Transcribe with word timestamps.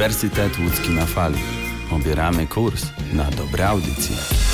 Uniwersytet 0.00 0.58
Łódzki 0.58 0.90
na 0.90 1.06
Fali. 1.06 1.38
Obieramy 1.90 2.46
kurs 2.46 2.86
na 3.12 3.30
dobre 3.30 3.68
audycje. 3.68 4.49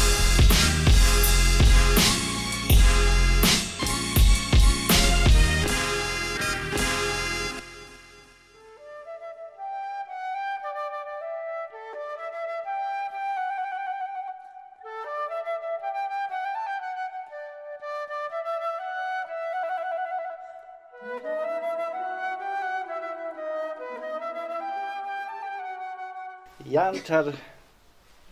Janczar 26.77 27.25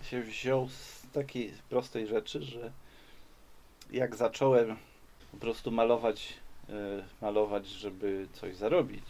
się 0.03 0.23
wziął 0.23 0.69
z 0.69 1.03
takiej 1.13 1.55
prostej 1.69 2.07
rzeczy, 2.07 2.43
że 2.43 2.73
jak 3.91 4.17
zacząłem 4.17 4.77
po 5.31 5.37
prostu 5.37 5.71
malować, 5.71 6.33
e, 6.69 6.73
malować, 7.23 7.67
żeby 7.67 8.29
coś 8.33 8.57
zarobić, 8.57 9.05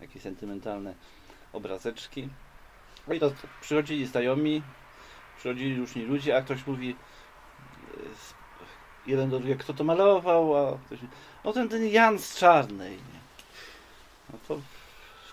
jakieś 0.00 0.22
sentymentalne 0.22 0.94
obrazeczki. 1.52 2.28
No 3.08 3.14
i 3.14 3.20
to 3.20 3.32
przychodzili 3.60 4.06
znajomi, 4.06 4.62
przychodzili 5.38 5.76
różni 5.76 6.02
ludzie, 6.02 6.36
a 6.36 6.42
ktoś 6.42 6.66
mówi 6.66 6.90
e, 6.90 8.00
jeden 9.06 9.30
do 9.30 9.38
drugiego, 9.38 9.60
kto 9.60 9.74
to 9.74 9.84
malował, 9.84 10.56
a 10.56 10.78
ktoś 10.78 10.98
no 11.44 11.52
ten, 11.52 11.68
ten 11.68 11.86
Jan 11.86 12.18
z 12.18 12.36
Czarnej. 12.36 12.98
No 14.32 14.38
to 14.48 14.60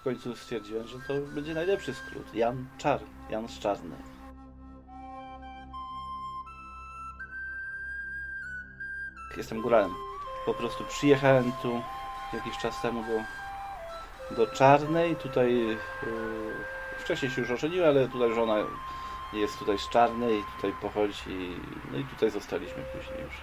końcu 0.07 0.35
stwierdziłem, 0.35 0.87
że 0.87 0.97
to 1.07 1.13
będzie 1.35 1.53
najlepszy 1.53 1.93
skrót. 1.93 2.35
Jan 2.35 2.65
Czar, 2.77 2.99
Jan 3.29 3.47
z 3.47 3.59
Czarnej. 3.59 3.99
Jestem 9.37 9.61
góralem. 9.61 9.93
Po 10.45 10.53
prostu 10.53 10.83
przyjechałem 10.83 11.51
tu 11.61 11.81
jakiś 12.33 12.57
czas 12.57 12.81
temu 12.81 13.03
do, 13.03 14.35
do 14.35 14.51
Czarnej. 14.51 15.15
Tutaj 15.15 15.55
yy, 15.55 15.77
wcześniej 16.99 17.31
się 17.31 17.41
już 17.41 17.51
ożeniłem, 17.51 17.89
ale 17.89 18.07
tutaj 18.07 18.33
żona 18.33 18.55
jest 19.33 19.59
tutaj 19.59 19.79
z 19.79 19.89
Czarnej, 19.89 20.43
tutaj 20.55 20.73
pochodzi. 20.81 21.55
No 21.91 21.97
i 21.97 22.03
tutaj 22.03 22.31
zostaliśmy 22.31 22.83
później 22.83 23.23
już. 23.23 23.33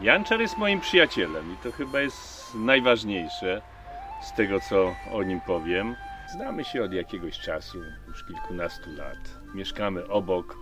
Janczar 0.00 0.40
jest 0.40 0.58
moim 0.58 0.80
przyjacielem 0.80 1.54
i 1.54 1.56
to 1.56 1.72
chyba 1.72 2.00
jest 2.00 2.54
najważniejsze 2.54 3.62
z 4.20 4.32
tego, 4.32 4.60
co 4.60 4.94
o 5.12 5.22
nim 5.22 5.40
powiem. 5.40 5.96
Znamy 6.32 6.64
się 6.64 6.82
od 6.82 6.92
jakiegoś 6.92 7.38
czasu, 7.38 7.78
już 8.08 8.24
kilkunastu 8.24 8.90
lat. 8.96 9.40
Mieszkamy 9.54 10.08
obok, 10.08 10.56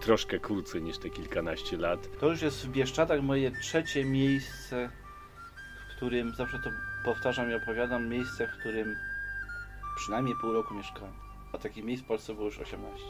troszkę 0.00 0.38
krócej 0.38 0.82
niż 0.82 0.98
te 0.98 1.10
kilkanaście 1.10 1.76
lat. 1.76 2.18
To 2.20 2.28
już 2.28 2.42
jest 2.42 2.66
w 2.66 2.70
Bieszczadach 2.70 3.22
moje 3.22 3.50
trzecie 3.50 4.04
miejsce, 4.04 4.90
w 5.88 5.96
którym, 5.96 6.34
zawsze 6.34 6.58
to 6.58 6.70
powtarzam 7.04 7.50
i 7.50 7.54
opowiadam, 7.54 8.08
miejsce, 8.08 8.46
w 8.46 8.60
którym 8.60 8.96
przynajmniej 9.96 10.34
pół 10.40 10.52
roku 10.52 10.74
mieszkałem. 10.74 11.14
A 11.52 11.58
takich 11.58 11.84
miejsc 11.84 12.04
w 12.04 12.06
Polsce 12.06 12.34
było 12.34 12.46
już 12.46 12.58
18. 12.58 13.04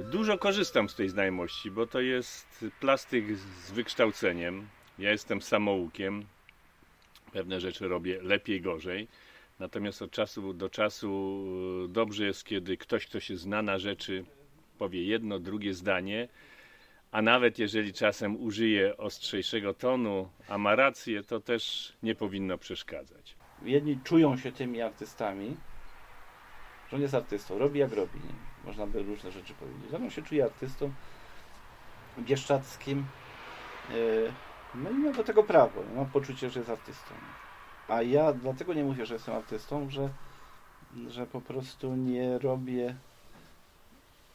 Dużo 0.00 0.38
korzystam 0.38 0.88
z 0.88 0.94
tej 0.94 1.08
znajomości, 1.08 1.70
bo 1.70 1.86
to 1.86 2.00
jest 2.00 2.64
plastyk 2.80 3.36
z 3.36 3.70
wykształceniem. 3.70 4.68
Ja 4.98 5.10
jestem 5.10 5.42
samoukiem. 5.42 6.26
Pewne 7.32 7.60
rzeczy 7.60 7.88
robię 7.88 8.22
lepiej, 8.22 8.60
gorzej. 8.60 9.08
Natomiast 9.58 10.02
od 10.02 10.10
czasu 10.10 10.52
do 10.54 10.68
czasu 10.68 11.44
e, 11.84 11.88
dobrze 11.88 12.26
jest, 12.26 12.44
kiedy 12.44 12.76
ktoś, 12.76 13.06
kto 13.06 13.20
się 13.20 13.36
zna 13.36 13.62
na 13.62 13.78
rzeczy, 13.78 14.24
powie 14.78 15.04
jedno, 15.04 15.38
drugie 15.38 15.74
zdanie, 15.74 16.28
a 17.12 17.22
nawet 17.22 17.58
jeżeli 17.58 17.92
czasem 17.92 18.36
użyje 18.36 18.96
ostrzejszego 18.96 19.74
tonu, 19.74 20.28
a 20.48 20.58
ma 20.58 20.74
rację, 20.74 21.22
to 21.22 21.40
też 21.40 21.92
nie 22.02 22.14
powinno 22.14 22.58
przeszkadzać. 22.58 23.36
Jedni 23.62 23.98
czują 24.04 24.36
się 24.36 24.52
tymi 24.52 24.80
artystami, 24.82 25.56
że 26.88 26.96
on 26.96 27.02
jest 27.02 27.14
artystą, 27.14 27.58
robi 27.58 27.78
jak 27.78 27.92
robi. 27.92 28.18
Można 28.66 28.86
by 28.86 29.02
różne 29.02 29.30
rzeczy 29.30 29.54
powiedzieć. 29.54 29.94
On 29.94 30.10
się 30.10 30.22
czuje 30.22 30.44
artystą 30.44 30.92
bieszczackim. 32.18 33.06
Yy, 33.90 34.32
No 34.74 34.90
i 34.90 34.94
ma 34.94 35.12
do 35.12 35.24
tego 35.24 35.42
prawo. 35.42 35.82
Ma 35.96 36.04
poczucie, 36.04 36.50
że 36.50 36.60
jest 36.60 36.70
artystą. 36.70 37.14
A 37.88 38.02
ja 38.02 38.32
dlatego 38.32 38.74
nie 38.74 38.84
mówię, 38.84 39.06
że 39.06 39.14
jestem 39.14 39.34
artystą, 39.34 39.90
że, 39.90 40.08
że 41.08 41.26
po 41.26 41.40
prostu 41.40 41.94
nie 41.94 42.38
robię. 42.38 42.94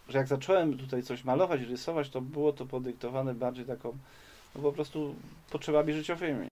Że 0.10 0.18
jak 0.18 0.28
zacząłem 0.28 0.78
tutaj 0.78 1.04
coś 1.04 1.24
malować, 1.24 1.62
rysować, 1.62 2.10
to 2.10 2.22
było 2.22 2.54
to 2.54 2.66
podyktowane 2.66 3.34
bardziej 3.34 3.66
taką, 3.66 3.98
no 4.56 4.62
po 4.62 4.72
prostu 4.72 5.16
potrzebami 5.52 5.94
życiowymi. 5.94 6.51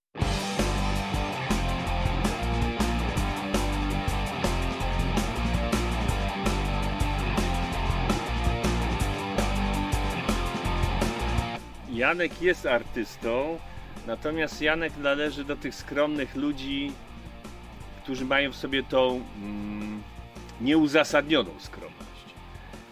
Janek 11.99 12.41
jest 12.41 12.65
artystą, 12.65 13.59
natomiast 14.07 14.61
Janek 14.61 14.97
należy 14.97 15.43
do 15.43 15.55
tych 15.55 15.75
skromnych 15.75 16.35
ludzi, 16.35 16.91
którzy 18.03 18.25
mają 18.25 18.51
w 18.51 18.55
sobie 18.55 18.83
tą 18.83 19.23
mm, 19.41 20.03
nieuzasadnioną 20.61 21.51
skromność. 21.59 22.25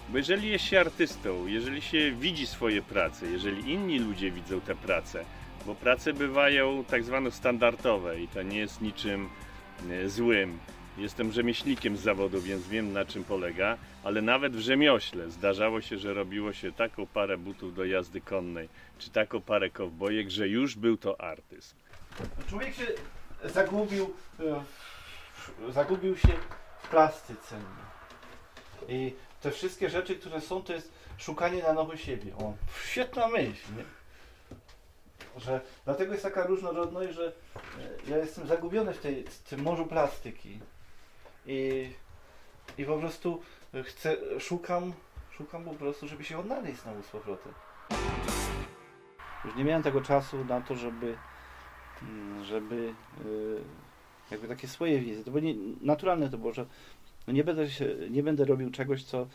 Bo 0.09 0.17
jeżeli 0.17 0.49
jest 0.49 0.65
się 0.65 0.79
artystą, 0.79 1.45
jeżeli 1.45 1.81
się 1.81 2.11
widzi 2.11 2.47
swoje 2.47 2.81
prace, 2.81 3.27
jeżeli 3.27 3.73
inni 3.73 3.99
ludzie 3.99 4.31
widzą 4.31 4.61
te 4.61 4.75
prace, 4.75 5.25
bo 5.65 5.75
prace 5.75 6.13
bywają 6.13 6.83
tak 6.83 7.03
zwane 7.03 7.31
standardowe 7.31 8.21
i 8.21 8.27
to 8.27 8.41
nie 8.41 8.57
jest 8.57 8.81
niczym 8.81 9.29
e, 9.89 10.09
złym. 10.09 10.59
Jestem 10.97 11.31
rzemieślnikiem 11.31 11.97
z 11.97 12.01
zawodu, 12.01 12.41
więc 12.41 12.67
wiem 12.67 12.93
na 12.93 13.05
czym 13.05 13.23
polega, 13.23 13.77
ale 14.03 14.21
nawet 14.21 14.55
w 14.55 14.59
rzemiośle 14.59 15.29
zdarzało 15.29 15.81
się, 15.81 15.97
że 15.97 16.13
robiło 16.13 16.53
się 16.53 16.71
taką 16.71 17.07
parę 17.07 17.37
butów 17.37 17.75
do 17.75 17.85
jazdy 17.85 18.21
konnej, 18.21 18.69
czy 18.97 19.09
taką 19.09 19.41
parę 19.41 19.69
kowbojek, 19.69 20.29
że 20.29 20.47
już 20.47 20.75
był 20.75 20.97
to 20.97 21.21
artyzm. 21.21 21.75
Człowiek 22.49 22.73
się 22.75 22.85
zagubił, 23.43 24.13
e, 24.39 24.63
zagubił 25.71 26.17
się 26.17 26.33
w 26.83 26.89
plastyce. 26.89 27.55
I 28.87 29.13
te 29.41 29.51
wszystkie 29.51 29.89
rzeczy, 29.89 30.15
które 30.15 30.41
są, 30.41 30.63
to 30.63 30.73
jest 30.73 30.91
szukanie 31.17 31.63
na 31.63 31.73
nowo 31.73 31.97
siebie. 31.97 32.35
O, 32.35 32.53
świetna 32.83 33.27
myśl, 33.27 33.67
nie? 33.77 33.83
Że 35.41 35.61
dlatego 35.85 36.11
jest 36.11 36.23
taka 36.23 36.47
różnorodność, 36.47 37.13
że 37.13 37.27
e, 37.27 38.09
ja 38.09 38.17
jestem 38.17 38.47
zagubiony 38.47 38.93
w, 38.93 38.99
tej, 38.99 39.23
w 39.23 39.39
tym 39.39 39.61
morzu 39.61 39.85
plastyki. 39.85 40.59
I, 41.47 41.89
I 42.77 42.85
po 42.85 42.97
prostu 42.97 43.41
chcę, 43.83 44.17
szukam, 44.39 44.93
szukam 45.31 45.63
po 45.63 45.73
prostu, 45.73 46.07
żeby 46.07 46.23
się 46.23 46.37
odnaleźć 46.37 46.81
znowu 46.81 47.03
z 47.03 47.07
powrotem. 47.07 47.53
Już 49.45 49.55
nie 49.55 49.63
miałem 49.63 49.83
tego 49.83 50.01
czasu 50.01 50.45
na 50.45 50.61
to, 50.61 50.75
żeby 50.75 51.17
Mm, 52.03 52.45
żeby 52.45 52.93
y, 53.25 53.61
jakby 54.31 54.47
takie 54.47 54.67
swoje 54.67 54.99
wizje. 54.99 55.23
To 55.23 55.31
było 55.31 55.43
nie, 55.43 55.55
naturalne 55.81 56.29
to 56.29 56.37
było, 56.37 56.53
że 56.53 56.65
no 57.27 57.33
nie, 57.33 57.43
będę 57.43 57.69
się, 57.69 57.95
nie 58.09 58.23
będę 58.23 58.45
robił 58.45 58.71
czegoś, 58.71 59.03
co, 59.03 59.27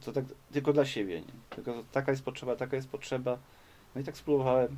co 0.00 0.12
tak 0.12 0.24
tylko 0.52 0.72
dla 0.72 0.84
siebie. 0.84 1.20
Nie? 1.20 1.32
Tylko 1.50 1.84
taka 1.92 2.12
jest 2.12 2.24
potrzeba, 2.24 2.56
taka 2.56 2.76
jest 2.76 2.88
potrzeba. 2.88 3.38
No 3.94 4.00
i 4.00 4.04
tak 4.04 4.16
spróbowałem 4.16 4.76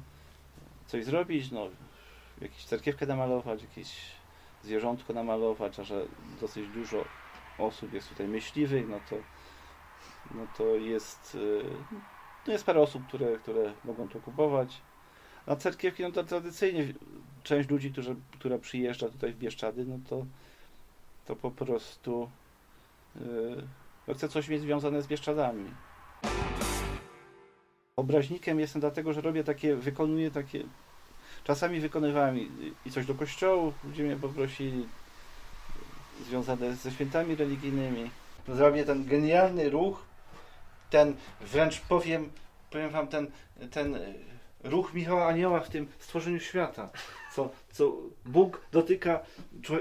coś 0.87 1.05
zrobić, 1.05 1.51
no 1.51 1.69
jakąś 2.41 2.65
cerkiewkę 2.65 3.07
namalować, 3.07 3.63
jakieś 3.63 3.97
zwierzątko 4.63 5.13
namalować, 5.13 5.79
a 5.79 5.85
że 5.85 6.07
dosyć 6.41 6.69
dużo 6.69 7.05
osób 7.59 7.93
jest 7.93 8.09
tutaj 8.09 8.29
myśliwych, 8.29 8.89
no 8.89 9.01
to 9.11 9.17
no 10.35 10.47
to 10.59 10.65
jest 10.65 11.39
no 12.47 12.53
jest 12.53 12.67
parę 12.67 12.81
osób, 12.81 13.07
które, 13.07 13.39
które 13.39 13.73
mogą 13.85 14.09
to 14.09 14.21
kupować. 14.21 14.83
A 15.47 15.57
cerkiewki, 15.57 16.03
no 16.03 16.13
to 16.13 16.25
tradycyjnie 16.25 16.95
część 17.43 17.69
ludzi, 17.69 17.93
którzy, 17.93 18.17
która 18.33 18.59
przyjeżdża 18.59 19.09
tutaj 19.09 19.33
w 19.33 19.39
Bieszczady, 19.39 19.85
no 19.85 19.99
to, 20.09 20.27
to 21.25 21.37
po 21.37 21.51
prostu 21.51 22.31
yy, 24.07 24.15
chce 24.15 24.29
coś 24.29 24.49
mieć 24.49 24.61
związane 24.61 25.03
z 25.03 25.07
Bieszczadami. 25.07 25.71
Obraźnikiem 27.97 28.61
jestem 28.61 28.81
dlatego, 28.81 29.13
że 29.13 29.21
robię 29.21 29.45
takie, 29.45 29.77
wykonuję 29.77 30.31
takie, 30.31 30.65
czasami 31.45 31.81
wykonywałem 31.81 32.39
i, 32.87 32.91
coś 32.91 33.07
do 33.07 33.15
kościołów, 33.15 33.75
gdzie 33.85 34.03
mnie 34.03 34.17
poprosili, 34.17 34.87
związane 36.29 36.77
ze 36.77 36.91
świętami 36.91 37.35
religijnymi. 37.35 38.11
Zrobię 38.49 38.85
ten 38.85 39.05
genialny 39.07 39.71
ruch, 39.71 40.03
ten 40.91 41.15
wręcz 41.41 41.81
powiem, 41.81 42.31
powiem 42.71 42.91
wam, 42.91 43.09
ten, 43.09 43.31
ten 43.71 43.99
ruch 44.65 44.95
Michała 44.95 45.27
Anioła 45.27 45.61
w 45.61 45.69
tym 45.69 45.89
stworzeniu 45.99 46.41
świata. 46.41 46.91
co, 47.35 47.51
co 47.73 47.93
Bóg 48.25 48.61
dotyka 48.73 49.21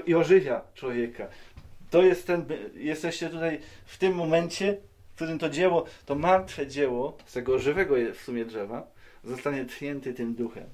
i 0.06 0.14
ożywia 0.14 0.60
człowieka. 0.74 1.28
To 1.90 2.02
jest 2.02 2.26
ten, 2.26 2.44
jesteście 2.74 3.30
tutaj 3.30 3.60
w 3.86 3.98
tym 3.98 4.14
momencie, 4.14 4.76
w 5.12 5.14
którym 5.14 5.38
to 5.38 5.48
dzieło, 5.48 5.84
to 6.06 6.14
martwe 6.14 6.66
dzieło 6.66 7.16
z 7.26 7.32
tego 7.32 7.58
żywego 7.58 7.94
w 8.14 8.20
sumie 8.20 8.44
drzewa 8.44 8.86
zostanie 9.24 9.64
tchnięty 9.64 10.14
tym 10.14 10.34
duchem. 10.34 10.64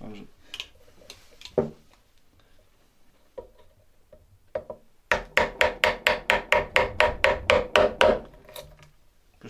Dobrze. 0.00 0.22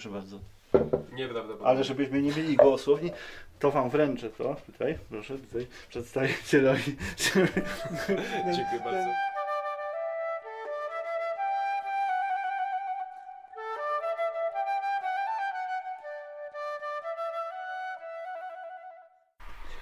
Proszę 0.04 0.18
bardzo. 0.18 0.38
Nieprawdopodobne. 1.12 1.68
Ale 1.68 1.84
żebyśmy 1.84 2.22
nie 2.22 2.32
mieli 2.32 2.56
gołosłowni, 2.56 3.10
to 3.58 3.70
wam 3.70 3.90
wręczę 3.90 4.30
to. 4.30 4.56
Tutaj, 4.66 4.98
proszę, 5.08 5.38
tutaj 5.38 5.66
przedstawicielowi. 5.88 6.96
Dziękuję 8.44 8.80
bardzo. 8.84 9.10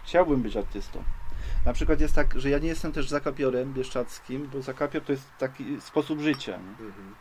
Chciałbym 0.04 0.42
być 0.42 0.56
artystą. 0.56 1.04
Na 1.66 1.72
przykład 1.72 2.00
jest 2.00 2.14
tak, 2.14 2.40
że 2.40 2.50
ja 2.50 2.58
nie 2.58 2.68
jestem 2.68 2.92
też 2.92 3.08
zakapiorem 3.08 3.74
bieszczackim, 3.74 4.50
bo 4.52 4.62
zakapior 4.62 5.02
to 5.02 5.12
jest 5.12 5.28
taki 5.38 5.80
sposób 5.80 6.20
życia 6.20 6.56
nie? 6.56 6.86
Mhm. 6.86 7.14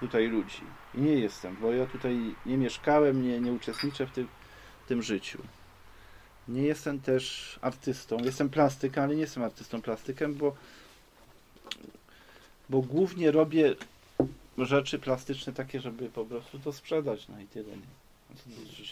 Tutaj 0.00 0.28
ludzi. 0.28 0.62
I 0.94 1.00
nie 1.00 1.14
jestem, 1.14 1.56
bo 1.60 1.72
ja 1.72 1.86
tutaj 1.86 2.34
nie 2.46 2.56
mieszkałem, 2.56 3.22
nie, 3.22 3.40
nie 3.40 3.52
uczestniczę 3.52 4.06
w 4.06 4.10
tym, 4.10 4.28
tym 4.86 5.02
życiu. 5.02 5.38
Nie 6.48 6.62
jestem 6.62 7.00
też 7.00 7.58
artystą. 7.62 8.18
Jestem 8.18 8.50
plastykiem, 8.50 9.04
ale 9.04 9.14
nie 9.14 9.20
jestem 9.20 9.42
artystą 9.42 9.82
plastykiem, 9.82 10.34
bo, 10.34 10.54
bo 12.68 12.80
głównie 12.80 13.30
robię 13.30 13.74
rzeczy 14.58 14.98
plastyczne 14.98 15.52
takie, 15.52 15.80
żeby 15.80 16.08
po 16.08 16.24
prostu 16.24 16.58
to 16.58 16.72
sprzedać, 16.72 17.28
no 17.28 17.40
i 17.40 17.46
tyle. 17.46 17.76
Nie? 17.76 18.36
Co 18.36 18.44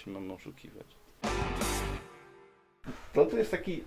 to, 0.05 0.11
mam 0.11 0.31
oszukiwać. 0.31 0.87
To 3.12 3.26
to 3.26 3.37
jest 3.37 3.50
taki 3.50 3.85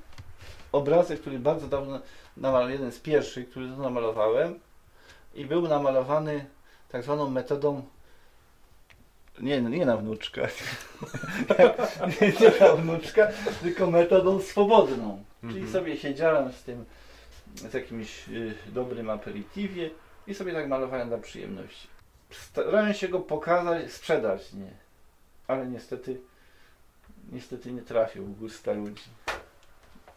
obrazek, 0.72 1.22
który 1.22 1.40
bardzo 1.40 1.68
dawno 1.68 2.02
namalowałem, 2.38 2.72
jeden 2.72 2.92
z 2.92 3.00
pierwszych, 3.00 3.50
który 3.50 3.70
to 3.70 3.78
namalowałem 3.78 4.60
i 5.36 5.46
był 5.46 5.68
namalowany 5.68 6.46
tak 6.90 7.04
zwaną 7.04 7.30
metodą 7.30 7.84
nie, 9.42 9.62
nie 9.62 9.86
na 9.86 9.98
wnuczka, 9.98 10.42
nie, 12.22 12.28
nie 12.42 12.60
na 12.60 12.76
wnuczka, 12.76 13.28
tylko 13.62 13.92
metodą 13.92 14.40
swobodną. 14.42 15.24
Czyli 15.42 15.54
Mhm. 15.54 15.72
sobie 15.74 15.98
siedziałem 15.98 16.52
z 16.54 16.64
tym, 16.64 16.86
z 17.56 17.74
jakimś 17.74 18.30
y, 18.30 18.54
dobrym 18.68 19.10
aperitiwie 19.10 19.90
i 20.28 20.34
sobie 20.34 20.54
tak 20.54 20.68
malowałem 20.68 21.08
dla 21.10 21.18
przyjemności. 21.18 21.88
Starałem 22.30 22.94
się 22.94 23.08
go 23.08 23.20
pokazać, 23.20 23.92
sprzedać, 23.92 24.54
nie. 24.54 24.72
Ale 25.48 25.68
niestety, 25.68 26.22
niestety 27.32 27.72
nie 27.72 27.82
trafił 27.82 28.26
w 28.26 28.40
gusta 28.40 28.72
ludzi. 28.72 29.04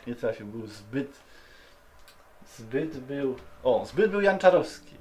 Nie 0.06 0.14
trafił, 0.14 0.46
był 0.46 0.66
zbyt, 0.66 1.12
zbyt 2.58 2.98
był, 2.98 3.36
o, 3.64 3.86
zbyt 3.86 4.10
był 4.10 4.20
Janczarowski. 4.20 4.94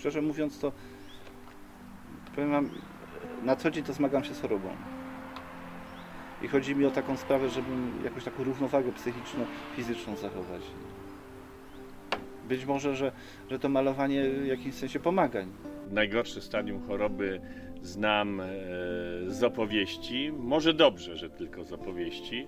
Szczerze 0.00 0.22
mówiąc 0.22 0.58
to, 0.58 0.72
powiem 2.34 2.50
wam, 2.50 2.70
na 3.42 3.56
co 3.56 3.70
dzień 3.70 3.84
to 3.84 3.92
zmagam 3.92 4.24
się 4.24 4.34
z 4.34 4.40
chorobą. 4.40 4.76
I 6.42 6.48
chodzi 6.48 6.76
mi 6.76 6.84
o 6.84 6.90
taką 6.90 7.16
sprawę, 7.16 7.48
żebym 7.48 8.04
jakąś 8.04 8.24
taką 8.24 8.44
równowagę 8.44 8.92
psychiczno-fizyczną 8.92 10.16
zachować. 10.16 10.62
Być 12.48 12.64
może, 12.64 12.96
że, 12.96 13.12
że 13.50 13.58
to 13.58 13.68
malowanie 13.68 14.30
w 14.30 14.46
jakimś 14.46 14.74
sensie 14.74 15.00
pomaga. 15.00 15.44
Najgorsze 15.90 16.40
stadium 16.40 16.86
choroby 16.86 17.40
znam 17.82 18.40
e, 18.40 18.46
z 19.26 19.42
opowieści. 19.42 20.32
Może 20.38 20.74
dobrze, 20.74 21.16
że 21.16 21.30
tylko 21.30 21.64
z 21.64 21.72
opowieści, 21.72 22.46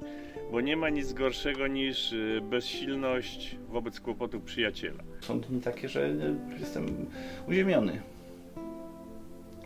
bo 0.53 0.61
nie 0.61 0.77
ma 0.77 0.89
nic 0.89 1.13
gorszego 1.13 1.67
niż 1.67 2.13
e, 2.13 2.41
bezsilność 2.41 3.57
wobec 3.69 4.01
kłopotu 4.01 4.41
przyjaciela. 4.41 5.03
Są 5.21 5.41
dni 5.41 5.61
takie, 5.61 5.89
że 5.89 6.07
e, 6.07 6.59
jestem 6.61 6.87
uziemiony. 7.49 8.01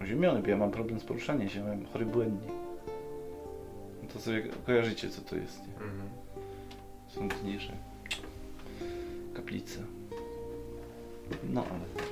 Uziemiony, 0.03 0.43
bo 0.43 0.49
ja 0.49 0.57
mam 0.57 0.71
problem 0.71 1.01
z 1.01 1.05
poruszaniem 1.05 1.49
się, 1.49 1.65
mam 1.65 1.85
chory 1.87 2.07
błędnie. 2.07 2.49
No 4.03 4.09
To 4.13 4.21
sobie 4.21 4.43
kojarzycie, 4.67 5.11
co 5.11 5.21
to 5.21 5.37
jest. 5.37 5.61
Nie? 5.61 5.75
Mhm. 5.75 6.09
Są 7.09 7.29
dni, 7.29 7.59
że 7.61 7.73
kaplica. 9.35 9.81
No, 11.53 11.65
ale... 11.71 12.07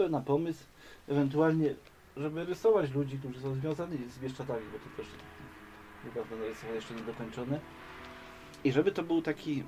Padłem 0.00 0.12
na 0.12 0.20
pomysł, 0.20 0.64
ewentualnie, 1.08 1.74
żeby 2.16 2.44
rysować 2.44 2.90
ludzi, 2.90 3.18
którzy 3.18 3.40
są 3.40 3.54
związani 3.54 3.98
z 4.08 4.18
Bieszczadami, 4.18 4.62
bo 4.72 4.78
to 4.78 4.96
też 4.96 5.06
niedawno 6.04 6.36
narysowane, 6.36 6.74
jeszcze 6.74 6.94
niedokończone. 6.94 7.60
I 8.64 8.72
żeby 8.72 8.92
to 8.92 9.02
był 9.02 9.22
taki 9.22 9.62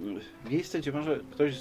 mm, 0.00 0.20
miejsce, 0.50 0.78
gdzie 0.78 0.92
może 0.92 1.20
ktoś, 1.30 1.54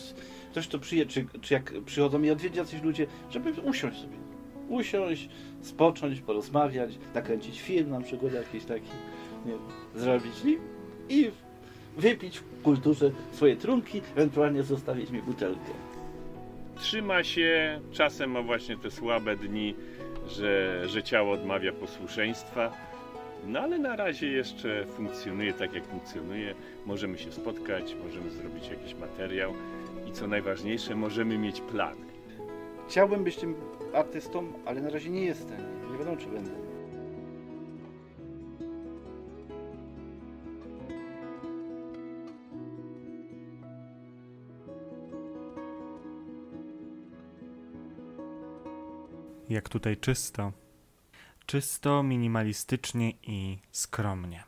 ktoś 0.52 0.68
to 0.68 0.80
przyje, 0.80 1.06
czy, 1.06 1.26
czy 1.42 1.54
jak 1.54 1.74
przychodzą 1.86 2.20
mi 2.20 2.32
odwiedzić 2.32 2.58
jacyś 2.58 2.82
ludzie, 2.82 3.08
żeby 3.30 3.52
usiąść 3.52 4.02
sobie. 4.02 4.18
Usiąść, 4.70 5.30
spocząć, 5.62 6.22
porozmawiać, 6.22 7.00
nakręcić 7.14 7.62
film 7.62 7.90
na 7.90 8.02
przykład 8.02 8.34
jakiś 8.34 8.66
taki, 8.66 8.92
nie 9.46 9.52
wiem, 9.52 9.62
zrobić 9.96 10.34
i, 10.46 10.58
i 11.10 11.32
wypić 11.98 12.38
w 12.38 12.62
kulturze 12.62 13.12
swoje 13.32 13.56
trunki, 13.56 14.02
ewentualnie 14.16 14.64
zostawić 14.64 15.10
mi 15.10 15.22
butelkę. 15.22 15.95
Trzyma 16.80 17.24
się, 17.24 17.82
czasem 17.92 18.32
ma 18.32 18.42
właśnie 18.42 18.78
te 18.78 18.92
słabe 18.92 19.36
dni, 19.36 19.76
że, 20.28 20.84
że 20.88 21.04
ciało 21.04 21.34
odmawia 21.34 21.74
posłuszeństwa. 21.74 22.72
No 23.48 23.60
ale 23.60 23.80
na 23.80 23.96
razie 23.96 24.28
jeszcze 24.28 24.86
funkcjonuje 24.86 25.54
tak, 25.54 25.74
jak 25.74 25.86
funkcjonuje. 25.86 26.56
Możemy 26.86 27.18
się 27.18 27.32
spotkać, 27.32 27.96
możemy 28.06 28.32
zrobić 28.32 28.68
jakiś 28.68 28.94
materiał 28.94 29.54
i 30.10 30.12
co 30.12 30.28
najważniejsze, 30.28 30.96
możemy 30.96 31.38
mieć 31.38 31.62
plan. 31.62 31.96
Chciałbym 32.90 33.24
być 33.24 33.36
tym 33.36 33.56
artystą, 33.94 34.54
ale 34.66 34.82
na 34.82 34.90
razie 34.90 35.10
nie 35.10 35.26
jestem. 35.26 35.58
Nie 35.92 35.98
wiadomo, 35.98 36.18
czy 36.18 36.28
będę. 36.28 36.65
Jak 49.50 49.70
tutaj 49.70 49.98
czysto. 49.98 50.52
Czysto, 51.46 52.04
minimalistycznie 52.04 53.12
i 53.12 53.60
skromnie. 53.72 54.44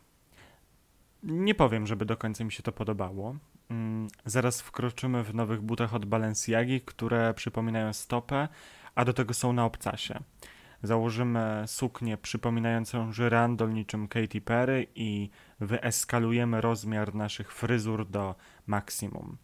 Nie 1.24 1.56
powiem, 1.56 1.88
żeby 1.88 2.06
do 2.06 2.18
końca 2.18 2.44
mi 2.44 2.52
się 2.52 2.64
to 2.64 2.72
podobało. 2.72 3.36
Mm, 3.70 4.08
Zaraz 4.26 4.62
wkroczymy 4.62 5.24
w 5.24 5.36
nowych 5.36 5.62
butach 5.62 5.94
od 5.94 6.06
Balenciagi, 6.06 6.82
które 6.82 7.34
przypominają 7.34 7.94
stopę, 7.94 8.48
a 8.96 9.06
do 9.06 9.14
tego 9.14 9.34
są 9.34 9.54
na 9.54 9.66
obcasie. 9.66 10.20
Założymy 10.84 11.64
suknię 11.68 12.18
przypominającą 12.18 13.12
żyrandol 13.12 13.74
niczym 13.74 14.08
Katy 14.08 14.42
Perry 14.42 14.88
i 14.96 15.30
wyeskalujemy 15.60 16.62
rozmiar 16.62 17.16
naszych 17.16 17.54
fryzur 17.54 18.08
do 18.10 18.36
maksimum. 18.68 19.38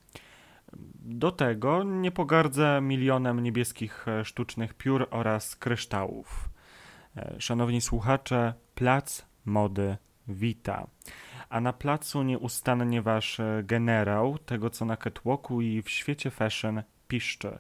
Do 1.06 1.32
tego 1.32 1.84
nie 1.84 2.12
pogardzę 2.12 2.80
milionem 2.82 3.44
niebieskich 3.44 4.08
e, 4.08 4.26
sztucznych 4.26 4.74
piór 4.74 5.08
oraz 5.12 5.56
kryształów. 5.56 6.50
E, 7.18 7.36
Szanowni 7.40 7.82
słuchacze, 7.82 8.54
plac 8.76 9.26
mody 9.46 9.98
wita. 10.28 10.88
A 11.50 11.62
na 11.62 11.74
placu 11.74 12.24
nieustannie 12.24 13.02
wasz 13.02 13.40
e, 13.40 13.64
generał, 13.66 14.38
tego 14.38 14.70
co 14.70 14.86
na 14.86 14.98
catwalku 14.98 15.62
i 15.62 15.82
w 15.82 15.90
świecie 15.90 16.32
fashion 16.32 16.84
piszczy. 17.08 17.60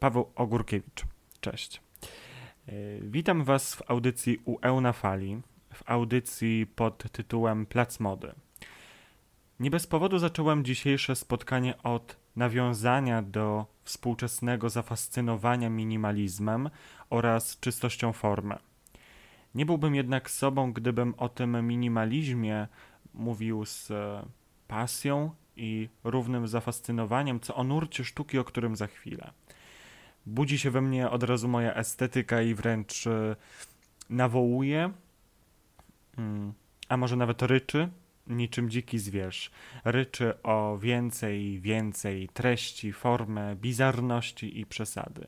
Paweł 0.00 0.32
Ogórkiewicz. 0.34 1.04
Cześć. 1.40 1.82
Witam 3.00 3.44
was 3.44 3.74
w 3.74 3.90
audycji 3.90 4.38
UE 4.44 4.80
na 4.80 4.92
fali, 4.92 5.42
w 5.74 5.90
audycji 5.90 6.66
pod 6.66 7.12
tytułem 7.12 7.66
Plac 7.66 8.00
Mody. 8.00 8.32
Nie 9.60 9.70
bez 9.70 9.86
powodu 9.86 10.18
zacząłem 10.18 10.64
dzisiejsze 10.64 11.16
spotkanie 11.16 11.82
od 11.82 12.21
nawiązania 12.36 13.22
do 13.22 13.66
współczesnego 13.84 14.70
zafascynowania 14.70 15.70
minimalizmem 15.70 16.70
oraz 17.10 17.60
czystością 17.60 18.12
formy. 18.12 18.58
Nie 19.54 19.66
byłbym 19.66 19.94
jednak 19.94 20.30
sobą, 20.30 20.72
gdybym 20.72 21.14
o 21.16 21.28
tym 21.28 21.66
minimalizmie 21.66 22.68
mówił 23.14 23.64
z 23.64 23.90
e, 23.90 24.26
pasją 24.68 25.30
i 25.56 25.88
równym 26.04 26.48
zafascynowaniem, 26.48 27.40
co 27.40 27.54
o 27.54 27.64
nurcie 27.64 28.04
sztuki, 28.04 28.38
o 28.38 28.44
którym 28.44 28.76
za 28.76 28.86
chwilę. 28.86 29.30
Budzi 30.26 30.58
się 30.58 30.70
we 30.70 30.80
mnie 30.80 31.10
od 31.10 31.22
razu 31.22 31.48
moja 31.48 31.74
estetyka 31.74 32.42
i 32.42 32.54
wręcz 32.54 33.06
e, 33.06 33.36
nawołuje, 34.10 34.92
mm, 36.18 36.52
a 36.88 36.96
może 36.96 37.16
nawet 37.16 37.42
ryczy, 37.42 37.88
niczym 38.36 38.70
dziki 38.70 38.98
zwierz. 38.98 39.50
Ryczy 39.84 40.42
o 40.42 40.78
więcej, 40.78 41.60
więcej 41.60 42.28
treści, 42.28 42.92
formę, 42.92 43.56
bizarności 43.56 44.60
i 44.60 44.66
przesady. 44.66 45.26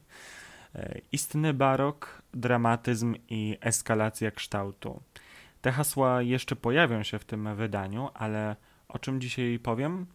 E, 0.74 1.00
istny 1.12 1.54
barok, 1.54 2.22
dramatyzm 2.34 3.14
i 3.28 3.58
eskalacja 3.60 4.30
kształtu. 4.30 5.02
Te 5.60 5.72
hasła 5.72 6.22
jeszcze 6.22 6.56
pojawią 6.56 7.02
się 7.02 7.18
w 7.18 7.24
tym 7.24 7.56
wydaniu, 7.56 8.08
ale 8.14 8.56
o 8.88 8.98
czym 8.98 9.20
dzisiaj 9.20 9.58
powiem? 9.58 10.06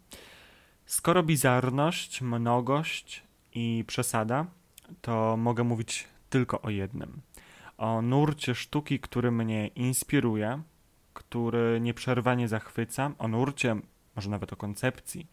Skoro 0.86 1.24
bizarność, 1.24 2.22
mnogość 2.22 3.24
i 3.54 3.84
przesada, 3.88 4.46
to 5.02 5.38
mogę 5.38 5.64
mówić 5.64 6.08
tylko 6.30 6.62
o 6.62 6.70
jednym. 6.70 7.22
O 7.78 8.02
nurcie 8.02 8.56
sztuki, 8.56 9.00
który 9.00 9.32
mnie 9.32 9.68
inspiruje, 9.68 10.62
który 11.30 11.80
nieprzerwanie 11.82 12.48
zachwyca, 12.48 13.12
o 13.18 13.28
nurcie, 13.28 13.76
może 14.16 14.30
nawet 14.30 14.54
o 14.54 14.56
koncepcji, 14.56 15.28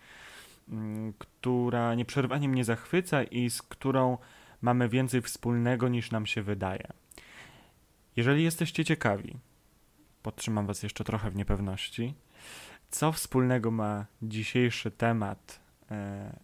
mm, 0.69 1.13
która 1.19 1.95
nieprzerwanie 1.95 2.49
mnie 2.49 2.65
zachwyca 2.65 3.23
i 3.23 3.51
z 3.51 3.63
którą 3.63 4.19
mamy 4.63 4.89
więcej 4.89 5.23
wspólnego 5.23 5.89
niż 5.89 6.11
nam 6.11 6.27
się 6.27 6.43
wydaje. 6.43 6.87
Jeżeli 8.17 8.45
jesteście 8.45 8.85
ciekawi, 8.85 9.37
podtrzymam 10.23 10.67
Was 10.67 10.83
jeszcze 10.83 11.05
trochę 11.05 11.31
w 11.31 11.37
niepewności, 11.37 12.15
co 12.91 13.13
wspólnego 13.13 13.71
ma 13.71 14.07
dzisiejszy 14.23 14.91
temat 14.91 15.61
e, 15.91 16.37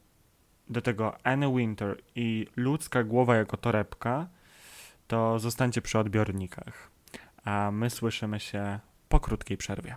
do 0.68 0.80
tego 0.80 1.26
Anne 1.26 1.56
Winter 1.56 2.02
i 2.14 2.46
ludzka 2.56 3.04
głowa 3.04 3.36
jako 3.36 3.56
torebka, 3.56 4.28
to 5.06 5.38
zostańcie 5.38 5.82
przy 5.82 5.98
odbiornikach. 5.98 6.90
A 7.44 7.70
my 7.70 7.90
słyszymy 7.90 8.40
się 8.40 8.80
po 9.12 9.20
krótkiej 9.20 9.56
przerwie. 9.56 9.96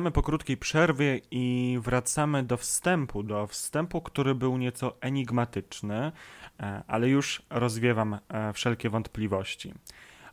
Wracamy 0.00 0.12
po 0.12 0.22
krótkiej 0.22 0.56
przerwie 0.56 1.20
i 1.30 1.78
wracamy 1.82 2.42
do 2.42 2.56
wstępu, 2.56 3.22
do 3.22 3.46
wstępu, 3.46 4.00
który 4.00 4.34
był 4.34 4.58
nieco 4.58 4.96
enigmatyczny, 5.00 6.12
e, 6.60 6.82
ale 6.86 7.08
już 7.08 7.42
rozwiewam 7.50 8.18
e, 8.28 8.52
wszelkie 8.52 8.90
wątpliwości. 8.90 9.74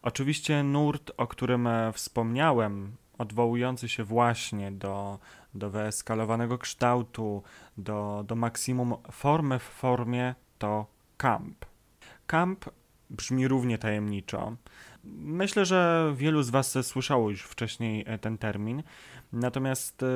Oczywiście 0.01 0.63
nurt, 0.63 1.11
o 1.17 1.27
którym 1.27 1.67
e, 1.67 1.93
wspomniałem, 1.93 2.95
odwołujący 3.17 3.89
się 3.89 4.03
właśnie 4.03 4.71
do, 4.71 5.19
do 5.53 5.69
wyeskalowanego 5.69 6.57
kształtu, 6.57 7.43
do, 7.77 8.23
do 8.27 8.35
maksimum 8.35 8.95
formy 9.11 9.59
w 9.59 9.63
formie, 9.63 10.35
to 10.57 10.85
camp. 11.17 11.65
Camp 12.27 12.65
brzmi 13.09 13.47
równie 13.47 13.77
tajemniczo. 13.77 14.55
Myślę, 15.19 15.65
że 15.65 16.13
wielu 16.17 16.43
z 16.43 16.49
Was 16.49 16.77
słyszało 16.81 17.29
już 17.29 17.43
wcześniej 17.43 18.05
ten 18.21 18.37
termin. 18.37 18.83
Natomiast 19.33 20.03
e, 20.03 20.07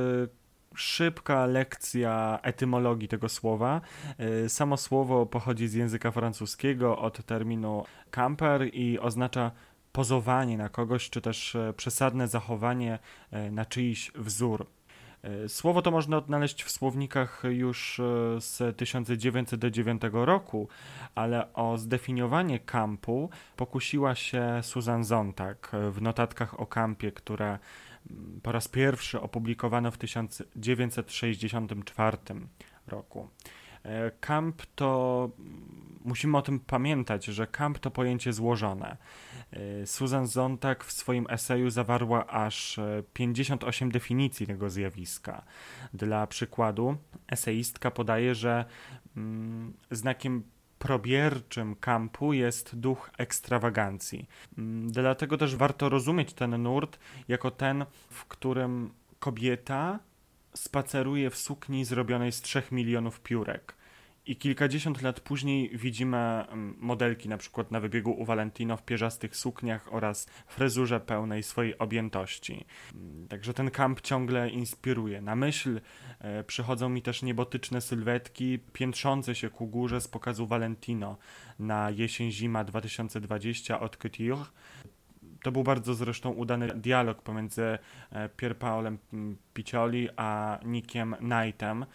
szybka 0.76 1.46
lekcja 1.46 2.40
etymologii 2.44 3.08
tego 3.08 3.30
słowa. 3.30 3.82
E, 4.18 4.50
samo 4.50 4.78
słowo 4.78 5.26
pochodzi 5.26 5.68
z 5.68 5.74
języka 5.74 6.12
francuskiego 6.12 6.98
od 6.98 7.26
terminu 7.26 7.84
camper 8.12 8.70
i 8.74 9.00
oznacza 9.00 9.52
pozowanie 9.92 10.58
na 10.58 10.70
kogoś, 10.70 11.10
czy 11.10 11.22
też 11.22 11.56
e, 11.56 11.74
przesadne 11.74 12.28
zachowanie 12.28 13.00
na 13.52 13.66
czyjś 13.66 14.12
wzór. 14.16 14.66
Słowo 15.48 15.82
to 15.82 15.92
można 15.92 16.18
odnaleźć 16.18 16.64
w 16.64 16.72
słownikach 16.72 17.44
już 17.50 18.02
z 18.40 18.78
1909 18.78 20.02
roku, 20.12 20.68
ale 21.16 21.54
o 21.54 21.78
zdefiniowanie 21.78 22.60
kampu 22.60 23.30
pokusiła 23.56 24.16
się 24.16 24.60
Susan 24.62 25.04
Zontag 25.04 25.72
w 25.92 26.02
notatkach 26.02 26.60
o 26.60 26.66
kampie, 26.66 27.12
które 27.12 27.60
po 28.44 28.52
raz 28.52 28.68
pierwszy 28.68 29.22
opublikowano 29.22 29.92
w 29.92 29.98
1964 29.98 32.18
roku. 32.88 33.30
E, 33.84 34.12
camp 34.12 34.66
to, 34.76 35.30
musimy 36.06 36.38
o 36.38 36.42
tym 36.42 36.60
pamiętać, 36.60 37.26
że 37.26 37.48
camp 37.48 37.80
to 37.80 37.92
pojęcie 37.92 38.34
złożone. 38.34 38.98
E, 39.52 39.88
Susan 39.88 40.28
Zontag 40.28 40.84
w 40.84 40.92
swoim 40.92 41.26
eseju 41.30 41.70
zawarła 41.70 42.28
aż 42.28 42.80
58 43.14 43.88
e, 43.88 43.92
definicji 43.92 44.48
tego 44.48 44.70
zjawiska. 44.70 45.44
Dla 45.94 46.28
przykładu, 46.28 46.98
eseistka 47.28 47.92
podaje, 47.92 48.36
że 48.36 48.66
mm, 49.18 49.74
znakiem 49.92 50.44
probierczym 50.82 51.76
kampu 51.76 52.34
jest 52.34 52.76
duch 52.76 53.12
ekstrawagancji. 53.18 54.30
Mm, 54.58 54.92
dlatego 54.92 55.38
też 55.38 55.56
warto 55.56 55.90
rozumieć 55.90 56.34
ten 56.34 56.64
nurt 56.64 57.00
jako 57.28 57.52
ten, 57.52 57.86
w 58.10 58.26
którym 58.26 58.94
kobieta 59.20 60.00
spaceruje 60.54 61.30
w 61.30 61.38
sukni 61.38 61.86
zrobionej 61.86 62.32
z 62.32 62.42
3 62.42 62.64
milionów 62.72 63.20
piórek. 63.20 63.76
I 64.26 64.36
kilkadziesiąt 64.36 65.02
lat 65.02 65.20
później 65.20 65.78
widzimy 65.78 66.18
mm, 66.18 66.76
modelki 66.80 67.30
na 67.30 67.38
przykład 67.38 67.72
na 67.72 67.80
wybiegu 67.80 68.12
u 68.12 68.26
Valentino 68.26 68.78
w 68.78 68.84
pierzastych 68.84 69.36
sukniach 69.36 69.94
oraz 69.94 70.28
fryzurze 70.48 71.00
pełnej 71.00 71.44
swojej 71.44 71.78
objętości. 71.78 72.66
Mm, 72.96 73.28
także 73.28 73.54
ten 73.54 73.72
kamp 73.72 74.02
ciągle 74.02 74.50
inspiruje. 74.50 75.22
Na 75.22 75.36
myśl 75.36 75.82
e, 76.20 76.44
przychodzą 76.44 76.90
mi 76.90 77.02
też 77.02 77.22
niebotyczne 77.22 77.82
sylwetki 77.82 78.60
piętrzące 78.74 79.36
się 79.36 79.50
ku 79.50 79.68
górze 79.68 80.02
z 80.02 80.08
pokazu 80.08 80.48
Valentino 80.48 81.18
na 81.60 81.90
jesień-zima 81.90 82.64
2020 82.64 83.80
od 83.80 83.98
Couture 83.98 84.46
to 85.42 85.52
był 85.52 85.64
bardzo 85.64 85.94
zresztą 85.94 86.30
udany 86.30 86.68
dialog 86.68 87.22
pomiędzy 87.22 87.78
e, 88.12 88.30
Pier 88.30 88.58
Paolem 88.58 88.98
Picioli 89.54 90.10
a 90.16 90.60
Nickiem 90.66 91.16
Knightem, 91.16 91.86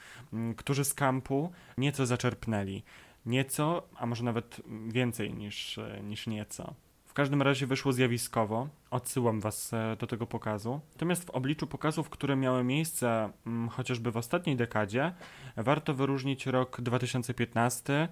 którzy 0.57 0.85
z 0.85 0.95
kampu 0.95 1.53
nieco 1.79 2.07
zaczerpnęli. 2.07 2.83
Nieco, 3.26 3.88
a 3.97 4.07
może 4.07 4.25
nawet 4.25 4.61
więcej 4.88 5.35
niż, 5.35 5.79
e, 5.79 6.00
niż 6.03 6.26
nieco. 6.26 6.75
W 7.05 7.12
każdym 7.12 7.43
razie 7.43 7.67
wyszło 7.67 7.93
zjawiskowo. 7.93 8.69
Odsyłam 8.91 9.41
Was 9.41 9.73
e, 9.73 9.97
do 10.00 10.07
tego 10.07 10.26
pokazu. 10.26 10.81
Natomiast 10.93 11.25
w 11.25 11.31
obliczu 11.31 11.67
pokazów, 11.67 12.11
które 12.11 12.37
miały 12.37 12.65
miejsce 12.65 13.31
chociażby 13.71 14.11
w 14.11 14.17
ostatniej 14.17 14.57
dekadzie, 14.57 15.12
warto 15.57 15.95
wyróżnić 15.95 16.47
rok 16.47 16.81
2015 16.81 18.09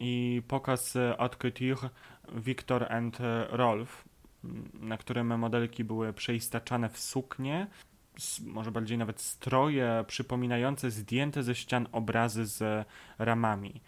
i 0.00 0.42
pokaz 0.48 0.94
Haute 1.18 1.36
Couture 1.36 1.90
Victor 2.32 2.92
and 2.92 3.18
Rolf, 3.50 4.04
na 4.80 4.98
którym 4.98 5.38
modelki 5.38 5.84
były 5.84 6.12
przeistaczane 6.12 6.88
w 6.88 6.98
suknie 6.98 7.66
może 8.46 8.72
bardziej 8.72 8.98
nawet 8.98 9.20
stroje 9.20 10.04
przypominające 10.06 10.90
zdjęte 10.90 11.42
ze 11.42 11.54
ścian 11.54 11.88
obrazy 11.92 12.46
z 12.46 12.86
ramami. 13.18 13.80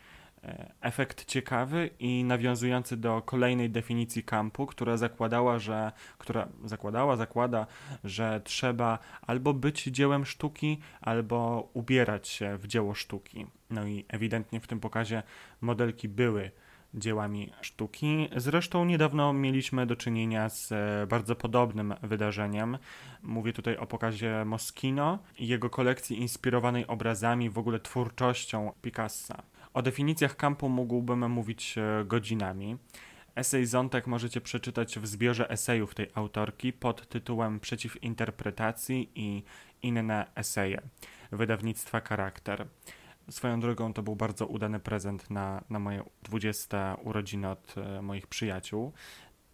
E, 0.44 0.72
Efekt 0.80 1.24
ciekawy 1.24 1.90
i 1.98 2.24
nawiązujący 2.24 2.96
do 2.96 3.22
kolejnej 3.22 3.70
definicji 3.70 4.22
kampu, 4.22 4.66
która 4.66 4.96
zakładała, 4.96 5.58
że 5.58 5.92
która 6.18 6.48
zakładała, 6.64 7.16
zakłada, 7.16 7.66
że 8.04 8.40
trzeba 8.44 8.98
albo 9.22 9.54
być 9.54 9.84
dziełem 9.84 10.26
sztuki, 10.26 10.78
albo 11.00 11.68
ubierać 11.74 12.28
się 12.28 12.56
w 12.56 12.66
dzieło 12.66 12.94
sztuki. 12.94 13.46
No 13.70 13.86
i 13.86 14.04
ewidentnie 14.08 14.60
w 14.60 14.66
tym 14.66 14.80
pokazie 14.80 15.22
modelki 15.60 16.08
były 16.08 16.50
dziełami 16.95 17.52
sztuki. 17.61 18.28
Zresztą 18.37 18.85
niedawno 18.85 19.33
mieliśmy 19.33 19.87
do 19.87 19.97
czynienia 19.97 20.49
z 20.49 20.73
e, 20.73 21.07
bardzo 21.07 21.37
podobnym 21.37 21.95
wydarzeniem. 22.02 22.78
Mówię 23.23 23.52
tutaj 23.52 23.76
o 23.76 23.87
pokazie 23.87 24.45
Moschino 24.45 25.18
i 25.38 25.49
jego 25.49 25.71
kolekcji 25.71 26.21
inspirowanej 26.21 26.87
obrazami, 26.87 27.50
w 27.50 27.59
ogóle 27.59 27.80
twórczością 27.80 28.73
Picassa. 28.83 29.42
O 29.75 29.83
definicjach 29.83 30.37
kampu 30.37 30.68
mógłbym 30.68 31.30
mówić 31.30 31.78
e, 31.78 32.04
godzinami. 32.04 32.76
Esej 33.35 33.66
Zontek 33.66 34.07
możecie 34.07 34.40
przeczytać 34.40 34.99
w 34.99 35.07
zbiorze 35.07 35.50
esejów 35.50 35.95
tej 35.95 36.07
autorki 36.14 36.73
pod 36.73 37.09
tytułem 37.09 37.61
Przeciw 37.61 38.02
interpretacji 38.02 39.11
i 39.14 39.42
inne 39.83 40.26
eseje 40.35 40.80
wydawnictwa 41.33 42.00
Charakter. 42.00 42.66
Swoją 43.30 43.61
drogą 43.61 43.92
to 43.92 44.02
był 44.02 44.16
bardzo 44.16 44.47
udany 44.47 44.80
prezent 44.80 45.30
na, 45.30 45.64
na 45.70 45.78
moje 45.78 46.04
20 46.23 46.97
urodziny 47.02 47.49
od 47.49 47.75
e, 47.78 48.02
moich 48.02 48.26
przyjaciół. 48.26 48.92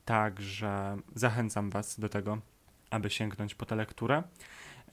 Także 0.04 0.97
zachęcam 1.14 1.71
Was 1.71 2.00
do 2.00 2.09
tego, 2.09 2.38
aby 2.90 3.11
sięgnąć 3.11 3.54
po 3.54 3.66
tę 3.66 3.76
lekturę. 3.76 4.23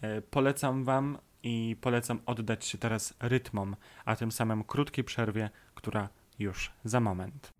E, 0.01 0.21
Polecam 0.21 0.83
Wam 0.83 1.17
i 1.43 1.75
polecam 1.81 2.19
oddać 2.25 2.65
się 2.65 2.77
teraz 2.77 3.13
rytmom, 3.19 3.75
a 4.05 4.15
tym 4.15 4.31
samym 4.31 4.63
krótkiej 4.63 5.03
przerwie, 5.03 5.49
która 5.75 6.09
już 6.39 6.71
za 6.83 6.99
moment. 6.99 7.51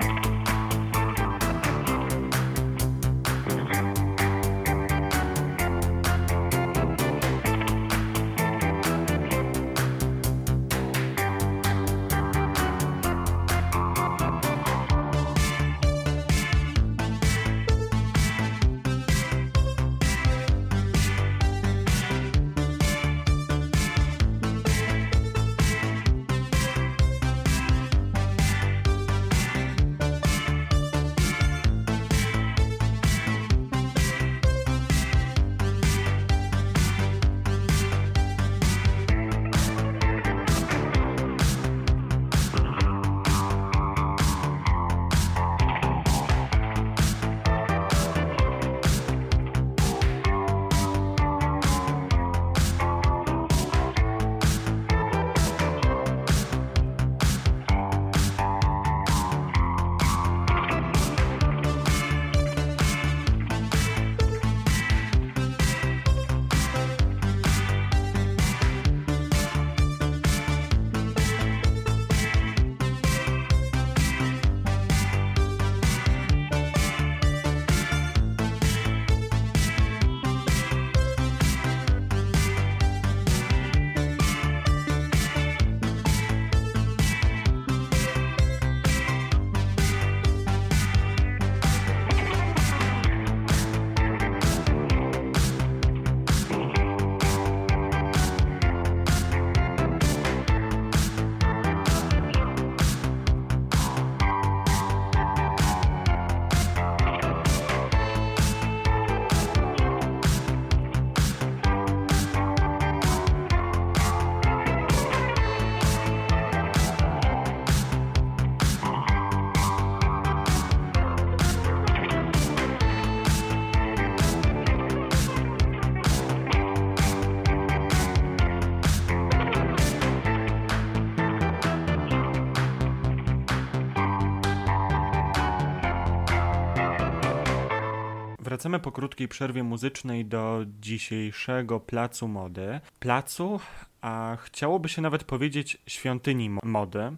Krótkiej 138.91 139.27
przerwie 139.27 139.63
muzycznej 139.63 140.25
do 140.25 140.65
dzisiejszego 140.80 141.80
placu 141.80 142.27
mody. 142.27 142.80
Placu, 142.99 143.60
a 144.01 144.38
chciałoby 144.43 144.89
się 144.89 145.01
nawet 145.01 145.23
powiedzieć 145.23 145.77
świątyni 145.88 146.49
mo- 146.49 146.62
mody, 146.63 147.12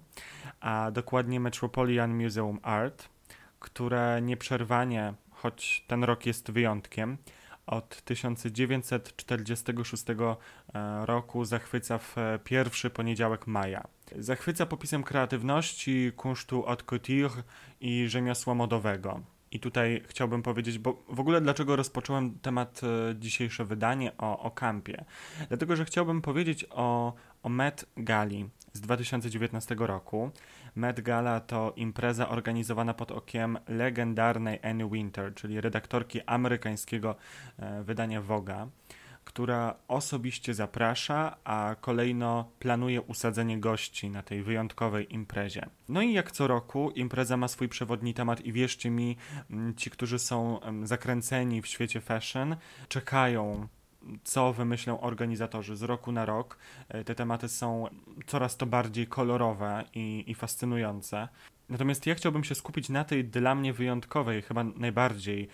a 0.59 0.91
dokładnie 0.91 1.39
Metropolitan 1.39 2.23
Museum 2.23 2.59
Art, 2.62 3.09
które 3.59 4.19
nieprzerwanie, 4.21 5.13
choć 5.31 5.86
ten 5.88 6.03
rok 6.03 6.25
jest 6.25 6.51
wyjątkiem, 6.51 7.17
od 7.65 8.01
1946 8.01 10.05
e, 10.09 10.36
roku 11.05 11.45
zachwyca 11.45 11.97
w 11.97 12.15
pierwszy 12.43 12.89
poniedziałek 12.89 13.47
maja. 13.47 13.83
Zachwyca 14.19 14.65
popisem 14.65 15.03
kreatywności, 15.03 16.12
kunsztu 16.15 16.63
haute 16.63 16.83
couture 16.83 17.43
i 17.81 18.07
rzemiosła 18.07 18.53
modowego. 18.53 19.19
I 19.53 19.59
tutaj 19.59 20.01
chciałbym 20.07 20.43
powiedzieć, 20.43 20.79
bo 20.79 21.03
w 21.09 21.19
ogóle 21.19 21.41
dlaczego 21.41 21.75
rozpocząłem 21.75 22.39
temat 22.39 22.81
e, 22.83 23.15
dzisiejsze 23.15 23.65
wydanie 23.65 24.11
o, 24.17 24.39
o 24.39 24.51
kampie? 24.51 25.05
Dlatego, 25.47 25.75
że 25.75 25.85
chciałbym 25.85 26.21
powiedzieć 26.21 26.65
o, 26.69 27.13
o 27.43 27.49
Met 27.49 27.85
Gali 27.97 28.49
z 28.73 28.81
2019 28.81 29.75
roku. 29.79 30.31
Met 30.75 31.01
Gala 31.01 31.39
to 31.39 31.73
impreza 31.75 32.29
organizowana 32.29 32.93
pod 32.93 33.11
okiem 33.11 33.57
legendarnej 33.67 34.59
Annie 34.63 34.89
Winter, 34.89 35.33
czyli 35.33 35.61
redaktorki 35.61 36.21
amerykańskiego 36.21 37.15
e, 37.59 37.83
wydania 37.83 38.21
Voga, 38.21 38.67
która 39.25 39.75
osobiście 39.88 40.53
zaprasza, 40.53 41.38
a 41.43 41.75
kolejno 41.81 42.49
planuje 42.59 43.01
usadzenie 43.01 43.59
gości 43.59 44.09
na 44.09 44.23
tej 44.23 44.43
wyjątkowej 44.43 45.13
imprezie. 45.13 45.65
No 45.89 46.01
i 46.01 46.13
jak 46.13 46.31
co 46.31 46.47
roku 46.47 46.91
impreza 46.91 47.38
ma 47.38 47.47
swój 47.47 47.69
przewodni 47.69 48.13
temat 48.13 48.41
i 48.41 48.53
wierzcie 48.53 48.89
mi, 48.89 49.17
m, 49.49 49.73
ci, 49.77 49.89
którzy 49.89 50.19
są 50.19 50.62
em, 50.62 50.88
zakręceni 50.88 51.62
w 51.62 51.67
świecie 51.67 52.01
fashion, 52.01 52.55
czekają 52.88 53.67
co 54.23 54.53
wymyślą 54.53 54.99
organizatorzy 55.01 55.75
z 55.75 55.83
roku 55.83 56.12
na 56.12 56.25
rok. 56.25 56.57
E, 56.89 57.03
Te 57.03 57.15
tematy 57.15 57.49
są 57.49 57.88
coraz 58.27 58.57
to 58.57 58.65
bardziej 58.65 59.07
kolorowe 59.07 59.83
i, 59.93 60.23
i 60.27 60.36
fascynujące. 60.36 61.27
Natomiast 61.69 62.07
ja 62.07 62.15
chciałbym 62.15 62.43
się 62.43 62.55
skupić 62.55 62.89
na 62.89 63.03
tej 63.03 63.25
dla 63.25 63.55
mnie 63.55 63.73
wyjątkowej, 63.73 64.41
chyba 64.41 64.63
najbardziej 64.63 65.47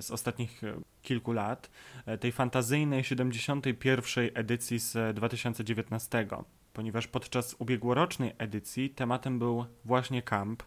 z 0.00 0.10
ostatnich 0.10 0.64
e, 0.64 0.80
kilku 1.02 1.32
lat, 1.32 1.70
e, 2.06 2.18
tej 2.18 2.32
fantazyjnej 2.32 3.04
71. 3.04 4.30
edycji 4.34 4.78
z 4.78 5.16
2019, 5.16 6.26
ponieważ 6.72 7.06
podczas 7.06 7.56
ubiegłorocznej 7.58 8.32
edycji 8.38 8.90
tematem 8.90 9.38
był 9.38 9.64
właśnie 9.84 10.22
camp 10.22 10.62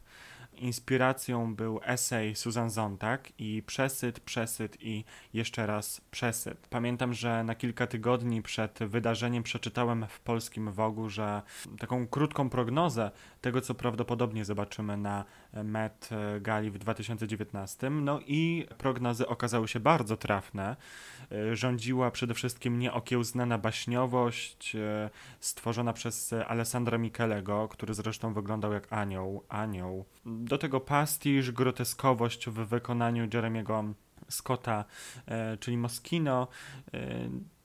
inspiracją 0.59 1.55
był 1.55 1.79
esej 1.83 2.35
Susan 2.35 2.69
Zontag 2.69 3.31
i 3.38 3.63
przesyt, 3.65 4.19
przesyt 4.19 4.77
i 4.81 5.03
jeszcze 5.33 5.67
raz 5.67 6.01
przesyt. 6.12 6.67
Pamiętam, 6.69 7.13
że 7.13 7.43
na 7.43 7.55
kilka 7.55 7.88
tygodni 7.88 8.41
przed 8.41 8.79
wydarzeniem 8.79 9.43
przeczytałem 9.43 10.05
w 10.09 10.19
polskim 10.19 10.71
Wogu, 10.71 11.09
że 11.09 11.41
taką 11.79 12.07
krótką 12.07 12.49
prognozę 12.49 13.12
tego, 13.41 13.62
co 13.62 13.75
prawdopodobnie 13.75 14.45
zobaczymy 14.45 14.97
na 14.97 15.25
Met 15.63 16.10
Gali 16.41 16.71
w 16.71 16.78
2019. 16.78 17.89
No 17.89 18.19
i 18.28 18.67
prognozy 18.78 19.28
okazały 19.28 19.67
się 19.67 19.80
bardzo 19.80 20.17
trafne. 20.17 20.75
Rządziła 21.54 22.12
przede 22.12 22.34
wszystkim 22.34 22.80
nieokiełznana 22.80 23.58
baśniowość 23.58 24.78
stworzona 25.39 25.93
przez 25.93 26.34
Alessandra 26.47 26.97
Michelego, 26.97 27.67
który 27.67 27.93
zresztą 27.93 28.34
wyglądał 28.34 28.73
jak 28.73 28.93
anioł, 28.93 29.43
anioł. 29.49 30.06
Do 30.25 30.58
tego 30.58 30.80
pastisz, 30.80 31.52
groteskowość 31.52 32.49
w 32.49 32.54
wykonaniu 32.54 33.28
Jeremiego 33.34 33.84
Scotta, 34.30 34.86
e, 35.25 35.58
czyli 35.58 35.78
Moschino. 35.78 36.47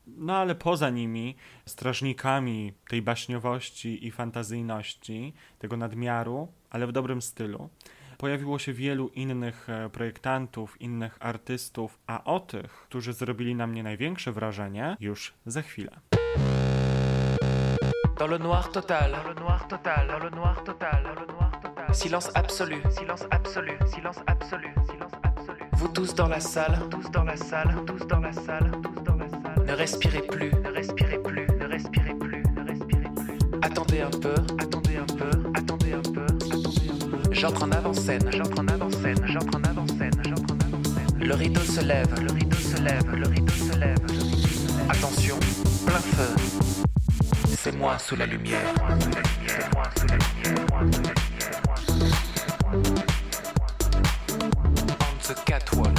No 0.07 0.37
ale 0.37 0.55
poza 0.55 0.91
nimi, 0.91 1.37
strażnikami 1.67 2.73
tej 2.89 3.03
baśniowości 3.03 4.07
i 4.07 4.11
fantazyjności, 4.11 5.35
tego 5.59 5.77
nadmiaru, 5.77 6.49
ale 6.71 6.87
w 6.87 6.93
dobrym 6.93 7.23
stylu, 7.23 7.69
pojawiło 8.19 8.59
się 8.59 8.73
wielu 8.73 9.09
innych 9.09 9.71
e, 9.71 9.91
projektantów, 9.91 10.81
innych 10.81 11.17
artystów, 11.21 11.99
a 12.07 12.25
o 12.25 12.41
tych, 12.41 12.73
którzy 12.73 13.13
zrobili 13.13 13.55
na 13.55 13.67
mnie 13.67 13.83
największe 13.83 14.33
wrażenie, 14.33 14.97
już 15.01 15.35
za 15.47 15.63
chwilę. 15.63 16.01
Dans 18.19 18.31
le 18.31 18.39
noir 18.39 18.69
total, 18.69 19.13
dans 19.13 19.27
le 19.27 19.35
noir 19.35 19.69
total, 19.69 20.09
dans 20.09 20.23
le 20.23 20.31
noir 20.31 20.65
total, 20.65 21.03
dans 21.03 21.21
le 21.21 21.27
noir 21.27 21.61
total. 21.63 21.95
Silence 21.95 22.31
absolu, 22.35 22.77
silence 22.99 23.27
absolu, 23.31 23.73
silence 23.95 24.23
absolu, 24.27 24.69
silence 24.87 25.15
absolu. 25.23 25.65
Vous 25.73 25.89
tous 25.89 26.15
dans 26.15 26.31
la 26.31 26.41
salle, 26.41 26.79
tous 26.91 27.11
dans 27.11 27.25
la 27.25 27.37
salle, 27.37 27.85
tous 27.87 28.07
dans 28.07 28.21
la 28.21 28.33
salle, 28.33 28.71
tous 28.83 29.03
dans 29.03 29.03
la 29.03 29.13
salle. 29.13 29.14
Ne 29.67 29.73
respirez 29.73 30.23
plus, 30.23 30.51
ne 30.63 30.71
respirez 30.71 31.19
plus, 31.19 31.47
ne 31.61 31.67
respirez 31.67 32.15
plus, 32.15 32.43
ne 32.57 32.65
respirez 32.69 33.11
plus. 33.15 33.39
Attendez 33.63 34.01
un 34.01 34.11
peu, 34.11 34.35
attendez 34.59 34.97
un 34.97 35.07
peu, 35.07 35.31
attendez 35.55 35.93
un 35.93 36.03
peu, 36.03 36.27
attendez 36.27 36.91
un 36.93 37.01
peu. 37.01 37.33
J'entre 37.33 37.65
en 37.65 37.73
avant-scène, 37.73 38.23
j'entre 38.31 38.61
en 38.61 38.69
avant-scène, 38.69 39.21
j'entre 39.27 39.57
en 39.59 39.65
avant-scène, 39.65 40.13
j'entre 40.29 40.55
en 40.55 40.59
avant-scène. 40.61 41.19
Le 41.21 41.35
rideau 41.35 41.61
se 41.61 41.81
lève, 41.81 42.09
le 42.21 42.33
rideau 42.33 42.57
se 42.57 42.83
lève, 42.83 43.11
le 43.15 43.27
rideau 43.27 43.53
se 43.53 43.79
lève. 43.79 43.99
le 44.07 44.13
rideau 44.13 44.43
se 44.43 44.59
lève. 44.59 44.91
Attention, 44.91 45.37
plein 45.87 45.99
feu. 45.99 46.35
C'est 47.57 47.77
moi 47.77 47.99
sous 47.99 48.17
la 48.17 48.27
lumière. 48.27 48.61
The 55.23 55.35
catwalk, 55.47 55.99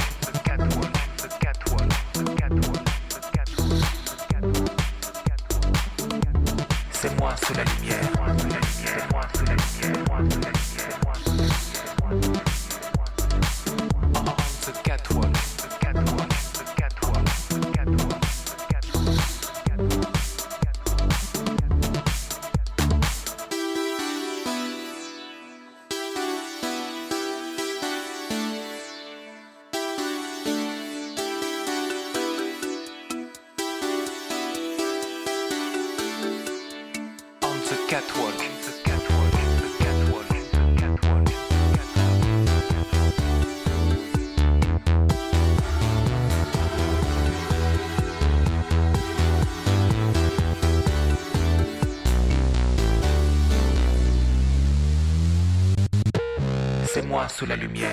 C'est 56.86 57.02
moi 57.02 57.28
sous 57.28 57.46
la 57.46 57.56
lumière. 57.56 57.90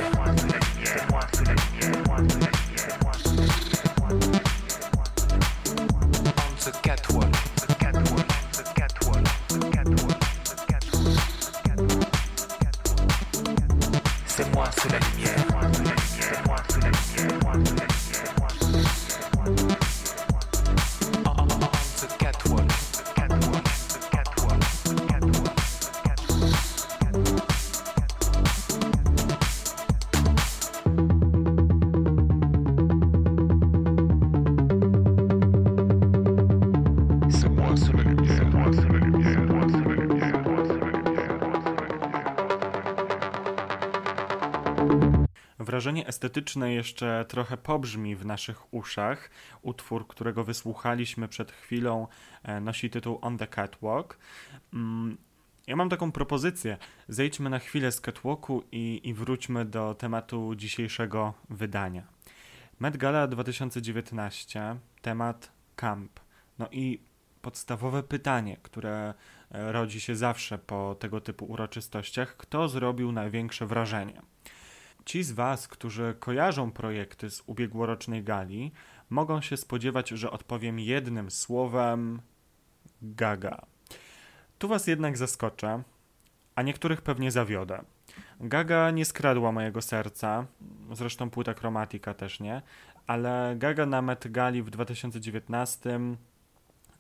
C'est 0.84 1.10
moi 1.10 1.20
sous 1.34 1.44
la 1.46 1.54
lumière. 1.54 2.53
Wrażenie 45.84 46.08
estetyczne 46.08 46.74
jeszcze 46.74 47.26
trochę 47.28 47.58
pobrzmi 47.58 48.16
w 48.16 48.26
naszych 48.26 48.74
uszach. 48.74 49.30
Utwór, 49.62 50.08
którego 50.08 50.44
wysłuchaliśmy 50.44 51.28
przed 51.28 51.52
chwilą, 51.52 52.08
e, 52.44 52.60
nosi 52.62 52.90
tytuł 52.90 53.20
On 53.22 53.38
the 53.38 53.48
Catwalk. 53.48 54.18
Mm, 54.74 55.18
Ja 55.68 55.76
mam 55.76 55.90
taką 55.90 56.12
propozycję. 56.12 56.78
Zejdźmy 57.08 57.50
na 57.50 57.60
chwilę 57.60 57.92
z 57.92 58.02
catwalku 58.02 58.64
i, 58.72 59.02
i 59.04 59.14
wróćmy 59.14 59.66
do 59.66 59.96
tematu 59.96 60.56
dzisiejszego 60.56 61.34
wydania. 61.50 62.04
Met 62.80 62.98
Gala 62.98 63.28
2019, 63.28 64.76
temat 65.02 65.52
camp. 65.76 66.20
No 66.60 66.68
i 66.72 67.00
podstawowe 67.42 68.04
pytanie, 68.04 68.58
które 68.64 69.14
e, 69.52 69.72
rodzi 69.72 70.02
się 70.02 70.16
zawsze 70.16 70.58
po 70.58 70.96
tego 71.00 71.22
typu 71.22 71.46
uroczystościach: 71.46 72.38
kto 72.38 72.70
zrobił 72.70 73.12
największe 73.12 73.66
wrażenie? 73.66 74.22
Ci 75.06 75.24
z 75.24 75.32
Was, 75.32 75.68
którzy 75.68 76.16
kojarzą 76.20 76.72
projekty 76.72 77.30
z 77.30 77.44
ubiegłorocznej 77.46 78.24
gali, 78.24 78.72
mogą 79.10 79.42
się 79.42 79.58
spodziewać, 79.58 80.10
że 80.10 80.32
odpowiem 80.32 80.80
jednym 80.80 81.32
słowem 81.32 82.22
gaga. 83.02 83.66
Tu 84.60 84.68
Was 84.68 84.88
jednak 84.88 85.18
zaskoczę, 85.18 85.84
a 86.56 86.62
niektórych 86.62 87.02
pewnie 87.02 87.32
zawiodę. 87.32 87.84
Gaga 88.40 88.92
nie 88.92 89.06
skradła 89.06 89.52
mojego 89.52 89.82
serca, 89.82 90.46
zresztą 90.92 91.30
płyta 91.30 91.54
Chromatica 91.54 92.14
też 92.14 92.40
nie, 92.40 92.62
ale 93.08 93.56
Gaga 93.58 93.86
na 93.86 94.02
Met 94.02 94.32
Gali 94.32 94.64
w 94.64 94.70
2019 94.70 96.00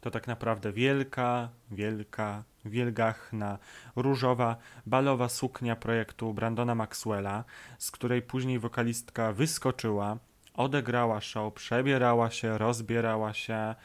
to 0.03 0.11
tak 0.11 0.27
naprawdę 0.27 0.71
wielka, 0.71 1.49
wielka, 1.71 2.43
wielgachna, 2.65 3.57
różowa, 3.95 4.57
balowa 4.85 5.29
suknia 5.29 5.75
projektu 5.75 6.33
Brandona 6.33 6.75
Maxwella, 6.75 7.43
z 7.77 7.91
której 7.91 8.21
później 8.21 8.59
wokalistka 8.59 9.33
wyskoczyła, 9.33 10.17
odegrała 10.53 11.21
show, 11.21 11.53
przebierała 11.53 12.29
się, 12.29 12.57
rozbierała 12.57 13.33
się, 13.33 13.75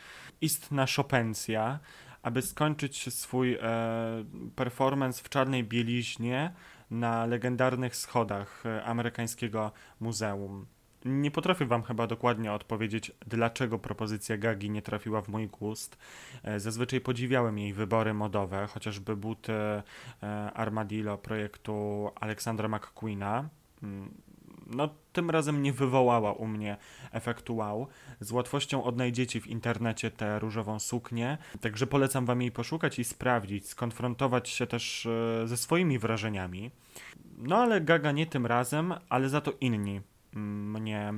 istna 0.40 0.86
szopencja, 0.86 1.78
aby 2.22 2.42
skończyć 2.42 3.14
swój 3.14 3.54
e, 3.54 3.60
performance 4.56 5.22
w 5.24 5.28
czarnej 5.28 5.64
bieliźnie 5.64 6.52
na 6.90 7.26
legendarnych 7.26 7.96
schodach 7.96 8.66
e, 8.66 8.84
amerykańskiego 8.84 9.72
muzeum. 10.00 10.66
Nie 11.04 11.30
potrafię 11.30 11.66
Wam 11.66 11.82
chyba 11.82 12.06
dokładnie 12.06 12.52
odpowiedzieć, 12.52 13.12
dlaczego 13.26 13.78
propozycja 13.78 14.36
Gagi 14.36 14.70
nie 14.70 14.82
trafiła 14.82 15.22
w 15.22 15.28
mój 15.28 15.48
gust. 15.48 15.98
E, 16.42 16.60
Zazwyczaj 16.60 17.00
podziwiałem 17.00 17.58
jej 17.58 17.72
wybory 17.72 18.14
modowe, 18.14 18.66
chociażby 18.66 19.16
buty 19.16 19.52
e, 19.52 19.82
Armadillo 20.54 21.18
projektu 21.18 22.08
Aleksandra 22.20 22.68
McQueena. 22.68 23.48
Mm, 23.82 24.14
no 24.66 24.88
tym 25.12 25.30
razem 25.30 25.62
nie 25.62 25.72
wywołała 25.72 26.32
u 26.32 26.46
mnie 26.46 26.76
efektu 27.12 27.56
wow. 27.56 27.86
Z 28.20 28.32
łatwością 28.32 28.84
odnajdziecie 28.84 29.40
w 29.40 29.46
internecie 29.46 30.10
tę 30.10 30.38
różową 30.38 30.78
suknię, 30.78 31.38
także 31.60 31.86
polecam 31.86 32.26
wam 32.26 32.42
jej 32.42 32.52
poszukać 32.52 32.98
i 32.98 33.04
sprawdzić, 33.04 33.68
skonfrontować 33.68 34.48
się 34.48 34.66
też 34.66 35.06
e, 35.06 35.46
ze 35.46 35.56
swoimi 35.56 35.98
wrażeniami. 35.98 36.70
No 37.38 37.56
ale 37.56 37.80
Gaga 37.80 38.12
nie 38.12 38.26
tym 38.26 38.46
razem, 38.46 38.94
ale 39.08 39.28
za 39.28 39.40
to 39.40 39.52
inni 39.60 40.00
mnie 40.32 41.12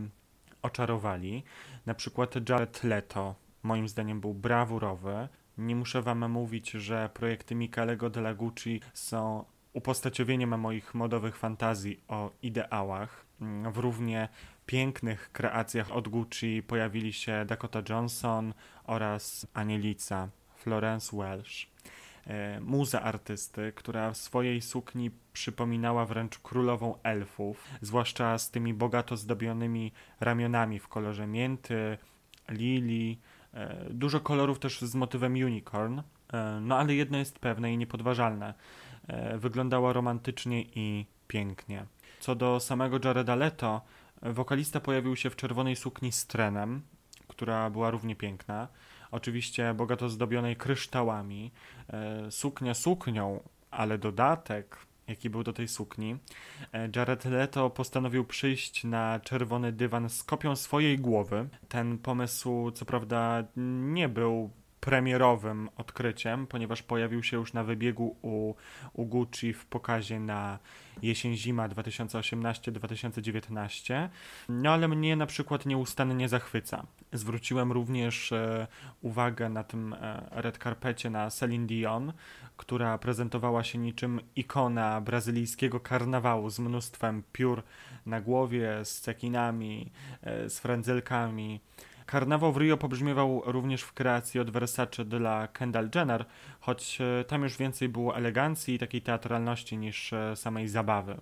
oczarowali. 0.63 1.43
Na 1.87 1.95
przykład 1.95 2.49
Jared 2.49 2.85
Leto, 2.85 3.35
moim 3.63 3.89
zdaniem 3.89 4.21
był 4.21 4.35
brawurowy. 4.35 5.29
Nie 5.59 5.77
muszę 5.77 6.03
wam 6.03 6.31
mówić, 6.31 6.71
że 6.71 7.11
projekty 7.15 7.55
Michelego 7.55 8.11
de 8.11 8.21
la 8.21 8.35
Gucci 8.35 8.81
są 8.95 9.45
upostaciowieniem 9.73 10.61
moich 10.61 10.95
modowych 10.95 11.37
fantazji 11.37 12.01
o 12.09 12.31
ideałach. 12.43 13.27
W 13.73 13.79
równie 13.79 14.29
pięknych 14.67 15.33
kreacjach 15.33 15.93
od 15.93 16.09
Gucci 16.09 16.63
pojawili 16.63 17.13
się 17.13 17.45
Dakota 17.47 17.83
Johnson 17.89 18.55
oraz 18.85 19.47
Anielica, 19.55 20.29
Florence 20.57 21.17
Welsh. 21.17 21.67
E, 22.27 22.61
muza 22.61 23.03
artysty, 23.03 23.73
która 23.77 24.13
w 24.13 24.17
swojej 24.17 24.63
sukni 24.63 25.11
przypominała 25.33 26.07
wręcz 26.07 26.39
królową 26.39 26.95
elfów, 27.03 27.65
zwłaszcza 27.81 28.39
z 28.39 28.51
tymi 28.51 28.75
bogato 28.75 29.17
zdobionymi 29.17 29.93
ramionami 30.21 30.79
w 30.79 30.89
kolorze 30.89 31.27
mięty, 31.27 31.99
lili, 32.49 33.21
e, 33.55 33.87
dużo 33.91 34.21
kolorów 34.21 34.59
też 34.59 34.81
z 34.81 34.95
motywem 34.95 35.33
unicorn. 35.33 36.01
E, 36.33 36.59
no 36.63 36.79
ale 36.79 36.95
jedno 36.95 37.19
jest 37.19 37.39
pewne 37.39 37.73
i 37.73 37.77
niepodważalne. 37.77 38.55
Wyglądała 39.39 39.93
romantycznie 39.93 40.63
i 40.63 41.07
pięknie. 41.29 41.87
Co 42.21 42.35
do 42.35 42.61
samego 42.61 42.99
Jareda 43.05 43.35
Leto, 43.35 43.81
wokalista 44.23 44.81
pojawił 44.81 45.17
się 45.17 45.31
w 45.31 45.37
czerwonej 45.37 45.77
sukni 45.77 46.13
z 46.13 46.27
trenem, 46.27 46.83
która 47.29 47.71
była 47.71 47.91
równie 47.91 48.17
piękna 48.17 48.69
oczywiście 49.11 49.75
bogato 49.75 50.09
zdobionej 50.09 50.57
kryształami, 50.57 51.53
e, 51.89 52.31
suknia 52.31 52.75
suknią, 52.75 53.41
ale 53.71 53.99
dodatek, 53.99 54.79
jaki 55.07 55.31
był 55.31 55.43
do 55.43 55.53
tej 55.53 55.69
sukni, 55.69 56.17
e, 56.73 56.89
Jared 56.97 57.25
Leto 57.25 57.71
postanowił 57.71 58.25
przyjść 58.25 58.85
na 58.85 59.21
czerwony 59.21 59.73
dywan 59.73 60.11
z 60.11 60.25
kopią 60.25 60.57
swojej 60.57 60.99
głowy. 60.99 61.49
Ten 61.69 61.99
pomysł, 61.99 62.71
co 62.71 62.85
prawda, 62.85 63.45
nie 63.93 64.09
był 64.09 64.51
premierowym 64.81 65.69
odkryciem, 65.77 66.47
ponieważ 66.47 66.83
pojawił 66.83 67.23
się 67.23 67.37
już 67.37 67.53
na 67.53 67.65
wybiegu 67.65 68.17
u, 68.23 68.55
u 68.93 69.07
Gucci 69.07 69.53
w 69.53 69.67
pokazie 69.67 70.21
na 70.21 70.59
jesień-zima 71.03 71.69
2018-2019. 71.69 74.09
No 74.49 74.71
ale 74.71 74.89
mnie 74.89 75.17
na 75.17 75.27
przykład 75.27 75.67
nieustannie 75.67 76.29
zachwyca. 76.29 76.87
Zwróciłem 77.13 77.73
również 77.73 78.33
e, 78.33 78.67
uwagę 79.03 79.49
na 79.49 79.65
tym 79.65 79.95
e, 79.95 80.29
red 80.31 80.59
carpecie 80.59 81.11
na 81.11 81.31
Celine 81.31 81.67
Dion, 81.67 82.13
która 82.57 82.99
prezentowała 82.99 83.65
się 83.65 83.79
niczym 83.79 84.21
ikona 84.37 85.01
brazylijskiego 85.01 85.81
karnawału 85.81 86.51
z 86.51 86.59
mnóstwem 86.59 87.23
piór 87.33 87.63
na 88.07 88.21
głowie, 88.21 88.85
z 88.85 89.01
cekinami, 89.01 89.93
e, 90.23 90.51
z 90.51 90.59
frędzelkami. 90.59 91.61
Karnawał 92.11 92.53
w 92.53 92.57
Rio 92.57 92.77
pobrzmiewał 92.77 93.43
również 93.45 93.83
w 93.83 93.93
kreacji 93.93 94.41
od 94.41 94.51
Versace 94.51 95.05
dla 95.05 95.49
Kendall 95.49 95.91
Jenner, 95.95 96.25
choć 96.61 96.99
e, 97.01 97.25
tam 97.25 97.43
już 97.43 97.57
więcej 97.57 97.89
było 97.89 98.17
elegancji 98.17 98.75
i 98.75 98.79
takiej 98.79 99.03
teatralności 99.03 99.79
niż 99.79 100.13
e, 100.13 100.37
samej 100.37 100.69
zabawy. 100.69 101.21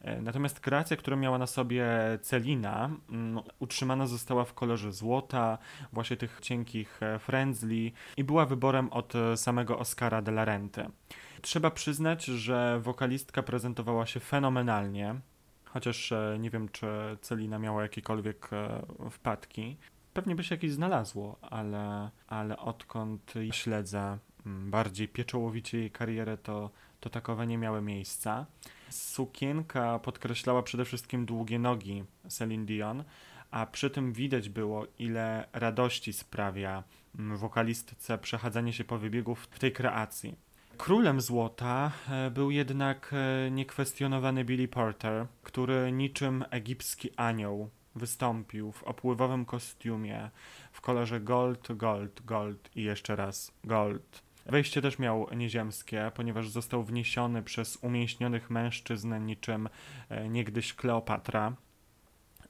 E, 0.00 0.20
natomiast 0.20 0.60
kreacja, 0.60 0.96
którą 0.96 1.16
miała 1.16 1.38
na 1.38 1.46
sobie 1.46 1.86
Celina, 2.20 2.90
mm, 3.10 3.42
utrzymana 3.58 4.06
została 4.06 4.44
w 4.44 4.54
kolorze 4.54 4.92
złota, 4.92 5.58
właśnie 5.92 6.16
tych 6.16 6.40
cienkich 6.40 7.00
frędzli 7.18 7.92
i 8.16 8.24
była 8.24 8.46
wyborem 8.46 8.88
od 8.92 9.12
samego 9.36 9.78
Oscara 9.78 10.22
de 10.22 10.32
la 10.32 10.44
Rente. 10.44 10.90
Trzeba 11.40 11.70
przyznać, 11.70 12.24
że 12.24 12.80
wokalistka 12.80 13.42
prezentowała 13.42 14.06
się 14.06 14.20
fenomenalnie, 14.20 15.14
chociaż 15.64 16.12
nie 16.38 16.50
wiem, 16.50 16.68
czy 16.68 16.86
Celina 17.20 17.58
miała 17.58 17.82
jakiekolwiek 17.82 18.50
wpadki. 19.10 19.76
Pewnie 20.12 20.34
by 20.34 20.44
się 20.44 20.54
jakieś 20.54 20.72
znalazło, 20.72 21.38
ale, 21.40 22.10
ale 22.26 22.56
odkąd 22.56 23.34
śledzę 23.50 24.18
mm, 24.46 24.70
bardziej 24.70 25.08
pieczołowicie 25.08 25.78
jej 25.78 25.90
karierę, 25.90 26.36
to, 26.36 26.70
to 27.00 27.10
takowe 27.10 27.46
nie 27.46 27.58
miały 27.58 27.82
miejsca. 27.82 28.46
Sukienka 28.90 29.98
podkreślała 29.98 30.62
przede 30.62 30.84
wszystkim 30.84 31.26
długie 31.26 31.58
nogi 31.58 32.04
Celine 32.28 32.66
Dion, 32.66 33.04
a 33.50 33.66
przy 33.66 33.90
tym 33.90 34.12
widać 34.12 34.48
było, 34.48 34.86
ile 34.98 35.48
radości 35.52 36.12
sprawia 36.12 36.82
mm, 37.18 37.36
wokalistce 37.36 38.18
przechadzanie 38.18 38.72
się 38.72 38.84
po 38.84 38.98
wybiegu 38.98 39.34
w 39.34 39.46
tej 39.46 39.72
kreacji. 39.72 40.36
Królem 40.76 41.20
złota 41.20 41.92
e, 42.08 42.30
był 42.30 42.50
jednak 42.50 43.12
e, 43.12 43.50
niekwestionowany 43.50 44.44
Billy 44.44 44.68
Porter, 44.68 45.26
który 45.42 45.92
niczym 45.92 46.44
egipski 46.50 47.10
anioł 47.16 47.70
wystąpił 47.94 48.72
w 48.72 48.82
opływowym 48.82 49.44
kostiumie 49.44 50.30
w 50.72 50.80
kolorze 50.80 51.20
gold, 51.20 51.72
gold, 51.76 52.22
gold 52.24 52.70
i 52.76 52.82
jeszcze 52.82 53.16
raz 53.16 53.52
gold. 53.64 54.22
Wejście 54.46 54.82
też 54.82 54.98
miał 54.98 55.26
nieziemskie, 55.36 56.10
ponieważ 56.14 56.48
został 56.48 56.82
wniesiony 56.82 57.42
przez 57.42 57.76
umięśnionych 57.76 58.50
mężczyzn 58.50 59.24
niczym 59.26 59.68
e, 60.08 60.28
niegdyś 60.28 60.74
Kleopatra. 60.74 61.52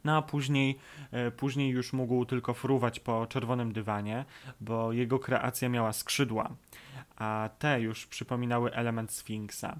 No 0.05 0.17
a 0.17 0.23
później, 0.23 0.79
e, 1.11 1.31
później 1.31 1.71
już 1.71 1.93
mógł 1.93 2.25
tylko 2.25 2.55
fruwać 2.55 3.01
po 3.01 3.27
czerwonym 3.27 3.73
dywanie, 3.73 4.25
bo 4.61 4.93
jego 4.93 5.19
kreacja 5.19 5.69
miała 5.69 5.93
skrzydła, 5.93 6.51
a 7.17 7.51
te 7.59 7.81
już 7.81 8.07
przypominały 8.07 8.73
element 8.73 9.13
Sfinksa. 9.13 9.77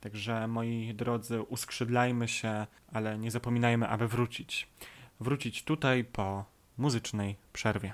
Także 0.00 0.48
moi 0.48 0.94
drodzy, 0.94 1.42
uskrzydlajmy 1.42 2.28
się, 2.28 2.66
ale 2.92 3.18
nie 3.18 3.30
zapominajmy, 3.30 3.88
aby 3.88 4.08
wrócić 4.08 4.68
wrócić 5.20 5.62
tutaj 5.64 6.04
po 6.04 6.44
muzycznej 6.78 7.36
przerwie. 7.52 7.92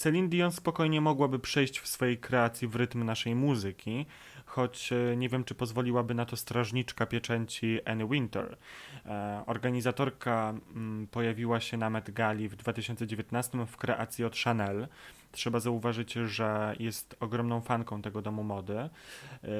Celine 0.00 0.28
Dion 0.28 0.52
spokojnie 0.52 1.00
mogłaby 1.00 1.38
przejść 1.38 1.80
w 1.80 1.88
swojej 1.88 2.18
kreacji 2.18 2.68
w 2.68 2.76
rytm 2.76 3.04
naszej 3.04 3.34
muzyki, 3.34 4.06
choć 4.46 4.92
e, 4.92 5.16
nie 5.16 5.28
wiem, 5.28 5.44
czy 5.44 5.54
pozwoliłaby 5.54 6.14
na 6.14 6.26
to 6.26 6.36
strażniczka 6.36 7.06
pieczęci 7.06 7.78
Annie 7.84 8.06
Winter. 8.06 8.56
E, 9.06 9.42
organizatorka 9.46 10.54
mm, 10.74 11.06
pojawiła 11.06 11.60
się 11.60 11.76
na 11.76 11.90
Met 11.90 12.10
Gali 12.10 12.48
w 12.48 12.56
2019 12.56 13.66
w 13.66 13.76
kreacji 13.76 14.24
od 14.24 14.36
Chanel. 14.36 14.88
Trzeba 15.32 15.60
zauważyć, 15.60 16.12
że 16.12 16.74
jest 16.78 17.16
ogromną 17.20 17.60
fanką 17.60 18.02
tego 18.02 18.22
domu 18.22 18.44
mody. 18.44 18.78
E, 18.78 18.90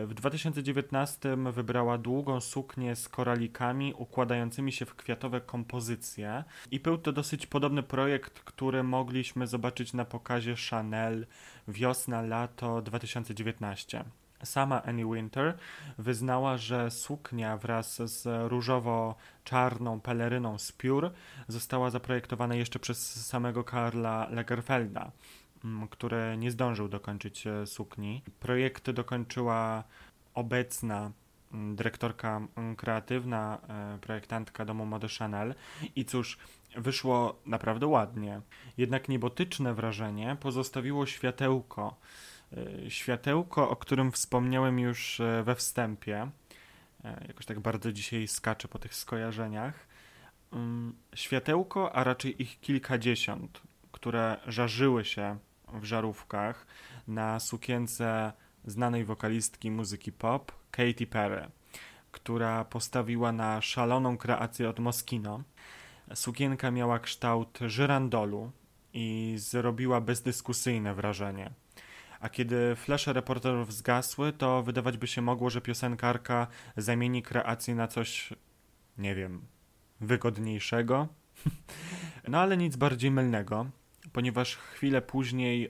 W 0.06 0.14
2019 0.14 1.36
wybrała 1.52 1.98
długą 1.98 2.40
suknię 2.40 2.96
z 2.96 3.08
koralikami 3.08 3.94
układającymi 3.94 4.72
się 4.72 4.86
w 4.86 4.94
kwiatowe 4.94 5.40
kompozycje 5.40 6.44
i 6.70 6.80
był 6.80 6.98
to 6.98 7.12
dosyć 7.12 7.46
podobny 7.46 7.82
projekt, 7.82 8.40
który 8.40 8.82
mogliśmy 8.82 9.46
zobaczyć 9.46 9.92
na 9.92 10.04
pokazie 10.04 10.54
Chanel 10.70 11.26
wiosna-lato 11.68 12.82
2019. 12.82 14.04
Sama 14.44 14.82
Annie 14.82 15.04
Winter 15.14 15.58
wyznała, 15.98 16.56
że 16.56 16.90
suknia 16.90 17.56
wraz 17.56 17.96
z 17.96 18.50
różowo-czarną 18.50 20.00
peleryną 20.00 20.58
z 20.58 20.72
piór 20.72 21.10
została 21.48 21.90
zaprojektowana 21.90 22.54
jeszcze 22.54 22.78
przez 22.78 23.26
samego 23.26 23.64
Karla 23.64 24.28
Lagerfelda, 24.30 25.10
który 25.90 26.36
nie 26.38 26.50
zdążył 26.50 26.88
dokończyć 26.88 27.46
e, 27.46 27.66
sukni. 27.66 28.22
Projekt 28.40 28.90
dokończyła 28.90 29.84
obecna 30.34 31.10
mm, 31.52 31.76
dyrektorka 31.76 32.40
mm, 32.56 32.76
kreatywna, 32.76 33.58
e, 33.68 33.98
projektantka 33.98 34.64
domu 34.64 34.86
mody 34.86 35.06
Chanel 35.18 35.54
i 35.96 36.04
cóż, 36.04 36.38
wyszło 36.76 37.40
naprawdę 37.46 37.86
ładnie. 37.86 38.40
Jednak 38.78 39.08
niebotyczne 39.08 39.74
wrażenie 39.74 40.36
pozostawiło 40.40 41.06
światełko, 41.06 41.96
E, 42.56 42.90
Światełko, 42.90 43.70
o 43.70 43.76
którym 43.76 44.12
wspomniałem 44.12 44.78
już 44.78 45.20
we 45.44 45.54
wstępie. 45.54 46.30
Jakoś 47.28 47.46
tak 47.46 47.60
bardzo 47.60 47.92
dzisiaj 47.92 48.28
skaczę 48.28 48.68
po 48.68 48.78
tych 48.78 48.94
skojarzeniach. 48.94 49.86
Ym, 50.52 50.96
Światełko, 51.14 51.92
a 51.92 52.04
raczej 52.04 52.42
ich 52.42 52.60
kilkadziesiąt, 52.60 53.62
które 53.92 54.36
żarzyły 54.46 55.04
się 55.04 55.38
w 55.74 55.84
żarówkach 55.84 56.66
na 57.08 57.40
sukience 57.40 58.32
znanej 58.64 59.04
wokalistki 59.04 59.70
muzyki 59.70 60.12
pop, 60.12 60.52
Katy 60.70 61.06
Perry, 61.06 61.48
która 62.12 62.64
postawiła 62.64 63.32
na 63.32 63.60
szaloną 63.60 64.16
kreację 64.16 64.68
od 64.68 64.78
Moschino. 64.78 65.42
Sukienka 66.14 66.70
miała 66.70 66.98
kształt 66.98 67.58
żyrandolu 67.66 68.52
i 68.92 69.34
zrobiła 69.38 70.00
bezdyskusyjne 70.00 70.94
wrażenie 70.94 71.50
a 72.20 72.28
kiedy 72.28 72.76
flesze 72.76 73.12
reporterów 73.12 73.74
zgasły, 73.74 74.32
to 74.32 74.62
wydawać 74.62 74.96
by 74.96 75.06
się 75.06 75.22
mogło, 75.22 75.50
że 75.50 75.60
piosenkarka 75.60 76.46
zamieni 76.76 77.22
kreację 77.22 77.74
na 77.74 77.88
coś, 77.88 78.34
nie 78.98 79.14
wiem, 79.14 79.46
wygodniejszego. 80.00 81.08
no 82.28 82.38
ale 82.38 82.56
nic 82.56 82.76
bardziej 82.76 83.10
mylnego, 83.10 83.66
ponieważ 84.12 84.56
chwilę 84.56 85.02
później 85.02 85.68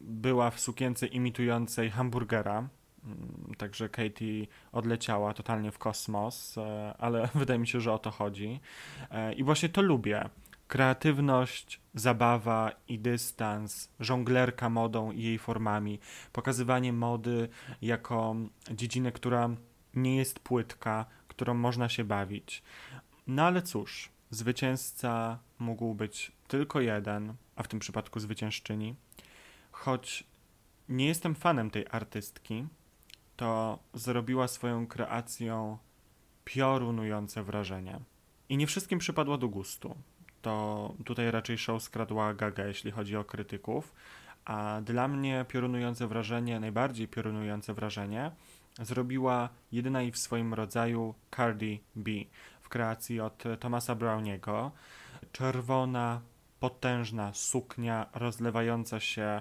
była 0.00 0.50
w 0.50 0.60
sukience 0.60 1.06
imitującej 1.06 1.90
hamburgera. 1.90 2.68
Mm, 3.04 3.54
Także 3.58 3.88
Katie 3.88 4.46
odleciała 4.72 5.34
totalnie 5.34 5.72
w 5.72 5.78
kosmos, 5.78 6.58
e, 6.58 6.94
ale 6.98 7.28
wydaje 7.34 7.58
mi 7.58 7.68
się, 7.68 7.80
że 7.80 7.92
o 7.92 7.98
to 7.98 8.10
chodzi. 8.10 8.60
E, 9.10 9.32
I 9.32 9.44
właśnie 9.44 9.68
to 9.68 9.82
lubię 9.82 10.28
kreatywność, 10.68 11.80
zabawa 11.94 12.72
i 12.88 12.98
dystans, 12.98 13.88
żonglerka 14.00 14.70
modą 14.70 15.12
i 15.12 15.22
jej 15.22 15.38
formami, 15.38 15.98
pokazywanie 16.32 16.92
mody 16.92 17.48
jako 17.82 18.36
dziedzinę, 18.70 19.12
która 19.12 19.50
nie 19.94 20.16
jest 20.16 20.40
płytka, 20.40 21.04
którą 21.28 21.54
można 21.54 21.88
się 21.88 22.04
bawić. 22.04 22.62
No 23.26 23.42
ale 23.42 23.62
cóż, 23.62 24.08
zwycięzca 24.30 25.38
mógł 25.58 25.94
być 25.94 26.32
tylko 26.48 26.80
jeden, 26.80 27.34
a 27.56 27.62
w 27.62 27.68
tym 27.68 27.78
przypadku 27.80 28.20
zwyciężczyni. 28.20 28.94
Choć 29.72 30.24
nie 30.88 31.06
jestem 31.06 31.34
fanem 31.34 31.70
tej 31.70 31.86
artystki, 31.90 32.66
to 33.36 33.78
zrobiła 33.94 34.48
swoją 34.48 34.86
kreacją 34.86 35.78
piorunujące 36.44 37.42
wrażenie. 37.42 38.00
I 38.48 38.56
nie 38.56 38.66
wszystkim 38.66 38.98
przypadła 38.98 39.38
do 39.38 39.48
gustu 39.48 39.96
to 40.46 40.94
tutaj 41.04 41.30
raczej 41.30 41.58
show 41.58 41.82
skradła 41.82 42.34
Gaga, 42.34 42.66
jeśli 42.66 42.90
chodzi 42.90 43.16
o 43.16 43.24
krytyków. 43.24 43.94
A 44.44 44.80
dla 44.84 45.08
mnie 45.08 45.44
piorunujące 45.48 46.06
wrażenie, 46.06 46.60
najbardziej 46.60 47.08
piorunujące 47.08 47.74
wrażenie, 47.74 48.30
zrobiła 48.82 49.48
jedyna 49.72 50.02
i 50.02 50.12
w 50.12 50.18
swoim 50.18 50.54
rodzaju 50.54 51.14
Cardi 51.36 51.80
B 51.96 52.10
w 52.66 52.68
kreacji 52.68 53.20
od 53.20 53.44
Thomasa 53.60 53.94
Browniego. 53.94 54.72
Czerwona, 55.32 56.20
potężna 56.60 57.34
suknia 57.34 58.06
rozlewająca 58.14 59.00
się, 59.00 59.40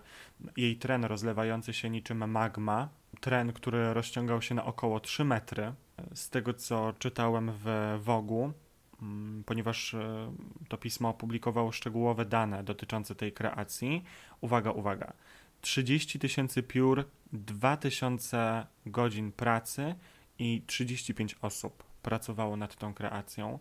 jej 0.58 0.76
tren 0.76 1.06
rozlewający 1.06 1.74
się 1.74 1.90
niczym 1.90 2.32
magma. 2.32 2.90
Tren, 3.20 3.54
który 3.54 3.94
rozciągał 3.94 4.42
się 4.42 4.56
na 4.56 4.66
około 4.66 5.00
3 5.00 5.26
metry. 5.26 5.74
Z 6.14 6.30
tego 6.30 6.54
co 6.54 6.94
czytałem 7.00 7.52
w 7.64 7.98
Wogu, 8.04 8.54
Mm, 9.02 9.44
ponieważ 9.44 9.94
e, 9.94 10.32
to 10.68 10.78
pismo 10.78 11.10
opublikowało 11.10 11.72
szczegółowe 11.72 12.26
dane 12.26 12.64
dotyczące 12.64 13.16
tej 13.16 13.32
kreacji. 13.32 14.04
Uwaga, 14.42 14.72
uwaga. 14.72 15.14
30 15.62 16.20
tysięcy 16.20 16.64
piór, 16.64 17.06
2000 17.34 18.66
godzin 18.86 19.32
pracy 19.32 19.96
i 20.40 20.62
35 20.68 21.36
osób 21.42 21.84
pracowało 22.06 22.58
nad 22.58 22.76
tą 22.76 22.94
kreacją. 22.94 23.60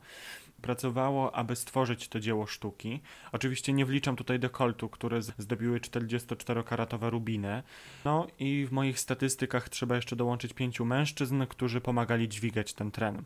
Pracowało, 0.62 1.36
aby 1.36 1.56
stworzyć 1.56 2.08
to 2.08 2.20
dzieło 2.20 2.46
sztuki. 2.46 3.00
Oczywiście 3.32 3.72
nie 3.72 3.86
wliczam 3.86 4.16
tutaj 4.16 4.38
dekoltu, 4.38 4.88
które 4.88 5.22
zdobiły 5.22 5.80
44-karatowe 5.80 7.10
rubiny. 7.10 7.62
No 8.04 8.26
i 8.38 8.66
w 8.66 8.72
moich 8.72 9.00
statystykach 9.00 9.68
trzeba 9.68 9.96
jeszcze 9.96 10.16
dołączyć 10.16 10.52
pięciu 10.52 10.84
mężczyzn, 10.84 11.46
którzy 11.48 11.80
pomagali 11.80 12.28
dźwigać 12.28 12.74
ten 12.74 12.90
tren. 12.90 13.22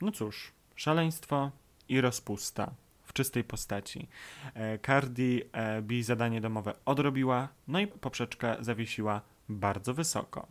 No 0.00 0.12
cóż, 0.12 0.52
Szaleństwo 0.76 1.50
i 1.88 2.00
rozpusta 2.00 2.70
w 3.04 3.12
czystej 3.12 3.44
postaci. 3.44 4.08
E, 4.54 4.78
Cardi 4.78 5.42
e, 5.52 5.82
B 5.82 6.02
zadanie 6.02 6.40
domowe 6.40 6.74
odrobiła, 6.84 7.48
no 7.68 7.80
i 7.80 7.86
poprzeczkę 7.86 8.56
zawiesiła 8.60 9.20
bardzo 9.48 9.94
wysoko. 9.94 10.46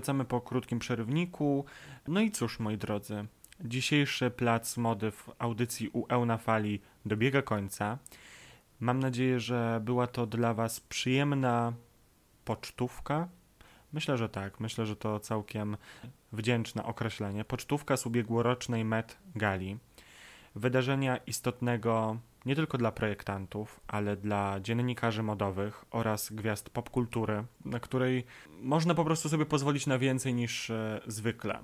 Wracamy 0.00 0.24
po 0.24 0.40
krótkim 0.40 0.78
przerywniku. 0.78 1.64
No 2.08 2.20
i 2.20 2.30
cóż, 2.30 2.58
moi 2.58 2.78
drodzy, 2.78 3.26
dzisiejszy 3.64 4.30
plac 4.30 4.76
mody 4.76 5.10
w 5.10 5.30
audycji 5.38 5.88
UE 5.88 6.26
na 6.26 6.38
fali 6.38 6.80
dobiega 7.06 7.42
końca. 7.42 7.98
Mam 8.80 9.00
nadzieję, 9.00 9.40
że 9.40 9.80
była 9.84 10.06
to 10.06 10.26
dla 10.26 10.54
Was 10.54 10.80
przyjemna 10.80 11.72
pocztówka. 12.44 13.28
Myślę, 13.92 14.16
że 14.16 14.28
tak. 14.28 14.60
Myślę, 14.60 14.86
że 14.86 14.96
to 14.96 15.20
całkiem 15.20 15.76
wdzięczne 16.32 16.84
określenie. 16.84 17.44
Pocztówka 17.44 17.96
z 17.96 18.06
ubiegłorocznej 18.06 18.84
Met 18.84 19.18
Gali. 19.34 19.78
Wydarzenia 20.54 21.16
istotnego 21.16 22.16
nie 22.46 22.56
tylko 22.56 22.78
dla 22.78 22.92
projektantów, 22.92 23.80
ale 23.88 24.16
dla 24.16 24.60
dziennikarzy 24.60 25.22
modowych 25.22 25.84
oraz 25.90 26.32
gwiazd 26.32 26.70
popkultury, 26.70 27.44
na 27.64 27.80
której 27.80 28.24
można 28.60 28.94
po 28.94 29.04
prostu 29.04 29.28
sobie 29.28 29.46
pozwolić 29.46 29.86
na 29.86 29.98
więcej 29.98 30.34
niż 30.34 30.70
e, 30.70 31.00
zwykle. 31.06 31.60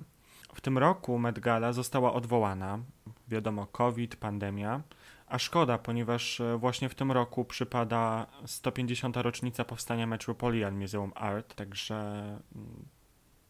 W 0.53 0.61
tym 0.61 0.77
roku 0.77 1.19
Met 1.19 1.39
Gala 1.39 1.73
została 1.73 2.13
odwołana. 2.13 2.79
Wiadomo, 3.27 3.67
COVID, 3.67 4.15
pandemia. 4.15 4.81
A 5.27 5.39
szkoda, 5.39 5.77
ponieważ 5.77 6.39
e, 6.39 6.57
właśnie 6.57 6.89
w 6.89 6.95
tym 6.95 7.11
roku 7.11 7.45
przypada 7.45 8.27
150. 8.45 9.17
rocznica 9.17 9.65
powstania 9.65 10.07
Metropolitan 10.07 10.79
Museum 10.81 11.11
Art, 11.15 11.55
także 11.55 11.95
mm, 12.55 12.85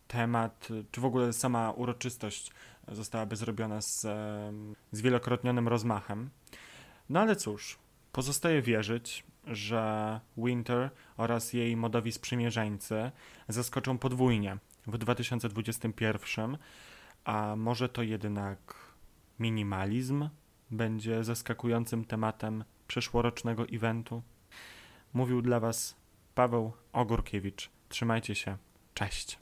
temat, 0.07 0.67
czy 0.91 1.01
w 1.01 1.05
ogóle 1.05 1.33
sama 1.33 1.71
uroczystość 1.71 2.51
zostałaby 2.87 3.35
zrobiona 3.35 3.81
z 3.81 4.05
e, 4.05 4.53
zwielokrotnionym 4.91 5.67
rozmachem. 5.67 6.29
No 7.09 7.19
ale 7.19 7.35
cóż, 7.35 7.79
pozostaje 8.11 8.61
wierzyć, 8.61 9.23
że 9.47 10.19
Winter 10.37 10.89
oraz 11.17 11.53
jej 11.53 11.77
modowi 11.77 12.11
sprzymierzeńcy 12.11 13.11
zaskoczą 13.47 13.97
podwójnie 13.97 14.57
w 14.87 14.97
2021, 14.97 16.57
a 17.25 17.55
może 17.55 17.89
to 17.89 18.03
jednak 18.03 18.75
minimalizm 19.39 20.29
będzie 20.71 21.23
zaskakującym 21.23 22.05
tematem 22.05 22.63
przyszłorocznego 22.87 23.65
eventu? 23.73 24.21
Mówił 25.13 25.41
dla 25.41 25.59
Was 25.59 25.95
Paweł 26.35 26.71
Ogórkiewicz. 26.93 27.69
Trzymajcie 27.89 28.35
się. 28.35 28.57
Cześć. 28.93 29.37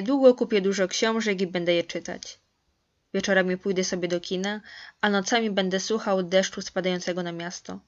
Niedługo 0.00 0.34
kupię 0.34 0.60
dużo 0.60 0.88
książek 0.88 1.40
i 1.40 1.46
będę 1.46 1.74
je 1.74 1.84
czytać. 1.84 2.40
Wieczorami 3.14 3.56
pójdę 3.56 3.84
sobie 3.84 4.08
do 4.08 4.20
kina, 4.20 4.60
a 5.00 5.10
nocami 5.10 5.50
będę 5.50 5.80
słuchał 5.80 6.22
deszczu 6.22 6.62
spadającego 6.62 7.22
na 7.22 7.32
miasto. 7.32 7.80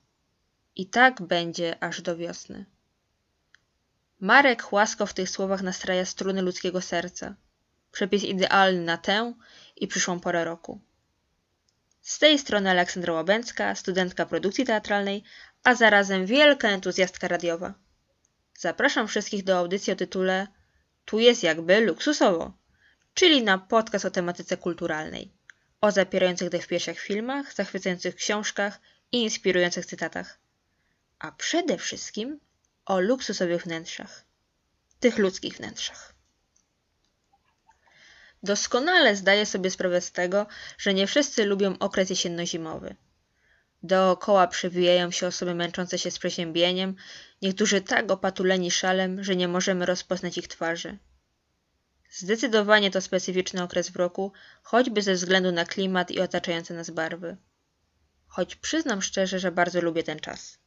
I 0.77 0.87
tak 0.87 1.23
będzie 1.23 1.83
aż 1.83 2.03
do 2.03 2.17
wiosny. 2.17 2.65
Marek 4.21 4.73
łasko 4.73 5.07
w 5.07 5.15
tych 5.15 5.31
słowach 5.31 5.63
nastraja 5.63 6.05
struny 6.05 6.43
ludzkiego 6.43 6.81
serca. 6.81 7.35
Przepis 7.93 8.25
idealny 8.25 8.81
na 8.81 8.97
tę 8.97 9.35
i 9.77 9.89
przyszłą 9.89 10.21
porę 10.21 10.45
roku. 10.45 10.81
Z 12.01 12.19
tej 12.19 12.39
strony 12.39 12.71
Aleksandra 12.71 13.13
Łabęcka, 13.13 13.75
studentka 13.75 14.27
produkcji 14.27 14.65
teatralnej, 14.65 15.25
a 15.65 15.75
zarazem 15.75 16.27
wielka 16.27 16.69
entuzjastka 16.69 17.29
radiowa. 17.29 17.75
Zapraszam 18.59 19.09
wszystkich 19.09 19.45
do 19.45 19.59
audycji 19.59 19.93
o 19.93 19.97
tytule 19.97 20.47
Tu 21.05 21.19
jest 21.19 21.43
jakby 21.43 21.81
luksusowo, 21.81 22.53
czyli 23.15 23.43
na 23.43 23.59
podcast 23.59 24.05
o 24.05 24.11
tematyce 24.11 24.57
kulturalnej, 24.57 25.33
o 25.81 25.91
zapierających 25.91 26.49
dech 26.49 26.67
piersiach 26.67 26.99
filmach, 26.99 27.55
zachwycających 27.55 28.15
książkach 28.15 28.81
i 29.13 29.23
inspirujących 29.23 29.87
cytatach. 29.87 30.39
A 31.19 31.33
przede 31.33 31.79
wszystkim 31.79 32.41
o 32.87 33.01
luksusowych 33.01 33.63
wnętrzach. 33.63 34.25
Tych 35.01 35.19
ludzkich 35.19 35.57
wnętrzach. 35.57 36.15
Doskonale 38.43 39.17
zdaję 39.17 39.47
sobie 39.47 39.71
sprawę 39.71 40.01
z 40.01 40.13
tego, 40.13 40.47
że 40.79 40.95
nie 40.95 41.07
wszyscy 41.07 41.45
lubią 41.45 41.79
okres 41.79 42.11
jesienno-zimowy. 42.11 42.95
Dookoła 43.83 44.47
przewijają 44.47 45.11
się 45.11 45.27
osoby 45.27 45.55
męczące 45.55 45.99
się 45.99 46.11
z 46.11 46.19
przeziębieniem, 46.19 46.97
niektórzy 47.43 47.81
tak 47.81 48.11
opatuleni 48.11 48.71
szalem, 48.71 49.25
że 49.25 49.37
nie 49.37 49.49
możemy 49.49 49.87
rozpoznać 49.87 50.39
ich 50.39 50.49
twarzy. 50.49 50.99
Zdecydowanie 52.11 52.91
to 52.91 53.01
specyficzny 53.01 53.63
okres 53.63 53.91
w 53.91 53.97
roku, 53.97 54.33
choćby 54.63 55.03
ze 55.03 55.15
względu 55.15 55.53
na 55.53 55.65
klimat 55.65 56.11
i 56.11 56.21
otaczające 56.21 56.75
nas 56.75 56.91
barwy. 56.91 57.37
Choć 58.27 58.57
przyznam 58.57 59.03
szczerze, 59.03 59.39
że 59.39 59.53
bardzo 59.53 59.81
lubię 59.81 60.03
ten 60.03 60.21
czas. 60.21 60.59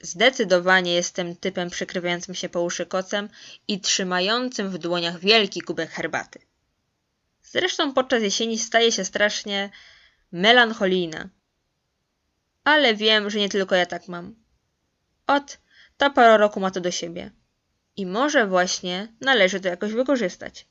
Zdecydowanie 0.00 0.94
jestem 0.94 1.36
typem 1.36 1.70
przykrywającym 1.70 2.34
się 2.34 2.48
po 2.48 2.62
uszy 2.62 2.86
kocem 2.86 3.28
i 3.68 3.80
trzymającym 3.80 4.70
w 4.70 4.78
dłoniach 4.78 5.20
wielki 5.20 5.60
kubek 5.60 5.90
herbaty. 5.90 6.38
Zresztą 7.42 7.94
podczas 7.94 8.22
jesieni 8.22 8.58
staje 8.58 8.92
się 8.92 9.04
strasznie 9.04 9.70
melancholijna. 10.32 11.28
Ale 12.68 12.94
wiem, 12.94 13.30
że 13.30 13.38
nie 13.38 13.48
tylko 13.48 13.74
ja 13.74 13.86
tak 13.86 14.08
mam. 14.08 14.34
Ot, 15.26 15.58
ta 15.96 16.10
pora 16.10 16.36
roku 16.36 16.60
ma 16.60 16.70
to 16.70 16.80
do 16.80 16.90
siebie. 16.90 17.30
I 17.96 18.06
może 18.06 18.46
właśnie 18.46 19.08
należy 19.20 19.60
to 19.60 19.68
jakoś 19.68 19.92
wykorzystać. 19.92 20.66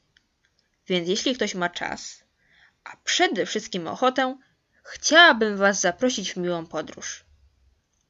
Więc 0.87 1.09
jeśli 1.09 1.35
ktoś 1.35 1.55
ma 1.55 1.69
czas, 1.69 2.23
a 2.83 2.97
przede 3.03 3.45
wszystkim 3.45 3.87
ochotę, 3.87 4.37
chciałabym 4.83 5.57
Was 5.57 5.81
zaprosić 5.81 6.33
w 6.33 6.37
miłą 6.37 6.65
podróż. 6.65 7.25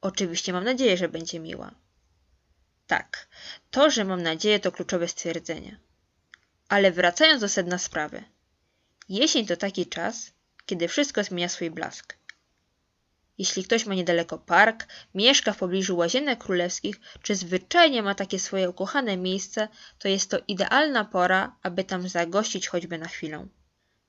Oczywiście 0.00 0.52
mam 0.52 0.64
nadzieję, 0.64 0.96
że 0.96 1.08
będzie 1.08 1.40
miła. 1.40 1.70
Tak, 2.86 3.28
to, 3.70 3.90
że 3.90 4.04
mam 4.04 4.22
nadzieję, 4.22 4.60
to 4.60 4.72
kluczowe 4.72 5.08
stwierdzenie. 5.08 5.80
Ale 6.68 6.92
wracając 6.92 7.40
do 7.40 7.48
sedna 7.48 7.78
sprawy. 7.78 8.24
Jesień 9.08 9.46
to 9.46 9.56
taki 9.56 9.86
czas, 9.86 10.32
kiedy 10.66 10.88
wszystko 10.88 11.24
zmienia 11.24 11.48
swój 11.48 11.70
blask. 11.70 12.17
Jeśli 13.38 13.64
ktoś 13.64 13.86
ma 13.86 13.94
niedaleko 13.94 14.38
park, 14.38 14.86
mieszka 15.14 15.52
w 15.52 15.58
pobliżu 15.58 15.96
łazienek 15.96 16.38
królewskich, 16.44 17.00
czy 17.22 17.34
zwyczajnie 17.34 18.02
ma 18.02 18.14
takie 18.14 18.38
swoje 18.38 18.70
ukochane 18.70 19.16
miejsce, 19.16 19.68
to 19.98 20.08
jest 20.08 20.30
to 20.30 20.38
idealna 20.48 21.04
pora, 21.04 21.56
aby 21.62 21.84
tam 21.84 22.08
zagościć 22.08 22.68
choćby 22.68 22.98
na 22.98 23.08
chwilę. 23.08 23.46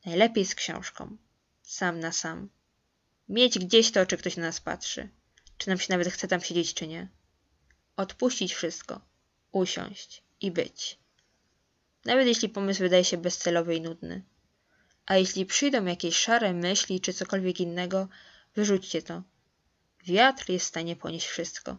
Najlepiej 0.05 0.45
z 0.45 0.55
książką. 0.55 1.17
Sam 1.61 1.99
na 1.99 2.11
sam. 2.11 2.49
Mieć 3.29 3.59
gdzieś 3.59 3.91
to, 3.91 4.05
czy 4.05 4.17
ktoś 4.17 4.37
na 4.37 4.43
nas 4.43 4.61
patrzy. 4.61 5.09
Czy 5.57 5.69
nam 5.69 5.79
się 5.79 5.87
nawet 5.89 6.07
chce 6.07 6.27
tam 6.27 6.41
siedzieć, 6.41 6.73
czy 6.73 6.87
nie. 6.87 7.07
Odpuścić 7.95 8.53
wszystko. 8.53 9.01
Usiąść. 9.51 10.23
I 10.41 10.51
być. 10.51 10.99
Nawet 12.05 12.27
jeśli 12.27 12.49
pomysł 12.49 12.79
wydaje 12.79 13.03
się 13.03 13.17
bezcelowy 13.17 13.75
i 13.75 13.81
nudny. 13.81 14.23
A 15.05 15.17
jeśli 15.17 15.45
przyjdą 15.45 15.85
jakieś 15.85 16.17
szare 16.17 16.53
myśli, 16.53 17.01
czy 17.01 17.13
cokolwiek 17.13 17.59
innego, 17.59 18.07
Wyrzućcie 18.59 19.01
to. 19.01 19.23
Wiatr 20.03 20.49
jest 20.49 20.65
w 20.65 20.69
stanie 20.69 20.95
ponieść 20.95 21.27
wszystko. 21.27 21.77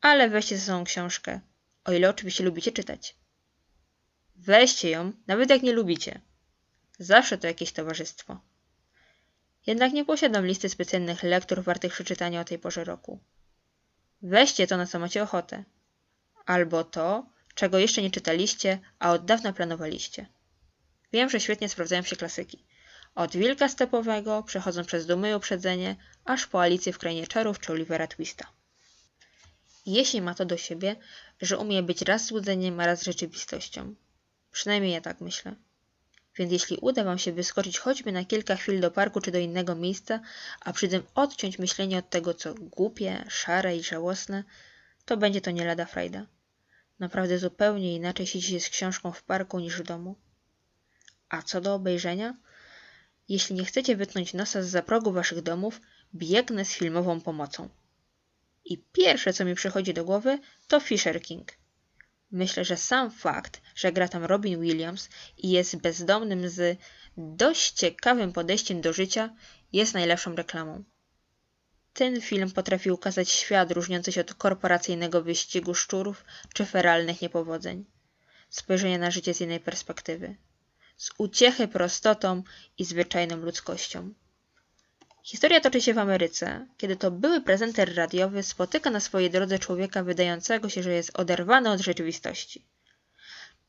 Ale 0.00 0.28
weźcie 0.28 0.58
ze 0.58 0.66
sobą 0.66 0.84
książkę, 0.84 1.40
o 1.84 1.92
ile 1.92 2.10
oczywiście 2.10 2.44
lubicie 2.44 2.72
czytać. 2.72 3.16
Weźcie 4.36 4.90
ją, 4.90 5.12
nawet 5.26 5.50
jak 5.50 5.62
nie 5.62 5.72
lubicie. 5.72 6.20
Zawsze 6.98 7.38
to 7.38 7.46
jakieś 7.46 7.72
towarzystwo. 7.72 8.40
Jednak 9.66 9.92
nie 9.92 10.04
posiadam 10.04 10.46
listy 10.46 10.68
specjalnych 10.68 11.22
lektur 11.22 11.62
wartych 11.62 11.92
przeczytania 11.92 12.40
o 12.40 12.44
tej 12.44 12.58
porze 12.58 12.84
roku. 12.84 13.20
Weźcie 14.22 14.66
to, 14.66 14.76
na 14.76 14.86
co 14.86 14.98
macie 14.98 15.22
ochotę. 15.22 15.64
Albo 16.46 16.84
to, 16.84 17.26
czego 17.54 17.78
jeszcze 17.78 18.02
nie 18.02 18.10
czytaliście, 18.10 18.78
a 18.98 19.12
od 19.12 19.24
dawna 19.24 19.52
planowaliście. 19.52 20.26
Wiem, 21.12 21.30
że 21.30 21.40
świetnie 21.40 21.68
sprawdzają 21.68 22.02
się 22.02 22.16
klasyki. 22.16 22.64
Od 23.14 23.36
wilka 23.36 23.68
stepowego, 23.68 24.42
przechodząc 24.42 24.86
przez 24.86 25.06
dumy 25.06 25.30
i 25.30 25.34
uprzedzenie, 25.34 25.96
aż 26.24 26.46
po 26.46 26.62
Alicję 26.62 26.92
w 26.92 26.98
Krainie 26.98 27.26
Czarów 27.26 27.60
czy 27.60 27.72
Olivera 27.72 28.06
Twista. 28.06 28.46
Jeśli 29.86 30.22
ma 30.22 30.34
to 30.34 30.44
do 30.44 30.56
siebie, 30.56 30.96
że 31.40 31.58
umie 31.58 31.82
być 31.82 32.02
raz 32.02 32.26
złudzeniem, 32.26 32.80
a 32.80 32.86
raz 32.86 33.02
rzeczywistością. 33.02 33.94
Przynajmniej 34.52 34.92
ja 34.92 35.00
tak 35.00 35.20
myślę. 35.20 35.54
Więc 36.36 36.52
jeśli 36.52 36.76
uda 36.76 37.04
Wam 37.04 37.18
się 37.18 37.32
wyskoczyć 37.32 37.78
choćby 37.78 38.12
na 38.12 38.24
kilka 38.24 38.56
chwil 38.56 38.80
do 38.80 38.90
parku 38.90 39.20
czy 39.20 39.30
do 39.30 39.38
innego 39.38 39.74
miejsca, 39.74 40.20
a 40.60 40.72
przy 40.72 40.88
tym 40.88 41.02
odciąć 41.14 41.58
myślenie 41.58 41.98
od 41.98 42.10
tego, 42.10 42.34
co 42.34 42.54
głupie, 42.54 43.24
szare 43.28 43.76
i 43.76 43.82
żałosne, 43.82 44.44
to 45.04 45.16
będzie 45.16 45.40
to 45.40 45.50
nie 45.50 45.64
lada 45.64 45.84
frajda. 45.84 46.26
Naprawdę 46.98 47.38
zupełnie 47.38 47.94
inaczej 47.94 48.26
siedzi 48.26 48.50
się 48.50 48.60
z 48.60 48.68
książką 48.68 49.12
w 49.12 49.22
parku 49.22 49.58
niż 49.58 49.76
w 49.76 49.82
domu. 49.82 50.16
A 51.28 51.42
co 51.42 51.60
do 51.60 51.74
obejrzenia, 51.74 52.34
jeśli 53.30 53.56
nie 53.56 53.64
chcecie 53.64 53.96
wytnąć 53.96 54.34
nosa 54.34 54.62
z 54.62 54.68
za 54.68 54.82
progu 54.82 55.12
waszych 55.12 55.42
domów, 55.42 55.80
biegnę 56.14 56.64
z 56.64 56.72
filmową 56.72 57.20
pomocą. 57.20 57.68
I 58.64 58.78
pierwsze, 58.78 59.32
co 59.32 59.44
mi 59.44 59.54
przychodzi 59.54 59.94
do 59.94 60.04
głowy, 60.04 60.38
to 60.68 60.80
Fisher 60.80 61.22
King. 61.22 61.52
Myślę, 62.30 62.64
że 62.64 62.76
sam 62.76 63.10
fakt, 63.10 63.62
że 63.74 63.92
gra 63.92 64.08
tam 64.08 64.24
Robin 64.24 64.60
Williams 64.60 65.08
i 65.38 65.50
jest 65.50 65.76
bezdomnym 65.76 66.48
z 66.48 66.78
dość 67.16 67.72
ciekawym 67.72 68.32
podejściem 68.32 68.80
do 68.80 68.92
życia, 68.92 69.36
jest 69.72 69.94
najlepszą 69.94 70.34
reklamą. 70.36 70.84
Ten 71.92 72.20
film 72.20 72.50
potrafi 72.50 72.90
ukazać 72.90 73.30
świat 73.30 73.72
różniący 73.72 74.12
się 74.12 74.20
od 74.20 74.34
korporacyjnego 74.34 75.22
wyścigu 75.22 75.74
szczurów 75.74 76.24
czy 76.54 76.66
feralnych 76.66 77.22
niepowodzeń. 77.22 77.84
Spojrzenie 78.48 78.98
na 78.98 79.10
życie 79.10 79.34
z 79.34 79.40
innej 79.40 79.60
perspektywy 79.60 80.36
z 81.00 81.10
uciechy 81.18 81.68
prostotą 81.68 82.42
i 82.78 82.84
zwyczajną 82.84 83.36
ludzkością. 83.36 84.14
Historia 85.22 85.60
toczy 85.60 85.80
się 85.80 85.94
w 85.94 85.98
Ameryce, 85.98 86.66
kiedy 86.76 86.96
to 86.96 87.10
były 87.10 87.40
prezenter 87.40 87.96
radiowy 87.96 88.42
spotyka 88.42 88.90
na 88.90 89.00
swojej 89.00 89.30
drodze 89.30 89.58
człowieka 89.58 90.02
wydającego 90.02 90.68
się, 90.68 90.82
że 90.82 90.92
jest 90.92 91.18
oderwany 91.18 91.70
od 91.70 91.80
rzeczywistości. 91.80 92.66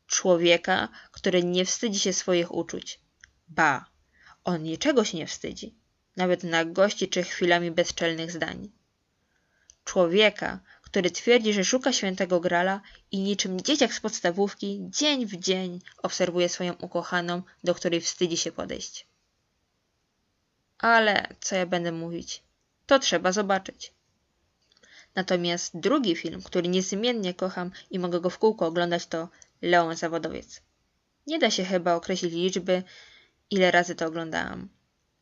Człowieka, 0.07 0.89
który 1.11 1.43
nie 1.43 1.65
wstydzi 1.65 1.99
się 1.99 2.13
swoich 2.13 2.53
uczuć. 2.53 2.99
Ba, 3.47 3.85
on 4.43 4.63
niczego 4.63 5.03
się 5.03 5.17
nie 5.17 5.27
wstydzi, 5.27 5.75
nawet 6.17 6.43
nagości 6.43 7.07
czy 7.07 7.23
chwilami 7.23 7.71
bezczelnych 7.71 8.31
zdań. 8.31 8.71
Człowieka, 9.83 10.59
który 10.91 11.11
twierdzi, 11.11 11.53
że 11.53 11.65
szuka 11.65 11.93
świętego 11.93 12.39
grala 12.39 12.81
i 13.11 13.19
niczym 13.19 13.61
dzieciak 13.61 13.93
z 13.93 13.99
podstawówki 13.99 14.79
dzień 14.89 15.25
w 15.25 15.35
dzień 15.35 15.79
obserwuje 15.97 16.49
swoją 16.49 16.73
ukochaną, 16.73 17.41
do 17.63 17.75
której 17.75 18.01
wstydzi 18.01 18.37
się 18.37 18.51
podejść. 18.51 19.07
Ale 20.77 21.35
co 21.41 21.55
ja 21.55 21.65
będę 21.65 21.91
mówić? 21.91 22.43
To 22.85 22.99
trzeba 22.99 23.31
zobaczyć. 23.31 23.93
Natomiast 25.15 25.79
drugi 25.79 26.15
film, 26.15 26.41
który 26.41 26.67
niezmiennie 26.67 27.33
kocham 27.33 27.71
i 27.91 27.99
mogę 27.99 28.21
go 28.21 28.29
w 28.29 28.37
kółko 28.37 28.65
oglądać, 28.67 29.05
to 29.05 29.29
Leon 29.61 29.95
Zawodowiec. 29.95 30.61
Nie 31.27 31.39
da 31.39 31.51
się 31.51 31.65
chyba 31.65 31.95
określić 31.95 32.33
liczby, 32.33 32.83
ile 33.49 33.71
razy 33.71 33.95
to 33.95 34.05
oglądałam. 34.05 34.69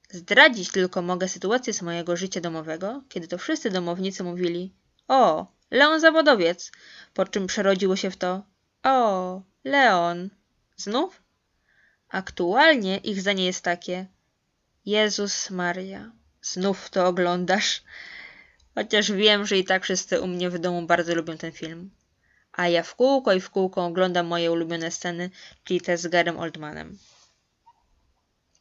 Zdradzić 0.09 0.71
tylko 0.71 1.01
mogę 1.01 1.27
sytuację 1.27 1.73
z 1.73 1.81
mojego 1.81 2.17
życia 2.17 2.41
domowego, 2.41 3.03
kiedy 3.09 3.27
to 3.27 3.37
wszyscy 3.37 3.69
domownicy 3.69 4.23
mówili: 4.23 4.73
O, 5.07 5.58
Leon 5.71 5.99
Zawodowiec, 5.99 6.71
po 7.13 7.25
czym 7.25 7.47
przerodziło 7.47 7.95
się 7.95 8.11
w 8.11 8.17
to 8.17 8.43
O, 8.83 9.41
Leon. 9.63 10.29
Znów? 10.77 11.21
Aktualnie 12.09 12.97
ich 12.97 13.21
zdanie 13.21 13.45
jest 13.45 13.63
takie 13.63 14.05
Jezus 14.85 15.49
Maria, 15.49 16.11
znów 16.41 16.89
to 16.89 17.07
oglądasz. 17.07 17.83
Chociaż 18.75 19.11
wiem, 19.11 19.45
że 19.45 19.57
i 19.57 19.63
tak 19.63 19.83
wszyscy 19.83 20.21
u 20.21 20.27
mnie 20.27 20.49
w 20.49 20.59
domu 20.59 20.81
bardzo 20.81 21.15
lubią 21.15 21.37
ten 21.37 21.51
film. 21.51 21.91
A 22.51 22.67
ja 22.67 22.83
w 22.83 22.95
kółko 22.95 23.33
i 23.33 23.41
w 23.41 23.49
kółko 23.49 23.85
oglądam 23.85 24.27
moje 24.27 24.51
ulubione 24.51 24.91
sceny, 24.91 25.29
czyli 25.63 25.81
te 25.81 25.97
z 25.97 26.07
Garym 26.07 26.37
Oldmanem. 26.37 26.97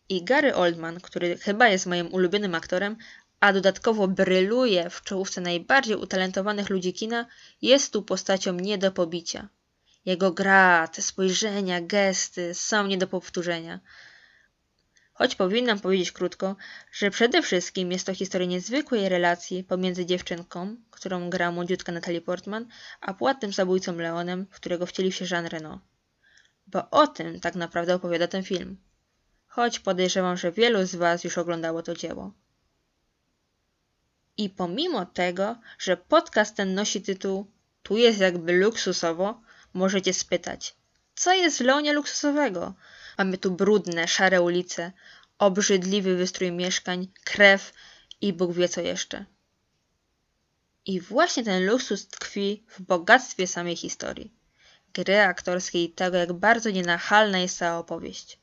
I 0.09 0.25
Gary 0.25 0.55
Oldman, 0.55 1.01
który 1.01 1.39
chyba 1.39 1.69
jest 1.69 1.87
moim 1.87 2.15
ulubionym 2.15 2.55
aktorem, 2.55 2.97
a 3.41 3.53
dodatkowo 3.53 4.09
bryluje 4.09 4.91
w 4.91 5.03
czołówce 5.03 5.41
najbardziej 5.41 5.97
utalentowanych 5.97 6.71
ludzi 6.71 6.93
kina, 6.93 7.27
jest 7.63 7.93
tu 7.93 8.03
postacią 8.03 8.53
nie 8.53 8.79
do 8.79 8.93
pobicia. 8.93 9.49
Jego 10.05 10.33
gra, 10.33 10.89
te 10.89 11.03
spojrzenia, 11.03 11.81
gesty 11.81 12.55
są 12.55 12.87
nie 12.87 12.99
do 12.99 13.07
powtórzenia. 13.07 13.81
Choć 15.13 15.35
powinnam 15.35 15.81
powiedzieć 15.81 16.13
krótko, 16.13 16.57
że 16.93 17.11
przede 17.11 17.43
wszystkim 17.43 17.93
jest 17.93 18.07
to 18.07 18.15
historia 18.15 18.47
niezwykłej 18.47 19.09
relacji 19.09 19.65
pomiędzy 19.65 20.07
dziewczynką, 20.07 20.77
którą 20.91 21.31
gra 21.31 21.53
młodziutka 21.53 21.93
Natalie 21.93 22.21
Portman, 22.21 22.67
a 23.01 23.15
płatnym 23.15 23.53
zabójcą 23.53 23.97
Leonem, 23.97 24.47
w 24.51 24.57
którego 24.57 24.87
wcielił 24.87 25.13
się 25.13 25.25
Jean 25.31 25.47
Reno. 25.47 25.81
Bo 26.67 26.91
o 26.91 27.07
tym 27.07 27.41
tak 27.41 27.55
naprawdę 27.55 27.95
opowiada 27.95 28.27
ten 28.27 28.43
film. 28.43 28.77
Choć 29.47 29.79
podejrzewam, 29.79 30.37
że 30.37 30.53
wielu 30.53 30.87
z 30.87 30.95
Was 30.95 31.25
już 31.25 31.39
oglądało 31.39 31.83
to 31.83 31.95
dzieło. 31.95 32.33
I 34.39 34.51
pomimo 34.51 35.07
tego, 35.07 35.57
że 35.79 35.97
podcast 35.97 36.57
ten 36.57 36.75
nosi 36.75 37.03
tytuł 37.03 37.51
Tu 37.83 37.97
jest 37.97 38.21
jakby 38.21 38.53
luksusowo, 38.53 39.41
możecie 39.75 40.13
spytać, 40.13 40.77
co 41.15 41.33
jest 41.33 41.59
w 41.59 41.61
Leonie 41.61 41.93
luksusowego? 41.93 42.75
Mamy 43.19 43.39
tu 43.39 43.51
brudne, 43.51 44.09
szare 44.09 44.43
ulice, 44.43 44.93
obrzydliwy 45.39 46.17
wystrój 46.17 46.53
mieszkań, 46.53 47.09
krew 47.25 47.73
i 48.21 48.33
Bóg 48.33 48.53
wie 48.53 48.69
co 48.69 48.81
jeszcze. 48.81 49.25
I 50.87 51.01
właśnie 51.01 51.45
ten 51.45 51.67
luksus 51.67 52.09
tkwi 52.09 52.65
w 52.69 52.83
bogactwie 52.83 53.47
samej 53.47 53.77
historii, 53.77 54.33
gry 54.95 55.21
aktorskiej 55.21 55.85
i 55.85 55.93
tego, 55.93 56.17
jak 56.17 56.33
bardzo 56.33 56.71
nienachalna 56.71 57.39
jest 57.39 57.59
cała 57.59 57.79
opowieść. 57.79 58.39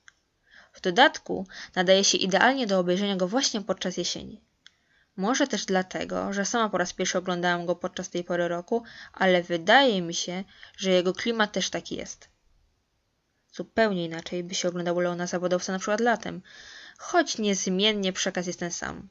W 0.73 0.81
dodatku 0.81 1.47
nadaje 1.75 2.03
się 2.03 2.17
idealnie 2.17 2.67
do 2.67 2.79
obejrzenia 2.79 3.15
go 3.15 3.27
właśnie 3.27 3.61
podczas 3.61 3.97
jesieni. 3.97 4.41
Może 5.17 5.47
też 5.47 5.65
dlatego, 5.65 6.33
że 6.33 6.45
sama 6.45 6.69
po 6.69 6.77
raz 6.77 6.93
pierwszy 6.93 7.17
oglądałam 7.17 7.65
go 7.65 7.75
podczas 7.75 8.09
tej 8.09 8.23
pory 8.23 8.47
roku, 8.47 8.83
ale 9.13 9.43
wydaje 9.43 10.01
mi 10.01 10.13
się, 10.13 10.43
że 10.77 10.91
jego 10.91 11.13
klimat 11.13 11.51
też 11.51 11.69
taki 11.69 11.95
jest. 11.95 12.29
Zupełnie 13.53 14.05
inaczej 14.05 14.43
by 14.43 14.55
się 14.55 14.67
oglądało 14.67 15.01
Leona 15.01 15.27
Zawodowca 15.27 15.73
na 15.73 15.79
przykład 15.79 15.99
latem, 15.99 16.41
choć 16.97 17.37
niezmiennie 17.37 18.13
przekaz 18.13 18.47
jest 18.47 18.59
ten 18.59 18.71
sam. 18.71 19.07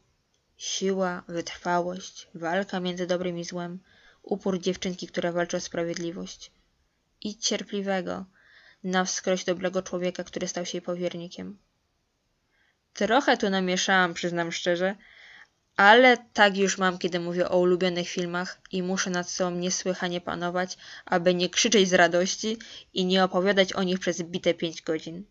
Siła, 0.56 1.22
wytrwałość, 1.28 2.28
walka 2.34 2.80
między 2.80 3.06
dobrym 3.06 3.38
i 3.38 3.44
złem, 3.44 3.78
upór 4.22 4.58
dziewczynki, 4.58 5.06
która 5.06 5.32
walczy 5.32 5.56
o 5.56 5.60
sprawiedliwość. 5.60 6.50
I 7.20 7.38
cierpliwego, 7.38 8.24
na 8.84 9.04
wskroś 9.04 9.44
dobrego 9.44 9.82
człowieka, 9.82 10.24
który 10.24 10.48
stał 10.48 10.66
się 10.66 10.78
jej 10.78 10.82
powiernikiem. 10.82 11.58
Trochę 12.94 13.36
tu 13.36 13.50
namieszałam, 13.50 14.14
przyznam 14.14 14.52
szczerze, 14.52 14.96
ale 15.76 16.16
tak 16.32 16.56
już 16.56 16.78
mam, 16.78 16.98
kiedy 16.98 17.20
mówię 17.20 17.48
o 17.48 17.58
ulubionych 17.58 18.08
filmach 18.08 18.60
i 18.72 18.82
muszę 18.82 19.10
nad 19.10 19.30
sobą 19.30 19.50
niesłychanie 19.56 20.20
panować, 20.20 20.76
aby 21.04 21.34
nie 21.34 21.48
krzyczeć 21.48 21.88
z 21.88 21.94
radości 21.94 22.58
i 22.94 23.04
nie 23.06 23.24
opowiadać 23.24 23.72
o 23.72 23.82
nich 23.82 23.98
przez 23.98 24.22
bite 24.22 24.54
pięć 24.54 24.82
godzin. 24.82 25.24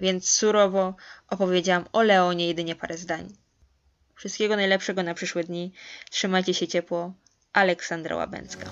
Więc 0.00 0.30
surowo 0.30 0.94
opowiedziałam 1.28 1.84
o 1.92 2.02
Leonie 2.02 2.46
jedynie 2.46 2.76
parę 2.76 2.98
zdań. 2.98 3.36
Wszystkiego 4.14 4.56
najlepszego 4.56 5.02
na 5.02 5.14
przyszłe 5.14 5.44
dni. 5.44 5.72
Trzymajcie 6.10 6.54
się 6.54 6.68
ciepło. 6.68 7.12
Aleksandra 7.52 8.16
Łabęcka. 8.16 8.70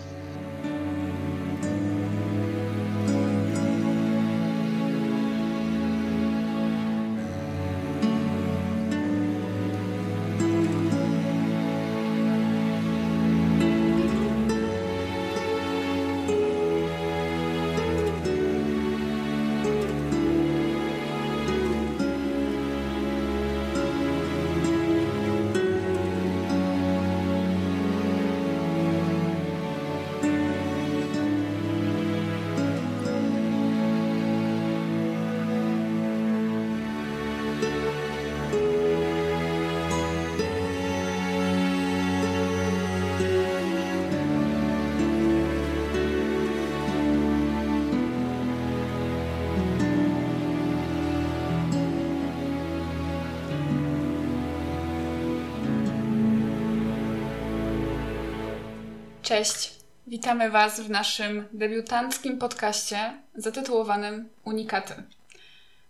Witamy 60.19 60.51
Was 60.51 60.81
w 60.81 60.91
naszym 60.91 61.49
debiutanckim 61.53 62.39
podcaście 62.39 63.23
zatytułowanym 63.35 64.29
Unikaty. 64.45 64.95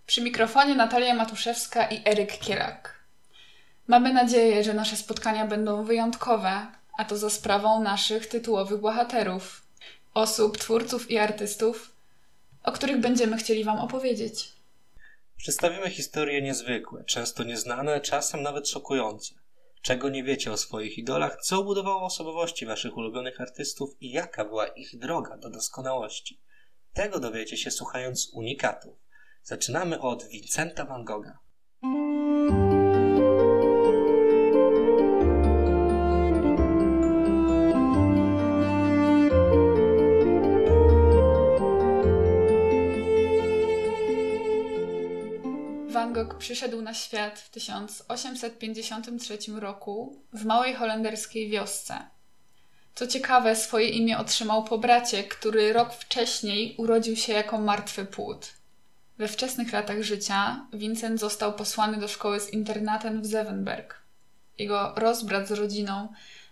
Przy 0.07 0.23
mikrofonie 0.23 0.75
Natalia 0.75 1.15
Matuszewska 1.15 1.89
i 1.89 2.03
Eryk 2.09 2.39
Kielak. 2.39 2.95
Mamy 3.87 4.13
nadzieję, 4.13 4.65
że 4.65 4.75
nasze 4.75 4.97
spotkania 4.97 5.47
będą 5.47 5.85
wyjątkowe, 5.85 6.67
a 6.99 7.05
to 7.05 7.17
za 7.17 7.31
sprawą 7.31 7.83
naszych 7.83 8.27
tytułowych 8.27 8.81
bohaterów, 8.81 9.63
osób, 10.15 10.59
twórców 10.59 11.11
i 11.11 11.19
artystów, 11.19 11.93
o 12.63 12.73
których 12.73 13.01
będziemy 13.01 13.37
chcieli 13.37 13.65
Wam 13.65 13.79
opowiedzieć. 13.79 14.53
Przedstawimy 15.37 15.91
historie 15.91 16.43
niezwykłe, 16.43 17.05
często 17.05 17.45
nieznane, 17.45 18.01
czasem 18.01 18.43
nawet 18.43 18.69
szokujące. 18.69 19.35
Czego 19.89 20.09
nie 20.09 20.25
wiecie 20.25 20.53
o 20.53 20.57
swoich 20.57 20.99
idolach, 20.99 21.41
co 21.43 21.63
budowało 21.63 22.03
osobowości 22.03 22.67
waszych 22.67 22.97
ulubionych 22.97 23.41
artystów 23.41 23.91
i 24.01 24.11
jaka 24.11 24.45
była 24.45 24.67
ich 24.67 24.99
droga 24.99 25.37
do 25.37 25.51
doskonałości. 25.51 26.41
Tego 26.93 27.21
dowiecie 27.21 27.57
się 27.57 27.71
słuchając 27.71 28.31
unikatów. 28.33 28.99
Zaczynamy 29.43 30.01
od 30.01 30.25
Vincenta 30.25 30.85
van 30.85 31.05
Gogha. 31.05 31.39
Przyszedł 46.39 46.83
na 46.83 46.95
świat 46.95 47.39
w 47.39 47.51
1853 47.51 49.39
roku 49.57 50.23
w 50.33 50.45
małej 50.45 50.75
holenderskiej 50.75 51.51
wiosce. 51.51 51.99
Co 52.95 53.07
ciekawe, 53.07 53.57
swoje 53.57 53.89
imię 53.89 54.19
otrzymał 54.19 54.65
po 54.65 54.79
bracie, 54.79 55.25
który 55.25 55.73
rok 55.73 55.95
wcześniej 55.95 56.75
urodził 56.79 57.17
się 57.17 57.33
jako 57.33 57.59
martwy 57.59 58.05
płód. 58.05 58.47
We 59.19 59.29
wczesnych 59.29 59.73
latach 59.73 60.03
życia 60.03 60.67
Vincent 60.73 61.21
został 61.21 61.53
posłany 61.53 61.97
do 61.97 62.09
szkoły 62.09 62.41
z 62.41 62.53
internatem 62.53 63.23
w 63.23 63.27
Zevenberg. 63.27 64.03
Jego 64.59 64.93
rozbrat 64.97 65.49
z 65.49 65.53
rodziną 65.53 66.09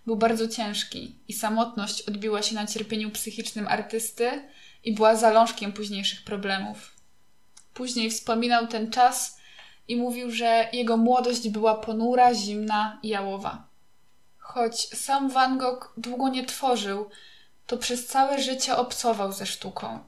był 0.07 0.17
bardzo 0.17 0.49
ciężki 0.49 1.17
i 1.29 1.33
samotność 1.33 2.03
odbiła 2.03 2.43
się 2.43 2.55
na 2.55 2.67
cierpieniu 2.67 3.11
psychicznym 3.11 3.69
artysty 3.69 4.43
i 4.85 4.93
była 4.93 5.17
zalążkiem 5.17 5.73
późniejszych 5.73 6.25
problemów. 6.25 6.93
Później 7.75 8.11
wspominał 8.11 8.67
ten 8.67 8.91
czas 8.91 9.36
i 9.89 9.97
mówił, 9.97 10.31
że 10.31 10.69
jego 10.73 10.97
młodość 10.97 11.49
była 11.49 11.75
ponura, 11.75 12.35
zimna 12.35 12.99
i 13.03 13.09
jałowa. 13.09 13.67
Choć 14.39 14.89
sam 14.89 15.31
Van 15.31 15.59
Gogh 15.59 15.93
długo 15.97 16.29
nie 16.29 16.45
tworzył, 16.45 17.11
to 17.67 17.77
przez 17.77 18.07
całe 18.07 18.43
życie 18.43 18.77
obcował 18.77 19.33
ze 19.33 19.47
sztuką. 19.47 19.99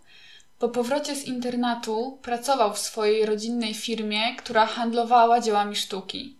Po 0.59 0.69
powrocie 0.69 1.17
z 1.17 1.25
internatu 1.25 2.19
pracował 2.23 2.75
w 2.75 2.79
swojej 2.79 3.27
rodzinnej 3.27 3.75
firmie, 3.75 4.37
która 4.37 4.67
handlowała 4.67 5.41
dziełami 5.41 5.77
sztuki. 5.77 6.37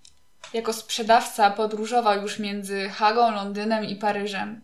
Jako 0.53 0.73
sprzedawca 0.73 1.51
podróżował 1.51 2.23
już 2.23 2.39
między 2.39 2.89
Hagą, 2.89 3.31
Londynem 3.31 3.85
i 3.85 3.97
Paryżem. 3.97 4.61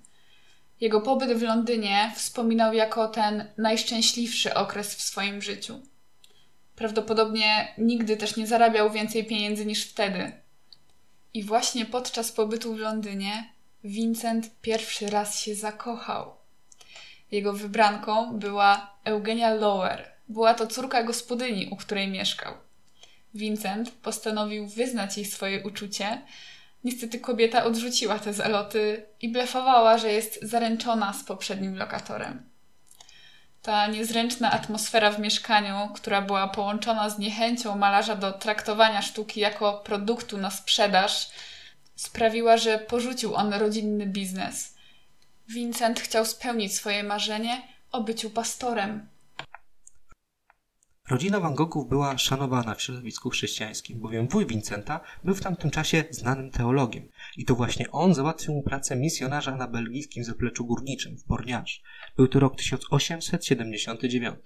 Jego 0.80 1.00
pobyt 1.00 1.32
w 1.32 1.42
Londynie 1.42 2.12
wspominał 2.16 2.74
jako 2.74 3.08
ten 3.08 3.52
najszczęśliwszy 3.58 4.54
okres 4.54 4.94
w 4.94 5.02
swoim 5.02 5.42
życiu. 5.42 5.80
Prawdopodobnie 6.76 7.74
nigdy 7.78 8.16
też 8.16 8.36
nie 8.36 8.46
zarabiał 8.46 8.90
więcej 8.90 9.24
pieniędzy 9.24 9.66
niż 9.66 9.84
wtedy. 9.86 10.32
I 11.34 11.42
właśnie 11.42 11.86
podczas 11.86 12.32
pobytu 12.32 12.74
w 12.74 12.78
Londynie 12.78 13.52
Vincent 13.84 14.50
pierwszy 14.62 15.10
raz 15.10 15.40
się 15.40 15.54
zakochał. 15.54 16.34
Jego 17.30 17.52
wybranką 17.52 18.38
była 18.38 18.96
Eugenia 19.04 19.54
Lower. 19.54 20.12
Była 20.28 20.54
to 20.54 20.66
córka 20.66 21.02
gospodyni, 21.02 21.68
u 21.70 21.76
której 21.76 22.08
mieszkał. 22.08 22.54
Vincent 23.34 23.90
postanowił 23.90 24.66
wyznać 24.66 25.16
jej 25.16 25.26
swoje 25.26 25.64
uczucie. 25.64 26.22
Niestety 26.84 27.20
kobieta 27.20 27.64
odrzuciła 27.64 28.18
te 28.18 28.32
zaloty 28.32 29.06
i 29.20 29.28
blefowała, 29.28 29.98
że 29.98 30.12
jest 30.12 30.38
zaręczona 30.42 31.12
z 31.12 31.24
poprzednim 31.24 31.76
lokatorem. 31.76 32.53
Ta 33.64 33.86
niezręczna 33.86 34.50
atmosfera 34.50 35.10
w 35.10 35.18
mieszkaniu, 35.18 35.88
która 35.94 36.22
była 36.22 36.48
połączona 36.48 37.10
z 37.10 37.18
niechęcią 37.18 37.76
malarza 37.76 38.16
do 38.16 38.32
traktowania 38.32 39.02
sztuki 39.02 39.40
jako 39.40 39.82
produktu 39.84 40.38
na 40.38 40.50
sprzedaż, 40.50 41.30
sprawiła, 41.96 42.56
że 42.56 42.78
porzucił 42.78 43.34
on 43.34 43.54
rodzinny 43.54 44.06
biznes. 44.06 44.74
Vincent 45.48 46.00
chciał 46.00 46.24
spełnić 46.24 46.74
swoje 46.74 47.02
marzenie 47.02 47.62
o 47.92 48.02
byciu 48.02 48.30
pastorem. 48.30 49.08
Rodzina 51.10 51.40
Van 51.40 51.54
Goghów 51.54 51.88
była 51.88 52.18
szanowana 52.18 52.74
w 52.74 52.82
środowisku 52.82 53.30
chrześcijańskim, 53.30 54.00
bowiem 54.00 54.28
wuj 54.28 54.46
Vincenta 54.46 55.00
był 55.24 55.34
w 55.34 55.40
tamtym 55.40 55.70
czasie 55.70 56.04
znanym 56.10 56.50
teologiem 56.50 57.08
i 57.36 57.44
to 57.44 57.54
właśnie 57.54 57.90
on 57.90 58.14
załatwił 58.14 58.54
mu 58.54 58.62
pracę 58.62 58.96
misjonarza 58.96 59.56
na 59.56 59.68
belgijskim 59.68 60.24
zapleczu 60.24 60.64
górniczym 60.64 61.16
w 61.16 61.24
Borniarz. 61.24 61.82
Był 62.16 62.28
to 62.28 62.40
rok 62.40 62.56
1879. 62.56 64.36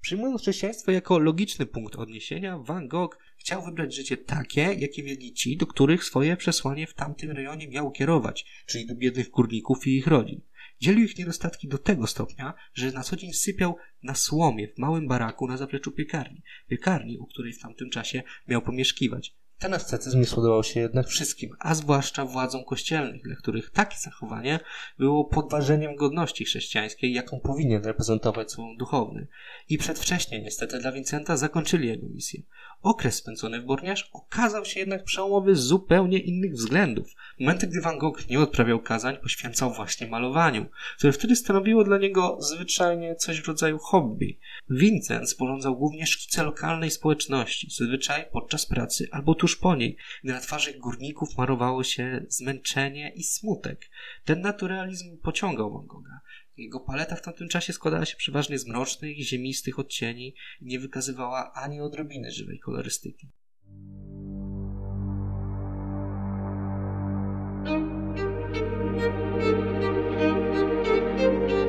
Przyjmując 0.00 0.40
chrześcijaństwo 0.40 0.92
jako 0.92 1.18
logiczny 1.18 1.66
punkt 1.66 1.96
odniesienia, 1.96 2.58
Van 2.58 2.88
Gogh 2.88 3.18
chciał 3.38 3.64
wybrać 3.64 3.94
życie 3.94 4.16
takie, 4.16 4.60
jakie 4.60 5.02
wiedli 5.02 5.32
ci, 5.32 5.56
do 5.56 5.66
których 5.66 6.04
swoje 6.04 6.36
przesłanie 6.36 6.86
w 6.86 6.94
tamtym 6.94 7.30
rejonie 7.30 7.68
miał 7.68 7.92
kierować, 7.92 8.46
czyli 8.66 8.86
do 8.86 8.94
biednych 8.94 9.30
górników 9.30 9.86
i 9.86 9.96
ich 9.96 10.06
rodzin. 10.06 10.40
Dzielił 10.80 11.04
ich 11.04 11.18
niedostatki 11.18 11.68
do 11.68 11.78
tego 11.78 12.06
stopnia, 12.06 12.54
że 12.74 12.92
na 12.92 13.02
co 13.02 13.16
dzień 13.16 13.32
sypiał 13.32 13.76
na 14.02 14.14
słomie 14.14 14.68
w 14.68 14.78
małym 14.78 15.08
baraku 15.08 15.46
na 15.46 15.56
zapleczu 15.56 15.92
piekarni. 15.92 16.42
Piekarni, 16.68 17.18
u 17.18 17.26
której 17.26 17.52
w 17.52 17.62
tamtym 17.62 17.90
czasie 17.90 18.22
miał 18.48 18.62
pomieszkiwać. 18.62 19.34
Ten 19.60 19.74
ascetyzm 19.74 20.18
nie 20.18 20.26
spodobał 20.26 20.64
się 20.64 20.80
jednak 20.80 21.08
wszystkim, 21.08 21.50
a 21.58 21.74
zwłaszcza 21.74 22.24
władzom 22.24 22.64
kościelnych, 22.64 23.22
dla 23.22 23.36
których 23.36 23.70
takie 23.70 23.96
zachowanie 23.98 24.60
było 24.98 25.24
podważeniem 25.24 25.96
godności 25.96 26.44
chrześcijańskiej, 26.44 27.12
jaką 27.12 27.40
powinien 27.40 27.84
reprezentować 27.84 28.52
słowo 28.52 28.70
duchowny. 28.78 29.26
I 29.68 29.78
przedwcześnie 29.78 30.42
niestety 30.42 30.78
dla 30.78 30.92
Vincenta 30.92 31.36
zakończyli 31.36 31.88
jego 31.88 32.06
misję. 32.08 32.42
Okres 32.82 33.14
spędzony 33.14 33.60
w 33.60 33.64
Borniarz 33.64 34.10
okazał 34.12 34.64
się 34.64 34.80
jednak 34.80 35.04
przełomowy 35.04 35.56
z 35.56 35.60
zupełnie 35.60 36.18
innych 36.18 36.52
względów. 36.52 37.14
Momenty, 37.40 37.66
gdy 37.66 37.80
Van 37.80 37.98
Gogh 37.98 38.28
nie 38.28 38.40
odprawiał 38.40 38.82
kazań, 38.82 39.16
poświęcał 39.16 39.72
właśnie 39.72 40.06
malowaniu, 40.06 40.66
które 40.96 41.12
wtedy 41.12 41.36
stanowiło 41.36 41.84
dla 41.84 41.98
niego 41.98 42.38
zwyczajnie 42.40 43.16
coś 43.16 43.40
w 43.40 43.48
rodzaju 43.48 43.78
hobby. 43.78 44.38
Vincent 44.70 45.30
sporządzał 45.30 45.76
głównie 45.76 46.06
szkice 46.06 46.42
lokalnej 46.42 46.90
społeczności, 46.90 47.70
zazwyczaj 47.70 48.24
podczas 48.32 48.66
pracy 48.66 49.08
albo 49.10 49.34
tuż 49.34 49.56
po 49.56 49.76
niej, 49.76 49.96
gdy 50.24 50.32
na 50.32 50.40
twarzach 50.40 50.78
górników 50.78 51.36
marowało 51.38 51.84
się 51.84 52.26
zmęczenie 52.28 53.12
i 53.14 53.22
smutek. 53.22 53.90
Ten 54.24 54.40
naturalizm 54.40 55.18
pociągał 55.18 55.72
Van 55.72 55.86
Gogha. 55.86 56.20
Jego 56.60 56.80
paleta 56.80 57.16
w 57.16 57.22
tamtym 57.22 57.48
czasie 57.48 57.72
składała 57.72 58.04
się 58.04 58.16
przeważnie 58.16 58.58
z 58.58 58.66
mrocznych, 58.66 59.18
ziemistych 59.18 59.78
odcieni 59.78 60.34
i 60.60 60.66
nie 60.66 60.78
wykazywała 60.78 61.52
ani 61.52 61.80
odrobiny 61.80 62.30
żywej 62.30 62.58
kolorystyki. 62.58 63.30
W 71.56 71.59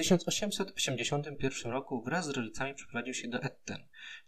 1881 0.00 1.72
roku 1.72 2.02
wraz 2.02 2.26
z 2.26 2.30
rodzicami 2.30 2.74
przeprowadził 2.74 3.14
się 3.14 3.28
do 3.28 3.42
Etten, 3.42 3.78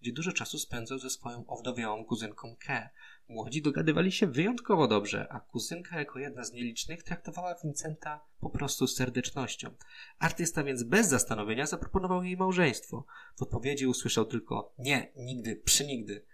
gdzie 0.00 0.12
dużo 0.12 0.32
czasu 0.32 0.58
spędzał 0.58 0.98
ze 0.98 1.10
swoją 1.10 1.46
owdowiałą 1.46 2.04
kuzynką 2.04 2.56
Ke. 2.60 2.90
Młodzi 3.28 3.62
dogadywali 3.62 4.12
się 4.12 4.26
wyjątkowo 4.26 4.88
dobrze, 4.88 5.26
a 5.30 5.40
kuzynka 5.40 5.98
jako 5.98 6.18
jedna 6.18 6.44
z 6.44 6.52
nielicznych 6.52 7.02
traktowała 7.02 7.54
Vincenta 7.62 8.20
po 8.40 8.50
prostu 8.50 8.86
z 8.86 8.96
serdecznością. 8.96 9.74
Artysta 10.18 10.64
więc 10.64 10.82
bez 10.82 11.08
zastanowienia 11.08 11.66
zaproponował 11.66 12.24
jej 12.24 12.36
małżeństwo. 12.36 13.06
W 13.38 13.42
odpowiedzi 13.42 13.86
usłyszał 13.86 14.24
tylko 14.24 14.74
nie, 14.78 15.12
nigdy, 15.16 15.56
przynigdy. 15.56 16.24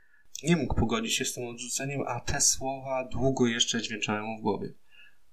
Nie 0.43 0.57
mógł 0.57 0.75
pogodzić 0.75 1.15
się 1.15 1.25
z 1.25 1.35
tym 1.35 1.49
odrzuceniem, 1.49 2.03
a 2.07 2.21
te 2.21 2.41
słowa 2.41 3.09
długo 3.13 3.47
jeszcze 3.47 3.83
dźwięczały 3.83 4.21
mu 4.21 4.39
w 4.39 4.43
głowie. 4.43 4.75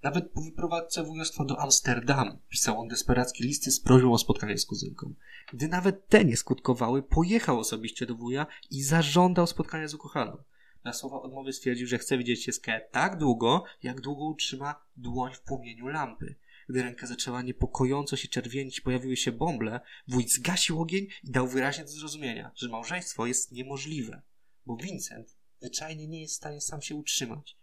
Nawet 0.05 0.31
po 0.31 0.41
wyprowadzce 0.41 1.03
wujostwa 1.03 1.45
do 1.45 1.59
Amsterdam 1.59 2.39
pisał 2.49 2.79
on 2.79 2.87
desperackie 2.87 3.43
listy 3.43 3.71
z 3.71 3.79
prośbą 3.79 4.13
o 4.13 4.17
spotkanie 4.17 4.57
z 4.57 4.65
kuzynką. 4.65 5.13
Gdy 5.53 5.67
nawet 5.67 6.07
te 6.07 6.25
nie 6.25 6.37
skutkowały, 6.37 7.03
pojechał 7.03 7.59
osobiście 7.59 8.05
do 8.05 8.15
wuja 8.15 8.47
i 8.71 8.83
zażądał 8.83 9.47
spotkania 9.47 9.87
z 9.87 9.93
ukochaną. 9.93 10.37
Na 10.83 10.93
słowa 10.93 11.21
odmowy 11.21 11.53
stwierdził, 11.53 11.87
że 11.87 11.97
chce 11.97 12.17
widzieć 12.17 12.43
się 12.43 12.51
z 12.51 12.61
tak 12.91 13.17
długo, 13.17 13.63
jak 13.83 14.01
długo 14.01 14.25
utrzyma 14.25 14.85
dłoń 14.97 15.33
w 15.33 15.41
płomieniu 15.41 15.87
lampy. 15.87 16.35
Gdy 16.69 16.83
ręka 16.83 17.07
zaczęła 17.07 17.41
niepokojąco 17.41 18.15
się 18.15 18.27
czerwienić, 18.27 18.81
pojawiły 18.81 19.17
się 19.17 19.31
bąble, 19.31 19.79
wuj 20.07 20.27
zgasił 20.27 20.81
ogień 20.81 21.07
i 21.23 21.31
dał 21.31 21.47
wyraźnie 21.47 21.83
do 21.83 21.91
zrozumienia, 21.91 22.51
że 22.55 22.69
małżeństwo 22.69 23.25
jest 23.25 23.51
niemożliwe, 23.51 24.21
bo 24.65 24.77
Vincent 24.77 25.37
zwyczajnie 25.59 26.07
nie 26.07 26.21
jest 26.21 26.33
w 26.33 26.37
stanie 26.37 26.61
sam 26.61 26.81
się 26.81 26.95
utrzymać. 26.95 27.57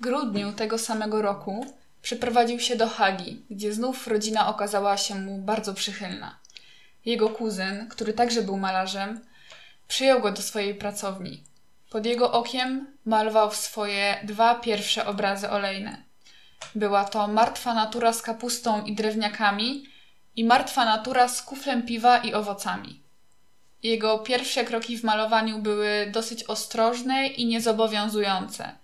Grudniu 0.00 0.52
tego 0.52 0.78
samego 0.78 1.22
roku 1.22 1.66
przeprowadził 2.02 2.60
się 2.60 2.76
do 2.76 2.88
Hagi, 2.88 3.42
gdzie 3.50 3.72
znów 3.72 4.06
rodzina 4.06 4.48
okazała 4.48 4.96
się 4.96 5.14
mu 5.14 5.38
bardzo 5.38 5.74
przychylna. 5.74 6.38
Jego 7.04 7.28
kuzyn, 7.28 7.88
który 7.88 8.12
także 8.12 8.42
był 8.42 8.56
malarzem, 8.56 9.20
przyjął 9.88 10.20
go 10.20 10.32
do 10.32 10.42
swojej 10.42 10.74
pracowni. 10.74 11.44
Pod 11.90 12.06
jego 12.06 12.32
okiem 12.32 12.96
malował 13.04 13.52
swoje 13.52 14.20
dwa 14.24 14.54
pierwsze 14.54 15.06
obrazy 15.06 15.50
olejne. 15.50 16.04
Była 16.74 17.04
to 17.04 17.28
martwa 17.28 17.74
natura 17.74 18.12
z 18.12 18.22
kapustą 18.22 18.84
i 18.84 18.94
drewniakami 18.94 19.84
i 20.36 20.44
martwa 20.44 20.84
natura 20.84 21.28
z 21.28 21.42
kuflem 21.42 21.82
piwa 21.82 22.18
i 22.18 22.34
owocami. 22.34 23.02
Jego 23.82 24.18
pierwsze 24.18 24.64
kroki 24.64 24.98
w 24.98 25.04
malowaniu 25.04 25.58
były 25.58 26.10
dosyć 26.12 26.44
ostrożne 26.44 27.26
i 27.26 27.46
niezobowiązujące. 27.46 28.80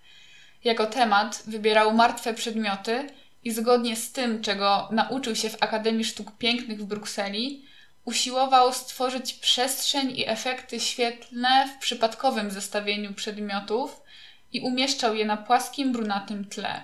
Jako 0.67 0.85
temat 0.85 1.43
wybierał 1.45 1.93
martwe 1.93 2.33
przedmioty 2.33 3.09
i 3.43 3.51
zgodnie 3.51 3.95
z 3.95 4.11
tym, 4.11 4.41
czego 4.41 4.89
nauczył 4.91 5.35
się 5.35 5.49
w 5.49 5.63
Akademii 5.63 6.05
Sztuk 6.05 6.31
Pięknych 6.37 6.81
w 6.81 6.85
Brukseli, 6.85 7.65
usiłował 8.05 8.73
stworzyć 8.73 9.33
przestrzeń 9.33 10.11
i 10.11 10.27
efekty 10.27 10.79
świetlne 10.79 11.67
w 11.67 11.77
przypadkowym 11.77 12.51
zestawieniu 12.51 13.13
przedmiotów 13.13 14.01
i 14.53 14.61
umieszczał 14.61 15.15
je 15.15 15.25
na 15.25 15.37
płaskim, 15.37 15.91
brunatnym 15.91 16.45
tle. 16.45 16.83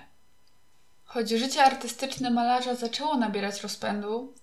Choć 1.04 1.30
życie 1.30 1.64
artystyczne 1.64 2.30
malarza 2.30 2.74
zaczęło 2.74 3.16
nabierać 3.16 3.62
rozpędu, 3.62 4.34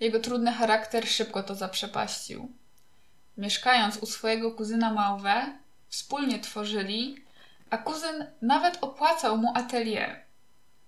jego 0.00 0.20
trudny 0.20 0.52
charakter 0.52 1.08
szybko 1.08 1.42
to 1.42 1.54
zaprzepaścił. 1.54 2.52
Mieszkając 3.36 3.96
u 3.96 4.06
swojego 4.06 4.52
kuzyna 4.52 4.92
Małwę, 4.92 5.58
wspólnie 5.88 6.38
tworzyli, 6.38 7.27
a 7.70 7.78
kuzyn 7.78 8.26
nawet 8.42 8.78
opłacał 8.80 9.38
mu 9.38 9.52
atelier. 9.54 10.22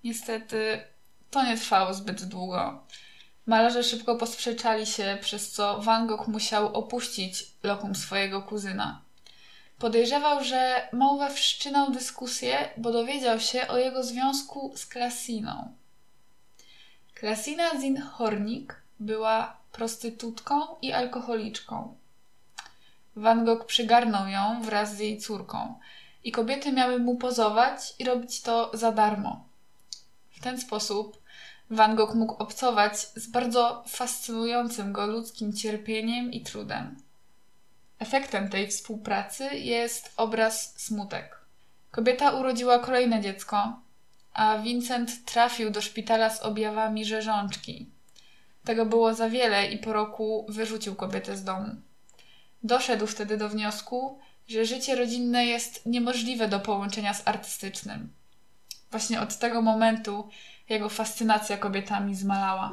Niestety 0.04 0.82
to 1.30 1.42
nie 1.44 1.56
trwało 1.56 1.94
zbyt 1.94 2.24
długo. 2.24 2.86
Malarze 3.46 3.84
szybko 3.84 4.16
posprzeczali 4.16 4.86
się, 4.86 5.18
przez 5.20 5.52
co 5.52 5.78
Van 5.80 6.06
Gogh 6.06 6.28
musiał 6.28 6.76
opuścić 6.76 7.46
lokum 7.62 7.94
swojego 7.94 8.42
kuzyna. 8.42 9.02
Podejrzewał, 9.78 10.44
że 10.44 10.88
Małwe 10.92 11.30
wszczynał 11.30 11.90
dyskusję, 11.90 12.68
bo 12.76 12.92
dowiedział 12.92 13.40
się 13.40 13.68
o 13.68 13.78
jego 13.78 14.02
związku 14.02 14.72
z 14.76 14.86
Klasiną. 14.86 15.72
Klasina 17.14 17.80
Zin 17.80 18.02
Hornik 18.02 18.82
była 19.00 19.56
prostytutką 19.72 20.60
i 20.82 20.92
alkoholiczką. 20.92 21.96
Van 23.16 23.44
Gogh 23.44 23.66
przygarnął 23.66 24.28
ją 24.28 24.62
wraz 24.62 24.96
z 24.96 24.98
jej 24.98 25.18
córką 25.18 25.78
i 26.24 26.32
kobiety 26.32 26.72
miały 26.72 26.98
mu 26.98 27.16
pozować 27.16 27.94
i 27.98 28.04
robić 28.04 28.42
to 28.42 28.70
za 28.74 28.92
darmo. 28.92 29.44
W 30.30 30.40
ten 30.40 30.60
sposób 30.60 31.20
Van 31.70 31.96
Gogh 31.96 32.14
mógł 32.14 32.34
obcować 32.34 32.98
z 32.98 33.26
bardzo 33.26 33.84
fascynującym 33.88 34.92
go 34.92 35.06
ludzkim 35.06 35.52
cierpieniem 35.52 36.32
i 36.32 36.40
trudem. 36.40 36.96
Efektem 37.98 38.48
tej 38.48 38.68
współpracy 38.68 39.44
jest 39.44 40.12
obraz 40.16 40.74
Smutek. 40.80 41.40
Kobieta 41.90 42.30
urodziła 42.30 42.78
kolejne 42.78 43.20
dziecko, 43.20 43.80
a 44.32 44.58
Vincent 44.58 45.24
trafił 45.24 45.70
do 45.70 45.82
szpitala 45.82 46.30
z 46.30 46.42
objawami 46.42 47.04
rzeżączki. 47.04 47.90
Tego 48.64 48.86
było 48.86 49.14
za 49.14 49.28
wiele 49.28 49.66
i 49.66 49.78
po 49.78 49.92
roku 49.92 50.46
wyrzucił 50.48 50.94
kobietę 50.94 51.36
z 51.36 51.44
domu. 51.44 51.68
Doszedł 52.62 53.06
wtedy 53.06 53.36
do 53.36 53.48
wniosku, 53.48 54.18
że 54.50 54.66
życie 54.66 54.94
rodzinne 54.94 55.46
jest 55.46 55.86
niemożliwe 55.86 56.48
do 56.48 56.60
połączenia 56.60 57.14
z 57.14 57.28
artystycznym. 57.28 58.12
Właśnie 58.90 59.20
od 59.20 59.38
tego 59.38 59.62
momentu 59.62 60.28
jego 60.68 60.88
fascynacja 60.88 61.56
kobietami 61.56 62.14
zmalała. 62.14 62.72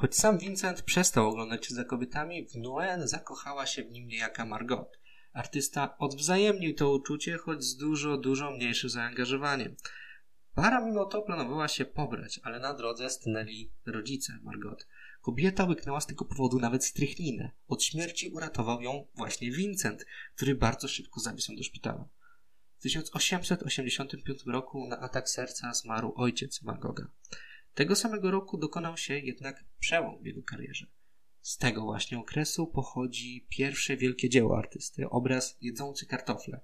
Choć 0.00 0.16
sam 0.16 0.38
Vincent 0.38 0.82
przestał 0.82 1.28
oglądać 1.28 1.66
się 1.66 1.74
za 1.74 1.84
kobietami, 1.84 2.46
w 2.46 2.54
Noën 2.54 3.06
zakochała 3.06 3.66
się 3.66 3.84
w 3.84 3.90
nim 3.90 4.06
niejaka 4.06 4.44
Margot. 4.44 4.98
Artysta 5.32 5.98
odwzajemnił 5.98 6.74
to 6.74 6.92
uczucie, 6.92 7.38
choć 7.38 7.64
z 7.64 7.76
dużo, 7.76 8.16
dużo 8.16 8.50
mniejszym 8.50 8.90
zaangażowaniem. 8.90 9.76
Para 10.54 10.80
mimo 10.80 11.04
to 11.04 11.22
planowała 11.22 11.68
się 11.68 11.84
pobrać, 11.84 12.40
ale 12.42 12.60
na 12.60 12.74
drodze 12.74 13.10
stanęli 13.10 13.72
rodzice 13.86 14.38
Margot. 14.42 14.86
Kobieta 15.22 15.64
łyknęła 15.64 16.00
z 16.00 16.06
tego 16.06 16.24
powodu 16.24 16.58
nawet 16.58 16.84
strychninę. 16.84 17.50
Od 17.68 17.84
śmierci 17.84 18.28
uratował 18.28 18.82
ją 18.82 19.06
właśnie 19.14 19.50
Vincent, 19.50 20.06
który 20.36 20.54
bardzo 20.54 20.88
szybko 20.88 21.20
zawisł 21.20 21.56
do 21.56 21.62
szpitala. 21.62 22.08
W 22.78 22.82
1885 22.82 24.42
roku 24.46 24.88
na 24.88 25.00
atak 25.00 25.28
serca 25.28 25.74
zmarł 25.74 26.12
ojciec 26.16 26.62
Van 26.62 26.78
Gogha. 26.78 27.06
Tego 27.74 27.96
samego 27.96 28.30
roku 28.30 28.58
dokonał 28.58 28.96
się 28.96 29.18
jednak 29.18 29.64
przełom 29.78 30.22
w 30.22 30.26
jego 30.26 30.42
karierze. 30.42 30.86
Z 31.40 31.56
tego 31.56 31.82
właśnie 31.82 32.18
okresu 32.18 32.66
pochodzi 32.66 33.46
pierwsze 33.48 33.96
wielkie 33.96 34.28
dzieło 34.28 34.58
artysty, 34.58 35.08
obraz 35.10 35.56
Jedzący 35.60 36.06
kartofle, 36.06 36.60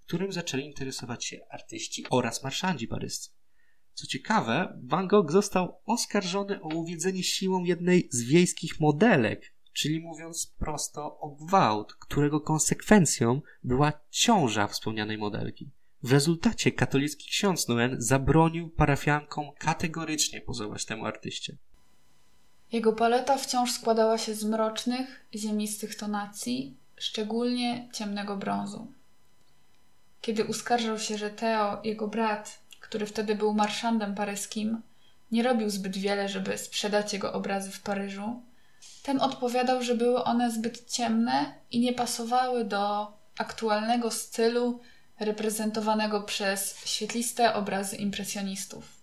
którym 0.00 0.32
zaczęli 0.32 0.64
interesować 0.64 1.24
się 1.24 1.40
artyści 1.50 2.04
oraz 2.10 2.42
marszandzi 2.42 2.88
paryscy. 2.88 3.30
Co 3.92 4.06
ciekawe, 4.06 4.78
Van 4.84 5.08
Gogh 5.08 5.32
został 5.32 5.80
oskarżony 5.84 6.62
o 6.62 6.68
uwiedzenie 6.68 7.22
siłą 7.22 7.64
jednej 7.64 8.08
z 8.10 8.22
wiejskich 8.22 8.80
modelek, 8.80 9.54
czyli 9.72 10.00
mówiąc 10.00 10.54
prosto 10.58 11.18
o 11.18 11.30
gwałt, 11.30 11.94
którego 11.94 12.40
konsekwencją 12.40 13.42
była 13.64 13.92
ciąża 14.10 14.66
wspomnianej 14.66 15.18
modelki. 15.18 15.70
W 16.02 16.12
rezultacie 16.12 16.72
katolicki 16.72 17.28
ksiądz 17.30 17.68
Noen 17.68 17.96
zabronił 17.98 18.70
parafiankom 18.70 19.52
kategorycznie 19.58 20.40
pozować 20.40 20.84
temu 20.84 21.06
artyście. 21.06 21.56
Jego 22.72 22.92
paleta 22.92 23.38
wciąż 23.38 23.72
składała 23.72 24.18
się 24.18 24.34
z 24.34 24.44
mrocznych, 24.44 25.26
ziemistych 25.34 25.94
tonacji, 25.94 26.76
szczególnie 26.96 27.88
ciemnego 27.92 28.36
brązu. 28.36 28.92
Kiedy 30.20 30.44
uskarżał 30.44 30.98
się, 30.98 31.18
że 31.18 31.30
Theo, 31.30 31.80
jego 31.84 32.08
brat, 32.08 32.62
który 32.80 33.06
wtedy 33.06 33.34
był 33.34 33.54
marszandem 33.54 34.14
paryskim, 34.14 34.82
nie 35.32 35.42
robił 35.42 35.70
zbyt 35.70 35.96
wiele, 35.96 36.28
żeby 36.28 36.58
sprzedać 36.58 37.12
jego 37.12 37.32
obrazy 37.32 37.70
w 37.70 37.82
Paryżu, 37.82 38.42
ten 39.02 39.20
odpowiadał, 39.20 39.82
że 39.82 39.94
były 39.94 40.24
one 40.24 40.50
zbyt 40.50 40.90
ciemne 40.90 41.54
i 41.70 41.80
nie 41.80 41.92
pasowały 41.92 42.64
do 42.64 43.12
aktualnego 43.38 44.10
stylu 44.10 44.80
reprezentowanego 45.20 46.20
przez 46.20 46.86
świetliste 46.86 47.54
obrazy 47.54 47.96
impresjonistów. 47.96 48.96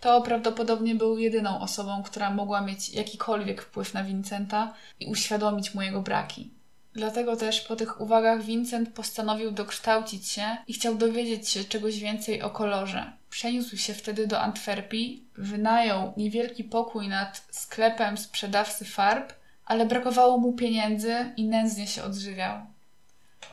To 0.00 0.22
prawdopodobnie 0.22 0.94
był 0.94 1.18
jedyną 1.18 1.60
osobą, 1.60 2.02
która 2.02 2.30
mogła 2.30 2.60
mieć 2.60 2.88
jakikolwiek 2.88 3.62
wpływ 3.62 3.94
na 3.94 4.04
Vincenta 4.04 4.74
i 5.00 5.06
uświadomić 5.06 5.74
mu 5.74 5.82
jego 5.82 6.02
braki. 6.02 6.50
Dlatego 6.92 7.36
też 7.36 7.60
po 7.60 7.76
tych 7.76 8.00
uwagach 8.00 8.42
Vincent 8.42 8.88
postanowił 8.88 9.50
dokształcić 9.50 10.28
się 10.28 10.56
i 10.66 10.72
chciał 10.72 10.94
dowiedzieć 10.94 11.48
się 11.48 11.64
czegoś 11.64 11.98
więcej 11.98 12.42
o 12.42 12.50
kolorze. 12.50 13.12
Przeniósł 13.30 13.76
się 13.76 13.94
wtedy 13.94 14.26
do 14.26 14.40
Antwerpii, 14.40 15.28
wynajął 15.34 16.12
niewielki 16.16 16.64
pokój 16.64 17.08
nad 17.08 17.46
sklepem 17.50 18.18
sprzedawcy 18.18 18.84
farb, 18.84 19.32
ale 19.66 19.86
brakowało 19.86 20.38
mu 20.38 20.52
pieniędzy 20.52 21.32
i 21.36 21.44
nędznie 21.44 21.86
się 21.86 22.02
odżywiał. 22.02 22.75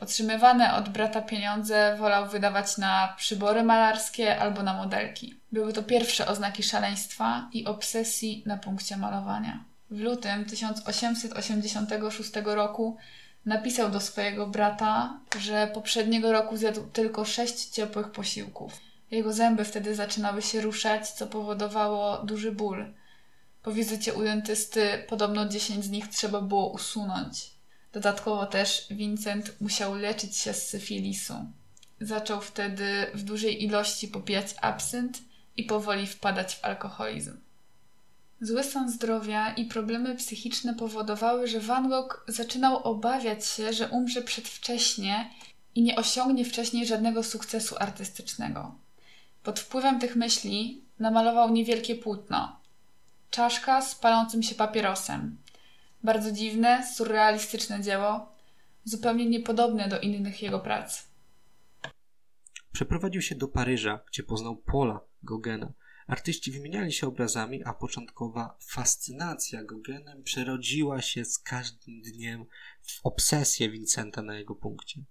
Otrzymywane 0.04 0.74
od 0.74 0.88
brata 0.88 1.22
pieniądze 1.22 1.96
wolał 1.98 2.28
wydawać 2.28 2.78
na 2.78 3.14
przybory 3.16 3.62
malarskie 3.62 4.38
albo 4.40 4.62
na 4.62 4.74
modelki. 4.74 5.40
Były 5.52 5.72
to 5.72 5.82
pierwsze 5.82 6.26
oznaki 6.26 6.62
szaleństwa 6.62 7.48
i 7.52 7.64
obsesji 7.64 8.42
na 8.46 8.56
punkcie 8.56 8.96
malowania. 8.96 9.64
W 9.90 10.00
lutym 10.00 10.44
1886 10.44 12.30
roku 12.44 12.96
napisał 13.46 13.90
do 13.90 14.00
swojego 14.00 14.46
brata, 14.46 15.20
że 15.40 15.70
poprzedniego 15.74 16.32
roku 16.32 16.56
zjadł 16.56 16.82
tylko 16.82 17.24
sześć 17.24 17.64
ciepłych 17.64 18.10
posiłków. 18.10 18.80
Jego 19.10 19.32
zęby 19.32 19.64
wtedy 19.64 19.94
zaczynały 19.94 20.42
się 20.42 20.60
ruszać, 20.60 21.10
co 21.10 21.26
powodowało 21.26 22.18
duży 22.18 22.52
ból. 22.52 22.94
Po 23.62 23.72
wizycie 23.72 24.14
u 24.14 24.22
dentysty 24.22 25.04
podobno 25.08 25.48
10 25.48 25.84
z 25.84 25.90
nich 25.90 26.08
trzeba 26.08 26.40
było 26.40 26.70
usunąć. 26.70 27.53
Dodatkowo 27.94 28.46
też 28.46 28.86
Vincent 28.90 29.60
musiał 29.60 29.94
leczyć 29.94 30.36
się 30.36 30.54
z 30.54 30.68
syfilisu. 30.68 31.34
Zaczął 32.00 32.40
wtedy 32.40 33.06
w 33.14 33.22
dużej 33.22 33.64
ilości 33.64 34.08
popijać 34.08 34.54
absynt 34.60 35.22
i 35.56 35.64
powoli 35.64 36.06
wpadać 36.06 36.54
w 36.56 36.64
alkoholizm. 36.64 37.36
Zły 38.40 38.64
stan 38.64 38.90
zdrowia 38.90 39.54
i 39.54 39.64
problemy 39.64 40.14
psychiczne 40.16 40.74
powodowały, 40.74 41.48
że 41.48 41.60
Van 41.60 41.88
Gogh 41.88 42.24
zaczynał 42.28 42.76
obawiać 42.76 43.46
się, 43.46 43.72
że 43.72 43.88
umrze 43.88 44.22
przedwcześnie 44.22 45.30
i 45.74 45.82
nie 45.82 45.96
osiągnie 45.96 46.44
wcześniej 46.44 46.86
żadnego 46.86 47.22
sukcesu 47.22 47.76
artystycznego. 47.78 48.74
Pod 49.42 49.60
wpływem 49.60 50.00
tych 50.00 50.16
myśli 50.16 50.84
namalował 50.98 51.50
niewielkie 51.52 51.94
płótno. 51.94 52.60
Czaszka 53.30 53.82
z 53.82 53.94
palącym 53.94 54.42
się 54.42 54.54
papierosem. 54.54 55.43
Bardzo 56.04 56.32
dziwne, 56.32 56.86
surrealistyczne 56.94 57.80
dzieło, 57.80 58.32
zupełnie 58.84 59.26
niepodobne 59.26 59.88
do 59.88 60.00
innych 60.00 60.42
jego 60.42 60.60
prac. 60.60 61.08
Przeprowadził 62.72 63.22
się 63.22 63.34
do 63.34 63.48
Paryża, 63.48 64.00
gdzie 64.10 64.22
poznał 64.22 64.56
Paula 64.56 65.00
Gogena. 65.22 65.72
Artyści 66.06 66.50
wymieniali 66.52 66.92
się 66.92 67.06
obrazami, 67.06 67.64
a 67.64 67.74
początkowa 67.74 68.56
fascynacja 68.60 69.64
Gogenem 69.64 70.22
przerodziła 70.22 71.02
się 71.02 71.24
z 71.24 71.38
każdym 71.38 72.02
dniem 72.02 72.46
w 72.82 73.00
obsesję 73.04 73.70
Vincenta 73.70 74.22
na 74.22 74.38
jego 74.38 74.54
punkcie. 74.54 75.04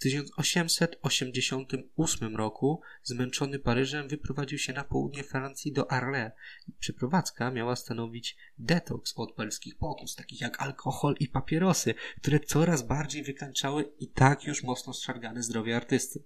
W 0.00 0.02
1888 0.02 2.36
roku, 2.36 2.80
zmęczony 3.02 3.58
Paryżem, 3.58 4.08
wyprowadził 4.08 4.58
się 4.58 4.72
na 4.72 4.84
południe 4.84 5.24
Francji 5.24 5.72
do 5.72 5.92
Arles. 5.92 6.32
Przeprowadzka 6.78 7.50
miała 7.50 7.76
stanowić 7.76 8.36
detoks 8.58 9.12
od 9.16 9.34
paryskich 9.34 9.78
pokus, 9.78 10.14
takich 10.14 10.40
jak 10.40 10.62
alkohol 10.62 11.14
i 11.20 11.28
papierosy, 11.28 11.94
które 12.20 12.40
coraz 12.40 12.82
bardziej 12.82 13.22
wykańczały 13.22 13.92
i 13.98 14.08
tak 14.08 14.44
już 14.44 14.62
mocno 14.62 14.92
zszargane 14.92 15.42
zdrowie 15.42 15.76
artysty. 15.76 16.24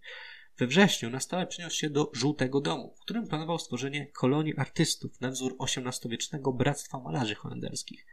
We 0.58 0.66
wrześniu 0.66 1.10
na 1.10 1.20
stałe 1.20 1.46
przeniósł 1.46 1.76
się 1.76 1.90
do 1.90 2.10
Żółtego 2.14 2.60
Domu, 2.60 2.94
w 2.96 3.00
którym 3.00 3.26
planował 3.26 3.58
stworzenie 3.58 4.06
kolonii 4.06 4.56
artystów 4.56 5.20
na 5.20 5.30
wzór 5.30 5.56
XVIII-wiecznego 5.60 6.52
Bractwa 6.52 7.00
Malarzy 7.00 7.34
Holenderskich. 7.34 8.06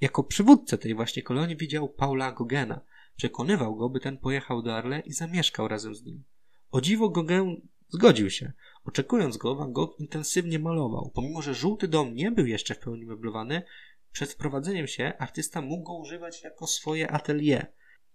Jako 0.00 0.24
przywódcę 0.24 0.78
tej 0.78 0.94
właśnie 0.94 1.22
kolonii 1.22 1.56
widział 1.56 1.88
Paula 1.88 2.32
Gogena. 2.32 2.80
Przekonywał 3.16 3.76
go, 3.76 3.88
by 3.88 4.00
ten 4.00 4.18
pojechał 4.18 4.62
do 4.62 4.76
Arle 4.76 5.00
i 5.00 5.12
zamieszkał 5.12 5.68
razem 5.68 5.94
z 5.94 6.04
nim. 6.04 6.24
O 6.70 6.80
dziwo 6.80 7.08
Gauguin 7.08 7.68
zgodził 7.88 8.30
się. 8.30 8.52
Oczekując 8.84 9.36
go, 9.36 9.54
Van 9.54 9.72
Gogh 9.72 10.00
intensywnie 10.00 10.58
malował. 10.58 11.10
Pomimo, 11.14 11.42
że 11.42 11.54
Żółty 11.54 11.88
Dom 11.88 12.14
nie 12.14 12.30
był 12.30 12.46
jeszcze 12.46 12.74
w 12.74 12.78
pełni 12.78 13.06
meblowany, 13.06 13.62
przed 14.12 14.32
wprowadzeniem 14.32 14.86
się 14.86 15.12
artysta 15.18 15.60
mógł 15.60 15.84
go 15.84 15.98
używać 15.98 16.42
jako 16.42 16.66
swoje 16.66 17.10
atelier 17.10 17.72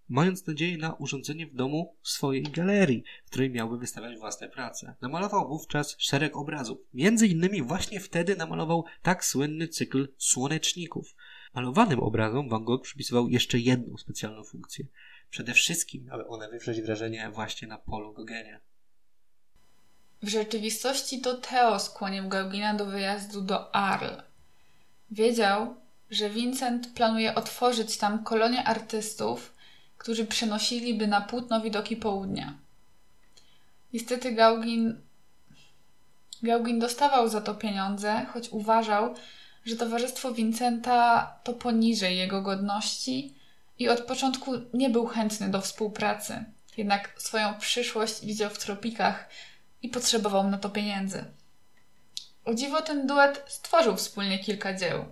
mając 0.10 0.48
nadzieję 0.48 0.78
na 0.78 0.94
urządzenie 0.94 1.48
w 1.48 1.56
domu 1.56 1.96
swojej 2.04 2.44
galerii, 2.44 3.04
w 3.26 3.30
której 3.30 3.50
miałby 3.50 3.78
wystawiać 3.78 4.18
własne 4.18 4.50
prace. 4.50 4.96
Namalował 5.02 5.48
wówczas 5.48 5.96
szereg 6.00 6.38
obrazów. 6.38 6.78
Między 6.94 7.28
innymi 7.28 7.62
właśnie 7.62 8.00
wtedy 8.00 8.36
namalował 8.36 8.86
tak 9.02 9.26
słynny 9.26 9.68
cykl 9.68 10.08
słoneczników. 10.18 11.16
Malowanym 11.54 12.00
obrazom 12.00 12.50
Van 12.50 12.64
Gogh 12.64 12.84
przypisywał 12.84 13.30
jeszcze 13.30 13.60
jedną 13.60 13.98
specjalną 13.98 14.44
funkcję. 14.44 14.86
Przede 15.30 15.54
wszystkim 15.54 16.06
miały 16.06 16.28
one 16.28 16.50
wywrzeć 16.50 16.82
wrażenie 16.82 17.30
właśnie 17.34 17.68
na 17.68 17.78
polu 17.78 18.14
Gogenia. 18.14 18.60
W 20.24 20.28
rzeczywistości 20.28 21.22
to 21.22 21.38
Theo 21.38 21.80
skłonił 21.80 22.30
Gaugina 22.30 22.74
do 22.74 22.86
wyjazdu 22.86 23.42
do 23.42 23.76
Arles. 23.76 24.22
Wiedział, 25.12 25.76
że 26.10 26.30
Vincent 26.30 26.94
planuje 26.94 27.36
otworzyć 27.36 27.98
tam 27.98 28.24
kolonię 28.24 28.64
artystów, 28.64 29.54
którzy 29.98 30.26
przenosiliby 30.26 31.08
na 31.08 31.22
płótno 31.22 31.62
widoki 31.62 31.98
południa. 31.98 32.58
Niestety 33.94 34.32
Gauguin, 34.32 35.02
Gauguin 36.44 36.80
dostawał 36.80 37.30
za 37.30 37.42
to 37.42 37.56
pieniądze, 37.56 38.26
choć 38.34 38.50
uważał, 38.50 39.16
że 39.66 39.76
towarzystwo 39.76 40.34
Vincenta 40.34 41.34
to 41.44 41.54
poniżej 41.54 42.18
jego 42.18 42.42
godności 42.42 43.34
i 43.80 43.90
od 43.90 44.02
początku 44.02 44.52
nie 44.74 44.90
był 44.90 45.08
chętny 45.08 45.50
do 45.50 45.62
współpracy. 45.62 46.46
Jednak 46.78 47.14
swoją 47.18 47.54
przyszłość 47.60 48.26
widział 48.26 48.50
w 48.50 48.58
tropikach 48.58 49.30
i 49.82 49.90
potrzebował 49.90 50.50
na 50.50 50.58
to 50.58 50.70
pieniędzy. 50.70 51.26
O 52.46 52.54
dziwo 52.54 52.82
ten 52.82 53.08
duet 53.08 53.44
stworzył 53.48 53.96
wspólnie 53.96 54.40
kilka 54.40 54.74
dzieł. 54.74 55.06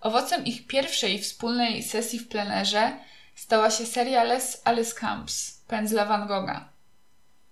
Owocem 0.00 0.44
ich 0.44 0.66
pierwszej 0.66 1.22
wspólnej 1.22 1.82
sesji 1.82 2.18
w 2.18 2.28
plenerze 2.28 2.98
stała 3.34 3.70
się 3.70 3.86
seria 3.86 4.24
Les 4.24 4.62
Alice 4.64 4.94
Camps 4.94 5.60
pędzla 5.68 6.04
Van 6.04 6.26
Gogha. 6.26 6.68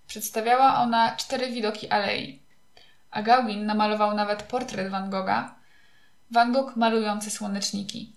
Przedstawiała 0.07 0.77
ona 0.77 1.15
cztery 1.15 1.51
widoki 1.51 1.89
alei, 1.89 2.39
a 3.11 3.21
Gauguin 3.21 3.65
namalował 3.65 4.15
nawet 4.15 4.43
portret 4.43 4.89
Van 4.91 5.09
Gogha, 5.09 5.55
Van 6.33 6.51
Gogh 6.51 6.75
malujący 6.75 7.29
słoneczniki. 7.29 8.15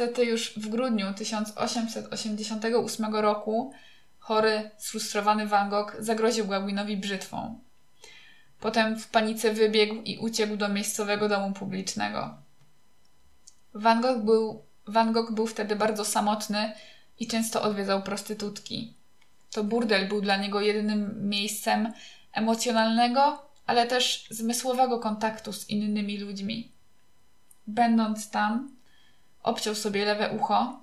Niestety 0.00 0.24
już 0.24 0.52
w 0.56 0.68
grudniu 0.68 1.14
1888 1.14 3.14
roku 3.14 3.72
chory, 4.18 4.70
sfrustrowany 4.76 5.46
Van 5.46 5.70
Gogh 5.70 5.96
zagroził 5.98 6.46
Gauguinowi 6.46 6.96
brzytwą. 6.96 7.60
Potem 8.60 8.98
w 8.98 9.08
panice 9.08 9.52
wybiegł 9.52 9.94
i 9.94 10.18
uciekł 10.18 10.56
do 10.56 10.68
miejscowego 10.68 11.28
domu 11.28 11.52
publicznego. 11.52 12.34
Van 13.74 14.00
Gogh 14.00 14.24
był, 14.24 14.62
Van 14.86 15.12
Gogh 15.12 15.32
był 15.32 15.46
wtedy 15.46 15.76
bardzo 15.76 16.04
samotny 16.04 16.72
i 17.18 17.26
często 17.26 17.62
odwiedzał 17.62 18.02
prostytutki. 18.02 18.94
To 19.52 19.64
burdel 19.64 20.08
był 20.08 20.20
dla 20.20 20.36
niego 20.36 20.60
jedynym 20.60 21.28
miejscem 21.28 21.92
emocjonalnego, 22.32 23.50
ale 23.66 23.86
też 23.86 24.26
zmysłowego 24.30 24.98
kontaktu 24.98 25.52
z 25.52 25.70
innymi 25.70 26.18
ludźmi. 26.18 26.72
Będąc 27.66 28.30
tam, 28.30 28.77
obciął 29.42 29.74
sobie 29.74 30.04
lewe 30.04 30.30
ucho, 30.30 30.80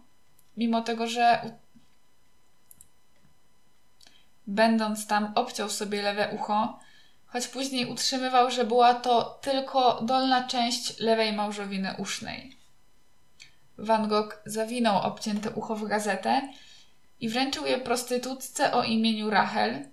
mimo 0.57 0.81
tego, 0.81 1.07
że 1.07 1.51
będąc 4.47 5.07
tam 5.07 5.31
obciął 5.35 5.69
sobie 5.69 6.01
lewe 6.01 6.29
ucho, 6.29 6.79
choć 7.27 7.47
później 7.47 7.85
utrzymywał, 7.85 8.51
że 8.51 8.65
była 8.65 8.93
to 8.93 9.39
tylko 9.41 10.01
dolna 10.01 10.47
część 10.47 10.99
lewej 10.99 11.33
małżowiny 11.33 11.95
usznej. 11.97 12.57
Van 13.77 14.07
Gogh 14.07 14.41
zawinął 14.45 15.01
obcięte 15.01 15.51
ucho 15.51 15.75
w 15.75 15.87
gazetę 15.87 16.41
i 17.19 17.29
wręczył 17.29 17.65
je 17.65 17.77
prostytutce 17.77 18.73
o 18.73 18.83
imieniu 18.83 19.29
Rachel. 19.29 19.89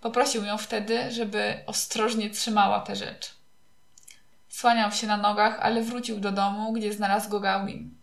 Poprosił 0.00 0.44
ją 0.44 0.58
wtedy, 0.58 1.10
żeby 1.10 1.60
ostrożnie 1.66 2.30
trzymała 2.30 2.80
tę 2.80 2.96
rzecz. 2.96 3.35
Słaniał 4.56 4.92
się 4.92 5.06
na 5.06 5.16
nogach, 5.16 5.58
ale 5.60 5.82
wrócił 5.82 6.20
do 6.20 6.32
domu, 6.32 6.72
gdzie 6.72 6.92
znalazł 6.92 7.30
go 7.30 7.40
Gauguin. 7.40 7.94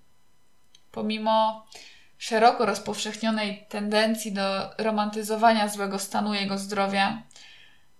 Pomimo 0.92 1.66
szeroko 2.18 2.66
rozpowszechnionej 2.66 3.66
tendencji 3.70 4.32
do 4.32 4.70
romantyzowania 4.78 5.68
złego 5.68 6.00
stanu 6.00 6.34
jego 6.34 6.58
zdrowia, 6.58 7.24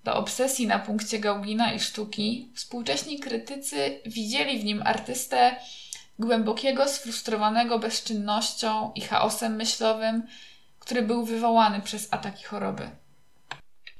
do 0.04 0.16
obsesji 0.16 0.68
na 0.68 0.80
punkcie 0.80 1.20
Gauguina 1.20 1.74
i 1.74 1.80
sztuki, 1.80 2.52
współcześni 2.56 3.20
krytycy 3.20 4.02
widzieli 4.06 4.60
w 4.60 4.64
nim 4.64 4.82
artystę 4.86 5.56
głębokiego, 6.20 6.88
sfrustrowanego 6.88 7.80
bezczynnością 7.80 8.92
i 8.96 9.02
chaosem 9.02 9.56
myślowym, 9.56 10.28
który 10.80 11.02
był 11.02 11.26
wywołany 11.26 11.82
przez 11.82 12.14
ataki 12.14 12.44
choroby. 12.44 13.03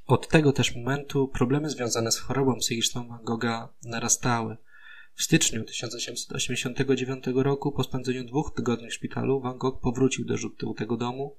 Od 0.06 0.28
tego 0.28 0.52
też 0.52 0.76
momentu 0.76 1.28
problemy 1.28 1.70
związane 1.70 2.12
z 2.12 2.18
chorobą 2.18 2.58
psychiczną 2.58 3.08
Van 3.08 3.24
Gogha 3.24 3.68
narastały. 3.84 4.56
W 5.14 5.22
styczniu 5.22 5.64
1889 5.64 7.24
roku, 7.34 7.72
po 7.72 7.84
spędzeniu 7.84 8.24
dwóch 8.24 8.54
tygodni 8.56 8.90
w 8.90 8.94
szpitalu, 8.94 9.40
Van 9.40 9.58
Gogh 9.58 9.80
powrócił 9.80 10.24
do 10.24 10.36
żółtego 10.36 10.96
domu, 10.96 11.36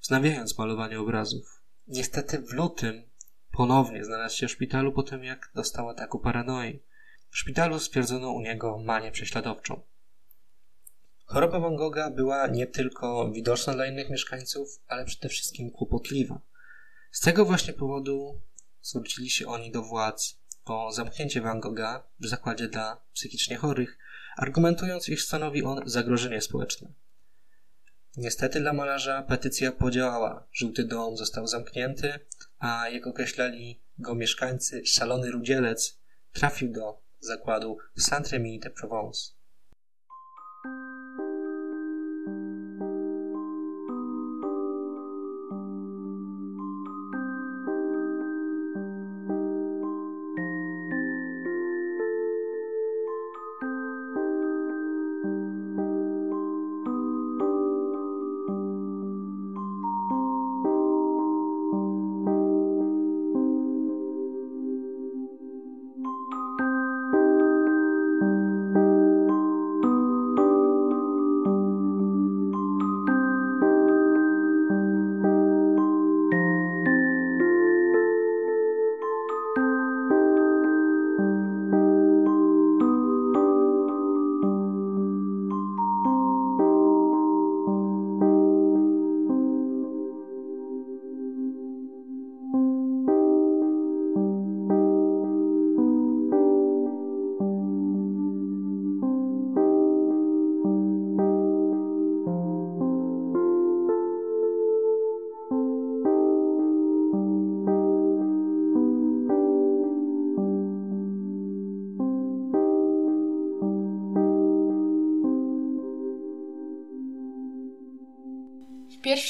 wznawiając 0.00 0.58
malowanie 0.58 1.00
obrazów. 1.00 1.62
Niestety 1.88 2.38
w 2.38 2.52
lutym 2.52 3.02
ponownie 3.52 4.04
znalazł 4.04 4.36
się 4.36 4.48
w 4.48 4.50
szpitalu 4.50 4.92
po 4.92 5.02
tym, 5.02 5.24
jak 5.24 5.50
dostał 5.54 5.88
ataku 5.88 6.18
paranoi. 6.18 6.82
W 7.30 7.38
szpitalu 7.38 7.78
stwierdzono 7.78 8.30
u 8.30 8.40
niego 8.40 8.78
manię 8.78 9.12
prześladowczą. 9.12 9.80
Choroba 11.24 11.60
Van 11.60 11.76
Gogha 11.76 12.10
była 12.10 12.46
nie 12.46 12.66
tylko 12.66 13.30
widoczna 13.30 13.74
dla 13.74 13.86
innych 13.86 14.10
mieszkańców, 14.10 14.68
ale 14.88 15.04
przede 15.04 15.28
wszystkim 15.28 15.70
kłopotliwa. 15.70 16.40
Z 17.10 17.20
tego 17.20 17.44
właśnie 17.44 17.72
powodu 17.72 18.40
zwrócili 18.82 19.30
się 19.30 19.48
oni 19.48 19.72
do 19.72 19.82
władz 19.82 20.40
po 20.64 20.92
zamknięcie 20.92 21.40
Van 21.40 21.60
Gogha 21.60 22.02
w 22.20 22.26
zakładzie 22.26 22.68
dla 22.68 23.00
psychicznie 23.12 23.56
chorych, 23.56 23.98
argumentując, 24.36 25.08
iż 25.08 25.26
stanowi 25.26 25.62
on 25.62 25.82
zagrożenie 25.86 26.40
społeczne. 26.40 26.92
Niestety 28.16 28.60
dla 28.60 28.72
malarza 28.72 29.22
petycja 29.22 29.72
podziałała. 29.72 30.48
Żółty 30.52 30.84
dom 30.84 31.16
został 31.16 31.46
zamknięty, 31.46 32.12
a 32.58 32.88
jak 32.88 33.06
określali 33.06 33.80
go 33.98 34.14
mieszkańcy, 34.14 34.86
szalony 34.86 35.30
rudzielec 35.30 35.98
trafił 36.32 36.72
do 36.72 37.02
zakładu 37.20 37.78
Saint-Rémy 37.98 38.58
de 38.60 38.70
Provence. 38.70 39.32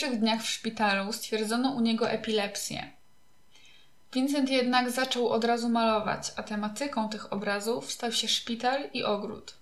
Pierwszych 0.00 0.20
dniach 0.20 0.42
w 0.42 0.50
szpitalu 0.50 1.12
stwierdzono 1.12 1.70
u 1.70 1.80
niego 1.80 2.10
epilepsję. 2.10 2.90
Vincent 4.12 4.50
jednak 4.50 4.90
zaczął 4.90 5.28
od 5.28 5.44
razu 5.44 5.68
malować, 5.68 6.32
a 6.36 6.42
tematyką 6.42 7.08
tych 7.08 7.32
obrazów 7.32 7.92
stał 7.92 8.12
się 8.12 8.28
szpital 8.28 8.90
i 8.92 9.04
ogród. 9.04 9.54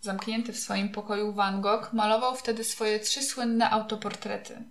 Zamknięty 0.00 0.52
w 0.52 0.58
swoim 0.58 0.88
pokoju 0.88 1.32
Van 1.32 1.60
Gogh 1.60 1.92
malował 1.92 2.36
wtedy 2.36 2.64
swoje 2.64 3.00
trzy 3.00 3.22
słynne 3.22 3.70
autoportrety. 3.70 4.62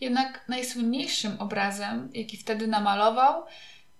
Jednak 0.00 0.48
najsłynniejszym 0.48 1.36
obrazem, 1.38 2.10
jaki 2.14 2.36
wtedy 2.36 2.66
namalował, 2.66 3.44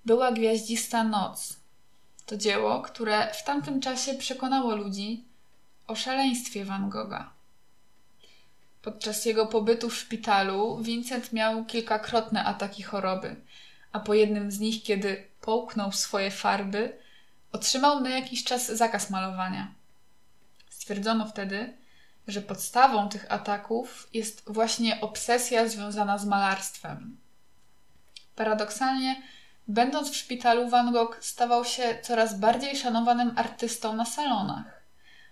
była 0.04 0.32
Gwiaździsta 0.32 1.04
Noc. 1.04 1.56
To 2.26 2.36
dzieło, 2.36 2.82
które 2.82 3.34
w 3.34 3.44
tamtym 3.44 3.80
czasie 3.80 4.14
przekonało 4.14 4.76
ludzi 4.76 5.24
o 5.86 5.94
szaleństwie 5.94 6.64
Van 6.64 6.90
Gogha. 6.90 7.34
Podczas 8.85 9.24
jego 9.24 9.47
pobytu 9.47 9.90
w 9.90 9.97
szpitalu 9.97 10.78
Vincent 10.82 11.32
miał 11.32 11.65
kilkakrotne 11.65 12.44
ataki 12.44 12.82
choroby, 12.82 13.36
a 13.93 14.01
po 14.01 14.15
jednym 14.15 14.51
z 14.51 14.61
nich, 14.61 14.82
kiedy 14.82 15.28
połknął 15.40 15.93
swoje 15.93 16.31
farby, 16.31 16.98
otrzymał 17.52 18.01
na 18.01 18.11
jakiś 18.11 18.44
czas 18.44 18.66
zakaz 18.66 19.11
malowania. 19.11 19.74
Stwierdzono 20.69 21.27
wtedy, 21.27 21.77
że 22.28 22.40
podstawą 22.40 23.09
tych 23.09 23.32
ataków 23.32 24.09
jest 24.15 24.43
właśnie 24.47 25.01
obsesja 25.01 25.69
związana 25.69 26.19
z 26.19 26.27
malarstwem. 26.27 27.16
Paradoksalnie, 28.36 29.23
będąc 29.69 30.11
w 30.11 30.16
szpitalu, 30.16 30.69
Van 30.69 30.93
Gogh 30.93 31.19
stawał 31.20 31.65
się 31.65 31.98
coraz 32.02 32.39
bardziej 32.39 32.77
szanowanym 32.77 33.32
artystą 33.36 33.97
na 33.97 34.05
salonach. 34.05 34.84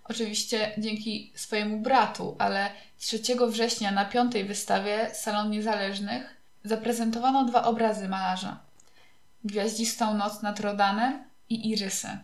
Oczywiście 0.05 0.75
dzięki 0.79 1.33
swojemu 1.35 1.81
bratu, 1.81 2.37
ale 2.39 2.71
3 2.99 3.21
września 3.49 3.91
na 3.91 4.05
piątej 4.05 4.45
wystawie 4.45 5.11
Salon 5.15 5.51
Niezależnych 5.51 6.37
zaprezentowano 6.65 7.45
dwa 7.45 7.65
obrazy 7.65 8.09
malarza: 8.09 8.61
Gwiaździstą 9.45 10.15
noc 10.15 10.43
nad 10.43 10.61
Rodanem 10.61 11.25
i 11.49 11.71
Irysę. 11.71 12.19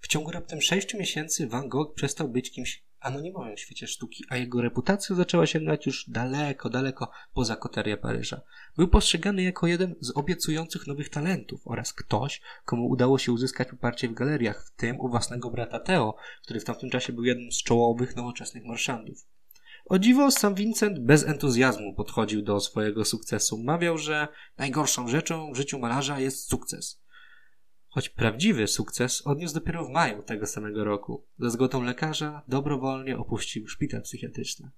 W 0.00 0.08
ciągu 0.08 0.30
raptem 0.30 0.62
sześciu 0.62 0.98
miesięcy 0.98 1.46
Van 1.46 1.68
Gogh 1.68 1.94
przestał 1.94 2.28
być 2.28 2.50
kimś 2.50 2.82
anonimowym 3.06 3.56
świecie 3.56 3.86
sztuki, 3.86 4.24
a 4.28 4.36
jego 4.36 4.62
reputacja 4.62 5.16
zaczęła 5.16 5.46
sięgać 5.46 5.86
już 5.86 6.10
daleko, 6.10 6.70
daleko 6.70 7.10
poza 7.34 7.56
koterię 7.56 7.96
Paryża. 7.96 8.40
Był 8.76 8.88
postrzegany 8.88 9.42
jako 9.42 9.66
jeden 9.66 9.94
z 10.00 10.10
obiecujących 10.16 10.86
nowych 10.86 11.08
talentów 11.08 11.60
oraz 11.64 11.92
ktoś, 11.92 12.40
komu 12.64 12.88
udało 12.88 13.18
się 13.18 13.32
uzyskać 13.32 13.68
poparcie 13.68 14.08
w 14.08 14.14
galeriach, 14.14 14.66
w 14.66 14.70
tym 14.70 15.00
u 15.00 15.08
własnego 15.08 15.50
brata 15.50 15.80
Theo, 15.80 16.16
który 16.42 16.60
w 16.60 16.64
tamtym 16.64 16.90
czasie 16.90 17.12
był 17.12 17.24
jednym 17.24 17.52
z 17.52 17.62
czołowych 17.62 18.16
nowoczesnych 18.16 18.64
marszandów. 18.64 19.26
O 19.84 19.98
dziwo, 19.98 20.30
sam 20.30 20.54
Vincent 20.54 20.98
bez 20.98 21.24
entuzjazmu 21.24 21.94
podchodził 21.94 22.42
do 22.42 22.60
swojego 22.60 23.04
sukcesu. 23.04 23.58
Mawiał, 23.58 23.98
że 23.98 24.28
najgorszą 24.58 25.08
rzeczą 25.08 25.52
w 25.52 25.56
życiu 25.56 25.78
malarza 25.78 26.20
jest 26.20 26.48
sukces. 26.48 27.05
Choć 27.88 28.08
prawdziwy 28.08 28.66
sukces 28.66 29.26
odniósł 29.26 29.54
dopiero 29.54 29.84
w 29.84 29.90
maju 29.90 30.22
tego 30.22 30.46
samego 30.46 30.84
roku. 30.84 31.24
Za 31.38 31.50
zgodą 31.50 31.82
lekarza 31.82 32.42
dobrowolnie 32.48 33.18
opuścił 33.18 33.68
szpital 33.68 34.02
psychiatryczny. 34.02 34.70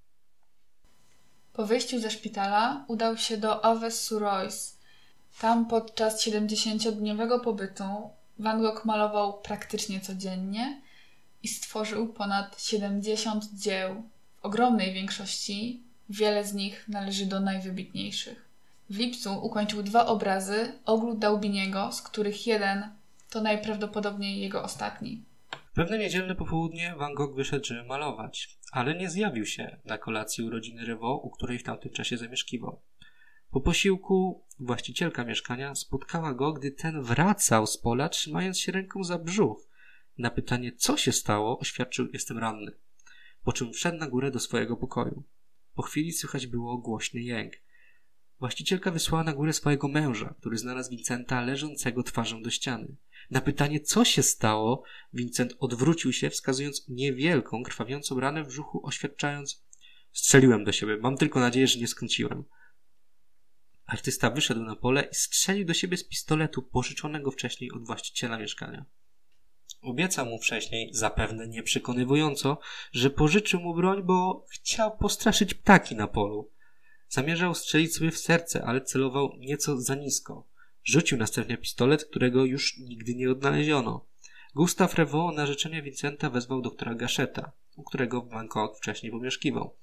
Po 1.53 1.67
wyjściu 1.67 2.01
ze 2.01 2.11
szpitala 2.11 2.85
udał 2.89 3.17
się 3.17 3.37
do 3.37 3.65
Aves-sur-Oise. 3.65 4.79
Tam 5.41 5.67
podczas 5.67 6.27
70-dniowego 6.27 7.41
pobytu 7.41 7.85
Van 8.39 8.63
Gogh 8.63 8.85
malował 8.85 9.41
praktycznie 9.41 10.01
codziennie 10.01 10.83
i 11.43 11.49
stworzył 11.49 12.09
ponad 12.13 12.63
70 12.63 13.45
dzieł. 13.55 14.03
W 14.37 14.45
ogromnej 14.45 14.95
większości 14.95 15.83
wiele 16.09 16.45
z 16.45 16.55
nich 16.55 16.89
należy 16.89 17.27
do 17.27 17.41
najwybitniejszych. 17.41 18.49
W 18.91 18.99
lipcu 18.99 19.45
ukończył 19.45 19.83
dwa 19.83 20.07
obrazy 20.07 20.73
Ogród 20.85 21.19
Daubiniego, 21.19 21.93
z 21.93 22.03
których 22.03 22.47
jeden 22.47 22.98
to 23.31 23.41
najprawdopodobniej 23.41 24.41
jego 24.41 24.63
ostatni. 24.63 25.25
Pewne 25.75 25.99
niedzielne 25.99 26.35
popołudnie 26.35 26.95
Van 26.99 27.15
Gogh 27.15 27.37
wyszedł, 27.37 27.65
żeby 27.65 27.85
malować, 27.85 28.59
ale 28.73 28.95
nie 28.95 29.11
zjawił 29.11 29.47
się 29.47 29.81
na 29.85 29.99
kolacji 29.99 30.45
u 30.45 30.51
rodziny 30.51 30.85
Revaux, 30.85 31.25
u 31.25 31.31
której 31.31 31.59
w 31.59 31.63
tamtym 31.63 31.93
czasie 31.93 32.17
zamieszkiwał. 32.17 32.81
Po 33.51 33.61
posiłku 33.61 34.45
właścicielka 34.61 35.25
mieszkania 35.25 35.75
spotkała 35.75 36.35
go, 36.35 36.53
gdy 36.53 36.71
ten 36.71 37.03
wracał 37.03 37.67
z 37.67 37.79
pola, 37.79 38.09
trzymając 38.09 38.59
się 38.59 38.73
ręką 38.73 39.05
za 39.05 39.19
brzuch. 39.19 39.69
Na 40.19 40.31
pytanie, 40.31 40.73
co 40.73 40.97
się 40.97 41.13
stało, 41.13 41.59
oświadczył: 41.59 42.09
Jestem 42.13 42.39
ranny. 42.39 42.73
Po 43.45 43.53
czym 43.53 43.73
wszedł 43.73 43.99
na 43.99 44.09
górę 44.09 44.31
do 44.31 44.41
swojego 44.41 44.77
pokoju. 44.77 45.23
Po 45.75 45.83
chwili 45.83 46.13
słychać 46.13 46.47
było 46.47 46.79
głośny 46.79 47.21
jęk. 47.21 47.53
Właścicielka 48.41 48.91
wysłała 48.91 49.25
na 49.25 49.33
górę 49.33 49.53
swojego 49.53 49.89
męża, 49.89 50.35
który 50.41 50.59
znalazł 50.59 50.91
Vincenta 50.91 51.41
leżącego 51.41 52.03
twarzą 52.03 52.43
do 52.43 52.51
ściany. 52.51 52.97
Na 53.31 53.41
pytanie, 53.41 53.81
co 53.81 54.05
się 54.05 54.23
stało, 54.23 54.83
Vincent 55.13 55.55
odwrócił 55.59 56.13
się, 56.13 56.31
wskazując 56.31 56.89
niewielką, 56.89 57.63
krwawiącą 57.63 58.21
ranę 58.21 58.45
w 58.45 58.49
brzuchu, 58.49 58.87
oświadczając: 58.87 59.65
Strzeliłem 60.13 60.65
do 60.65 60.73
siebie, 60.73 60.97
mam 60.97 61.17
tylko 61.17 61.41
nadzieję, 61.41 61.67
że 61.67 61.79
nie 61.79 61.89
skręciłem. 61.89 62.45
Artysta 63.87 64.31
wyszedł 64.31 64.63
na 64.63 64.77
pole 64.77 65.09
i 65.13 65.15
strzelił 65.15 65.65
do 65.65 65.75
siebie 65.75 65.97
z 65.97 66.09
pistoletu 66.09 66.63
pożyczonego 66.63 67.31
wcześniej 67.31 67.73
od 67.73 67.87
właściciela 67.87 68.39
mieszkania. 68.39 68.85
Obiecał 69.83 70.27
mu 70.27 70.39
wcześniej, 70.39 70.91
zapewne 70.95 71.49
nieprzekonywująco, 71.49 72.59
że 72.93 73.11
pożyczył 73.11 73.61
mu 73.61 73.75
broń, 73.75 74.03
bo 74.03 74.47
chciał 74.53 74.97
postraszyć 74.97 75.55
ptaki 75.55 75.95
na 75.97 76.07
polu. 76.07 76.51
Zamierzał 77.09 77.55
strzelić 77.55 77.95
sobie 77.95 78.11
w 78.11 78.19
serce, 78.19 78.65
ale 78.65 78.81
celował 78.81 79.33
nieco 79.39 79.81
za 79.81 79.95
nisko. 79.95 80.45
Rzucił 80.85 81.19
następnie 81.19 81.59
pistolet, 81.59 82.05
którego 82.05 82.45
już 82.45 82.79
nigdy 82.79 83.15
nie 83.15 83.31
odnaleziono. 83.31 84.05
Gustav 84.55 84.95
Revaux 84.95 85.37
na 85.37 85.47
życzenie 85.47 85.83
Vincenta 85.83 86.31
wezwał 86.31 86.63
doktora 86.63 86.95
Gaszeta, 86.95 87.53
u 87.77 87.83
którego 87.83 88.23
w 88.23 88.29
Bangkok 88.29 88.77
wcześniej 88.77 89.13
pomieszkiwał. 89.13 89.75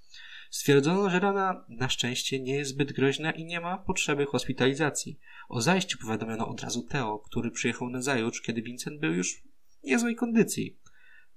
Stwierdzono, 0.49 1.09
że 1.09 1.19
rana 1.19 1.65
na 1.69 1.89
szczęście 1.89 2.39
nie 2.39 2.55
jest 2.55 2.71
zbyt 2.71 2.93
groźna 2.93 3.31
i 3.31 3.45
nie 3.45 3.59
ma 3.59 3.77
potrzeby 3.77 4.25
hospitalizacji. 4.25 5.19
O 5.49 5.61
zajściu 5.61 5.97
powiadomiono 5.97 6.47
od 6.47 6.61
razu 6.61 6.83
Teo, 6.83 7.19
który 7.19 7.51
przyjechał 7.51 7.89
na 7.89 8.01
zajutrz, 8.01 8.41
kiedy 8.41 8.61
Vincent 8.61 8.99
był 8.99 9.13
już 9.13 9.35
w 9.35 9.83
niezłej 9.83 10.15
kondycji. 10.15 10.77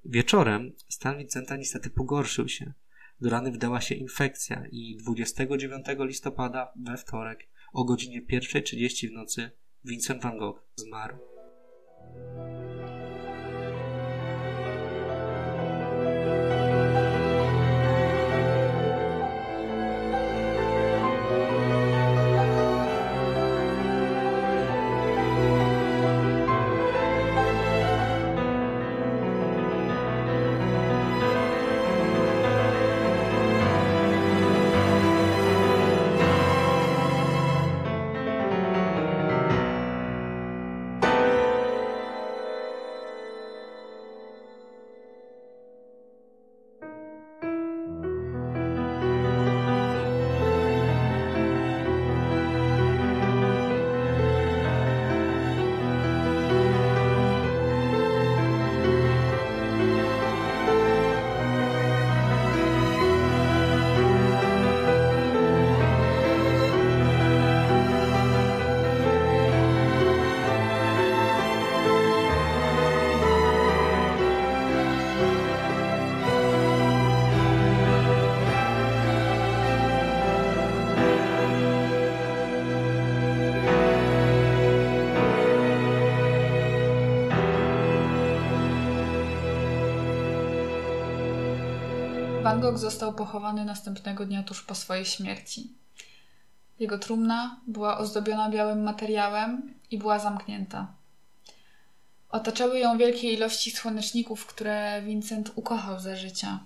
Wieczorem 0.05 0.73
stan 0.89 1.19
Vincenta 1.19 1.57
niestety 1.57 1.91
pogorszył 1.91 2.49
się. 2.49 2.73
Do 3.21 3.31
rany 3.31 3.53
wdała 3.53 3.81
się 3.81 3.95
infekcja 3.95 4.65
i 4.71 4.97
29 4.97 5.87
listopada, 5.99 6.73
we 6.77 6.97
wtorek, 6.97 7.49
o 7.73 7.85
godzinie 7.85 8.23
1.30 8.23 9.09
w 9.09 9.13
nocy, 9.13 9.51
Vincent 9.85 10.23
van 10.23 10.39
Gogh 10.39 10.67
zmarł. 10.77 11.19
Van 92.59 92.63
Gogh 92.71 92.79
został 92.79 93.15
pochowany 93.15 93.65
następnego 93.65 94.27
dnia 94.27 94.43
tuż 94.43 94.63
po 94.63 94.75
swojej 94.75 95.05
śmierci. 95.05 95.73
Jego 96.79 96.99
trumna 96.99 97.61
była 97.67 97.99
ozdobiona 97.99 98.51
białym 98.51 98.83
materiałem 98.83 99.75
i 99.91 99.99
była 99.99 100.19
zamknięta. 100.19 100.93
Otaczały 102.31 102.79
ją 102.79 102.99
wielkie 102.99 103.33
ilości 103.33 103.71
słoneczników, 103.71 104.47
które 104.47 105.03
Vincent 105.03 105.53
ukochał 105.55 106.01
za 106.01 106.17
życia. 106.17 106.59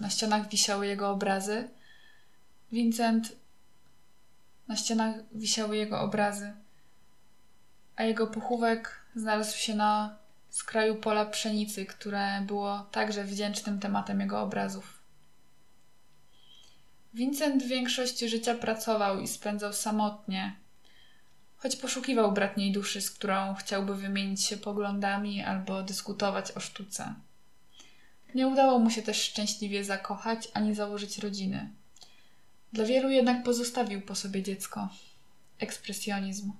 Na 0.00 0.10
ścianach 0.10 0.48
wisiały 0.48 0.86
jego 0.86 1.10
obrazy. 1.10 1.68
Vincent. 2.72 3.32
Na 4.68 4.76
ścianach 4.76 5.14
wisiały 5.32 5.76
jego 5.76 6.00
obrazy, 6.00 6.52
a 7.96 8.02
jego 8.04 8.26
pochówek 8.26 9.00
znalazł 9.14 9.56
się 9.56 9.74
na 9.74 10.16
skraju 10.58 10.96
pola 10.96 11.26
pszenicy, 11.26 11.86
które 11.86 12.42
było 12.46 12.86
także 12.90 13.24
wdzięcznym 13.24 13.80
tematem 13.80 14.20
jego 14.20 14.40
obrazów. 14.40 15.02
Vincent 17.14 17.62
większość 17.62 18.18
życia 18.18 18.54
pracował 18.54 19.20
i 19.20 19.28
spędzał 19.28 19.72
samotnie, 19.72 20.56
choć 21.56 21.76
poszukiwał 21.76 22.32
bratniej 22.32 22.72
duszy, 22.72 23.00
z 23.00 23.10
którą 23.10 23.54
chciałby 23.54 23.94
wymienić 23.96 24.44
się 24.44 24.56
poglądami 24.56 25.42
albo 25.42 25.82
dyskutować 25.82 26.52
o 26.52 26.60
sztuce. 26.60 27.14
Nie 28.34 28.48
udało 28.48 28.78
mu 28.78 28.90
się 28.90 29.02
też 29.02 29.22
szczęśliwie 29.22 29.84
zakochać 29.84 30.48
ani 30.54 30.74
założyć 30.74 31.18
rodziny. 31.18 31.70
Dla 32.72 32.84
wielu 32.84 33.10
jednak 33.10 33.42
pozostawił 33.42 34.02
po 34.02 34.14
sobie 34.14 34.42
dziecko. 34.42 34.88
Ekspresjonizm. 35.58 36.52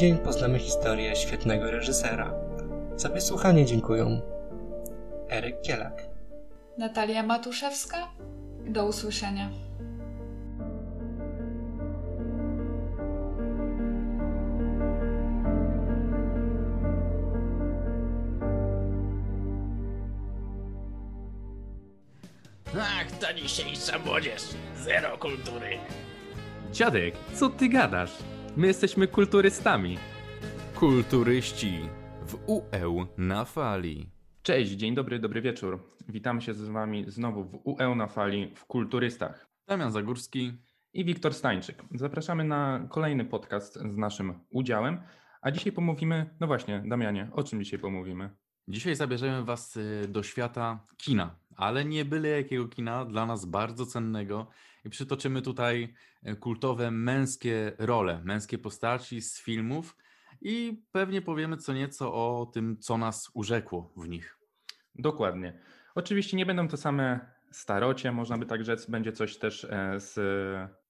Tydzień 0.00 0.18
poznamy 0.18 0.58
historię 0.58 1.16
świetnego 1.16 1.70
reżysera. 1.70 2.34
Za 2.96 3.08
wysłuchanie 3.08 3.66
dziękuję 3.66 4.20
Eryk 5.30 5.60
Kielak. 5.60 6.02
Natalia 6.78 7.22
Matuszewska. 7.22 8.08
Do 8.66 8.86
usłyszenia. 8.86 9.50
Ach, 22.80 23.18
ta 23.20 23.34
dzisiejsza 23.34 23.98
młodzież. 23.98 24.42
Zero 24.76 25.18
kultury. 25.18 25.78
Dziadek, 26.72 27.14
co 27.34 27.48
ty 27.48 27.68
gadasz? 27.68 28.12
My 28.56 28.66
jesteśmy 28.66 29.08
kulturystami. 29.08 29.98
Kulturyści 30.74 31.78
w 32.26 32.38
UE 32.46 33.06
na 33.18 33.44
fali. 33.44 34.10
Cześć, 34.42 34.70
dzień 34.70 34.94
dobry, 34.94 35.18
dobry 35.18 35.42
wieczór. 35.42 35.96
Witamy 36.08 36.42
się 36.42 36.54
z 36.54 36.68
Wami 36.68 37.04
znowu 37.08 37.44
w 37.44 37.60
UE 37.64 37.94
na 37.96 38.06
fali 38.06 38.52
w 38.54 38.64
Kulturystach. 38.64 39.46
Damian 39.66 39.92
Zagórski. 39.92 40.52
I 40.92 41.04
Wiktor 41.04 41.34
Stańczyk. 41.34 41.82
Zapraszamy 41.94 42.44
na 42.44 42.86
kolejny 42.88 43.24
podcast 43.24 43.74
z 43.74 43.96
naszym 43.96 44.40
udziałem. 44.50 45.00
A 45.42 45.50
dzisiaj 45.50 45.72
pomówimy, 45.72 46.30
no 46.40 46.46
właśnie, 46.46 46.82
Damianie, 46.86 47.28
o 47.32 47.42
czym 47.42 47.64
dzisiaj 47.64 47.78
pomówimy? 47.78 48.30
Dzisiaj 48.68 48.94
zabierzemy 48.96 49.44
Was 49.44 49.76
y, 49.76 50.08
do 50.08 50.22
świata 50.22 50.86
kina, 50.96 51.36
ale 51.56 51.84
nie 51.84 52.04
byle 52.04 52.28
jakiego 52.28 52.68
kina, 52.68 53.04
dla 53.04 53.26
nas 53.26 53.44
bardzo 53.44 53.86
cennego. 53.86 54.46
I 54.84 54.90
przytoczymy 54.90 55.42
tutaj 55.42 55.94
y, 56.28 56.36
kultowe 56.36 56.90
męskie 56.90 57.72
role, 57.78 58.20
męskie 58.24 58.58
postaci 58.58 59.22
z 59.22 59.40
filmów 59.40 59.96
i 60.40 60.82
pewnie 60.92 61.22
powiemy 61.22 61.56
co 61.56 61.72
nieco 61.72 62.14
o 62.14 62.46
tym, 62.46 62.78
co 62.78 62.98
nas 62.98 63.30
urzekło 63.34 63.92
w 63.96 64.08
nich. 64.08 64.38
Dokładnie. 64.94 65.58
Oczywiście 65.94 66.36
nie 66.36 66.46
będą 66.46 66.68
to 66.68 66.76
same 66.76 67.20
starocie, 67.50 68.12
można 68.12 68.38
by 68.38 68.46
tak 68.46 68.64
rzec, 68.64 68.86
będzie 68.86 69.12
coś 69.12 69.38
też 69.38 69.64
e, 69.64 70.00
z 70.00 70.18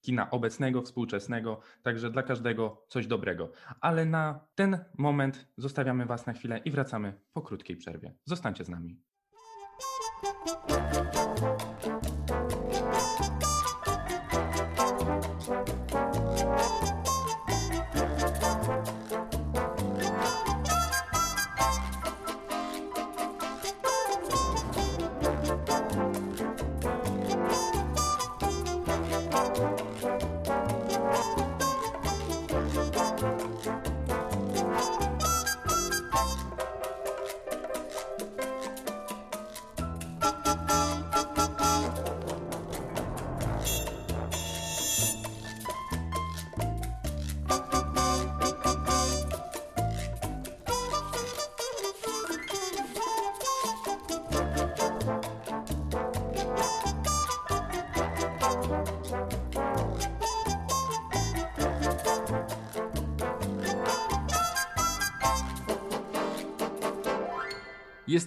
kina 0.00 0.30
obecnego, 0.30 0.82
współczesnego, 0.82 1.60
także 1.82 2.10
dla 2.10 2.22
każdego 2.22 2.86
coś 2.88 3.06
dobrego. 3.06 3.52
Ale 3.80 4.04
na 4.04 4.40
ten 4.54 4.84
moment 4.98 5.48
zostawiamy 5.56 6.06
Was 6.06 6.26
na 6.26 6.32
chwilę 6.32 6.58
i 6.58 6.70
wracamy 6.70 7.20
po 7.32 7.42
krótkiej 7.42 7.76
przerwie. 7.76 8.14
Zostańcie 8.24 8.64
z 8.64 8.68
nami. 8.68 9.00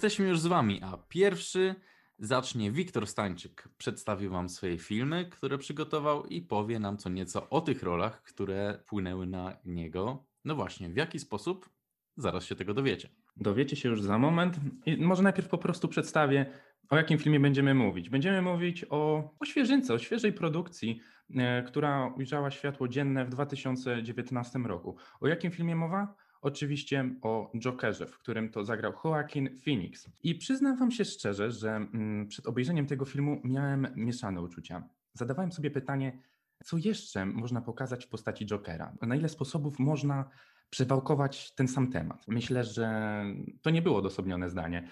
Jesteśmy 0.04 0.28
już 0.28 0.40
z 0.40 0.48
Wami, 0.48 0.80
a 0.82 0.98
pierwszy 1.10 1.76
zacznie 2.20 2.72
Wiktor 2.72 3.08
Stańczyk. 3.08 3.70
Przedstawi 3.78 4.28
Wam 4.28 4.50
swoje 4.50 4.78
filmy, 4.78 5.26
które 5.26 5.58
przygotował 5.58 6.26
i 6.26 6.42
powie 6.42 6.80
nam 6.80 6.98
co 6.98 7.10
nieco 7.10 7.50
o 7.50 7.62
tych 7.62 7.84
rolach, 7.84 8.24
które 8.24 8.80
wpłynęły 8.82 9.28
na 9.28 9.58
niego. 9.66 10.26
No 10.46 10.56
właśnie, 10.56 10.90
w 10.90 10.96
jaki 10.96 11.20
sposób? 11.20 11.70
Zaraz 12.18 12.46
się 12.46 12.56
tego 12.56 12.74
dowiecie. 12.74 13.10
Dowiecie 13.38 13.76
się 13.76 13.90
już 13.90 14.02
za 14.02 14.18
moment. 14.18 14.60
I 14.86 14.98
może 14.98 15.24
najpierw 15.24 15.48
po 15.48 15.58
prostu 15.58 15.88
przedstawię, 15.88 16.46
o 16.90 16.98
jakim 16.98 17.18
filmie 17.18 17.40
będziemy 17.40 17.74
mówić. 17.74 18.10
Będziemy 18.10 18.42
mówić 18.42 18.86
o, 18.90 19.32
o 19.40 19.46
świeżynce, 19.46 19.94
o 19.94 20.00
świeżej 20.00 20.34
produkcji, 20.34 21.00
e, 21.36 21.64
która 21.64 22.08
ujrzała 22.08 22.52
światło 22.52 22.88
dzienne 22.88 23.26
w 23.26 23.30
2019 23.30 24.60
roku. 24.60 24.96
O 25.20 25.28
jakim 25.28 25.52
filmie 25.52 25.76
mowa? 25.76 26.16
Oczywiście 26.44 27.16
o 27.22 27.52
Jokerze, 27.60 28.06
w 28.06 28.18
którym 28.18 28.50
to 28.50 28.66
zagrał 28.66 28.94
Joaquin 29.06 29.50
Phoenix. 29.66 30.10
I 30.24 30.36
przyznam 30.36 30.78
Wam 30.78 30.92
się 30.92 31.06
szczerze, 31.06 31.52
że 31.52 31.76
mm, 31.76 32.28
przed 32.28 32.48
obejrzeniem 32.48 32.88
tego 32.88 33.06
filmu 33.06 33.42
miałem 33.44 33.88
mieszane 33.96 34.42
uczucia. 34.42 34.84
Zadawałem 35.14 35.52
sobie 35.52 35.72
pytanie, 35.72 36.20
co 36.64 36.78
jeszcze 36.78 37.26
można 37.26 37.62
pokazać 37.62 38.06
w 38.06 38.10
postaci 38.10 38.46
Jokera? 38.46 38.94
Na 39.02 39.16
ile 39.16 39.30
sposobów 39.30 39.80
można 39.80 40.30
przewałkować 40.70 41.56
ten 41.56 41.68
sam 41.68 41.92
temat? 41.92 42.28
Myślę, 42.28 42.64
że 42.64 43.26
to 43.62 43.70
nie 43.70 43.82
było 43.82 43.98
odosobnione 43.98 44.50
zdanie. 44.50 44.88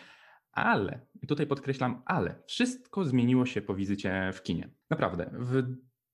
Ale, 0.51 0.99
tutaj 1.27 1.47
podkreślam, 1.47 2.01
ale 2.05 2.35
wszystko 2.47 3.05
zmieniło 3.05 3.45
się 3.45 3.61
po 3.61 3.75
wizycie 3.75 4.31
w 4.33 4.43
kinie. 4.43 4.69
Naprawdę. 4.89 5.31
W 5.33 5.63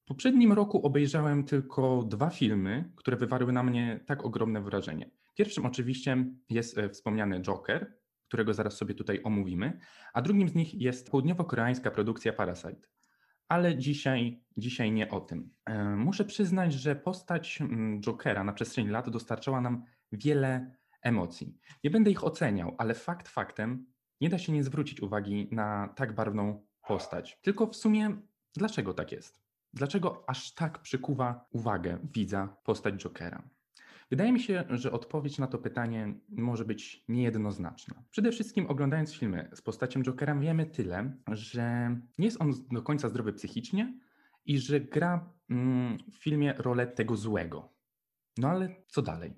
poprzednim 0.05 0.53
roku 0.53 0.85
obejrzałem 0.85 1.43
tylko 1.43 2.03
dwa 2.03 2.29
filmy, 2.29 2.91
które 2.95 3.17
wywarły 3.17 3.53
na 3.53 3.63
mnie 3.63 3.99
tak 4.05 4.25
ogromne 4.25 4.61
wrażenie. 4.61 5.16
Pierwszym 5.37 5.65
oczywiście 5.65 6.25
jest 6.49 6.77
e, 6.77 6.89
wspomniany 6.89 7.41
Joker, 7.41 7.93
którego 8.27 8.53
zaraz 8.53 8.77
sobie 8.77 8.93
tutaj 8.93 9.21
omówimy, 9.23 9.79
a 10.13 10.21
drugim 10.21 10.49
z 10.49 10.55
nich 10.55 10.73
jest 10.81 11.11
południowo-koreańska 11.11 11.91
produkcja 11.91 12.33
Parasite. 12.33 12.87
Ale 13.47 13.77
dzisiaj, 13.77 14.43
dzisiaj 14.57 14.91
nie 14.91 15.09
o 15.09 15.21
tym. 15.21 15.53
E, 15.65 15.95
Muszę 15.95 16.25
przyznać, 16.25 16.73
że 16.73 16.95
postać 16.95 17.61
mm, 17.61 18.01
Jokera 18.01 18.43
na 18.43 18.53
przestrzeni 18.53 18.89
lat 18.89 19.09
dostarczała 19.09 19.61
nam 19.61 19.83
wiele 20.11 20.75
emocji. 21.01 21.57
Nie 21.83 21.89
będę 21.89 22.11
ich 22.11 22.23
oceniał, 22.23 22.75
ale 22.77 22.93
fakt 22.93 23.27
faktem 23.27 23.85
nie 24.21 24.29
da 24.29 24.37
się 24.37 24.53
nie 24.53 24.63
zwrócić 24.63 25.01
uwagi 25.01 25.49
na 25.51 25.93
tak 25.95 26.15
barwną 26.15 26.65
postać. 26.87 27.39
Tylko 27.41 27.67
w 27.67 27.75
sumie, 27.75 28.17
dlaczego 28.55 28.93
tak 28.93 29.11
jest? 29.11 29.41
Dlaczego 29.73 30.23
aż 30.27 30.53
tak 30.53 30.81
przykuwa 30.81 31.45
uwagę 31.51 31.99
widza 32.13 32.57
postać 32.63 33.03
Jokera? 33.03 33.56
Wydaje 34.09 34.33
mi 34.33 34.39
się, 34.39 34.63
że 34.69 34.91
odpowiedź 34.91 35.39
na 35.39 35.47
to 35.47 35.57
pytanie 35.57 36.13
może 36.29 36.65
być 36.65 37.05
niejednoznaczna. 37.07 38.03
Przede 38.09 38.31
wszystkim 38.31 38.67
oglądając 38.67 39.13
filmy 39.13 39.49
z 39.53 39.61
postacią 39.61 40.03
Jokera 40.03 40.35
wiemy 40.35 40.65
tyle, 40.65 41.17
że 41.31 41.95
nie 42.17 42.25
jest 42.25 42.41
on 42.41 42.53
do 42.71 42.81
końca 42.81 43.09
zdrowy 43.09 43.33
psychicznie 43.33 43.99
i 44.45 44.59
że 44.59 44.79
gra 44.79 45.33
mm, 45.49 45.97
w 46.11 46.15
filmie 46.15 46.53
rolę 46.57 46.87
tego 46.87 47.17
złego. 47.17 47.73
No 48.37 48.49
ale 48.49 48.75
co 48.87 49.01
dalej? 49.01 49.33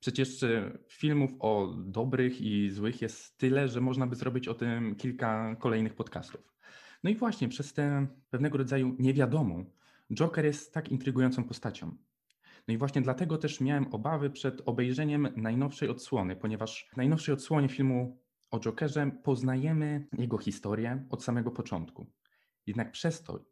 Przecież 0.00 0.42
e, 0.42 0.78
filmów 0.88 1.30
o 1.38 1.74
dobrych 1.78 2.40
i 2.40 2.70
złych 2.70 3.02
jest 3.02 3.38
tyle, 3.38 3.68
że 3.68 3.80
można 3.80 4.06
by 4.06 4.16
zrobić 4.16 4.48
o 4.48 4.54
tym 4.54 4.94
kilka 4.96 5.56
kolejnych 5.56 5.94
podcastów. 5.94 6.54
No 7.04 7.10
i 7.10 7.14
właśnie 7.14 7.48
przez 7.48 7.72
tę 7.72 8.06
pewnego 8.30 8.58
rodzaju 8.58 8.96
niewiadomą 8.98 9.64
Joker 10.14 10.44
jest 10.44 10.74
tak 10.74 10.88
intrygującą 10.88 11.44
postacią. 11.44 11.96
No 12.70 12.74
i 12.74 12.78
właśnie 12.78 13.02
dlatego 13.02 13.38
też 13.38 13.60
miałem 13.60 13.94
obawy 13.94 14.30
przed 14.30 14.62
obejrzeniem 14.66 15.28
najnowszej 15.36 15.88
odsłony, 15.88 16.36
ponieważ 16.36 16.88
w 16.92 16.96
najnowszej 16.96 17.34
odsłonie 17.34 17.68
filmu 17.68 18.20
o 18.50 18.60
Jokerze 18.60 19.10
poznajemy 19.22 20.08
jego 20.18 20.38
historię 20.38 21.06
od 21.10 21.24
samego 21.24 21.50
początku. 21.50 22.06
Jednak 22.66 22.92
przez 22.92 23.22
to, 23.22 23.44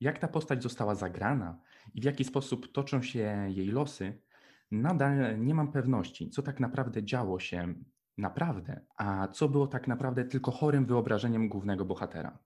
jak 0.00 0.18
ta 0.18 0.28
postać 0.28 0.62
została 0.62 0.94
zagrana 0.94 1.60
i 1.94 2.00
w 2.00 2.04
jaki 2.04 2.24
sposób 2.24 2.72
toczą 2.72 3.02
się 3.02 3.46
jej 3.48 3.66
losy, 3.66 4.22
nadal 4.70 5.40
nie 5.40 5.54
mam 5.54 5.72
pewności, 5.72 6.30
co 6.30 6.42
tak 6.42 6.60
naprawdę 6.60 7.04
działo 7.04 7.38
się 7.38 7.74
naprawdę, 8.18 8.80
a 8.96 9.28
co 9.28 9.48
było 9.48 9.66
tak 9.66 9.88
naprawdę 9.88 10.24
tylko 10.24 10.50
chorym 10.50 10.86
wyobrażeniem 10.86 11.48
głównego 11.48 11.84
bohatera. 11.84 12.38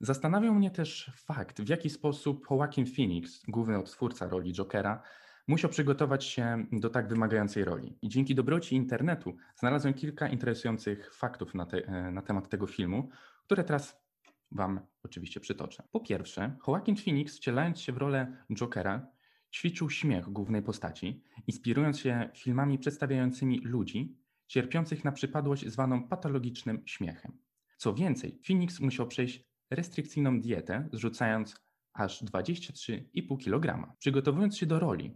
Zastanawiał 0.00 0.54
mnie 0.54 0.70
też 0.70 1.12
fakt, 1.16 1.60
w 1.60 1.68
jaki 1.68 1.90
sposób 1.90 2.46
Joaquin 2.50 2.86
Phoenix, 2.86 3.42
główny 3.48 3.78
odtwórca 3.78 4.28
roli 4.28 4.52
Jokera, 4.52 5.02
musiał 5.48 5.70
przygotować 5.70 6.24
się 6.24 6.66
do 6.72 6.90
tak 6.90 7.08
wymagającej 7.08 7.64
roli. 7.64 7.98
I 8.02 8.08
dzięki 8.08 8.34
dobroci 8.34 8.76
internetu 8.76 9.36
znalazłem 9.56 9.94
kilka 9.94 10.28
interesujących 10.28 11.14
faktów 11.14 11.54
na, 11.54 11.66
te, 11.66 11.86
e, 11.86 12.10
na 12.10 12.22
temat 12.22 12.48
tego 12.48 12.66
filmu, 12.66 13.08
które 13.44 13.64
teraz 13.64 14.08
Wam 14.52 14.80
oczywiście 15.02 15.40
przytoczę. 15.40 15.82
Po 15.90 16.00
pierwsze, 16.00 16.56
Joaquin 16.68 16.96
Phoenix, 16.96 17.36
wcielając 17.36 17.80
się 17.80 17.92
w 17.92 17.96
rolę 17.96 18.36
Jokera, 18.54 19.06
ćwiczył 19.54 19.90
śmiech 19.90 20.28
głównej 20.28 20.62
postaci, 20.62 21.22
inspirując 21.46 21.98
się 21.98 22.30
filmami 22.34 22.78
przedstawiającymi 22.78 23.60
ludzi 23.64 24.16
cierpiących 24.46 25.04
na 25.04 25.12
przypadłość 25.12 25.68
zwaną 25.68 26.08
patologicznym 26.08 26.82
śmiechem. 26.86 27.38
Co 27.76 27.94
więcej, 27.94 28.40
Phoenix 28.46 28.80
musiał 28.80 29.06
przejść 29.06 29.44
restrykcyjną 29.70 30.40
dietę, 30.40 30.88
zrzucając 30.92 31.56
aż 31.92 32.22
23,5 32.24 33.38
kg. 33.44 33.94
Przygotowując 33.98 34.56
się 34.56 34.66
do 34.66 34.78
roli, 34.78 35.14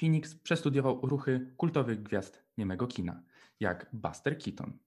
Phoenix 0.00 0.34
przestudiował 0.34 1.00
ruchy 1.02 1.54
kultowych 1.56 2.02
gwiazd 2.02 2.44
niemego 2.58 2.86
kina, 2.86 3.22
jak 3.60 3.90
Buster 3.92 4.38
Keaton. 4.38 4.78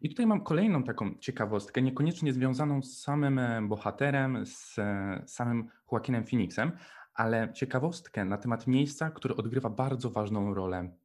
I 0.00 0.08
tutaj 0.08 0.26
mam 0.26 0.44
kolejną 0.44 0.82
taką 0.82 1.18
ciekawostkę, 1.18 1.82
niekoniecznie 1.82 2.32
związaną 2.32 2.82
z 2.82 3.00
samym 3.00 3.38
e, 3.38 3.62
bohaterem, 3.62 4.46
z 4.46 4.78
e, 4.78 5.22
samym 5.26 5.68
Joaquinem 5.92 6.26
Phoenixem, 6.26 6.72
ale 7.14 7.52
ciekawostkę 7.52 8.24
na 8.24 8.38
temat 8.38 8.66
miejsca, 8.66 9.10
które 9.10 9.36
odgrywa 9.36 9.70
bardzo 9.70 10.10
ważną 10.10 10.54
rolę 10.54 10.96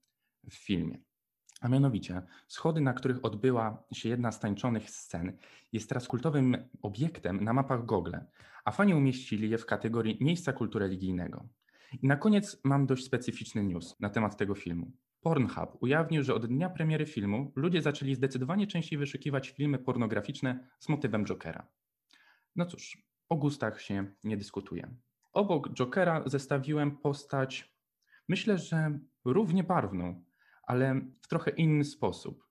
w 0.50 0.54
filmie. 0.54 1.00
A 1.62 1.68
mianowicie, 1.68 2.22
schody, 2.48 2.82
na 2.82 2.94
których 2.94 3.26
odbyła 3.26 3.84
się 3.94 4.10
jedna 4.10 4.32
z 4.32 4.40
tańczonych 4.40 4.90
scen, 4.90 5.38
jest 5.74 5.90
teraz 5.90 6.08
kultowym 6.08 6.58
obiektem 6.82 7.44
na 7.44 7.54
mapach 7.54 7.86
Google, 7.86 8.16
a 8.66 8.72
fani 8.72 8.94
umieścili 8.94 9.50
je 9.50 9.58
w 9.58 9.66
kategorii 9.66 10.18
miejsca 10.22 10.54
kultu 10.54 10.80
religijnego. 10.80 11.48
I 12.02 12.08
na 12.08 12.16
koniec 12.16 12.62
mam 12.64 12.86
dość 12.86 13.06
specyficzny 13.06 13.64
news 13.64 14.00
na 14.00 14.10
temat 14.10 14.38
tego 14.38 14.56
filmu. 14.56 14.92
Pornhub 15.22 15.78
ujawnił, 15.84 16.24
że 16.24 16.34
od 16.34 16.46
dnia 16.46 16.70
premiery 16.70 17.06
filmu 17.06 17.52
ludzie 17.56 17.82
zaczęli 17.82 18.16
zdecydowanie 18.16 18.68
częściej 18.68 19.00
wyszukiwać 19.00 19.50
filmy 19.50 19.80
pornograficzne 19.80 20.68
z 20.80 20.90
motywem 20.90 21.26
Jokera. 21.26 21.68
No 22.56 22.66
cóż, 22.66 22.98
o 23.30 23.36
gustach 23.36 23.82
się 23.82 24.06
nie 24.24 24.38
dyskutuje. 24.38 24.96
Obok 25.34 25.70
Jokera 25.74 26.24
zestawiłem 26.26 26.98
postać, 26.98 27.74
myślę, 28.30 28.58
że 28.58 29.00
równie 29.26 29.64
barwną, 29.64 30.24
ale 30.64 31.02
w 31.22 31.28
trochę 31.28 31.52
inny 31.52 31.84
sposób. 31.84 32.48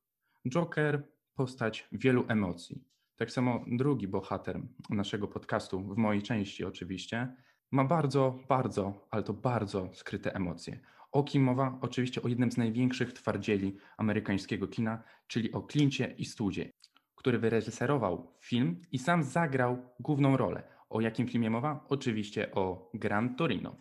Joker, 0.48 1.08
postać 1.34 1.88
wielu 1.92 2.24
emocji. 2.28 2.84
Tak 3.16 3.30
samo 3.30 3.64
drugi 3.66 4.08
bohater 4.08 4.60
naszego 4.90 5.28
podcastu, 5.28 5.82
w 5.82 5.96
mojej 5.96 6.22
części 6.22 6.64
oczywiście, 6.64 7.36
ma 7.70 7.84
bardzo, 7.84 8.38
bardzo, 8.48 9.06
ale 9.10 9.22
to 9.22 9.32
bardzo 9.32 9.88
skryte 9.92 10.34
emocje. 10.34 10.78
O 11.12 11.24
kim 11.24 11.42
mowa? 11.42 11.78
Oczywiście 11.80 12.22
o 12.22 12.28
jednym 12.28 12.52
z 12.52 12.56
największych 12.56 13.12
twardzieli 13.12 13.76
amerykańskiego 13.96 14.68
kina, 14.68 15.02
czyli 15.26 15.52
o 15.52 15.62
Clincie 15.62 16.16
Eastwoodzie, 16.18 16.70
który 17.14 17.38
wyreżyserował 17.38 18.32
film 18.40 18.82
i 18.92 18.98
sam 18.98 19.22
zagrał 19.22 19.78
główną 20.00 20.36
rolę. 20.36 20.62
O 20.90 21.00
jakim 21.00 21.28
filmie 21.28 21.50
mowa? 21.50 21.84
Oczywiście 21.88 22.54
o 22.54 22.90
Gran 22.94 23.36
Torino. 23.36 23.76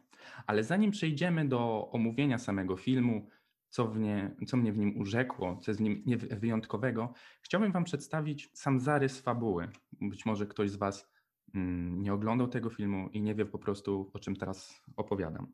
Ale 0.48 0.64
zanim 0.64 0.92
przejdziemy 0.92 1.48
do 1.48 1.90
omówienia 1.92 2.38
samego 2.38 2.78
filmu, 2.78 3.30
co, 3.70 3.88
w 3.88 4.00
nie, 4.00 4.36
co 4.48 4.58
mnie 4.58 4.74
w 4.74 4.78
nim 4.78 4.98
urzekło, 4.98 5.58
co 5.62 5.72
jest 5.72 5.82
w 5.82 5.84
nim 5.84 6.04
wyjątkowego, 6.32 7.14
chciałbym 7.42 7.72
Wam 7.72 7.84
przedstawić 7.84 8.50
sam 8.54 8.80
zarys 8.80 9.22
fabuły. 9.22 9.70
Być 10.02 10.26
może 10.26 10.48
ktoś 10.48 10.72
z 10.72 10.76
Was 10.76 11.15
nie 11.56 12.14
oglądał 12.14 12.48
tego 12.48 12.70
filmu 12.70 13.10
i 13.14 13.22
nie 13.22 13.36
wie 13.36 13.46
po 13.46 13.60
prostu, 13.60 14.12
o 14.14 14.20
czym 14.20 14.36
teraz 14.36 14.82
opowiadam. 14.96 15.48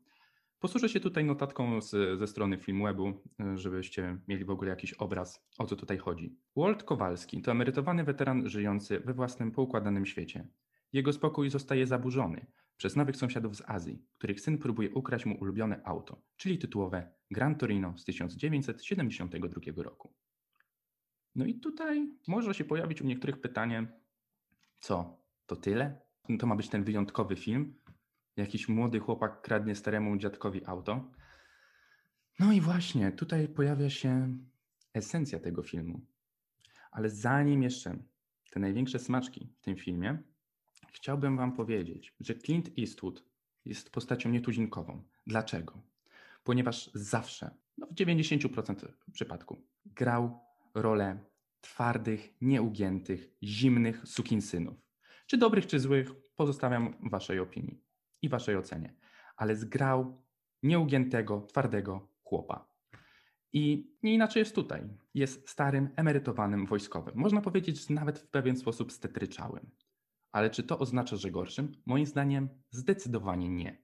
Posłużę 0.62 0.88
się 0.88 1.00
tutaj 1.00 1.24
notatką 1.24 1.80
z, 1.80 2.18
ze 2.18 2.26
strony 2.26 2.58
Filmwebu, 2.58 3.08
y, 3.08 3.58
żebyście 3.58 4.18
mieli 4.28 4.44
w 4.44 4.50
ogóle 4.50 4.70
jakiś 4.70 4.92
obraz, 4.92 5.46
o 5.58 5.66
co 5.66 5.76
tutaj 5.76 5.98
chodzi. 5.98 6.36
Walt 6.56 6.82
Kowalski 6.82 7.42
to 7.42 7.50
emerytowany 7.50 8.04
weteran 8.04 8.48
żyjący 8.48 9.00
we 9.00 9.14
własnym 9.14 9.50
poukładanym 9.50 10.06
świecie. 10.06 10.48
Jego 10.92 11.12
spokój 11.12 11.50
zostaje 11.50 11.86
zaburzony 11.86 12.46
przez 12.76 12.96
nowych 12.96 13.16
sąsiadów 13.16 13.56
z 13.56 13.62
Azji, 13.66 14.02
których 14.14 14.40
syn 14.40 14.58
próbuje 14.58 14.90
ukraść 14.90 15.26
mu 15.26 15.34
ulubione 15.40 15.80
auto, 15.84 16.22
czyli 16.36 16.58
tytułowe 16.58 17.12
Gran 17.30 17.54
Torino 17.54 17.98
z 17.98 18.04
1972 18.04 19.82
roku. 19.82 20.12
No 21.34 21.44
i 21.44 21.54
tutaj 21.54 22.08
może 22.28 22.54
się 22.54 22.64
pojawić 22.64 23.02
u 23.02 23.06
niektórych 23.06 23.40
pytanie, 23.40 23.86
co, 24.80 25.21
to 25.52 25.56
tyle? 25.56 26.00
To 26.38 26.46
ma 26.46 26.56
być 26.56 26.68
ten 26.68 26.84
wyjątkowy 26.84 27.36
film? 27.36 27.74
Jakiś 28.36 28.68
młody 28.68 29.00
chłopak 29.00 29.42
kradnie 29.42 29.74
staremu 29.74 30.16
dziadkowi 30.16 30.66
auto? 30.66 31.10
No 32.38 32.52
i 32.52 32.60
właśnie, 32.60 33.12
tutaj 33.12 33.48
pojawia 33.48 33.90
się 33.90 34.38
esencja 34.94 35.38
tego 35.38 35.62
filmu. 35.62 36.00
Ale 36.90 37.10
zanim 37.10 37.62
jeszcze 37.62 37.98
te 38.50 38.60
największe 38.60 38.98
smaczki 38.98 39.52
w 39.56 39.60
tym 39.60 39.76
filmie, 39.76 40.18
chciałbym 40.92 41.36
Wam 41.36 41.52
powiedzieć, 41.52 42.14
że 42.20 42.34
Clint 42.34 42.70
Eastwood 42.78 43.24
jest 43.64 43.90
postacią 43.90 44.30
nietuzinkową. 44.30 45.02
Dlaczego? 45.26 45.82
Ponieważ 46.44 46.90
zawsze, 46.94 47.50
no 47.78 47.86
w 47.86 47.94
90% 47.94 48.88
przypadku, 49.12 49.62
grał 49.86 50.40
rolę 50.74 51.24
twardych, 51.60 52.34
nieugiętych, 52.40 53.30
zimnych 53.42 54.08
sukinsynów. 54.08 54.91
Czy 55.32 55.38
dobrych, 55.38 55.66
czy 55.66 55.80
złych, 55.80 56.12
pozostawiam 56.36 56.94
Waszej 57.10 57.40
opinii 57.40 57.80
i 58.22 58.28
Waszej 58.28 58.56
ocenie. 58.56 58.94
Ale 59.36 59.56
zgrał 59.56 60.24
nieugiętego, 60.62 61.40
twardego 61.40 62.08
chłopa. 62.22 62.68
I 63.52 63.90
nie 64.02 64.14
inaczej 64.14 64.40
jest 64.40 64.54
tutaj. 64.54 64.88
Jest 65.14 65.48
starym, 65.48 65.88
emerytowanym 65.96 66.66
wojskowym. 66.66 67.14
Można 67.16 67.40
powiedzieć, 67.40 67.86
że 67.86 67.94
nawet 67.94 68.18
w 68.18 68.28
pewien 68.28 68.56
sposób 68.56 68.92
stetryczałym. 68.92 69.70
Ale 70.32 70.50
czy 70.50 70.62
to 70.62 70.78
oznacza, 70.78 71.16
że 71.16 71.30
gorszym? 71.30 71.72
Moim 71.86 72.06
zdaniem 72.06 72.48
zdecydowanie 72.70 73.48
nie. 73.48 73.82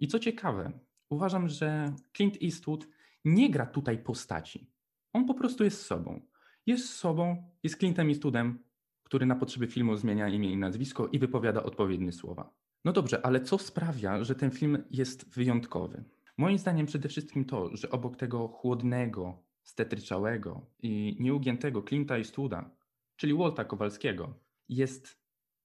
I 0.00 0.08
co 0.08 0.18
ciekawe, 0.18 0.80
uważam, 1.10 1.48
że 1.48 1.92
Clint 2.16 2.42
Eastwood 2.42 2.88
nie 3.24 3.50
gra 3.50 3.66
tutaj 3.66 3.98
postaci. 3.98 4.70
On 5.12 5.26
po 5.26 5.34
prostu 5.34 5.64
jest 5.64 5.82
sobą. 5.82 6.20
Jest 6.66 6.88
sobą, 6.88 7.50
jest 7.62 7.78
Clintem 7.78 8.08
Eastwoodem, 8.08 8.71
który 9.12 9.26
na 9.26 9.36
potrzeby 9.36 9.66
filmu 9.66 9.96
zmienia 9.96 10.28
imię 10.28 10.52
i 10.52 10.56
nazwisko 10.56 11.06
i 11.06 11.18
wypowiada 11.18 11.62
odpowiednie 11.62 12.12
słowa. 12.12 12.54
No 12.84 12.92
dobrze, 12.92 13.26
ale 13.26 13.40
co 13.40 13.58
sprawia, 13.58 14.24
że 14.24 14.34
ten 14.34 14.50
film 14.50 14.84
jest 14.90 15.34
wyjątkowy? 15.34 16.04
Moim 16.36 16.58
zdaniem 16.58 16.86
przede 16.86 17.08
wszystkim 17.08 17.44
to, 17.44 17.76
że 17.76 17.90
obok 17.90 18.16
tego 18.16 18.48
chłodnego, 18.48 19.42
stetryczałego 19.62 20.66
i 20.82 21.16
nieugiętego 21.20 21.82
Clint'a 21.82 22.12
Eastwooda, 22.12 22.70
czyli 23.16 23.34
Walta 23.34 23.64
Kowalskiego, 23.64 24.34
jest 24.68 25.18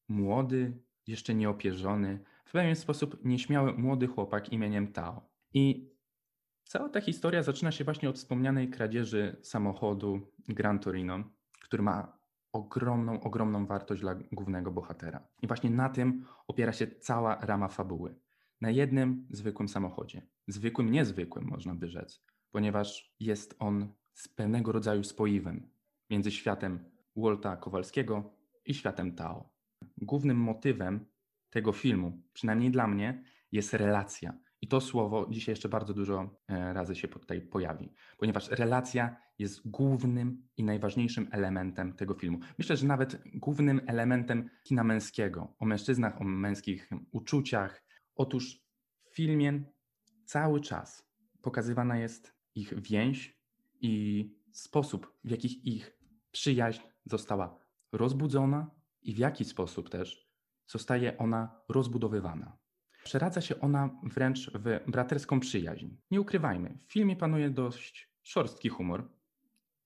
młody, 0.07 0.77
jeszcze 1.07 1.35
nieopierzony, 1.35 2.19
w 2.45 2.51
pewien 2.51 2.75
sposób 2.75 3.25
nieśmiały 3.25 3.73
młody 3.73 4.07
chłopak 4.07 4.53
imieniem 4.53 4.87
Tao. 4.87 5.29
I 5.53 5.89
cała 6.63 6.89
ta 6.89 7.01
historia 7.01 7.43
zaczyna 7.43 7.71
się 7.71 7.83
właśnie 7.83 8.09
od 8.09 8.15
wspomnianej 8.15 8.69
kradzieży 8.69 9.35
samochodu 9.41 10.21
Gran 10.47 10.79
Torino, 10.79 11.23
który 11.61 11.83
ma 11.83 12.16
ogromną, 12.57 13.21
ogromną 13.21 13.65
wartość 13.65 14.01
dla 14.01 14.15
głównego 14.15 14.71
bohatera. 14.71 15.27
I 15.41 15.47
właśnie 15.47 15.69
na 15.69 15.89
tym 15.89 16.25
opiera 16.47 16.73
się 16.73 16.87
cała 16.87 17.35
rama 17.35 17.67
fabuły. 17.67 18.15
Na 18.61 18.69
jednym 18.69 19.27
zwykłym 19.29 19.67
samochodzie. 19.67 20.21
Zwykłym, 20.47 20.91
niezwykłym, 20.91 21.45
można 21.45 21.75
by 21.75 21.87
rzec, 21.87 22.23
ponieważ 22.51 23.15
jest 23.19 23.55
on 23.59 23.93
z 24.13 24.27
pewnego 24.27 24.71
rodzaju 24.71 25.03
spoiwem 25.03 25.69
między 26.09 26.31
światem 26.31 26.79
Walta 27.15 27.57
Kowalskiego 27.57 28.33
i 28.65 28.73
światem 28.73 29.15
Tao. 29.15 29.49
Głównym 29.97 30.37
motywem 30.37 31.05
tego 31.49 31.73
filmu, 31.73 32.21
przynajmniej 32.33 32.71
dla 32.71 32.87
mnie, 32.87 33.23
jest 33.51 33.73
relacja. 33.73 34.33
I 34.61 34.67
to 34.67 34.81
słowo 34.81 35.27
dzisiaj 35.29 35.51
jeszcze 35.53 35.69
bardzo 35.69 35.93
dużo 35.93 36.29
e, 36.47 36.73
razy 36.73 36.95
się 36.95 37.07
tutaj 37.07 37.41
pojawi, 37.41 37.93
ponieważ 38.17 38.49
relacja 38.49 39.15
jest 39.39 39.69
głównym 39.69 40.47
i 40.57 40.63
najważniejszym 40.63 41.27
elementem 41.31 41.93
tego 41.93 42.13
filmu. 42.13 42.39
Myślę, 42.57 42.77
że 42.77 42.87
nawet 42.87 43.23
głównym 43.33 43.81
elementem 43.87 44.49
kina 44.63 44.83
męskiego, 44.83 45.55
o 45.59 45.65
mężczyznach, 45.65 46.21
o 46.21 46.23
męskich 46.23 46.89
uczuciach. 47.11 47.83
Otóż 48.15 48.61
w 49.03 49.15
filmie 49.15 49.63
cały 50.25 50.61
czas 50.61 51.09
pokazywana 51.41 51.97
jest 51.97 52.33
ich 52.55 52.81
więź 52.81 53.39
i 53.81 54.35
sposób, 54.51 55.13
w 55.23 55.29
jaki 55.29 55.69
ich 55.75 55.97
przyjaźń 56.31 56.81
została 57.05 57.59
rozbudzona 57.91 58.71
i 59.01 59.13
w 59.13 59.17
jaki 59.17 59.45
sposób 59.45 59.89
też 59.89 60.29
zostaje 60.67 61.17
ona 61.17 61.61
rozbudowywana. 61.69 62.57
Przeradza 63.07 63.41
się 63.41 63.59
ona 63.59 63.89
wręcz 64.03 64.51
w 64.53 64.79
braterską 64.91 65.39
przyjaźń. 65.39 65.87
Nie 66.11 66.21
ukrywajmy, 66.21 66.77
w 66.87 66.91
filmie 66.91 67.15
panuje 67.15 67.49
dość 67.49 68.09
szorstki 68.23 68.69
humor 68.69 69.09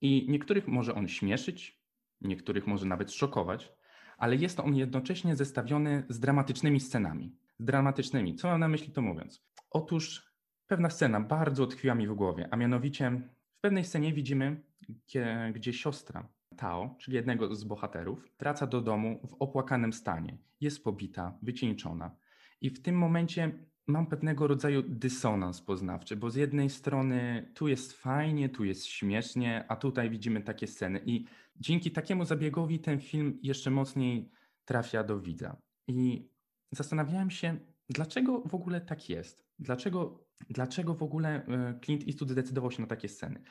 i 0.02 0.26
niektórych 0.30 0.68
może 0.68 0.96
on 0.96 1.08
śmieszyć, 1.08 1.82
niektórych 2.22 2.68
może 2.68 2.86
nawet 2.86 3.12
szokować, 3.12 3.74
ale 4.18 4.36
jest 4.36 4.60
on 4.60 4.76
jednocześnie 4.76 5.36
zestawiony 5.36 6.04
z 6.10 6.20
dramatycznymi 6.20 6.80
scenami. 6.80 7.36
Z 7.60 7.66
dramatycznymi. 7.66 8.36
Co 8.36 8.48
mam 8.48 8.60
na 8.60 8.68
myśli 8.68 8.94
to 8.94 9.02
mówiąc? 9.02 9.46
Otóż 9.70 10.34
pewna 10.68 10.90
scena 10.90 11.20
bardzo 11.20 11.64
utkwiła 11.64 11.96
mi 11.96 12.08
w 12.08 12.14
głowie, 12.14 12.48
a 12.52 12.58
mianowicie 12.58 13.22
w 13.58 13.60
pewnej 13.60 13.86
scenie 13.86 14.14
widzimy, 14.14 14.62
gdzie, 14.90 15.52
gdzie 15.56 15.74
siostra 15.74 16.28
Tao, 16.58 16.96
czyli 17.00 17.16
jednego 17.16 17.56
z 17.56 17.64
bohaterów, 17.64 18.26
wraca 18.40 18.68
do 18.68 18.82
domu 18.82 19.20
w 19.28 19.34
opłakanym 19.40 19.94
stanie. 19.94 20.38
Jest 20.62 20.84
pobita, 20.84 21.38
wycieńczona. 21.42 22.16
I 22.62 22.70
w 22.70 22.82
tym 22.82 22.96
momencie 22.98 23.52
mam 23.88 24.08
pewnego 24.08 24.48
rodzaju 24.48 24.84
dysonans 24.84 25.62
poznawczy, 25.62 26.16
bo 26.16 26.30
z 26.30 26.36
jednej 26.36 26.70
strony 26.70 27.52
tu 27.54 27.68
jest 27.68 27.94
fajnie, 27.94 28.50
tu 28.50 28.64
jest 28.64 28.86
śmiesznie, 28.86 29.66
a 29.68 29.76
tutaj 29.76 30.10
widzimy 30.10 30.42
takie 30.42 30.68
sceny. 30.68 31.02
I 31.06 31.26
dzięki 31.56 31.92
takiemu 31.92 32.26
zabiegowi 32.26 32.80
ten 32.80 33.00
film 33.00 33.40
jeszcze 33.44 33.72
mocniej 33.72 34.32
trafia 34.66 35.04
do 35.04 35.20
widza. 35.20 35.58
I 35.88 36.30
zastanawiałem 36.72 37.32
się, 37.32 37.58
dlaczego 37.90 38.42
w 38.42 38.56
ogóle 38.56 38.82
tak 38.82 39.10
jest? 39.10 39.46
Dlaczego, 39.60 40.26
dlaczego 40.50 40.94
w 40.94 41.04
ogóle 41.04 41.46
e, 41.46 41.80
Clint 41.86 42.04
Eastwood 42.08 42.32
zdecydował 42.32 42.72
się 42.72 42.82
na 42.82 42.88
takie 42.88 43.08
sceny? 43.08 43.42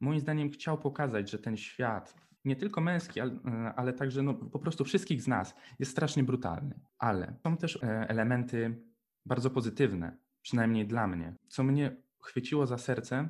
Moim 0.00 0.20
zdaniem 0.20 0.50
chciał 0.50 0.78
pokazać, 0.78 1.30
że 1.30 1.38
ten 1.38 1.56
świat, 1.56 2.14
nie 2.44 2.56
tylko 2.56 2.80
męski, 2.80 3.20
ale, 3.20 3.32
e, 3.32 3.72
ale 3.76 3.92
także 3.92 4.22
no, 4.22 4.34
po 4.34 4.58
prostu 4.58 4.84
wszystkich 4.84 5.22
z 5.22 5.28
nas, 5.28 5.54
jest 5.78 5.92
strasznie 5.92 6.24
brutalny. 6.24 6.80
Ale 6.98 7.36
są 7.42 7.56
też 7.56 7.82
e, 7.82 8.08
elementy 8.08 8.82
bardzo 9.26 9.50
pozytywne, 9.50 10.16
przynajmniej 10.42 10.86
dla 10.86 11.06
mnie. 11.06 11.34
Co 11.48 11.62
mnie 11.62 11.96
chwyciło 12.22 12.66
za 12.66 12.78
serce, 12.78 13.28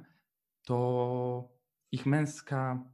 to 0.65 1.49
ich 1.93 2.07
męska 2.07 2.85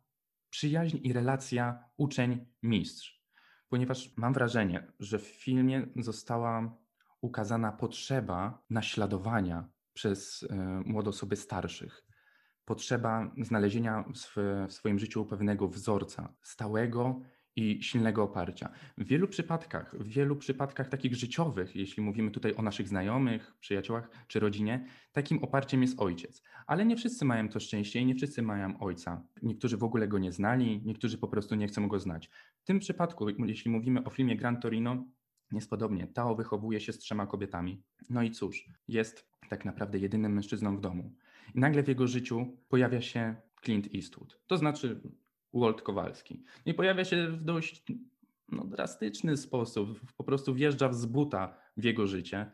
przyjaźń 0.51 0.99
i 1.03 1.13
relacja 1.13 1.85
uczeń-mistrz. 1.97 3.23
Ponieważ 3.69 4.17
mam 4.17 4.33
wrażenie, 4.33 4.93
że 5.01 5.19
w 5.19 5.27
filmie 5.27 5.87
została 5.97 6.79
ukazana 7.21 7.73
potrzeba 7.73 8.65
naśladowania 8.71 9.69
przez 9.93 10.43
y, 10.43 10.49
młode 10.85 11.11
osoby 11.11 11.37
starszych 11.37 12.06
potrzeba 12.67 13.31
znalezienia 13.43 14.05
w, 14.15 14.73
swoim 14.73 14.99
życiu 14.99 15.25
pewnego 15.25 15.69
wzorca, 15.69 16.35
stałego 16.43 17.21
i 17.57 17.83
silnego 17.83 18.23
oparcia. 18.23 18.71
W 18.99 19.05
wielu 19.05 19.29
przypadkach, 19.29 19.97
w 19.99 20.09
wielu 20.09 20.37
przypadkach 20.37 20.89
takich 20.89 21.15
życiowych, 21.15 21.77
jeśli 21.77 22.03
mówimy 22.03 22.31
tutaj 22.31 22.55
o 22.57 22.63
naszych 22.63 22.89
znajomych, 22.89 23.57
przyjaciołach 23.61 24.11
czy 24.27 24.41
rodzinie, 24.41 24.87
takim 25.13 25.45
oparciem 25.45 25.83
jest 25.83 26.01
ojciec. 26.01 26.43
Ale 26.67 26.87
nie 26.87 26.97
wszyscy 26.97 27.25
mają 27.25 27.49
to 27.49 27.61
szczęście 27.61 28.01
i 28.01 28.07
nie 28.07 28.15
wszyscy 28.15 28.43
mają 28.43 28.79
ojca. 28.79 29.23
Niektórzy 29.43 29.77
w 29.77 29.85
ogóle 29.85 30.09
go 30.09 30.19
nie 30.19 30.33
znali, 30.33 30.83
niektórzy 30.85 31.19
po 31.19 31.29
prostu 31.29 31.55
nie 31.55 31.69
chcą 31.69 31.89
go 31.89 32.01
znać. 32.01 32.31
W 32.59 32.65
tym 32.65 32.79
przypadku, 32.79 33.29
jeśli 33.29 33.71
mówimy 33.71 34.05
o 34.05 34.11
filmie 34.11 34.37
Gran 34.37 34.61
Torino, 34.61 35.05
jest 35.53 35.71
podobnie. 35.71 36.07
Tao 36.07 36.37
wychowuje 36.37 36.81
się 36.81 36.93
z 36.93 36.99
trzema 36.99 37.27
kobietami. 37.27 37.83
No 38.11 38.23
i 38.23 38.31
cóż, 38.31 38.69
jest 38.89 39.29
tak 39.49 39.65
naprawdę 39.65 39.99
jedynym 39.99 40.33
mężczyzną 40.33 40.77
w 40.77 40.81
domu. 40.81 41.13
I 41.55 41.61
nagle 41.61 41.83
w 41.83 41.89
jego 41.89 42.07
życiu 42.07 42.57
pojawia 42.69 43.01
się 43.01 43.37
Clint 43.65 43.95
Eastwood, 43.95 44.41
to 44.47 44.57
znaczy 44.57 45.01
Walt 45.55 45.83
Kowalski. 45.83 46.43
I 46.67 46.75
pojawia 46.75 47.05
się 47.05 47.29
w 47.29 47.45
dość 47.45 47.85
no, 48.53 48.65
drastyczny 48.65 49.37
sposób, 49.37 50.01
po 50.17 50.25
prostu 50.25 50.55
wjeżdża 50.55 50.93
z 50.93 51.07
buta 51.07 51.59
w 51.77 51.85
jego 51.85 52.07
życie, 52.07 52.51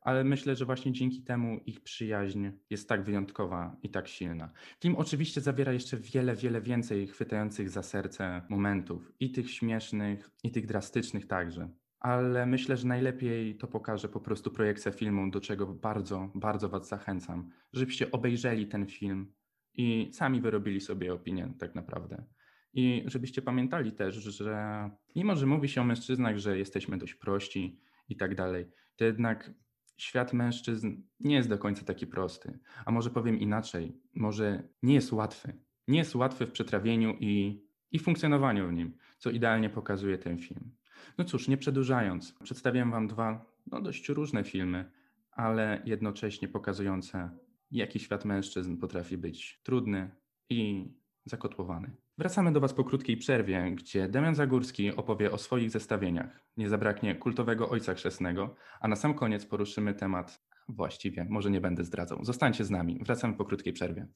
ale 0.00 0.24
myślę, 0.24 0.56
że 0.56 0.64
właśnie 0.64 0.92
dzięki 0.92 1.22
temu 1.22 1.60
ich 1.66 1.80
przyjaźń 1.80 2.46
jest 2.70 2.88
tak 2.88 3.02
wyjątkowa 3.04 3.76
i 3.82 3.90
tak 3.90 4.08
silna. 4.08 4.50
Film 4.80 4.96
oczywiście 4.96 5.40
zawiera 5.40 5.72
jeszcze 5.72 5.96
wiele, 5.96 6.34
wiele 6.36 6.60
więcej 6.60 7.06
chwytających 7.06 7.70
za 7.70 7.82
serce 7.82 8.42
momentów, 8.48 9.12
i 9.20 9.32
tych 9.32 9.50
śmiesznych, 9.50 10.30
i 10.42 10.50
tych 10.50 10.66
drastycznych 10.66 11.26
także 11.26 11.68
ale 12.06 12.46
myślę, 12.46 12.76
że 12.76 12.88
najlepiej 12.88 13.56
to 13.56 13.66
pokaże 13.66 14.08
po 14.08 14.20
prostu 14.20 14.50
projekcja 14.50 14.92
filmu, 14.92 15.30
do 15.30 15.40
czego 15.40 15.66
bardzo, 15.66 16.30
bardzo 16.34 16.68
Was 16.68 16.88
zachęcam, 16.88 17.50
żebyście 17.72 18.10
obejrzeli 18.10 18.66
ten 18.66 18.86
film 18.86 19.32
i 19.74 20.10
sami 20.12 20.40
wyrobili 20.40 20.80
sobie 20.80 21.12
opinię 21.14 21.52
tak 21.58 21.74
naprawdę. 21.74 22.24
I 22.72 23.04
żebyście 23.06 23.42
pamiętali 23.42 23.92
też, 23.92 24.14
że 24.14 24.90
mimo, 25.16 25.36
że 25.36 25.46
mówi 25.46 25.68
się 25.68 25.80
o 25.80 25.84
mężczyznach, 25.84 26.38
że 26.38 26.58
jesteśmy 26.58 26.98
dość 26.98 27.14
prości 27.14 27.80
i 28.08 28.16
tak 28.16 28.34
dalej, 28.34 28.66
to 28.96 29.04
jednak 29.04 29.50
świat 29.96 30.32
mężczyzn 30.32 31.02
nie 31.20 31.34
jest 31.34 31.48
do 31.48 31.58
końca 31.58 31.84
taki 31.84 32.06
prosty. 32.06 32.58
A 32.84 32.92
może 32.92 33.10
powiem 33.10 33.40
inaczej, 33.40 34.00
może 34.14 34.68
nie 34.82 34.94
jest 34.94 35.12
łatwy. 35.12 35.52
Nie 35.88 35.98
jest 35.98 36.14
łatwy 36.14 36.46
w 36.46 36.52
przetrawieniu 36.52 37.16
i, 37.20 37.62
i 37.90 37.98
funkcjonowaniu 37.98 38.68
w 38.68 38.72
nim, 38.72 38.96
co 39.18 39.30
idealnie 39.30 39.70
pokazuje 39.70 40.18
ten 40.18 40.38
film. 40.38 40.76
No 41.18 41.24
cóż, 41.24 41.48
nie 41.48 41.56
przedłużając, 41.56 42.32
przedstawię 42.32 42.84
Wam 42.84 43.06
dwa 43.08 43.46
no, 43.66 43.80
dość 43.80 44.08
różne 44.08 44.44
filmy, 44.44 44.90
ale 45.32 45.82
jednocześnie 45.84 46.48
pokazujące, 46.48 47.30
jaki 47.70 47.98
świat 47.98 48.24
mężczyzn 48.24 48.76
potrafi 48.76 49.18
być 49.18 49.60
trudny 49.62 50.10
i 50.50 50.90
zakotłowany. 51.24 51.90
Wracamy 52.18 52.52
do 52.52 52.60
Was 52.60 52.74
po 52.74 52.84
krótkiej 52.84 53.16
przerwie, 53.16 53.72
gdzie 53.74 54.08
Damian 54.08 54.34
Zagórski 54.34 54.96
opowie 54.96 55.32
o 55.32 55.38
swoich 55.38 55.70
zestawieniach. 55.70 56.40
Nie 56.56 56.68
zabraknie 56.68 57.14
kultowego 57.14 57.68
ojca 57.68 57.94
chrzestnego, 57.94 58.54
a 58.80 58.88
na 58.88 58.96
sam 58.96 59.14
koniec 59.14 59.46
poruszymy 59.46 59.94
temat, 59.94 60.42
właściwie, 60.68 61.26
może 61.30 61.50
nie 61.50 61.60
będę 61.60 61.84
zdradzał. 61.84 62.24
Zostańcie 62.24 62.64
z 62.64 62.70
nami, 62.70 63.00
wracamy 63.04 63.34
po 63.34 63.44
krótkiej 63.44 63.72
przerwie. 63.72 64.06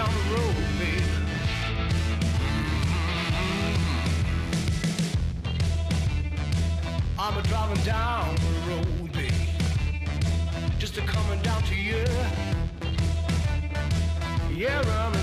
Down 0.00 0.14
the 0.14 0.34
road, 0.34 0.54
baby. 0.78 1.04
I'm 7.18 7.36
a 7.36 7.42
driving 7.42 7.84
down 7.84 8.34
the 8.36 8.52
road, 8.70 9.12
baby. 9.12 9.48
Just 10.78 10.96
a 10.96 11.02
coming 11.02 11.42
down 11.42 11.62
to 11.64 11.74
you. 11.74 12.06
Yeah, 14.54 14.80
running 14.88 15.19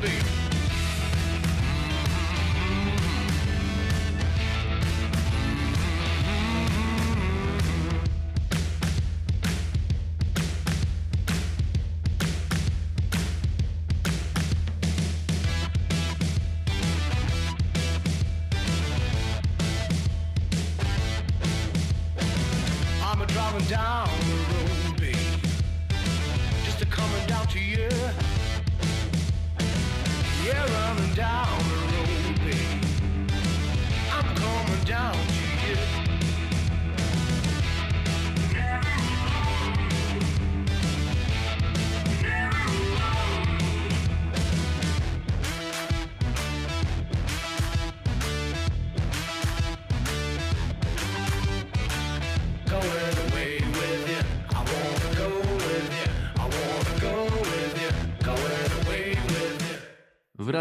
the 0.00 0.37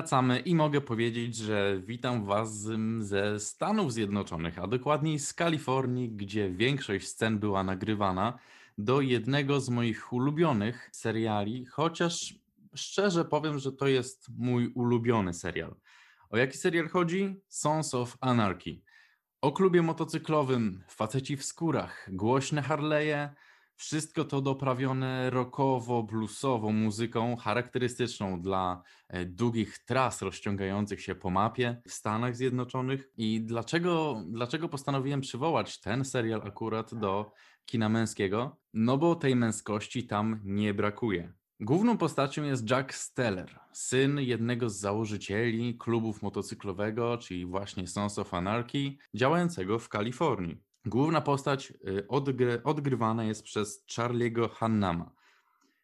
Wracamy 0.07 0.39
i 0.39 0.55
mogę 0.55 0.81
powiedzieć, 0.81 1.35
że 1.35 1.81
witam 1.85 2.25
Was 2.25 2.69
ze 2.99 3.39
Stanów 3.39 3.93
Zjednoczonych, 3.93 4.59
a 4.59 4.67
dokładniej 4.67 5.19
z 5.19 5.33
Kalifornii, 5.33 6.09
gdzie 6.09 6.49
większość 6.49 7.07
scen 7.07 7.39
była 7.39 7.63
nagrywana, 7.63 8.39
do 8.77 9.01
jednego 9.01 9.59
z 9.59 9.69
moich 9.69 10.13
ulubionych 10.13 10.89
seriali, 10.91 11.65
chociaż 11.65 12.35
szczerze 12.75 13.25
powiem, 13.25 13.59
że 13.59 13.71
to 13.71 13.87
jest 13.87 14.29
mój 14.37 14.67
ulubiony 14.67 15.33
serial. 15.33 15.75
O 16.29 16.37
jaki 16.37 16.57
serial 16.57 16.89
chodzi? 16.89 17.35
Sons 17.47 17.93
of 17.93 18.17
Anarchy. 18.21 18.81
O 19.41 19.51
klubie 19.51 19.81
motocyklowym, 19.81 20.83
faceci 20.89 21.37
w 21.37 21.45
skórach, 21.45 22.09
głośne 22.11 22.61
Harley'e, 22.61 23.29
wszystko 23.77 24.25
to 24.25 24.41
doprawione 24.41 25.29
rockowo-bluesową 25.29 26.71
muzyką 26.71 27.35
charakterystyczną 27.35 28.41
dla 28.41 28.83
e, 29.07 29.25
długich 29.25 29.79
tras 29.85 30.21
rozciągających 30.21 31.01
się 31.01 31.15
po 31.15 31.29
mapie 31.29 31.81
w 31.87 31.93
Stanach 31.93 32.35
Zjednoczonych. 32.35 33.09
I 33.17 33.41
dlaczego, 33.41 34.23
dlaczego 34.27 34.69
postanowiłem 34.69 35.21
przywołać 35.21 35.79
ten 35.79 36.05
serial 36.05 36.41
akurat 36.45 36.95
do 36.95 37.31
kina 37.65 37.89
męskiego? 37.89 38.57
No 38.73 38.97
bo 38.97 39.15
tej 39.15 39.35
męskości 39.35 40.07
tam 40.07 40.39
nie 40.43 40.73
brakuje. 40.73 41.33
Główną 41.59 41.97
postacią 41.97 42.43
jest 42.43 42.69
Jack 42.69 42.93
Steller, 42.93 43.59
syn 43.71 44.19
jednego 44.19 44.69
z 44.69 44.79
założycieli 44.79 45.77
klubów 45.77 46.21
motocyklowego, 46.21 47.17
czyli 47.17 47.45
właśnie 47.45 47.87
Sons 47.87 48.19
of 48.19 48.33
Anarchy, 48.33 48.97
działającego 49.13 49.79
w 49.79 49.89
Kalifornii. 49.89 50.66
Główna 50.87 51.21
postać 51.21 51.73
y, 51.87 52.07
odgry, 52.07 52.63
odgrywana 52.63 53.23
jest 53.23 53.43
przez 53.43 53.85
Charlie'ego 53.87 54.49
Hannama. 54.49 55.11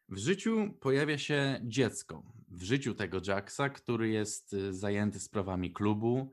W 0.10 0.18
życiu 0.18 0.78
pojawia 0.80 1.18
się 1.18 1.62
dziecko. 1.64 2.24
W 2.52 2.64
życiu 2.64 2.96
tego 2.96 3.18
Jacksa, 3.28 3.70
który 3.70 4.10
jest 4.10 4.54
y, 4.54 4.74
zajęty 4.74 5.20
sprawami 5.20 5.74
klubu, 5.74 6.32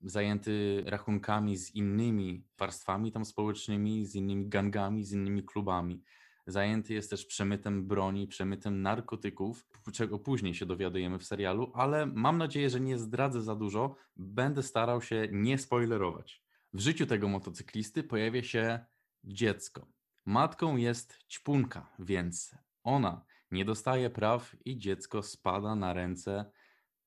zajęty 0.00 0.82
rachunkami 0.86 1.56
z 1.56 1.74
innymi 1.74 2.44
warstwami 2.58 3.12
tam 3.12 3.24
społecznymi, 3.24 4.06
z 4.06 4.14
innymi 4.14 4.48
gangami, 4.48 5.04
z 5.04 5.12
innymi 5.12 5.42
klubami. 5.42 6.02
Zajęty 6.46 6.94
jest 6.94 7.10
też 7.10 7.26
przemytem 7.26 7.86
broni, 7.86 8.28
przemytem 8.28 8.82
narkotyków, 8.82 9.66
czego 9.92 10.18
później 10.18 10.54
się 10.54 10.66
dowiadujemy 10.66 11.18
w 11.18 11.24
serialu, 11.24 11.72
ale 11.74 12.06
mam 12.06 12.38
nadzieję, 12.38 12.70
że 12.70 12.80
nie 12.80 12.98
zdradzę 12.98 13.42
za 13.42 13.54
dużo. 13.54 13.94
Będę 14.16 14.62
starał 14.62 15.02
się 15.02 15.28
nie 15.32 15.58
spoilerować. 15.58 16.47
W 16.72 16.80
życiu 16.80 17.06
tego 17.06 17.28
motocyklisty 17.28 18.02
pojawia 18.02 18.42
się 18.42 18.84
dziecko. 19.24 19.86
Matką 20.26 20.76
jest 20.76 21.18
ćpunka, 21.28 21.94
więc 21.98 22.54
ona 22.82 23.24
nie 23.50 23.64
dostaje 23.64 24.10
praw 24.10 24.56
i 24.64 24.78
dziecko 24.78 25.22
spada 25.22 25.74
na 25.74 25.92
ręce 25.92 26.50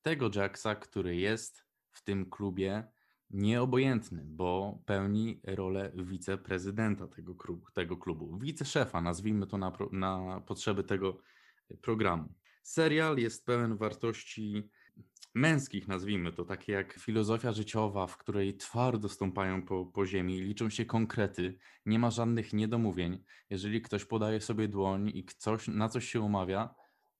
tego 0.02 0.30
Jacksa, 0.34 0.74
który 0.74 1.16
jest 1.16 1.64
w 1.90 2.04
tym 2.04 2.30
klubie 2.30 2.92
nieobojętny, 3.30 4.22
bo 4.26 4.82
pełni 4.86 5.40
rolę 5.44 5.92
wiceprezydenta 5.94 7.08
tego, 7.08 7.34
klubu, 7.34 7.66
tego 7.74 7.96
klubu, 7.96 8.38
wiceszefa, 8.38 9.00
nazwijmy 9.00 9.46
to 9.46 9.58
na, 9.58 9.72
na 9.92 10.40
potrzeby 10.40 10.84
tego 10.84 11.18
programu. 11.80 12.34
Serial 12.62 13.18
jest 13.18 13.46
pełen 13.46 13.76
wartości 13.76 14.70
męskich, 15.34 15.88
nazwijmy 15.88 16.32
to, 16.32 16.44
takie 16.44 16.72
jak 16.72 16.92
filozofia 16.92 17.52
życiowa, 17.52 18.06
w 18.06 18.16
której 18.16 18.56
twardo 18.56 19.08
stąpają 19.08 19.62
po, 19.62 19.86
po 19.86 20.06
ziemi, 20.06 20.40
liczą 20.40 20.70
się 20.70 20.84
konkrety, 20.84 21.58
nie 21.86 21.98
ma 21.98 22.10
żadnych 22.10 22.52
niedomówień. 22.52 23.24
Jeżeli 23.50 23.82
ktoś 23.82 24.04
podaje 24.04 24.40
sobie 24.40 24.68
dłoń 24.68 25.08
i 25.14 25.24
coś, 25.38 25.68
na 25.68 25.88
coś 25.88 26.08
się 26.08 26.20
umawia, 26.20 26.74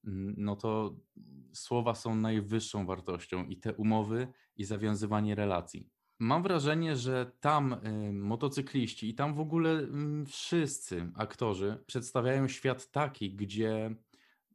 mm, 0.04 0.34
no 0.38 0.56
to 0.56 0.96
słowa 1.52 1.94
są 1.94 2.14
najwyższą 2.14 2.86
wartością 2.86 3.44
i 3.44 3.56
te 3.56 3.74
umowy 3.74 4.28
i 4.56 4.64
zawiązywanie 4.64 5.34
relacji. 5.34 5.90
Mam 6.18 6.42
wrażenie, 6.42 6.96
że 6.96 7.32
tam 7.40 7.72
y, 7.72 8.12
motocykliści 8.12 9.08
i 9.08 9.14
tam 9.14 9.34
w 9.34 9.40
ogóle 9.40 9.70
mm, 9.70 10.26
wszyscy 10.26 11.10
aktorzy 11.16 11.82
przedstawiają 11.86 12.48
świat 12.48 12.90
taki, 12.90 13.34
gdzie 13.34 13.94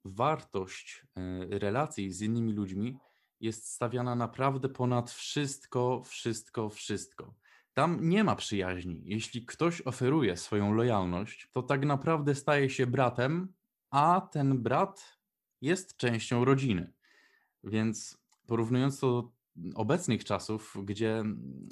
wartość 0.05 1.05
y, 1.51 1.59
relacji 1.59 2.11
z 2.11 2.21
innymi 2.21 2.53
ludźmi 2.53 2.97
jest 3.39 3.67
stawiana 3.67 4.15
naprawdę 4.15 4.69
ponad 4.69 5.11
wszystko, 5.11 6.03
wszystko, 6.05 6.69
wszystko. 6.69 7.33
Tam 7.73 8.09
nie 8.09 8.23
ma 8.23 8.35
przyjaźni. 8.35 9.01
Jeśli 9.05 9.45
ktoś 9.45 9.81
oferuje 9.81 10.37
swoją 10.37 10.73
lojalność, 10.73 11.49
to 11.51 11.63
tak 11.63 11.85
naprawdę 11.85 12.35
staje 12.35 12.69
się 12.69 12.87
bratem, 12.87 13.53
a 13.89 14.21
ten 14.31 14.63
brat 14.63 15.17
jest 15.61 15.97
częścią 15.97 16.45
rodziny. 16.45 16.93
Więc 17.63 18.17
porównując 18.47 18.99
to 18.99 19.31
do 19.55 19.77
obecnych 19.77 20.25
czasów, 20.25 20.77
gdzie 20.83 21.23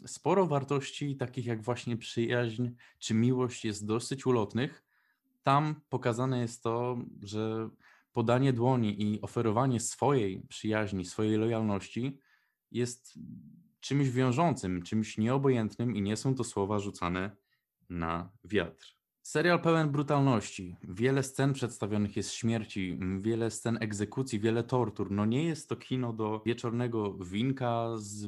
sporo 0.05 0.47
wartości, 0.47 1.15
takich 1.15 1.45
jak 1.45 1.61
właśnie 1.61 1.97
przyjaźń 1.97 2.69
czy 2.99 3.13
miłość, 3.13 3.65
jest 3.65 3.85
dosyć 3.85 4.25
ulotnych, 4.25 4.83
tam 5.43 5.81
pokazane 5.89 6.39
jest 6.39 6.63
to, 6.63 6.97
że 7.23 7.69
podanie 8.15 8.53
dłoni 8.53 9.01
i 9.03 9.21
oferowanie 9.21 9.79
swojej 9.79 10.41
przyjaźni, 10.49 11.05
swojej 11.05 11.37
lojalności 11.37 12.19
jest 12.71 13.19
czymś 13.79 14.09
wiążącym, 14.09 14.81
czymś 14.81 15.17
nieobojętnym 15.17 15.95
i 15.95 16.01
nie 16.01 16.17
są 16.17 16.35
to 16.35 16.43
słowa 16.43 16.79
rzucane 16.79 17.35
na 17.89 18.31
wiatr. 18.43 18.95
Serial 19.21 19.61
pełen 19.61 19.89
brutalności. 19.91 20.75
Wiele 20.83 21.23
scen 21.23 21.53
przedstawionych 21.53 22.15
jest 22.15 22.33
śmierci, 22.33 22.99
wiele 23.19 23.51
scen 23.51 23.77
egzekucji, 23.81 24.39
wiele 24.39 24.63
tortur. 24.63 25.11
No 25.11 25.25
nie 25.25 25.43
jest 25.43 25.69
to 25.69 25.75
kino 25.75 26.13
do 26.13 26.41
wieczornego 26.45 27.13
winka 27.13 27.89
z 27.97 28.27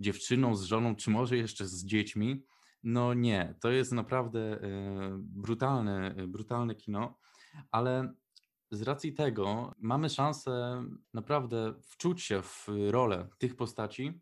dziewczyną, 0.00 0.56
z 0.56 0.62
żoną, 0.62 0.96
czy 0.96 1.10
może 1.10 1.36
jeszcze 1.36 1.66
z 1.66 1.84
dziećmi. 1.84 2.44
No 2.82 3.14
nie, 3.14 3.54
to 3.60 3.70
jest 3.70 3.92
naprawdę 3.92 4.40
e, 4.40 4.58
brutalne, 5.18 6.14
e, 6.16 6.26
brutalne 6.26 6.74
kino, 6.74 7.18
ale 7.70 8.14
z 8.72 8.82
racji 8.82 9.12
tego 9.12 9.74
mamy 9.78 10.10
szansę 10.10 10.84
naprawdę 11.14 11.74
wczuć 11.82 12.22
się 12.22 12.42
w 12.42 12.68
rolę 12.90 13.28
tych 13.38 13.56
postaci 13.56 14.20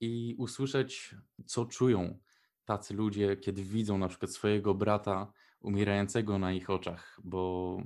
i 0.00 0.34
usłyszeć, 0.38 1.14
co 1.46 1.64
czują 1.64 2.18
tacy 2.64 2.94
ludzie, 2.94 3.36
kiedy 3.36 3.62
widzą 3.62 3.98
na 3.98 4.08
przykład 4.08 4.30
swojego 4.30 4.74
brata 4.74 5.32
umierającego 5.60 6.38
na 6.38 6.52
ich 6.52 6.70
oczach, 6.70 7.20
bo 7.24 7.76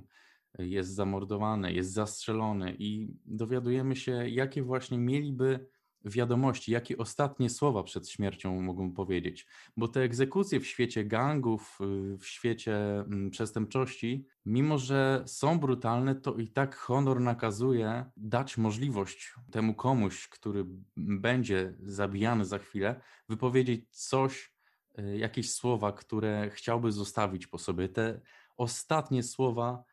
jest 0.59 0.94
zamordowany, 0.94 1.72
jest 1.72 1.93
zastrzelony 1.93 2.76
i 2.78 3.16
dowiadujemy 3.24 3.97
się, 3.97 4.28
jakie 4.28 4.62
właśnie 4.62 4.98
mieliby 4.98 5.66
wiadomości, 6.05 6.72
jakie 6.72 6.98
ostatnie 6.98 7.51
słowa 7.51 7.82
przed 7.82 8.09
śmiercią 8.09 8.60
mogą 8.60 8.93
powiedzieć. 8.93 9.47
Bo 9.76 9.89
te 9.89 10.01
egzekucje 10.01 10.60
w 10.60 10.66
świecie 10.66 11.05
gangów, 11.05 11.78
y, 12.14 12.18
w 12.18 12.26
świecie 12.26 12.76
mm, 13.01 13.31
przestępczości, 13.31 14.26
mimo 14.47 14.78
że 14.78 15.22
są 15.26 15.59
brutalne, 15.59 16.14
to 16.14 16.35
i 16.35 16.48
tak 16.48 16.76
honor 16.76 17.20
nakazuje 17.20 18.05
dać 18.16 18.56
możliwość 18.56 19.35
temu 19.52 19.74
komuś, 19.74 20.28
który 20.28 20.64
będzie 20.97 21.74
zabijany 21.81 22.44
za 22.44 22.59
chwilę, 22.59 23.01
wypowiedzieć 23.28 23.90
coś, 23.90 24.55
y, 24.98 25.18
jakieś 25.18 25.52
słowa, 25.52 25.93
które 25.93 26.51
chciałby 26.51 26.93
zostawić 26.93 27.47
po 27.47 27.59
sobie. 27.59 27.89
Te 27.89 28.20
ostatnie 28.56 29.22
słowa 29.22 29.85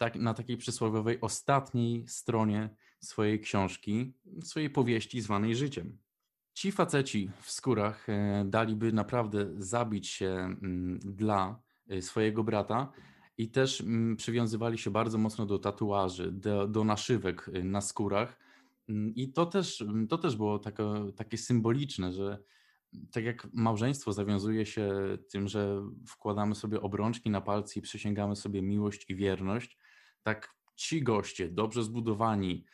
tak, 0.00 0.16
na 0.16 0.34
takiej 0.34 0.56
przysłowiowej 0.56 1.18
ostatniej 1.20 2.08
stronie 2.08 2.70
swojej 3.00 3.40
książki, 3.40 4.12
swojej 4.42 4.70
powieści 4.70 5.20
zwanej 5.20 5.56
życiem. 5.56 5.98
Ci 6.54 6.72
faceci 6.72 7.30
w 7.40 7.50
skórach 7.50 8.08
e, 8.08 8.44
daliby 8.46 8.92
naprawdę 8.92 9.46
zabić 9.56 10.08
się 10.08 10.28
mm, 10.28 10.98
dla 10.98 11.60
e, 11.88 12.02
swojego 12.02 12.44
brata 12.44 12.92
i 13.38 13.48
też 13.48 13.80
mm, 13.80 14.16
przywiązywali 14.16 14.78
się 14.78 14.90
bardzo 14.90 15.18
mocno 15.18 15.46
do 15.46 15.58
tatuaży, 15.58 16.32
do, 16.32 16.68
do 16.68 16.84
naszywek 16.84 17.50
e, 17.54 17.64
na 17.64 17.80
skórach. 17.80 18.38
Mm, 18.88 19.14
I 19.14 19.32
to 19.32 19.46
też, 19.46 19.84
to 20.08 20.18
też 20.18 20.36
było 20.36 20.58
takie, 21.16 21.36
symboliczne, 21.36 22.12
że 22.12 22.38
tak 23.12 23.24
jak 23.24 23.48
małżeństwo 23.52 24.12
zawiązuje 24.12 24.66
się 24.66 24.90
tym, 25.30 25.48
że 25.48 25.82
wkładamy 26.06 26.54
sobie 26.54 26.80
obrączki 26.80 27.30
na 27.30 27.40
palce 27.40 27.78
i 27.78 27.82
przysięgamy 27.82 28.36
sobie 28.36 28.62
miłość 28.62 29.10
i 29.10 29.14
wierność, 29.14 29.78
tak 30.22 30.54
ci 30.76 31.02
goście, 31.02 31.48
dobrze 31.48 31.82
zbudowani, 31.82 32.64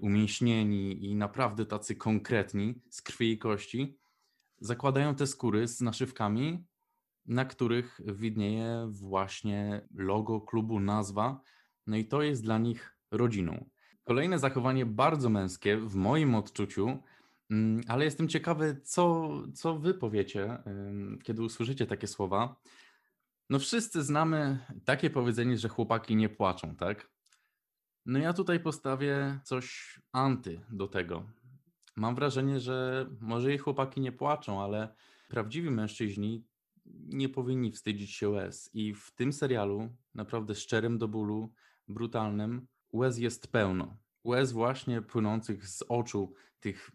umięśnieni 0.00 1.04
i 1.10 1.14
naprawdę 1.14 1.66
tacy 1.66 1.96
konkretni, 1.96 2.82
z 2.90 3.02
krwi 3.02 3.32
i 3.32 3.38
kości, 3.38 3.98
zakładają 4.60 5.14
te 5.14 5.26
skóry 5.26 5.68
z 5.68 5.80
naszywkami, 5.80 6.64
na 7.26 7.44
których 7.44 8.00
widnieje 8.04 8.88
właśnie 8.90 9.88
logo 9.94 10.40
klubu, 10.40 10.80
nazwa, 10.80 11.40
no 11.86 11.96
i 11.96 12.04
to 12.04 12.22
jest 12.22 12.42
dla 12.42 12.58
nich 12.58 12.96
rodziną. 13.10 13.70
Kolejne 14.04 14.38
zachowanie 14.38 14.86
bardzo 14.86 15.28
męskie 15.28 15.76
w 15.76 15.94
moim 15.94 16.34
odczuciu, 16.34 16.98
mm, 17.50 17.80
ale 17.88 18.04
jestem 18.04 18.28
ciekawy, 18.28 18.80
co, 18.84 19.30
co 19.54 19.78
wy 19.78 19.94
powiecie, 19.94 20.58
kiedy 21.22 21.42
usłyszycie 21.42 21.86
takie 21.86 22.06
słowa. 22.06 22.56
No 23.50 23.58
wszyscy 23.58 24.02
znamy 24.02 24.58
takie 24.84 25.10
powiedzenie, 25.10 25.58
że 25.58 25.68
chłopaki 25.68 26.16
nie 26.16 26.28
płaczą, 26.28 26.76
tak? 26.76 27.15
No 28.06 28.18
ja 28.18 28.32
tutaj 28.32 28.60
postawię 28.60 29.40
coś 29.44 29.98
anty 30.12 30.60
do 30.70 30.88
tego. 30.88 31.24
Mam 31.96 32.14
wrażenie, 32.14 32.60
że 32.60 33.06
może 33.20 33.54
i 33.54 33.58
chłopaki 33.58 34.00
nie 34.00 34.12
płaczą, 34.12 34.62
ale 34.62 34.94
prawdziwi 35.28 35.70
mężczyźni 35.70 36.44
nie 37.06 37.28
powinni 37.28 37.72
wstydzić 37.72 38.14
się 38.14 38.28
łez. 38.28 38.70
I 38.74 38.94
w 38.94 39.10
tym 39.10 39.32
serialu, 39.32 39.96
naprawdę 40.14 40.54
szczerym 40.54 40.98
do 40.98 41.08
bólu, 41.08 41.52
brutalnym, 41.88 42.66
łez 42.92 43.18
jest 43.18 43.52
pełno. 43.52 43.96
Łez 44.24 44.52
właśnie 44.52 45.02
płynących 45.02 45.68
z 45.68 45.82
oczu 45.88 46.34
tych 46.60 46.90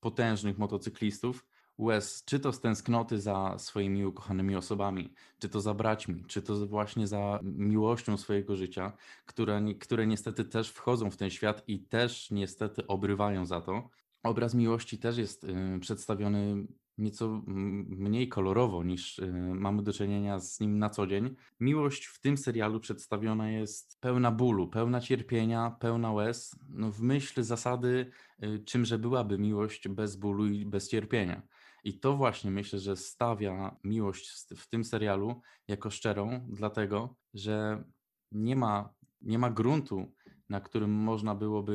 potężnych 0.00 0.58
motocyklistów, 0.58 1.46
łez, 1.78 2.24
czy 2.24 2.40
to 2.40 2.52
z 2.52 2.60
tęsknoty 2.60 3.20
za 3.20 3.54
swoimi 3.58 4.06
ukochanymi 4.06 4.56
osobami, 4.56 5.12
czy 5.38 5.48
to 5.48 5.60
za 5.60 5.74
braćmi, 5.74 6.24
czy 6.26 6.42
to 6.42 6.66
właśnie 6.66 7.06
za 7.06 7.40
miłością 7.42 8.16
swojego 8.16 8.56
życia, 8.56 8.92
które, 9.26 9.62
które 9.80 10.06
niestety 10.06 10.44
też 10.44 10.70
wchodzą 10.70 11.10
w 11.10 11.16
ten 11.16 11.30
świat 11.30 11.62
i 11.66 11.80
też 11.80 12.30
niestety 12.30 12.86
obrywają 12.86 13.46
za 13.46 13.60
to. 13.60 13.90
Obraz 14.22 14.54
miłości 14.54 14.98
też 14.98 15.18
jest 15.18 15.44
y, 15.44 15.78
przedstawiony 15.80 16.66
nieco 16.98 17.42
mniej 17.88 18.28
kolorowo 18.28 18.84
niż 18.84 19.18
y, 19.18 19.32
mamy 19.54 19.82
do 19.82 19.92
czynienia 19.92 20.38
z 20.38 20.60
nim 20.60 20.78
na 20.78 20.90
co 20.90 21.06
dzień. 21.06 21.36
Miłość 21.60 22.06
w 22.06 22.20
tym 22.20 22.36
serialu 22.36 22.80
przedstawiona 22.80 23.50
jest 23.50 24.00
pełna 24.00 24.30
bólu, 24.30 24.68
pełna 24.68 25.00
cierpienia, 25.00 25.76
pełna 25.80 26.12
łez, 26.12 26.58
no 26.68 26.90
w 26.92 27.00
myśl 27.00 27.42
zasady, 27.42 28.10
y, 28.42 28.58
czymże 28.64 28.98
byłaby 28.98 29.38
miłość 29.38 29.88
bez 29.88 30.16
bólu 30.16 30.46
i 30.46 30.66
bez 30.66 30.88
cierpienia. 30.88 31.42
I 31.86 31.98
to 31.98 32.16
właśnie 32.16 32.50
myślę, 32.50 32.78
że 32.78 32.96
stawia 32.96 33.76
miłość 33.84 34.30
w- 34.56 34.68
tym 34.68 34.84
serialu 34.84 35.40
jako 35.68 35.90
szczerą, 35.90 36.46
dlatego 36.48 37.16
że 37.34 37.84
nie 38.32 38.56
ma, 38.56 38.94
nie 39.20 39.38
ma 39.38 39.50
gruntu, 39.50 40.12
na 40.48 40.60
którym 40.60 40.90
można 40.90 41.34
byłoby 41.34 41.72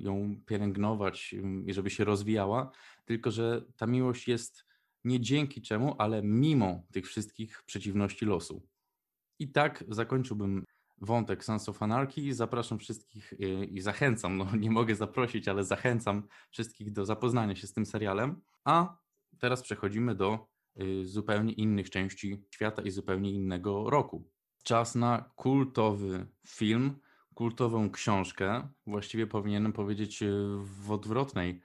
y, 0.00 0.02
ją 0.02 0.40
pielęgnować 0.46 1.34
y, 1.34 1.70
i 1.70 1.72
żeby 1.74 1.90
się 1.90 2.04
rozwijała, 2.04 2.70
tylko 3.04 3.30
że 3.30 3.64
ta 3.76 3.86
miłość 3.86 4.28
jest 4.28 4.64
nie 5.04 5.20
dzięki 5.20 5.62
czemu, 5.62 5.94
ale 5.98 6.22
mimo 6.22 6.82
tych 6.92 7.06
wszystkich 7.06 7.62
przeciwności 7.66 8.24
losu. 8.24 8.62
I 9.38 9.52
tak 9.52 9.84
zakończyłbym 9.88 10.64
wątek 11.00 11.44
Sons 11.44 11.68
of 11.68 11.82
Anarchy. 11.82 12.34
Zapraszam 12.34 12.78
wszystkich 12.78 13.32
y, 13.32 13.36
i 13.64 13.80
zachęcam, 13.80 14.36
no 14.36 14.56
nie 14.56 14.70
mogę 14.70 14.94
zaprosić, 14.94 15.48
ale 15.48 15.64
zachęcam 15.64 16.28
wszystkich 16.50 16.92
do 16.92 17.04
zapoznania 17.04 17.56
się 17.56 17.66
z 17.66 17.72
tym 17.72 17.86
serialem. 17.86 18.40
A 18.64 18.96
teraz 19.38 19.62
przechodzimy 19.62 20.14
do 20.14 20.46
y, 20.80 21.06
zupełnie 21.06 21.52
innych 21.52 21.90
części 21.90 22.44
świata 22.50 22.82
i 22.82 22.90
zupełnie 22.90 23.32
innego 23.32 23.90
roku. 23.90 24.30
Czas 24.62 24.94
na 24.94 25.30
kultowy 25.36 26.26
film, 26.46 26.98
kultową 27.34 27.90
książkę. 27.90 28.68
Właściwie 28.86 29.26
powinienem 29.26 29.72
powiedzieć 29.72 30.22
y, 30.22 30.28
w 30.58 30.90
odwrotnej 30.90 31.62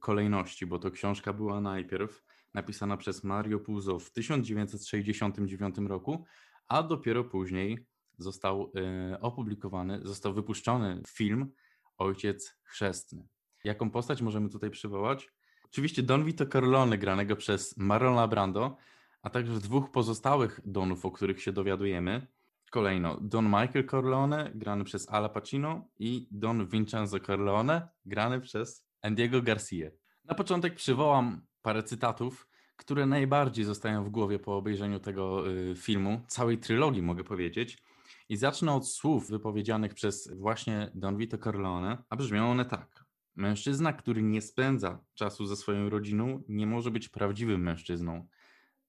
kolejności, 0.00 0.66
bo 0.66 0.78
to 0.78 0.90
książka 0.90 1.32
była 1.32 1.60
najpierw 1.60 2.24
napisana 2.54 2.96
przez 2.96 3.24
Mario 3.24 3.58
Puzo 3.58 3.98
w 3.98 4.10
1969 4.10 5.76
roku, 5.78 6.24
a 6.68 6.82
dopiero 6.82 7.24
później 7.24 7.86
został 8.18 8.72
y, 9.14 9.20
opublikowany, 9.20 10.00
został 10.04 10.34
wypuszczony 10.34 11.02
film 11.08 11.52
Ojciec 11.98 12.58
Chrzestny. 12.64 13.28
Jaką 13.64 13.90
postać 13.90 14.22
możemy 14.22 14.48
tutaj 14.48 14.70
przywołać? 14.70 15.32
Oczywiście 15.64 16.02
Don 16.02 16.24
Vito 16.24 16.46
Corleone, 16.46 16.98
granego 16.98 17.36
przez 17.36 17.76
Marlona 17.76 18.28
Brando, 18.28 18.76
a 19.22 19.30
także 19.30 19.52
dwóch 19.52 19.90
pozostałych 19.90 20.60
Donów, 20.64 21.06
o 21.06 21.10
których 21.10 21.42
się 21.42 21.52
dowiadujemy. 21.52 22.26
Kolejno 22.70 23.18
Don 23.20 23.44
Michael 23.44 23.86
Corleone, 23.86 24.50
grany 24.54 24.84
przez 24.84 25.08
Ala 25.08 25.28
Pacino 25.28 25.88
i 25.98 26.28
Don 26.30 26.66
Vincenzo 26.66 27.20
Corleone, 27.20 27.88
grany 28.06 28.40
przez 28.40 28.86
Andiego 29.02 29.42
Garcia. 29.42 29.90
Na 30.24 30.34
początek 30.34 30.74
przywołam 30.74 31.46
parę 31.62 31.82
cytatów, 31.82 32.48
które 32.76 33.06
najbardziej 33.06 33.64
zostają 33.64 34.04
w 34.04 34.10
głowie 34.10 34.38
po 34.38 34.56
obejrzeniu 34.56 35.00
tego 35.00 35.50
y, 35.50 35.74
filmu, 35.76 36.20
całej 36.26 36.58
trylogii 36.58 37.02
mogę 37.02 37.24
powiedzieć. 37.24 37.82
I 38.28 38.36
zacznę 38.36 38.72
od 38.72 38.88
słów 38.88 39.30
wypowiedzianych 39.30 39.94
przez 39.94 40.30
właśnie 40.36 40.90
Don 40.94 41.16
Vito 41.16 41.38
Corleone, 41.38 42.02
a 42.10 42.16
brzmią 42.16 42.50
one 42.50 42.64
tak. 42.64 43.04
Mężczyzna, 43.34 43.92
który 43.92 44.22
nie 44.22 44.42
spędza 44.42 45.04
czasu 45.14 45.46
ze 45.46 45.56
swoją 45.56 45.90
rodziną, 45.90 46.42
nie 46.48 46.66
może 46.66 46.90
być 46.90 47.08
prawdziwym 47.08 47.62
mężczyzną. 47.62 48.28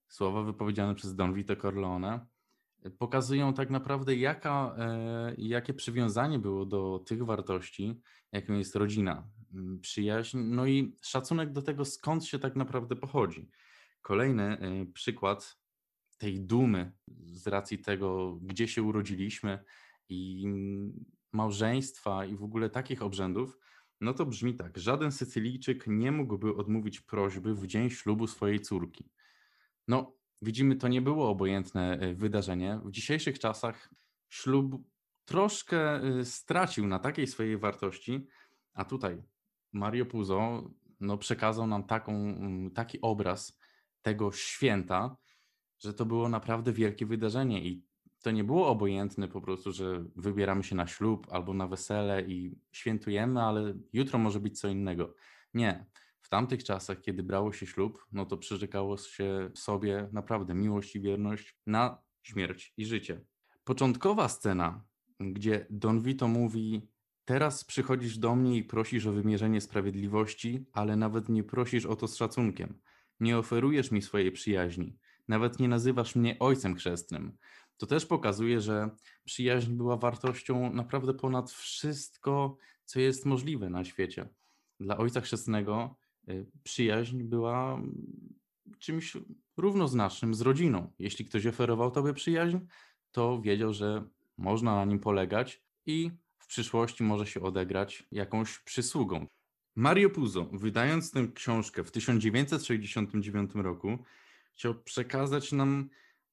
Słowa 0.07 0.43
wypowiedziane 0.43 0.95
przez 0.95 1.15
Don 1.15 1.33
Vito 1.33 1.55
Corleone 1.55 2.25
pokazują 2.99 3.53
tak 3.53 3.69
naprawdę, 3.69 4.15
jaka, 4.15 4.75
e, 4.77 5.33
jakie 5.37 5.73
przywiązanie 5.73 6.39
było 6.39 6.65
do 6.65 7.03
tych 7.05 7.25
wartości, 7.25 8.01
jaką 8.31 8.53
jest 8.53 8.75
rodzina, 8.75 9.27
przyjaźń, 9.81 10.37
no 10.37 10.65
i 10.65 10.97
szacunek 11.01 11.51
do 11.51 11.61
tego, 11.61 11.85
skąd 11.85 12.25
się 12.25 12.39
tak 12.39 12.55
naprawdę 12.55 12.95
pochodzi. 12.95 13.49
Kolejny 14.01 14.43
e, 14.43 14.85
przykład 14.85 15.62
tej 16.23 16.39
dumy 16.39 16.91
z 17.25 17.47
racji 17.47 17.79
tego, 17.79 18.35
gdzie 18.41 18.67
się 18.67 18.83
urodziliśmy 18.83 19.63
i 20.09 20.47
małżeństwa 21.31 22.25
i 22.25 22.35
w 22.35 22.43
ogóle 22.43 22.69
takich 22.69 23.01
obrzędów, 23.01 23.57
no 24.01 24.13
to 24.13 24.25
brzmi 24.25 24.55
tak. 24.55 24.77
Żaden 24.77 25.11
Sycylijczyk 25.11 25.83
nie 25.87 26.11
mógłby 26.11 26.55
odmówić 26.55 27.01
prośby 27.01 27.55
w 27.55 27.67
dzień 27.67 27.89
ślubu 27.89 28.27
swojej 28.27 28.59
córki. 28.59 29.09
No, 29.87 30.15
widzimy, 30.41 30.75
to 30.75 30.87
nie 30.87 31.01
było 31.01 31.29
obojętne 31.29 31.99
e, 31.99 32.13
wydarzenie. 32.13 32.79
W 32.85 32.91
dzisiejszych 32.91 33.39
czasach 33.39 33.93
ślub 34.29 34.83
troszkę 35.25 35.95
e, 35.95 36.25
stracił 36.25 36.87
na 36.87 36.99
takiej 36.99 37.27
swojej 37.27 37.57
wartości, 37.57 38.27
a 38.73 38.85
tutaj 38.85 39.23
Mario 39.73 40.05
Puzo 40.05 40.69
no, 40.99 41.17
przekazał 41.17 41.67
nam 41.67 41.83
taką, 41.83 42.35
taki 42.73 43.01
obraz 43.01 43.59
tego 44.01 44.31
święta, 44.31 45.17
że 45.83 45.93
to 45.93 46.05
było 46.05 46.29
naprawdę 46.29 46.73
wielkie 46.73 47.05
wydarzenie 47.05 47.65
i 47.65 47.85
to 48.21 48.31
nie 48.31 48.43
było 48.43 48.67
obojętne 48.67 49.27
po 49.27 49.41
prostu, 49.41 49.71
że 49.71 50.05
wybieramy 50.15 50.63
się 50.63 50.75
na 50.75 50.87
ślub 50.87 51.27
albo 51.31 51.53
na 51.53 51.67
wesele 51.67 52.21
i 52.21 52.59
świętujemy, 52.71 53.41
ale 53.41 53.73
jutro 53.93 54.19
może 54.19 54.39
być 54.39 54.59
co 54.59 54.67
innego. 54.67 55.15
Nie. 55.53 55.85
W 56.21 56.29
tamtych 56.29 56.63
czasach, 56.63 57.01
kiedy 57.01 57.23
brało 57.23 57.53
się 57.53 57.65
ślub, 57.65 58.05
no 58.11 58.25
to 58.25 58.37
przyrzekało 58.37 58.97
się 58.97 59.49
sobie 59.53 60.09
naprawdę 60.11 60.53
miłość 60.53 60.95
i 60.95 61.01
wierność 61.01 61.57
na 61.67 62.01
śmierć 62.21 62.73
i 62.77 62.85
życie. 62.85 63.21
Początkowa 63.63 64.29
scena, 64.29 64.83
gdzie 65.19 65.67
Don 65.69 66.01
Vito 66.01 66.27
mówi: 66.27 66.81
Teraz 67.25 67.63
przychodzisz 67.63 68.17
do 68.17 68.35
mnie 68.35 68.57
i 68.57 68.63
prosisz 68.63 69.05
o 69.05 69.11
wymierzenie 69.11 69.61
sprawiedliwości, 69.61 70.65
ale 70.73 70.95
nawet 70.95 71.29
nie 71.29 71.43
prosisz 71.43 71.85
o 71.85 71.95
to 71.95 72.07
z 72.07 72.15
szacunkiem. 72.15 72.79
Nie 73.19 73.37
oferujesz 73.37 73.91
mi 73.91 74.01
swojej 74.01 74.31
przyjaźni. 74.31 74.97
Nawet 75.27 75.59
nie 75.59 75.67
nazywasz 75.67 76.15
mnie 76.15 76.39
ojcem 76.39 76.75
chrzestnym. 76.75 77.37
To 77.77 77.85
też 77.87 78.05
pokazuje, 78.05 78.61
że 78.61 78.89
przyjaźń 79.25 79.73
była 79.73 79.97
wartością 79.97 80.73
naprawdę 80.73 81.13
ponad 81.13 81.51
wszystko, 81.51 82.57
co 82.85 82.99
jest 82.99 83.25
możliwe 83.25 83.69
na 83.69 83.83
świecie. 83.83 84.29
Dla 84.79 84.97
ojca 84.97 85.21
chrzestnego 85.21 85.95
y, 86.29 86.45
przyjaźń 86.63 87.23
była 87.23 87.73
mm, 87.73 88.33
czymś 88.79 89.17
równoznacznym 89.57 90.33
z 90.33 90.41
rodziną. 90.41 90.91
Jeśli 90.99 91.25
ktoś 91.25 91.45
oferował 91.47 91.91
tobie 91.91 92.13
przyjaźń, 92.13 92.57
to 93.11 93.41
wiedział, 93.41 93.73
że 93.73 94.03
można 94.37 94.75
na 94.75 94.85
nim 94.85 94.99
polegać 94.99 95.63
i 95.85 96.11
w 96.37 96.47
przyszłości 96.47 97.03
może 97.03 97.25
się 97.25 97.41
odegrać 97.41 98.07
jakąś 98.11 98.59
przysługą. 98.59 99.27
Mario 99.75 100.09
Puzo, 100.09 100.45
wydając 100.53 101.11
tę 101.11 101.27
książkę 101.35 101.83
w 101.83 101.91
1969 101.91 103.51
roku, 103.55 103.97
chciał 104.55 104.75
przekazać 104.83 105.51
nam 105.51 105.89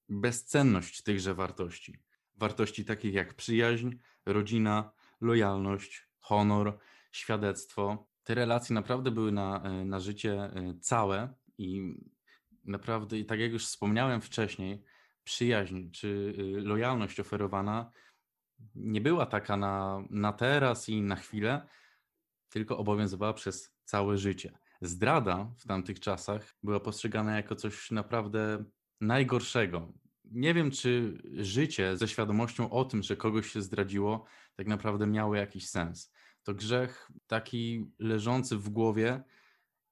bezcenność 0.08 1.02
tychże 1.02 1.34
wartości. 1.34 2.02
Wartości 2.36 2.84
takich 2.84 3.14
jak 3.14 3.34
przyjaźń, 3.34 3.90
rodzina, 4.26 4.92
lojalność, 5.20 6.08
honor, 6.18 6.78
świadectwo. 7.12 8.06
Te 8.24 8.34
relacje 8.34 8.74
naprawdę 8.74 9.10
były 9.10 9.32
na, 9.32 9.62
e, 9.62 9.84
na 9.84 10.00
życie 10.00 10.32
e, 10.32 10.74
całe 10.80 11.34
i 11.58 11.94
naprawdę, 12.64 13.18
i 13.18 13.24
tak 13.24 13.40
jak 13.40 13.52
już 13.52 13.66
wspomniałem 13.66 14.20
wcześniej, 14.20 14.84
przyjaźń 15.24 15.90
czy 15.90 16.08
y, 16.38 16.60
lojalność 16.60 17.20
oferowana 17.20 17.90
nie 18.74 19.00
była 19.00 19.26
taka 19.26 19.56
na, 19.56 20.04
na 20.10 20.32
teraz 20.32 20.88
i 20.88 21.02
na 21.02 21.16
chwilę, 21.16 21.68
tylko 22.48 22.78
obowiązywała 22.78 23.32
przez 23.32 23.74
całe 23.84 24.18
życie. 24.18 24.58
Zdrada 24.80 25.54
w 25.58 25.66
tamtych 25.66 26.00
czasach 26.00 26.54
była 26.62 26.80
postrzegana 26.80 27.36
jako 27.36 27.56
coś 27.56 27.90
naprawdę 27.90 28.64
najgorszego. 29.00 29.92
Nie 30.24 30.54
wiem, 30.54 30.70
czy 30.70 31.18
życie 31.32 31.96
ze 31.96 32.08
świadomością 32.08 32.70
o 32.70 32.84
tym, 32.84 33.02
że 33.02 33.16
kogoś 33.16 33.52
się 33.52 33.62
zdradziło, 33.62 34.24
tak 34.56 34.66
naprawdę 34.66 35.06
miało 35.06 35.34
jakiś 35.34 35.68
sens. 35.68 36.12
To 36.42 36.54
grzech 36.54 37.10
taki 37.26 37.90
leżący 37.98 38.56
w 38.56 38.68
głowie 38.68 39.22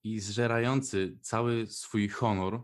i 0.04 0.20
zżerający 0.20 1.18
cały 1.20 1.66
swój 1.66 2.08
honor, 2.08 2.62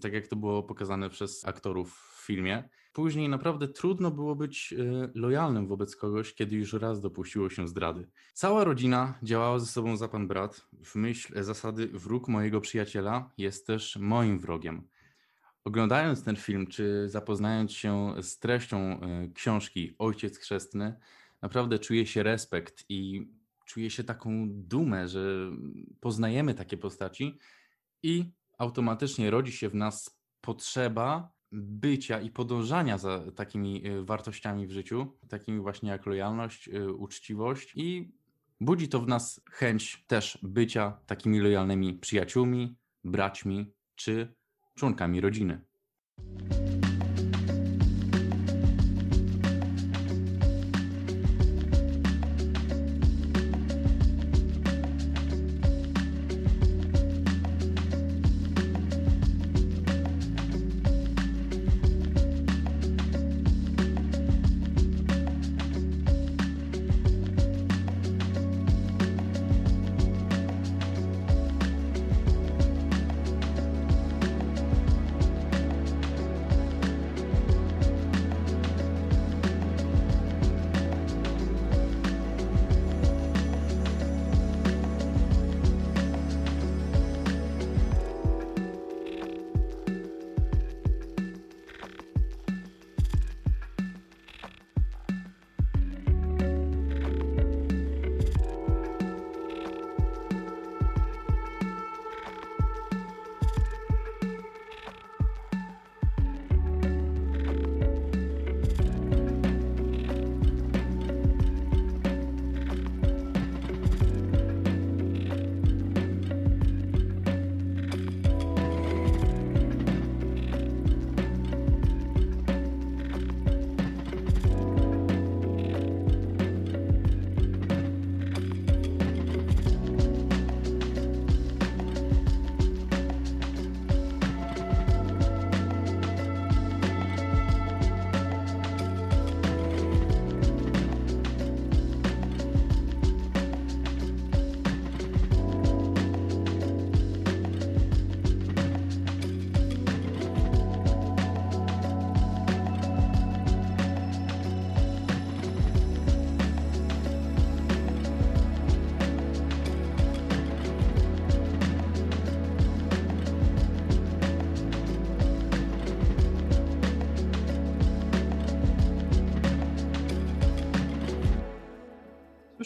tak 0.00 0.12
jak 0.12 0.26
to 0.26 0.36
było 0.36 0.62
pokazane 0.62 1.10
przez 1.10 1.44
aktorów 1.44 1.94
w 2.16 2.26
filmie. 2.26 2.68
Później 2.92 3.28
naprawdę 3.28 3.68
trudno 3.68 4.10
było 4.10 4.36
być 4.36 4.72
e, 4.72 5.10
lojalnym 5.14 5.66
wobec 5.66 5.96
kogoś, 5.96 6.34
kiedy 6.34 6.56
już 6.56 6.72
raz 6.72 7.00
dopuściło 7.00 7.50
się 7.50 7.68
zdrady. 7.68 8.08
Cała 8.32 8.64
rodzina 8.64 9.18
działała 9.22 9.58
ze 9.58 9.66
sobą 9.66 9.96
za 9.96 10.08
pan 10.08 10.28
brat, 10.28 10.66
w 10.84 10.94
myśl 10.94 11.42
zasady 11.42 11.88
wróg 11.88 12.28
mojego 12.28 12.60
przyjaciela 12.60 13.30
jest 13.38 13.66
też 13.66 13.96
moim 13.96 14.38
wrogiem. 14.38 14.88
Oglądając 15.64 16.24
ten 16.24 16.36
film, 16.36 16.66
czy 16.66 17.08
zapoznając 17.08 17.72
się 17.72 18.14
z 18.22 18.38
treścią 18.38 18.78
e, 18.78 19.28
książki 19.34 19.94
Ojciec 19.98 20.38
Chrzestny, 20.38 20.94
naprawdę 21.42 21.78
czuję 21.78 22.06
się 22.06 22.22
respekt 22.22 22.84
i 22.88 23.30
czuję 23.64 23.90
się 23.90 24.04
taką 24.04 24.46
dumę, 24.50 25.08
że 25.08 25.50
poznajemy 26.00 26.54
takie 26.54 26.76
postaci 26.76 27.38
i 28.02 28.32
automatycznie 28.58 29.30
rodzi 29.30 29.52
się 29.52 29.68
w 29.68 29.74
nas 29.74 30.20
potrzeba 30.40 31.32
bycia 31.52 32.20
i 32.20 32.30
podążania 32.30 32.98
za 32.98 33.32
takimi 33.36 33.86
y, 33.86 34.04
wartościami 34.04 34.66
w 34.66 34.70
życiu, 34.70 35.06
takimi 35.28 35.60
właśnie 35.60 35.90
jak 35.90 36.06
lojalność, 36.06 36.68
y, 36.68 36.92
uczciwość 36.92 37.72
i 37.76 38.12
budzi 38.60 38.88
to 38.88 39.00
w 39.00 39.08
nas 39.08 39.40
chęć 39.50 40.04
też 40.06 40.38
bycia 40.42 40.98
takimi 41.06 41.40
lojalnymi 41.40 41.94
przyjaciółmi, 41.94 42.76
braćmi 43.04 43.72
czy 43.94 44.34
członkami 44.74 45.20
rodziny. 45.20 45.60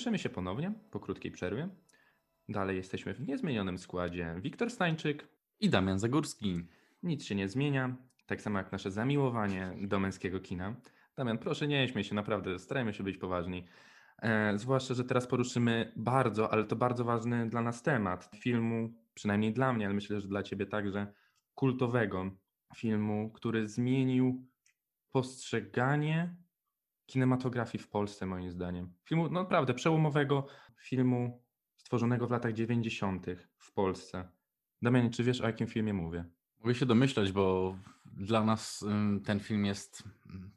Słyszymy 0.06 0.18
się 0.18 0.28
ponownie 0.28 0.72
po 0.90 1.00
krótkiej 1.00 1.32
przerwie. 1.32 1.68
Dalej 2.48 2.76
jesteśmy 2.76 3.14
w 3.14 3.20
niezmienionym 3.20 3.78
składzie. 3.78 4.34
Wiktor 4.40 4.70
Stańczyk 4.70 5.28
i 5.60 5.70
Damian 5.70 5.98
Zagórski. 5.98 6.60
Nic 7.02 7.24
się 7.24 7.34
nie 7.34 7.48
zmienia, 7.48 7.96
tak 8.26 8.42
samo 8.42 8.58
jak 8.58 8.72
nasze 8.72 8.90
zamiłowanie 8.90 9.76
do 9.80 10.00
męskiego 10.00 10.40
kina. 10.40 10.76
Damian, 11.16 11.38
proszę 11.38 11.68
nie 11.68 11.88
śmiej 11.88 12.04
się, 12.04 12.14
naprawdę, 12.14 12.58
starajmy 12.58 12.94
się 12.94 13.04
być 13.04 13.16
poważni. 13.16 13.64
E, 14.22 14.58
zwłaszcza, 14.58 14.94
że 14.94 15.04
teraz 15.04 15.26
poruszymy 15.26 15.92
bardzo, 15.96 16.52
ale 16.52 16.64
to 16.64 16.76
bardzo 16.76 17.04
ważny 17.04 17.48
dla 17.48 17.62
nas 17.62 17.82
temat 17.82 18.30
filmu, 18.40 18.94
przynajmniej 19.14 19.52
dla 19.52 19.72
mnie, 19.72 19.86
ale 19.86 19.94
myślę, 19.94 20.20
że 20.20 20.28
dla 20.28 20.42
ciebie 20.42 20.66
także, 20.66 21.12
kultowego 21.54 22.30
filmu, 22.76 23.30
który 23.32 23.68
zmienił 23.68 24.46
postrzeganie 25.12 26.36
kinematografii 27.06 27.84
w 27.84 27.88
Polsce, 27.88 28.26
moim 28.26 28.50
zdaniem. 28.50 28.92
Filmu 29.04 29.28
no 29.28 29.40
naprawdę 29.40 29.74
przełomowego 29.74 30.46
filmu 30.76 31.42
stworzonego 31.76 32.26
w 32.26 32.30
latach 32.30 32.52
90. 32.52 33.26
w 33.58 33.72
Polsce. 33.72 34.28
Damianie, 34.82 35.10
czy 35.10 35.24
wiesz 35.24 35.40
o 35.40 35.46
jakim 35.46 35.66
filmie 35.66 35.94
mówię? 35.94 36.24
Mogę 36.58 36.74
się 36.74 36.86
domyślać, 36.86 37.32
bo 37.32 37.76
dla 38.04 38.44
nas 38.44 38.84
ten 39.24 39.40
film 39.40 39.64
jest 39.64 40.02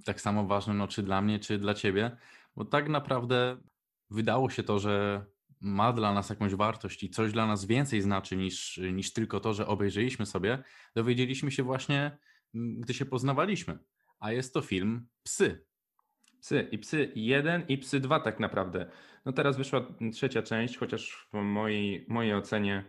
tak 0.06 0.22
samo 0.22 0.46
ważny, 0.46 0.74
no, 0.74 0.88
czy 0.88 1.04
dla 1.04 1.22
mnie, 1.22 1.40
czy 1.40 1.58
dla 1.58 1.74
ciebie, 1.74 2.18
bo 2.56 2.66
tak 2.66 2.90
naprawdę 2.90 3.58
wydało 4.10 4.50
się 4.50 4.64
to, 4.64 4.80
że 4.80 5.26
ma 5.62 5.94
dla 5.94 6.14
nas 6.14 6.30
jakąś 6.30 6.56
wartość 6.56 7.04
i 7.04 7.10
coś 7.10 7.32
dla 7.32 7.48
nas 7.48 7.66
więcej 7.66 8.02
znaczy 8.02 8.38
niż, 8.38 8.80
niż 8.94 9.14
tylko 9.14 9.40
to, 9.40 9.54
że 9.54 9.68
obejrzeliśmy 9.68 10.26
sobie, 10.26 10.64
dowiedzieliśmy 10.96 11.52
się 11.52 11.64
właśnie, 11.64 12.18
gdy 12.54 12.94
się 12.94 13.06
poznawaliśmy. 13.06 13.80
A 14.20 14.32
jest 14.32 14.54
to 14.54 14.62
film 14.62 15.08
Psy. 15.24 15.66
Psy 16.42 16.68
i 16.72 16.78
Psy 16.78 17.12
1 17.16 17.64
i 17.68 17.78
Psy 17.78 18.00
2 18.00 18.20
tak 18.20 18.40
naprawdę. 18.40 18.86
No 19.26 19.32
teraz 19.32 19.58
wyszła 19.58 19.88
trzecia 20.14 20.42
część, 20.42 20.78
chociaż 20.78 21.28
w 21.34 21.42
mojej, 21.42 22.06
mojej 22.10 22.34
ocenie 22.34 22.86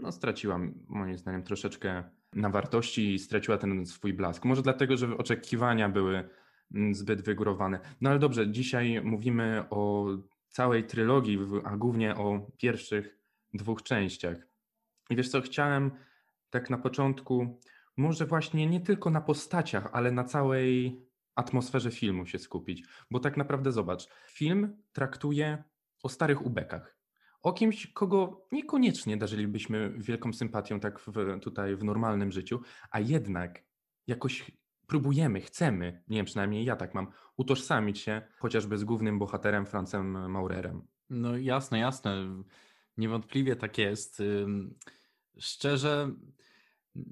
no 0.00 0.12
straciła 0.12 0.60
moim 0.88 1.18
zdaniem 1.18 1.42
troszeczkę 1.42 2.04
na 2.32 2.50
wartości 2.50 3.14
i 3.14 3.18
straciła 3.18 3.58
ten 3.58 3.86
swój 3.86 4.12
blask. 4.12 4.44
Może 4.44 4.62
dlatego, 4.62 4.96
że 4.96 5.16
oczekiwania 5.16 5.88
były 5.88 6.28
mm, 6.74 6.94
zbyt 6.94 7.22
wygórowane. 7.22 7.80
No 8.00 8.10
ale 8.10 8.18
dobrze, 8.18 8.50
dzisiaj 8.50 9.00
mówimy 9.04 9.64
o 9.70 10.06
całej 10.48 10.84
trylogii, 10.84 11.38
a 11.64 11.76
głównie 11.76 12.16
o 12.16 12.50
pierwszych 12.56 13.18
dwóch 13.54 13.82
częściach. 13.82 14.36
I 15.10 15.16
wiesz 15.16 15.28
co, 15.28 15.40
chciałem 15.40 15.90
tak 16.50 16.70
na 16.70 16.78
początku, 16.78 17.60
może 17.96 18.26
właśnie 18.26 18.66
nie 18.66 18.80
tylko 18.80 19.10
na 19.10 19.20
postaciach, 19.20 19.88
ale 19.92 20.12
na 20.12 20.24
całej 20.24 21.00
atmosferze 21.38 21.90
filmu 21.90 22.26
się 22.26 22.38
skupić. 22.38 22.84
Bo 23.10 23.20
tak 23.20 23.36
naprawdę 23.36 23.72
zobacz, 23.72 24.08
film 24.30 24.76
traktuje 24.92 25.64
o 26.02 26.08
starych 26.08 26.46
ubekach. 26.46 26.98
O 27.42 27.52
kimś, 27.52 27.86
kogo 27.86 28.46
niekoniecznie 28.52 29.16
darzylibyśmy 29.16 29.94
wielką 29.96 30.32
sympatią 30.32 30.80
tak 30.80 31.00
w, 31.00 31.12
tutaj 31.40 31.76
w 31.76 31.84
normalnym 31.84 32.32
życiu, 32.32 32.60
a 32.90 33.00
jednak 33.00 33.64
jakoś 34.06 34.50
próbujemy, 34.86 35.40
chcemy, 35.40 36.02
nie 36.08 36.16
wiem, 36.16 36.26
przynajmniej 36.26 36.64
ja 36.64 36.76
tak 36.76 36.94
mam, 36.94 37.06
utożsamić 37.36 37.98
się 37.98 38.22
chociażby 38.38 38.78
z 38.78 38.84
głównym 38.84 39.18
bohaterem 39.18 39.66
Francem 39.66 40.30
Maurerem. 40.30 40.86
No 41.10 41.36
jasne, 41.36 41.78
jasne. 41.78 42.42
Niewątpliwie 42.96 43.56
tak 43.56 43.78
jest. 43.78 44.22
Szczerze, 45.38 46.10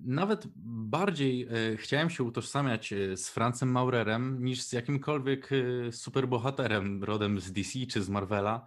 nawet 0.04 0.46
bardziej 0.64 1.42
e, 1.42 1.76
chciałem 1.76 2.10
się 2.10 2.24
utożsamiać 2.24 2.92
e, 2.92 3.16
z 3.16 3.30
Francem 3.30 3.70
Maurerem 3.70 4.44
niż 4.44 4.62
z 4.62 4.72
jakimkolwiek 4.72 5.50
e, 5.52 5.92
superbohaterem 5.92 7.04
rodem 7.04 7.40
z 7.40 7.52
DC 7.52 7.86
czy 7.88 8.02
z 8.02 8.08
Marvela. 8.08 8.66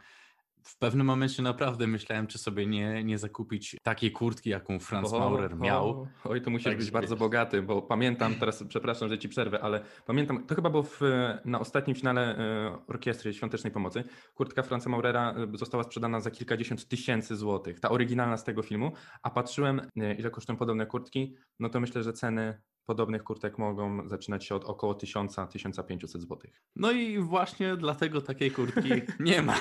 W 0.64 0.78
pewnym 0.78 1.08
momencie 1.08 1.44
naprawdę 1.44 1.88
myślałem, 1.88 2.28
czy 2.28 2.38
sobie 2.38 2.66
nie, 2.66 3.04
nie 3.04 3.18
zakupić 3.18 3.76
takiej 3.84 4.12
kurtki, 4.12 4.50
jaką 4.50 4.80
Franz 4.80 5.14
O, 5.14 5.20
Maurer 5.20 5.56
miał. 5.58 5.90
o, 5.90 6.08
Oj, 6.24 6.42
to 6.42 6.50
musisz 6.50 6.66
Tak, 6.66 6.76
być 6.78 6.86
żeby- 6.86 6.94
bardzo 6.94 7.16
bogaty, 7.16 7.62
bo 7.62 7.82
pamiętam, 7.82 8.36
teraz 8.36 8.64
przepraszam, 8.64 9.10
że 9.10 9.18
ci 9.20 9.30
przerwę, 9.30 9.62
ale 9.62 9.82
pamiętam, 10.06 10.46
to 10.46 10.56
chyba 10.56 10.70
było 10.70 10.84
w, 10.84 11.02
na 11.46 11.60
ostatnim 11.60 11.96
finale 11.96 12.38
e, 12.38 12.78
Orkiestry 12.88 13.34
Świątecznej 13.34 13.74
Pomocy. 13.74 14.04
Kurtka 14.34 14.64
Franza 14.64 14.90
Maurera 14.90 15.34
e, 15.54 15.58
została 15.58 15.84
sprzedana 15.84 16.20
za 16.20 16.32
kilkadziesiąt 16.32 16.88
tysięcy 16.88 17.36
złotych, 17.36 17.80
ta 17.80 17.90
oryginalna 17.90 18.38
z 18.38 18.44
tego 18.44 18.62
filmu, 18.62 18.92
a 19.24 19.30
patrzyłem, 19.30 19.82
e, 20.02 20.14
ile 20.14 20.30
kosztują 20.30 20.58
podobne 20.58 20.86
kurtki, 20.86 21.36
no 21.60 21.70
to 21.70 21.80
myślę, 21.80 22.04
że 22.04 22.14
ceny 22.14 22.62
podobnych 22.90 23.24
kurtek 23.24 23.58
mogą 23.58 24.08
zaczynać 24.08 24.46
się 24.46 24.56
od 24.56 24.66
około 24.66 24.94
1000-1500 24.94 26.20
złotych. 26.20 26.62
No 26.76 26.92
i 26.92 27.20
właśnie 27.20 27.76
dlatego 27.78 28.22
takiej 28.22 28.52
kurtki 28.52 28.90
nie 29.20 29.42
mam. 29.42 29.58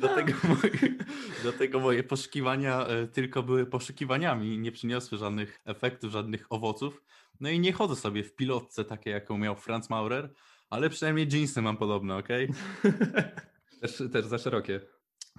dlatego, 0.00 0.32
moje, 0.48 0.94
dlatego 1.42 1.80
moje 1.80 2.02
poszukiwania 2.02 2.86
e, 2.86 3.06
tylko 3.06 3.42
były 3.42 3.66
poszukiwaniami, 3.66 4.58
nie 4.58 4.72
przyniosły 4.72 5.18
żadnych 5.18 5.60
efektów, 5.64 6.12
żadnych 6.12 6.46
owoców. 6.50 7.02
No 7.40 7.48
i 7.48 7.60
nie 7.60 7.72
chodzę 7.72 7.96
sobie 7.96 8.24
w 8.24 8.34
pilotce 8.34 8.84
takiej, 8.84 9.12
jaką 9.12 9.38
miał 9.38 9.56
Franz 9.56 9.90
Maurer, 9.90 10.34
ale 10.70 10.90
przynajmniej 10.90 11.28
jeansy 11.32 11.62
mam 11.62 11.76
podobne, 11.76 12.16
ok? 12.16 12.28
Też, 13.80 14.02
też 14.12 14.26
za 14.26 14.38
szerokie. 14.38 14.80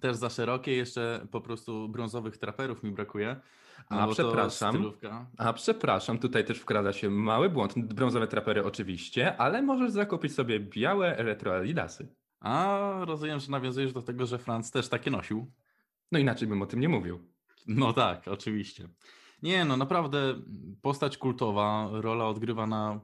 Też 0.01 0.15
za 0.15 0.29
szerokie, 0.29 0.75
jeszcze 0.75 1.27
po 1.31 1.41
prostu 1.41 1.89
brązowych 1.89 2.37
traperów 2.37 2.83
mi 2.83 2.91
brakuje. 2.91 3.41
No 3.91 3.99
A 3.99 4.07
to 4.07 4.14
przepraszam, 4.14 4.91
a 5.38 5.53
przepraszam, 5.53 6.19
tutaj 6.19 6.45
też 6.45 6.60
wkrada 6.60 6.93
się 6.93 7.10
mały 7.10 7.49
błąd. 7.49 7.73
Brązowe 7.77 8.27
trapery 8.27 8.65
oczywiście, 8.65 9.38
ale 9.38 9.61
możesz 9.61 9.91
zakupić 9.91 10.34
sobie 10.34 10.60
białe 10.60 11.15
retro 11.18 11.57
Adidasy. 11.57 12.15
A 12.39 12.80
rozumiem, 13.05 13.39
że 13.39 13.51
nawiązujesz 13.51 13.93
do 13.93 14.01
tego, 14.01 14.26
że 14.26 14.38
Franz 14.38 14.72
też 14.72 14.89
takie 14.89 15.11
nosił. 15.11 15.51
No 16.11 16.19
inaczej 16.19 16.47
bym 16.47 16.61
o 16.61 16.65
tym 16.65 16.80
nie 16.80 16.89
mówił. 16.89 17.19
No 17.68 17.93
tak, 17.93 18.27
oczywiście. 18.27 18.89
Nie, 19.41 19.65
no 19.65 19.77
naprawdę 19.77 20.35
postać 20.81 21.18
kultowa, 21.18 21.89
rola 21.91 22.26
odgrywana 22.26 22.99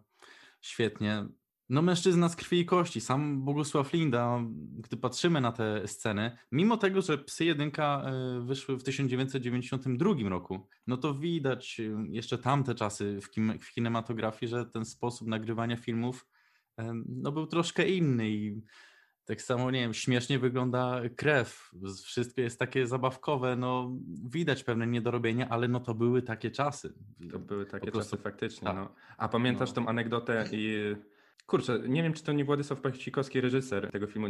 świetnie. 0.61 1.25
No 1.69 1.81
mężczyzna 1.81 2.29
z 2.29 2.35
krwi 2.35 2.59
i 2.59 2.65
kości, 2.65 3.01
sam 3.01 3.43
Bogusław 3.45 3.93
Linda, 3.93 4.39
gdy 4.77 4.97
patrzymy 4.97 5.41
na 5.41 5.51
te 5.51 5.87
sceny, 5.87 6.37
mimo 6.51 6.77
tego, 6.77 7.01
że 7.01 7.17
Psy 7.17 7.45
Jedynka 7.45 8.03
e, 8.05 8.39
wyszły 8.45 8.77
w 8.77 8.83
1992 8.83 10.29
roku, 10.29 10.67
no 10.87 10.97
to 10.97 11.13
widać 11.13 11.79
e, 11.79 12.05
jeszcze 12.09 12.37
tamte 12.37 12.75
czasy 12.75 13.19
w, 13.21 13.29
kim, 13.31 13.59
w 13.59 13.71
kinematografii, 13.73 14.49
że 14.49 14.65
ten 14.65 14.85
sposób 14.85 15.27
nagrywania 15.27 15.77
filmów 15.77 16.27
e, 16.79 16.93
no 17.05 17.31
był 17.31 17.47
troszkę 17.47 17.89
inny 17.89 18.29
i 18.29 18.61
tak 19.25 19.41
samo, 19.41 19.71
nie 19.71 19.79
wiem, 19.79 19.93
śmiesznie 19.93 20.39
wygląda 20.39 21.01
krew. 21.15 21.71
Wszystko 22.03 22.41
jest 22.41 22.59
takie 22.59 22.87
zabawkowe, 22.87 23.55
no 23.55 23.91
widać 24.29 24.63
pewne 24.63 24.87
niedorobienia, 24.87 25.49
ale 25.49 25.67
no 25.67 25.79
to 25.79 25.93
były 25.95 26.21
takie 26.21 26.51
czasy. 26.51 26.93
To 27.31 27.39
były 27.39 27.65
takie 27.65 27.85
Po 27.85 27.91
prostu- 27.91 28.11
czasy 28.11 28.23
faktycznie. 28.23 28.65
tak. 28.67 28.75
No. 28.75 28.93
A 29.17 29.29
pamiętasz 29.29 29.69
No. 29.69 29.75
tą 29.75 29.87
anegdotę 29.87 30.45
i... 30.51 30.95
Kurczę, 31.49 31.79
nie 31.87 32.03
wiem, 32.03 32.13
czy 32.13 32.23
to 32.23 32.31
nie 32.31 32.45
Władysław 32.45 32.81
Pachcikowski, 32.81 33.41
reżyser 33.41 33.91
tego 33.91 34.07
filmu, 34.07 34.27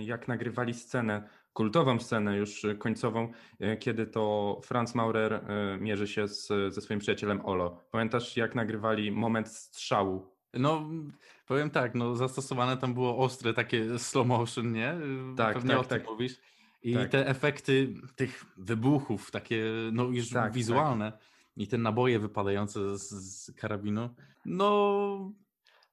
jak 0.00 0.28
nagrywali 0.28 0.74
scenę, 0.74 1.28
kultową 1.52 1.98
scenę 1.98 2.36
już 2.36 2.66
końcową, 2.78 3.32
e, 3.60 3.76
kiedy 3.76 4.06
to 4.06 4.60
Franz 4.64 4.94
Maurer 4.94 5.32
e, 5.34 5.78
mierzy 5.80 6.08
się 6.08 6.28
z, 6.28 6.46
ze 6.74 6.80
swoim 6.80 7.00
przyjacielem 7.00 7.46
Olo. 7.46 7.84
Pamiętasz, 7.90 8.36
jak 8.36 8.54
nagrywali 8.54 9.12
moment 9.12 9.48
strzału? 9.48 10.26
No, 10.54 10.90
powiem 11.46 11.70
tak, 11.70 11.94
no 11.94 12.16
zastosowane 12.16 12.76
tam 12.76 12.94
było 12.94 13.18
ostre 13.18 13.54
takie 13.54 13.98
slow 13.98 14.26
motion, 14.26 14.72
nie? 14.72 14.94
Tak, 15.36 15.54
Pewnie 15.54 15.70
tak, 15.70 15.80
o 15.80 15.84
tym 15.84 15.98
tak. 15.98 16.08
mówisz. 16.08 16.40
I 16.82 16.94
Tak. 16.94 17.10
te 17.10 17.26
efekty 17.26 17.94
tych 18.16 18.44
wybuchów, 18.56 19.30
takie 19.30 19.64
no 19.92 20.04
już 20.04 20.30
Tak, 20.30 20.52
wizualne 20.52 21.12
i 21.56 21.68
te 21.68 21.78
naboje 21.78 22.18
wypadające 22.18 22.98
z, 22.98 23.10
z 23.10 23.52
karabinu, 23.52 24.10
no 24.44 25.32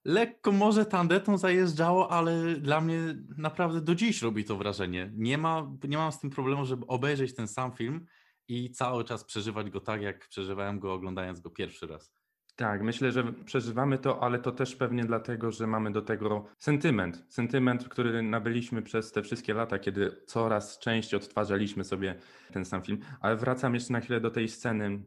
lekko 0.06 0.52
może 0.52 0.86
tandetą 0.86 1.38
zajeżdżało, 1.38 2.11
ale 2.11 2.56
dla 2.56 2.82
mnie 2.82 2.99
naprawdę 3.38 3.82
do 3.82 3.95
dziś 3.95 4.22
robi 4.22 4.45
to 4.45 4.56
wrażenie. 4.56 5.11
Nie, 5.15 5.38
ma, 5.38 5.72
nie 5.88 5.98
mam 5.98 6.11
z 6.11 6.19
tym 6.19 6.30
problemu, 6.30 6.65
żeby 6.65 6.88
obejrzeć 6.88 7.36
ten 7.36 7.48
sam 7.48 7.72
film 7.72 8.06
i 8.48 8.72
cały 8.72 9.03
czas 9.03 9.23
przeżywać 9.23 9.69
go 9.69 9.82
tak, 9.82 10.02
jak 10.02 10.27
przeżywałem 10.27 10.80
go 10.80 10.94
oglądając 10.94 11.40
go 11.40 11.49
pierwszy 11.49 11.88
raz. 11.88 12.15
Tak, 12.56 12.84
myślę, 12.84 13.11
że 13.11 13.34
przeżywamy 13.34 13.98
to, 13.98 14.23
ale 14.23 14.40
to 14.40 14.52
też 14.52 14.76
pewnie 14.76 15.06
dlatego, 15.06 15.52
że 15.52 15.68
mamy 15.68 15.91
do 15.91 16.02
tego 16.02 16.45
sentyment. 16.57 17.26
Sentyment, 17.30 17.90
który 17.90 18.23
nabyliśmy 18.23 18.82
przez 18.82 19.11
te 19.11 19.22
wszystkie 19.22 19.53
lata, 19.53 19.80
kiedy 19.80 20.22
coraz 20.27 20.80
częściej 20.80 21.18
odtwarzaliśmy 21.18 21.84
sobie 21.84 22.15
ten 22.53 22.65
sam 22.65 22.82
film. 22.82 22.99
Ale 23.22 23.36
wracam 23.36 23.73
jeszcze 23.73 23.94
na 23.94 23.99
chwilę 23.99 24.22
do 24.22 24.32
tej 24.32 24.49
sceny 24.49 25.03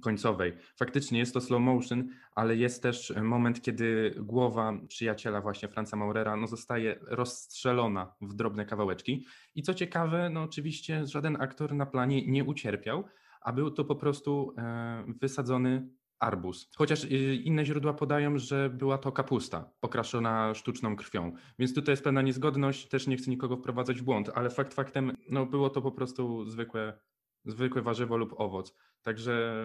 końcowej. 0.00 0.52
Faktycznie 0.76 1.18
jest 1.18 1.34
to 1.34 1.40
slow 1.40 1.60
motion, 1.60 2.08
ale 2.34 2.56
jest 2.56 2.82
też 2.82 3.12
moment, 3.22 3.62
kiedy 3.62 4.14
głowa 4.18 4.72
przyjaciela 4.88 5.40
właśnie 5.40 5.68
Franca 5.68 5.96
Maurera 5.96 6.36
no, 6.36 6.46
zostaje 6.46 6.98
rozstrzelona 7.00 8.14
w 8.20 8.34
drobne 8.34 8.66
kawałeczki. 8.66 9.26
I 9.54 9.62
co 9.62 9.74
ciekawe, 9.74 10.30
no 10.30 10.42
oczywiście 10.42 11.06
żaden 11.06 11.36
aktor 11.40 11.74
na 11.74 11.86
planie 11.86 12.26
nie 12.26 12.44
ucierpiał, 12.44 13.04
a 13.40 13.52
był 13.52 13.70
to 13.70 13.84
po 13.84 13.96
prostu 13.96 14.54
e, 14.58 15.04
wysadzony 15.20 15.88
arbuz. 16.22 16.70
Chociaż 16.76 17.04
y, 17.04 17.08
inne 17.34 17.64
źródła 17.64 17.94
podają, 17.94 18.38
że 18.38 18.70
była 18.70 18.98
to 18.98 19.12
kapusta 19.12 19.70
okraszona 19.82 20.54
sztuczną 20.54 20.96
krwią. 20.96 21.32
Więc 21.58 21.74
tutaj 21.74 21.92
jest 21.92 22.04
pewna 22.04 22.22
niezgodność, 22.22 22.88
też 22.88 23.06
nie 23.06 23.16
chcę 23.16 23.30
nikogo 23.30 23.56
wprowadzać 23.56 24.00
w 24.00 24.04
błąd, 24.04 24.30
ale 24.34 24.50
fakt 24.50 24.74
faktem, 24.74 25.16
no 25.30 25.46
było 25.46 25.70
to 25.70 25.82
po 25.82 25.92
prostu 25.92 26.44
zwykłe, 26.44 26.98
zwykłe 27.44 27.82
warzywo 27.82 28.16
lub 28.16 28.40
owoc. 28.40 28.74
Także 29.02 29.62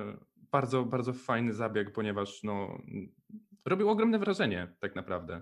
bardzo, 0.51 0.85
bardzo 0.85 1.13
fajny 1.13 1.53
zabieg, 1.53 1.91
ponieważ 1.91 2.43
no, 2.43 2.77
robił 3.65 3.89
ogromne 3.89 4.19
wrażenie 4.19 4.75
tak 4.79 4.95
naprawdę. 4.95 5.41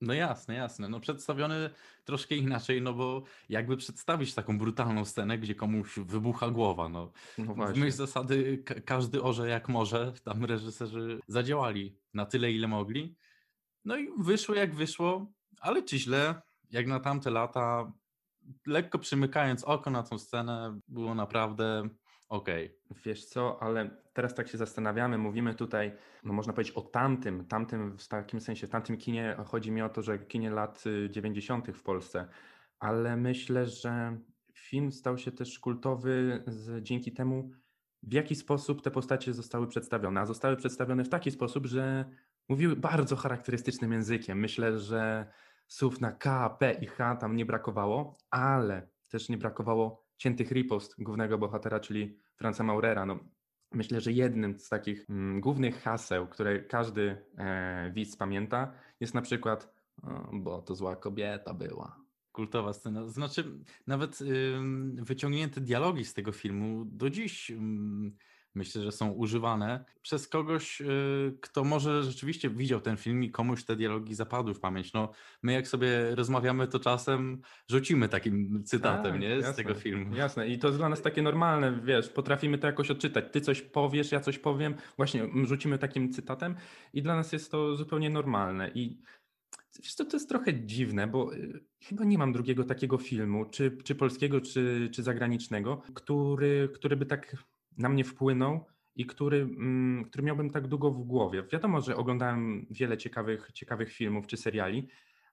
No 0.00 0.14
jasne, 0.14 0.54
jasne. 0.54 0.88
No 0.88 1.00
przedstawiony 1.00 1.70
troszkę 2.04 2.34
inaczej, 2.34 2.82
no 2.82 2.92
bo 2.92 3.22
jakby 3.48 3.76
przedstawić 3.76 4.34
taką 4.34 4.58
brutalną 4.58 5.04
scenę, 5.04 5.38
gdzie 5.38 5.54
komuś 5.54 5.98
wybucha 5.98 6.50
głowa, 6.50 6.88
no. 6.88 7.12
No 7.38 7.54
W 7.54 7.76
myśl 7.76 7.96
zasady 7.96 8.58
ka- 8.58 8.80
każdy 8.80 9.22
orze 9.22 9.48
jak 9.48 9.68
może, 9.68 10.12
tam 10.24 10.44
reżyserzy 10.44 11.18
zadziałali 11.26 11.98
na 12.14 12.26
tyle, 12.26 12.52
ile 12.52 12.68
mogli. 12.68 13.16
No 13.84 13.96
i 13.96 14.08
wyszło 14.18 14.54
jak 14.54 14.74
wyszło, 14.74 15.32
ale 15.60 15.82
czy 15.82 15.98
źle, 15.98 16.42
jak 16.70 16.86
na 16.86 17.00
tamte 17.00 17.30
lata, 17.30 17.92
lekko 18.66 18.98
przymykając 18.98 19.64
oko 19.64 19.90
na 19.90 20.02
tą 20.02 20.18
scenę, 20.18 20.80
było 20.88 21.14
naprawdę 21.14 21.88
okej. 22.28 22.78
Wiesz 23.04 23.24
co, 23.24 23.62
ale 23.62 23.90
teraz 24.12 24.34
tak 24.34 24.48
się 24.48 24.58
zastanawiamy, 24.58 25.18
mówimy 25.18 25.54
tutaj, 25.54 25.92
no 26.24 26.32
można 26.32 26.52
powiedzieć 26.52 26.76
o 26.76 26.82
tamtym, 26.82 27.46
tamtym 27.46 27.98
w 27.98 28.08
takim 28.08 28.40
sensie, 28.40 28.66
w 28.66 28.70
tamtym 28.70 28.96
kinie, 28.96 29.36
chodzi 29.46 29.72
mi 29.72 29.82
o 29.82 29.88
to, 29.88 30.02
że 30.02 30.18
kinie 30.18 30.50
lat 30.50 30.84
y, 30.86 31.10
90. 31.10 31.70
w 31.70 31.82
Polsce, 31.82 32.28
ale 32.78 33.16
myślę, 33.16 33.66
że 33.66 34.18
film 34.54 34.92
stał 34.92 35.18
się 35.18 35.32
też 35.32 35.58
kultowy 35.58 36.42
z, 36.46 36.82
dzięki 36.82 37.12
temu, 37.12 37.50
w 38.02 38.12
jaki 38.12 38.34
sposób 38.34 38.82
te 38.82 38.90
postacie 38.90 39.32
zostały 39.32 39.66
przedstawione. 39.66 40.20
A 40.20 40.26
zostały 40.26 40.56
przedstawione 40.56 41.04
w 41.04 41.08
taki 41.08 41.30
sposób, 41.30 41.66
że 41.66 42.04
mówiły 42.48 42.76
bardzo 42.76 43.16
charakterystycznym 43.16 43.92
językiem. 43.92 44.38
Myślę, 44.38 44.78
że 44.78 45.26
słów 45.66 46.00
na 46.00 46.12
K, 46.12 46.50
P 46.50 46.72
i 46.72 46.86
H 46.86 47.16
tam 47.16 47.36
nie 47.36 47.46
brakowało, 47.46 48.16
ale 48.30 48.88
też 49.10 49.28
nie 49.28 49.38
brakowało 49.38 50.04
ciętych 50.16 50.50
ripost 50.50 50.94
głównego 50.98 51.38
bohatera, 51.38 51.80
czyli 51.80 52.18
Franza 52.36 52.64
Maurera. 52.64 53.06
No, 53.06 53.18
myślę, 53.72 54.00
że 54.00 54.12
jednym 54.12 54.58
z 54.58 54.68
takich 54.68 55.10
mm, 55.10 55.40
głównych 55.40 55.82
haseł, 55.82 56.26
które 56.26 56.60
każdy 56.60 57.24
e, 57.38 57.92
widz 57.94 58.16
pamięta, 58.16 58.72
jest 59.00 59.14
na 59.14 59.22
przykład 59.22 59.74
bo 60.32 60.62
to 60.62 60.74
zła 60.74 60.96
kobieta 60.96 61.54
była. 61.54 62.04
Kultowa 62.32 62.72
scena. 62.72 63.06
Znaczy, 63.08 63.58
nawet 63.86 64.20
ym, 64.20 64.96
wyciągnięte 65.04 65.60
dialogi 65.60 66.04
z 66.04 66.14
tego 66.14 66.32
filmu 66.32 66.84
do 66.84 67.10
dziś 67.10 67.50
ym, 67.50 68.16
myślę, 68.54 68.82
że 68.82 68.92
są 68.92 69.10
używane 69.10 69.84
przez 70.02 70.28
kogoś, 70.28 70.80
y, 70.80 71.38
kto 71.40 71.64
może 71.64 72.02
rzeczywiście 72.02 72.50
widział 72.50 72.80
ten 72.80 72.96
film 72.96 73.24
i 73.24 73.30
komuś 73.30 73.64
te 73.64 73.76
dialogi 73.76 74.14
zapadły 74.14 74.54
w 74.54 74.60
pamięć. 74.60 74.92
No, 74.92 75.12
my 75.42 75.52
jak 75.52 75.68
sobie 75.68 76.14
rozmawiamy, 76.14 76.68
to 76.68 76.80
czasem 76.80 77.40
rzucimy 77.70 78.08
takim 78.08 78.64
cytatem, 78.64 79.12
Tak, 79.12 79.20
nie? 79.20 79.42
Z 79.42 79.44
jasne, 79.44 79.64
tego 79.64 79.74
filmu. 79.74 80.16
Jasne, 80.16 80.48
i 80.48 80.58
to 80.58 80.68
jest 80.68 80.78
dla 80.78 80.88
nas 80.88 81.02
takie 81.02 81.22
normalne, 81.22 81.80
wiesz, 81.84 82.08
potrafimy 82.08 82.58
to 82.58 82.66
jakoś 82.66 82.90
odczytać. 82.90 83.24
Ty 83.32 83.40
coś 83.40 83.62
powiesz, 83.62 84.12
ja 84.12 84.20
coś 84.20 84.38
powiem, 84.38 84.74
właśnie 84.96 85.28
rzucimy 85.44 85.78
takim 85.78 86.12
cytatem 86.12 86.56
i 86.92 87.02
dla 87.02 87.16
nas 87.16 87.32
jest 87.32 87.50
to 87.50 87.76
zupełnie 87.76 88.10
normalne. 88.10 88.70
I 88.74 89.02
wiesz 89.82 89.94
co, 89.94 90.04
to 90.04 90.16
jest 90.16 90.28
trochę 90.28 90.64
dziwne, 90.66 91.06
bo 91.06 91.34
y, 91.34 91.64
chyba 91.82 92.04
nie 92.04 92.18
mam 92.18 92.32
drugiego 92.32 92.64
takiego 92.64 92.98
filmu, 92.98 93.44
czy, 93.44 93.76
czy 93.84 93.94
polskiego, 93.94 94.40
czy, 94.40 94.90
czy 94.92 95.02
zagranicznego, 95.02 95.82
który, 95.94 96.68
który 96.74 96.96
by 96.96 97.06
tak 97.06 97.36
na 97.78 97.88
mnie 97.88 98.04
wpłynął 98.04 98.64
i 98.96 99.06
który, 99.06 99.36
mm, 99.36 100.04
który 100.04 100.24
miałbym 100.24 100.50
tak 100.50 100.68
długo 100.68 100.90
w 100.90 101.04
głowie. 101.04 101.42
Wiadomo, 101.52 101.80
że 101.80 101.96
oglądałem 101.96 102.66
wiele 102.70 102.96
ciekawych, 102.96 103.50
ciekawych 103.52 103.92
filmów 103.92 104.26
czy 104.26 104.36
seriali, 104.36 104.88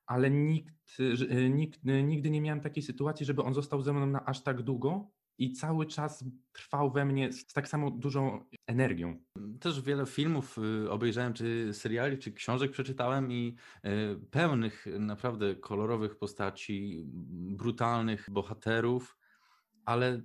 ale 0.05 0.31
nikt, 0.31 0.99
y, 0.99 1.49
nikt, 1.49 1.85
y, 1.87 2.03
nigdy 2.03 2.29
nie 2.29 2.41
miałem 2.41 2.61
takiej 2.61 2.83
sytuacji, 2.83 3.25
żeby 3.25 3.43
on 3.43 3.53
został 3.53 3.81
ze 3.81 3.93
mną 3.93 4.05
na 4.05 4.25
aż 4.25 4.43
tak 4.43 4.61
długo 4.61 5.11
i 5.37 5.51
cały 5.51 5.85
czas 5.85 6.23
trwał 6.51 6.91
we 6.91 7.05
mnie 7.05 7.33
z 7.33 7.45
tak 7.45 7.67
samo 7.67 7.91
dużą 7.91 8.45
energią. 8.67 9.23
Też 9.59 9.81
wiele 9.81 10.05
filmów 10.05 10.57
y, 10.57 10.91
obejrzałem, 10.91 11.33
czy 11.33 11.73
seriali, 11.73 12.17
czy 12.17 12.31
książek 12.31 12.71
przeczytałem 12.71 13.31
i 13.31 13.55
y, 13.85 13.89
pełnych 14.31 14.85
naprawdę 14.99 15.55
kolorowych 15.55 16.15
postaci, 16.15 17.03
brutalnych 17.57 18.29
bohaterów, 18.29 19.17
ale 19.85 20.21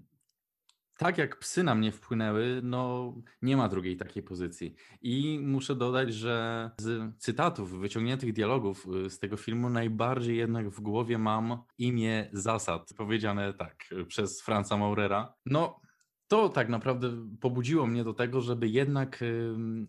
tak 0.96 1.18
jak 1.18 1.38
psy 1.38 1.62
na 1.62 1.74
mnie 1.74 1.92
wpłynęły, 1.92 2.60
no 2.62 3.14
nie 3.42 3.56
ma 3.56 3.68
drugiej 3.68 3.96
takiej 3.96 4.22
pozycji. 4.22 4.74
I 5.02 5.38
muszę 5.42 5.74
dodać, 5.74 6.14
że 6.14 6.70
z 6.78 7.16
cytatów, 7.18 7.80
wyciągniętych 7.80 8.32
dialogów 8.32 8.86
y, 9.06 9.10
z 9.10 9.18
tego 9.18 9.36
filmu 9.36 9.70
najbardziej 9.70 10.36
jednak 10.36 10.70
w 10.70 10.80
głowie 10.80 11.18
mam 11.18 11.62
imię 11.78 12.30
zasad, 12.32 12.94
powiedziane 12.96 13.52
tak 13.52 13.84
y, 13.92 14.04
przez 14.04 14.42
Franza 14.42 14.76
Maurera. 14.76 15.34
No, 15.46 15.80
to 16.28 16.48
tak 16.48 16.68
naprawdę 16.68 17.28
pobudziło 17.40 17.86
mnie 17.86 18.04
do 18.04 18.14
tego, 18.14 18.40
żeby 18.40 18.68
jednak 18.68 19.24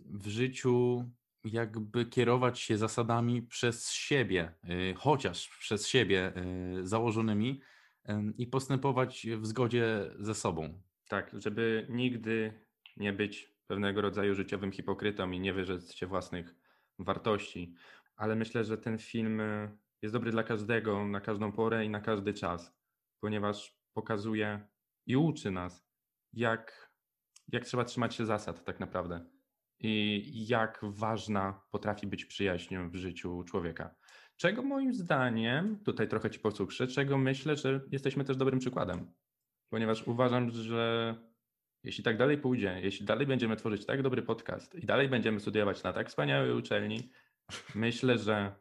w 0.06 0.28
życiu 0.28 1.06
jakby 1.44 2.06
kierować 2.06 2.60
się 2.60 2.78
zasadami 2.78 3.42
przez 3.42 3.92
siebie, 3.92 4.54
y, 4.92 4.94
chociaż 4.98 5.50
przez 5.60 5.88
siebie 5.88 6.34
założonymi 6.84 7.62
ym, 8.10 8.38
i 8.38 8.48
postępować 8.48 9.28
w 9.38 9.46
zgodzie 9.46 10.12
ze 10.20 10.36
sobą. 10.36 10.87
Tak, 11.08 11.32
żeby 11.34 11.88
nigdy 11.90 12.54
nie 12.98 13.14
być 13.14 13.58
pewnego 13.68 14.02
rodzaju 14.02 14.36
życiowym 14.36 14.72
hipokrytą 14.72 15.32
i 15.32 15.40
nie 15.40 15.54
wierzyć 15.54 15.96
się 15.96 16.08
własnych 16.08 16.56
wartości. 17.00 17.74
Ale 18.16 18.36
myślę, 18.36 18.64
że 18.64 18.78
ten 18.78 18.98
film 18.98 19.40
y, 19.40 19.78
jest 20.02 20.14
dobry 20.16 20.32
dla 20.32 20.44
każdego, 20.44 21.08
na 21.08 21.22
każdą 21.22 21.52
porę 21.52 21.86
i 21.86 21.90
na 21.90 22.02
każdy 22.02 22.34
czas, 22.34 22.78
ponieważ 23.20 23.78
pokazuje 23.94 24.68
i 25.06 25.16
uczy 25.18 25.52
nas, 25.52 25.88
jak, 26.34 26.92
jak 27.48 27.66
trzeba 27.66 27.86
trzymać 27.86 28.16
się 28.16 28.26
zasad 28.26 28.64
tak 28.64 28.80
naprawdę 28.80 29.26
i 29.80 30.48
jak 30.48 30.80
ważna 30.84 31.62
potrafi 31.72 32.08
być 32.08 32.26
przyjaźń 32.26 32.76
w 32.90 32.96
życiu 32.96 33.44
człowieka. 33.44 33.96
Czego 34.38 34.62
moim 34.62 34.94
zdaniem, 34.94 35.84
tutaj 35.84 36.08
trochę 36.08 36.30
ci 36.30 36.40
posłuchszę, 36.40 36.88
czego 36.88 37.18
myślę, 37.18 37.56
że 37.56 37.82
jesteśmy 37.92 38.24
też 38.24 38.38
dobrym 38.38 38.60
przykładem 38.60 39.14
ponieważ 39.70 40.08
uważam, 40.08 40.52
że 40.52 41.16
jeśli 41.84 42.04
tak 42.04 42.18
dalej 42.18 42.38
pójdzie, 42.38 42.80
jeśli 42.84 43.06
dalej 43.06 43.28
będziemy 43.28 43.56
tworzyć 43.56 43.86
tak 43.86 44.02
dobry 44.02 44.22
podcast 44.22 44.76
i 44.76 44.86
dalej 44.86 45.10
będziemy 45.10 45.40
studiować 45.40 45.84
na 45.84 45.94
tak 45.94 46.08
wspaniałej 46.10 46.52
uczelni, 46.52 47.10
myślę, 47.76 48.18
że 48.18 48.56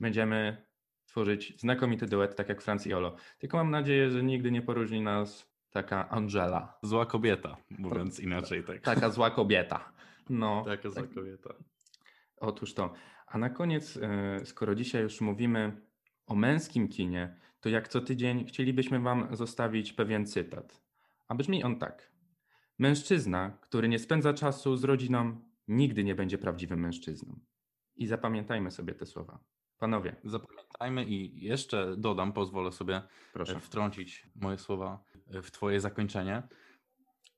będziemy 0.00 0.66
tworzyć 1.06 1.60
znakomity 1.60 2.06
duet, 2.06 2.36
tak 2.36 2.48
jak 2.48 2.62
Franz 2.62 2.86
i 2.86 2.94
Olo. 2.94 3.16
Tylko 3.38 3.56
mam 3.56 3.70
nadzieję, 3.70 4.10
że 4.10 4.22
nigdy 4.22 4.50
nie 4.50 4.62
poróżni 4.62 5.00
nas 5.00 5.52
taka 5.70 6.08
Angela. 6.08 6.78
Zła 6.82 7.06
kobieta, 7.06 7.56
mówiąc 7.70 8.20
inaczej. 8.20 8.64
Tak. 8.64 8.80
Taka 8.80 9.10
zła 9.10 9.30
kobieta. 9.30 9.92
No, 10.30 10.62
Taka 10.66 10.90
zła 10.90 11.02
tak- 11.02 11.14
kobieta. 11.14 11.54
Otóż 12.36 12.74
to. 12.74 12.92
A 13.26 13.38
na 13.38 13.50
koniec, 13.50 13.96
e, 13.96 14.46
skoro 14.46 14.74
dzisiaj 14.74 15.02
już 15.02 15.20
mówimy 15.20 15.80
o 16.26 16.34
męskim 16.34 16.88
kinie, 16.88 17.36
to 17.60 17.68
jak 17.68 17.88
co 17.88 18.00
tydzień 18.00 18.44
chcielibyśmy 18.46 19.00
Wam 19.00 19.36
zostawić 19.36 19.92
pewien 19.92 20.26
cytat. 20.26 20.82
A 21.28 21.34
brzmi 21.34 21.64
on 21.64 21.78
tak. 21.78 22.12
Mężczyzna, 22.78 23.58
który 23.60 23.88
nie 23.88 23.98
spędza 23.98 24.34
czasu 24.34 24.76
z 24.76 24.84
rodziną, 24.84 25.40
nigdy 25.68 26.04
nie 26.04 26.14
będzie 26.14 26.38
prawdziwym 26.38 26.80
mężczyzną. 26.80 27.40
I 27.96 28.06
zapamiętajmy 28.06 28.70
sobie 28.70 28.94
te 28.94 29.06
słowa. 29.06 29.38
Panowie, 29.78 30.16
Zapamiętajmy 30.24 31.04
i 31.04 31.44
jeszcze 31.44 31.96
dodam, 31.96 32.32
pozwolę 32.32 32.72
sobie 32.72 33.02
Proszę. 33.32 33.56
e, 33.56 33.60
wtrącić 33.60 34.26
moje 34.34 34.58
słowa 34.58 35.04
e, 35.30 35.42
w 35.42 35.50
Twoje 35.50 35.80
zakończenie. 35.80 36.42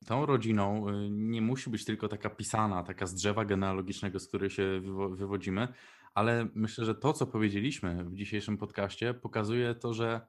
Tą 0.05 0.25
rodziną 0.25 0.89
y, 0.89 1.09
nie 1.09 1.41
musi 1.41 1.69
być 1.69 1.85
tylko 1.85 2.07
taka 2.07 2.29
pisana, 2.29 2.83
taka 2.83 3.05
z 3.05 3.13
drzewa 3.15 3.45
genealogicznego, 3.45 4.19
z 4.19 4.27
której 4.27 4.49
się 4.49 4.63
wywo- 4.63 5.15
wywodzimy, 5.15 5.67
ale 6.13 6.47
myślę, 6.55 6.85
że 6.85 6.95
to, 6.95 7.13
co 7.13 7.27
powiedzieliśmy 7.27 8.03
w 8.03 8.15
dzisiejszym 8.15 8.57
podcaście, 8.57 9.13
pokazuje 9.13 9.75
to, 9.75 9.93
że 9.93 10.21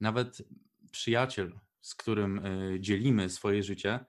nawet 0.00 0.42
przyjaciel, 0.90 1.52
z 1.80 1.94
którym 1.94 2.46
y, 2.46 2.80
dzielimy 2.80 3.28
swoje 3.28 3.62
życie, 3.62 4.04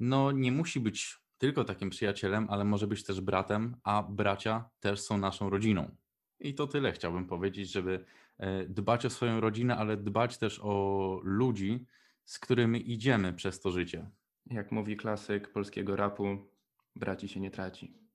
no 0.00 0.32
nie 0.32 0.52
musi 0.52 0.80
być 0.80 1.18
tylko 1.38 1.64
takim 1.64 1.90
przyjacielem, 1.90 2.46
ale 2.50 2.64
może 2.64 2.86
być 2.86 3.04
też 3.04 3.20
bratem, 3.20 3.76
a 3.84 4.02
bracia 4.02 4.70
też 4.80 5.00
są 5.00 5.18
naszą 5.18 5.50
rodziną. 5.50 5.96
I 6.40 6.54
to 6.54 6.66
tyle 6.66 6.92
chciałbym 6.92 7.26
powiedzieć, 7.26 7.72
żeby 7.72 8.04
e, 8.38 8.64
dbać 8.64 9.06
o 9.06 9.10
swoją 9.10 9.40
rodzinę, 9.40 9.76
ale 9.76 9.96
dbać 9.96 10.38
też 10.38 10.60
o 10.62 11.20
ludzi, 11.24 11.86
z 12.24 12.38
którymi 12.38 12.92
idziemy 12.92 13.32
przez 13.32 13.60
to 13.60 13.70
życie. 13.70 14.10
jak 14.46 14.72
mówi 14.72 14.96
klasyk 14.96 15.52
polskiego 15.52 15.96
rapu, 15.96 16.48
braci 16.96 17.28
się 17.28 17.40
nie 17.40 17.50
traci. 17.50 18.07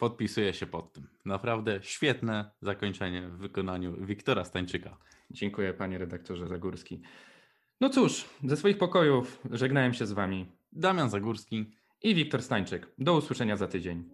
Podpisuję 0.00 0.54
się 0.54 0.66
pod 0.66 0.92
tym. 0.92 1.06
Naprawdę 1.24 1.78
świetne 1.82 2.50
zakończenie 2.62 3.22
w 3.22 3.36
wykonaniu 3.36 4.06
Wiktora 4.06 4.44
Stańczyka. 4.44 4.96
Dziękuję 5.30 5.74
panie 5.74 5.98
redaktorze 5.98 6.48
Zagórski. 6.48 7.00
No 7.80 7.90
cóż, 7.90 8.24
ze 8.44 8.56
swoich 8.56 8.78
pokojów 8.78 9.40
żegnałem 9.50 9.94
się 9.94 10.06
z 10.06 10.12
wami. 10.12 10.46
Damian 10.72 11.10
Zagórski 11.10 11.72
i 12.02 12.14
Wiktor 12.14 12.42
Stańczyk. 12.42 12.86
Do 12.98 13.16
usłyszenia 13.16 13.56
za 13.56 13.66
tydzień. 13.66 14.04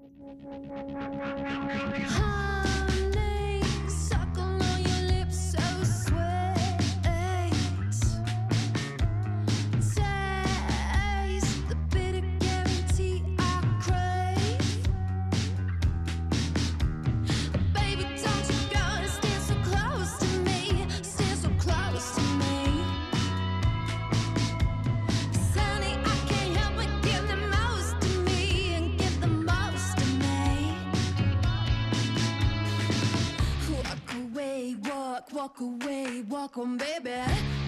Walk, 35.36 35.60
away, 35.60 36.22
walk 36.28 36.56
on, 36.56 36.78
baby. 36.78 37.10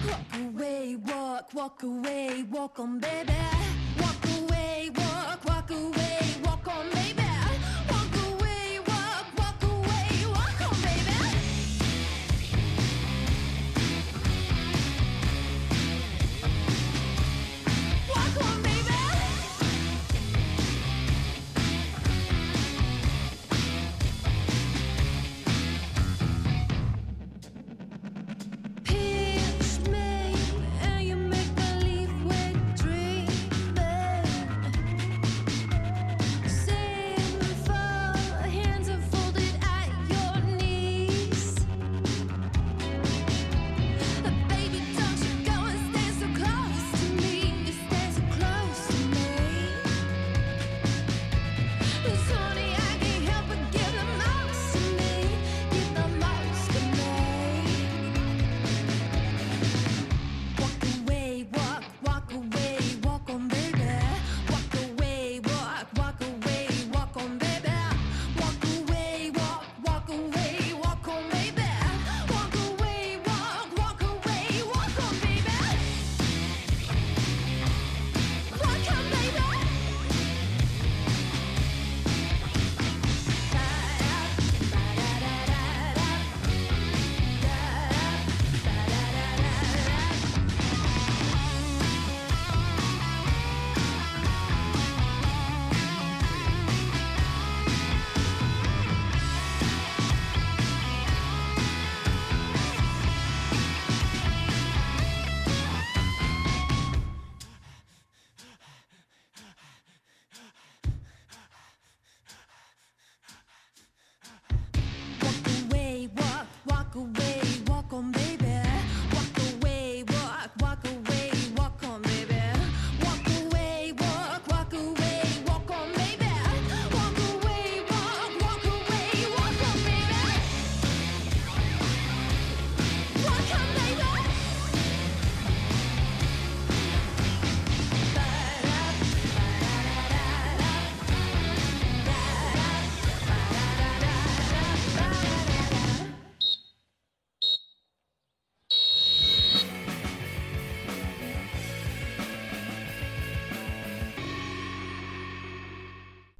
Walk 0.07 0.33
away, 0.33 0.95
walk, 1.05 1.53
walk 1.53 1.83
away, 1.83 2.43
walk 2.49 2.79
on, 2.79 2.99
baby. 2.99 3.33
Walk 4.01 4.25
away, 4.39 4.89
walk, 4.95 5.45
walk 5.45 5.71
away, 5.71 6.19
walk 6.43 6.67
on, 6.67 6.89
baby. 6.89 7.18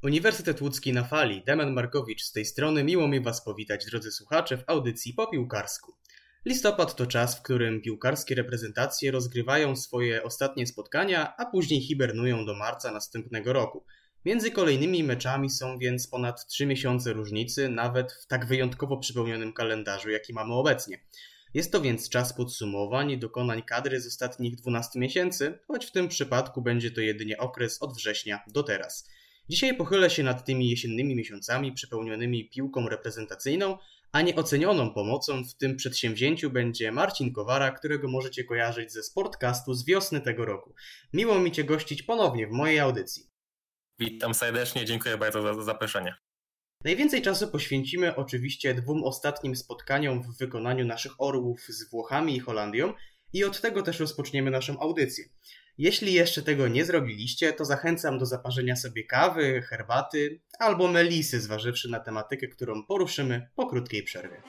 Uniwersytet 0.10 0.61
Łódzki 0.61 0.94
na 0.94 1.03
fali, 1.03 1.44
Damian 1.45 1.73
Markowicz 1.73 2.23
z 2.23 2.31
tej 2.31 2.45
strony, 2.45 2.84
miło 2.84 3.07
mi 3.07 3.22
Was 3.22 3.44
powitać, 3.44 3.86
drodzy 3.86 4.11
słuchacze, 4.11 4.57
w 4.57 4.64
audycji 4.68 5.14
po 5.14 5.27
piłkarsku. 5.27 5.94
Listopad 6.45 6.95
to 6.95 7.06
czas, 7.06 7.40
w 7.40 7.41
którym 7.41 7.81
piłkarskie 7.81 8.36
reprezentacje 8.36 9.11
rozgrywają 9.11 9.76
swoje 9.76 10.23
ostatnie 10.23 10.68
spotkania, 10.68 11.34
a 11.38 11.45
później 11.45 11.81
hibernują 11.81 12.45
do 12.45 12.56
marca 12.56 12.91
następnego 12.91 13.53
roku. 13.53 13.86
Między 14.26 14.52
kolejnymi 14.52 15.03
meczami 15.03 15.49
są 15.49 15.77
więc 15.77 16.07
ponad 16.07 16.45
3 16.48 16.65
miesiące 16.65 17.14
różnicy, 17.14 17.69
nawet 17.69 18.11
w 18.11 18.27
tak 18.27 18.45
wyjątkowo 18.45 18.98
przypełnionym 18.98 19.53
kalendarzu, 19.53 20.10
jaki 20.10 20.34
mamy 20.34 20.53
obecnie. 20.53 20.99
Jest 21.53 21.72
to 21.72 21.81
więc 21.81 22.10
czas 22.10 22.34
podsumowań 22.34 23.11
i 23.11 23.18
dokonań 23.18 23.64
kadry 23.64 24.02
z 24.02 24.07
ostatnich 24.07 24.56
12 24.56 24.99
miesięcy, 24.99 25.60
choć 25.68 25.86
w 25.86 25.91
tym 25.91 26.07
przypadku 26.07 26.61
będzie 26.61 26.91
to 26.91 27.02
jedynie 27.02 27.38
okres 27.38 27.81
od 27.81 27.94
września 27.98 28.40
do 28.48 28.64
teraz. 28.64 29.10
Dzisiaj 29.49 29.76
pochylę 29.76 30.09
się 30.09 30.23
nad 30.23 30.45
tymi 30.45 30.69
jesiennymi 30.69 31.15
miesiącami 31.15 31.71
przepełnionymi 31.71 32.49
piłką 32.49 32.89
reprezentacyjną, 32.89 33.77
a 34.11 34.21
nieocenioną 34.21 34.93
pomocą 34.93 35.43
w 35.43 35.55
tym 35.55 35.76
przedsięwzięciu 35.76 36.49
będzie 36.49 36.91
Marcin 36.91 37.34
Kowara, 37.34 37.71
którego 37.71 38.07
możecie 38.07 38.43
kojarzyć 38.43 38.91
ze 38.91 39.03
Sportcastu 39.03 39.73
z 39.73 39.85
wiosny 39.85 40.21
tego 40.21 40.45
roku. 40.45 40.73
Miło 41.13 41.39
mi 41.39 41.51
Cię 41.51 41.63
gościć 41.63 42.03
ponownie 42.03 42.47
w 42.47 42.51
mojej 42.51 42.80
audycji. 42.80 43.23
Witam 43.99 44.34
serdecznie, 44.34 44.85
dziękuję 44.85 45.17
bardzo 45.17 45.41
za 45.41 45.53
za 45.53 45.63
zaproszenie. 45.63 46.15
Najwięcej 46.84 47.21
czasu 47.21 47.47
poświęcimy 47.47 48.15
oczywiście 48.15 48.73
dwóm 48.73 49.03
ostatnim 49.03 49.55
spotkaniom 49.55 50.23
w 50.23 50.38
wykonaniu 50.38 50.85
naszych 50.85 51.21
orłów 51.21 51.61
z 51.61 51.89
Włochami 51.89 52.35
i 52.35 52.39
Holandią 52.39 52.93
i 53.34 53.43
od 53.43 53.61
tego 53.61 53.81
też 53.81 53.99
rozpoczniemy 53.99 54.51
naszą 54.51 54.80
audycję. 54.80 55.26
Jeśli 55.80 56.14
jeszcze 56.14 56.41
tego 56.41 56.68
nie 56.68 56.85
zrobiliście, 56.85 57.53
to 57.53 57.65
zachęcam 57.65 58.18
do 58.18 58.26
zaparzenia 58.26 58.76
sobie 58.76 59.03
kawy, 59.03 59.61
herbaty 59.61 60.39
albo 60.60 60.88
melisy, 60.88 61.41
zważywszy 61.41 61.89
na 61.89 61.99
tematykę, 61.99 62.47
którą 62.47 62.85
poruszymy 62.85 63.49
po 63.56 63.68
krótkiej 63.68 64.03
przerwie. 64.03 64.41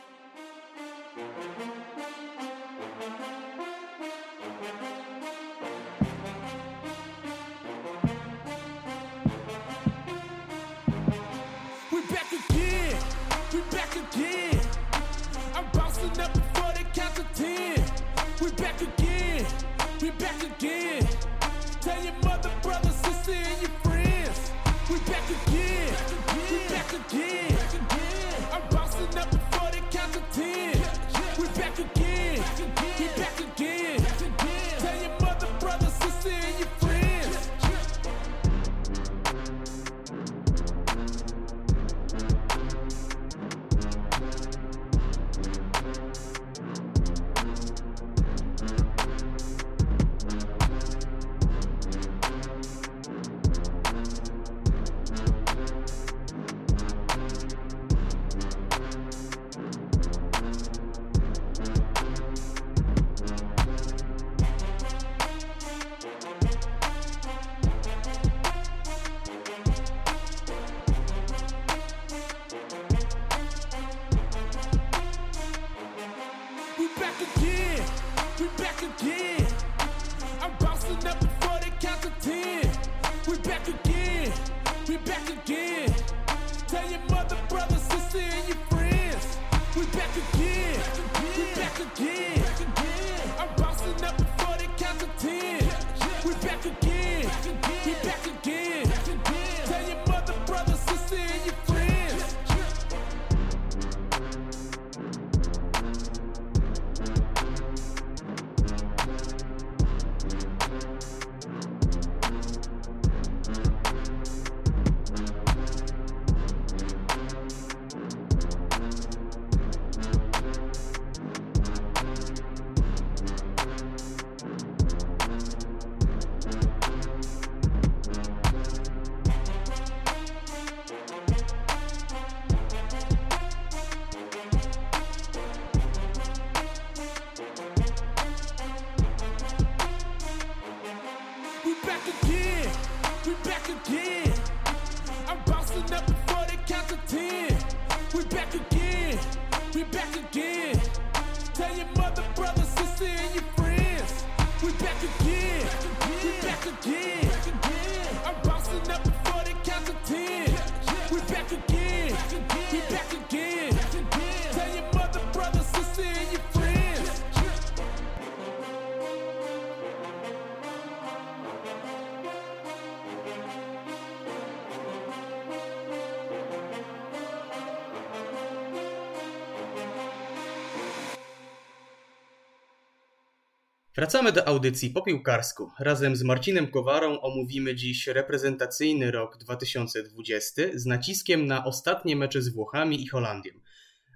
Wracamy 184.01 184.33
do 184.33 184.49
audycji 184.49 184.91
po 184.91 185.03
piłkarsku. 185.03 185.71
Razem 185.79 186.17
z 186.17 186.23
Marcinem 186.23 186.67
Kowarą 186.67 187.21
omówimy 187.21 187.75
dziś 187.75 188.07
reprezentacyjny 188.07 189.11
rok 189.11 189.39
2020 189.39 190.63
z 190.75 190.87
naciskiem 190.87 191.47
na 191.47 191.65
ostatnie 191.65 192.17
mecze 192.17 192.43
z 192.43 192.49
Włochami 192.49 193.03
i 193.03 193.09
Holandią. 193.09 193.53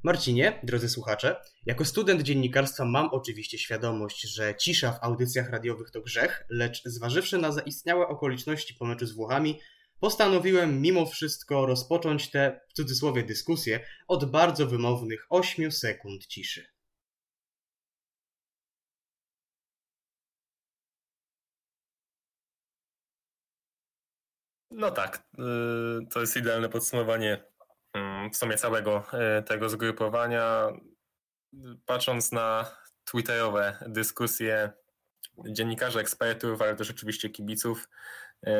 Marcinie, 0.05 0.61
drodzy 0.62 0.89
słuchacze, 0.89 1.36
jako 1.66 1.85
student 1.85 2.23
dziennikarstwa 2.23 2.85
mam 2.85 3.09
oczywiście 3.12 3.59
świadomość, 3.59 4.23
że 4.23 4.55
cisza 4.55 4.93
w 4.93 5.05
audycjach 5.05 5.51
radiowych 5.51 5.90
to 5.90 6.01
grzech, 6.01 6.47
lecz 6.51 6.82
zważywszy 6.85 7.39
na 7.39 7.52
zaistniałe 7.52 8.06
okoliczności 8.09 8.74
po 8.74 8.85
meczu 8.85 9.06
z 9.06 9.12
Włochami, 9.12 9.61
postanowiłem 10.01 10.81
mimo 10.81 11.06
wszystko 11.06 11.66
rozpocząć 11.66 12.31
tę, 12.31 12.61
w 12.69 12.73
cudzysłowie, 12.73 13.23
dyskusję 13.23 13.81
od 14.09 14.31
bardzo 14.31 14.66
wymownych 14.66 15.27
8 15.31 15.73
sekund 15.73 16.27
ciszy. 16.27 16.74
No 24.77 24.91
tak, 24.91 25.23
y, 25.39 26.07
to 26.11 26.21
jest 26.21 26.37
idealne 26.37 26.69
podsumowanie 26.69 27.45
mm, 27.93 28.31
w 28.31 28.37
sumie 28.37 28.57
całego 28.57 29.05
y, 29.39 29.43
tego 29.43 29.69
zgrupowania. 29.69 30.69
Patrząc 31.87 32.33
na 32.33 32.77
twitterowe 33.05 33.79
dyskusje 33.87 34.73
dziennikarzy, 35.47 35.99
ekspertów, 35.99 36.63
ale 36.63 36.77
też 36.77 36.91
oczywiście 36.91 37.31
kibiców, 37.31 37.89
y, 38.47 38.51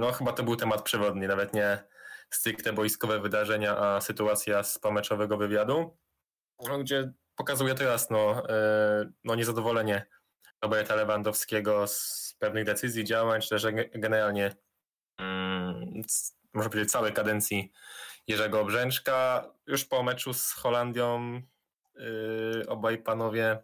no 0.00 0.12
chyba 0.12 0.32
to 0.32 0.42
był 0.42 0.56
temat 0.56 0.82
przewodni, 0.82 1.26
nawet 1.26 1.54
nie, 1.54 1.84
stricte 2.30 2.72
boiskowe 2.72 3.20
wydarzenia, 3.20 3.76
a 3.76 4.00
sytuacja 4.00 4.62
z 4.62 4.78
pomeczowego 4.78 5.36
wywiadu, 5.36 5.98
no, 6.68 6.78
gdzie 6.78 7.12
pokazuje 7.36 7.74
to 7.74 7.84
jasno 7.84 8.42
no, 9.24 9.34
niezadowolenie 9.34 10.06
Roberta 10.62 10.94
Lewandowskiego 10.94 11.86
z 11.86 12.34
pewnych 12.38 12.64
decyzji, 12.64 13.04
działań, 13.04 13.40
czy 13.40 13.48
też 13.48 13.66
generalnie 13.94 14.56
można 16.54 16.70
powiedzieć 16.70 16.92
całej 16.92 17.12
kadencji 17.12 17.72
Jerzego 18.26 18.64
Brzęczka. 18.64 19.50
Już 19.66 19.84
po 19.84 20.02
meczu 20.02 20.34
z 20.34 20.52
Holandią 20.52 21.42
yy, 21.94 22.64
obaj 22.68 22.98
panowie 22.98 23.62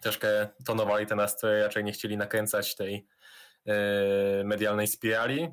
troszkę 0.00 0.48
tonowali 0.66 1.06
te 1.06 1.16
nastroje, 1.16 1.62
raczej 1.62 1.84
nie 1.84 1.92
chcieli 1.92 2.16
nakręcać 2.16 2.76
tej 2.76 3.06
yy, 3.64 3.74
medialnej 4.44 4.86
spirali. 4.86 5.48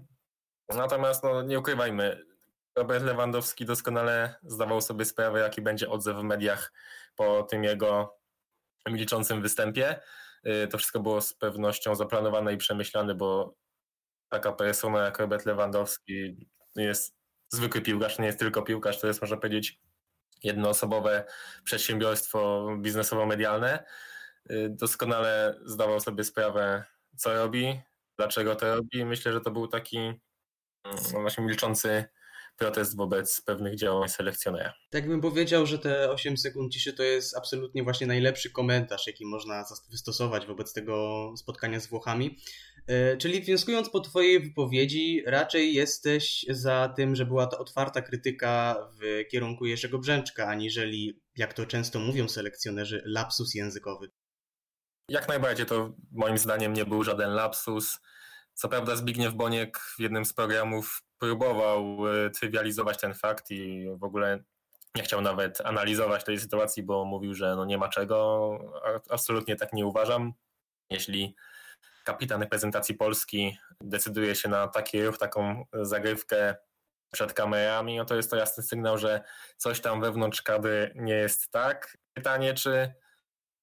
Natomiast 0.69 1.23
no, 1.23 1.41
nie 1.41 1.59
ukrywajmy, 1.59 2.25
Robert 2.75 3.05
Lewandowski 3.05 3.65
doskonale 3.65 4.35
zdawał 4.43 4.81
sobie 4.81 5.05
sprawę, 5.05 5.39
jaki 5.39 5.61
będzie 5.61 5.89
odzew 5.89 6.17
w 6.17 6.23
mediach 6.23 6.73
po 7.15 7.43
tym 7.43 7.63
jego 7.63 8.19
milczącym 8.87 9.41
występie. 9.41 9.99
Yy, 10.43 10.67
to 10.67 10.77
wszystko 10.77 10.99
było 10.99 11.21
z 11.21 11.33
pewnością 11.33 11.95
zaplanowane 11.95 12.53
i 12.53 12.57
przemyślane, 12.57 13.15
bo 13.15 13.55
taka 14.33 14.51
persona 14.51 15.05
jak 15.05 15.19
Robert 15.19 15.45
Lewandowski 15.45 16.47
jest 16.75 17.15
zwykły 17.53 17.81
piłkarz, 17.81 18.19
nie 18.19 18.25
jest 18.25 18.39
tylko 18.39 18.61
piłkarz, 18.61 18.99
to 18.99 19.07
jest 19.07 19.21
można 19.21 19.37
powiedzieć 19.37 19.79
jednoosobowe 20.43 21.25
przedsiębiorstwo 21.63 22.67
biznesowo-medialne. 22.81 23.83
Y, 24.51 24.69
doskonale 24.69 25.59
zdawał 25.65 25.99
sobie 25.99 26.23
sprawę, 26.23 26.83
co 27.15 27.33
robi, 27.33 27.81
dlaczego 28.17 28.55
to 28.55 28.75
robi. 28.75 29.05
Myślę, 29.05 29.33
że 29.33 29.41
to 29.41 29.51
był 29.51 29.67
taki 29.67 29.97
mm, 29.97 30.17
no 31.13 31.21
właśnie 31.21 31.43
milczący 31.43 32.05
protest 32.57 32.97
wobec 32.97 33.41
pewnych 33.41 33.75
działań 33.75 34.09
selekcjonera. 34.09 34.73
Tak 34.89 35.07
bym 35.07 35.21
powiedział, 35.21 35.65
że 35.65 35.79
te 35.79 36.11
8 36.11 36.37
sekund 36.37 36.73
ciszy 36.73 36.93
to 36.93 37.03
jest 37.03 37.37
absolutnie 37.37 37.83
właśnie 37.83 38.07
najlepszy 38.07 38.51
komentarz, 38.51 39.07
jaki 39.07 39.25
można 39.25 39.65
wystosować 39.91 40.45
wobec 40.45 40.73
tego 40.73 41.33
spotkania 41.37 41.79
z 41.79 41.87
Włochami. 41.87 42.39
E, 42.87 43.17
czyli 43.17 43.41
wnioskując 43.41 43.89
po 43.89 43.99
Twojej 43.99 44.39
wypowiedzi, 44.39 45.23
raczej 45.25 45.73
jesteś 45.73 46.45
za 46.49 46.93
tym, 46.95 47.15
że 47.15 47.25
była 47.25 47.47
to 47.47 47.57
otwarta 47.57 48.01
krytyka 48.01 48.75
w 49.01 49.27
kierunku 49.31 49.65
Jerzego 49.65 49.99
Brzęczka, 49.99 50.47
aniżeli, 50.47 51.21
jak 51.35 51.53
to 51.53 51.65
często 51.65 51.99
mówią 51.99 52.27
selekcjonerzy, 52.27 53.01
lapsus 53.05 53.55
językowy. 53.55 54.09
Jak 55.09 55.27
najbardziej 55.27 55.65
to 55.65 55.93
moim 56.11 56.37
zdaniem 56.37 56.73
nie 56.73 56.85
był 56.85 57.03
żaden 57.03 57.29
lapsus. 57.29 57.99
Co 58.53 58.69
prawda 58.69 58.95
Zbigniew 58.95 59.33
Boniek 59.33 59.79
w 59.79 59.99
jednym 59.99 60.25
z 60.25 60.33
programów 60.33 61.03
próbował 61.19 62.07
e, 62.07 62.29
trywializować 62.29 62.97
ten 62.97 63.13
fakt 63.13 63.51
i 63.51 63.85
w 63.97 64.03
ogóle 64.03 64.43
nie 64.95 65.03
chciał 65.03 65.21
nawet 65.21 65.61
analizować 65.61 66.23
tej 66.23 66.39
sytuacji, 66.39 66.83
bo 66.83 67.05
mówił, 67.05 67.33
że 67.33 67.55
no 67.55 67.65
nie 67.65 67.77
ma 67.77 67.89
czego. 67.89 68.49
Absolutnie 69.09 69.55
tak 69.55 69.73
nie 69.73 69.85
uważam. 69.85 70.33
Jeśli 70.89 71.35
kapitan 72.03 72.41
reprezentacji 72.41 72.95
Polski 72.95 73.57
decyduje 73.81 74.35
się 74.35 74.49
na 74.49 74.67
taki 74.67 75.05
ruch, 75.05 75.17
taką 75.17 75.65
zagrywkę 75.73 76.55
przed 77.13 77.33
kamerami, 77.33 77.97
no 77.97 78.05
to 78.05 78.15
jest 78.15 78.29
to 78.29 78.35
jasny 78.35 78.63
sygnał, 78.63 78.97
że 78.97 79.21
coś 79.57 79.81
tam 79.81 80.01
wewnątrz 80.01 80.41
kadry 80.41 80.93
nie 80.95 81.13
jest 81.13 81.51
tak. 81.51 81.97
Pytanie, 82.13 82.53
czy, 82.53 82.93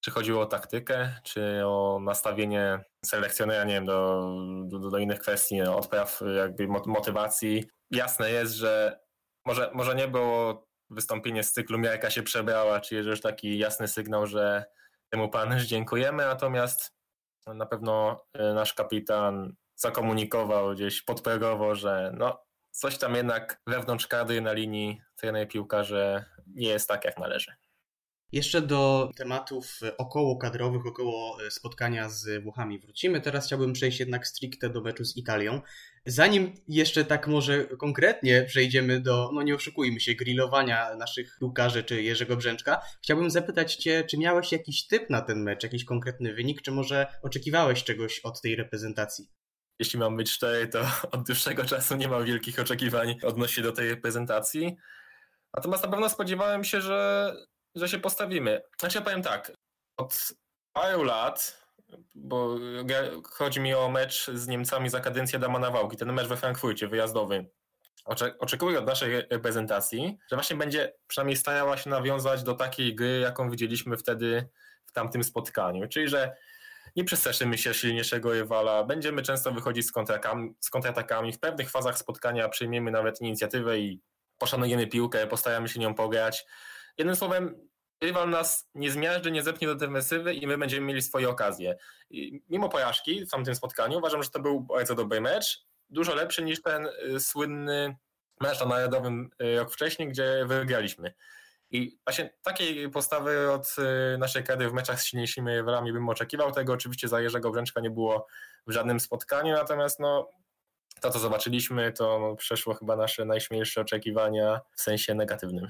czy 0.04 0.10
chodziło 0.10 0.42
o 0.42 0.46
taktykę, 0.46 1.14
czy 1.22 1.62
o 1.66 2.00
nastawienie 2.02 2.84
selekcjonera, 3.04 3.64
nie 3.64 3.74
wiem, 3.74 3.86
do, 3.86 4.30
do, 4.64 4.78
do 4.78 4.98
innych 4.98 5.20
kwestii, 5.20 5.62
odpraw, 5.62 6.20
jakby 6.36 6.68
motywacji. 6.68 7.64
Jasne 7.90 8.30
jest, 8.30 8.54
że 8.54 9.00
może, 9.46 9.70
może 9.74 9.94
nie 9.94 10.08
było 10.08 10.66
wystąpienie 10.90 11.42
z 11.42 11.52
cyklu 11.52 11.78
Miarka 11.78 12.10
się 12.10 12.22
przebrała, 12.22 12.80
czyli 12.80 13.06
już 13.06 13.20
taki 13.20 13.58
jasny 13.58 13.88
sygnał, 13.88 14.26
że 14.26 14.64
temu 15.10 15.28
panu 15.28 15.60
dziękujemy, 15.60 16.24
natomiast 16.24 16.99
na 17.46 17.66
pewno 17.66 18.24
e, 18.32 18.54
nasz 18.54 18.74
kapitan 18.74 19.54
zakomunikował 19.76 20.74
gdzieś 20.74 21.02
podprogowo, 21.02 21.74
że 21.74 22.14
no, 22.18 22.44
coś 22.70 22.98
tam 22.98 23.14
jednak 23.14 23.60
wewnątrz 23.66 24.06
kadry 24.06 24.40
na 24.40 24.52
linii 24.52 25.00
trener 25.16 25.48
piłkarze 25.48 26.24
nie 26.46 26.68
jest 26.68 26.88
tak 26.88 27.04
jak 27.04 27.18
należy. 27.18 27.52
Jeszcze 28.32 28.62
do 28.62 29.10
tematów 29.16 29.80
około 29.98 30.36
kadrowych, 30.36 30.86
około 30.86 31.46
e, 31.46 31.50
spotkania 31.50 32.08
z 32.08 32.42
Włochami 32.42 32.78
wrócimy. 32.78 33.20
Teraz 33.20 33.46
chciałbym 33.46 33.72
przejść 33.72 34.00
jednak 34.00 34.26
stricte 34.26 34.70
do 34.70 34.80
meczu 34.80 35.04
z 35.04 35.16
Italią. 35.16 35.60
Zanim 36.06 36.52
jeszcze 36.68 37.05
tak 37.05 37.27
może 37.27 37.64
konkretnie 37.64 38.43
przejdziemy 38.43 39.01
do, 39.01 39.31
no 39.32 39.43
nie 39.43 39.55
oszukujmy 39.55 40.01
się, 40.01 40.14
grillowania 40.14 40.94
naszych 40.94 41.36
piłkarzy 41.39 41.85
czy 41.85 42.02
Jerzego 42.02 42.36
Brzęczka, 42.36 42.81
chciałbym 43.02 43.31
zapytać 43.31 43.77
Cię, 43.77 44.05
czy 44.05 44.18
miałeś 44.18 44.52
jakiś 44.52 44.86
typ 44.86 45.10
na 45.10 45.20
ten 45.20 45.43
mecz, 45.43 45.62
jakiś 45.62 45.85
konkretny 45.85 46.35
wynik, 46.35 46.62
czy 46.62 46.70
może 46.70 47.06
oczekiwałeś 47.22 47.85
czegoś 47.85 48.20
od 48.20 48.40
tej 48.40 48.56
reprezentacji? 48.56 49.28
Jeśli 49.78 49.98
mam 49.98 50.16
być 50.16 50.31
szczery, 50.31 50.68
to 50.68 50.81
od 51.12 51.27
dłuższego 51.27 51.64
czasu 51.64 51.97
nie 51.97 52.09
mam 52.09 52.24
wielkich 52.24 52.59
oczekiwań 52.59 53.16
odnośnie 53.22 53.62
do 53.62 53.72
tej 53.72 53.90
reprezentacji. 53.90 54.77
Natomiast 55.55 55.85
na 55.85 55.90
pewno 55.90 56.09
spodziewałem 56.09 56.64
się, 56.64 56.81
że, 56.81 57.32
że 57.74 57.89
się 57.89 57.98
postawimy. 57.98 58.62
Znaczy 58.81 58.98
ja 58.98 59.05
powiem 59.05 59.22
tak, 59.22 59.52
od 59.97 60.32
paru 60.72 61.02
lat 61.02 61.60
bo 62.14 62.56
chodzi 63.24 63.60
mi 63.60 63.74
o 63.74 63.88
mecz 63.88 64.30
z 64.34 64.48
Niemcami 64.48 64.90
za 64.90 65.00
kadencję 65.00 65.38
Dama 65.38 65.58
Nawałki, 65.58 65.96
ten 65.96 66.12
mecz 66.12 66.26
we 66.26 66.36
Frankfurcie 66.36 66.88
wyjazdowy. 66.88 67.46
Oczekuję 68.38 68.78
od 68.78 68.86
naszej 68.86 69.22
reprezentacji, 69.30 70.18
że 70.30 70.36
właśnie 70.36 70.56
będzie 70.56 70.92
przynajmniej 71.06 71.36
starała 71.36 71.76
się 71.76 71.90
nawiązać 71.90 72.42
do 72.42 72.54
takiej 72.54 72.94
gry, 72.94 73.20
jaką 73.20 73.50
widzieliśmy 73.50 73.96
wtedy 73.96 74.48
w 74.86 74.92
tamtym 74.92 75.24
spotkaniu. 75.24 75.88
Czyli, 75.88 76.08
że 76.08 76.36
nie 76.96 77.04
przestraszymy 77.04 77.58
się 77.58 77.74
silniejszego 77.74 78.32
rywala, 78.32 78.84
będziemy 78.84 79.22
często 79.22 79.52
wychodzić 79.52 79.86
z, 79.86 79.92
z 80.60 80.70
kontratakami, 80.70 81.32
w 81.32 81.40
pewnych 81.40 81.70
fazach 81.70 81.98
spotkania 81.98 82.48
przyjmiemy 82.48 82.90
nawet 82.90 83.20
inicjatywę 83.20 83.78
i 83.78 84.00
poszanujemy 84.38 84.86
piłkę, 84.86 85.26
postaramy 85.26 85.68
się 85.68 85.80
nią 85.80 85.94
pograć. 85.94 86.46
Jednym 86.98 87.16
słowem, 87.16 87.69
rywal 88.01 88.31
nas 88.31 88.68
nie 88.74 88.90
zmiażdży, 88.90 89.31
nie 89.31 89.43
zepnie 89.43 89.68
do 89.68 89.74
defensywy 89.74 90.35
i 90.35 90.47
my 90.47 90.59
będziemy 90.59 90.86
mieli 90.86 91.02
swoje 91.02 91.28
okazje. 91.28 91.77
I 92.10 92.43
mimo 92.48 92.68
porażki 92.68 93.27
w 93.27 93.31
tamtym 93.31 93.55
spotkaniu 93.55 93.98
uważam, 93.98 94.22
że 94.22 94.31
to 94.31 94.40
był 94.40 94.60
bardzo 94.60 94.94
dobry 94.94 95.20
mecz, 95.20 95.66
dużo 95.90 96.14
lepszy 96.14 96.43
niż 96.43 96.62
ten 96.62 96.86
y, 96.86 97.20
słynny 97.20 97.97
mecz 98.40 98.60
na 98.60 98.66
Narodowym 98.66 99.31
y, 99.43 99.56
rok 99.56 99.72
wcześniej, 99.72 100.09
gdzie 100.09 100.44
wygraliśmy. 100.47 101.14
I 101.70 101.98
właśnie 102.06 102.32
takiej 102.43 102.90
postawy 102.90 103.51
od 103.51 103.77
y, 104.14 104.18
naszej 104.18 104.44
kadry 104.44 104.70
w 104.70 104.72
meczach 104.72 105.01
z 105.01 105.06
silniejszymi 105.06 105.52
rywalami 105.55 105.93
bym 105.93 106.09
oczekiwał. 106.09 106.52
Tego 106.52 106.72
oczywiście 106.72 107.09
za 107.09 107.20
Jerzego 107.20 107.51
Bręczka 107.51 107.81
nie 107.81 107.90
było 107.90 108.27
w 108.66 108.72
żadnym 108.72 109.01
spotkaniu, 109.01 109.52
natomiast 109.52 110.01
no, 110.01 110.31
to, 111.01 111.10
co 111.10 111.18
zobaczyliśmy, 111.18 111.93
to 111.93 112.36
przeszło 112.39 112.74
chyba 112.74 112.97
nasze 112.97 113.24
najśmielsze 113.24 113.81
oczekiwania 113.81 114.60
w 114.77 114.81
sensie 114.81 115.14
negatywnym. 115.14 115.68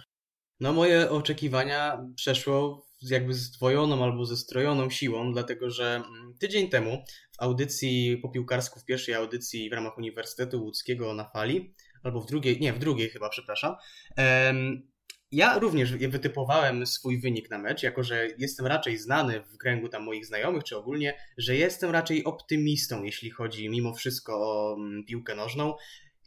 No 0.60 0.72
moje 0.72 1.10
oczekiwania 1.10 2.06
przeszło 2.16 2.86
jakby 3.02 3.34
zdwojoną 3.34 4.04
albo 4.04 4.24
zestrojoną 4.24 4.90
siłą, 4.90 5.32
dlatego 5.32 5.70
że 5.70 5.94
mm, 5.96 6.34
tydzień 6.38 6.68
temu 6.68 7.04
w 7.32 7.42
audycji 7.42 8.18
po 8.22 8.28
piłkarsku, 8.28 8.80
w 8.80 8.84
pierwszej 8.84 9.14
audycji 9.14 9.70
w 9.70 9.72
ramach 9.72 9.98
Uniwersytetu 9.98 10.62
Łódzkiego 10.64 11.14
na 11.14 11.24
fali, 11.24 11.74
albo 12.02 12.20
w 12.20 12.26
drugiej, 12.26 12.60
nie, 12.60 12.72
w 12.72 12.78
drugiej 12.78 13.10
chyba, 13.10 13.28
przepraszam, 13.28 13.74
ja 15.32 15.58
również 15.58 15.92
wytypowałem 15.92 16.86
swój 16.86 17.20
wynik 17.20 17.50
na 17.50 17.58
mecz, 17.58 17.82
jako 17.82 18.02
że 18.02 18.28
jestem 18.38 18.66
raczej 18.66 18.98
znany 18.98 19.40
w 19.40 19.58
kręgu 19.58 19.88
tam 19.88 20.04
moich 20.04 20.26
znajomych, 20.26 20.64
czy 20.64 20.76
ogólnie, 20.76 21.14
że 21.38 21.56
jestem 21.56 21.90
raczej 21.90 22.24
optymistą, 22.24 23.02
jeśli 23.02 23.30
chodzi 23.30 23.68
mimo 23.68 23.94
wszystko 23.94 24.32
o 24.34 24.76
mm, 24.78 25.04
piłkę 25.04 25.34
nożną. 25.34 25.74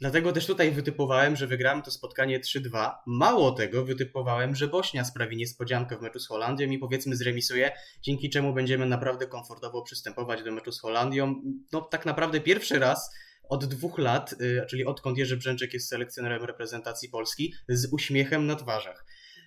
Dlatego 0.03 0.31
też 0.31 0.45
tutaj 0.45 0.71
wytypowałem, 0.71 1.35
że 1.35 1.47
wygrałem 1.47 1.81
to 1.81 1.91
spotkanie 1.91 2.39
3-2. 2.39 2.91
Mało 3.07 3.51
tego, 3.51 3.85
wytypowałem, 3.85 4.55
że 4.55 4.67
Bośnia 4.67 5.05
sprawi 5.05 5.38
niespodziankę 5.38 5.97
w 5.97 6.01
meczu 6.01 6.19
z 6.19 6.27
Holandią 6.27 6.69
i 6.69 6.77
powiedzmy 6.77 7.15
zremisuje, 7.15 7.71
dzięki 8.01 8.30
czemu 8.30 8.53
będziemy 8.53 8.85
naprawdę 8.85 9.27
komfortowo 9.27 9.81
przystępować 9.81 10.43
do 10.43 10.51
meczu 10.51 10.71
z 10.71 10.81
Holandią. 10.81 11.35
No 11.71 11.81
tak 11.81 12.05
naprawdę 12.05 12.41
pierwszy 12.41 12.80
raz 12.80 13.11
od 13.49 13.65
dwóch 13.65 13.97
lat, 13.97 14.34
y, 14.41 14.65
czyli 14.69 14.85
odkąd 14.85 15.17
Jerzy 15.17 15.38
Brzęczek 15.38 15.73
jest 15.73 15.89
selekcjonerem 15.89 16.43
reprezentacji 16.43 17.09
Polski, 17.09 17.53
z 17.69 17.93
uśmiechem 17.93 18.45
na 18.45 18.55
twarzach. 18.55 19.05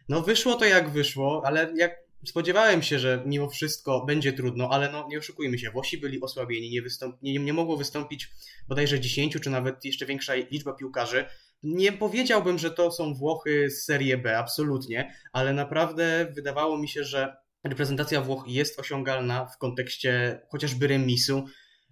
No 0.09 0.23
wyszło 0.23 0.55
to 0.55 0.65
jak 0.65 0.91
wyszło, 0.91 1.43
ale 1.45 1.73
jak 1.77 2.06
spodziewałem 2.27 2.83
się, 2.83 2.99
że 2.99 3.23
mimo 3.27 3.49
wszystko 3.49 4.05
będzie 4.05 4.33
trudno, 4.33 4.69
ale 4.73 4.93
no 4.93 5.07
nie 5.09 5.19
oszukujmy 5.19 5.59
się, 5.59 5.71
Włosi 5.71 5.99
byli 5.99 6.21
osłabieni, 6.21 6.71
nie, 6.71 6.83
wystąp- 6.83 7.17
nie, 7.23 7.39
nie 7.39 7.53
mogło 7.53 7.77
wystąpić 7.77 8.31
bodajże 8.69 9.01
10 9.01 9.37
czy 9.43 9.51
nawet 9.51 9.85
jeszcze 9.85 10.07
większa 10.07 10.35
liczba 10.35 10.73
piłkarzy. 10.73 11.25
Nie 11.63 11.93
powiedziałbym, 11.93 12.59
że 12.59 12.71
to 12.71 12.93
są 12.93 13.15
Włochy 13.15 13.71
z 13.71 13.85
Serie 13.85 14.19
B, 14.19 14.39
absolutnie, 14.39 15.15
ale 15.33 15.53
naprawdę 15.53 16.33
wydawało 16.35 16.79
mi 16.79 16.89
się, 16.89 17.05
że 17.05 17.37
reprezentacja 17.65 18.21
Włoch 18.21 18.45
jest 18.47 18.81
osiągalna 18.81 19.47
w 19.47 19.59
kontekście 19.59 20.41
chociażby 20.51 20.87
remisu. 20.87 21.45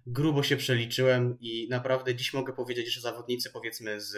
Grubo 0.05 0.43
się 0.43 0.57
przeliczyłem 0.57 1.37
i 1.39 1.67
naprawdę 1.69 2.15
dziś 2.15 2.33
mogę 2.33 2.53
powiedzieć, 2.53 2.93
że 2.93 3.01
zawodnicy 3.01 3.49
powiedzmy 3.53 4.01
z 4.01 4.17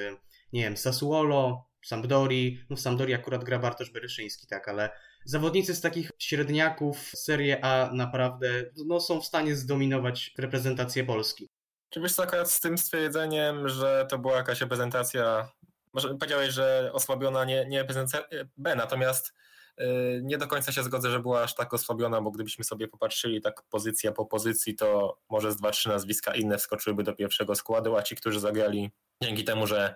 nie 0.54 0.62
wiem, 0.62 0.78
Sassuolo, 0.78 1.66
Sampdori, 1.86 2.60
no 2.70 2.76
w 2.76 2.80
Sampdori 2.80 3.14
akurat 3.14 3.44
gra 3.44 3.60
Bartosz 3.60 3.92
Beryszyński, 3.92 4.48
tak, 4.48 4.68
ale 4.68 4.90
zawodnicy 5.26 5.76
z 5.76 5.82
takich 5.82 6.12
średniaków 6.20 7.12
Serie 7.16 7.66
A 7.66 7.92
naprawdę 7.94 8.50
no, 8.86 9.00
są 9.00 9.22
w 9.22 9.26
stanie 9.26 9.56
zdominować 9.56 10.34
reprezentację 10.38 11.04
Polski. 11.04 11.50
Czy 11.90 12.02
wiesz 12.02 12.14
co, 12.14 12.46
z 12.46 12.60
tym 12.60 12.78
stwierdzeniem, 12.78 13.70
że 13.70 14.08
to 14.10 14.20
była 14.20 14.38
jakaś 14.38 14.62
reprezentacja, 14.62 15.52
może 15.94 16.10
powiedziałeś, 16.10 16.54
że 16.54 16.90
osłabiona 16.94 17.46
nie, 17.46 17.66
nie 17.66 17.80
reprezentacja 17.80 18.24
B, 18.58 18.76
natomiast 18.76 19.34
yy, 19.78 19.86
nie 20.24 20.38
do 20.38 20.48
końca 20.48 20.72
się 20.72 20.84
zgodzę, 20.84 21.12
że 21.12 21.20
była 21.20 21.42
aż 21.42 21.56
tak 21.56 21.74
osłabiona, 21.74 22.22
bo 22.22 22.32
gdybyśmy 22.32 22.64
sobie 22.64 22.88
popatrzyli 22.88 23.42
tak 23.42 23.64
pozycja 23.70 24.12
po 24.12 24.26
pozycji, 24.26 24.76
to 24.76 25.18
może 25.30 25.52
z 25.52 25.58
dwa, 25.58 25.72
trzy 25.72 25.90
nazwiska 25.90 26.36
inne 26.36 26.58
wskoczyłyby 26.58 27.04
do 27.04 27.14
pierwszego 27.14 27.56
składu, 27.56 27.96
a 27.96 28.04
ci, 28.04 28.16
którzy 28.16 28.40
zagrali 28.40 28.92
dzięki 29.24 29.44
temu, 29.44 29.68
że 29.68 29.96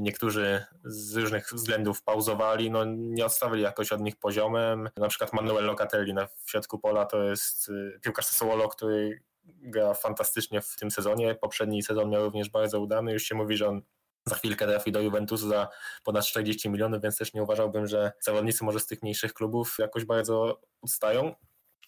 Niektórzy 0.00 0.64
z 0.84 1.16
różnych 1.16 1.48
względów 1.52 2.02
pauzowali, 2.02 2.70
no 2.70 2.84
nie 2.86 3.26
odstawili 3.26 3.62
jakoś 3.62 3.92
od 3.92 4.00
nich 4.00 4.16
poziomem. 4.16 4.90
Na 4.96 5.08
przykład 5.08 5.32
Manuel 5.32 5.64
Locatelli 5.64 6.14
na, 6.14 6.26
w 6.26 6.50
środku 6.50 6.78
pola 6.78 7.06
to 7.06 7.22
jest 7.22 7.68
y, 7.68 8.00
piłkarz 8.02 8.26
Sassuolo, 8.26 8.68
który 8.68 9.22
gra 9.44 9.94
fantastycznie 9.94 10.60
w 10.60 10.76
tym 10.76 10.90
sezonie. 10.90 11.34
Poprzedni 11.34 11.82
sezon 11.82 12.10
miał 12.10 12.24
również 12.24 12.50
bardzo 12.50 12.80
udany. 12.80 13.12
Już 13.12 13.22
się 13.22 13.34
mówi, 13.34 13.56
że 13.56 13.68
on 13.68 13.82
za 14.26 14.34
chwilkę 14.34 14.66
trafi 14.66 14.92
do 14.92 15.00
Juventusu 15.00 15.48
za 15.48 15.68
ponad 16.04 16.24
40 16.24 16.70
milionów, 16.70 17.02
więc 17.02 17.16
też 17.16 17.34
nie 17.34 17.42
uważałbym, 17.42 17.86
że 17.86 18.12
zawodnicy 18.20 18.64
może 18.64 18.80
z 18.80 18.86
tych 18.86 19.02
mniejszych 19.02 19.34
klubów 19.34 19.76
jakoś 19.78 20.04
bardzo 20.04 20.60
odstają. 20.82 21.34